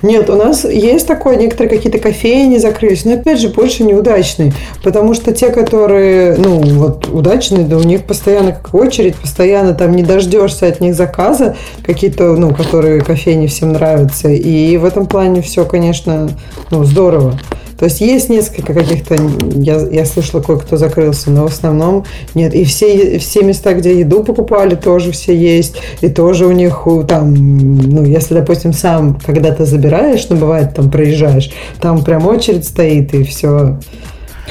Нет, 0.03 0.31
у 0.31 0.37
нас 0.37 0.65
есть 0.65 1.07
такое, 1.07 1.37
некоторые 1.37 1.77
какие-то 1.77 1.99
кофейни 1.99 2.59
закрылись, 2.59 3.05
но 3.05 3.15
опять 3.15 3.41
же 3.41 3.49
больше 3.49 3.85
неудачные, 3.85 4.53
потому 4.83 5.15
что 5.15 5.33
те, 5.33 5.51
которые, 5.51 6.37
ну, 6.37 6.61
вот 6.61 7.09
удачные, 7.09 7.65
да 7.65 7.77
у 7.77 7.83
них 7.83 8.05
постоянно 8.05 8.53
как 8.53 8.75
очередь, 8.75 9.17
постоянно 9.17 9.75
там 9.75 9.95
не 9.95 10.03
дождешься 10.03 10.67
от 10.67 10.81
них 10.81 10.95
заказа, 10.95 11.57
какие-то, 11.85 12.37
ну, 12.37 12.55
которые 12.55 13.01
кофейни 13.01 13.47
всем 13.47 13.73
нравятся, 13.73 14.29
и 14.29 14.77
в 14.77 14.85
этом 14.85 15.07
плане 15.07 15.43
все, 15.43 15.65
конечно, 15.65 16.29
ну, 16.71 16.85
здорово. 16.85 17.39
То 17.79 17.85
есть 17.85 18.01
есть 18.01 18.31
несколько 18.31 18.73
каких-то, 18.73 19.17
я, 19.55 19.77
я 19.91 20.07
слышала, 20.07 20.41
кое-кто 20.41 20.77
закрылся, 20.77 21.31
но 21.31 21.47
в 21.47 21.53
основном 21.53 22.05
нет. 22.35 22.55
И 22.55 22.65
все, 22.65 23.19
все 23.19 23.43
места, 23.43 23.75
где 23.75 23.99
еду 23.99 24.25
покупали, 24.25 24.75
тоже 24.75 25.13
все 25.13 25.37
есть. 25.37 25.77
И 26.01 26.09
тоже 26.09 26.47
у 26.47 26.53
них 26.53 26.87
там, 27.07 27.35
ну, 27.35 28.05
если, 28.05 28.35
допустим, 28.35 28.73
сам 28.73 29.19
когда-то 29.25 29.67
забираешь, 29.67 30.27
ну, 30.31 30.37
бывает, 30.37 30.75
там 30.75 30.91
проезжаешь, 30.91 31.51
там 31.81 32.03
прям 32.03 32.27
очередь 32.27 32.67
стоит, 32.67 33.15
и 33.15 33.25
все. 33.25 33.79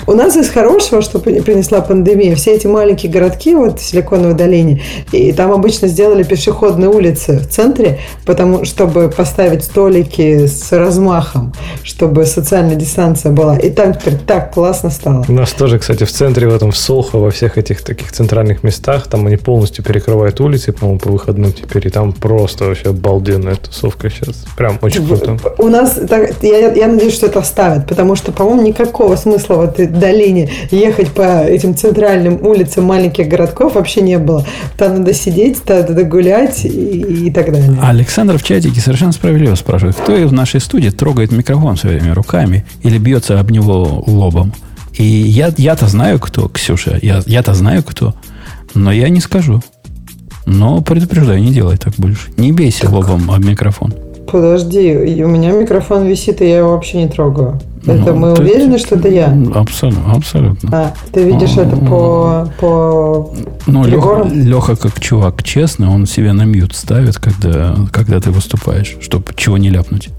У 0.07 0.13
нас 0.13 0.35
из 0.35 0.49
хорошего, 0.49 1.01
что 1.01 1.19
принесла 1.19 1.81
пандемия, 1.81 2.35
все 2.35 2.53
эти 2.53 2.67
маленькие 2.67 3.11
городки 3.11 3.55
вот 3.55 3.79
в 3.79 3.83
Силиконовой 3.83 4.35
долине, 4.35 4.81
и 5.11 5.31
там 5.31 5.51
обычно 5.51 5.87
сделали 5.87 6.21
пешеходные 6.21 6.89
улицы 6.89 7.39
в 7.39 7.47
центре, 7.47 7.99
потому 8.23 8.65
чтобы 8.65 9.09
поставить 9.09 9.63
столики 9.63 10.45
с 10.45 10.71
размахом, 10.71 11.53
чтобы 11.83 12.25
социальная 12.25 12.75
дистанция 12.75 13.31
была. 13.31 13.57
И 13.57 13.71
там 13.71 13.95
теперь 13.95 14.17
так 14.17 14.53
классно 14.53 14.91
стало. 14.91 15.25
У 15.27 15.31
нас 15.31 15.51
тоже, 15.53 15.79
кстати, 15.79 16.03
в 16.03 16.11
центре, 16.11 16.47
в 16.47 16.53
этом 16.53 16.71
в 16.71 16.77
Солхо, 16.77 17.17
во 17.17 17.31
всех 17.31 17.57
этих 17.57 17.81
таких 17.81 18.11
центральных 18.11 18.63
местах, 18.63 19.07
там 19.07 19.25
они 19.25 19.37
полностью 19.37 19.83
перекрывают 19.83 20.39
улицы, 20.39 20.71
по-моему, 20.71 20.99
по 20.99 21.09
выходным 21.09 21.51
теперь, 21.51 21.87
и 21.87 21.89
там 21.89 22.13
просто 22.13 22.65
вообще 22.65 22.89
обалденная 22.89 23.55
тусовка 23.55 24.11
сейчас. 24.11 24.45
Прям 24.55 24.77
очень 24.83 25.05
круто. 25.07 25.37
У 25.57 25.67
нас, 25.67 25.99
так, 26.07 26.43
я, 26.43 26.71
я 26.73 26.87
надеюсь, 26.87 27.13
что 27.13 27.25
это 27.25 27.39
оставят, 27.39 27.87
потому 27.87 28.15
что, 28.15 28.31
по-моему, 28.31 28.61
никакого 28.61 29.15
смысла 29.15 29.55
вот 29.55 29.79
долине 29.99 30.49
ехать 30.71 31.09
по 31.09 31.43
этим 31.43 31.75
центральным 31.75 32.45
улицам 32.45 32.85
маленьких 32.85 33.27
городков 33.27 33.75
вообще 33.75 34.01
не 34.01 34.17
было. 34.17 34.45
Там 34.77 34.99
надо 34.99 35.13
сидеть, 35.13 35.63
там 35.63 35.79
надо 35.79 36.03
гулять 36.03 36.65
и, 36.65 37.27
и 37.27 37.31
так 37.31 37.51
далее. 37.51 37.77
Александр 37.81 38.37
в 38.37 38.43
чатике 38.43 38.79
совершенно 38.79 39.11
справедливо 39.11 39.55
спрашивает, 39.55 39.95
кто 39.95 40.13
в 40.15 40.33
нашей 40.33 40.59
студии 40.59 40.89
трогает 40.89 41.31
микрофон 41.31 41.77
своими 41.77 42.09
руками 42.09 42.65
или 42.83 42.97
бьется 42.97 43.39
об 43.39 43.51
него 43.51 44.03
лобом? 44.05 44.53
И 44.93 45.03
я, 45.03 45.51
я-то 45.57 45.87
знаю, 45.87 46.19
кто, 46.19 46.47
Ксюша, 46.47 46.97
я, 47.01 47.21
я-то 47.25 47.53
знаю, 47.53 47.83
кто, 47.83 48.13
но 48.73 48.91
я 48.91 49.09
не 49.09 49.19
скажу. 49.19 49.61
Но 50.45 50.81
предупреждаю, 50.81 51.41
не 51.41 51.51
делай 51.51 51.77
так 51.77 51.95
больше. 51.97 52.29
Не 52.37 52.51
бейся 52.51 52.81
так. 52.81 52.91
лобом 52.91 53.31
об 53.31 53.43
микрофон. 53.43 53.93
Подожди, 54.31 55.23
у 55.23 55.27
меня 55.27 55.51
микрофон 55.51 56.05
висит, 56.07 56.41
и 56.41 56.47
я 56.47 56.59
его 56.59 56.71
вообще 56.71 56.97
не 56.97 57.07
трогаю. 57.07 57.59
Это 57.85 58.13
ну, 58.13 58.15
мы 58.15 58.33
уверены, 58.33 58.77
что 58.79 58.95
это 58.95 59.09
я? 59.09 59.27
Абсолютно. 59.53 60.13
абсолютно. 60.13 60.69
А, 60.71 60.93
ты 61.11 61.23
видишь 61.23 61.57
а, 61.57 61.61
это 61.61 61.77
по, 61.77 62.51
по 62.59 63.33
Ну, 63.67 63.85
Леха, 63.85 64.27
Леха, 64.33 64.75
как 64.75 64.99
чувак 64.99 65.43
честный, 65.43 65.87
он 65.87 66.07
себе 66.07 66.33
на 66.33 66.43
мьют 66.43 66.75
ставит, 66.75 67.17
когда, 67.17 67.75
когда 67.91 68.19
ты 68.19 68.31
выступаешь, 68.31 68.97
чтобы 69.01 69.25
чего 69.35 69.57
не 69.57 69.69
ляпнуть. 69.69 70.09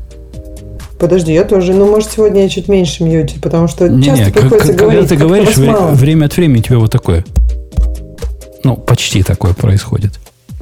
Подожди, 0.98 1.32
я 1.32 1.44
тоже. 1.44 1.74
Ну, 1.74 1.90
может, 1.90 2.10
сегодня 2.10 2.42
я 2.42 2.48
чуть 2.48 2.68
меньше 2.68 3.04
мьютить, 3.04 3.40
потому 3.42 3.68
что 3.68 3.88
не, 3.88 4.04
часто 4.04 4.24
не, 4.24 4.30
приходится 4.30 4.72
как, 4.72 4.76
говорить. 4.76 5.08
Когда 5.08 5.16
ты 5.16 5.28
говоришь, 5.28 5.56
вре- 5.56 5.94
время 5.94 6.26
от 6.26 6.36
времени 6.36 6.60
у 6.60 6.62
тебя 6.62 6.78
вот 6.78 6.90
такое. 6.90 7.24
Ну, 8.64 8.76
почти 8.76 9.22
такое 9.22 9.52
происходит. 9.54 10.12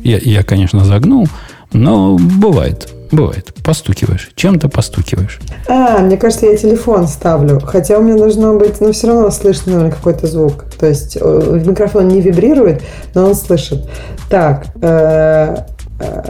Я, 0.03 0.19
я, 0.19 0.43
конечно, 0.43 0.85
загнул, 0.85 1.29
но 1.73 2.17
бывает. 2.17 2.93
Бывает. 3.15 3.55
Постукиваешь. 3.62 4.31
Чем-то 4.35 4.69
постукиваешь. 4.69 5.39
А, 5.69 6.01
мне 6.01 6.16
кажется, 6.16 6.47
я 6.47 6.57
телефон 6.57 7.07
ставлю. 7.07 7.61
Хотя 7.61 7.99
у 7.99 8.03
меня 8.03 8.16
должно 8.16 8.59
быть, 8.59 8.81
но 8.81 8.91
все 8.91 9.07
равно 9.07 9.31
слышно, 9.31 9.73
наверное, 9.73 9.93
какой-то 9.93 10.27
звук. 10.27 10.65
То 10.78 10.86
есть 10.86 11.16
э, 11.20 11.61
микрофон 11.65 12.09
не 12.09 12.20
вибрирует, 12.20 12.82
но 13.15 13.27
он 13.27 13.36
слышит. 13.36 13.89
Так, 14.28 14.66
э, 14.82 15.57
э, 16.01 16.23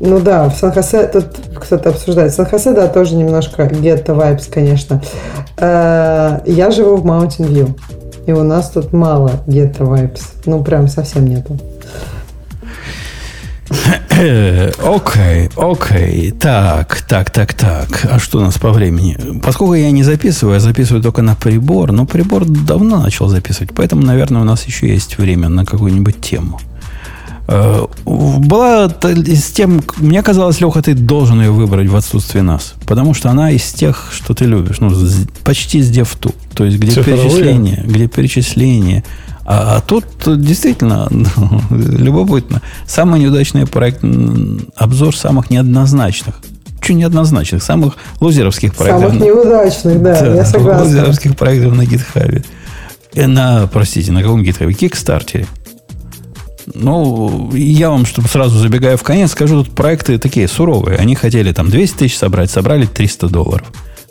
ну 0.00 0.18
да, 0.18 0.48
в 0.48 0.56
Сан-Хосе, 0.56 1.08
тут 1.08 1.26
кто-то 1.56 1.90
обсуждает. 1.90 2.32
В 2.32 2.36
Сан-Хосе, 2.36 2.72
да, 2.72 2.88
тоже 2.88 3.16
немножко 3.16 3.66
гетто 3.66 4.12
vibes, 4.12 4.50
конечно. 4.50 5.02
Я 5.60 6.70
живу 6.70 6.96
в 6.96 7.06
Mountain 7.06 7.48
View. 7.50 7.78
И 8.26 8.32
у 8.32 8.42
нас 8.42 8.70
тут 8.70 8.94
мало 8.94 9.30
гетто 9.46 9.84
vibes. 9.84 10.22
Ну, 10.46 10.64
прям 10.64 10.88
совсем 10.88 11.26
нету. 11.26 11.58
Окей, 14.10 15.50
окей. 15.56 16.30
Так, 16.32 17.02
так, 17.08 17.30
так, 17.30 17.54
так. 17.54 18.06
А 18.10 18.18
что 18.18 18.38
у 18.38 18.40
нас 18.42 18.58
по 18.58 18.70
времени? 18.70 19.16
Поскольку 19.42 19.74
я 19.74 19.90
не 19.90 20.02
записываю, 20.04 20.54
я 20.54 20.60
записываю 20.60 21.02
только 21.02 21.22
на 21.22 21.34
прибор, 21.34 21.92
но 21.92 22.06
прибор 22.06 22.44
давно 22.44 23.00
начал 23.00 23.28
записывать, 23.28 23.72
поэтому, 23.74 24.02
наверное, 24.02 24.42
у 24.42 24.44
нас 24.44 24.64
еще 24.66 24.88
есть 24.88 25.18
время 25.18 25.48
на 25.48 25.64
какую-нибудь 25.64 26.20
тему. 26.20 26.60
Э, 27.46 27.84
была 28.04 28.86
из 28.86 29.44
тем, 29.50 29.82
мне 29.98 30.22
казалось, 30.22 30.60
Леха, 30.60 30.80
ты 30.80 30.94
должен 30.94 31.40
ее 31.40 31.50
выбрать 31.50 31.88
в 31.88 31.96
отсутствие 31.96 32.42
нас. 32.42 32.74
Потому 32.86 33.14
что 33.14 33.30
она 33.30 33.50
из 33.50 33.70
тех, 33.72 34.10
что 34.12 34.34
ты 34.34 34.46
любишь. 34.46 34.80
Ну, 34.80 34.90
почти 35.44 35.82
с 35.82 35.90
дефту. 35.90 36.34
То 36.54 36.64
есть, 36.64 36.78
где 36.78 36.92
Цифровые? 36.92 37.22
перечисление, 37.22 37.84
где 37.86 38.08
перечисление, 38.08 39.04
а, 39.44 39.76
а 39.76 39.80
тут 39.80 40.04
действительно 40.26 41.08
ну, 41.10 41.26
любопытно. 41.70 42.62
Самый 42.86 43.20
неудачный 43.20 43.66
проект, 43.66 44.02
обзор 44.76 45.16
самых 45.16 45.50
неоднозначных. 45.50 46.36
Чуть 46.80 46.96
неоднозначных, 46.96 47.62
самых 47.62 47.96
лузеровских 48.20 48.74
проектов. 48.74 49.12
Самых 49.12 49.22
неудачных, 49.22 50.02
да, 50.02 50.20
да 50.20 50.34
я 50.34 50.44
согласен. 50.44 50.82
Лузеровских 50.82 51.36
проектов 51.36 51.74
на 51.74 51.86
гитхабе. 51.86 52.44
Э, 53.14 53.26
на, 53.26 53.66
простите, 53.66 54.12
на 54.12 54.22
каком 54.22 54.42
гитхабе? 54.42 54.74
Кикстартере. 54.74 55.46
Ну, 56.72 57.50
я 57.54 57.90
вам, 57.90 58.06
чтобы 58.06 58.28
сразу 58.28 58.58
забегая 58.58 58.96
в 58.96 59.02
конец, 59.02 59.32
скажу, 59.32 59.64
тут 59.64 59.74
проекты 59.74 60.18
такие 60.18 60.48
суровые. 60.48 60.98
Они 60.98 61.14
хотели 61.14 61.52
там 61.52 61.68
200 61.68 61.96
тысяч 61.96 62.16
собрать, 62.16 62.50
собрали 62.50 62.86
300 62.86 63.28
долларов. 63.28 63.66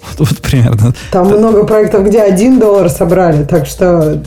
Вот 0.18 0.40
примерно. 0.40 0.94
Там 1.12 1.30
так. 1.30 1.40
много 1.40 1.64
проектов, 1.66 2.06
где 2.06 2.22
один 2.22 2.60
доллар 2.60 2.90
собрали. 2.90 3.44
Так 3.44 3.66
что, 3.66 4.22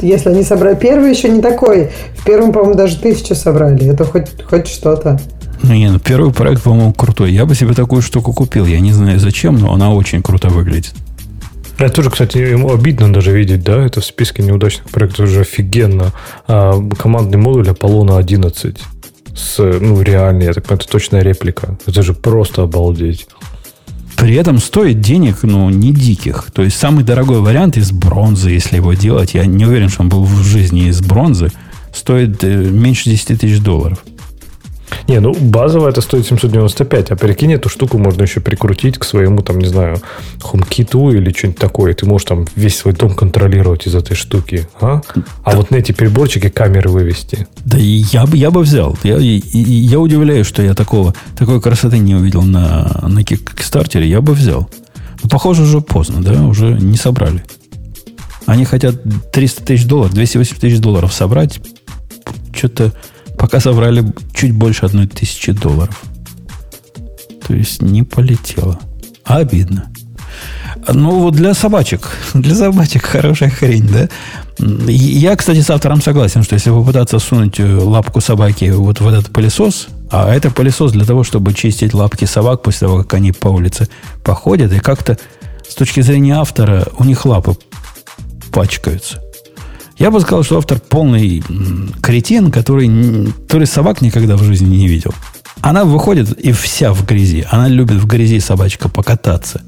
если 0.00 0.28
они 0.28 0.42
собрали... 0.42 0.74
Первый 0.76 1.10
еще 1.10 1.28
не 1.28 1.40
такой. 1.40 1.90
В 2.16 2.24
первом, 2.24 2.52
по-моему, 2.52 2.74
даже 2.74 2.96
тысячу 2.96 3.34
собрали. 3.34 3.86
Это 3.88 4.04
хоть, 4.04 4.28
хоть 4.42 4.68
что-то. 4.68 5.20
Ну, 5.62 5.74
не, 5.74 5.90
ну, 5.90 5.98
первый 5.98 6.32
проект, 6.32 6.62
по-моему, 6.62 6.92
крутой. 6.92 7.32
Я 7.32 7.44
бы 7.44 7.54
себе 7.54 7.74
такую 7.74 8.02
штуку 8.02 8.32
купил. 8.32 8.66
Я 8.66 8.80
не 8.80 8.92
знаю 8.92 9.18
зачем, 9.18 9.56
но 9.56 9.72
она 9.72 9.92
очень 9.92 10.22
круто 10.22 10.48
выглядит. 10.48 10.94
Это 11.78 11.94
тоже, 11.94 12.10
кстати, 12.10 12.36
ему 12.36 12.72
обидно 12.74 13.10
даже 13.10 13.32
видеть, 13.32 13.62
да, 13.62 13.82
это 13.82 14.02
в 14.02 14.04
списке 14.04 14.42
неудачных 14.42 14.90
проектов 14.90 15.28
уже 15.28 15.40
офигенно. 15.40 16.12
А, 16.46 16.74
командный 16.98 17.38
модуль 17.38 17.70
Аполлона 17.70 18.18
11 18.18 18.78
с, 19.34 19.58
ну, 19.58 20.02
реальный, 20.02 20.46
я 20.46 20.52
так 20.52 20.64
понимаю, 20.64 20.80
это 20.82 20.92
точная 20.92 21.22
реплика. 21.22 21.78
Это 21.86 22.02
же 22.02 22.12
просто 22.12 22.62
обалдеть. 22.62 23.28
При 24.20 24.34
этом 24.34 24.58
стоит 24.58 25.00
денег, 25.00 25.38
ну, 25.44 25.70
не 25.70 25.94
диких. 25.94 26.50
То 26.52 26.60
есть 26.60 26.76
самый 26.76 27.04
дорогой 27.04 27.40
вариант 27.40 27.78
из 27.78 27.90
бронзы, 27.90 28.50
если 28.50 28.76
его 28.76 28.92
делать, 28.92 29.32
я 29.32 29.46
не 29.46 29.64
уверен, 29.64 29.88
что 29.88 30.02
он 30.02 30.10
был 30.10 30.24
в 30.24 30.42
жизни 30.42 30.88
из 30.88 31.00
бронзы, 31.00 31.50
стоит 31.94 32.44
э, 32.44 32.54
меньше 32.54 33.08
10 33.08 33.40
тысяч 33.40 33.60
долларов. 33.60 34.04
Не, 35.08 35.20
ну 35.20 35.34
базовая 35.34 35.90
это 35.90 36.00
стоит 36.00 36.26
795, 36.26 37.10
а 37.10 37.16
прикинь, 37.16 37.52
эту 37.52 37.68
штуку 37.68 37.98
можно 37.98 38.22
еще 38.22 38.40
прикрутить 38.40 38.98
к 38.98 39.04
своему, 39.04 39.42
там, 39.42 39.58
не 39.58 39.66
знаю, 39.66 40.00
HomeKit 40.40 41.16
или 41.16 41.32
что-нибудь 41.32 41.58
такое. 41.58 41.94
Ты 41.94 42.06
можешь 42.06 42.26
там 42.26 42.46
весь 42.56 42.76
свой 42.76 42.94
дом 42.94 43.14
контролировать 43.14 43.86
из 43.86 43.94
этой 43.94 44.14
штуки. 44.14 44.68
А, 44.80 45.00
а 45.44 45.56
вот 45.56 45.70
на 45.70 45.76
эти 45.76 45.92
приборчики 45.92 46.48
камеры 46.48 46.90
вывести. 46.90 47.46
Да 47.64 47.76
я 47.78 48.26
бы, 48.26 48.36
я 48.36 48.50
бы 48.50 48.60
взял. 48.60 48.96
Я, 49.02 49.16
я, 49.18 49.98
удивляюсь, 49.98 50.46
что 50.46 50.62
я 50.62 50.74
такого, 50.74 51.14
такой 51.36 51.60
красоты 51.60 51.98
не 51.98 52.14
увидел 52.14 52.42
на, 52.42 53.04
на 53.08 53.22
Кикстартере. 53.24 54.08
Я 54.08 54.20
бы 54.20 54.34
взял. 54.34 54.70
Но, 55.22 55.28
похоже, 55.28 55.62
уже 55.62 55.80
поздно, 55.80 56.22
да? 56.22 56.42
Уже 56.46 56.72
не 56.72 56.96
собрали. 56.96 57.42
Они 58.46 58.64
хотят 58.64 58.96
300 59.32 59.64
тысяч 59.64 59.86
долларов, 59.86 60.14
280 60.14 60.60
тысяч 60.60 60.78
долларов 60.78 61.12
собрать. 61.12 61.60
Что-то 62.54 62.92
Пока 63.40 63.58
собрали 63.58 64.04
чуть 64.34 64.52
больше 64.52 64.84
одной 64.84 65.06
тысячи 65.06 65.52
долларов. 65.52 66.02
То 67.46 67.54
есть 67.54 67.80
не 67.80 68.02
полетело. 68.02 68.78
А 69.24 69.38
обидно. 69.38 69.90
Ну, 70.86 71.20
вот 71.20 71.34
для 71.34 71.54
собачек. 71.54 72.16
Для 72.34 72.54
собачек 72.54 73.04
хорошая 73.04 73.50
хрень, 73.50 73.88
да? 73.88 74.08
Я, 74.88 75.36
кстати, 75.36 75.60
с 75.60 75.70
автором 75.70 76.02
согласен, 76.02 76.42
что 76.42 76.54
если 76.54 76.70
попытаться 76.70 77.18
сунуть 77.18 77.58
э, 77.58 77.76
лапку 77.76 78.20
собаки 78.20 78.70
вот 78.70 79.00
в 79.00 79.08
этот 79.08 79.30
пылесос, 79.30 79.88
а 80.10 80.32
это 80.32 80.50
пылесос 80.50 80.92
для 80.92 81.04
того, 81.04 81.24
чтобы 81.24 81.54
чистить 81.54 81.94
лапки 81.94 82.26
собак 82.26 82.62
после 82.62 82.86
того, 82.86 82.98
как 82.98 83.14
они 83.14 83.32
по 83.32 83.48
улице 83.48 83.88
походят, 84.22 84.72
и 84.72 84.78
как-то 84.78 85.18
с 85.68 85.74
точки 85.74 86.00
зрения 86.00 86.34
автора 86.34 86.86
у 86.98 87.04
них 87.04 87.24
лапы 87.24 87.56
пачкаются. 88.52 89.20
Я 90.00 90.10
бы 90.10 90.18
сказал, 90.20 90.42
что 90.42 90.56
автор 90.56 90.80
полный 90.80 91.42
кретин, 92.00 92.50
который, 92.50 92.88
который 93.46 93.66
собак 93.66 94.00
никогда 94.00 94.38
в 94.38 94.42
жизни 94.42 94.78
не 94.78 94.88
видел. 94.88 95.12
Она 95.60 95.84
выходит 95.84 96.32
и 96.40 96.52
вся 96.52 96.94
в 96.94 97.04
грязи. 97.04 97.46
Она 97.50 97.68
любит 97.68 97.98
в 97.98 98.06
грязи 98.06 98.40
собачка 98.40 98.88
покататься. 98.88 99.60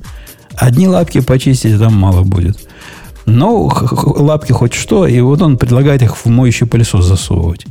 Одни 0.54 0.88
лапки 0.88 1.20
почистить 1.20 1.78
там 1.78 1.94
мало 1.94 2.22
будет. 2.22 2.58
Но 3.26 3.70
лапки 4.16 4.52
хоть 4.52 4.72
что, 4.72 5.06
и 5.06 5.20
вот 5.20 5.42
он 5.42 5.58
предлагает 5.58 6.00
их 6.00 6.16
в 6.16 6.24
моющий 6.24 6.66
пылесос 6.66 7.04
засовывать. 7.04 7.66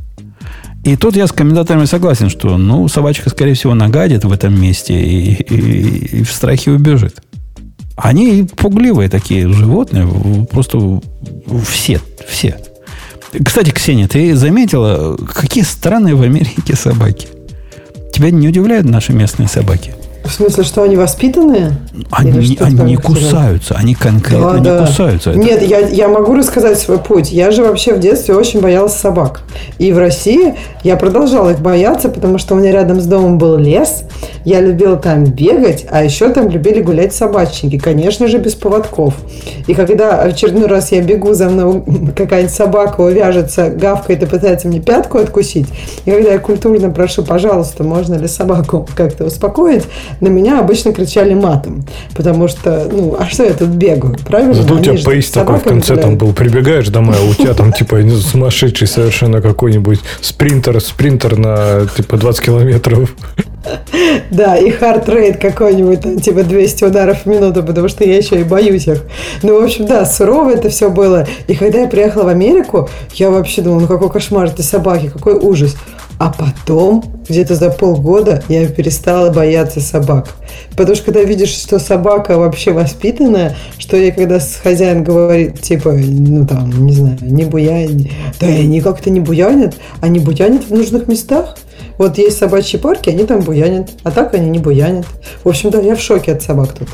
И 0.83 0.95
тут 0.95 1.15
я 1.15 1.25
с 1.25 1.31
комментаторами 1.31 1.85
согласен, 1.85 2.29
что 2.29 2.59
ну, 2.59 2.87
собачка, 2.87 3.31
скорее 3.31 3.55
всего, 3.55 3.73
нагадит 3.73 4.23
в 4.23 4.31
этом 4.31 4.61
месте 4.61 5.01
и, 5.01 5.33
и, 5.33 6.19
и 6.19 6.23
в 6.23 6.31
страхе 6.31 6.69
убежит. 6.69 7.23
Они 7.95 8.43
пугливые 8.43 9.09
такие 9.09 9.47
животные, 9.51 10.07
просто 10.49 11.01
все, 11.69 11.99
все. 12.27 12.57
Кстати, 13.45 13.69
Ксения, 13.71 14.07
ты 14.07 14.35
заметила, 14.35 15.15
какие 15.17 15.63
странные 15.63 16.15
в 16.15 16.21
Америке 16.21 16.75
собаки? 16.75 17.27
Тебя 18.13 18.29
не 18.31 18.47
удивляют 18.47 18.85
наши 18.85 19.13
местные 19.13 19.47
собаки? 19.47 19.93
В 20.31 20.33
смысле, 20.33 20.63
что 20.63 20.83
они 20.83 20.95
воспитанные? 20.95 21.73
Они, 22.09 22.31
не, 22.31 22.57
они 22.61 22.91
не 22.91 22.95
кусаются, 22.95 23.75
они 23.75 23.93
конкретно 23.95 24.53
да, 24.53 24.59
не 24.59 24.63
да. 24.63 24.85
кусаются. 24.87 25.33
Нет, 25.33 25.61
я, 25.61 25.79
я 25.79 26.07
могу 26.07 26.33
рассказать 26.33 26.79
свой 26.79 26.99
путь. 26.99 27.33
Я 27.33 27.51
же 27.51 27.63
вообще 27.63 27.93
в 27.93 27.99
детстве 27.99 28.33
очень 28.33 28.61
боялась 28.61 28.93
собак. 28.93 29.41
И 29.77 29.91
в 29.91 29.97
России 29.97 30.55
я 30.83 30.95
продолжала 30.95 31.49
их 31.49 31.59
бояться, 31.59 32.07
потому 32.07 32.37
что 32.37 32.55
у 32.55 32.57
меня 32.59 32.71
рядом 32.71 33.01
с 33.01 33.07
домом 33.07 33.37
был 33.37 33.57
лес. 33.57 34.05
Я 34.45 34.61
любила 34.61 34.95
там 34.95 35.25
бегать, 35.25 35.85
а 35.91 36.01
еще 36.01 36.29
там 36.29 36.49
любили 36.49 36.81
гулять 36.81 37.13
собачники. 37.13 37.77
Конечно 37.77 38.27
же, 38.27 38.37
без 38.37 38.55
поводков. 38.55 39.15
И 39.67 39.73
когда 39.73 40.21
очередной 40.21 40.67
раз 40.67 40.93
я 40.93 41.01
бегу, 41.01 41.33
за 41.33 41.49
мной 41.49 41.83
какая-нибудь 42.15 42.55
собака 42.55 43.01
увяжется, 43.01 43.69
гавкает 43.69 44.23
и 44.23 44.25
пытается 44.25 44.69
мне 44.69 44.79
пятку 44.79 45.17
откусить, 45.17 45.67
и 46.05 46.11
когда 46.11 46.31
я 46.31 46.39
культурно 46.39 46.89
прошу, 46.89 47.23
пожалуйста, 47.23 47.83
можно 47.83 48.15
ли 48.15 48.27
собаку 48.27 48.87
как-то 48.95 49.25
успокоить, 49.25 49.83
на 50.21 50.27
меня 50.27 50.59
обычно 50.59 50.93
кричали 50.93 51.33
матом. 51.33 51.83
Потому 52.15 52.47
что, 52.47 52.87
ну, 52.89 53.15
а 53.19 53.25
что 53.25 53.43
я 53.43 53.53
тут 53.53 53.69
бегаю? 53.69 54.15
Правильно? 54.25 54.53
Зато 54.53 54.75
у 54.75 54.79
тебя 54.79 54.95
поезд 55.03 55.33
такой 55.33 55.57
в 55.57 55.63
конце 55.63 55.97
там 55.97 56.17
был. 56.17 56.33
Прибегаешь 56.33 56.87
домой, 56.87 57.15
а 57.19 57.23
у 57.23 57.33
тебя 57.33 57.53
там 57.53 57.73
типа 57.73 57.99
сумасшедший 58.09 58.87
совершенно 58.87 59.41
какой-нибудь 59.41 59.99
спринтер, 60.21 60.79
спринтер 60.79 61.37
на 61.37 61.87
типа 61.95 62.17
20 62.17 62.45
километров. 62.45 63.13
Да, 64.31 64.57
и 64.57 64.71
heart 64.71 65.08
rate 65.08 65.37
какой-нибудь, 65.37 66.01
там, 66.01 66.19
типа 66.19 66.43
200 66.43 66.85
ударов 66.85 67.23
в 67.23 67.25
минуту, 67.27 67.63
потому 67.63 67.87
что 67.89 68.03
я 68.03 68.17
еще 68.17 68.39
и 68.39 68.43
боюсь 68.43 68.87
их. 68.87 69.03
Ну, 69.43 69.59
в 69.59 69.63
общем, 69.63 69.85
да, 69.85 70.05
сурово 70.05 70.51
это 70.51 70.69
все 70.69 70.89
было. 70.89 71.27
И 71.47 71.55
когда 71.55 71.81
я 71.81 71.87
приехала 71.87 72.23
в 72.23 72.27
Америку, 72.27 72.89
я 73.13 73.29
вообще 73.29 73.61
думала, 73.61 73.81
ну 73.81 73.87
какой 73.87 74.09
кошмар 74.09 74.47
эти 74.47 74.61
собаки, 74.61 75.11
какой 75.13 75.33
ужас. 75.35 75.75
А 76.21 76.29
потом, 76.29 77.03
где-то 77.27 77.55
за 77.55 77.71
полгода, 77.71 78.43
я 78.47 78.67
перестала 78.67 79.31
бояться 79.31 79.81
собак. 79.81 80.27
Потому 80.77 80.93
что 80.93 81.05
когда 81.05 81.23
видишь, 81.23 81.49
что 81.49 81.79
собака 81.79 82.37
вообще 82.37 82.73
воспитанная, 82.73 83.55
что 83.79 83.97
ей 83.97 84.11
когда 84.11 84.39
хозяин 84.61 85.03
говорит, 85.03 85.59
типа, 85.61 85.93
ну 85.93 86.45
там, 86.45 86.85
не 86.85 86.93
знаю, 86.93 87.17
не 87.21 87.45
буянь, 87.45 88.11
да 88.39 88.45
они 88.45 88.81
как-то 88.81 89.09
не 89.09 89.19
буянят, 89.19 89.73
они 89.99 90.19
буянят 90.19 90.65
в 90.65 90.71
нужных 90.71 91.07
местах. 91.07 91.57
Вот 91.97 92.19
есть 92.19 92.37
собачьи 92.37 92.77
парки, 92.79 93.09
они 93.09 93.23
там 93.23 93.41
буянят, 93.41 93.89
а 94.03 94.11
так 94.11 94.35
они 94.35 94.51
не 94.51 94.59
буянят. 94.59 95.07
В 95.43 95.49
общем, 95.49 95.71
да, 95.71 95.79
я 95.79 95.95
в 95.95 96.01
шоке 96.01 96.33
от 96.33 96.43
собак 96.43 96.73
тут. 96.73 96.87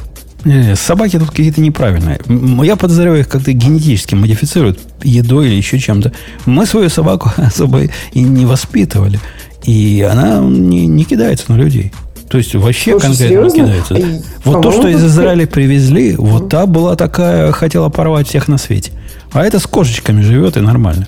Не, 0.46 0.76
собаки 0.76 1.20
тут 1.20 1.32
какие-то 1.32 1.62
неправильные. 1.62 2.20
Я 2.64 2.76
подозреваю, 2.76 3.22
их 3.22 3.28
как-то 3.28 3.52
генетически 3.52 4.16
модифицируют 4.16 4.80
едой 5.04 5.48
или 5.48 5.56
еще 5.56 5.80
чем-то. 5.80 6.12
Мы 6.46 6.66
свою 6.66 6.90
собаку 6.90 7.32
особо 7.38 7.82
и 8.14 8.22
не 8.22 8.46
воспитывали. 8.46 9.20
И 9.64 10.08
она 10.10 10.40
не, 10.40 10.88
не 10.88 11.04
кидается 11.04 11.52
на 11.52 11.58
людей. 11.58 11.92
То 12.30 12.38
есть 12.38 12.54
вообще 12.56 12.92
Слушай, 12.92 13.08
конкретно 13.08 13.50
серьезно? 13.50 13.60
кидается. 13.64 13.96
И, 13.96 14.22
вот 14.44 14.62
то, 14.62 14.72
что 14.72 14.88
из 14.88 15.04
Израиля 15.04 15.48
привезли, 15.48 16.16
вот 16.16 16.50
та 16.50 16.66
была 16.66 16.96
такая, 16.96 17.52
хотела 17.52 17.90
порвать 17.90 18.28
всех 18.28 18.48
на 18.48 18.58
свете. 18.58 18.92
А 19.32 19.44
это 19.44 19.60
с 19.60 19.68
кошечками 19.68 20.22
живет 20.22 20.58
и 20.58 20.62
нормально. 20.62 21.08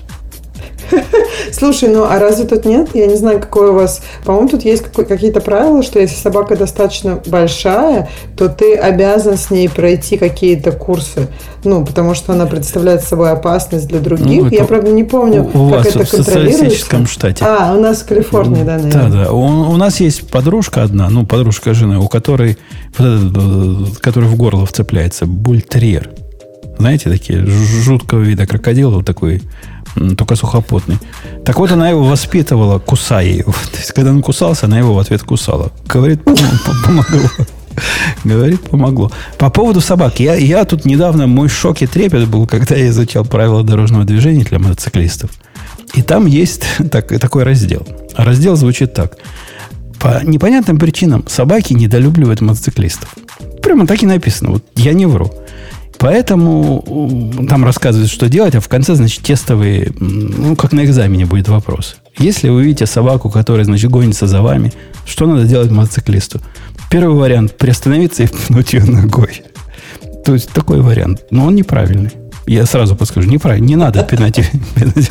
Слушай, 1.52 1.88
ну 1.88 2.04
а 2.04 2.18
разве 2.18 2.46
тут 2.46 2.64
нет? 2.64 2.90
Я 2.94 3.06
не 3.06 3.16
знаю, 3.16 3.40
какой 3.40 3.70
у 3.70 3.74
вас... 3.74 4.02
По-моему, 4.24 4.48
тут 4.48 4.64
есть 4.64 4.84
какие-то 4.92 5.40
правила, 5.40 5.82
что 5.82 6.00
если 6.00 6.16
собака 6.16 6.56
достаточно 6.56 7.20
большая, 7.26 8.08
то 8.36 8.48
ты 8.48 8.76
обязан 8.76 9.36
с 9.36 9.50
ней 9.50 9.68
пройти 9.68 10.16
какие-то 10.16 10.72
курсы. 10.72 11.28
Ну, 11.64 11.84
потому 11.84 12.14
что 12.14 12.32
она 12.32 12.46
представляет 12.46 13.02
собой 13.02 13.30
опасность 13.30 13.86
для 13.88 14.00
других. 14.00 14.44
Ну, 14.44 14.48
Я, 14.50 14.64
правда, 14.64 14.90
не 14.90 15.04
помню, 15.04 15.44
у, 15.52 15.70
как 15.70 15.84
вас 15.84 15.86
это 15.86 16.04
в 16.04 16.08
социалистическом 16.08 17.06
штате. 17.06 17.44
А, 17.44 17.74
у 17.76 17.80
нас 17.80 17.98
в 18.02 18.06
Калифорнии, 18.06 18.62
да, 18.62 18.78
наверное. 18.78 19.10
Да, 19.10 19.24
да. 19.24 19.32
У, 19.32 19.40
у 19.40 19.76
нас 19.76 20.00
есть 20.00 20.30
подружка 20.30 20.82
одна, 20.82 21.10
ну, 21.10 21.26
подружка 21.26 21.74
жены, 21.74 21.98
у 21.98 22.08
которой, 22.08 22.56
которая 22.96 24.30
в 24.30 24.36
горло 24.36 24.66
вцепляется, 24.66 25.26
бультерьер. 25.26 26.10
Знаете, 26.78 27.10
такие 27.10 27.44
жуткого 27.44 28.20
вида 28.20 28.46
крокодил, 28.46 28.90
вот 28.90 29.04
такой 29.04 29.42
только 30.16 30.36
сухопутный. 30.36 30.98
Так 31.44 31.58
вот, 31.58 31.72
она 31.72 31.88
его 31.88 32.04
воспитывала, 32.04 32.78
кусая 32.78 33.26
его. 33.26 33.52
То 33.72 33.78
есть, 33.78 33.92
когда 33.92 34.10
он 34.10 34.22
кусался, 34.22 34.66
она 34.66 34.78
его 34.78 34.94
в 34.94 34.98
ответ 34.98 35.22
кусала. 35.22 35.72
Говорит, 35.86 36.24
помогло. 36.84 37.30
Говорит, 38.24 38.60
помогло. 38.62 39.10
По 39.38 39.50
поводу 39.50 39.80
собак. 39.80 40.20
Я, 40.20 40.34
я 40.34 40.64
тут 40.64 40.84
недавно, 40.84 41.26
мой 41.26 41.48
шок 41.48 41.82
и 41.82 41.86
трепет 41.86 42.28
был, 42.28 42.46
когда 42.46 42.74
я 42.74 42.88
изучал 42.88 43.24
правила 43.24 43.62
дорожного 43.62 44.04
движения 44.04 44.44
для 44.44 44.58
мотоциклистов. 44.58 45.30
И 45.94 46.02
там 46.02 46.26
есть 46.26 46.62
так, 46.90 47.08
такой 47.18 47.42
раздел. 47.42 47.86
Раздел 48.16 48.56
звучит 48.56 48.94
так. 48.94 49.16
По 49.98 50.22
непонятным 50.24 50.78
причинам 50.78 51.24
собаки 51.28 51.72
недолюбливают 51.74 52.40
мотоциклистов. 52.40 53.14
Прямо 53.62 53.86
так 53.86 54.02
и 54.02 54.06
написано. 54.06 54.52
Вот 54.52 54.64
я 54.76 54.92
не 54.92 55.06
вру. 55.06 55.30
Поэтому 56.00 56.82
там 57.46 57.62
рассказывают, 57.62 58.10
что 58.10 58.30
делать, 58.30 58.54
а 58.54 58.60
в 58.60 58.68
конце, 58.68 58.94
значит, 58.94 59.22
тестовые, 59.22 59.92
ну, 60.00 60.56
как 60.56 60.72
на 60.72 60.86
экзамене 60.86 61.26
будет 61.26 61.48
вопрос. 61.48 61.96
Если 62.18 62.48
вы 62.48 62.64
видите 62.64 62.86
собаку, 62.86 63.28
которая, 63.28 63.66
значит, 63.66 63.90
гонится 63.90 64.26
за 64.26 64.40
вами, 64.40 64.72
что 65.04 65.26
надо 65.26 65.44
делать 65.44 65.70
мотоциклисту? 65.70 66.40
Первый 66.90 67.14
вариант– 67.16 67.56
приостановиться 67.58 68.22
и 68.22 68.28
пнуть 68.28 68.72
ее 68.72 68.84
ногой. 68.84 69.42
То 70.24 70.32
есть 70.32 70.48
такой 70.48 70.80
вариант. 70.80 71.20
Но 71.30 71.44
он 71.44 71.54
неправильный. 71.54 72.10
Я 72.46 72.64
сразу 72.64 72.96
подскажу, 72.96 73.28
неправильно. 73.28 73.66
Не 73.66 73.76
надо 73.76 74.02
пинать 74.02 74.38
ее, 74.38 74.48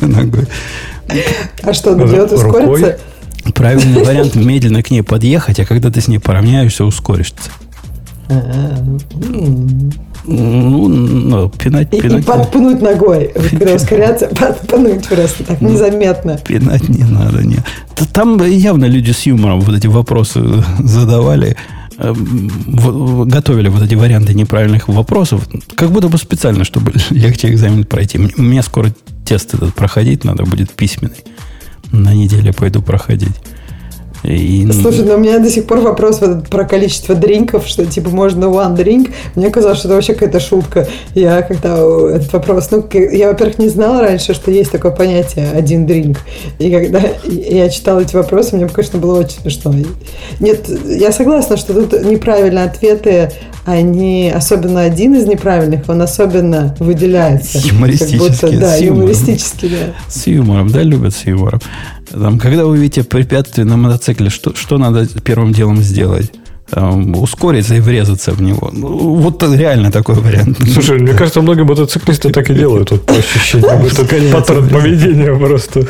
ногой. 0.00 0.46
А 1.62 1.72
что, 1.72 1.94
надо 1.94 2.12
делать? 2.12 2.32
Ускориться? 2.32 2.98
Правильный 3.54 4.02
вариант– 4.02 4.34
медленно 4.34 4.82
к 4.82 4.90
ней 4.90 5.02
подъехать, 5.02 5.60
а 5.60 5.64
когда 5.64 5.90
ты 5.92 6.00
с 6.00 6.08
ней 6.08 6.18
поравняешься, 6.18 6.84
ускоришься. 6.84 7.36
Ну, 10.24 10.88
ну, 10.88 11.48
пинать, 11.48 11.92
и, 11.92 12.00
пинать. 12.00 12.22
И 12.22 12.26
подпнуть 12.26 12.80
ногой. 12.80 13.32
Ускоряться, 13.74 14.28
подпнуть 14.38 15.08
просто 15.08 15.44
так 15.44 15.60
незаметно. 15.60 16.38
Пинать 16.46 16.88
не 16.88 17.04
надо, 17.04 17.42
нет. 17.42 17.64
Там 18.12 18.42
явно 18.44 18.84
люди 18.86 19.12
с 19.12 19.22
юмором 19.22 19.60
вот 19.60 19.76
эти 19.76 19.86
вопросы 19.86 20.42
задавали 20.78 21.56
эм, 21.98 23.26
готовили 23.28 23.68
вот 23.68 23.82
эти 23.82 23.94
варианты 23.94 24.34
неправильных 24.34 24.88
вопросов, 24.88 25.48
как 25.74 25.90
будто 25.90 26.08
бы 26.08 26.18
специально, 26.18 26.64
чтобы 26.64 26.92
легче 27.10 27.48
экзамен 27.48 27.84
пройти. 27.84 28.18
Мне 28.18 28.62
скоро 28.62 28.92
тест 29.24 29.54
этот 29.54 29.74
проходить 29.74 30.24
надо 30.24 30.44
будет 30.44 30.70
письменный. 30.70 31.24
На 31.92 32.14
неделе 32.14 32.52
пойду 32.52 32.82
проходить. 32.82 33.34
И... 34.22 34.68
Слушай, 34.72 35.04
но 35.04 35.14
у 35.14 35.18
меня 35.18 35.38
до 35.38 35.50
сих 35.50 35.66
пор 35.66 35.80
вопрос 35.80 36.20
вот 36.20 36.48
про 36.48 36.64
количество 36.64 37.14
дринков, 37.14 37.66
что 37.66 37.86
типа 37.86 38.10
можно 38.10 38.44
one 38.46 38.76
drink. 38.76 39.10
Мне 39.34 39.50
казалось, 39.50 39.78
что 39.78 39.88
это 39.88 39.94
вообще 39.94 40.14
какая-то 40.14 40.40
шутка. 40.40 40.86
Я 41.14 41.42
когда 41.42 41.78
этот 41.78 42.32
вопрос, 42.32 42.70
ну, 42.70 42.86
я, 42.92 43.28
во-первых, 43.28 43.58
не 43.58 43.68
знала 43.68 44.02
раньше, 44.02 44.34
что 44.34 44.50
есть 44.50 44.70
такое 44.70 44.92
понятие 44.92 45.50
один 45.52 45.86
дринк. 45.86 46.18
И 46.58 46.70
когда 46.70 47.02
я 47.24 47.68
читала 47.68 48.00
эти 48.00 48.14
вопросы, 48.14 48.56
мне, 48.56 48.68
конечно, 48.68 48.98
было 48.98 49.20
очень 49.20 49.40
смешно. 49.40 49.74
Нет, 50.38 50.68
я 50.86 51.12
согласна, 51.12 51.56
что 51.56 51.74
тут 51.74 52.04
неправильные 52.04 52.64
ответы, 52.64 53.32
они, 53.64 54.32
особенно 54.34 54.82
один 54.82 55.14
из 55.14 55.26
неправильных, 55.26 55.88
он 55.88 56.02
особенно 56.02 56.74
выделяется. 56.78 57.58
Юмористически. 57.58 58.16
Будто, 58.16 58.58
да, 58.58 58.76
юмористически, 58.76 59.68
да. 59.68 59.94
С 60.08 60.26
юмором, 60.26 60.68
да, 60.70 60.82
любят 60.82 61.14
с 61.14 61.24
юмором. 61.24 61.60
Там, 62.10 62.38
когда 62.38 62.64
вы 62.66 62.76
видите 62.78 63.04
препятствие 63.04 63.64
на 63.64 63.76
мотоцикле, 63.76 64.30
что, 64.30 64.54
что 64.54 64.78
надо 64.78 65.06
первым 65.22 65.52
делом 65.52 65.78
сделать? 65.78 66.32
Там, 66.70 67.16
ускориться 67.20 67.74
и 67.74 67.80
врезаться 67.80 68.32
в 68.32 68.40
него. 68.40 68.70
Ну, 68.72 69.16
вот 69.16 69.42
реально 69.42 69.90
такой 69.90 70.14
вариант. 70.16 70.58
Слушай, 70.72 70.98
мне 71.00 71.14
кажется, 71.14 71.42
многие 71.42 71.64
мотоциклисты 71.64 72.30
так 72.30 72.48
и 72.50 72.54
делают, 72.54 72.92
вот, 72.92 73.06
по 73.06 73.14
ощущениям. 73.14 73.84
Это 73.86 74.04
паттерн 74.32 74.68
поведения 74.68 75.34
просто. 75.36 75.86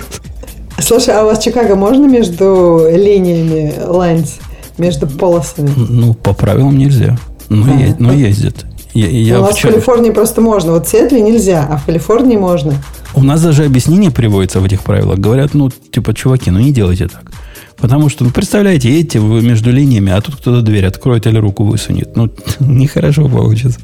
Слушай, 0.79 1.15
а 1.17 1.23
у 1.23 1.27
вас 1.27 1.39
в 1.39 1.43
Чикаго 1.43 1.77
можно 1.77 2.07
между 2.07 2.87
линиями 2.91 3.75
lines, 3.87 4.41
между 4.79 5.07
полосами? 5.07 5.71
Ну, 5.77 6.15
по 6.15 6.33
правилам 6.33 6.79
нельзя. 6.79 7.19
Но, 7.51 7.67
а, 7.67 7.77
е- 7.77 7.97
но 7.99 8.13
ездят. 8.15 8.65
Я, 8.95 9.09
я 9.09 9.39
у 9.39 9.43
нас 9.43 9.55
вчера... 9.57 9.71
в 9.71 9.75
Калифорнии 9.75 10.11
просто 10.11 10.41
можно. 10.41 10.73
Вот 10.73 10.87
в 10.87 10.91
Сиэтле 10.91 11.21
нельзя, 11.21 11.67
а 11.71 11.77
в 11.77 11.85
Калифорнии 11.87 12.37
можно. 12.37 12.75
У 13.15 13.23
нас 13.23 13.43
даже 13.43 13.65
объяснение 13.65 14.11
приводится 14.11 14.61
в 14.61 14.65
этих 14.65 14.83
правилах. 14.83 15.19
Говорят, 15.19 15.55
ну, 15.55 15.71
типа, 15.71 16.15
чуваки, 16.15 16.51
ну 16.51 16.59
не 16.61 16.73
делайте 16.73 17.09
так. 17.09 17.31
Потому 17.77 18.09
что, 18.09 18.25
ну, 18.25 18.31
представляете, 18.31 18.91
едете 18.91 19.21
вы 19.21 19.41
между 19.43 19.71
линиями, 19.73 20.13
а 20.13 20.21
тут 20.21 20.37
кто-то 20.37 20.61
дверь 20.63 20.87
откроет 20.87 21.27
или 21.27 21.39
руку 21.39 21.65
высунет. 21.65 22.15
Ну, 22.17 22.29
нехорошо 22.61 23.29
получится. 23.29 23.81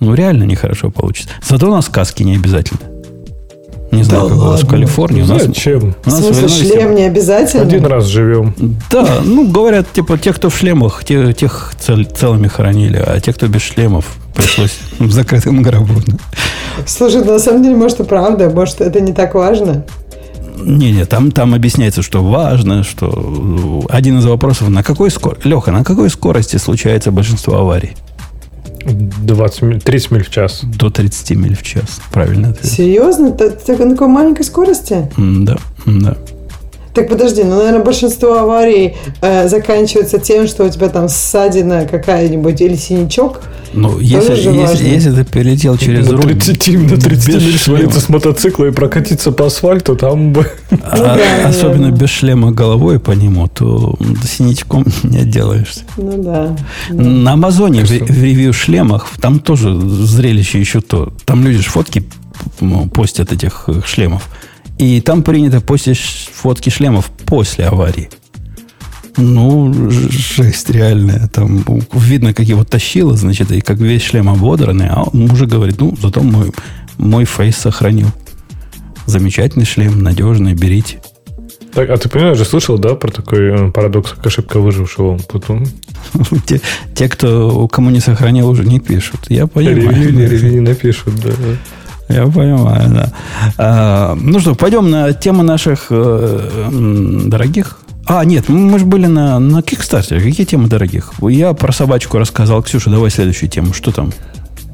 Ну, 0.00 0.14
реально 0.14 0.44
нехорошо 0.44 0.90
получится. 0.90 1.30
Зато 1.46 1.68
у 1.68 1.70
нас 1.70 1.88
каски 1.88 2.22
не 2.22 2.36
обязательно. 2.36 2.80
Не 3.92 4.02
знаю, 4.02 4.24
Да 4.24 4.28
как 4.30 4.38
у 4.38 4.40
вас 4.40 4.60
в 4.60 4.64
ладно? 4.64 4.70
Калифорнии. 4.70 5.22
У 5.22 5.26
нас, 5.26 5.44
Зачем? 5.44 5.94
у 6.04 6.10
В 6.10 6.12
нас 6.12 6.20
в 6.20 6.34
смысле, 6.34 6.48
шлем 6.48 6.94
не 6.94 7.04
обязательно? 7.04 7.62
Один 7.62 7.86
раз 7.86 8.04
живем. 8.06 8.54
Да, 8.90 9.20
ну, 9.24 9.48
говорят, 9.48 9.92
типа, 9.92 10.18
те, 10.18 10.32
кто 10.32 10.50
в 10.50 10.56
шлемах, 10.56 11.04
те- 11.04 11.32
тех 11.32 11.72
цел- 11.78 12.04
целыми 12.04 12.48
хоронили, 12.48 12.96
а 12.96 13.20
те, 13.20 13.32
кто 13.32 13.46
без 13.46 13.62
шлемов, 13.62 14.16
пришлось 14.36 14.78
в 14.98 15.10
закрытом 15.12 15.62
гробу. 15.62 15.94
Слушай, 16.86 17.24
на 17.24 17.38
самом 17.38 17.62
деле, 17.62 17.74
может, 17.76 18.00
и 18.00 18.04
правда, 18.04 18.50
может, 18.50 18.80
это 18.80 19.00
не 19.00 19.12
так 19.12 19.34
важно. 19.34 19.84
Не-не, 20.58 21.04
там, 21.04 21.30
там 21.32 21.54
объясняется, 21.54 22.02
что 22.02 22.22
важно, 22.22 22.82
что 22.82 23.84
э, 23.88 23.92
один 23.94 24.18
из 24.18 24.24
вопросов, 24.24 24.68
на 24.70 24.82
какой 24.82 25.10
скорости, 25.10 25.46
Леха, 25.46 25.70
на 25.70 25.84
какой 25.84 26.08
скорости 26.10 26.56
случается 26.56 27.10
большинство 27.10 27.56
аварий? 27.56 27.92
20, 28.84 29.62
миль- 29.62 29.80
30 29.82 30.10
миль 30.12 30.24
в 30.24 30.30
час. 30.30 30.60
До 30.62 30.90
30 30.90 31.30
миль 31.36 31.56
в 31.56 31.62
час. 31.62 32.00
Правильно 32.12 32.50
ответ. 32.50 32.64
Серьезно? 32.72 33.32
Ты, 33.32 33.50
ты 33.50 33.76
на 33.84 33.90
такой 33.92 34.08
маленькой 34.08 34.44
скорости? 34.44 35.10
М, 35.18 35.44
Да, 35.44 35.56
да. 35.86 36.16
Так 36.96 37.10
подожди, 37.10 37.44
ну, 37.44 37.56
наверное, 37.56 37.84
большинство 37.84 38.38
аварий 38.38 38.96
э, 39.20 39.48
заканчивается 39.48 40.18
тем, 40.18 40.46
что 40.46 40.64
у 40.64 40.70
тебя 40.70 40.88
там 40.88 41.10
ссадина 41.10 41.86
какая-нибудь 41.86 42.58
или 42.62 42.74
синячок. 42.74 43.42
Ну, 43.74 43.98
если, 43.98 44.32
если, 44.32 44.88
если 44.88 45.10
ты 45.10 45.24
перелетел 45.24 45.76
через 45.76 46.08
на 46.08 46.16
руль 46.16 46.36
30, 46.36 46.90
на 46.90 46.96
30 46.96 47.28
без 47.28 47.42
миль 47.42 47.58
свалиться 47.58 48.00
с 48.00 48.08
мотоцикла 48.08 48.64
и 48.64 48.70
прокатиться 48.70 49.30
по 49.30 49.44
асфальту, 49.44 49.94
там 49.94 50.32
бы... 50.32 50.50
а- 50.70 50.96
да, 50.96 51.48
особенно 51.50 51.80
наверное. 51.80 52.00
без 52.00 52.08
шлема 52.08 52.52
головой 52.52 52.98
по 52.98 53.10
нему, 53.10 53.46
то 53.46 53.94
синячком 54.26 54.86
не 55.02 55.18
отделаешься. 55.18 55.82
Ну 55.98 56.22
да. 56.22 56.56
На 56.88 57.34
Амазоне 57.34 57.84
в, 57.84 57.90
в 57.90 58.22
ревью 58.22 58.54
шлемах 58.54 59.06
там 59.20 59.38
тоже 59.40 59.78
зрелище 59.78 60.60
еще 60.60 60.80
то. 60.80 61.12
Там 61.26 61.44
люди 61.44 61.58
ж 61.58 61.66
фотки 61.66 62.04
постят 62.94 63.32
этих 63.32 63.64
э, 63.66 63.82
шлемов. 63.84 64.30
И 64.78 65.00
там 65.00 65.22
принято 65.22 65.60
постить 65.60 65.96
ш- 65.96 66.30
фотки 66.32 66.70
шлемов 66.70 67.06
после 67.26 67.66
аварии. 67.66 68.10
Ну, 69.16 69.72
жесть 69.90 70.68
реальная. 70.68 71.28
Там 71.28 71.64
видно, 71.94 72.34
как 72.34 72.46
его 72.46 72.64
тащило, 72.64 73.16
значит, 73.16 73.50
и 73.50 73.60
как 73.62 73.78
весь 73.78 74.02
шлем 74.02 74.28
ободранный. 74.28 74.88
А 74.90 75.04
мужик 75.12 75.48
говорит, 75.48 75.80
ну, 75.80 75.96
зато 76.00 76.22
мой, 76.22 76.52
мой 76.98 77.24
фейс 77.24 77.56
сохранил. 77.56 78.08
Замечательный 79.06 79.64
шлем, 79.64 80.02
надежный, 80.02 80.52
берите. 80.54 81.00
Так, 81.72 81.88
а 81.90 81.96
ты 81.96 82.08
понимаешь, 82.08 82.38
же 82.38 82.44
слышал, 82.44 82.78
да, 82.78 82.94
про 82.94 83.10
такой 83.10 83.68
э, 83.68 83.70
парадокс, 83.70 84.12
как 84.12 84.26
ошибка 84.26 84.60
выжившего? 84.60 85.18
Потом 85.30 85.64
Те, 86.46 86.60
те, 86.94 87.08
кто 87.08 87.68
кому 87.68 87.90
не 87.90 88.00
сохранил, 88.00 88.48
уже 88.48 88.64
не 88.64 88.80
пишут. 88.80 89.26
Я 89.28 89.46
понимаю. 89.46 89.90
ревью 90.28 90.52
не 90.52 90.60
напишут, 90.60 91.14
да. 91.22 91.30
Я 92.08 92.26
понимаю, 92.26 92.90
да. 92.90 93.12
А, 93.58 94.14
ну 94.14 94.38
что, 94.40 94.54
пойдем 94.54 94.90
на 94.90 95.12
тему 95.12 95.42
наших 95.42 95.86
э, 95.90 96.68
дорогих. 97.26 97.78
А, 98.06 98.24
нет, 98.24 98.48
мы 98.48 98.78
же 98.78 98.84
были 98.84 99.06
на, 99.06 99.40
на 99.40 99.58
Kickstarter. 99.58 100.20
Какие 100.20 100.46
темы 100.46 100.68
дорогих? 100.68 101.14
Я 101.20 101.52
про 101.54 101.72
собачку 101.72 102.18
рассказал. 102.18 102.62
Ксюша, 102.62 102.90
давай 102.90 103.10
следующую 103.10 103.50
тему. 103.50 103.72
Что 103.72 103.90
там? 103.90 104.12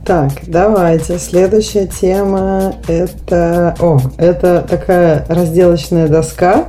Так, 0.04 0.32
давайте. 0.46 1.18
Следующая 1.18 1.86
тема 1.86 2.74
это... 2.88 3.74
О, 3.80 3.98
это 4.18 4.66
такая 4.68 5.24
разделочная 5.28 6.08
доска 6.08 6.66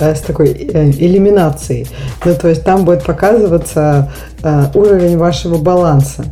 э, 0.00 0.14
с 0.14 0.20
такой 0.20 0.48
э, 0.48 0.90
элиминацией. 0.90 1.86
Ну, 2.24 2.34
то 2.34 2.48
есть 2.48 2.64
там 2.64 2.84
будет 2.84 3.04
показываться 3.04 4.10
э, 4.42 4.64
уровень 4.74 5.16
вашего 5.16 5.58
баланса 5.58 6.24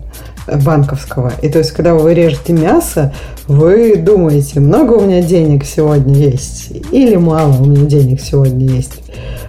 банковского. 0.56 1.32
И 1.42 1.48
то 1.48 1.58
есть, 1.58 1.72
когда 1.72 1.94
вы 1.94 2.14
режете 2.14 2.52
мясо, 2.52 3.12
вы 3.46 3.96
думаете, 3.96 4.60
много 4.60 4.94
у 4.94 5.00
меня 5.00 5.22
денег 5.22 5.64
сегодня 5.64 6.14
есть 6.14 6.70
или 6.90 7.16
мало 7.16 7.52
у 7.60 7.64
меня 7.64 7.86
денег 7.86 8.20
сегодня 8.20 8.66
есть. 8.66 9.00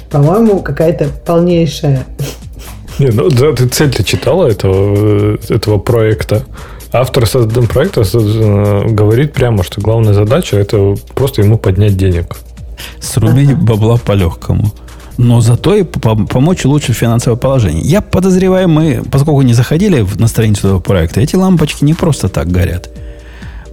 По-моему, 0.09 0.59
какая-то 0.59 1.07
полнейшая 1.25 2.05
Не, 2.99 3.07
ну 3.07 3.29
да, 3.29 3.53
ты 3.53 3.67
цель-то 3.67 4.03
читала 4.03 4.47
этого, 4.47 4.95
э, 4.95 5.37
этого 5.49 5.77
проекта. 5.77 6.43
Автор 6.91 7.25
проекта 7.67 8.01
э, 8.01 8.87
говорит 8.89 9.33
прямо, 9.33 9.63
что 9.63 9.79
главная 9.79 10.13
задача 10.13 10.57
это 10.57 10.95
просто 11.15 11.41
ему 11.41 11.57
поднять 11.57 11.95
денег. 11.95 12.35
Срубить 12.99 13.55
бабла 13.55 13.97
по-легкому. 13.97 14.71
Но 15.19 15.41
зато 15.41 15.75
и 15.75 15.83
по- 15.83 16.15
помочь 16.15 16.63
улучшить 16.63 16.95
финансовое 16.95 17.35
положение. 17.37 17.83
Я 17.83 17.99
подозреваю, 17.99 18.69
мы, 18.69 19.03
поскольку 19.11 19.41
не 19.41 19.51
заходили 19.53 20.07
на 20.17 20.27
страницу 20.27 20.67
этого 20.67 20.79
проекта, 20.79 21.19
эти 21.19 21.35
лампочки 21.35 21.83
не 21.83 21.93
просто 21.93 22.29
так 22.29 22.47
горят. 22.49 22.89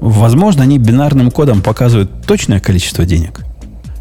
Возможно, 0.01 0.65
они 0.65 0.79
бинарным 0.79 1.31
кодом 1.31 1.63
показывают 1.63 2.27
точное 2.27 2.59
количество 2.59 3.05
денег. 3.05 3.43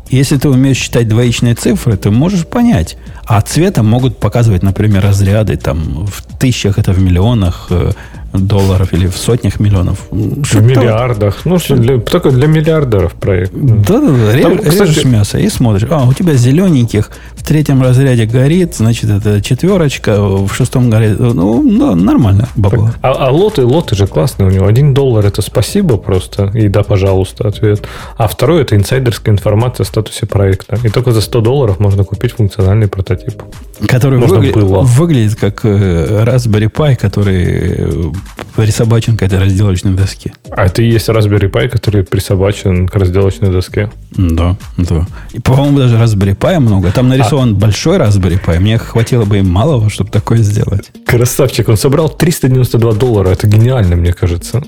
Если 0.10 0.38
ты 0.38 0.50
умеешь 0.50 0.78
считать 0.78 1.08
двоичные 1.08 1.54
цифры, 1.54 1.98
ты 1.98 2.10
можешь 2.10 2.48
понять. 2.48 2.98
А 3.26 3.40
цветом 3.42 3.86
могут 3.88 4.20
показывать, 4.20 4.64
например, 4.64 5.04
разряды 5.04 5.56
там 5.56 6.08
в 6.08 6.24
тысячах, 6.40 6.80
это 6.80 6.94
в 6.94 7.00
миллионах 7.00 7.68
э, 7.70 7.92
долларов 8.40 8.94
или 8.94 9.08
в 9.08 9.18
сотнях 9.18 9.60
миллионов. 9.60 10.00
В 10.12 10.62
миллиардах. 10.62 11.42
Ну, 11.46 11.60
что 11.60 11.76
для, 11.76 12.00
только 12.00 12.32
для 12.32 12.48
миллиардеров 12.48 13.14
проект. 13.14 13.52
да, 13.54 14.00
да, 14.00 14.08
да. 14.08 14.42
Там, 14.42 14.52
Ре- 14.54 14.58
кстати- 14.70 14.90
режешь 14.90 15.06
мясо 15.06 15.38
и 15.38 15.50
смотришь. 15.50 15.88
А, 15.90 16.04
у 16.08 16.14
тебя 16.14 16.34
зелененьких 16.34 17.10
в 17.36 17.44
третьем 17.44 17.82
разряде 17.82 18.26
горит, 18.26 18.76
значит, 18.76 19.10
это 19.10 19.42
четверочка, 19.42 20.22
в 20.22 20.54
шестом 20.54 20.90
горит. 20.90 21.20
Ну, 21.20 21.64
да, 21.80 21.96
нормально 21.96 22.50
бабло. 22.56 22.92
А, 23.02 23.12
а 23.28 23.32
лоты, 23.32 23.64
лоты 23.66 23.96
же 23.96 24.08
классные 24.08 24.48
у 24.48 24.52
него. 24.52 24.68
Один 24.68 24.94
доллар 24.94 25.26
это 25.26 25.42
спасибо 25.42 25.98
просто, 25.98 26.52
и 26.54 26.68
да, 26.68 26.84
пожалуйста, 26.84 27.48
ответ. 27.48 27.84
А 28.18 28.28
второй 28.28 28.62
это 28.64 28.76
инсайдерская 28.76 29.34
информация 29.34 29.84
о 29.84 29.88
статусе 29.88 30.26
проекта. 30.26 30.78
И 30.84 30.90
только 30.90 31.12
за 31.12 31.22
100 31.22 31.42
долларов 31.42 31.80
можно 31.80 32.04
купить 32.04 32.34
функциональный 32.34 32.88
прототип. 32.88 33.42
Который 33.88 34.20
Можно 34.20 34.38
выгля- 34.38 34.54
было. 34.54 34.80
выглядит 34.82 35.36
как 35.36 35.66
э, 35.66 36.24
Raspberry 36.26 36.72
Pi, 36.72 36.96
который 36.96 37.44
э, 37.46 38.12
присобачен 38.56 39.18
к 39.18 39.24
этой 39.24 39.40
разделочной 39.40 39.94
доске. 39.94 40.34
А 40.50 40.66
это 40.66 40.82
и 40.82 40.90
есть 40.90 41.10
Raspberry 41.10 41.52
Pi, 41.52 41.68
который 41.68 42.04
присобачен 42.04 42.88
к 42.88 42.96
разделочной 42.96 43.52
доске. 43.52 43.92
Да, 44.12 44.56
да. 44.78 45.06
И, 45.34 45.40
по-моему, 45.40 45.80
даже 45.80 45.98
Raspberry 45.98 46.36
Pi 46.36 46.60
много. 46.60 46.92
Там 46.92 47.10
нарисован 47.10 47.56
большой 47.56 47.98
Raspberry 47.98 48.40
Pi. 48.44 48.60
Мне 48.60 48.78
хватило 48.78 49.26
бы 49.26 49.40
и 49.40 49.42
малого, 49.42 49.90
чтобы 49.90 50.10
такое 50.10 50.38
сделать. 50.40 50.92
Красавчик, 51.06 51.70
он 51.70 51.78
собрал 51.78 52.10
392 52.10 52.94
доллара. 52.94 53.30
Это 53.30 53.48
гениально, 53.48 53.96
мне 53.96 54.14
кажется. 54.14 54.64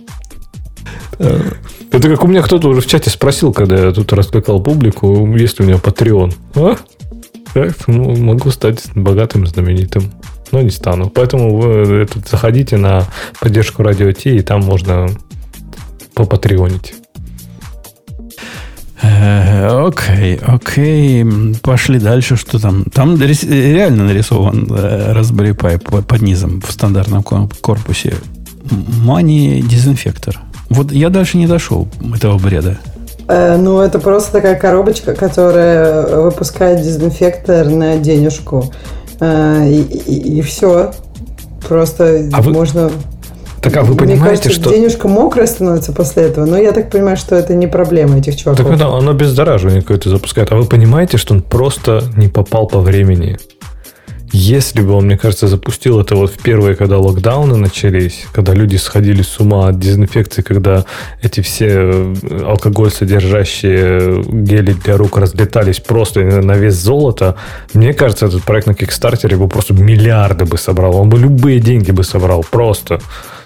Это 1.18 2.10
как 2.10 2.24
у 2.24 2.28
меня 2.28 2.42
кто-то 2.42 2.68
уже 2.68 2.82
в 2.82 2.88
чате 2.88 3.10
спросил, 3.10 3.54
когда 3.54 3.78
я 3.78 3.92
тут 3.92 4.12
раскликал 4.14 4.62
публику, 4.62 5.36
есть 5.36 5.60
ли 5.60 5.66
у 5.66 5.68
меня 5.68 5.78
Patreon. 5.78 6.34
А? 6.56 6.76
Так, 7.54 7.88
ну, 7.88 8.16
могу 8.16 8.52
стать 8.52 8.84
богатым, 8.94 9.48
знаменитым. 9.48 10.12
Но 10.52 10.62
не 10.62 10.70
стану. 10.70 11.10
Поэтому 11.10 11.58
вы 11.58 12.02
этот, 12.04 12.28
заходите 12.28 12.78
на 12.78 13.04
поддержку 13.40 13.84
Радио 13.84 14.12
Ти, 14.12 14.38
и 14.38 14.42
там 14.42 14.62
можно 14.62 15.08
попатреонить. 16.14 16.94
Э, 19.02 19.68
Окей, 19.88 20.40
окей. 20.46 21.26
Пошли 21.62 22.00
дальше. 22.00 22.36
Что 22.36 22.60
там? 22.60 22.86
Там 22.86 23.16
реально 23.22 24.06
нарисован 24.06 24.68
э, 24.72 25.14
Raspberry 25.14 25.56
Pi 25.56 25.78
по- 25.80 26.02
под 26.02 26.22
низом 26.22 26.62
в 26.62 26.72
стандартном 26.72 27.24
кор- 27.24 27.50
корпусе. 27.62 28.16
Мани 29.04 29.62
дезинфектор. 29.62 30.40
Вот 30.70 30.92
я 30.92 31.10
дальше 31.10 31.38
не 31.38 31.48
дошел 31.48 31.88
этого 32.16 32.38
бреда. 32.38 32.80
Э, 33.28 33.56
ну, 33.58 33.80
это 33.82 34.00
просто 34.00 34.32
такая 34.32 34.56
коробочка, 34.56 35.14
которая 35.14 36.18
выпускает 36.24 36.82
дезинфектор 36.82 37.68
на 37.70 37.98
денежку. 37.98 38.74
Э, 39.20 39.68
и, 39.70 40.42
все. 40.42 40.92
Просто 41.68 42.30
А 42.34 42.42
вы- 42.42 42.52
можно... 42.52 42.92
Так, 43.62 43.76
а 43.78 43.82
вы 43.82 43.90
Мне 43.90 43.98
понимаете, 43.98 44.44
кажется, 44.44 44.52
что... 44.52 44.70
денежка 44.72 45.08
мокрая 45.08 45.48
становится 45.48 45.92
после 45.92 46.24
этого, 46.24 46.46
но 46.46 46.58
я 46.58 46.72
так 46.72 46.92
понимаю, 46.92 47.18
что 47.18 47.36
это 47.36 47.56
не 47.56 47.68
проблема 47.68 48.20
этих 48.20 48.36
чуваков. 48.38 48.66
Так 48.66 48.76
это 48.76 48.88
оно 48.88 49.14
бездораживание 49.14 49.82
какое-то 49.82 50.10
запускает. 50.10 50.52
А 50.52 50.56
вы 50.56 50.66
понимаете, 50.66 51.18
что 51.18 51.34
он 51.34 51.42
просто 51.42 52.04
не 52.16 52.28
попал 52.28 52.68
по 52.68 52.80
времени? 52.80 53.38
Если 54.40 54.82
бы 54.82 54.92
он, 54.94 55.06
мне 55.06 55.18
кажется, 55.18 55.48
запустил 55.48 56.00
это 56.00 56.16
вот 56.16 56.32
в 56.32 56.38
первые, 56.38 56.76
когда 56.76 57.00
локдауны 57.00 57.58
начались, 57.58 58.28
когда 58.32 58.54
люди 58.54 58.76
сходили 58.76 59.24
с 59.24 59.40
ума 59.40 59.70
от 59.70 59.80
дезинфекции, 59.80 60.44
когда 60.44 60.86
эти 61.24 61.42
все 61.42 61.68
э, 61.68 62.44
алкоголь 62.46 62.92
содержащие 62.92 64.24
гели 64.28 64.74
для 64.74 64.96
рук 64.96 65.18
разлетались 65.18 65.80
просто 65.80 66.22
на 66.22 66.52
вес 66.52 66.76
золота, 66.76 67.36
мне 67.74 67.94
кажется, 67.94 68.28
этот 68.28 68.44
проект 68.44 68.68
на 68.68 68.76
Кикстартере 68.76 69.38
бы 69.38 69.48
просто 69.48 69.74
миллиарды 69.74 70.46
бы 70.46 70.60
собрал. 70.60 70.98
Он 70.98 71.10
бы 71.10 71.18
любые 71.18 71.60
деньги 71.60 71.90
бы 71.90 72.04
собрал. 72.04 72.46
Просто 72.52 73.00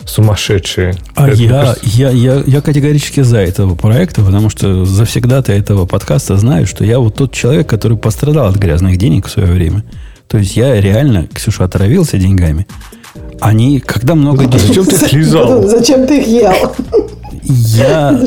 сумасшедшие. 0.05 0.95
А 1.15 1.29
я, 1.29 1.61
просто... 1.61 1.79
я, 1.83 2.09
я, 2.09 2.43
я 2.45 2.61
категорически 2.61 3.21
за 3.21 3.37
этого 3.37 3.75
проекта, 3.75 4.23
потому 4.23 4.49
что 4.49 4.83
завсегда-то 4.83 5.53
этого 5.53 5.85
подкаста 5.85 6.35
знаю, 6.35 6.67
что 6.67 6.83
я 6.83 6.99
вот 6.99 7.15
тот 7.15 7.31
человек, 7.31 7.69
который 7.69 7.97
пострадал 7.97 8.47
от 8.47 8.57
грязных 8.57 8.97
денег 8.97 9.27
в 9.27 9.31
свое 9.31 9.53
время. 9.53 9.83
То 10.31 10.37
есть 10.37 10.55
я 10.55 10.79
реально, 10.79 11.27
Ксюша, 11.27 11.65
отравился 11.65 12.17
деньгами. 12.17 12.65
Они, 13.41 13.81
когда 13.81 14.15
много 14.15 14.45
денег... 14.45 14.61
Зачем 14.61 14.85
ты 14.85 14.95
их 14.95 15.13
лизал? 15.13 15.67
Зачем 15.67 16.07
ты 16.07 16.19
их 16.21 16.27
ел? 16.27 16.53
Я, 17.43 18.17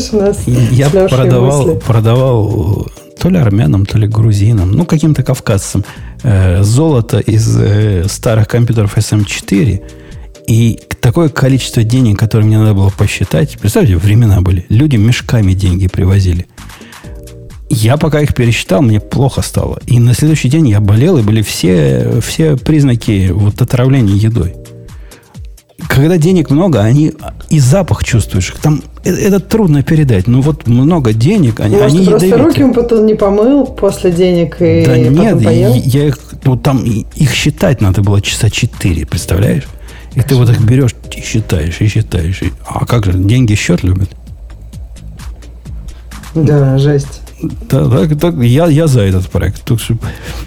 я 0.71 0.91
продавал, 0.91 1.77
продавал 1.77 2.87
то 3.19 3.31
ли 3.31 3.39
армянам, 3.39 3.87
то 3.87 3.97
ли 3.97 4.07
грузинам, 4.07 4.73
ну, 4.73 4.85
каким-то 4.85 5.23
кавказцам 5.23 5.83
э, 6.23 6.63
золото 6.63 7.21
из 7.21 7.57
э, 7.59 8.05
старых 8.07 8.49
компьютеров 8.49 8.99
SM4 8.99 9.83
и 10.47 10.79
такое 11.01 11.31
количество 11.31 11.85
денег, 11.85 12.19
которое 12.19 12.45
мне 12.45 12.59
надо 12.59 12.75
было 12.75 12.91
посчитать, 12.91 13.57
представьте, 13.59 13.97
времена 13.97 14.43
были, 14.43 14.67
люди 14.69 14.97
мешками 14.97 15.55
деньги 15.55 15.87
привозили. 15.87 16.47
Я 17.75 17.97
пока 17.97 18.21
их 18.21 18.35
пересчитал, 18.35 18.83
мне 18.83 19.01
плохо 19.01 19.43
стало. 19.43 19.81
И 19.87 19.99
на 19.99 20.15
следующий 20.15 20.49
день 20.49 20.69
я 20.69 20.81
болел, 20.81 21.19
и 21.19 21.23
были 21.23 21.43
все, 21.43 22.21
все 22.25 22.57
признаки 22.57 23.31
вот 23.33 23.61
отравления 23.61 24.15
едой. 24.15 24.55
Когда 25.89 26.17
денег 26.17 26.51
много, 26.51 26.81
они 26.81 27.13
и 27.51 27.59
запах 27.59 28.05
чувствуешь. 28.05 28.55
Там 28.63 28.83
это, 29.03 29.19
это 29.19 29.41
трудно 29.41 29.83
передать. 29.83 30.29
Ну 30.29 30.41
вот 30.41 30.69
много 30.69 31.13
денег, 31.13 31.59
они, 31.59 31.77
Может, 31.77 31.89
они 31.89 32.07
просто 32.07 32.27
ядовитые. 32.27 32.45
руки 32.45 32.63
он 32.63 32.75
потом 32.75 33.07
не 33.07 33.15
помыл 33.15 33.67
после 33.67 34.13
денег 34.13 34.57
и 34.61 34.85
Да 34.87 34.97
нет, 34.97 35.43
поел? 35.43 35.75
я, 35.75 36.07
их, 36.07 36.19
ну 36.45 36.57
там 36.57 36.85
их 36.85 37.33
считать 37.33 37.81
надо 37.81 38.03
было 38.03 38.21
часа 38.21 38.51
четыре, 38.51 39.05
представляешь? 39.05 39.65
И 40.15 40.21
ты 40.21 40.37
вот 40.37 40.49
их 40.49 40.61
берешь 40.61 40.95
и 41.15 41.21
считаешь, 41.21 41.81
и 41.81 41.89
считаешь. 41.89 42.41
И, 42.43 42.53
а 42.67 42.87
как 42.87 43.05
же, 43.05 43.15
деньги 43.15 43.55
счет 43.57 43.83
любят? 43.83 44.11
Да, 46.35 46.79
жесть. 46.79 47.21
Да, 47.71 47.89
так, 47.89 48.19
так, 48.19 48.35
я, 48.37 48.67
я 48.67 48.87
за 48.87 49.03
этот 49.03 49.29
проект. 49.29 49.63
Тут 49.65 49.81
что 49.81 49.95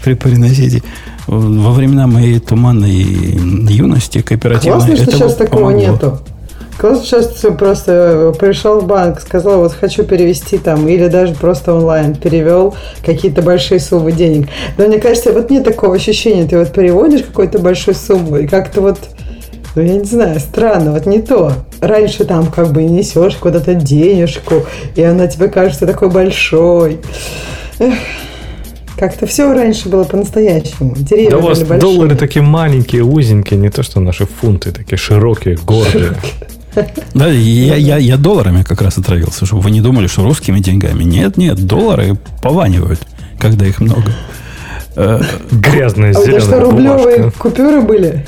при 0.04 0.14
приносите 0.14 0.84
во 1.28 1.72
времена 1.72 2.08
моей 2.08 2.40
туманной 2.40 3.04
юности 3.70 4.22
кооперативной. 4.22 4.80
Классно, 4.80 4.96
что 4.98 5.12
сейчас 5.12 5.36
такого 5.36 5.62
помогло. 5.62 5.80
нету. 5.80 6.20
Классно, 6.78 7.06
сейчас 7.06 7.28
ты 7.28 7.52
просто 7.52 8.34
пришел 8.40 8.82
в 8.82 8.86
банк, 8.86 9.20
сказал, 9.20 9.62
вот 9.62 9.74
хочу 9.74 10.04
перевести 10.04 10.60
там, 10.60 10.88
или 10.88 11.08
даже 11.08 11.34
просто 11.34 11.74
онлайн 11.74 12.16
перевел 12.16 12.76
какие-то 13.04 13.42
большие 13.42 13.80
суммы 13.80 14.12
денег. 14.12 14.48
Но 14.78 14.86
мне 14.86 15.00
кажется, 15.00 15.34
вот 15.34 15.50
нет 15.50 15.64
такого 15.64 15.96
ощущения, 15.96 16.46
ты 16.46 16.58
вот 16.58 16.72
переводишь 16.72 17.24
какую-то 17.24 17.58
большую 17.58 17.96
сумму, 17.96 18.38
и 18.38 18.48
как-то 18.48 18.82
вот 18.82 19.00
ну, 19.78 19.84
я 19.84 19.98
не 19.98 20.06
знаю, 20.06 20.40
странно, 20.40 20.92
вот 20.92 21.06
не 21.06 21.22
то. 21.22 21.54
Раньше 21.82 22.26
там 22.26 22.48
как 22.48 22.72
бы 22.72 22.84
несешь 22.84 23.36
куда-то 23.36 23.76
денежку, 23.76 24.66
и 24.96 25.04
она 25.04 25.28
тебе 25.28 25.50
кажется 25.50 25.86
такой 25.86 26.10
большой. 26.10 27.00
Эх. 27.78 27.94
Как-то 28.98 29.28
все 29.28 29.54
раньше 29.54 29.88
было 29.90 30.04
по-настоящему. 30.04 30.96
Деревья 30.98 31.30
да 31.30 31.38
у 31.38 31.42
вас 31.42 31.60
большие. 31.60 31.80
доллары 31.80 32.16
такие 32.16 32.42
маленькие, 32.42 33.04
узенькие, 33.04 33.60
не 33.60 33.70
то 33.70 33.84
что 33.84 34.00
наши 34.00 34.26
фунты, 34.26 34.72
такие 34.72 34.98
широкие, 34.98 35.58
гордые. 35.58 36.16
Да, 37.14 37.28
я, 37.28 37.76
я, 37.76 37.98
я 37.98 38.18
долларами 38.18 38.64
как 38.64 38.82
раз 38.82 38.98
отравился, 38.98 39.46
чтобы 39.46 39.62
вы 39.62 39.70
не 39.70 39.82
думали, 39.82 40.08
что 40.08 40.24
русскими 40.24 40.60
деньгами. 40.60 41.04
Нет, 41.04 41.38
нет, 41.38 41.66
доллары 41.66 42.18
пованивают, 42.42 43.00
когда 43.40 43.68
их 43.68 43.80
много. 43.80 44.12
Э, 44.96 45.22
Грязные 45.52 46.12
а 46.12 46.14
зеленые. 46.14 46.38
А 46.38 46.42
что, 46.42 46.60
рублевые 46.60 47.32
купюры 47.38 47.82
были? 47.82 48.26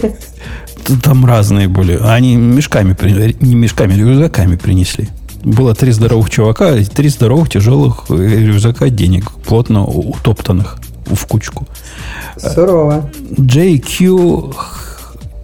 Там 1.03 1.25
разные 1.25 1.67
были. 1.67 1.97
Они 2.01 2.35
мешками, 2.35 2.95
не 3.41 3.55
мешками, 3.55 3.93
рюкзаками 3.93 4.55
принесли. 4.55 5.09
Было 5.43 5.73
три 5.73 5.91
здоровых 5.91 6.29
чувака, 6.29 6.75
три 6.83 7.09
здоровых 7.09 7.49
тяжелых 7.49 8.05
э, 8.09 8.13
рюкзака 8.15 8.89
денег, 8.89 9.31
плотно 9.31 9.85
утоптанных 9.85 10.77
в 11.05 11.25
кучку. 11.25 11.65
Сурово. 12.37 13.09
JQ 13.37 14.53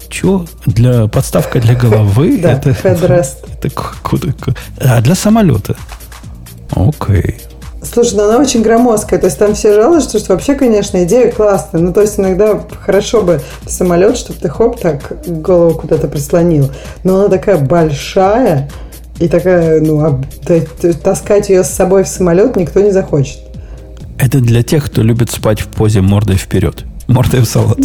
что? 0.10 0.46
Для 0.66 1.08
подставка 1.08 1.60
для 1.60 1.76
головы? 1.76 2.40
Да, 2.42 2.54
это, 2.54 2.70
headrest. 2.70 3.36
Это 3.60 3.70
куда? 3.70 4.30
А 4.80 5.02
для 5.02 5.16
самолета. 5.16 5.76
Окей. 6.72 7.42
Слушай, 7.92 8.16
ну 8.16 8.24
она 8.26 8.40
очень 8.40 8.62
громоздкая. 8.62 9.20
То 9.20 9.28
есть 9.28 9.38
там 9.38 9.54
все 9.54 9.74
жалуются, 9.74 10.20
что 10.20 10.34
вообще, 10.34 10.56
конечно, 10.56 11.04
идея 11.04 11.32
классная. 11.32 11.82
Ну, 11.82 11.94
то 11.94 12.02
есть 12.02 12.20
иногда 12.20 12.62
хорошо 12.82 13.22
бы 13.22 13.42
самолет, 13.68 14.18
чтобы 14.18 14.40
ты 14.40 14.50
хоп, 14.50 14.80
так 14.80 15.26
голову 15.26 15.80
куда-то 15.80 16.08
прислонил. 16.08 16.70
Но 17.04 17.20
она 17.20 17.30
такая 17.30 17.58
большая, 17.58 18.70
и 19.20 19.28
такая, 19.28 19.80
ну, 19.80 20.22
таскать 21.04 21.50
ее 21.50 21.64
с 21.64 21.70
собой 21.70 22.04
в 22.04 22.08
самолет 22.08 22.56
никто 22.56 22.82
не 22.82 22.92
захочет. 22.92 23.40
Это 24.20 24.40
для 24.40 24.64
тех, 24.64 24.86
кто 24.86 25.02
любит 25.02 25.30
спать 25.30 25.62
в 25.62 25.68
позе 25.68 26.02
мордой 26.02 26.36
вперед. 26.36 26.84
Мордой 27.08 27.42
в 27.42 27.46
салат. 27.46 27.80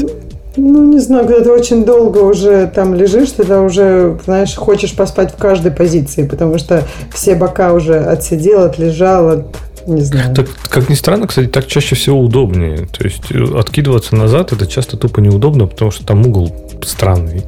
Ну, 0.56 0.84
не 0.84 0.98
знаю, 0.98 1.26
когда 1.26 1.44
ты 1.44 1.52
очень 1.52 1.84
долго 1.84 2.18
уже 2.18 2.66
там 2.74 2.94
лежишь, 2.94 3.30
ты 3.30 3.44
уже, 3.56 4.18
знаешь, 4.24 4.56
хочешь 4.56 4.94
поспать 4.94 5.32
в 5.32 5.36
каждой 5.36 5.70
позиции, 5.70 6.26
потому 6.26 6.58
что 6.58 6.82
все 7.14 7.36
бока 7.36 7.72
уже 7.72 7.98
отсидел, 7.98 8.64
отлежал, 8.64 9.28
от 9.28 9.46
не 9.86 10.02
знаю. 10.02 10.34
Так, 10.34 10.48
как 10.68 10.88
ни 10.88 10.94
странно, 10.94 11.26
кстати, 11.26 11.48
так 11.48 11.66
чаще 11.66 11.94
всего 11.94 12.20
удобнее. 12.20 12.86
То 12.86 13.04
есть 13.04 13.30
э, 13.30 13.58
откидываться 13.58 14.16
назад 14.16 14.52
это 14.52 14.66
часто 14.66 14.96
тупо 14.96 15.20
неудобно, 15.20 15.66
потому 15.66 15.90
что 15.90 16.04
там 16.04 16.26
угол 16.26 16.54
странный. 16.84 17.44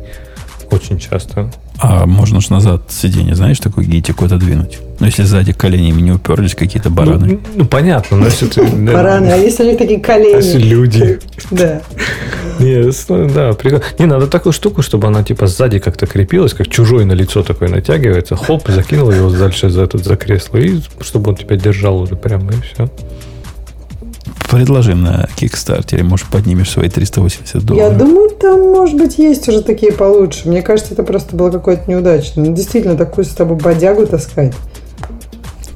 Очень 0.71 0.99
часто. 0.99 1.51
А 1.79 2.07
можно 2.07 2.41
же 2.41 2.53
назад 2.53 2.83
сиденье, 2.91 3.35
знаешь, 3.35 3.59
такой 3.59 3.85
гитик 3.85 4.23
отодвинуть. 4.23 4.79
Ну, 5.01 5.07
если 5.07 5.25
сзади 5.25 5.53
коленями 5.53 6.01
не 6.01 6.13
уперлись 6.13 6.55
какие-то 6.55 6.91
бараны. 6.91 7.27
Ну, 7.27 7.41
ну 7.57 7.65
понятно, 7.65 8.19
но 8.19 8.27
если 8.27 8.47
ты... 8.47 8.63
Бараны, 8.93 9.31
а 9.31 9.37
если 9.37 9.65
у 9.65 9.67
них 9.67 9.79
такие 9.79 9.99
колени? 9.99 10.37
Если 10.37 10.59
люди. 10.59 11.19
Да. 11.51 11.83
Не, 12.61 13.33
да, 13.35 13.53
прикольно. 13.53 13.83
Не, 13.99 14.07
надо 14.07 14.27
такую 14.27 14.53
штуку, 14.53 14.83
чтобы 14.83 15.09
она 15.09 15.25
типа 15.25 15.49
сзади 15.49 15.81
как-то 15.81 16.07
крепилась, 16.07 16.55
как 16.55 16.69
чужой 16.69 17.05
на 17.05 17.13
лицо 17.13 17.43
такое 17.43 17.69
натягивается. 17.69 18.37
Хоп, 18.37 18.69
закинул 18.69 19.11
его 19.11 19.31
дальше 19.31 19.69
за 19.69 19.83
этот 19.83 20.05
за 20.05 20.17
кресло, 20.17 20.59
и 20.59 20.81
чтобы 21.01 21.31
он 21.31 21.37
тебя 21.37 21.57
держал 21.57 21.99
уже 21.99 22.15
прямо, 22.15 22.53
и 22.53 22.61
все. 22.63 22.89
Предложим 24.51 25.03
на 25.03 25.29
Кикстартере, 25.37 26.03
может, 26.03 26.27
поднимешь 26.27 26.71
свои 26.71 26.89
380 26.89 27.65
долларов. 27.65 27.93
Я 27.93 27.99
думаю, 27.99 28.31
там, 28.31 28.61
может 28.61 28.97
быть, 28.97 29.19
есть 29.19 29.49
уже 29.49 29.63
такие 29.63 29.93
получше. 29.93 30.49
Мне 30.49 30.63
кажется, 30.63 30.93
это 30.93 31.03
просто 31.03 31.37
было 31.37 31.51
какое-то 31.51 31.91
неудачное. 31.91 32.47
Ну, 32.47 32.55
действительно, 32.55 32.97
такую 32.97 33.25
с 33.25 33.31
тобой 33.31 33.57
бодягу 33.57 34.07
таскать. 34.07 34.55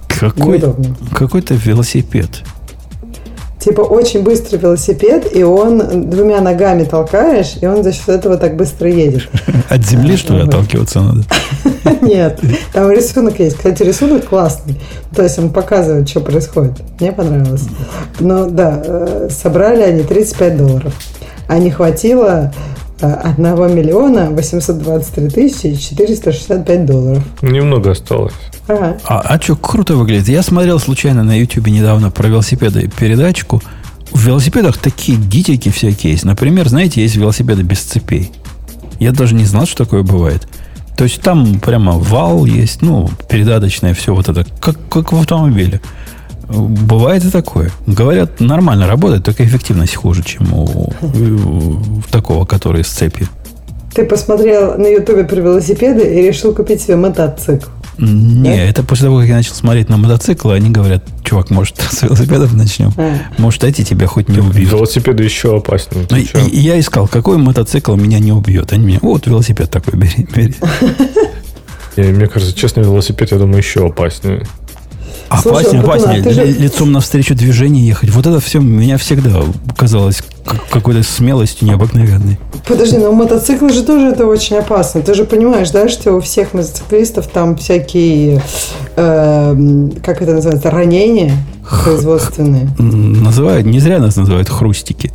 Какой, 0.09 0.63
какой-то 1.13 1.55
велосипед 1.55 2.43
типа 3.59 3.81
очень 3.81 4.23
быстрый 4.23 4.57
велосипед, 4.57 5.35
и 5.35 5.43
он 5.43 6.11
двумя 6.11 6.41
ногами 6.41 6.85
толкаешь, 6.85 7.57
и 7.61 7.67
он 7.67 7.83
за 7.83 7.93
счет 7.93 8.09
этого 8.09 8.37
так 8.37 8.57
быстро 8.57 8.89
едет. 8.91 9.29
От 9.69 9.85
земли, 9.85 10.17
что 10.17 10.35
ли, 10.35 10.43
отталкиваться 10.43 11.01
надо? 11.01 11.25
Нет, 12.03 12.41
там 12.73 12.91
рисунок 12.91 13.39
есть. 13.39 13.57
Кстати, 13.57 13.83
рисунок 13.83 14.27
классный. 14.27 14.81
То 15.15 15.23
есть 15.23 15.39
он 15.39 15.51
показывает, 15.51 16.09
что 16.09 16.21
происходит. 16.21 16.73
Мне 17.01 17.13
понравилось. 17.13 17.65
Но 18.21 18.47
да, 18.47 18.83
э, 18.85 19.29
собрали 19.31 19.83
они 19.83 20.03
35 20.03 20.57
долларов. 20.57 20.95
А 21.49 21.59
не 21.59 21.71
хватило 21.71 22.53
1 23.01 23.37
миллиона 23.75 24.31
823 24.31 25.29
тысячи 25.29 25.77
465 25.77 26.87
долларов. 26.87 27.23
Немного 27.43 27.91
осталось. 27.91 28.33
Ага. 28.69 28.97
А, 29.07 29.21
а 29.21 29.41
что, 29.41 29.57
круто 29.57 29.97
выглядит. 29.97 30.29
Я 30.29 30.43
смотрел 30.43 30.79
случайно 30.79 31.23
на 31.23 31.39
YouTube 31.39 31.69
недавно 31.69 32.11
про 32.11 32.29
велосипеды 32.29 32.91
передачку. 32.99 33.63
В 34.13 34.27
велосипедах 34.27 34.79
такие 34.79 35.19
гитики 35.19 35.71
всякие 35.71 36.13
есть. 36.13 36.25
Например, 36.25 36.69
знаете, 36.69 37.03
есть 37.03 37.17
велосипеды 37.17 37.63
без 37.63 37.81
цепей. 37.81 38.33
Я 38.99 39.13
даже 39.13 39.35
не 39.35 39.45
знал, 39.45 39.67
что 39.67 39.85
такое 39.85 40.03
бывает. 40.03 40.49
То 40.97 41.05
есть 41.05 41.21
там 41.21 41.61
прямо 41.61 41.93
вал 41.93 42.47
есть, 42.47 42.81
ну, 42.81 43.11
передаточное 43.29 43.93
все 43.93 44.15
вот 44.15 44.29
это, 44.31 44.47
как, 44.61 44.77
как 44.89 45.13
в 45.13 45.19
автомобиле. 45.19 45.83
Бывает 46.49 47.25
и 47.25 47.31
такое. 47.31 47.71
Говорят, 47.87 48.41
нормально 48.41 48.87
работает, 48.87 49.25
только 49.25 49.45
эффективность 49.45 49.95
хуже, 49.95 50.23
чем 50.23 50.53
у, 50.53 50.93
у 51.03 52.03
такого, 52.11 52.45
который 52.45 52.85
с 52.85 52.89
цепью. 52.89 53.29
Ты 53.95 54.05
посмотрел 54.05 54.77
на 54.79 54.87
Ютубе 54.87 55.25
про 55.25 55.37
велосипеды 55.37 56.03
и 56.03 56.27
решил 56.27 56.55
купить 56.55 56.83
себе 56.83 56.97
мотоцикл. 56.97 57.71
Не, 57.99 58.51
да? 58.51 58.63
это 58.65 58.83
после 58.83 59.07
того, 59.07 59.21
как 59.21 59.29
я 59.29 59.37
начал 59.37 59.55
смотреть 59.55 59.89
на 59.89 59.97
мотоциклы, 59.97 60.55
они 60.55 60.69
говорят, 60.69 61.03
чувак, 61.25 61.49
может, 61.51 61.79
с 61.79 62.03
велосипедов 62.03 62.53
начнем? 62.53 62.93
А. 62.99 63.17
Может, 63.39 63.65
эти 63.65 63.85
тебя 63.85 64.07
хоть 64.07 64.29
не 64.29 64.39
убьют. 64.39 64.71
Велосипеды 64.71 65.25
еще 65.25 65.57
опаснее. 65.57 66.07
Ну, 66.11 66.17
и, 66.19 66.27
и 66.51 66.59
я 66.59 66.79
искал, 66.79 67.09
какой 67.09 67.39
мотоцикл 67.39 67.95
меня 67.95 68.19
не 68.19 68.33
убьет. 68.33 68.73
Они 68.73 68.85
мне, 68.85 68.99
вот 69.01 69.27
велосипед 69.27 69.71
такой, 69.71 69.95
бери, 69.99 70.29
бери. 70.35 70.55
Мне 71.97 72.27
кажется, 72.27 72.55
честно, 72.55 72.81
велосипед, 72.81 73.31
я 73.31 73.39
думаю, 73.39 73.57
еще 73.57 73.87
опаснее. 73.87 74.47
Опаснее, 75.29 75.83
опаснее. 75.83 76.23
Ты 76.23 76.31
же... 76.31 76.45
Лицом 76.45 76.93
навстречу 76.93 77.35
движению 77.35 77.85
ехать. 77.85 78.11
Вот 78.11 78.27
это 78.27 78.41
все 78.41 78.61
меня 78.61 78.97
всегда 78.99 79.43
казалось 79.77 80.23
какой-то 80.71 81.03
смелостью 81.03 81.69
необыкновенной. 81.69 82.39
Подожди, 82.67 82.99
но 82.99 83.13
мотоциклы 83.13 83.73
же 83.73 83.83
тоже 83.83 84.09
это 84.09 84.27
очень 84.27 84.57
опасно. 84.57 85.03
Ты 85.03 85.15
же 85.15 85.25
понимаешь, 85.25 85.71
да, 85.71 85.89
что 85.89 86.13
у 86.13 86.21
всех 86.21 86.55
мотоциклистов 86.55 87.27
там 87.29 87.57
всякие, 87.57 88.43
э, 88.97 89.89
как 90.05 90.23
это 90.23 90.35
называется, 90.35 90.71
ранения 90.71 91.33
производственные. 91.85 92.69
Называют, 92.79 93.67
не 93.67 93.81
зря 93.81 93.99
нас 93.99 94.17
называют 94.17 94.49
хрустики. 94.49 95.13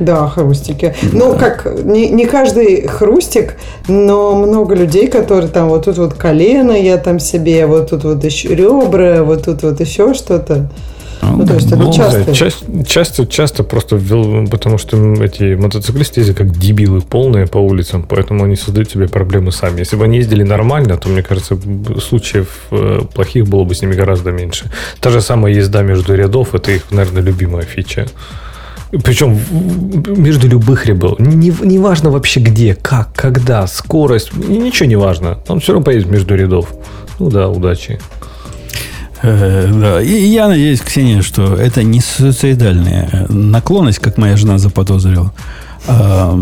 Да, 0.00 0.26
хрустики. 0.28 0.94
Ну, 1.12 1.36
как, 1.36 1.66
не, 1.84 2.08
не 2.08 2.26
каждый 2.26 2.88
хрустик, 2.88 3.56
но 3.86 4.34
много 4.34 4.74
людей, 4.74 5.08
которые 5.08 5.48
там 5.48 5.68
вот 5.68 5.84
тут 5.84 5.98
вот 5.98 6.14
колено 6.14 6.72
я 6.72 6.96
там 6.96 7.20
себе, 7.20 7.66
вот 7.66 7.90
тут 7.90 8.04
вот 8.04 8.24
еще 8.24 8.54
ребра, 8.54 9.22
вот 9.22 9.44
тут 9.44 9.62
вот 9.62 9.78
еще 9.80 10.14
что-то. 10.14 10.70
Ну, 11.22 11.46
то 11.46 11.54
есть 11.54 11.66
это 11.66 11.76
ну, 11.76 11.92
часто. 11.92 12.34
Часто, 12.34 12.84
часто, 12.84 13.26
часто 13.26 13.62
просто 13.62 13.96
ввел, 13.96 14.46
потому 14.48 14.78
что 14.78 14.96
эти 15.22 15.54
мотоциклисты 15.54 16.20
ездят 16.20 16.38
как 16.38 16.56
дебилы 16.56 17.02
полные 17.02 17.46
по 17.46 17.58
улицам, 17.58 18.06
поэтому 18.08 18.44
они 18.44 18.56
создают 18.56 18.90
себе 18.90 19.06
проблемы 19.06 19.52
сами. 19.52 19.80
Если 19.80 19.96
бы 19.96 20.04
они 20.04 20.18
ездили 20.18 20.42
нормально, 20.42 20.96
то, 20.96 21.08
мне 21.08 21.22
кажется, 21.22 21.58
случаев 22.00 22.48
э, 22.70 23.00
плохих 23.14 23.46
было 23.46 23.64
бы 23.64 23.74
с 23.74 23.82
ними 23.82 23.94
гораздо 23.94 24.32
меньше. 24.32 24.70
Та 25.00 25.10
же 25.10 25.20
самая 25.20 25.52
езда 25.52 25.82
между 25.82 26.14
рядов, 26.14 26.54
это 26.54 26.72
их, 26.72 26.90
наверное, 26.90 27.22
любимая 27.22 27.64
фича. 27.64 28.06
Причем 29.04 29.38
между 30.16 30.48
любых 30.48 30.86
ребел. 30.86 31.16
Не, 31.18 31.52
не 31.62 31.78
важно 31.78 32.10
вообще 32.10 32.40
где, 32.40 32.74
как, 32.74 33.12
когда, 33.14 33.66
скорость. 33.66 34.34
Ничего 34.34 34.88
не 34.88 34.96
важно. 34.96 35.38
Он 35.48 35.60
все 35.60 35.72
равно 35.72 35.84
поедет 35.84 36.10
между 36.10 36.34
рядов. 36.34 36.68
Ну 37.18 37.30
да, 37.30 37.48
удачи. 37.48 38.00
Э, 39.22 39.68
да, 39.72 40.02
и 40.02 40.24
я 40.26 40.48
надеюсь, 40.48 40.80
Ксения, 40.80 41.22
что 41.22 41.54
это 41.54 41.82
не 41.82 42.00
суицидальная 42.00 43.26
наклонность, 43.28 43.98
как 43.98 44.18
моя 44.18 44.36
жена 44.36 44.58
заподозрила. 44.58 45.32
А, 45.86 46.38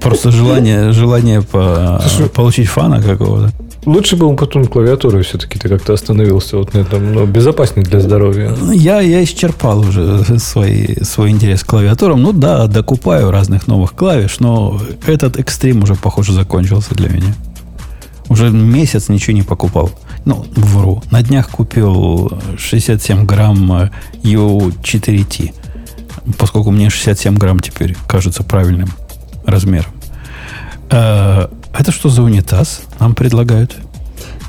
просто 0.00 0.30
желание, 0.30 0.92
желание 0.92 1.42
по, 1.42 2.02
получить 2.34 2.68
фана 2.68 3.02
какого-то. 3.02 3.52
Лучше 3.84 4.16
бы 4.16 4.26
он 4.26 4.36
потом 4.36 4.66
клавиатуру 4.66 5.22
все-таки 5.22 5.58
ты 5.58 5.68
как-то 5.68 5.94
остановился 5.94 6.56
вот 6.56 6.72
на 6.72 6.78
этом, 6.78 7.12
но 7.12 7.26
безопаснее 7.26 7.84
для 7.84 7.98
здоровья. 7.98 8.54
Я, 8.72 9.00
я 9.00 9.24
исчерпал 9.24 9.80
уже 9.80 10.38
свой, 10.38 10.98
свой 11.02 11.30
интерес 11.30 11.64
к 11.64 11.66
клавиатурам. 11.66 12.22
Ну 12.22 12.32
да, 12.32 12.68
докупаю 12.68 13.32
разных 13.32 13.66
новых 13.66 13.94
клавиш, 13.94 14.38
но 14.38 14.80
этот 15.06 15.36
экстрим 15.38 15.82
уже, 15.82 15.96
похоже, 15.96 16.32
закончился 16.32 16.94
для 16.94 17.08
меня. 17.08 17.34
Уже 18.28 18.50
месяц 18.50 19.08
ничего 19.08 19.34
не 19.34 19.42
покупал. 19.42 19.90
Ну, 20.24 20.46
вру. 20.54 21.02
На 21.10 21.22
днях 21.22 21.50
купил 21.50 22.40
67 22.56 23.26
грамм 23.26 23.90
U4T. 24.22 25.52
Поскольку 26.38 26.70
мне 26.70 26.88
67 26.88 27.36
грамм 27.36 27.58
теперь 27.58 27.96
кажется 28.06 28.44
правильным 28.44 28.90
размером. 29.44 29.90
Это 31.78 31.90
что 31.90 32.08
за 32.08 32.22
унитаз 32.22 32.82
нам 33.00 33.14
предлагают? 33.14 33.76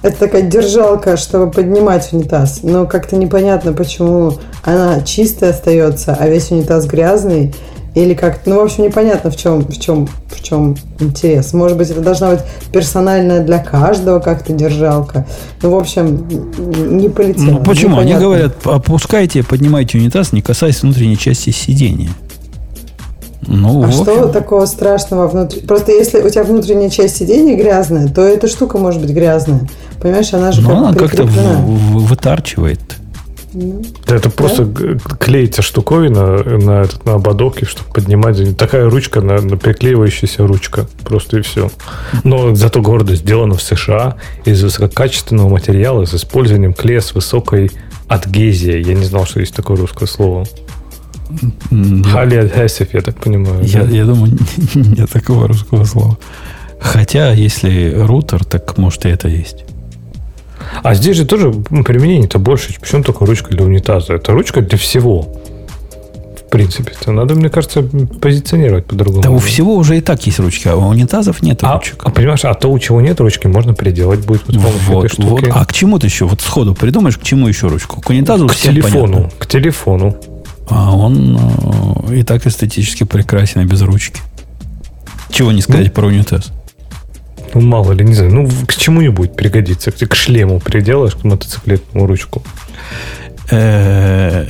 Это 0.02 0.20
такая 0.20 0.42
держалка, 0.42 1.16
чтобы 1.16 1.50
поднимать 1.50 2.12
унитаз. 2.12 2.60
Но 2.64 2.86
как-то 2.86 3.16
непонятно, 3.16 3.72
почему 3.72 4.34
она 4.64 5.02
чистая 5.02 5.52
остается, 5.52 6.14
а 6.20 6.28
весь 6.28 6.52
унитаз 6.52 6.86
грязный. 6.86 7.54
Или 7.96 8.16
как-то, 8.16 8.50
ну, 8.50 8.60
в 8.60 8.64
общем, 8.64 8.86
непонятно, 8.86 9.30
в 9.30 9.38
чем, 9.38 9.62
в 9.68 9.80
чем, 9.80 10.08
в 10.28 10.42
чем 10.42 10.76
интерес. 11.00 11.54
Может 11.54 11.78
быть, 11.78 11.92
это 11.92 12.02
должна 12.02 12.32
быть 12.32 12.40
персональная 12.72 13.44
для 13.44 13.60
каждого 13.60 14.20
как-то 14.20 14.52
держалка. 14.52 15.28
Ну, 15.62 15.70
в 15.70 15.76
общем, 15.76 16.28
не 16.98 17.08
полетело. 17.08 17.52
Ну, 17.52 17.64
почему? 17.64 17.98
Непонятно. 17.98 18.16
Они 18.16 18.24
говорят, 18.26 18.56
опускайте, 18.66 19.44
поднимайте 19.44 20.00
унитаз, 20.00 20.34
не 20.34 20.42
касаясь 20.42 20.82
внутренней 20.82 21.20
части 21.20 21.52
сидения. 21.52 22.10
Ну, 23.48 23.84
а 23.84 23.92
что 23.92 24.28
такого 24.28 24.66
страшного 24.66 25.28
внутри? 25.28 25.62
Просто 25.62 25.92
если 25.92 26.22
у 26.22 26.30
тебя 26.30 26.44
внутренняя 26.44 26.90
часть 26.90 27.18
сидения 27.18 27.56
грязная, 27.56 28.08
то 28.08 28.22
эта 28.22 28.48
штука 28.48 28.78
может 28.78 29.02
быть 29.02 29.12
грязная. 29.12 29.68
Понимаешь, 30.02 30.34
она 30.34 30.52
же 30.52 30.62
Но 30.62 30.70
как 30.70 30.78
она 30.78 30.94
как-то 30.94 31.24
вытарчивает. 31.24 32.80
Да, 33.54 34.16
это 34.16 34.30
просто 34.32 34.66
да? 34.66 34.96
клеится 35.20 35.62
штуковина 35.62 36.44
на, 36.58 36.82
этот, 36.82 37.06
на 37.06 37.14
ободок, 37.14 37.58
чтобы 37.68 37.90
поднимать. 37.94 38.58
Такая 38.58 38.90
ручка, 38.90 39.22
на, 39.22 39.40
на 39.42 39.58
приклеивающаяся 39.58 40.46
ручка. 40.48 40.88
Просто 41.04 41.38
и 41.38 41.42
все. 41.42 41.70
Но 42.24 42.56
зато 42.56 42.82
гордо 42.82 43.16
сделано 43.16 43.54
в 43.56 43.62
США 43.62 44.18
из 44.46 44.64
высококачественного 44.64 45.50
материала 45.50 46.06
с 46.06 46.16
использованием 46.16 46.74
клея 46.74 47.02
с 47.02 47.14
высокой 47.14 47.72
адгезией. 48.08 48.82
Я 48.82 48.96
не 48.96 49.06
знал, 49.06 49.26
что 49.26 49.40
есть 49.40 49.56
такое 49.56 49.78
русское 49.78 50.08
слово. 50.08 50.46
Highly 51.72 52.52
adhesive, 52.52 52.90
я 52.94 53.02
так 53.02 53.18
понимаю. 53.18 53.64
Я, 53.64 53.84
да? 53.84 53.90
я 53.90 54.06
думаю, 54.06 54.38
нет 54.76 55.10
такого 55.10 55.48
русского 55.48 55.86
слова. 55.86 56.18
Хотя, 56.80 57.32
если 57.32 57.94
рутер, 57.96 58.44
так 58.44 58.78
может 58.78 59.06
и 59.06 59.10
это 59.10 59.28
есть. 59.28 59.66
А 60.82 60.96
здесь 60.96 61.18
же 61.18 61.26
тоже 61.26 61.54
ну, 61.70 61.84
применение-то 61.84 62.40
больше. 62.40 62.74
Почему 62.80 63.04
только 63.04 63.26
ручка 63.26 63.52
для 63.52 63.64
унитаза? 63.64 64.14
Это 64.14 64.34
ручка 64.34 64.62
для 64.62 64.78
всего. 64.78 65.34
В 66.36 66.50
принципе, 66.50 66.94
это 67.00 67.12
надо, 67.12 67.34
мне 67.34 67.50
кажется, 67.50 67.82
позиционировать 67.82 68.86
по-другому. 68.86 69.24
Да 69.24 69.32
у 69.32 69.40
всего 69.40 69.76
уже 69.76 69.98
и 69.98 70.02
так 70.02 70.24
есть 70.28 70.40
ручки, 70.40 70.68
а 70.68 70.76
у 70.76 70.88
унитазов 70.88 71.42
нет 71.42 71.60
а, 71.64 71.76
ручек. 71.76 72.04
А 72.04 72.12
понимаешь, 72.12 72.46
а 72.46 72.54
то, 72.54 72.72
у 72.72 72.78
чего 72.78 73.02
нет 73.02 73.20
ручки, 73.20 73.48
можно 73.48 73.74
переделать 73.74 74.24
будет 74.26 74.44
вот, 74.48 74.74
вот, 74.88 75.18
вот. 75.18 75.44
А 75.50 75.66
к 75.66 75.74
чему 75.74 75.98
ты 75.98 76.08
еще? 76.08 76.26
Вот 76.26 76.42
сходу 76.42 76.76
придумаешь, 76.76 77.18
к 77.18 77.24
чему 77.24 77.48
еще 77.48 77.70
ручку? 77.70 78.02
К 78.02 78.10
унитазу 78.12 78.48
К 78.48 78.56
телефону. 78.56 79.14
Понятно. 79.14 79.40
К 79.40 79.48
телефону. 79.48 80.16
А 80.76 80.96
он 80.96 81.38
э, 82.08 82.16
и 82.16 82.24
так 82.24 82.48
эстетически 82.48 83.04
прекрасен 83.04 83.62
и 83.62 83.66
без 83.66 83.84
ручки. 83.84 84.22
Чего 85.30 85.52
не 85.52 85.62
сказать 85.62 85.88
ну, 85.88 85.92
про 85.92 86.08
унитаз? 86.08 86.52
Ну, 87.54 87.62
мало 87.62 87.92
ли, 87.92 88.04
не 88.04 88.16
знаю. 88.16 88.34
Ну, 88.34 88.50
к 88.66 88.74
чему-нибудь 88.76 89.36
пригодится. 89.36 89.92
К, 89.92 89.98
к 89.98 90.16
шлему 90.16 90.60
приделаешь, 90.60 91.14
к 91.14 91.24
мотоциклетному 91.24 92.08
ручку. 92.08 92.42
Э, 93.52 94.48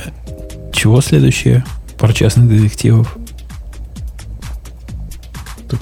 чего 0.72 1.02
следующее? 1.02 1.62
Про 1.98 2.14
частных 2.14 2.48
детективов. 2.48 3.18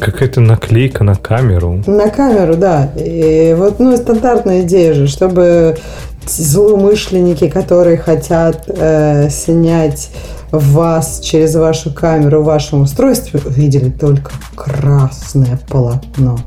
Какая-то 0.01 0.41
наклейка 0.41 1.05
на 1.05 1.15
камеру. 1.15 1.85
На 1.87 2.11
камеру, 2.11 2.57
да. 2.57 2.91
И 2.97 3.55
вот, 3.57 3.79
ну, 3.79 3.97
стандартная 3.97 4.63
идея 4.63 4.95
же, 4.95 5.07
чтобы 5.07 5.79
злоумышленники, 6.27 7.49
которые 7.49 7.97
хотят 7.97 8.65
э, 8.69 9.29
снять 9.31 10.11
вас 10.51 11.21
через 11.21 11.55
вашу 11.55 11.93
камеру 11.93 12.43
в 12.43 12.45
вашем 12.45 12.83
устройстве, 12.83 13.41
увидели 13.45 13.91
только 13.91 14.33
красное 14.55 15.59
полотно. 15.69 16.39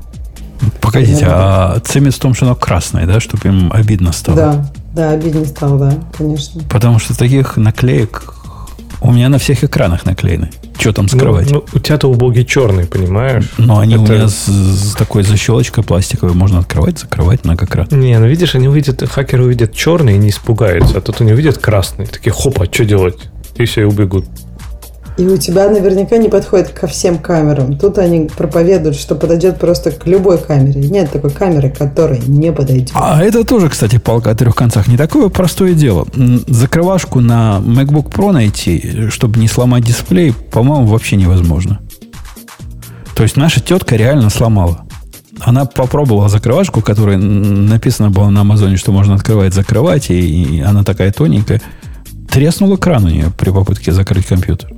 Погодите, 0.81 1.25
а 1.27 1.79
цимис 1.83 2.15
в 2.15 2.19
том, 2.19 2.33
что 2.33 2.45
оно 2.45 2.55
красное, 2.55 3.05
да, 3.05 3.19
чтобы 3.19 3.47
им 3.47 3.71
обидно 3.73 4.11
стало? 4.13 4.37
Да, 4.37 4.71
да, 4.93 5.09
обиднее 5.11 5.45
стало, 5.45 5.77
да, 5.77 5.93
конечно. 6.17 6.61
Потому 6.69 6.99
что 6.99 7.17
таких 7.17 7.57
наклеек 7.57 8.35
у 9.01 9.11
меня 9.11 9.29
на 9.29 9.37
всех 9.37 9.63
экранах 9.63 10.05
наклеены. 10.05 10.49
Что 10.77 10.91
там 10.93 11.07
скрывать? 11.07 11.49
Ну, 11.49 11.57
ну, 11.57 11.65
у 11.73 11.79
тебя-то 11.79 12.09
убогий 12.09 12.45
черный, 12.45 12.85
понимаешь? 12.85 13.49
Но 13.57 13.79
они 13.79 13.95
Это... 13.95 14.03
у 14.03 14.07
меня 14.07 14.27
с, 14.27 14.47
с 14.47 14.93
такой 14.95 15.23
защелочкой 15.23 15.83
пластиковой 15.83 16.33
можно 16.33 16.59
открывать, 16.59 16.99
закрывать 16.99 17.43
многократно. 17.45 17.95
Не, 17.95 18.17
ну 18.19 18.27
видишь, 18.27 18.55
они 18.55 18.67
увидят, 18.67 19.01
хакеры 19.09 19.45
увидят 19.45 19.73
черный 19.73 20.15
и 20.15 20.17
не 20.17 20.29
испугаются, 20.29 20.97
а 20.97 21.01
тут 21.01 21.21
они 21.21 21.33
увидят 21.33 21.57
красный. 21.57 22.05
Такие, 22.05 22.31
хопа, 22.31 22.65
что 22.65 22.85
делать? 22.85 23.17
И 23.55 23.65
все, 23.65 23.81
и 23.81 23.85
убегут. 23.85 24.25
И 25.17 25.25
у 25.25 25.37
тебя 25.37 25.69
наверняка 25.69 26.17
не 26.17 26.27
подходит 26.27 26.69
ко 26.69 26.87
всем 26.87 27.19
камерам. 27.19 27.77
Тут 27.77 27.97
они 27.99 28.29
проповедуют, 28.35 28.97
что 28.97 29.15
подойдет 29.15 29.57
просто 29.57 29.91
к 29.91 30.05
любой 30.07 30.37
камере. 30.37 30.81
Нет 30.81 31.09
такой 31.11 31.29
камеры, 31.29 31.69
которой 31.69 32.19
не 32.27 32.51
подойдет. 32.51 32.91
А 32.95 33.23
это 33.23 33.45
тоже, 33.45 33.69
кстати, 33.69 33.97
палка 33.97 34.31
о 34.31 34.35
трех 34.35 34.55
концах. 34.55 34.87
Не 34.87 34.97
такое 34.97 35.29
простое 35.29 35.73
дело. 35.73 36.05
Закрывашку 36.47 37.21
на 37.21 37.61
MacBook 37.63 38.11
Pro 38.11 38.31
найти, 38.33 39.09
чтобы 39.09 39.39
не 39.39 39.47
сломать 39.47 39.85
дисплей, 39.85 40.33
по-моему, 40.51 40.87
вообще 40.87 41.15
невозможно. 41.15 41.79
То 43.15 43.23
есть 43.23 43.37
наша 43.37 43.61
тетка 43.61 43.95
реально 43.95 44.29
сломала. 44.29 44.81
Она 45.39 45.65
попробовала 45.65 46.27
закрывашку, 46.27 46.81
которая 46.81 47.17
написано 47.17 48.09
было 48.09 48.29
на 48.29 48.41
Амазоне, 48.41 48.75
что 48.75 48.91
можно 48.91 49.15
открывать, 49.15 49.53
закрывать, 49.53 50.09
и 50.09 50.61
она 50.65 50.83
такая 50.83 51.13
тоненькая. 51.13 51.61
Треснул 52.29 52.75
экран 52.75 53.05
у 53.05 53.09
нее 53.09 53.31
при 53.37 53.49
попытке 53.51 53.93
закрыть 53.93 54.25
компьютер. 54.25 54.69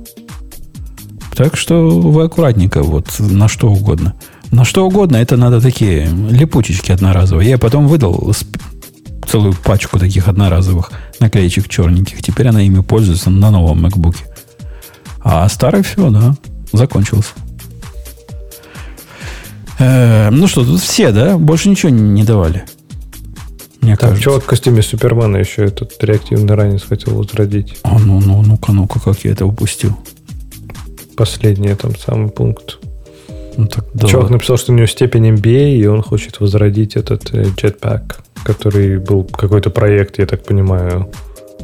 Так 1.38 1.56
что 1.56 1.88
вы 1.88 2.24
аккуратненько, 2.24 2.82
вот 2.82 3.14
на 3.20 3.46
что 3.46 3.70
угодно. 3.70 4.14
На 4.50 4.64
что 4.64 4.84
угодно, 4.84 5.18
это 5.18 5.36
надо 5.36 5.60
такие 5.60 6.08
липучечки 6.08 6.90
одноразовые. 6.90 7.48
Я 7.48 7.58
потом 7.58 7.86
выдал 7.86 8.34
целую 9.24 9.54
пачку 9.54 10.00
таких 10.00 10.26
одноразовых 10.26 10.90
наклеечек 11.20 11.68
черненьких. 11.68 12.22
Теперь 12.22 12.48
она 12.48 12.62
ими 12.62 12.80
пользуется 12.80 13.30
на 13.30 13.52
новом 13.52 13.86
MacBook. 13.86 14.16
А 15.20 15.48
старый 15.48 15.84
все, 15.84 16.10
да, 16.10 16.34
закончился. 16.72 17.30
Э, 19.78 20.30
ну 20.30 20.48
что, 20.48 20.64
тут 20.64 20.80
все, 20.80 21.12
да? 21.12 21.38
Больше 21.38 21.68
ничего 21.68 21.90
не 21.90 22.24
давали. 22.24 22.64
Мне 23.80 23.94
Там 23.94 24.08
кажется. 24.08 24.24
чувак 24.24 24.42
в 24.42 24.46
костюме 24.46 24.82
Супермена 24.82 25.36
еще 25.36 25.66
этот 25.66 26.02
реактивный 26.02 26.56
ранец 26.56 26.82
хотел 26.82 27.14
возродить. 27.14 27.76
А 27.84 27.96
ну, 27.96 28.20
ну, 28.20 28.42
ну-ка, 28.42 28.72
ну-ка, 28.72 28.98
как 28.98 29.18
я 29.22 29.30
это 29.30 29.46
упустил. 29.46 29.96
Последний 31.18 31.74
там 31.74 31.96
самый 31.96 32.30
пункт. 32.30 32.78
Ну, 33.56 33.66
так, 33.66 33.84
Чувак 34.08 34.30
написал, 34.30 34.56
что 34.56 34.72
у 34.72 34.76
него 34.76 34.86
степень 34.86 35.30
MBA, 35.30 35.74
и 35.74 35.86
он 35.86 36.00
хочет 36.00 36.38
возродить 36.38 36.94
этот 36.94 37.34
э, 37.34 37.42
Jetpack, 37.42 38.14
который 38.44 38.98
был 38.98 39.24
какой-то 39.24 39.70
проект, 39.70 40.20
я 40.20 40.26
так 40.26 40.44
понимаю. 40.44 41.10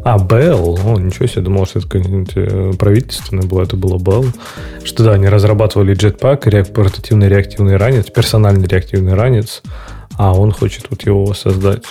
А, 0.02 0.18
Bell. 0.18 0.80
О, 0.84 0.98
ничего 0.98 1.28
себе, 1.28 1.42
думал, 1.42 1.66
что 1.66 1.78
это 1.78 1.88
какое-нибудь 1.88 2.32
э, 2.34 2.72
правительственное 2.76 3.46
было, 3.46 3.62
это 3.62 3.76
было 3.76 3.96
Bell. 3.96 4.26
Что 4.82 5.04
да, 5.04 5.12
они 5.12 5.28
разрабатывали 5.28 5.96
Jetpack, 5.96 6.48
реак- 6.48 6.72
портативный 6.72 7.28
реактивный 7.28 7.76
ранец, 7.76 8.06
персональный 8.10 8.66
реактивный 8.66 9.14
ранец, 9.14 9.62
а 10.16 10.32
он 10.32 10.50
хочет 10.50 10.86
вот 10.90 11.06
его 11.06 11.32
создать. 11.32 11.84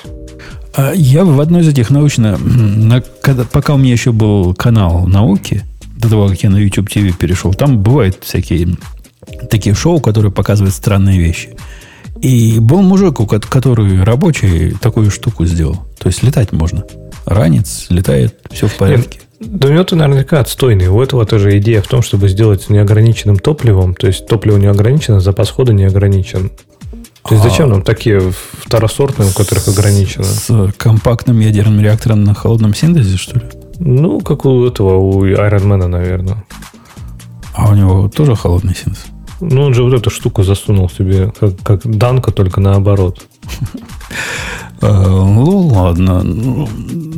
А 0.75 0.92
я 0.93 1.24
в 1.24 1.40
одной 1.40 1.61
из 1.61 1.69
этих 1.69 1.90
научно... 1.90 2.38
На, 2.43 3.01
когда, 3.22 3.45
пока 3.45 3.75
у 3.75 3.77
меня 3.77 3.93
еще 3.93 4.11
был 4.11 4.53
канал 4.53 5.08
науки, 5.08 5.64
до 6.03 6.09
того, 6.09 6.27
как 6.30 6.43
я 6.43 6.49
на 6.49 6.57
YouTube 6.57 6.90
TV 6.90 7.14
перешел, 7.14 7.53
там 7.53 7.80
бывают 7.82 8.17
всякие 8.22 8.75
такие 9.49 9.75
шоу, 9.75 9.99
которые 9.99 10.32
показывают 10.32 10.75
странные 10.75 11.19
вещи. 11.19 11.56
И 12.22 12.59
был 12.59 12.82
мужик, 12.82 13.17
который 13.49 14.03
рабочий 14.03 14.72
такую 14.80 15.11
штуку 15.11 15.45
сделал. 15.45 15.85
То 15.99 16.07
есть 16.07 16.23
летать 16.23 16.51
можно. 16.51 16.83
Ранец, 17.25 17.88
летает, 17.90 18.40
все 18.51 18.67
в 18.67 18.75
порядке. 18.75 19.19
Да 19.40 19.67
у 19.67 19.72
него 19.72 19.85
наверняка 19.91 20.40
отстойный. 20.40 20.88
У 20.88 21.01
этого 21.01 21.25
тоже 21.25 21.57
идея 21.59 21.82
в 21.82 21.88
том, 21.88 22.01
чтобы 22.01 22.30
сделать 22.30 22.69
неограниченным 22.69 23.40
топливом. 23.40 23.93
То 23.93 24.07
есть 24.07 24.25
топливо 24.25 24.57
не 24.57 24.67
ограничено, 24.67 25.19
запас 25.19 25.49
хода 25.49 25.73
не 25.73 25.85
ограничен. 25.85 26.51
То 27.27 27.35
есть 27.35 27.43
зачем 27.43 27.69
нам 27.69 27.82
такие 27.82 28.22
второсортные, 28.61 29.30
у 29.30 29.33
которых 29.33 29.67
ограничено? 29.67 30.25
С 30.25 30.72
компактным 30.77 31.40
ядерным 31.40 31.82
реактором 31.82 32.23
на 32.23 32.33
холодном 32.33 32.73
синтезе, 32.73 33.17
что 33.17 33.40
ли? 33.40 33.45
Ну, 33.86 34.22
как 34.22 34.45
у 34.45 34.66
этого, 34.66 34.95
у 34.95 35.26
Ironman, 35.26 35.88
наверное. 35.88 36.45
А 37.53 37.70
у 37.70 37.76
него 37.76 38.08
тоже 38.08 38.34
холодный 38.36 38.74
синтез? 38.74 39.06
Ну, 39.42 39.64
он 39.64 39.74
же 39.74 39.84
вот 39.84 39.94
эту 39.94 40.10
штуку 40.10 40.44
засунул 40.44 40.90
себе, 40.90 41.34
как, 41.38 41.58
как 41.64 41.82
Данка, 41.86 42.32
только 42.32 42.62
наоборот. 42.62 43.26
Э, 44.82 44.88
ну, 44.88 45.68
ладно. 45.68 46.68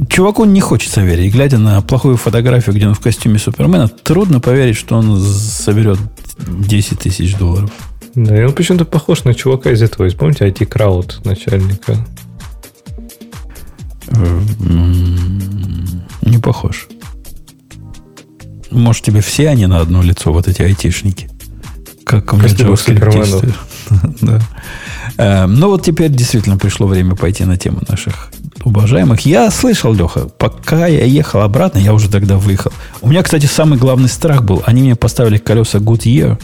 Чуваку 0.10 0.46
не 0.46 0.60
хочется 0.60 1.02
верить. 1.02 1.34
Глядя 1.34 1.58
на 1.58 1.82
плохую 1.82 2.18
фотографию, 2.18 2.76
где 2.76 2.88
он 2.88 2.94
в 2.94 3.00
костюме 3.00 3.40
Супермена, 3.40 3.88
трудно 3.88 4.40
поверить, 4.40 4.76
что 4.76 4.98
он 4.98 5.20
соберет 5.20 6.00
10 6.48 7.00
тысяч 7.00 7.36
долларов. 7.36 7.72
Да, 8.14 8.40
и 8.40 8.44
он 8.44 8.54
почему-то 8.54 8.86
похож 8.86 9.24
на 9.24 9.34
чувака 9.34 9.72
из 9.72 9.82
этого. 9.82 10.08
Помните 10.10 10.48
IT 10.48 10.66
Крауд 10.66 11.22
начальника? 11.26 11.96
Не 16.36 16.42
похож. 16.42 16.88
Может, 18.70 19.04
тебе 19.04 19.22
все 19.22 19.48
они 19.48 19.68
на 19.68 19.80
одно 19.80 20.02
лицо, 20.02 20.34
вот 20.34 20.50
эти 20.50 20.62
айтишники? 20.62 21.30
Как 22.04 22.34
у 22.34 22.36
меня 22.36 22.50
да. 24.22 24.42
Э, 25.18 25.46
ну 25.46 25.70
вот 25.70 25.84
теперь 25.84 26.12
действительно 26.12 26.58
пришло 26.58 26.88
время 26.88 27.16
пойти 27.16 27.46
на 27.46 27.56
тему 27.56 27.80
наших 27.88 28.32
уважаемых. 28.66 29.22
Я 29.22 29.50
слышал, 29.50 29.94
Леха, 29.94 30.28
пока 30.28 30.88
я 30.88 31.06
ехал 31.06 31.42
обратно, 31.42 31.80
я 31.80 31.94
уже 31.94 32.10
тогда 32.10 32.38
выехал. 32.38 32.74
У 33.02 33.08
меня, 33.08 33.24
кстати, 33.24 33.46
самый 33.46 33.80
главный 33.80 34.10
страх 34.10 34.44
был. 34.44 34.62
Они 34.66 34.82
мне 34.82 34.96
поставили 34.98 35.38
колеса 35.38 35.78
Goodyear, 35.78 36.38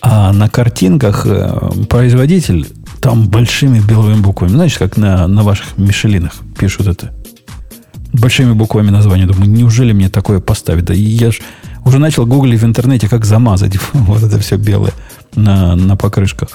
а 0.00 0.32
на 0.32 0.48
картинках 0.48 1.26
э, 1.26 1.70
производитель 1.90 2.66
там 3.02 3.28
большими 3.28 3.78
белыми 3.78 4.20
буквами. 4.22 4.52
Знаешь, 4.52 4.78
как 4.78 4.96
на, 4.96 5.26
на 5.26 5.42
ваших 5.42 5.76
Мишелинах 5.76 6.32
пишут 6.58 6.86
это. 6.86 7.12
Большими 8.12 8.52
буквами 8.52 8.90
название. 8.90 9.26
Думаю, 9.26 9.50
неужели 9.50 9.92
мне 9.92 10.08
такое 10.08 10.40
поставить? 10.40 10.84
Да 10.84 10.94
я 10.94 11.30
же 11.30 11.38
уже 11.84 11.98
начал 11.98 12.26
гуглить 12.26 12.60
в 12.60 12.64
интернете, 12.64 13.08
как 13.08 13.24
замазать 13.24 13.78
вот 13.92 14.22
это 14.22 14.38
все 14.38 14.56
белое 14.56 14.92
на, 15.34 15.76
на 15.76 15.96
покрышках. 15.96 16.48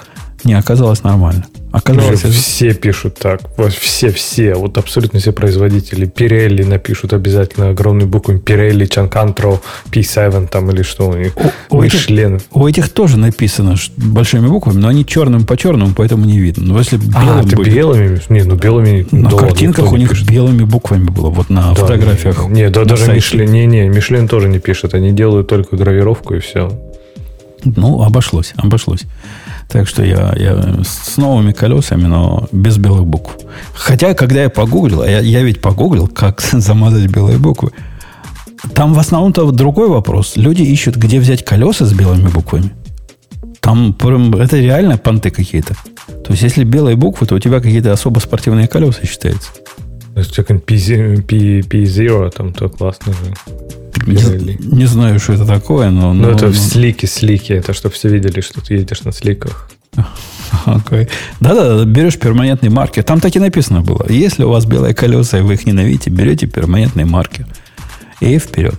Не 0.43 0.53
оказалось 0.53 1.03
нормально. 1.03 1.45
Оказалось, 1.77 2.19
это... 2.21 2.31
Все 2.31 2.73
пишут 2.73 3.15
так. 3.19 3.41
Все-все. 3.79 4.55
Вот 4.55 4.77
абсолютно 4.77 5.19
все 5.19 5.31
производители. 5.31 6.05
Пирелли 6.05 6.63
напишут 6.63 7.13
обязательно 7.13 7.69
огромной 7.69 8.05
буквой. 8.05 8.39
Пирелли, 8.39 8.85
Чанкантро, 8.85 9.59
P7 9.91 10.47
там 10.47 10.71
или 10.71 10.81
что 10.81 11.09
у 11.09 11.15
них. 11.15 11.33
У, 11.69 11.77
у, 11.77 11.83
этих, 11.83 12.07
у 12.51 12.67
этих 12.67 12.89
тоже 12.89 13.17
написано 13.17 13.75
большими 13.97 14.47
буквами, 14.47 14.77
но 14.77 14.87
они 14.87 15.05
черным 15.05 15.45
по 15.45 15.57
черному, 15.57 15.93
поэтому 15.95 16.25
не 16.25 16.39
видно. 16.39 16.73
Но 16.73 16.79
если 16.79 16.97
белым 16.97 17.39
а, 17.39 17.43
ты 17.43 17.55
будет... 17.55 17.73
белыми? 17.73 18.21
Не, 18.29 18.43
ну 18.43 18.55
белыми... 18.55 19.07
На 19.11 19.29
да, 19.29 19.37
картинках 19.37 19.91
у 19.91 19.97
них 19.97 20.09
пишет. 20.09 20.29
белыми 20.29 20.63
буквами 20.63 21.05
было. 21.05 21.29
Вот 21.29 21.49
на 21.49 21.69
да, 21.69 21.75
фотографиях. 21.75 22.47
Не, 22.49 22.69
да, 22.69 22.85
даже 22.85 23.11
Мишлен, 23.11 23.51
не, 23.51 23.65
не, 23.65 23.87
Мишлен 23.87 24.27
тоже 24.27 24.49
не 24.49 24.59
пишет. 24.59 24.93
Они 24.93 25.11
делают 25.11 25.47
только 25.47 25.75
гравировку 25.75 26.35
и 26.35 26.39
все. 26.39 26.71
Ну, 27.63 28.03
обошлось, 28.03 28.53
обошлось. 28.57 29.01
Так 29.69 29.87
что 29.87 30.03
я, 30.03 30.33
я 30.37 30.83
с 30.83 31.17
новыми 31.17 31.51
колесами, 31.51 32.05
но 32.05 32.47
без 32.51 32.77
белых 32.77 33.05
букв. 33.05 33.37
Хотя, 33.73 34.13
когда 34.13 34.43
я 34.43 34.49
погуглил, 34.49 35.01
а 35.01 35.09
я, 35.09 35.19
я 35.19 35.43
ведь 35.43 35.61
погуглил, 35.61 36.07
как 36.07 36.41
замазать 36.51 37.11
белые 37.11 37.37
буквы, 37.37 37.71
там 38.73 38.93
в 38.93 38.99
основном-то 38.99 39.51
другой 39.51 39.89
вопрос. 39.89 40.33
Люди 40.35 40.63
ищут, 40.63 40.95
где 40.95 41.19
взять 41.19 41.43
колеса 41.43 41.85
с 41.85 41.93
белыми 41.93 42.27
буквами. 42.29 42.71
Там 43.59 43.95
это 44.39 44.57
реально 44.57 44.97
понты 44.97 45.29
какие-то. 45.29 45.75
То 46.23 46.31
есть, 46.31 46.43
если 46.43 46.63
белые 46.63 46.95
буквы, 46.95 47.27
то 47.27 47.35
у 47.35 47.39
тебя 47.39 47.59
какие-то 47.59 47.91
особо 47.91 48.19
спортивные 48.19 48.67
колеса 48.67 49.05
считаются. 49.05 49.51
Если 50.17 50.31
P0, 51.61 52.31
там 52.31 52.53
то 52.53 52.69
классно 52.69 53.13
же. 53.13 53.33
Не, 54.07 54.57
не 54.59 54.85
знаю, 54.85 55.19
что 55.19 55.33
это 55.33 55.45
такое, 55.45 55.89
но... 55.89 56.13
Ну, 56.13 56.29
это 56.29 56.47
но... 56.47 56.53
слики, 56.53 57.05
слики. 57.05 57.53
Это 57.53 57.73
чтобы 57.73 57.93
все 57.93 58.09
видели, 58.09 58.41
что 58.41 58.61
ты 58.61 58.75
едешь 58.75 59.03
на 59.03 59.11
сликах. 59.11 59.69
Okay. 60.65 61.09
Да-да, 61.41 61.83
берешь 61.83 62.17
перманентный 62.17 62.69
маркер. 62.69 63.03
Там 63.03 63.19
так 63.19 63.35
и 63.35 63.39
написано 63.39 63.81
было. 63.81 64.05
Если 64.09 64.43
у 64.43 64.49
вас 64.49 64.65
белые 64.65 64.93
колеса, 64.93 65.39
и 65.39 65.41
вы 65.41 65.55
их 65.55 65.65
ненавидите, 65.65 66.09
берете 66.09 66.47
перманентный 66.47 67.03
маркер. 67.03 67.45
И 68.21 68.39
вперед. 68.39 68.75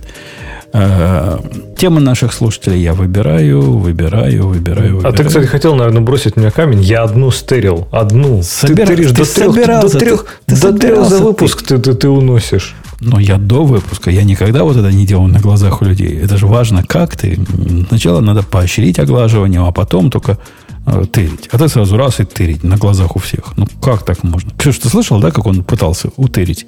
Э, 0.71 1.39
темы 1.77 1.99
наших 1.99 2.31
слушателей 2.33 2.81
я 2.81 2.93
выбираю, 2.93 3.61
выбираю, 3.77 4.47
выбираю, 4.47 4.95
выбираю. 4.97 5.13
А 5.13 5.17
ты, 5.17 5.23
кстати, 5.23 5.45
хотел, 5.45 5.75
наверное, 5.75 6.01
бросить 6.01 6.35
мне 6.35 6.51
камень. 6.51 6.81
Я 6.81 7.03
одну 7.03 7.31
стерил. 7.31 7.87
Одну. 7.91 8.43
Собира... 8.43 8.85
Ты 8.85 8.95
тыришь 8.95 9.11
до 9.11 9.25
трех, 9.25 9.55
до 9.55 9.89
трех, 9.89 10.25
ты, 10.45 10.59
до 10.59 10.73
трех 10.73 11.09
за 11.09 11.23
выпуск 11.23 11.63
ты, 11.63 11.79
ты, 11.79 11.93
ты 11.93 12.09
уносишь. 12.09 12.75
Но 12.99 13.19
я 13.19 13.37
до 13.37 13.63
выпуска, 13.63 14.11
я 14.11 14.23
никогда 14.23 14.63
вот 14.63 14.75
это 14.75 14.91
не 14.91 15.05
делал 15.05 15.27
на 15.27 15.39
глазах 15.39 15.81
у 15.81 15.85
людей. 15.85 16.19
Это 16.19 16.37
же 16.37 16.47
важно, 16.47 16.83
как 16.83 17.15
ты. 17.15 17.39
Сначала 17.87 18.19
надо 18.19 18.43
поощрить 18.43 18.99
оглаживанием, 18.99 19.63
а 19.63 19.71
потом 19.71 20.11
только 20.11 20.37
э, 20.85 21.05
тырить. 21.11 21.47
А 21.51 21.57
ты 21.57 21.69
сразу 21.69 21.95
раз 21.95 22.19
и 22.19 22.25
тырить 22.25 22.63
на 22.63 22.77
глазах 22.77 23.15
у 23.15 23.19
всех. 23.19 23.57
Ну, 23.57 23.67
как 23.81 24.03
так 24.03 24.23
можно? 24.23 24.51
Ксюш, 24.57 24.79
ты 24.79 24.89
слышал, 24.89 25.19
да, 25.21 25.31
как 25.31 25.45
он 25.45 25.63
пытался 25.63 26.09
утырить? 26.17 26.67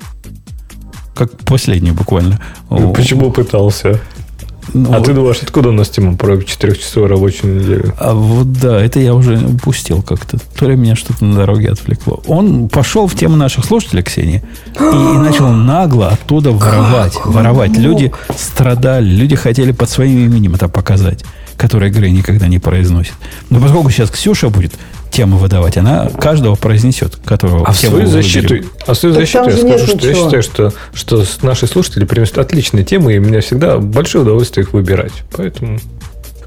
Как 1.13 1.31
последний 1.39 1.91
буквально. 1.91 2.39
Почему 2.69 3.31
пытался? 3.31 3.99
Ну, 4.73 4.93
а 4.93 4.99
вот. 4.99 5.05
ты 5.05 5.13
думаешь, 5.13 5.39
откуда 5.41 5.69
у 5.69 5.71
нас 5.73 5.89
тема 5.89 6.15
про 6.15 6.41
четырехчасовую 6.41 7.09
рабочую 7.09 7.59
неделю? 7.59 7.93
А 7.97 8.13
вот 8.13 8.53
да, 8.53 8.79
это 8.79 8.99
я 8.99 9.13
уже 9.13 9.37
упустил 9.37 10.01
как-то. 10.01 10.37
То 10.55 10.69
ли 10.69 10.75
меня 10.75 10.95
что-то 10.95 11.25
на 11.25 11.35
дороге 11.35 11.71
отвлекло. 11.71 12.21
Он 12.27 12.69
пошел 12.69 13.07
в 13.07 13.15
тему 13.15 13.35
наших 13.35 13.65
слушателей, 13.65 14.03
Ксении, 14.03 14.43
и, 14.79 14.83
и 14.83 15.17
начал 15.17 15.49
нагло 15.49 16.09
оттуда 16.09 16.51
воровать. 16.51 17.17
Воровать. 17.25 17.75
Люди 17.75 18.11
страдали, 18.37 19.09
люди 19.09 19.35
хотели 19.35 19.71
под 19.71 19.89
своим 19.89 20.25
именем 20.25 20.55
это 20.55 20.69
показать, 20.69 21.25
которое 21.57 21.91
Грей 21.91 22.11
никогда 22.11 22.47
не 22.47 22.59
произносит. 22.59 23.13
Но 23.49 23.59
поскольку 23.59 23.89
сейчас 23.89 24.09
Ксюша 24.09 24.49
будет 24.49 24.73
тему 25.11 25.37
выдавать, 25.37 25.77
она 25.77 26.07
каждого 26.09 26.55
произнесет, 26.55 27.17
которого 27.17 27.65
а 27.67 27.71
в 27.71 27.77
свою 27.77 28.07
защиту, 28.07 28.55
А 28.87 28.93
в 28.93 28.97
свою 28.97 29.13
так 29.13 29.23
защиту 29.23 29.49
я 29.49 29.57
скажу, 29.57 29.85
что 29.87 29.95
ничего. 29.95 30.09
я 30.09 30.15
считаю, 30.15 30.43
что, 30.43 30.73
что 30.93 31.23
наши 31.41 31.67
слушатели 31.67 32.05
приносят 32.05 32.37
отличные 32.37 32.83
темы, 32.83 33.15
и 33.15 33.19
мне 33.19 33.41
всегда 33.41 33.77
большое 33.77 34.23
удовольствие 34.23 34.63
их 34.63 34.73
выбирать. 34.73 35.13
Поэтому... 35.35 35.79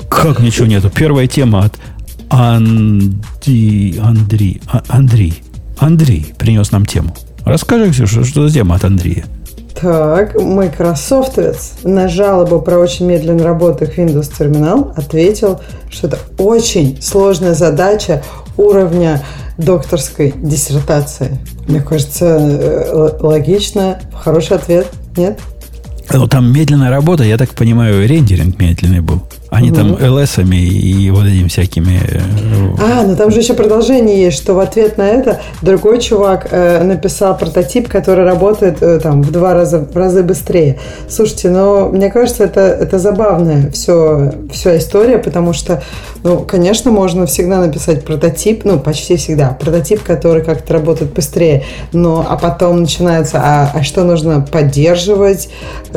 Как 0.09 0.41
ничего 0.41 0.67
нету? 0.67 0.91
Первая 0.91 1.27
тема 1.27 1.65
от 1.65 1.75
Анди... 2.31 3.99
Андрей. 4.03 4.63
А, 4.67 4.83
Андрей. 4.89 5.43
Андрей 5.79 6.35
принес 6.39 6.73
нам 6.73 6.87
тему. 6.87 7.15
Расскажи, 7.45 7.91
Ксюша, 7.91 8.25
что 8.25 8.49
за 8.49 8.55
тема 8.55 8.77
от 8.77 8.85
Андрея? 8.85 9.25
Так, 9.81 10.41
Microsoft 10.41 11.39
на 11.83 12.09
жалобу 12.09 12.61
про 12.61 12.79
очень 12.79 13.07
медленно 13.07 13.45
работающий 13.45 14.05
Windows 14.05 14.33
терминал 14.37 14.93
ответил, 14.97 15.61
что 15.91 16.07
это 16.07 16.19
очень 16.39 17.03
сложная 17.03 17.55
задача 17.55 18.23
уровня 18.57 19.23
докторской 19.59 20.35
диссертации. 20.37 21.39
Мне 21.67 21.81
кажется, 21.81 22.25
э, 22.27 23.11
логично, 23.21 24.01
хороший 24.13 24.57
ответ, 24.57 24.91
нет? 25.17 25.39
Ну, 26.13 26.27
там 26.27 26.53
медленная 26.53 26.91
работа, 26.91 27.25
я 27.25 27.39
так 27.39 27.51
понимаю, 27.51 28.07
рендеринг 28.07 28.59
медленный 28.59 29.01
был. 29.01 29.23
Они 29.55 29.71
угу. 29.71 29.77
там 29.77 29.95
LS 29.95 30.45
и 30.53 31.11
вот 31.11 31.27
этими 31.27 31.47
всякими... 31.47 32.01
Э, 32.09 32.21
а, 32.81 33.05
ну 33.07 33.15
там 33.15 33.31
же 33.31 33.39
еще 33.39 33.55
продолжение 33.55 34.21
есть, 34.21 34.37
что 34.37 34.55
в 34.55 34.59
ответ 34.59 34.99
на 34.99 35.09
это 35.09 35.41
другой 35.63 36.01
чувак 36.01 36.49
э, 36.51 36.83
написал 36.83 37.39
прототип, 37.39 37.89
который 37.89 38.25
работает 38.25 38.83
э, 38.83 38.99
там 38.99 39.23
в 39.23 39.31
два 39.31 39.55
раза, 39.55 39.79
в 39.79 39.97
разы 39.97 40.25
быстрее. 40.25 40.81
Слушайте, 41.09 41.51
но 41.51 41.89
мне 41.89 42.11
кажется, 42.11 42.43
это, 42.43 42.63
это 42.63 42.99
забавная 42.99 43.71
все, 43.71 44.33
вся 44.53 44.77
история, 44.77 45.19
потому 45.19 45.53
что, 45.53 45.85
ну, 46.25 46.41
конечно, 46.41 46.91
можно 46.91 47.27
всегда 47.27 47.61
написать 47.61 48.05
прототип, 48.05 48.65
ну, 48.65 48.81
почти 48.81 49.17
всегда, 49.17 49.51
прототип, 49.51 50.03
который 50.03 50.43
как-то 50.43 50.73
работает 50.73 51.13
быстрее, 51.13 51.63
но, 51.93 52.27
а 52.29 52.37
потом 52.37 52.81
начинается, 52.81 53.41
а, 53.41 53.71
а 53.73 53.85
что 53.85 54.03
нужно 54.03 54.41
поддерживать, 54.41 55.49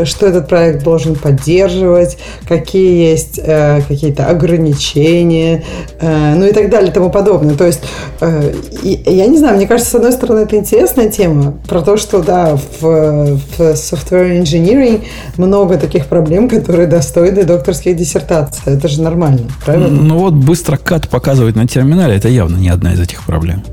что 0.03 0.27
этот 0.27 0.48
проект 0.48 0.84
должен 0.84 1.16
поддерживать, 1.16 2.19
какие 2.48 3.10
есть 3.10 3.40
э, 3.48 3.82
какие-то 3.88 4.27
ограничения, 4.27 5.64
э, 6.00 6.35
ну 6.35 6.45
и 6.45 6.51
так 6.51 6.69
далее 6.69 6.92
и 6.92 6.93
тому 6.93 7.09
подобное. 7.09 7.56
То 7.56 7.66
есть, 7.66 7.82
э, 8.22 8.53
я 8.84 9.27
не 9.27 9.38
знаю, 9.38 9.58
мне 9.58 9.67
кажется, 9.67 9.92
с 9.92 9.95
одной 9.95 10.11
стороны, 10.11 10.42
это 10.42 10.56
интересная 10.56 11.09
тема 11.09 11.53
про 11.67 11.82
то, 11.82 11.98
что, 11.98 12.22
да, 12.22 12.56
в, 12.56 12.82
в 12.82 13.59
software 13.59 14.42
engineering 14.42 15.03
много 15.38 15.77
таких 15.77 16.08
проблем, 16.08 16.50
которые 16.50 16.88
достойны 16.88 17.43
докторских 17.43 17.95
диссертаций. 17.95 18.74
Это 18.74 18.88
же 18.88 19.01
нормально, 19.01 19.50
правильно? 19.64 19.88
Ну 19.90 20.17
вот 20.17 20.34
быстро 20.34 20.77
кат 20.77 21.08
показывать 21.08 21.56
на 21.56 21.67
терминале, 21.67 22.16
это 22.16 22.27
явно 22.27 22.58
не 22.58 22.69
одна 22.69 22.93
из 22.93 23.00
этих 23.00 23.24
проблем. 23.24 23.64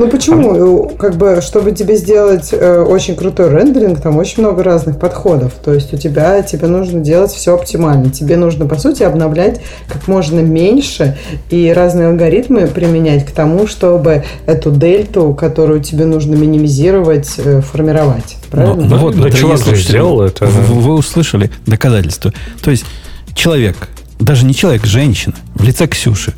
Ну 0.00 0.08
почему? 0.08 0.88
Как 0.98 1.16
бы, 1.16 1.42
чтобы 1.42 1.72
тебе 1.72 1.94
сделать 1.94 2.54
э, 2.54 2.80
очень 2.80 3.16
крутой 3.16 3.50
рендеринг, 3.50 4.00
там 4.00 4.16
очень 4.16 4.42
много 4.42 4.62
разных 4.62 4.98
подходов. 4.98 5.52
То 5.62 5.74
есть 5.74 5.92
у 5.92 5.98
тебя 5.98 6.40
тебе 6.40 6.68
нужно 6.68 7.00
делать 7.00 7.32
все 7.32 7.54
оптимально. 7.54 8.08
Тебе 8.08 8.38
нужно, 8.38 8.64
по 8.64 8.78
сути, 8.78 9.02
обновлять 9.02 9.60
как 9.88 10.08
можно 10.08 10.40
меньше 10.40 11.18
и 11.50 11.70
разные 11.70 12.08
алгоритмы 12.08 12.66
применять 12.66 13.26
к 13.26 13.32
тому, 13.32 13.66
чтобы 13.66 14.24
эту 14.46 14.70
дельту, 14.70 15.34
которую 15.34 15.82
тебе 15.82 16.06
нужно 16.06 16.34
минимизировать, 16.34 17.34
э, 17.36 17.60
формировать. 17.60 18.38
Правильно? 18.50 18.76
Ну, 18.76 18.96
ну 18.96 18.96
вот, 18.96 19.20
да, 19.20 19.30
чувак 19.30 19.58
же 19.58 19.76
сделал 19.76 20.22
это. 20.22 20.46
Вы, 20.46 20.80
вы 20.80 20.94
услышали 20.94 21.50
доказательства. 21.66 22.32
То 22.62 22.70
есть 22.70 22.86
человек, 23.34 23.76
даже 24.18 24.46
не 24.46 24.54
человек, 24.54 24.86
женщина, 24.86 25.34
в 25.54 25.62
лице 25.62 25.86
Ксюши, 25.86 26.32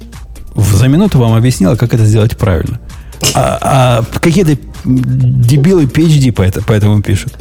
за 0.57 0.89
минуту 0.89 1.21
вам 1.21 1.35
объяснила, 1.35 1.77
как 1.77 1.95
это 1.95 2.05
сделать 2.05 2.37
правильно. 2.37 2.81
А, 3.35 3.59
а 3.63 4.19
какие-то 4.19 4.57
дебилы 4.85 5.85
PhD 5.85 6.33
по, 6.33 6.43
это, 6.43 6.63
по 6.63 6.73
этому 6.73 7.03
пишут. 7.03 7.35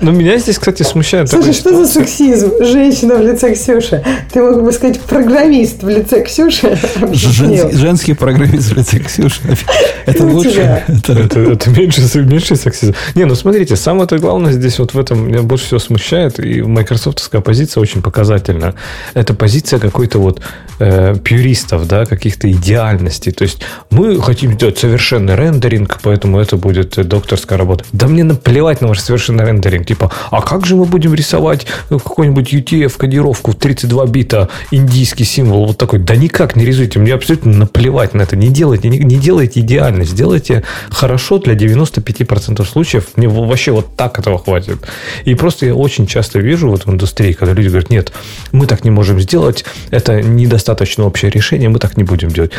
Ну, 0.00 0.12
меня 0.12 0.38
здесь, 0.38 0.58
кстати, 0.58 0.82
смущает. 0.82 1.28
Слушай, 1.28 1.52
что 1.52 1.84
за 1.84 1.92
сексизм? 1.92 2.52
Женщина 2.60 3.16
в 3.16 3.22
лице 3.22 3.54
Ксюши. 3.54 4.02
Ты 4.32 4.42
мог 4.42 4.62
бы 4.62 4.72
сказать 4.72 5.00
программист 5.00 5.82
в 5.82 5.88
лице 5.88 6.22
Ксюши. 6.22 6.78
Женский, 7.12 7.76
женский 7.76 8.14
программист 8.14 8.70
в 8.70 8.76
лице 8.76 8.98
Ксюши. 9.00 9.40
Это 10.06 10.24
ну, 10.24 10.34
лучше. 10.34 10.84
Это, 10.88 11.12
это, 11.12 11.40
это 11.40 11.70
меньше, 11.70 12.00
меньше 12.22 12.56
сексизм. 12.56 12.94
Не, 13.14 13.24
ну 13.24 13.34
смотрите, 13.34 13.76
самое-то 13.76 14.18
главное 14.18 14.52
здесь 14.52 14.78
вот 14.78 14.94
в 14.94 14.98
этом 14.98 15.28
меня 15.28 15.42
больше 15.42 15.66
всего 15.66 15.80
смущает, 15.80 16.38
и 16.38 16.62
майкрософтовская 16.62 17.40
позиция 17.40 17.80
очень 17.80 18.02
показательна. 18.02 18.74
Это 19.14 19.34
позиция 19.34 19.78
какой-то 19.78 20.18
вот 20.18 20.40
э, 20.78 21.16
пюристов, 21.22 21.86
да, 21.88 22.04
каких-то 22.04 22.50
идеальностей. 22.50 23.32
То 23.32 23.42
есть 23.42 23.62
мы 23.90 24.20
хотим 24.20 24.52
сделать 24.52 24.78
совершенный 24.78 25.34
рендеринг, 25.34 25.98
поэтому 26.02 26.38
это 26.38 26.56
будет 26.66 27.08
докторская 27.08 27.56
работа. 27.58 27.84
Да 27.92 28.08
мне 28.08 28.24
наплевать 28.24 28.80
на 28.80 28.88
ваш 28.88 28.98
совершенный 28.98 29.44
рендеринг. 29.44 29.86
Типа, 29.86 30.10
а 30.32 30.42
как 30.42 30.66
же 30.66 30.74
мы 30.74 30.84
будем 30.84 31.14
рисовать 31.14 31.66
какой-нибудь 31.88 32.52
UTF-кодировку 32.52 33.52
в 33.52 33.54
32 33.54 34.06
бита, 34.06 34.48
индийский 34.72 35.24
символ 35.24 35.66
вот 35.66 35.78
такой? 35.78 36.00
Да 36.00 36.16
никак 36.16 36.56
не 36.56 36.64
рисуйте. 36.64 36.98
Мне 36.98 37.14
абсолютно 37.14 37.52
наплевать 37.52 38.14
на 38.14 38.22
это. 38.22 38.34
Не 38.34 38.48
делайте, 38.48 38.88
не, 38.88 38.98
не 38.98 39.16
делайте 39.16 39.60
идеально. 39.60 40.04
Сделайте 40.04 40.64
хорошо 40.90 41.38
для 41.38 41.54
95% 41.54 42.64
случаев. 42.64 43.08
Мне 43.14 43.28
вообще 43.28 43.70
вот 43.70 43.94
так 43.94 44.18
этого 44.18 44.38
хватит. 44.38 44.78
И 45.24 45.34
просто 45.36 45.66
я 45.66 45.74
очень 45.74 46.06
часто 46.08 46.40
вижу 46.40 46.68
вот 46.68 46.86
в 46.86 46.90
индустрии, 46.90 47.32
когда 47.32 47.54
люди 47.54 47.68
говорят, 47.68 47.90
нет, 47.90 48.12
мы 48.50 48.66
так 48.66 48.84
не 48.84 48.90
можем 48.90 49.20
сделать, 49.20 49.64
это 49.90 50.20
недостаточно 50.20 51.04
общее 51.04 51.30
решение, 51.30 51.68
мы 51.68 51.78
так 51.78 51.96
не 51.96 52.04
будем 52.04 52.30
делать. 52.30 52.50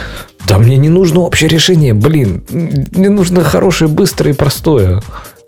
Да 0.47 0.57
мне 0.57 0.77
не 0.77 0.89
нужно 0.89 1.21
общее 1.21 1.49
решение, 1.49 1.93
блин. 1.93 2.43
Мне 2.49 3.09
нужно 3.09 3.43
хорошее, 3.43 3.89
быстрое 3.97 4.33
и 4.33 4.35
простое. 4.35 5.01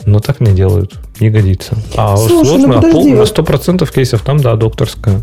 Но 0.05 0.19
так 0.19 0.39
не 0.39 0.51
делают. 0.51 0.93
Не 1.19 1.29
годится. 1.29 1.75
А 1.95 2.17
Слушай, 2.17 2.45
сложно, 2.45 2.67
ну 2.67 2.73
подожди, 2.81 3.13
на 3.13 3.21
100% 3.21 3.93
кейсов 3.93 4.21
там, 4.21 4.39
да, 4.39 4.55
докторская. 4.55 5.21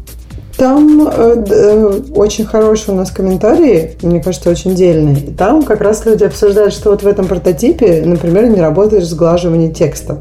Там 0.57 1.07
э, 1.07 1.45
э, 1.51 2.01
очень 2.15 2.47
хороший 2.47 2.95
у 2.95 2.97
нас 2.97 3.11
комментарий, 3.11 3.97
мне 4.03 4.23
кажется, 4.23 4.49
очень 4.49 4.75
дельный. 4.75 5.35
Там 5.37 5.63
как 5.63 5.83
раз 5.83 6.07
люди 6.07 6.25
обсуждают, 6.25 6.73
что 6.73 6.91
вот 6.91 7.03
в 7.03 7.07
этом 7.07 7.27
прототипе, 7.27 8.03
например, 8.07 8.47
не 8.49 8.61
работает 8.61 9.05
сглаживание 9.05 9.71
текста. 9.71 10.21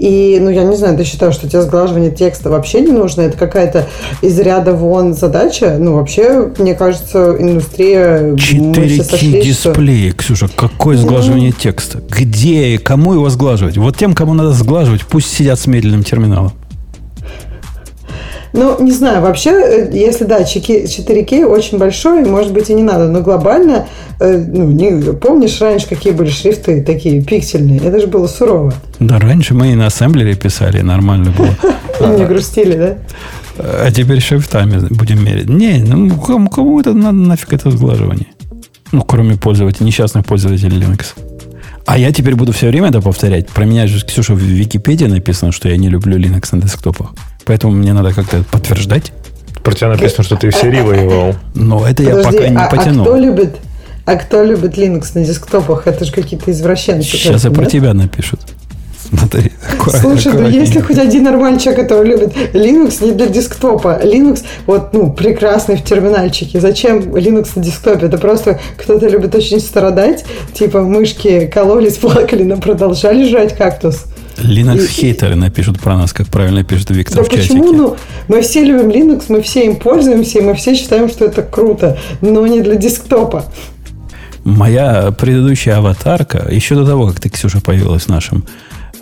И, 0.00 0.38
ну, 0.40 0.48
я 0.48 0.64
не 0.64 0.76
знаю, 0.76 0.96
ты 0.96 1.04
считаешь, 1.04 1.34
что 1.34 1.46
тебе 1.46 1.60
сглаживание 1.60 2.10
текста 2.10 2.48
вообще 2.48 2.80
не 2.80 2.90
нужно? 2.90 3.20
Это 3.20 3.36
какая-то 3.36 3.86
из 4.22 4.38
ряда 4.38 4.72
вон 4.72 5.12
задача? 5.12 5.76
Ну, 5.78 5.96
вообще, 5.96 6.50
мне 6.56 6.74
кажется, 6.74 7.36
индустрия... 7.38 8.32
4К 8.32 9.42
дисплей, 9.42 10.08
что... 10.08 10.18
Ксюша, 10.18 10.48
какое 10.56 10.96
ну. 10.96 11.02
сглаживание 11.02 11.50
ну... 11.50 11.60
текста? 11.60 12.00
Где 12.08 12.68
и 12.68 12.78
кому 12.78 13.12
его 13.12 13.28
сглаживать? 13.28 13.76
Вот 13.76 13.98
тем, 13.98 14.14
кому 14.14 14.32
надо 14.32 14.52
сглаживать, 14.52 15.04
пусть 15.04 15.30
сидят 15.30 15.60
с 15.60 15.66
медленным 15.66 16.02
терминалом. 16.02 16.52
Ну, 18.52 18.82
не 18.82 18.90
знаю, 18.90 19.22
вообще, 19.22 19.50
э, 19.50 19.90
если 19.92 20.24
да, 20.24 20.42
4К 20.42 21.44
очень 21.44 21.78
большой, 21.78 22.24
может 22.24 22.52
быть, 22.52 22.68
и 22.70 22.74
не 22.74 22.82
надо, 22.82 23.08
но 23.08 23.20
глобально, 23.20 23.86
э, 24.18 24.38
ну, 24.38 24.64
не, 24.66 25.12
помнишь 25.12 25.60
раньше, 25.60 25.88
какие 25.88 26.12
были 26.12 26.30
шрифты 26.30 26.82
такие 26.82 27.22
пиксельные? 27.22 27.78
Это 27.78 28.00
же 28.00 28.06
было 28.06 28.26
сурово. 28.26 28.72
Да, 28.98 29.18
раньше 29.18 29.54
мы 29.54 29.72
и 29.72 29.74
на 29.74 29.86
ассемблере 29.86 30.34
писали, 30.34 30.80
нормально 30.80 31.30
было. 31.30 31.56
И 32.00 32.16
не 32.18 32.24
грустили, 32.24 32.76
да? 32.76 32.96
А 33.58 33.90
теперь 33.90 34.20
шрифтами 34.20 34.86
будем 34.90 35.24
мерить. 35.24 35.48
Не, 35.48 35.78
ну 35.78 36.18
кому, 36.18 36.48
кому 36.48 36.80
это 36.80 36.92
надо 36.92 37.18
нафиг 37.18 37.52
это 37.52 37.70
сглаживание? 37.70 38.28
Ну, 38.92 39.02
кроме 39.02 39.36
пользователей, 39.36 39.86
несчастных 39.86 40.24
пользователей 40.24 40.76
Linux. 40.76 41.14
А 41.86 41.98
я 41.98 42.12
теперь 42.12 42.34
буду 42.34 42.52
все 42.52 42.68
время 42.68 42.88
это 42.88 43.00
повторять. 43.00 43.48
Про 43.48 43.64
меня 43.64 43.86
же, 43.86 44.04
Ксюша, 44.04 44.34
в 44.34 44.38
Википедии 44.38 45.06
написано, 45.06 45.52
что 45.52 45.68
я 45.68 45.76
не 45.76 45.88
люблю 45.88 46.18
Linux 46.18 46.48
на 46.52 46.62
десктопах. 46.62 47.14
Поэтому 47.44 47.72
мне 47.72 47.92
надо 47.92 48.12
как-то 48.12 48.44
подтверждать. 48.50 49.12
Про 49.62 49.74
тебя 49.74 49.88
написано, 49.88 50.24
что 50.24 50.36
ты 50.36 50.50
в 50.50 50.54
серии 50.54 50.80
воевал. 50.80 51.34
Но 51.54 51.86
это 51.86 52.02
Подожди, 52.02 52.18
я 52.18 52.22
пока 52.22 52.48
не 52.48 52.56
а, 52.56 52.66
а 52.66 52.70
потянул. 52.70 53.02
А 53.02 53.08
кто 53.08 53.16
любит, 53.16 53.56
а 54.06 54.16
кто 54.16 54.42
любит 54.42 54.78
Linux 54.78 55.10
на 55.14 55.24
десктопах? 55.24 55.86
Это 55.86 56.04
же 56.04 56.12
какие-то 56.12 56.50
извращенцы. 56.50 57.08
Сейчас 57.08 57.44
и 57.44 57.50
про 57.50 57.66
тебя 57.66 57.92
напишут. 57.94 58.40
Смотри, 59.08 59.50
Слушай, 59.88 60.32
ну 60.34 60.48
если 60.48 60.80
хоть 60.80 60.98
один 60.98 61.24
нормальный 61.24 61.58
человек, 61.58 61.82
который 61.82 62.08
любит 62.08 62.32
Linux 62.52 63.04
не 63.04 63.12
для 63.12 63.26
десктопа. 63.26 64.00
Linux, 64.02 64.44
вот, 64.66 64.92
ну, 64.92 65.12
прекрасный 65.12 65.76
в 65.76 65.82
терминальчике. 65.82 66.60
Зачем 66.60 67.00
Linux 67.00 67.48
на 67.56 67.62
десктопе? 67.62 68.06
Это 68.06 68.18
просто 68.18 68.60
кто-то 68.76 69.08
любит 69.08 69.34
очень 69.34 69.58
страдать. 69.58 70.24
Типа 70.54 70.82
мышки 70.82 71.50
кололись, 71.52 71.96
плакали, 71.98 72.44
но 72.44 72.56
продолжали 72.56 73.28
жрать 73.28 73.56
кактус. 73.56 74.04
Linux-хейтеры 74.42 75.34
напишут 75.34 75.80
про 75.80 75.96
нас, 75.96 76.12
как 76.12 76.28
правильно 76.28 76.64
пишет 76.64 76.90
Виктор 76.90 77.18
да 77.18 77.22
в 77.24 77.28
чатике. 77.28 77.54
почему? 77.54 77.72
Ну, 77.72 77.96
мы 78.28 78.42
все 78.42 78.64
любим 78.64 78.88
Linux, 78.88 79.24
мы 79.28 79.42
все 79.42 79.66
им 79.66 79.76
пользуемся, 79.76 80.38
и 80.38 80.42
мы 80.42 80.54
все 80.54 80.74
считаем, 80.74 81.08
что 81.08 81.24
это 81.24 81.42
круто, 81.42 81.98
но 82.20 82.46
не 82.46 82.60
для 82.60 82.76
десктопа. 82.76 83.44
Моя 84.44 85.10
предыдущая 85.12 85.76
аватарка, 85.76 86.48
еще 86.50 86.74
до 86.74 86.86
того, 86.86 87.08
как 87.08 87.20
ты, 87.20 87.28
Ксюша, 87.28 87.60
появилась 87.60 88.04
в 88.04 88.08
нашем 88.08 88.44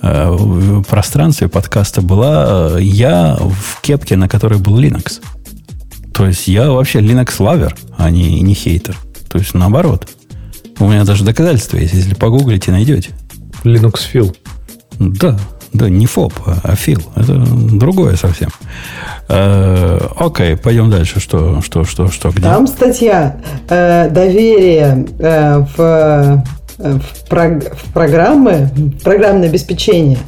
э, 0.02 0.30
в 0.30 0.82
пространстве 0.82 1.48
подкаста, 1.48 2.02
была 2.02 2.76
э, 2.76 2.82
я 2.82 3.36
в 3.38 3.80
кепке, 3.80 4.16
на 4.16 4.28
которой 4.28 4.58
был 4.58 4.80
Linux. 4.80 5.20
То 6.12 6.26
есть 6.26 6.48
я 6.48 6.70
вообще 6.70 6.98
Linux-лавер, 6.98 7.76
а 7.96 8.10
не, 8.10 8.40
не 8.40 8.54
хейтер. 8.54 8.96
То 9.30 9.38
есть 9.38 9.54
наоборот. 9.54 10.08
У 10.80 10.88
меня 10.88 11.04
даже 11.04 11.24
доказательства 11.24 11.76
есть, 11.76 11.94
если 11.94 12.14
погуглите, 12.14 12.70
найдете. 12.70 13.10
Linux 13.64 14.00
Phil. 14.12 14.34
Да, 14.98 15.36
да, 15.72 15.88
не 15.88 16.06
ФОП, 16.06 16.32
а 16.46 16.74
фил. 16.74 17.00
Это 17.14 17.34
другое 17.34 18.16
совсем. 18.16 18.48
Э, 19.28 19.98
окей, 20.16 20.56
пойдем 20.56 20.90
дальше. 20.90 21.20
Что, 21.20 21.60
что, 21.60 21.84
что, 21.84 22.08
что, 22.08 22.30
где? 22.30 22.42
Там 22.42 22.66
статья 22.66 23.36
э, 23.68 24.08
доверие 24.10 25.06
э, 25.18 25.64
в 25.76 26.44
в, 26.78 27.28
прог- 27.28 27.76
в 27.76 27.92
программы, 27.92 28.70
программное 29.02 29.48
обеспечение 29.48 30.18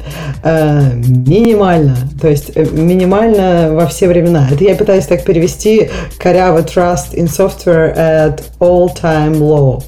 э, 0.43 0.95
минимально. 0.95 1.95
То 2.21 2.27
есть 2.27 2.51
э, 2.55 2.65
минимально 2.71 3.73
во 3.73 3.87
все 3.87 4.07
времена. 4.09 4.47
Это 4.51 4.63
я 4.65 4.75
пытаюсь 4.75 5.05
так 5.05 5.23
перевести 5.23 5.89
коряво 6.19 6.59
trust 6.59 7.13
in 7.13 7.27
software 7.27 7.95
at 7.95 8.43
all 8.59 8.89
time 8.93 9.37
low. 9.39 9.81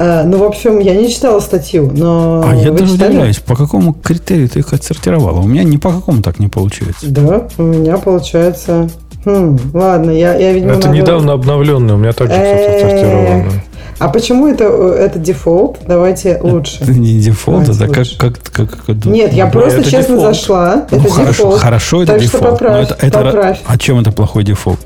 Э, 0.00 0.22
ну, 0.24 0.38
в 0.38 0.44
общем, 0.44 0.78
я 0.78 0.94
не 0.94 1.10
читала 1.10 1.40
статью, 1.40 1.90
но 1.94 2.42
А 2.44 2.54
я 2.56 2.70
даже 2.70 2.94
читали? 2.94 3.10
удивляюсь, 3.10 3.38
по 3.38 3.54
какому 3.54 3.92
критерию 3.92 4.48
ты 4.48 4.60
их 4.60 4.72
отсортировала? 4.72 5.38
У 5.40 5.46
меня 5.46 5.62
ни 5.62 5.76
по 5.76 5.92
какому 5.92 6.22
так 6.22 6.38
не 6.38 6.48
получается. 6.48 7.06
Да, 7.10 7.46
у 7.58 7.62
меня 7.62 7.98
получается... 7.98 8.88
Хм, 9.26 9.58
ладно, 9.74 10.10
я, 10.10 10.34
я 10.36 10.52
видимо, 10.54 10.72
Это 10.72 10.86
надо- 10.88 10.98
недавно 10.98 11.32
обновленный, 11.34 11.92
у 11.92 11.98
меня 11.98 12.12
также, 12.12 12.32
Эх. 12.34 12.82
отсортировано. 12.82 13.52
А 13.98 14.08
почему 14.08 14.48
это, 14.48 14.64
это 14.64 15.18
дефолт? 15.18 15.76
Давайте 15.86 16.40
лучше. 16.42 16.78
Это 16.82 16.92
не 16.98 17.20
дефолт, 17.20 17.64
Давайте 17.66 17.84
это 17.84 17.92
как, 17.92 17.98
лучше. 17.98 18.18
как, 18.18 18.38
как, 18.70 18.84
как- 18.86 19.04
Нет, 19.04 19.34
я 19.34 19.46
просто 19.48 19.80
это 19.80 19.90
честно 19.90 20.16
дефолт. 20.16 20.34
зашла. 20.34 20.86
Ну, 20.90 20.96
это 20.96 21.10
хорошо, 21.10 21.32
дефолт. 21.32 21.60
хорошо, 21.60 22.02
это 22.02 22.12
так 22.14 22.22
что 22.22 22.30
дефолт. 22.38 22.44
но 22.44 22.50
поправь, 22.56 22.84
это, 22.92 23.06
это, 23.06 23.18
поправь. 23.22 23.60
а 23.66 23.76
чем 23.76 23.98
это 24.00 24.10
плохой 24.12 24.44
дефолт? 24.44 24.78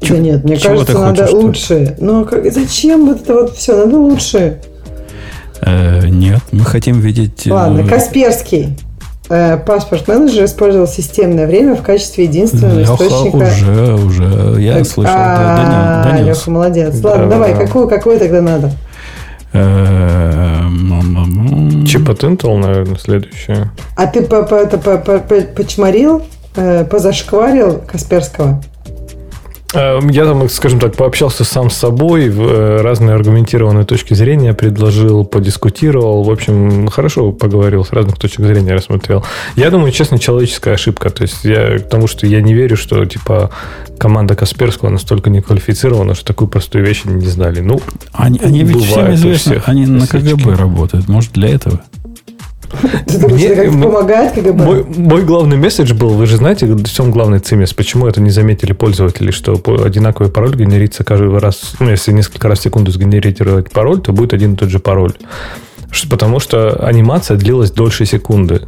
Да 0.00 0.16
нет, 0.18 0.44
мне 0.44 0.56
чего 0.56 0.74
кажется, 0.74 0.98
надо 0.98 1.26
хочешь, 1.26 1.42
лучше. 1.70 1.96
Ну, 2.00 2.24
как- 2.24 2.50
зачем 2.52 3.06
вот 3.06 3.22
это 3.22 3.34
вот 3.34 3.56
все? 3.56 3.76
Надо 3.76 3.96
лучше. 3.98 4.60
Э, 5.60 6.06
нет, 6.08 6.40
мы 6.52 6.64
хотим 6.64 7.00
видеть... 7.00 7.46
э, 7.46 7.52
Ладно, 7.52 7.82
Касперский. 7.86 8.78
Э, 9.28 9.58
Паспорт 9.58 10.06
менеджер 10.06 10.44
использовал 10.44 10.86
системное 10.86 11.46
время 11.46 11.74
в 11.74 11.82
качестве 11.82 12.24
единственного 12.24 12.78
Леха 12.78 12.92
источника. 12.94 13.36
уже, 13.36 13.94
уже, 13.94 14.60
я 14.62 14.74
Так, 14.78 14.86
слышал, 14.86 15.14
а, 15.16 16.02
да, 16.04 16.10
донес. 16.12 16.26
Леха, 16.38 16.50
молодец. 16.50 16.96
Да, 17.00 17.08
Ладно, 17.10 17.26
давай, 17.28 17.54
да. 17.54 17.66
какую, 17.66 17.88
какую 17.88 18.18
тогда 18.20 18.40
надо? 18.40 18.70
Э. 19.52 20.60
Чип 21.86 22.08
от 22.08 22.22
Intel, 22.22 22.56
наверное, 22.58 22.96
следующее. 22.98 23.70
А 23.96 24.06
ты 24.06 24.22
по- 24.22 24.42
по- 24.44 24.54
это 24.54 24.78
по- 24.78 24.98
по- 24.98 25.18
по- 25.18 25.40
почморил, 25.40 26.22
позашкварил 26.90 27.80
Касперского? 27.86 28.62
Э, 29.74 30.00
Я 30.10 30.24
там, 30.24 30.48
скажем 30.48 30.80
так, 30.80 30.96
пообщался 30.96 31.44
сам 31.44 31.70
с 31.70 31.76
собой, 31.76 32.30
в, 32.30 32.40
э, 32.42 32.80
разные 32.80 33.14
аргументированные 33.14 33.84
точки 33.84 34.14
зрения 34.14 34.54
предложил, 34.54 35.24
подискутировал. 35.24 36.22
В 36.22 36.30
общем, 36.30 36.88
хорошо 36.88 37.32
поговорил, 37.32 37.84
с 37.84 37.92
разных 37.92 38.16
точек 38.16 38.40
зрения 38.40 38.74
рассмотрел. 38.74 39.24
Я 39.56 39.70
думаю, 39.70 39.92
честно, 39.92 40.18
человеческая 40.18 40.74
ошибка. 40.74 41.10
То 41.10 41.22
есть 41.22 41.44
я 41.44 41.78
к 41.78 41.88
тому, 41.88 42.06
что 42.06 42.26
я 42.26 42.40
не 42.40 42.54
верю, 42.54 42.76
что 42.76 43.04
типа 43.04 43.50
команда 43.98 44.34
Касперского 44.36 44.88
настолько 44.88 45.28
не 45.28 45.40
квалифицирована, 45.42 46.14
что 46.14 46.24
такую 46.24 46.48
простую 46.48 46.86
вещь 46.86 47.02
они 47.04 47.16
не 47.16 47.26
знали. 47.26 47.60
Ну, 47.60 47.80
Они, 48.12 48.40
они 48.42 48.62
ведь 48.62 48.84
всем 48.84 49.34
всех 49.34 49.68
они 49.68 49.86
на. 49.86 50.06
КГБ 50.06 50.54
работают. 50.54 51.08
Может, 51.08 51.32
для 51.32 51.50
этого? 51.50 51.80
Ты 53.06 53.18
думаешь, 53.18 53.40
Мне- 53.40 53.46
это 53.48 53.70
помогает 53.72 54.32
КГБ? 54.32 54.64
Мой, 54.64 54.84
мой 54.84 55.22
главный 55.24 55.56
месседж 55.56 55.94
был, 55.94 56.10
вы 56.10 56.26
же 56.26 56.36
знаете, 56.36 56.66
в 56.66 56.84
чем 56.84 57.10
главный 57.10 57.38
цимес, 57.38 57.72
почему 57.72 58.06
это 58.06 58.20
не 58.20 58.30
заметили 58.30 58.72
пользователи, 58.72 59.30
что 59.30 59.60
одинаковый 59.84 60.30
пароль 60.30 60.54
генерится 60.54 61.04
каждый 61.04 61.36
раз, 61.38 61.74
ну, 61.80 61.90
если 61.90 62.12
несколько 62.12 62.48
раз 62.48 62.58
в 62.60 62.62
секунду 62.62 62.90
сгенерировать 62.90 63.70
пароль, 63.70 64.00
то 64.00 64.12
будет 64.12 64.32
один 64.34 64.54
и 64.54 64.56
тот 64.56 64.68
же 64.68 64.78
пароль. 64.78 65.14
Потому 66.10 66.38
что 66.38 66.84
анимация 66.84 67.38
длилась 67.38 67.70
дольше 67.70 68.04
секунды. 68.04 68.60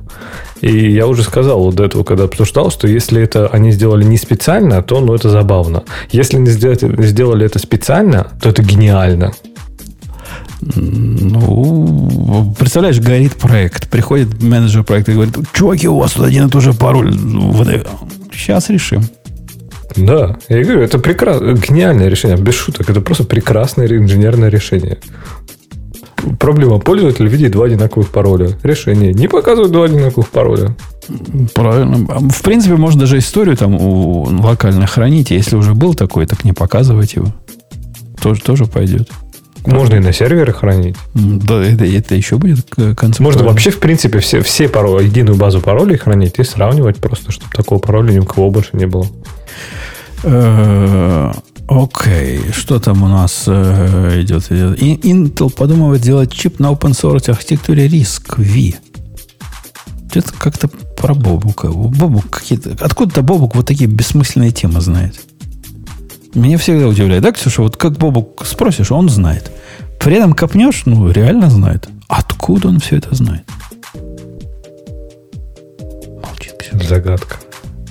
И 0.62 0.91
я 0.93 1.07
уже 1.07 1.23
сказал 1.23 1.62
вот 1.62 1.75
до 1.75 1.85
этого, 1.85 2.03
когда 2.03 2.25
обсуждал, 2.25 2.70
что 2.70 2.89
если 2.89 3.23
это 3.23 3.47
они 3.49 3.73
сделали 3.73 4.05
не 4.05 4.17
специально, 4.17 4.83
то 4.83 5.01
ну, 5.01 5.15
это 5.15 5.29
забавно. 5.29 5.85
Если 6.12 6.39
не 6.39 6.51
сделать- 6.51 6.81
сделали 6.83 7.45
это 7.45 7.59
специально, 7.59 8.29
то 8.43 8.49
это 8.49 8.62
гениально. 8.62 9.33
Ну, 10.63 12.55
представляешь, 12.59 13.01
горит 13.01 13.35
проект. 13.35 13.89
Приходит 13.89 14.43
менеджер 14.43 14.85
проекта 14.85 15.13
и 15.13 15.15
говорит, 15.15 15.37
чуваки, 15.53 15.89
у 15.89 15.99
вас 15.99 16.13
тут 16.13 16.27
один 16.27 16.47
и 16.47 16.51
тот 16.51 16.63
же 16.63 16.73
пароль. 16.73 17.15
Сейчас 18.33 18.71
решим. 18.71 19.03
Да, 19.97 20.39
я 20.49 20.63
говорю, 20.63 20.83
это 20.83 20.99
прекрасное, 20.99 21.57
гениальное 21.57 22.09
решение, 22.09 22.39
без 22.39 22.55
шуток. 22.55 22.89
Это 22.91 23.01
просто 23.01 23.25
прекрасное 23.25 23.87
инженерное 23.89 24.49
решение. 24.49 24.99
Проблема 26.39 26.79
пользователя 26.79 27.29
видит 27.29 27.53
два 27.53 27.67
одинаковых 27.67 28.11
пароля. 28.11 28.51
Решение. 28.63 29.15
Не 29.15 29.27
показывают 29.27 29.73
два 29.73 29.87
одинаковых 29.87 30.29
пароля. 30.29 30.77
Правильно. 31.55 32.29
В 32.29 32.43
принципе, 32.43 32.77
можно 32.77 33.01
даже 33.01 33.19
историю 33.19 33.57
там 33.57 33.77
локально 34.41 34.87
хранить. 34.87 35.31
Если 35.31 35.57
уже 35.57 35.75
был 35.75 35.95
такой, 35.95 36.27
так 36.27 36.45
не 36.45 36.53
показывать 36.53 37.15
его. 37.15 37.33
Тоже, 38.23 38.43
тоже 38.43 38.67
пойдет. 38.67 39.09
Можно 39.67 39.97
и 39.97 39.99
на 40.01 40.13
сервере 40.13 40.53
хранить. 40.53 40.97
Да, 41.15 41.63
это, 41.63 41.85
это 41.85 42.15
еще 42.15 42.37
будет 42.39 42.63
к- 42.69 42.95
концептуально. 42.95 43.15
Можно 43.21 43.45
вообще, 43.45 43.71
в 43.71 43.79
принципе, 43.81 44.19
все, 44.21 44.43
все 44.43 44.69
пароли, 44.69 45.05
единую 45.05 45.37
базу 45.37 45.61
паролей 45.61 45.99
хранить 45.99 46.39
и 46.39 46.45
сравнивать 46.45 46.97
просто, 46.99 47.31
чтобы 47.33 47.51
такого 47.53 47.79
пароля 47.79 48.13
ни 48.13 48.19
у 48.21 48.25
кого 48.25 48.51
больше 48.51 48.71
не 48.73 48.87
было. 48.87 49.07
Э, 50.23 51.33
Окей, 51.69 52.41
что 52.53 52.81
там 52.81 53.03
у 53.05 53.09
нас 53.09 53.45
э, 53.47 54.23
идет? 54.23 54.51
И- 54.51 54.97
Intel 54.97 55.51
подумывает 55.55 56.03
сделать 56.03 56.33
чип 56.33 56.59
на 56.59 56.73
open 56.73 56.91
source 56.93 57.31
архитектуре 57.31 57.87
RISC 57.87 58.23
V. 58.39 58.75
Это 60.13 60.33
как-то 60.37 60.67
про 60.69 61.15
Бобука. 61.15 61.69
Бобук 61.69 62.29
какие-то... 62.29 62.77
Откуда-то 62.85 63.23
Бобук 63.23 63.55
вот 63.55 63.67
такие 63.67 63.89
бессмысленные 63.89 64.51
темы 64.51 64.81
знает. 64.81 65.15
Меня 66.34 66.59
всегда 66.59 66.86
удивляет. 66.86 67.23
Да, 67.23 67.33
Ксюша, 67.33 67.62
вот 67.62 67.76
как 67.76 67.94
Бобук 67.94 68.47
спросишь, 68.47 68.92
он 68.92 69.09
знает. 69.09 69.50
При 69.99 70.17
этом 70.17 70.33
копнешь, 70.33 70.83
ну, 70.86 71.10
реально 71.10 71.50
знает. 71.50 71.89
Откуда 72.09 72.68
он 72.68 72.78
все 72.78 72.97
это 72.97 73.15
знает? 73.15 73.42
Молчит, 76.23 76.55
Ксюша. 76.59 76.89
Загадка. 76.89 77.36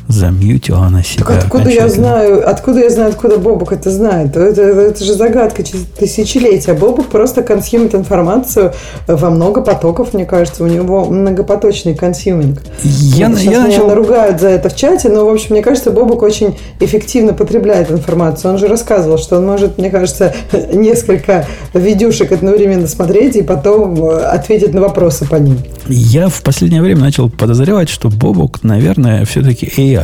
Замьютила 0.10 0.86
она 0.88 1.04
себя. 1.04 1.24
Так 1.24 1.44
откуда 1.44 1.70
я 1.70 1.88
знаю, 1.88 2.50
откуда 2.50 2.80
я 2.80 2.90
знаю, 2.90 3.10
откуда 3.12 3.38
Бобук 3.38 3.72
это 3.72 3.92
знает? 3.92 4.36
Это, 4.36 4.62
это- 4.64 4.82
это 4.82 5.04
же 5.06 5.14
загадка 5.14 5.64
через 5.64 5.86
тысячелетия. 6.00 6.74
Бобук 6.74 7.10
просто 7.10 7.44
консюмит 7.44 7.94
информацию 7.94 8.74
во 9.08 9.30
много 9.30 9.62
потоков, 9.62 10.16
мне 10.16 10.26
кажется. 10.26 10.64
У 10.64 10.68
него 10.68 11.06
многопоточный 11.06 11.94
consuming. 11.94 12.60
Я, 12.82 13.28
Сейчас 13.30 13.42
я 13.44 13.50
меня 13.52 13.64
начал... 13.68 13.88
наругают 13.88 14.42
за 14.42 14.48
это 14.50 14.70
в 14.70 14.76
чате, 14.76 15.10
но, 15.10 15.26
в 15.26 15.30
общем, 15.30 15.50
мне 15.52 15.62
кажется, 15.62 15.92
Бобук 15.92 16.24
очень 16.24 16.58
эффективно 16.80 17.34
потребляет 17.34 17.92
информацию. 17.92 18.52
Он 18.52 18.58
же 18.58 18.68
рассказывал, 18.68 19.20
что 19.20 19.38
он 19.38 19.46
может, 19.46 19.78
мне 19.78 19.92
кажется, 19.92 20.34
несколько 20.74 21.46
видюшек 21.76 22.32
одновременно 22.32 22.88
смотреть 22.88 23.36
и 23.36 23.44
потом 23.44 24.04
э, 24.04 24.18
ответить 24.24 24.74
на 24.74 24.82
вопросы 24.82 25.28
по 25.28 25.36
ним. 25.36 25.60
Я 25.88 26.30
в 26.30 26.42
последнее 26.42 26.82
время 26.82 27.02
начал 27.02 27.30
подозревать, 27.30 27.90
что 27.90 28.10
Бобок, 28.10 28.64
наверное, 28.64 29.24
все-таки 29.26 29.68
AI, 29.78 29.99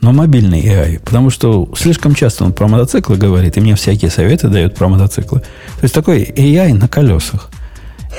но 0.00 0.12
мобильный 0.12 0.60
AI. 0.62 1.00
Потому 1.00 1.30
что 1.30 1.68
слишком 1.76 2.14
часто 2.14 2.44
он 2.44 2.52
про 2.52 2.68
мотоциклы 2.68 3.16
говорит, 3.16 3.56
и 3.56 3.60
мне 3.60 3.74
всякие 3.74 4.10
советы 4.10 4.48
дает 4.48 4.74
про 4.74 4.88
мотоциклы. 4.88 5.40
То 5.40 5.82
есть 5.82 5.94
такой 5.94 6.22
AI 6.24 6.74
на 6.74 6.88
колесах. 6.88 7.50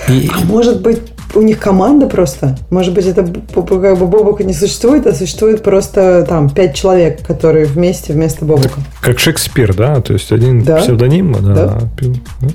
И 0.07 0.29
А 0.33 0.45
может 0.45 0.81
быть, 0.81 0.99
у 1.35 1.41
них 1.41 1.59
команда 1.59 2.07
просто? 2.07 2.57
Может 2.69 2.93
быть, 2.93 3.05
это 3.05 3.23
как 3.23 3.97
бы 3.97 4.07
Бобука 4.07 4.43
не 4.43 4.53
существует, 4.53 5.05
а 5.07 5.13
существует 5.13 5.63
просто 5.63 6.25
там 6.27 6.49
пять 6.49 6.75
человек, 6.75 7.25
которые 7.25 7.65
вместе 7.65 8.13
вместо 8.13 8.45
Бобука. 8.45 8.81
Как 9.01 9.19
Шекспир, 9.19 9.73
да? 9.75 10.01
То 10.01 10.13
есть 10.13 10.31
один 10.31 10.63
Да. 10.63 10.77
псевдоним, 10.77 11.33
да. 11.33 11.53
Да. 11.53 11.79
да. 12.01 12.49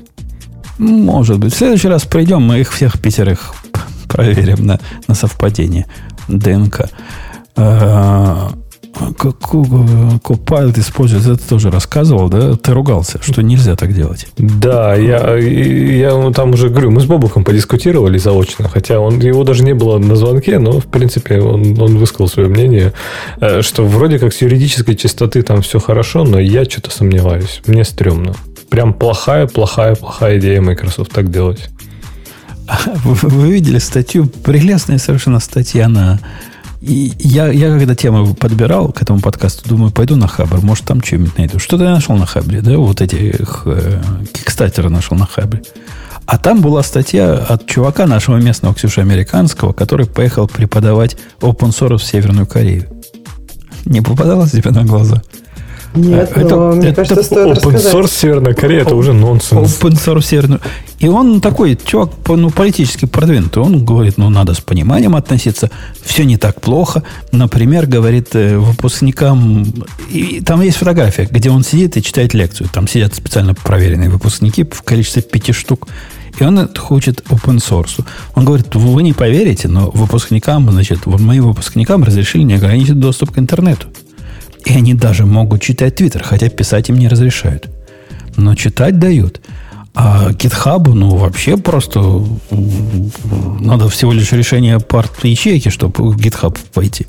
может 0.77 1.39
быть, 1.39 1.53
в 1.53 1.57
следующий 1.57 1.87
раз 1.87 2.03
придем, 2.03 2.41
мы 2.41 2.59
их 2.59 2.71
всех 2.71 2.99
пятерых 2.99 3.53
проверим 4.07 4.65
на, 4.65 4.79
на 5.07 5.15
совпадение 5.15 5.85
ДНК. 6.27 6.89
А, 7.55 8.51
как 9.17 9.35
Copilot 9.53 10.79
используется, 10.79 11.33
это 11.33 11.47
тоже 11.47 11.69
рассказывал, 11.69 12.29
да? 12.29 12.55
Ты 12.55 12.73
ругался, 12.73 13.19
что 13.21 13.41
нельзя 13.41 13.75
так 13.75 13.93
делать. 13.93 14.27
Да, 14.37 14.95
я, 14.95 15.35
я 15.35 16.31
там 16.31 16.51
уже 16.51 16.69
говорю, 16.69 16.91
мы 16.91 17.01
с 17.01 17.05
Бобуком 17.05 17.43
подискутировали 17.43 18.17
заочно, 18.17 18.69
хотя 18.69 18.99
он, 18.99 19.19
его 19.19 19.43
даже 19.43 19.63
не 19.63 19.73
было 19.73 19.97
на 19.97 20.15
звонке, 20.15 20.59
но, 20.59 20.79
в 20.79 20.85
принципе, 20.85 21.39
он, 21.39 21.79
он 21.79 21.97
высказал 21.97 22.27
свое 22.27 22.47
мнение, 22.47 22.93
э, 23.41 23.61
что 23.61 23.85
вроде 23.85 24.19
как 24.19 24.33
с 24.33 24.41
юридической 24.41 24.95
чистоты 24.95 25.41
там 25.41 25.61
все 25.61 25.79
хорошо, 25.79 26.23
но 26.23 26.39
я 26.39 26.65
что-то 26.65 26.91
сомневаюсь. 26.91 27.61
Мне 27.65 27.83
стрёмно. 27.83 28.33
Прям 28.69 28.93
плохая, 28.93 29.47
плохая, 29.47 29.95
плохая 29.95 30.39
идея 30.39 30.61
Microsoft 30.61 31.11
так 31.11 31.29
делать. 31.31 31.69
Вы, 33.03 33.13
вы 33.29 33.51
видели 33.51 33.77
статью, 33.77 34.25
прелестная 34.25 34.97
совершенно 34.97 35.39
статья 35.39 35.87
на... 35.87 36.19
Я, 36.87 37.47
я 37.47 37.69
когда 37.69 37.95
тему 37.95 38.35
подбирал 38.35 38.91
к 38.91 39.01
этому 39.01 39.19
подкасту, 39.19 39.67
думаю, 39.67 39.91
пойду 39.91 40.17
на 40.17 40.27
Хабр, 40.27 40.61
может, 40.61 40.85
там 40.85 41.01
что-нибудь 41.01 41.35
найду. 41.35 41.57
Что-то 41.57 41.83
я 41.85 41.89
нашел 41.89 42.15
на 42.15 42.27
Хабре, 42.27 42.61
да, 42.61 42.77
вот 42.77 43.01
этих 43.01 43.63
э, 43.65 44.01
нашел 44.89 45.17
на 45.17 45.25
Хабре. 45.25 45.63
А 46.27 46.37
там 46.37 46.61
была 46.61 46.83
статья 46.83 47.33
от 47.33 47.65
чувака 47.65 48.05
нашего 48.05 48.37
местного, 48.37 48.75
Ксюша, 48.75 49.01
американского, 49.01 49.73
который 49.73 50.05
поехал 50.05 50.47
преподавать 50.47 51.17
open 51.41 51.69
source 51.69 51.97
в 51.97 52.03
Северную 52.03 52.45
Корею. 52.45 52.87
Не 53.85 54.01
попадалось 54.01 54.51
тебе 54.51 54.69
на 54.69 54.83
глаза? 54.83 55.23
Нет, 55.95 56.31
это, 56.35 56.55
но 56.55 56.71
мне 56.73 56.89
это, 56.89 56.95
кажется, 57.03 57.23
стоит 57.23 57.57
open 57.57 57.73
рассказать. 57.73 57.93
source 57.93 58.11
Северная 58.11 58.53
Корея 58.53 58.81
это 58.81 58.95
уже 58.95 59.13
нонсенс. 59.13 59.79
Open 59.79 59.93
source 59.93 60.25
Северная 60.25 60.59
И 60.99 61.07
он 61.07 61.41
такой 61.41 61.77
чувак, 61.83 62.11
ну, 62.27 62.49
политически 62.49 63.05
продвинутый. 63.05 63.63
Он 63.63 63.83
говорит, 63.85 64.17
ну, 64.17 64.29
надо 64.29 64.53
с 64.53 64.59
пониманием 64.59 65.15
относиться. 65.15 65.69
Все 66.01 66.25
не 66.25 66.37
так 66.37 66.61
плохо. 66.61 67.03
Например, 67.31 67.85
говорит 67.87 68.35
э, 68.35 68.57
выпускникам... 68.57 69.65
И 70.11 70.41
там 70.41 70.61
есть 70.61 70.77
фотография, 70.77 71.27
где 71.29 71.49
он 71.49 71.63
сидит 71.63 71.97
и 71.97 72.03
читает 72.03 72.33
лекцию. 72.33 72.69
Там 72.71 72.87
сидят 72.87 73.15
специально 73.15 73.53
проверенные 73.53 74.09
выпускники 74.09 74.63
в 74.63 74.81
количестве 74.83 75.21
пяти 75.21 75.53
штук. 75.53 75.87
И 76.39 76.43
он 76.43 76.69
хочет 76.75 77.21
open 77.29 77.57
source. 77.57 78.03
Он 78.35 78.43
говорит, 78.43 78.75
вы 78.75 79.03
не 79.03 79.13
поверите, 79.13 79.67
но 79.67 79.89
выпускникам, 79.91 80.69
значит, 80.69 81.05
моим 81.05 81.47
выпускникам 81.47 82.03
разрешили 82.03 82.43
неограниченный 82.43 82.99
доступ 82.99 83.31
к 83.31 83.39
интернету. 83.39 83.87
И 84.65 84.73
они 84.73 84.93
даже 84.93 85.25
могут 85.25 85.61
читать 85.61 85.95
Твиттер, 85.95 86.23
хотя 86.23 86.49
писать 86.49 86.89
им 86.89 86.97
не 86.97 87.07
разрешают. 87.07 87.69
Но 88.35 88.55
читать 88.55 88.99
дают. 88.99 89.41
А 89.93 90.31
GitHub, 90.31 90.93
ну, 90.93 91.15
вообще 91.15 91.55
просто 91.55 92.25
надо 93.61 93.87
всего 93.87 94.11
лишь 94.11 94.31
решение 94.33 94.79
парт 94.79 95.23
ячейки, 95.23 95.69
чтобы 95.69 96.11
в 96.11 96.17
GitHub 96.17 96.57
пойти. 96.73 97.07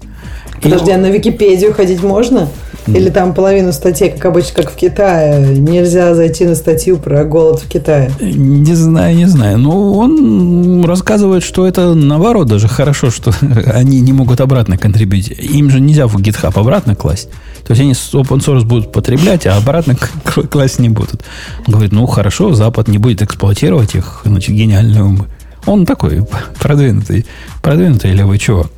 Подожди, 0.62 0.90
а 0.90 0.98
на 0.98 1.06
Википедию 1.10 1.72
ходить 1.72 2.02
можно? 2.02 2.48
Или 2.86 3.10
там 3.10 3.34
половину 3.34 3.72
статей, 3.72 4.10
как 4.10 4.26
обычно, 4.26 4.62
как 4.62 4.70
в 4.70 4.76
Китае, 4.76 5.58
нельзя 5.58 6.14
зайти 6.14 6.44
на 6.44 6.54
статью 6.54 6.98
про 6.98 7.24
голод 7.24 7.60
в 7.60 7.68
Китае? 7.68 8.12
Не 8.20 8.74
знаю, 8.74 9.16
не 9.16 9.26
знаю. 9.26 9.58
Ну, 9.58 9.94
он 9.94 10.84
рассказывает, 10.84 11.42
что 11.42 11.66
это 11.66 11.94
наоборот 11.94 12.46
даже 12.46 12.68
хорошо, 12.68 13.10
что 13.10 13.32
они 13.74 14.00
не 14.00 14.12
могут 14.12 14.40
обратно 14.40 14.78
контрибьютить. 14.78 15.38
Им 15.38 15.70
же 15.70 15.80
нельзя 15.80 16.06
в 16.06 16.16
GitHub 16.16 16.58
обратно 16.58 16.94
класть. 16.94 17.28
То 17.66 17.72
есть 17.72 17.80
они 17.80 17.92
open 17.92 18.38
source 18.38 18.64
будут 18.64 18.92
потреблять, 18.92 19.46
а 19.46 19.56
обратно 19.56 19.96
класть 20.50 20.78
не 20.78 20.88
будут. 20.88 21.24
Он 21.66 21.72
говорит, 21.72 21.90
ну 21.90 22.06
хорошо, 22.06 22.54
Запад 22.54 22.86
не 22.86 22.98
будет 22.98 23.22
эксплуатировать 23.22 23.96
их, 23.96 24.22
значит, 24.24 24.54
гениальные 24.54 25.02
умы. 25.02 25.26
Он 25.66 25.84
такой 25.84 26.24
продвинутый, 26.60 27.26
продвинутый 27.60 28.12
левый 28.12 28.38
чувак. 28.38 28.68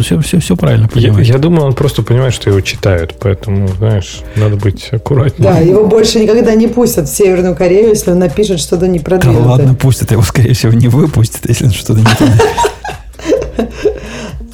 Все, 0.00 0.18
все, 0.20 0.40
все 0.40 0.56
правильно 0.56 0.88
понимает. 0.88 1.26
Я, 1.26 1.34
я 1.34 1.38
думаю, 1.38 1.66
он 1.66 1.74
просто 1.74 2.02
понимает, 2.02 2.32
что 2.32 2.50
его 2.50 2.60
читают, 2.60 3.14
поэтому, 3.20 3.68
знаешь, 3.68 4.20
надо 4.36 4.56
быть 4.56 4.88
аккуратнее. 4.90 5.52
Да, 5.52 5.58
его 5.58 5.86
больше 5.86 6.20
никогда 6.20 6.54
не 6.54 6.68
пустят 6.68 7.08
в 7.08 7.14
Северную 7.14 7.54
Корею, 7.54 7.90
если 7.90 8.10
он 8.10 8.18
напишет 8.18 8.60
что-то 8.60 8.88
непродвинутое. 8.88 9.42
Да 9.42 9.50
ладно, 9.50 9.74
пустят, 9.74 10.10
его, 10.10 10.22
скорее 10.22 10.54
всего, 10.54 10.72
не 10.72 10.88
выпустят, 10.88 11.48
если 11.48 11.66
он 11.66 11.72
что-то 11.72 12.00
не 12.00 12.04
то 12.04 12.24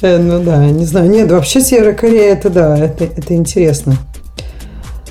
э, 0.01 0.17
Ну 0.17 0.43
да, 0.43 0.65
не 0.65 0.85
знаю. 0.85 1.09
Нет, 1.09 1.31
вообще 1.31 1.61
Северная 1.61 1.93
Корея, 1.93 2.33
это 2.33 2.49
да, 2.49 2.77
это 2.77 3.33
интересно. 3.33 3.97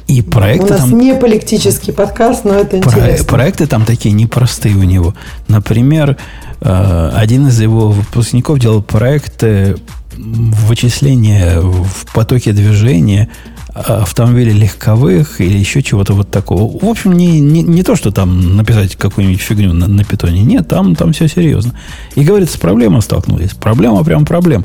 И 0.08 0.22
проекты 0.22 0.66
у 0.66 0.70
нас 0.70 0.80
там... 0.80 0.98
не 0.98 1.14
политический 1.14 1.92
подкаст, 1.92 2.44
но 2.44 2.54
это 2.54 2.78
про... 2.78 2.90
интересно. 2.90 3.26
Проекты 3.26 3.66
там 3.66 3.84
такие 3.84 4.12
непростые 4.12 4.74
у 4.74 4.82
него. 4.82 5.14
Например, 5.48 6.16
э, 6.60 7.10
один 7.14 7.48
из 7.48 7.60
его 7.60 7.90
выпускников 7.90 8.58
делал 8.58 8.82
проекты 8.82 9.76
вычисления 10.16 11.60
в 11.60 12.12
потоке 12.12 12.52
движения 12.52 13.28
автомобилей 13.74 14.52
легковых 14.52 15.40
или 15.40 15.56
еще 15.56 15.82
чего-то 15.82 16.14
вот 16.14 16.30
такого. 16.30 16.78
В 16.84 16.88
общем, 16.88 17.12
не, 17.12 17.38
не, 17.38 17.62
не 17.62 17.82
то, 17.82 17.94
что 17.94 18.10
там 18.10 18.56
написать 18.56 18.96
какую-нибудь 18.96 19.40
фигню 19.40 19.72
на, 19.72 19.86
на 19.86 20.04
питоне. 20.04 20.42
Нет, 20.42 20.68
там, 20.68 20.96
там 20.96 21.12
все 21.12 21.28
серьезно. 21.28 21.74
И, 22.16 22.24
говорит, 22.24 22.50
с 22.50 22.56
проблемой 22.56 23.02
столкнулись. 23.02 23.50
Проблема 23.50 24.02
прям 24.02 24.24
проблем. 24.24 24.64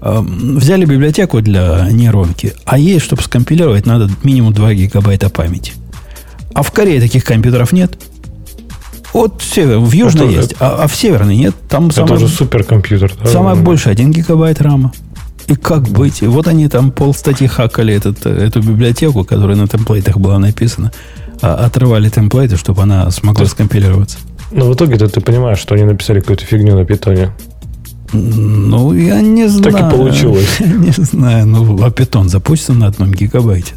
взяли 0.00 0.84
библиотеку 0.84 1.40
для 1.40 1.88
нейронки, 1.90 2.54
а 2.64 2.78
ей, 2.78 2.98
чтобы 2.98 3.22
скомпилировать, 3.22 3.86
надо 3.86 4.10
минимум 4.22 4.52
2 4.52 4.74
гигабайта 4.74 5.28
памяти. 5.28 5.72
А 6.54 6.62
в 6.62 6.72
Корее 6.72 7.00
таких 7.00 7.24
компьютеров 7.24 7.72
нет. 7.72 7.98
Вот 9.12 9.42
в, 9.42 9.44
север, 9.44 9.78
в 9.78 9.92
Южной 9.92 10.28
это, 10.28 10.40
есть, 10.40 10.54
а, 10.60 10.84
а 10.84 10.86
в 10.86 10.94
Северной 10.94 11.36
нет. 11.36 11.54
Там 11.68 11.86
это 11.86 11.96
самое, 11.96 12.14
уже 12.16 12.28
суперкомпьютер. 12.28 13.12
Да? 13.22 13.28
Самое 13.28 13.56
большее 13.56 13.92
1 13.92 14.12
гигабайт 14.12 14.60
рама. 14.60 14.92
И 15.48 15.54
как 15.56 15.88
быть? 15.88 16.22
И 16.22 16.26
вот 16.26 16.46
они 16.46 16.68
там 16.68 16.92
пол 16.92 17.12
статьи 17.12 17.48
хакали 17.48 17.92
этот, 17.92 18.24
эту 18.24 18.60
библиотеку, 18.60 19.24
которая 19.24 19.56
на 19.56 19.66
темплейтах 19.66 20.16
была 20.18 20.38
написана, 20.38 20.92
а 21.42 21.54
отрывали 21.54 22.08
темплейты, 22.08 22.56
чтобы 22.56 22.82
она 22.82 23.10
смогла 23.10 23.46
скомпилироваться. 23.46 24.18
Но 24.52 24.66
в 24.66 24.74
итоге-то 24.74 25.08
ты 25.08 25.20
понимаешь, 25.20 25.58
что 25.58 25.74
они 25.74 25.84
написали 25.84 26.20
какую-то 26.20 26.44
фигню 26.44 26.76
на 26.76 26.84
питоне. 26.84 27.32
Ну, 28.12 28.92
я 28.94 29.20
не 29.20 29.48
знаю. 29.48 29.72
Так 29.72 29.92
и 29.92 29.96
получилось. 29.96 30.48
Я 30.60 30.66
не 30.72 30.92
знаю. 30.92 31.46
Ну, 31.46 31.82
а 31.82 31.90
питон 31.90 32.28
запустится 32.28 32.72
на 32.72 32.86
одном 32.86 33.12
гигабайте. 33.12 33.74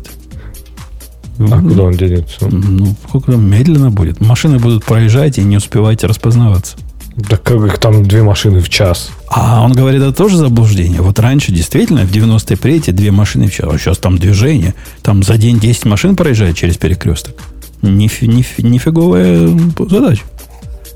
А 1.39 1.43
ну, 1.59 1.69
куда 1.69 1.83
он 1.83 1.93
денется? 1.93 2.47
Ну, 2.47 2.95
сколько 3.07 3.31
там 3.31 3.49
медленно 3.49 3.89
будет. 3.89 4.21
Машины 4.21 4.59
будут 4.59 4.85
проезжать 4.85 5.37
и 5.37 5.43
не 5.43 5.57
успевайте 5.57 6.07
распознаваться. 6.07 6.77
Да 7.15 7.37
как 7.37 7.61
их 7.63 7.77
там 7.77 8.03
две 8.03 8.23
машины 8.23 8.59
в 8.59 8.69
час? 8.69 9.11
А 9.27 9.63
он 9.63 9.73
говорит, 9.73 10.01
это 10.01 10.13
тоже 10.13 10.37
заблуждение. 10.37 11.01
Вот 11.01 11.19
раньше 11.19 11.51
действительно 11.51 12.05
в 12.05 12.11
90-е 12.11 12.57
прете 12.57 12.91
две 12.91 13.11
машины 13.11 13.47
в 13.47 13.53
час. 13.53 13.69
А 13.71 13.77
сейчас 13.77 13.97
там 13.99 14.17
движение. 14.17 14.73
Там 15.03 15.21
за 15.21 15.37
день 15.37 15.59
10 15.59 15.85
машин 15.85 16.15
проезжает 16.15 16.55
через 16.55 16.77
перекресток. 16.77 17.35
Ниф, 17.83 18.21
ниф, 18.21 18.57
нифиговая 18.57 19.47
задача. 19.89 20.23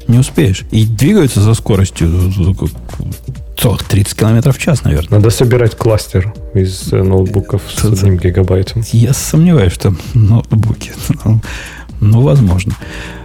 Не 0.08 0.20
успеешь. 0.20 0.64
И 0.72 0.86
двигаются 0.86 1.42
за 1.42 1.54
скоростью 1.54 2.10
30 3.90 4.16
км 4.16 4.52
в 4.52 4.58
час, 4.58 4.84
наверное. 4.84 5.18
Надо 5.18 5.30
собирать 5.30 5.76
кластер 5.76 6.34
из 6.54 6.94
э, 6.94 7.02
ноутбуков 7.02 7.62
с 7.68 7.84
одним 7.84 8.18
гигабайтом. 8.18 8.84
Я 8.92 9.14
сомневаюсь, 9.14 9.74
что 9.74 9.94
ноутбуки. 10.14 10.92
Ну, 11.26 11.42
ну 12.00 12.22
возможно. 12.22 12.74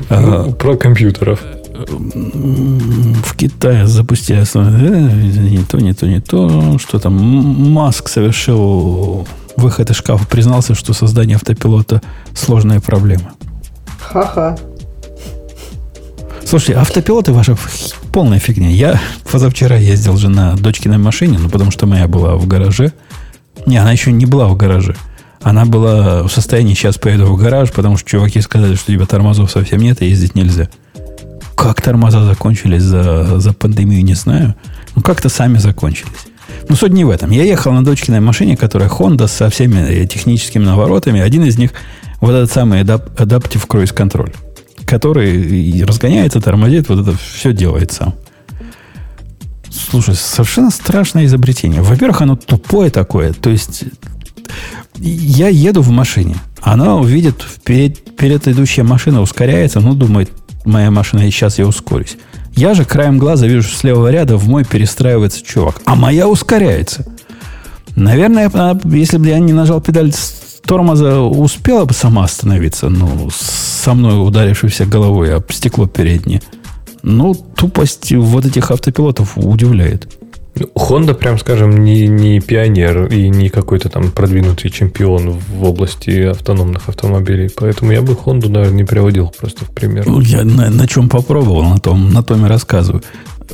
Ну, 0.09 0.49
а, 0.49 0.53
про 0.53 0.77
компьютеров. 0.77 1.41
В 1.75 3.37
Китае 3.37 3.87
запустили 3.87 4.41
э, 4.41 5.51
не 5.51 5.65
то, 5.65 5.79
не 5.79 5.93
то, 5.95 6.07
не 6.07 6.21
то. 6.21 6.79
Что 6.79 6.99
там? 6.99 7.15
Маск 7.15 8.09
совершил 8.09 9.27
выход 9.57 9.91
из 9.91 9.97
шкафа, 9.97 10.27
признался, 10.27 10.75
что 10.75 10.95
создание 10.95 11.37
автопилота 11.37 12.01
сложная 12.35 12.81
проблема. 12.81 13.33
Ха-ха. 14.01 14.57
Слушайте, 16.45 16.75
автопилоты 16.75 17.33
ваша 17.33 17.57
полная 18.13 18.39
фигня. 18.39 18.69
Я 18.69 19.01
позавчера 19.31 19.77
ездил 19.77 20.17
же 20.17 20.29
на 20.29 20.55
дочкиной 20.55 20.99
машине, 20.99 21.39
ну, 21.39 21.49
потому 21.49 21.71
что 21.71 21.87
моя 21.87 22.09
была 22.09 22.37
в 22.37 22.47
гараже. 22.47 22.93
Не, 23.67 23.79
она 23.79 23.93
еще 23.93 24.13
не 24.13 24.27
была 24.27 24.49
в 24.49 24.57
гараже. 24.57 24.95
Она 25.41 25.65
была 25.65 26.23
в 26.23 26.29
состоянии, 26.29 26.75
сейчас 26.75 26.99
поеду 26.99 27.27
в 27.27 27.37
гараж, 27.37 27.73
потому 27.73 27.97
что 27.97 28.09
чуваки 28.09 28.41
сказали, 28.41 28.75
что 28.75 28.93
у 28.93 28.95
тебя 28.95 29.07
тормозов 29.07 29.51
совсем 29.51 29.81
нет, 29.81 30.03
и 30.03 30.07
ездить 30.07 30.35
нельзя. 30.35 30.69
Как 31.57 31.81
тормоза 31.81 32.25
закончились 32.25 32.83
за, 32.83 33.41
за 33.41 33.53
пандемию, 33.53 34.05
не 34.05 34.15
знаю. 34.15 34.55
Ну, 34.95 35.03
как-то 35.03 35.29
сами 35.29 35.59
закончились. 35.59 36.27
Ну, 36.69 36.77
суть 36.77 36.93
не 36.93 37.05
в 37.05 37.11
этом. 37.11 37.31
Я 37.31 37.45
ехал 37.45 37.73
на 37.73 37.85
дочкиной 37.85 38.21
машине, 38.21 38.57
которая 38.57 38.89
Honda 38.89 39.27
со 39.27 39.49
всеми 39.49 40.05
техническими 40.07 40.65
наворотами. 40.65 41.21
Один 41.21 41.45
из 41.45 41.59
них 41.59 41.71
вот 42.21 42.33
этот 42.33 42.53
самый 42.53 42.83
Adaptive 42.83 43.67
Cruise 43.67 43.95
Control 43.95 44.33
который 44.93 45.83
разгоняется, 45.85 46.39
тормозит, 46.39 46.91
вот 46.91 47.01
это 47.01 47.17
все 47.17 47.55
делает 47.55 47.93
сам. 47.93 48.15
Слушай, 49.71 50.15
совершенно 50.15 50.71
страшное 50.71 51.25
изобретение. 51.25 51.81
Во-первых, 51.81 52.21
оно 52.21 52.37
тупое 52.37 52.91
такое. 52.91 53.33
То 53.33 53.49
есть, 53.49 53.85
я 54.99 55.49
еду 55.49 55.81
в 55.81 55.89
машине. 55.89 56.37
Она 56.61 56.97
увидит, 56.97 57.41
вперед, 57.41 58.17
перед 58.17 58.47
идущая 58.47 58.85
машина 58.85 59.23
ускоряется, 59.23 59.81
ну, 59.81 59.95
думает, 59.95 60.31
моя 60.67 60.91
машина, 60.91 61.27
и 61.27 61.31
сейчас 61.31 61.59
я 61.59 61.67
ускорюсь. 61.67 62.19
Я 62.55 62.75
же 62.75 62.85
краем 62.85 63.17
глаза 63.17 63.47
вижу, 63.47 63.63
что 63.63 63.79
с 63.79 63.85
левого 63.85 64.11
ряда 64.11 64.37
в 64.37 64.47
мой 64.47 64.67
перестраивается 64.67 65.43
чувак. 65.43 65.81
А 65.87 65.95
моя 65.97 66.29
ускоряется. 66.29 67.07
Наверное, 67.97 68.51
если 68.85 69.17
бы 69.17 69.29
я 69.29 69.39
не 69.39 69.55
нажал 69.55 69.81
педаль 69.81 70.13
тормоза 70.65 71.21
успела 71.21 71.85
бы 71.85 71.95
сама 71.95 72.25
остановиться, 72.25 72.89
ну, 72.89 73.29
со 73.31 73.95
мной 73.95 74.27
ударившейся 74.27 74.87
головой 74.87 75.35
об 75.35 75.51
стекло 75.53 75.87
переднее. 75.87 76.43
Ну, 77.03 77.35
тупость 77.35 78.13
вот 78.13 78.47
этих 78.47 78.71
автопилотов 78.71 79.37
удивляет. 79.37 80.09
Honda, 80.75 81.15
прям 81.15 81.39
скажем, 81.39 81.83
не, 81.83 82.07
не 82.07 82.41
пионер 82.41 83.07
и 83.07 83.29
не 83.31 83.49
какой-то 83.49 83.89
там 83.89 84.11
продвинутый 84.11 84.71
чемпион 84.71 85.31
в 85.31 85.65
области 85.65 86.27
автономных 86.27 86.89
автомобилей. 86.89 87.49
Поэтому 87.57 87.93
я 87.93 88.03
бы 88.03 88.13
Honda, 88.13 88.49
наверное, 88.49 88.77
не 88.77 88.85
приводил 88.85 89.33
просто 89.39 89.65
в 89.65 89.71
пример. 89.71 90.07
Ну, 90.07 90.21
я 90.21 90.45
на, 90.45 90.71
на 90.71 90.87
чем 90.87 91.09
попробовал, 91.09 91.65
на 91.65 91.79
том, 91.79 92.13
на 92.13 92.23
том 92.23 92.45
и 92.45 92.49
рассказываю. 92.49 93.03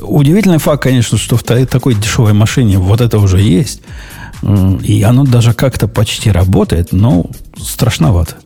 Удивительный 0.01 0.59
факт, 0.59 0.83
конечно, 0.83 1.19
что 1.19 1.37
в 1.37 1.43
такой 1.43 1.95
дешевой 1.95 2.33
машине 2.33 2.79
вот 2.79 3.01
это 3.01 3.19
уже 3.19 3.41
есть. 3.41 3.81
И 4.43 5.03
оно 5.03 5.25
даже 5.25 5.53
как-то 5.53 5.89
почти 5.89 6.31
работает, 6.31 6.93
но 6.93 7.27
страшновато. 7.59 8.37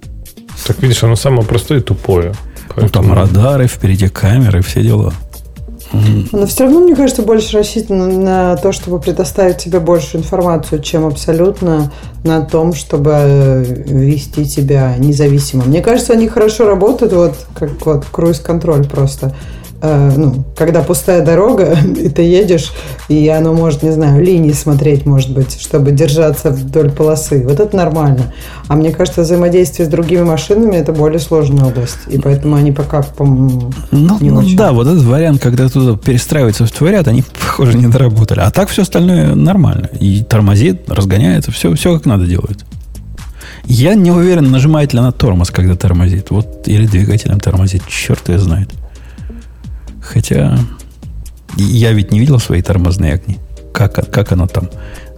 Так 0.67 0.81
видишь, 0.83 1.03
оно 1.03 1.17
самое 1.17 1.45
простое 1.45 1.79
и 1.79 1.83
тупое. 1.83 2.35
Поэтому... 2.75 2.87
Ну, 2.87 2.89
там 2.89 3.13
радары, 3.13 3.67
впереди 3.67 4.09
камеры, 4.09 4.63
все 4.63 4.83
дела. 4.83 5.13
Но 5.93 6.47
все 6.47 6.65
равно, 6.65 6.81
мне 6.81 6.97
кажется, 6.97 7.23
больше 7.23 7.59
рассчитано 7.59 8.07
на 8.07 8.57
то, 8.57 8.73
чтобы 8.73 8.99
предоставить 8.99 9.59
тебе 9.59 9.79
больше 9.79 10.17
информацию, 10.17 10.81
чем 10.81 11.05
абсолютно 11.05 11.93
на 12.25 12.41
том, 12.41 12.73
чтобы 12.73 13.85
вести 13.87 14.47
тебя 14.47 14.97
независимо. 14.97 15.65
Мне 15.65 15.83
кажется, 15.83 16.15
они 16.15 16.29
хорошо 16.29 16.67
работают, 16.67 17.13
вот 17.13 17.35
как 17.55 17.85
вот 17.85 18.07
круиз-контроль 18.11 18.87
просто. 18.87 19.35
Э, 19.85 20.13
ну, 20.17 20.45
когда 20.57 20.81
пустая 20.83 21.25
дорога, 21.25 21.77
и 21.97 22.09
ты 22.09 22.23
едешь, 22.23 22.73
и 23.09 23.29
оно 23.29 23.53
может, 23.53 23.83
не 23.83 23.91
знаю, 23.91 24.23
линии 24.23 24.53
смотреть, 24.53 25.07
может 25.07 25.35
быть, 25.35 25.61
чтобы 25.61 25.91
держаться 25.91 26.51
вдоль 26.51 26.91
полосы. 26.93 27.45
Вот 27.45 27.59
это 27.59 27.77
нормально. 27.77 28.33
А 28.69 28.77
мне 28.77 28.93
кажется, 28.93 29.23
взаимодействие 29.23 29.87
с 29.87 29.91
другими 29.91 30.23
машинами 30.23 30.77
это 30.77 30.93
более 30.93 31.19
сложная 31.19 31.65
область. 31.65 31.99
И 32.07 32.19
поэтому 32.19 32.55
они 32.55 32.71
пока, 32.71 33.03
по-моему, 33.03 33.73
ну, 33.91 34.19
не 34.21 34.31
ну, 34.31 34.39
очень. 34.39 34.57
Да, 34.57 34.71
вот 34.71 34.87
этот 34.87 35.03
вариант, 35.03 35.43
когда 35.43 35.69
туда 35.69 35.99
перестраиваются 35.99 36.65
в 36.65 36.71
творят, 36.71 37.09
они, 37.09 37.25
похоже, 37.41 37.77
не 37.77 37.89
доработали. 37.89 38.39
А 38.39 38.53
так 38.53 38.69
все 38.69 38.83
остальное 38.83 39.35
нормально. 39.35 39.91
И 39.99 40.23
тормозит, 40.23 40.89
разгоняется, 40.89 41.51
все, 41.51 41.75
все 41.75 41.95
как 41.95 42.07
надо 42.07 42.27
делает. 42.27 42.65
Я 43.65 43.95
не 43.95 44.13
уверен, 44.13 44.53
нажимает 44.53 44.93
ли 44.93 45.01
она 45.01 45.11
тормоз, 45.11 45.51
когда 45.51 45.75
тормозит. 45.75 46.31
Вот, 46.31 46.69
или 46.69 46.87
двигателем 46.87 47.41
тормозит. 47.41 47.83
Черт 47.89 48.29
ее 48.29 48.39
знает. 48.39 48.69
Хотя 50.03 50.59
я 51.57 51.93
ведь 51.93 52.13
не 52.13 52.21
видел 52.21 52.39
свои 52.39 52.61
тормозные 52.63 53.15
огни. 53.15 53.39
Как, 53.73 53.95
как 54.11 54.33
оно 54.33 54.47
там 54.47 54.69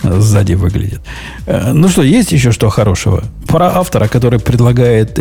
сзади 0.02 0.54
выглядит. 0.54 1.00
Э, 1.46 1.72
ну 1.72 1.88
что, 1.88 2.02
есть 2.02 2.32
еще 2.32 2.52
что 2.52 2.68
хорошего? 2.68 3.24
Про 3.48 3.78
автора, 3.78 4.06
который 4.06 4.38
предлагает 4.38 5.18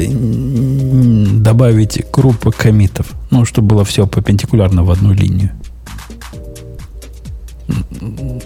добавить 1.41 2.05
группы 2.11 2.51
комитов. 2.51 3.07
Ну, 3.31 3.45
чтобы 3.45 3.69
было 3.69 3.85
все 3.85 4.05
перпендикулярно 4.05 4.83
в 4.83 4.91
одну 4.91 5.13
линию. 5.13 5.51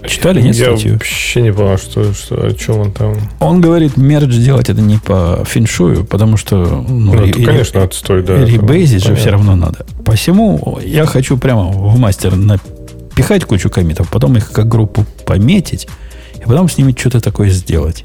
Читали, 0.06 0.40
нет, 0.40 0.54
Я 0.54 0.66
статью? 0.66 0.92
вообще 0.94 1.42
не 1.42 1.52
понял, 1.52 1.76
что, 1.76 2.12
что, 2.12 2.46
о 2.46 2.52
чем 2.54 2.78
он 2.78 2.92
там. 2.92 3.16
Он 3.40 3.60
говорит, 3.60 3.96
мердж 3.96 4.36
делать 4.38 4.68
это 4.68 4.80
не 4.80 4.98
по 4.98 5.44
финшую, 5.46 6.04
потому 6.04 6.36
что... 6.36 6.56
Ну, 6.88 7.14
ну 7.14 7.26
это, 7.26 7.42
конечно, 7.42 7.82
отстой, 7.82 8.22
да. 8.22 8.44
Ребейзить 8.44 9.04
же 9.04 9.14
все 9.16 9.30
равно 9.30 9.56
надо. 9.56 9.86
Посему 10.04 10.78
я 10.84 11.04
хочу 11.06 11.36
прямо 11.36 11.64
в 11.68 11.98
мастер 11.98 12.36
напихать 12.36 13.44
кучу 13.44 13.70
комитов, 13.70 14.08
потом 14.08 14.36
их 14.36 14.52
как 14.52 14.68
группу 14.68 15.04
пометить, 15.26 15.88
и 16.36 16.44
потом 16.44 16.68
с 16.68 16.78
ними 16.78 16.94
что-то 16.96 17.20
такое 17.20 17.50
сделать. 17.50 18.04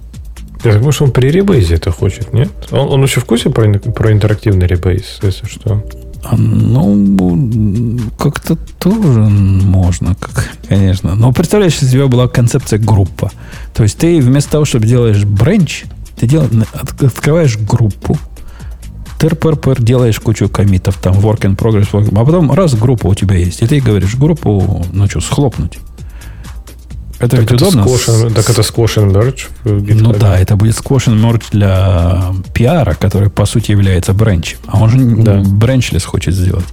Я 0.64 0.74
думаю, 0.76 0.94
что 0.94 1.04
он 1.04 1.12
при 1.12 1.28
ребейзе 1.28 1.76
это 1.76 1.92
хочет, 1.92 2.34
нет? 2.34 2.50
Он, 2.72 2.90
он 2.90 3.04
еще 3.04 3.20
в 3.20 3.26
курсе 3.26 3.50
про, 3.50 3.72
про 3.72 4.12
интерактивный 4.14 4.66
ребейз, 4.66 5.20
если 5.22 5.46
что? 5.46 5.84
Ну, 6.32 8.00
как-то 8.18 8.56
тоже 8.56 9.22
можно, 9.22 10.16
как, 10.16 10.50
конечно. 10.68 11.16
Но 11.16 11.32
представляешь, 11.34 11.74
если 11.74 11.88
у 11.88 11.92
тебя 11.92 12.08
была 12.08 12.28
концепция 12.28 12.80
группа. 12.80 13.32
То 13.74 13.84
есть 13.84 13.98
ты 13.98 14.20
вместо 14.22 14.52
того, 14.52 14.66
чтобы 14.66 14.86
делаешь 14.86 15.24
бренч, 15.26 15.84
ты 16.16 16.28
дел, 16.28 16.48
открываешь 17.02 17.58
группу, 17.58 18.18
терпер 19.20 19.82
делаешь 19.82 20.20
кучу 20.20 20.50
комитов, 20.50 20.98
там, 20.98 21.14
work 21.16 21.42
in 21.42 21.56
progress, 21.56 21.92
work, 21.92 22.10
а 22.16 22.26
потом 22.26 22.52
раз 22.52 22.74
группа 22.76 23.08
у 23.08 23.16
тебя 23.16 23.36
есть, 23.36 23.62
и 23.62 23.68
ты 23.68 23.80
говоришь 23.80 24.16
группу, 24.16 24.86
ну 24.92 25.08
что, 25.08 25.22
схлопнуть. 25.22 25.80
Это 27.20 27.30
так 27.30 27.40
ведь 27.40 27.52
это 27.52 27.68
удобно. 27.68 27.82
Squash, 27.82 28.34
так 28.34 28.50
это 28.50 28.62
squash 28.62 28.98
and 28.98 29.12
merge 29.14 29.48
Ну 29.64 30.14
да, 30.14 30.38
это 30.40 30.56
будет 30.56 30.76
squash 30.76 31.08
and 31.08 31.22
merge 31.22 31.46
для 31.52 32.34
пиара, 32.54 32.96
который 32.96 33.30
по 33.30 33.46
сути 33.46 33.72
является 33.72 34.14
бренчем. 34.14 34.58
А 34.68 34.82
он 34.82 34.90
же 34.90 34.98
да. 34.98 35.42
бренчлес 35.46 36.04
хочет 36.04 36.34
сделать. 36.34 36.66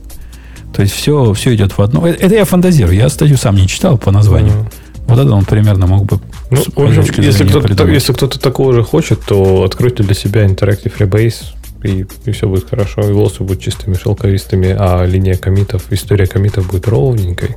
То 0.74 0.82
есть 0.82 0.94
все, 0.94 1.32
все 1.34 1.54
идет 1.54 1.76
в 1.76 1.82
одно. 1.82 2.06
Э, 2.06 2.12
это 2.12 2.34
я 2.34 2.44
фантазирую. 2.44 2.96
Я 2.96 3.08
статью 3.08 3.36
сам 3.36 3.56
не 3.56 3.66
читал 3.66 3.98
по 3.98 4.10
названию. 4.10 4.52
Mm. 4.52 4.72
Вот 5.08 5.18
это 5.18 5.32
он 5.32 5.44
примерно 5.44 5.86
мог 5.86 6.06
бы 6.06 6.20
ну, 6.50 6.62
в 6.74 6.98
общем, 6.98 7.22
если, 7.22 7.46
кто-то, 7.46 7.86
если 7.86 8.12
кто-то 8.12 8.38
такого 8.38 8.72
же 8.72 8.82
хочет, 8.82 9.20
то 9.20 9.64
откройте 9.64 10.02
для 10.02 10.14
себя 10.14 10.44
Interactive 10.44 10.96
Rebase, 10.98 11.44
и, 11.84 12.06
и 12.24 12.30
все 12.32 12.48
будет 12.48 12.68
хорошо. 12.68 13.02
И 13.08 13.12
волосы 13.12 13.42
будут 13.42 13.62
чистыми, 13.62 13.94
шелковистыми, 13.94 14.74
а 14.76 15.04
линия 15.04 15.36
комитов, 15.36 15.84
история 15.90 16.26
комитов 16.26 16.68
будет 16.68 16.88
ровненькой. 16.88 17.56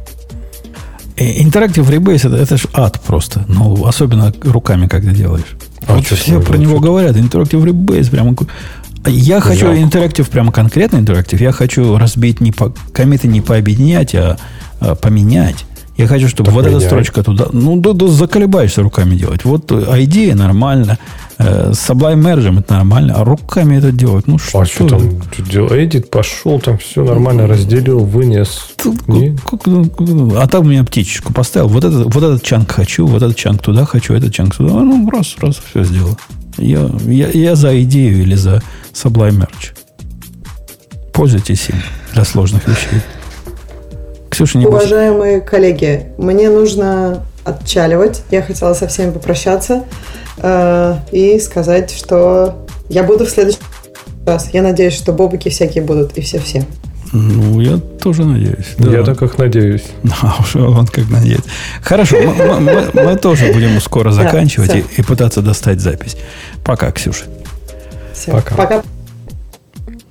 Interactive 1.15 1.87
Rebase 1.87 2.27
это, 2.27 2.35
это 2.37 2.57
же 2.57 2.67
ад 2.73 2.99
просто. 3.01 3.45
Ну, 3.47 3.85
особенно 3.85 4.33
руками, 4.41 4.87
когда 4.87 5.11
делаешь. 5.11 5.55
А 5.87 5.95
вот 5.95 6.05
все 6.05 6.39
про 6.39 6.57
него 6.57 6.79
говорят. 6.79 7.15
Interactive 7.15 7.63
Rebase 7.63 8.09
прямо... 8.09 8.35
Я 9.05 9.39
Жалко. 9.39 9.49
хочу 9.49 9.67
Interactive 9.73 10.29
прямо 10.29 10.51
конкретно 10.51 10.97
Interactive. 10.97 11.41
Я 11.41 11.51
хочу 11.51 11.97
разбить 11.97 12.41
не 12.41 12.51
по... 12.51 12.73
комиты 12.93 13.27
не 13.27 13.41
пообъединять, 13.41 14.15
а, 14.15 14.37
а 14.79 14.95
поменять. 14.95 15.65
Я 15.97 16.07
хочу, 16.07 16.27
чтобы 16.27 16.47
так 16.47 16.55
вот 16.55 16.65
эта 16.65 16.79
строчка 16.79 17.21
туда... 17.21 17.47
Ну, 17.51 17.77
да, 17.77 17.93
да, 17.93 18.07
заколебаешься 18.07 18.81
руками 18.81 19.15
делать. 19.15 19.45
Вот 19.45 19.71
идея 19.71 20.33
нормально. 20.35 20.97
Э, 21.43 21.71
Sublime 21.71 22.21
Merge 22.21 22.59
это 22.59 22.73
нормально. 22.73 23.15
А 23.17 23.23
руками 23.23 23.77
это 23.77 23.91
делать, 23.91 24.27
ну 24.27 24.37
что? 24.37 24.59
А 24.59 24.65
что 24.65 24.87
там? 24.87 25.01
Эдит 25.71 26.09
пошел, 26.09 26.59
там 26.59 26.77
все 26.77 27.03
нормально 27.03 27.47
разделил, 27.47 27.99
вынес. 27.99 28.75
А 28.85 30.47
там 30.47 30.65
у 30.65 30.69
меня 30.69 30.83
птичечку 30.83 31.33
поставил. 31.33 31.67
Вот, 31.67 31.83
этот, 31.83 32.13
вот 32.13 32.23
этот 32.23 32.43
чанк 32.43 32.71
хочу, 32.71 33.05
вот 33.05 33.21
этот 33.21 33.35
чанк 33.35 33.61
туда 33.61 33.85
хочу, 33.85 34.13
этот 34.13 34.33
чанк 34.33 34.55
туда. 34.55 34.73
Ну, 34.73 35.09
раз, 35.09 35.35
раз, 35.39 35.61
все 35.69 35.83
сделал. 35.83 36.17
Я, 36.57 36.89
я, 37.05 37.29
я 37.29 37.55
за 37.55 37.81
идею 37.83 38.21
или 38.21 38.35
за 38.35 38.61
Sublime 38.93 39.39
Merge. 39.39 39.75
Пользуйтесь 41.11 41.69
им 41.69 41.75
для 42.13 42.23
сложных 42.23 42.67
вещей. 42.67 43.01
Ксюша, 44.29 44.57
не 44.57 44.65
Уважаемые 44.65 45.39
бойся. 45.39 45.45
коллеги, 45.45 46.07
мне 46.17 46.49
нужно 46.49 47.23
отчаливать. 47.43 48.23
Я 48.31 48.41
хотела 48.41 48.73
со 48.73 48.87
всеми 48.87 49.11
попрощаться 49.11 49.83
э, 50.37 50.95
и 51.11 51.39
сказать, 51.39 51.91
что 51.91 52.65
я 52.89 53.03
буду 53.03 53.25
в 53.25 53.29
следующий 53.29 53.59
раз. 54.25 54.49
Я 54.53 54.61
надеюсь, 54.61 54.93
что 54.93 55.13
бобики 55.13 55.49
всякие 55.49 55.83
будут 55.83 56.17
и 56.17 56.21
все-все. 56.21 56.65
Ну, 57.11 57.61
я 57.61 57.77
тоже 57.77 58.25
надеюсь. 58.25 58.73
Да. 58.79 58.91
Я 58.91 59.03
так 59.03 59.19
как 59.19 59.37
надеюсь. 59.37 59.83
Да, 60.03 60.35
уж 60.39 60.55
он 60.55 60.87
как 60.87 61.09
надеется. 61.09 61.47
Хорошо, 61.81 62.17
мы, 62.19 62.59
мы, 62.59 62.89
мы 62.93 63.15
тоже 63.17 63.53
будем 63.53 63.79
скоро 63.79 64.11
заканчивать 64.11 64.69
да, 64.69 64.79
и, 64.79 64.83
и 64.97 65.01
пытаться 65.03 65.41
достать 65.41 65.79
запись. 65.79 66.17
Пока, 66.65 66.91
Ксюша. 66.91 67.25
Все. 68.13 68.31
Пока. 68.31 68.55
Пока. 68.55 68.83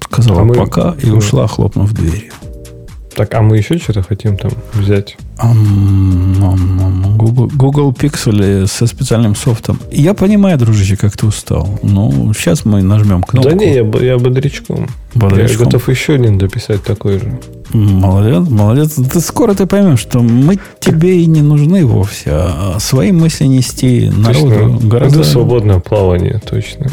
Сказала 0.01 0.43
а 0.43 0.45
мы... 0.45 0.55
пока 0.55 0.95
и 1.03 1.11
ушла, 1.11 1.49
хлопнув 1.49 1.93
дверью. 1.93 2.33
Так, 3.17 3.35
а 3.35 3.43
мы 3.43 3.59
еще 3.59 3.79
что-то 3.79 4.03
хотим 4.03 4.37
там 4.37 4.53
взять? 4.73 5.17
Google, 7.17 7.51
Google 7.55 7.93
Pixel 7.93 8.67
со 8.67 8.87
специальным 8.87 9.35
софтом. 9.35 9.79
Я 9.91 10.15
понимаю, 10.15 10.59
дружище, 10.59 10.97
как 10.97 11.17
ты 11.17 11.27
устал. 11.27 11.81
Ну, 11.83 12.33
сейчас 12.35 12.65
мы 12.65 12.83
нажмем 12.83 13.23
кнопку. 13.23 13.51
Да 13.51 13.57
не, 13.57 13.75
я, 13.75 13.85
я 14.01 14.19
бодрячком. 14.19 14.89
Бодрячком. 15.15 15.59
Я 15.59 15.65
готов 15.65 15.89
еще 15.89 16.15
один 16.15 16.39
дописать 16.39 16.83
такой 16.83 17.19
же. 17.19 17.41
Молодец, 17.73 18.49
молодец. 18.49 18.95
Ты 18.95 19.21
скоро 19.21 19.55
ты 19.55 19.67
поймешь, 19.67 20.01
что 20.01 20.21
мы 20.21 20.59
тебе 20.79 21.23
и 21.23 21.27
не 21.27 21.41
нужны 21.41 21.87
вовсе, 21.87 22.31
а 22.33 22.77
свои 22.79 23.13
мысли 23.13 23.47
нести 23.47 24.11
народу 24.15 24.49
точно. 24.51 24.89
гораздо... 24.89 25.21
Это 25.21 25.29
свободное 25.29 25.79
плавание, 25.79 26.41
точно. 26.45 26.87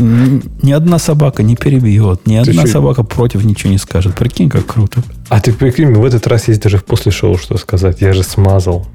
Ни 0.61 0.71
одна 0.71 0.99
собака 0.99 1.43
не 1.43 1.55
перебьет, 1.55 2.25
ни 2.25 2.41
ты 2.41 2.49
одна 2.51 2.63
что? 2.63 2.71
собака 2.71 3.03
против 3.03 3.43
ничего 3.43 3.71
не 3.71 3.77
скажет. 3.77 4.15
Прикинь, 4.15 4.49
как 4.49 4.65
круто. 4.65 5.03
А 5.27 5.41
ты 5.41 5.51
прикинь, 5.51 5.93
в 5.93 6.05
этот 6.05 6.25
раз 6.27 6.47
есть 6.47 6.61
даже 6.61 6.77
после 6.79 7.11
шоу 7.11 7.37
что 7.37 7.57
сказать. 7.57 8.01
Я 8.01 8.13
же 8.13 8.23
смазал. 8.23 8.87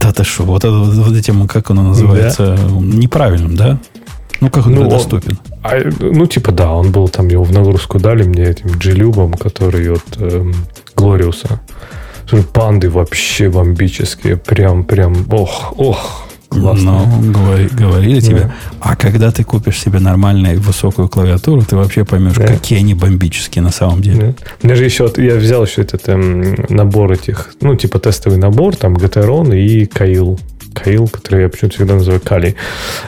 Да 0.00 0.12
ты 0.12 0.24
что, 0.24 0.42
вот, 0.42 0.64
это, 0.64 0.72
вот 0.72 1.16
этим, 1.16 1.46
как 1.46 1.70
оно 1.70 1.82
называется, 1.82 2.56
да. 2.58 2.70
неправильным, 2.80 3.54
да? 3.54 3.78
Ну, 4.40 4.50
как 4.50 4.66
он 4.66 4.74
ну, 4.74 4.88
доступен? 4.88 5.38
А, 5.66 5.90
ну, 6.00 6.26
типа, 6.26 6.52
да, 6.52 6.72
он 6.72 6.92
был 6.92 7.08
там, 7.08 7.28
его 7.28 7.42
в 7.42 7.52
нагрузку 7.52 7.98
дали 7.98 8.22
мне 8.22 8.44
этим 8.44 8.70
джилюбом, 8.78 9.32
который 9.34 9.92
от 9.92 10.16
эм, 10.18 10.54
Глориуса. 10.94 11.60
Панды 12.52 12.88
вообще 12.90 13.48
бомбические. 13.48 14.36
Прям, 14.36 14.84
прям, 14.84 15.26
ох, 15.30 15.74
ох. 15.76 16.26
Классно. 16.48 17.04
Ну, 17.20 17.32
говори, 17.32 17.66
говорили 17.66 18.20
да. 18.20 18.26
тебе. 18.26 18.52
А 18.80 18.94
когда 18.96 19.32
ты 19.32 19.42
купишь 19.42 19.80
себе 19.80 19.98
нормальную 19.98 20.60
высокую 20.60 21.08
клавиатуру, 21.08 21.62
ты 21.62 21.76
вообще 21.76 22.04
поймешь, 22.04 22.34
да. 22.36 22.46
какие 22.46 22.78
они 22.78 22.94
бомбические 22.94 23.62
на 23.62 23.72
самом 23.72 24.00
деле. 24.00 24.34
Да. 24.38 24.44
Меня 24.62 24.76
же 24.76 24.84
еще, 24.84 25.12
я 25.16 25.34
взял 25.34 25.64
еще 25.64 25.82
этот 25.82 26.08
эм, 26.08 26.54
набор 26.68 27.12
этих, 27.12 27.54
ну, 27.60 27.74
типа 27.74 27.98
тестовый 27.98 28.38
набор, 28.38 28.76
там, 28.76 28.94
Gateron 28.94 29.56
и 29.58 29.86
Каил. 29.86 30.38
Каил, 30.76 31.08
который 31.08 31.42
я 31.42 31.48
почему-то 31.48 31.76
всегда 31.76 31.94
называю 31.94 32.20
Кали. 32.20 32.54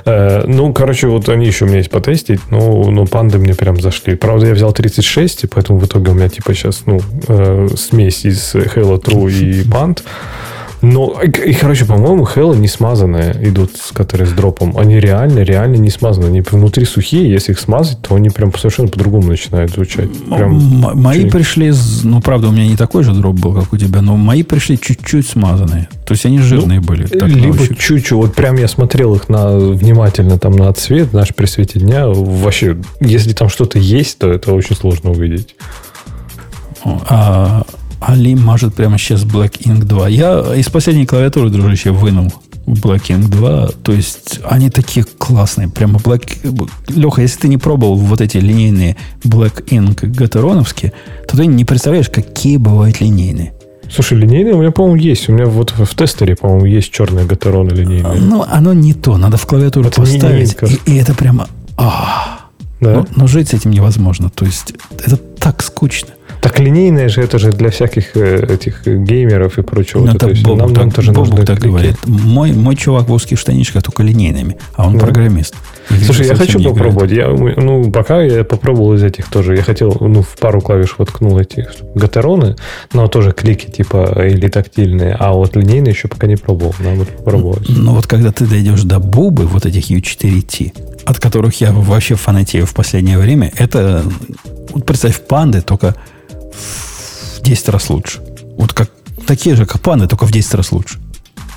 Э, 0.04 0.44
ну, 0.46 0.72
короче, 0.72 1.08
вот 1.08 1.28
они 1.28 1.46
еще 1.46 1.64
у 1.64 1.68
меня 1.68 1.78
есть 1.78 1.90
потестить, 1.90 2.40
но, 2.50 2.90
но 2.90 3.06
панды 3.06 3.38
мне 3.38 3.54
прям 3.54 3.80
зашли. 3.80 4.16
Правда, 4.16 4.46
я 4.46 4.54
взял 4.54 4.72
36, 4.72 5.44
и 5.44 5.46
поэтому 5.46 5.78
в 5.78 5.86
итоге 5.86 6.10
у 6.10 6.14
меня 6.14 6.28
типа 6.28 6.54
сейчас, 6.54 6.82
ну, 6.86 7.00
э, 7.28 7.68
смесь 7.76 8.24
из 8.24 8.54
Halo 8.54 9.00
True 9.00 9.30
и 9.30 9.68
панд. 9.68 10.04
Ну, 10.80 11.20
и, 11.20 11.54
короче, 11.54 11.84
по-моему, 11.84 12.24
хеллы 12.24 12.56
не 12.56 12.68
смазанные 12.68 13.36
идут, 13.42 13.72
которые 13.92 14.26
с 14.26 14.32
дропом. 14.32 14.76
Они 14.78 15.00
реально, 15.00 15.40
реально 15.40 15.76
не 15.76 15.90
смазанные. 15.90 16.28
Они 16.28 16.40
внутри 16.40 16.84
сухие, 16.84 17.30
если 17.30 17.52
их 17.52 17.58
смазать, 17.58 18.00
то 18.02 18.14
они 18.14 18.30
прям 18.30 18.54
совершенно 18.54 18.88
по-другому 18.88 19.28
начинают 19.28 19.72
звучать. 19.72 20.10
Прям 20.28 20.84
М- 20.84 21.00
мои 21.00 21.20
очень... 21.20 21.30
пришли, 21.30 21.72
ну, 22.04 22.20
правда, 22.20 22.48
у 22.48 22.52
меня 22.52 22.66
не 22.66 22.76
такой 22.76 23.02
же 23.02 23.12
дроп 23.12 23.36
был, 23.36 23.54
как 23.54 23.72
у 23.72 23.76
тебя, 23.76 24.02
но 24.02 24.16
мои 24.16 24.42
пришли 24.42 24.78
чуть-чуть 24.78 25.26
смазанные. 25.26 25.88
То 26.06 26.12
есть 26.12 26.24
они 26.26 26.38
жирные 26.38 26.80
ну, 26.80 26.86
были. 26.86 27.06
Так, 27.06 27.28
либо 27.28 27.58
чуть-чуть. 27.58 28.12
Вот 28.12 28.34
прям 28.34 28.56
я 28.56 28.68
смотрел 28.68 29.14
их 29.14 29.28
на 29.28 29.58
внимательно 29.58 30.38
там 30.38 30.52
на 30.52 30.72
цвет, 30.72 31.12
наш 31.12 31.34
при 31.34 31.46
свете 31.46 31.80
дня. 31.80 32.06
Вообще, 32.06 32.76
если 33.00 33.32
там 33.32 33.48
что-то 33.48 33.78
есть, 33.78 34.18
то 34.18 34.32
это 34.32 34.52
очень 34.52 34.76
сложно 34.76 35.10
увидеть. 35.10 35.56
А, 36.84 37.64
Али 38.00 38.34
мажет 38.34 38.74
прямо 38.74 38.98
сейчас 38.98 39.24
Black 39.24 39.60
Ink 39.60 39.84
2. 39.84 40.08
Я 40.08 40.54
из 40.54 40.68
последней 40.68 41.06
клавиатуры, 41.06 41.50
дружище, 41.50 41.90
вынул 41.90 42.32
Black 42.66 43.08
Ink 43.08 43.28
2. 43.28 43.68
То 43.82 43.92
есть 43.92 44.40
они 44.44 44.70
такие 44.70 45.04
классные. 45.04 45.68
Прямо 45.68 45.98
Black... 45.98 46.24
Леха, 46.88 47.22
если 47.22 47.40
ты 47.40 47.48
не 47.48 47.56
пробовал 47.56 47.96
вот 47.96 48.20
эти 48.20 48.36
линейные 48.38 48.96
Black 49.24 49.64
Ink 49.66 50.06
гатероновские, 50.06 50.92
то 51.26 51.36
ты 51.36 51.46
не 51.46 51.64
представляешь, 51.64 52.08
какие 52.08 52.56
бывают 52.56 53.00
линейные. 53.00 53.52
Слушай, 53.90 54.18
линейные 54.18 54.54
у 54.54 54.60
меня, 54.60 54.70
по-моему, 54.70 54.96
есть. 54.96 55.28
У 55.28 55.32
меня 55.32 55.46
вот 55.46 55.70
в 55.76 55.94
тестере, 55.94 56.36
по-моему, 56.36 56.66
есть 56.66 56.92
черные 56.92 57.24
гатероны 57.24 57.70
линейные. 57.70 58.20
Ну, 58.20 58.44
оно 58.46 58.74
не 58.74 58.94
то. 58.94 59.16
Надо 59.16 59.38
в 59.38 59.46
клавиатуру 59.46 59.88
это 59.88 60.00
поставить. 60.00 60.56
И, 60.86 60.92
и 60.92 60.96
это 60.96 61.14
прямо... 61.14 61.48
А, 61.76 62.48
да? 62.80 62.94
но, 62.94 63.06
но 63.16 63.26
жить 63.26 63.48
с 63.48 63.54
этим 63.54 63.70
невозможно. 63.70 64.30
То 64.30 64.44
есть 64.44 64.74
это 64.90 65.16
так 65.16 65.62
скучно. 65.62 66.10
Так 66.40 66.58
линейные 66.60 67.08
же 67.08 67.22
это 67.22 67.38
же 67.38 67.52
для 67.52 67.70
всяких 67.70 68.16
э, 68.16 68.46
этих 68.54 68.86
геймеров 68.86 69.58
и 69.58 69.62
прочего. 69.62 70.04
Ну, 70.04 70.12
это 70.12 70.28
Бобу, 70.28 70.56
нам, 70.56 70.68
так, 70.68 70.78
нам 70.78 70.90
тоже 70.90 71.12
Бобу 71.12 71.44
так 71.44 71.58
говорит. 71.58 71.96
Мой, 72.06 72.52
мой 72.52 72.76
чувак 72.76 73.08
в 73.08 73.12
узких 73.12 73.38
штанишках 73.38 73.82
только 73.82 74.02
линейными, 74.02 74.56
а 74.74 74.86
он 74.86 74.98
да. 74.98 75.04
программист. 75.04 75.54
И 75.90 76.04
Слушай, 76.04 76.26
я 76.26 76.34
хочу 76.34 76.62
попробовать. 76.62 77.10
Я, 77.10 77.28
ну, 77.28 77.90
пока 77.90 78.22
я 78.22 78.44
попробовал 78.44 78.94
из 78.94 79.02
этих 79.02 79.28
тоже. 79.28 79.56
Я 79.56 79.62
хотел, 79.62 79.96
ну, 80.00 80.22
в 80.22 80.36
пару 80.36 80.60
клавиш 80.60 80.94
воткнул 80.98 81.38
эти 81.38 81.68
гатероны, 81.94 82.56
но 82.92 83.08
тоже 83.08 83.32
клики 83.32 83.70
типа 83.70 84.22
или 84.26 84.48
тактильные, 84.48 85.16
а 85.18 85.32
вот 85.32 85.56
линейные 85.56 85.92
еще 85.92 86.08
пока 86.08 86.26
не 86.26 86.36
пробовал. 86.36 86.74
Надо 86.78 86.96
будет 86.96 87.16
попробовать. 87.16 87.68
Но 87.68 87.94
вот 87.94 88.06
когда 88.06 88.32
ты 88.32 88.46
дойдешь 88.46 88.82
до 88.82 88.98
Бубы, 88.98 89.46
вот 89.46 89.66
этих 89.66 89.90
U4T, 89.90 91.04
от 91.04 91.18
которых 91.18 91.60
я 91.60 91.72
вообще 91.72 92.14
фанатею 92.14 92.66
в 92.66 92.74
последнее 92.74 93.18
время, 93.18 93.50
это, 93.56 94.04
вот 94.70 94.84
представь, 94.84 95.20
панды, 95.20 95.62
только 95.62 95.94
в 96.58 97.42
10 97.42 97.68
раз 97.68 97.90
лучше. 97.90 98.20
Вот 98.56 98.72
как 98.72 98.90
такие 99.26 99.56
же 99.56 99.66
капаны, 99.66 100.08
только 100.08 100.26
в 100.26 100.32
10 100.32 100.54
раз 100.54 100.72
лучше. 100.72 100.98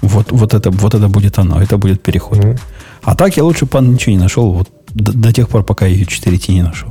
Вот, 0.02 0.32
вот, 0.32 0.54
это, 0.54 0.72
вот 0.72 0.94
это 0.94 1.08
будет 1.08 1.38
оно, 1.38 1.62
это 1.62 1.78
будет 1.78 2.02
переход. 2.02 2.40
Mm-hmm. 2.40 2.60
А 3.04 3.16
так 3.16 3.38
я 3.38 3.44
лучше 3.44 3.66
пан 3.66 3.94
ничего 3.94 4.14
не 4.14 4.22
нашел 4.22 4.52
вот 4.52 4.70
до, 4.94 5.14
до 5.14 5.32
тех 5.32 5.48
пор, 5.48 5.64
пока 5.64 5.86
я 5.86 6.04
4T 6.04 6.52
не 6.52 6.64
нашел. 6.64 6.90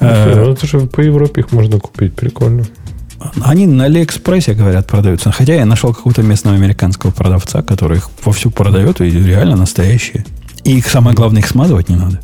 Ну, 0.00 0.08
э, 0.08 0.52
это 0.52 0.66
же 0.66 0.80
по 0.80 1.00
Европе 1.00 1.42
их 1.42 1.52
можно 1.52 1.78
купить, 1.78 2.14
прикольно. 2.14 2.64
Они 3.42 3.66
на 3.66 3.84
Алиэкспрессе, 3.84 4.54
говорят, 4.54 4.86
продаются. 4.86 5.32
Хотя 5.32 5.54
я 5.54 5.64
нашел 5.64 5.94
какого-то 5.94 6.22
местного 6.22 6.56
американского 6.56 7.10
продавца, 7.10 7.62
который 7.62 7.98
их 7.98 8.10
вовсю 8.24 8.50
продает, 8.50 9.00
и 9.00 9.10
реально 9.10 9.56
настоящие. 9.56 10.26
И 10.64 10.78
их, 10.78 10.88
самое 10.88 11.16
главное, 11.16 11.40
их 11.40 11.48
смазывать 11.48 11.88
не 11.88 11.96
надо. 11.96 12.20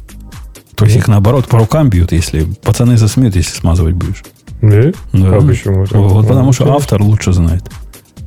То 0.81 0.85
есть 0.87 0.97
их 0.97 1.09
наоборот 1.09 1.47
по 1.47 1.59
рукам 1.59 1.89
бьют, 1.89 2.13
если 2.13 2.45
пацаны 2.63 2.97
засмеют, 2.97 3.37
если 3.37 3.55
смазывать 3.57 3.95
будешь. 3.95 4.25
Да? 4.63 4.93
Да. 5.13 5.37
А 5.37 5.41
почему? 5.41 5.85
Вот, 5.91 6.27
потому 6.27 6.53
что 6.53 6.75
автор 6.75 7.03
лучше 7.03 7.33
знает. 7.33 7.65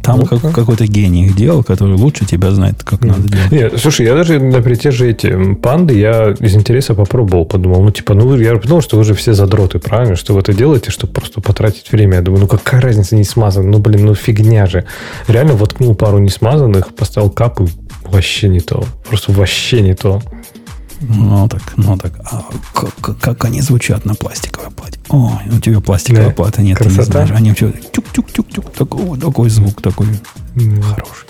Там 0.03 0.19
ну, 0.19 0.25
как, 0.25 0.41
какой-то 0.53 0.85
гений 0.85 1.27
их 1.27 1.35
делал, 1.35 1.64
который 1.64 1.95
лучше 1.95 2.25
тебя 2.25 2.51
знает, 2.51 2.83
как 2.83 2.99
mm. 3.01 3.07
надо 3.07 3.30
делать. 3.30 3.51
Нет, 3.51 3.73
слушай, 3.80 4.06
я 4.06 4.15
даже, 4.15 4.38
например, 4.38 4.77
те 4.77 4.91
же 4.91 5.09
эти 5.09 5.53
панды, 5.53 5.98
я 5.98 6.32
из 6.38 6.56
интереса 6.56 6.93
попробовал, 6.93 7.45
подумал, 7.45 7.82
ну, 7.82 7.90
типа, 7.90 8.14
ну, 8.14 8.35
я 8.35 8.57
подумал, 8.57 8.82
что 8.82 8.98
вы 8.98 9.06
же 9.06 9.14
все 9.14 9.33
задроты, 9.33 9.80
правильно, 9.80 10.17
что 10.17 10.33
вы 10.33 10.41
это 10.41 10.53
делаете, 10.53 10.91
чтобы 10.91 11.14
просто 11.14 11.40
потратить 11.40 11.90
время. 11.90 12.15
Я 12.15 12.22
думаю, 12.22 12.41
ну, 12.41 12.48
какая 12.48 12.82
разница, 12.82 13.15
не 13.15 13.23
смазан, 13.23 13.72
ну, 13.72 13.80
блин, 13.80 14.06
ну, 14.06 14.14
фигня 14.14 14.65
же. 14.65 14.83
Реально 15.30 15.53
воткнул 15.53 15.95
пару 15.95 16.19
несмазанных, 16.19 16.93
поставил 16.93 17.30
капу, 17.30 17.69
вообще 18.03 18.49
не 18.49 18.59
то. 18.59 18.83
Просто 19.07 19.32
вообще 19.32 19.80
не 19.80 19.93
то. 19.93 20.22
Ну 21.09 21.48
так, 21.49 21.61
ну 21.77 21.98
так. 21.98 22.14
А 22.32 22.45
как, 22.73 23.19
как 23.19 23.45
они 23.45 23.61
звучат 23.61 24.06
на 24.06 24.15
пластиковой 24.15 24.72
плате? 24.72 24.99
О, 25.09 25.40
у 25.51 25.59
тебя 25.59 25.80
пластиковая 25.80 26.30
да. 26.30 26.33
плата 26.33 26.61
нет, 26.61 26.77
Красота. 26.77 27.03
ты 27.03 27.07
не 27.07 27.11
знаешь. 27.11 27.32
Они 27.32 27.53
все 27.53 27.72
тюк-тюк-тюк-тюк. 27.72 28.72
Такой, 28.72 29.19
такой 29.19 29.49
звук 29.49 29.82
такой 29.82 30.07
mm. 30.56 30.82
хороший. 30.82 31.27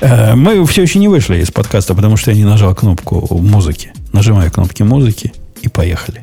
Э, 0.00 0.34
мы 0.34 0.64
все 0.66 0.82
еще 0.82 0.98
не 0.98 1.08
вышли 1.08 1.40
из 1.40 1.50
подкаста, 1.50 1.94
потому 1.94 2.16
что 2.16 2.30
я 2.30 2.36
не 2.36 2.44
нажал 2.44 2.74
кнопку 2.74 3.38
музыки. 3.38 3.92
Нажимаю 4.12 4.50
кнопки 4.50 4.82
музыки 4.82 5.32
и 5.62 5.68
поехали. 5.68 6.22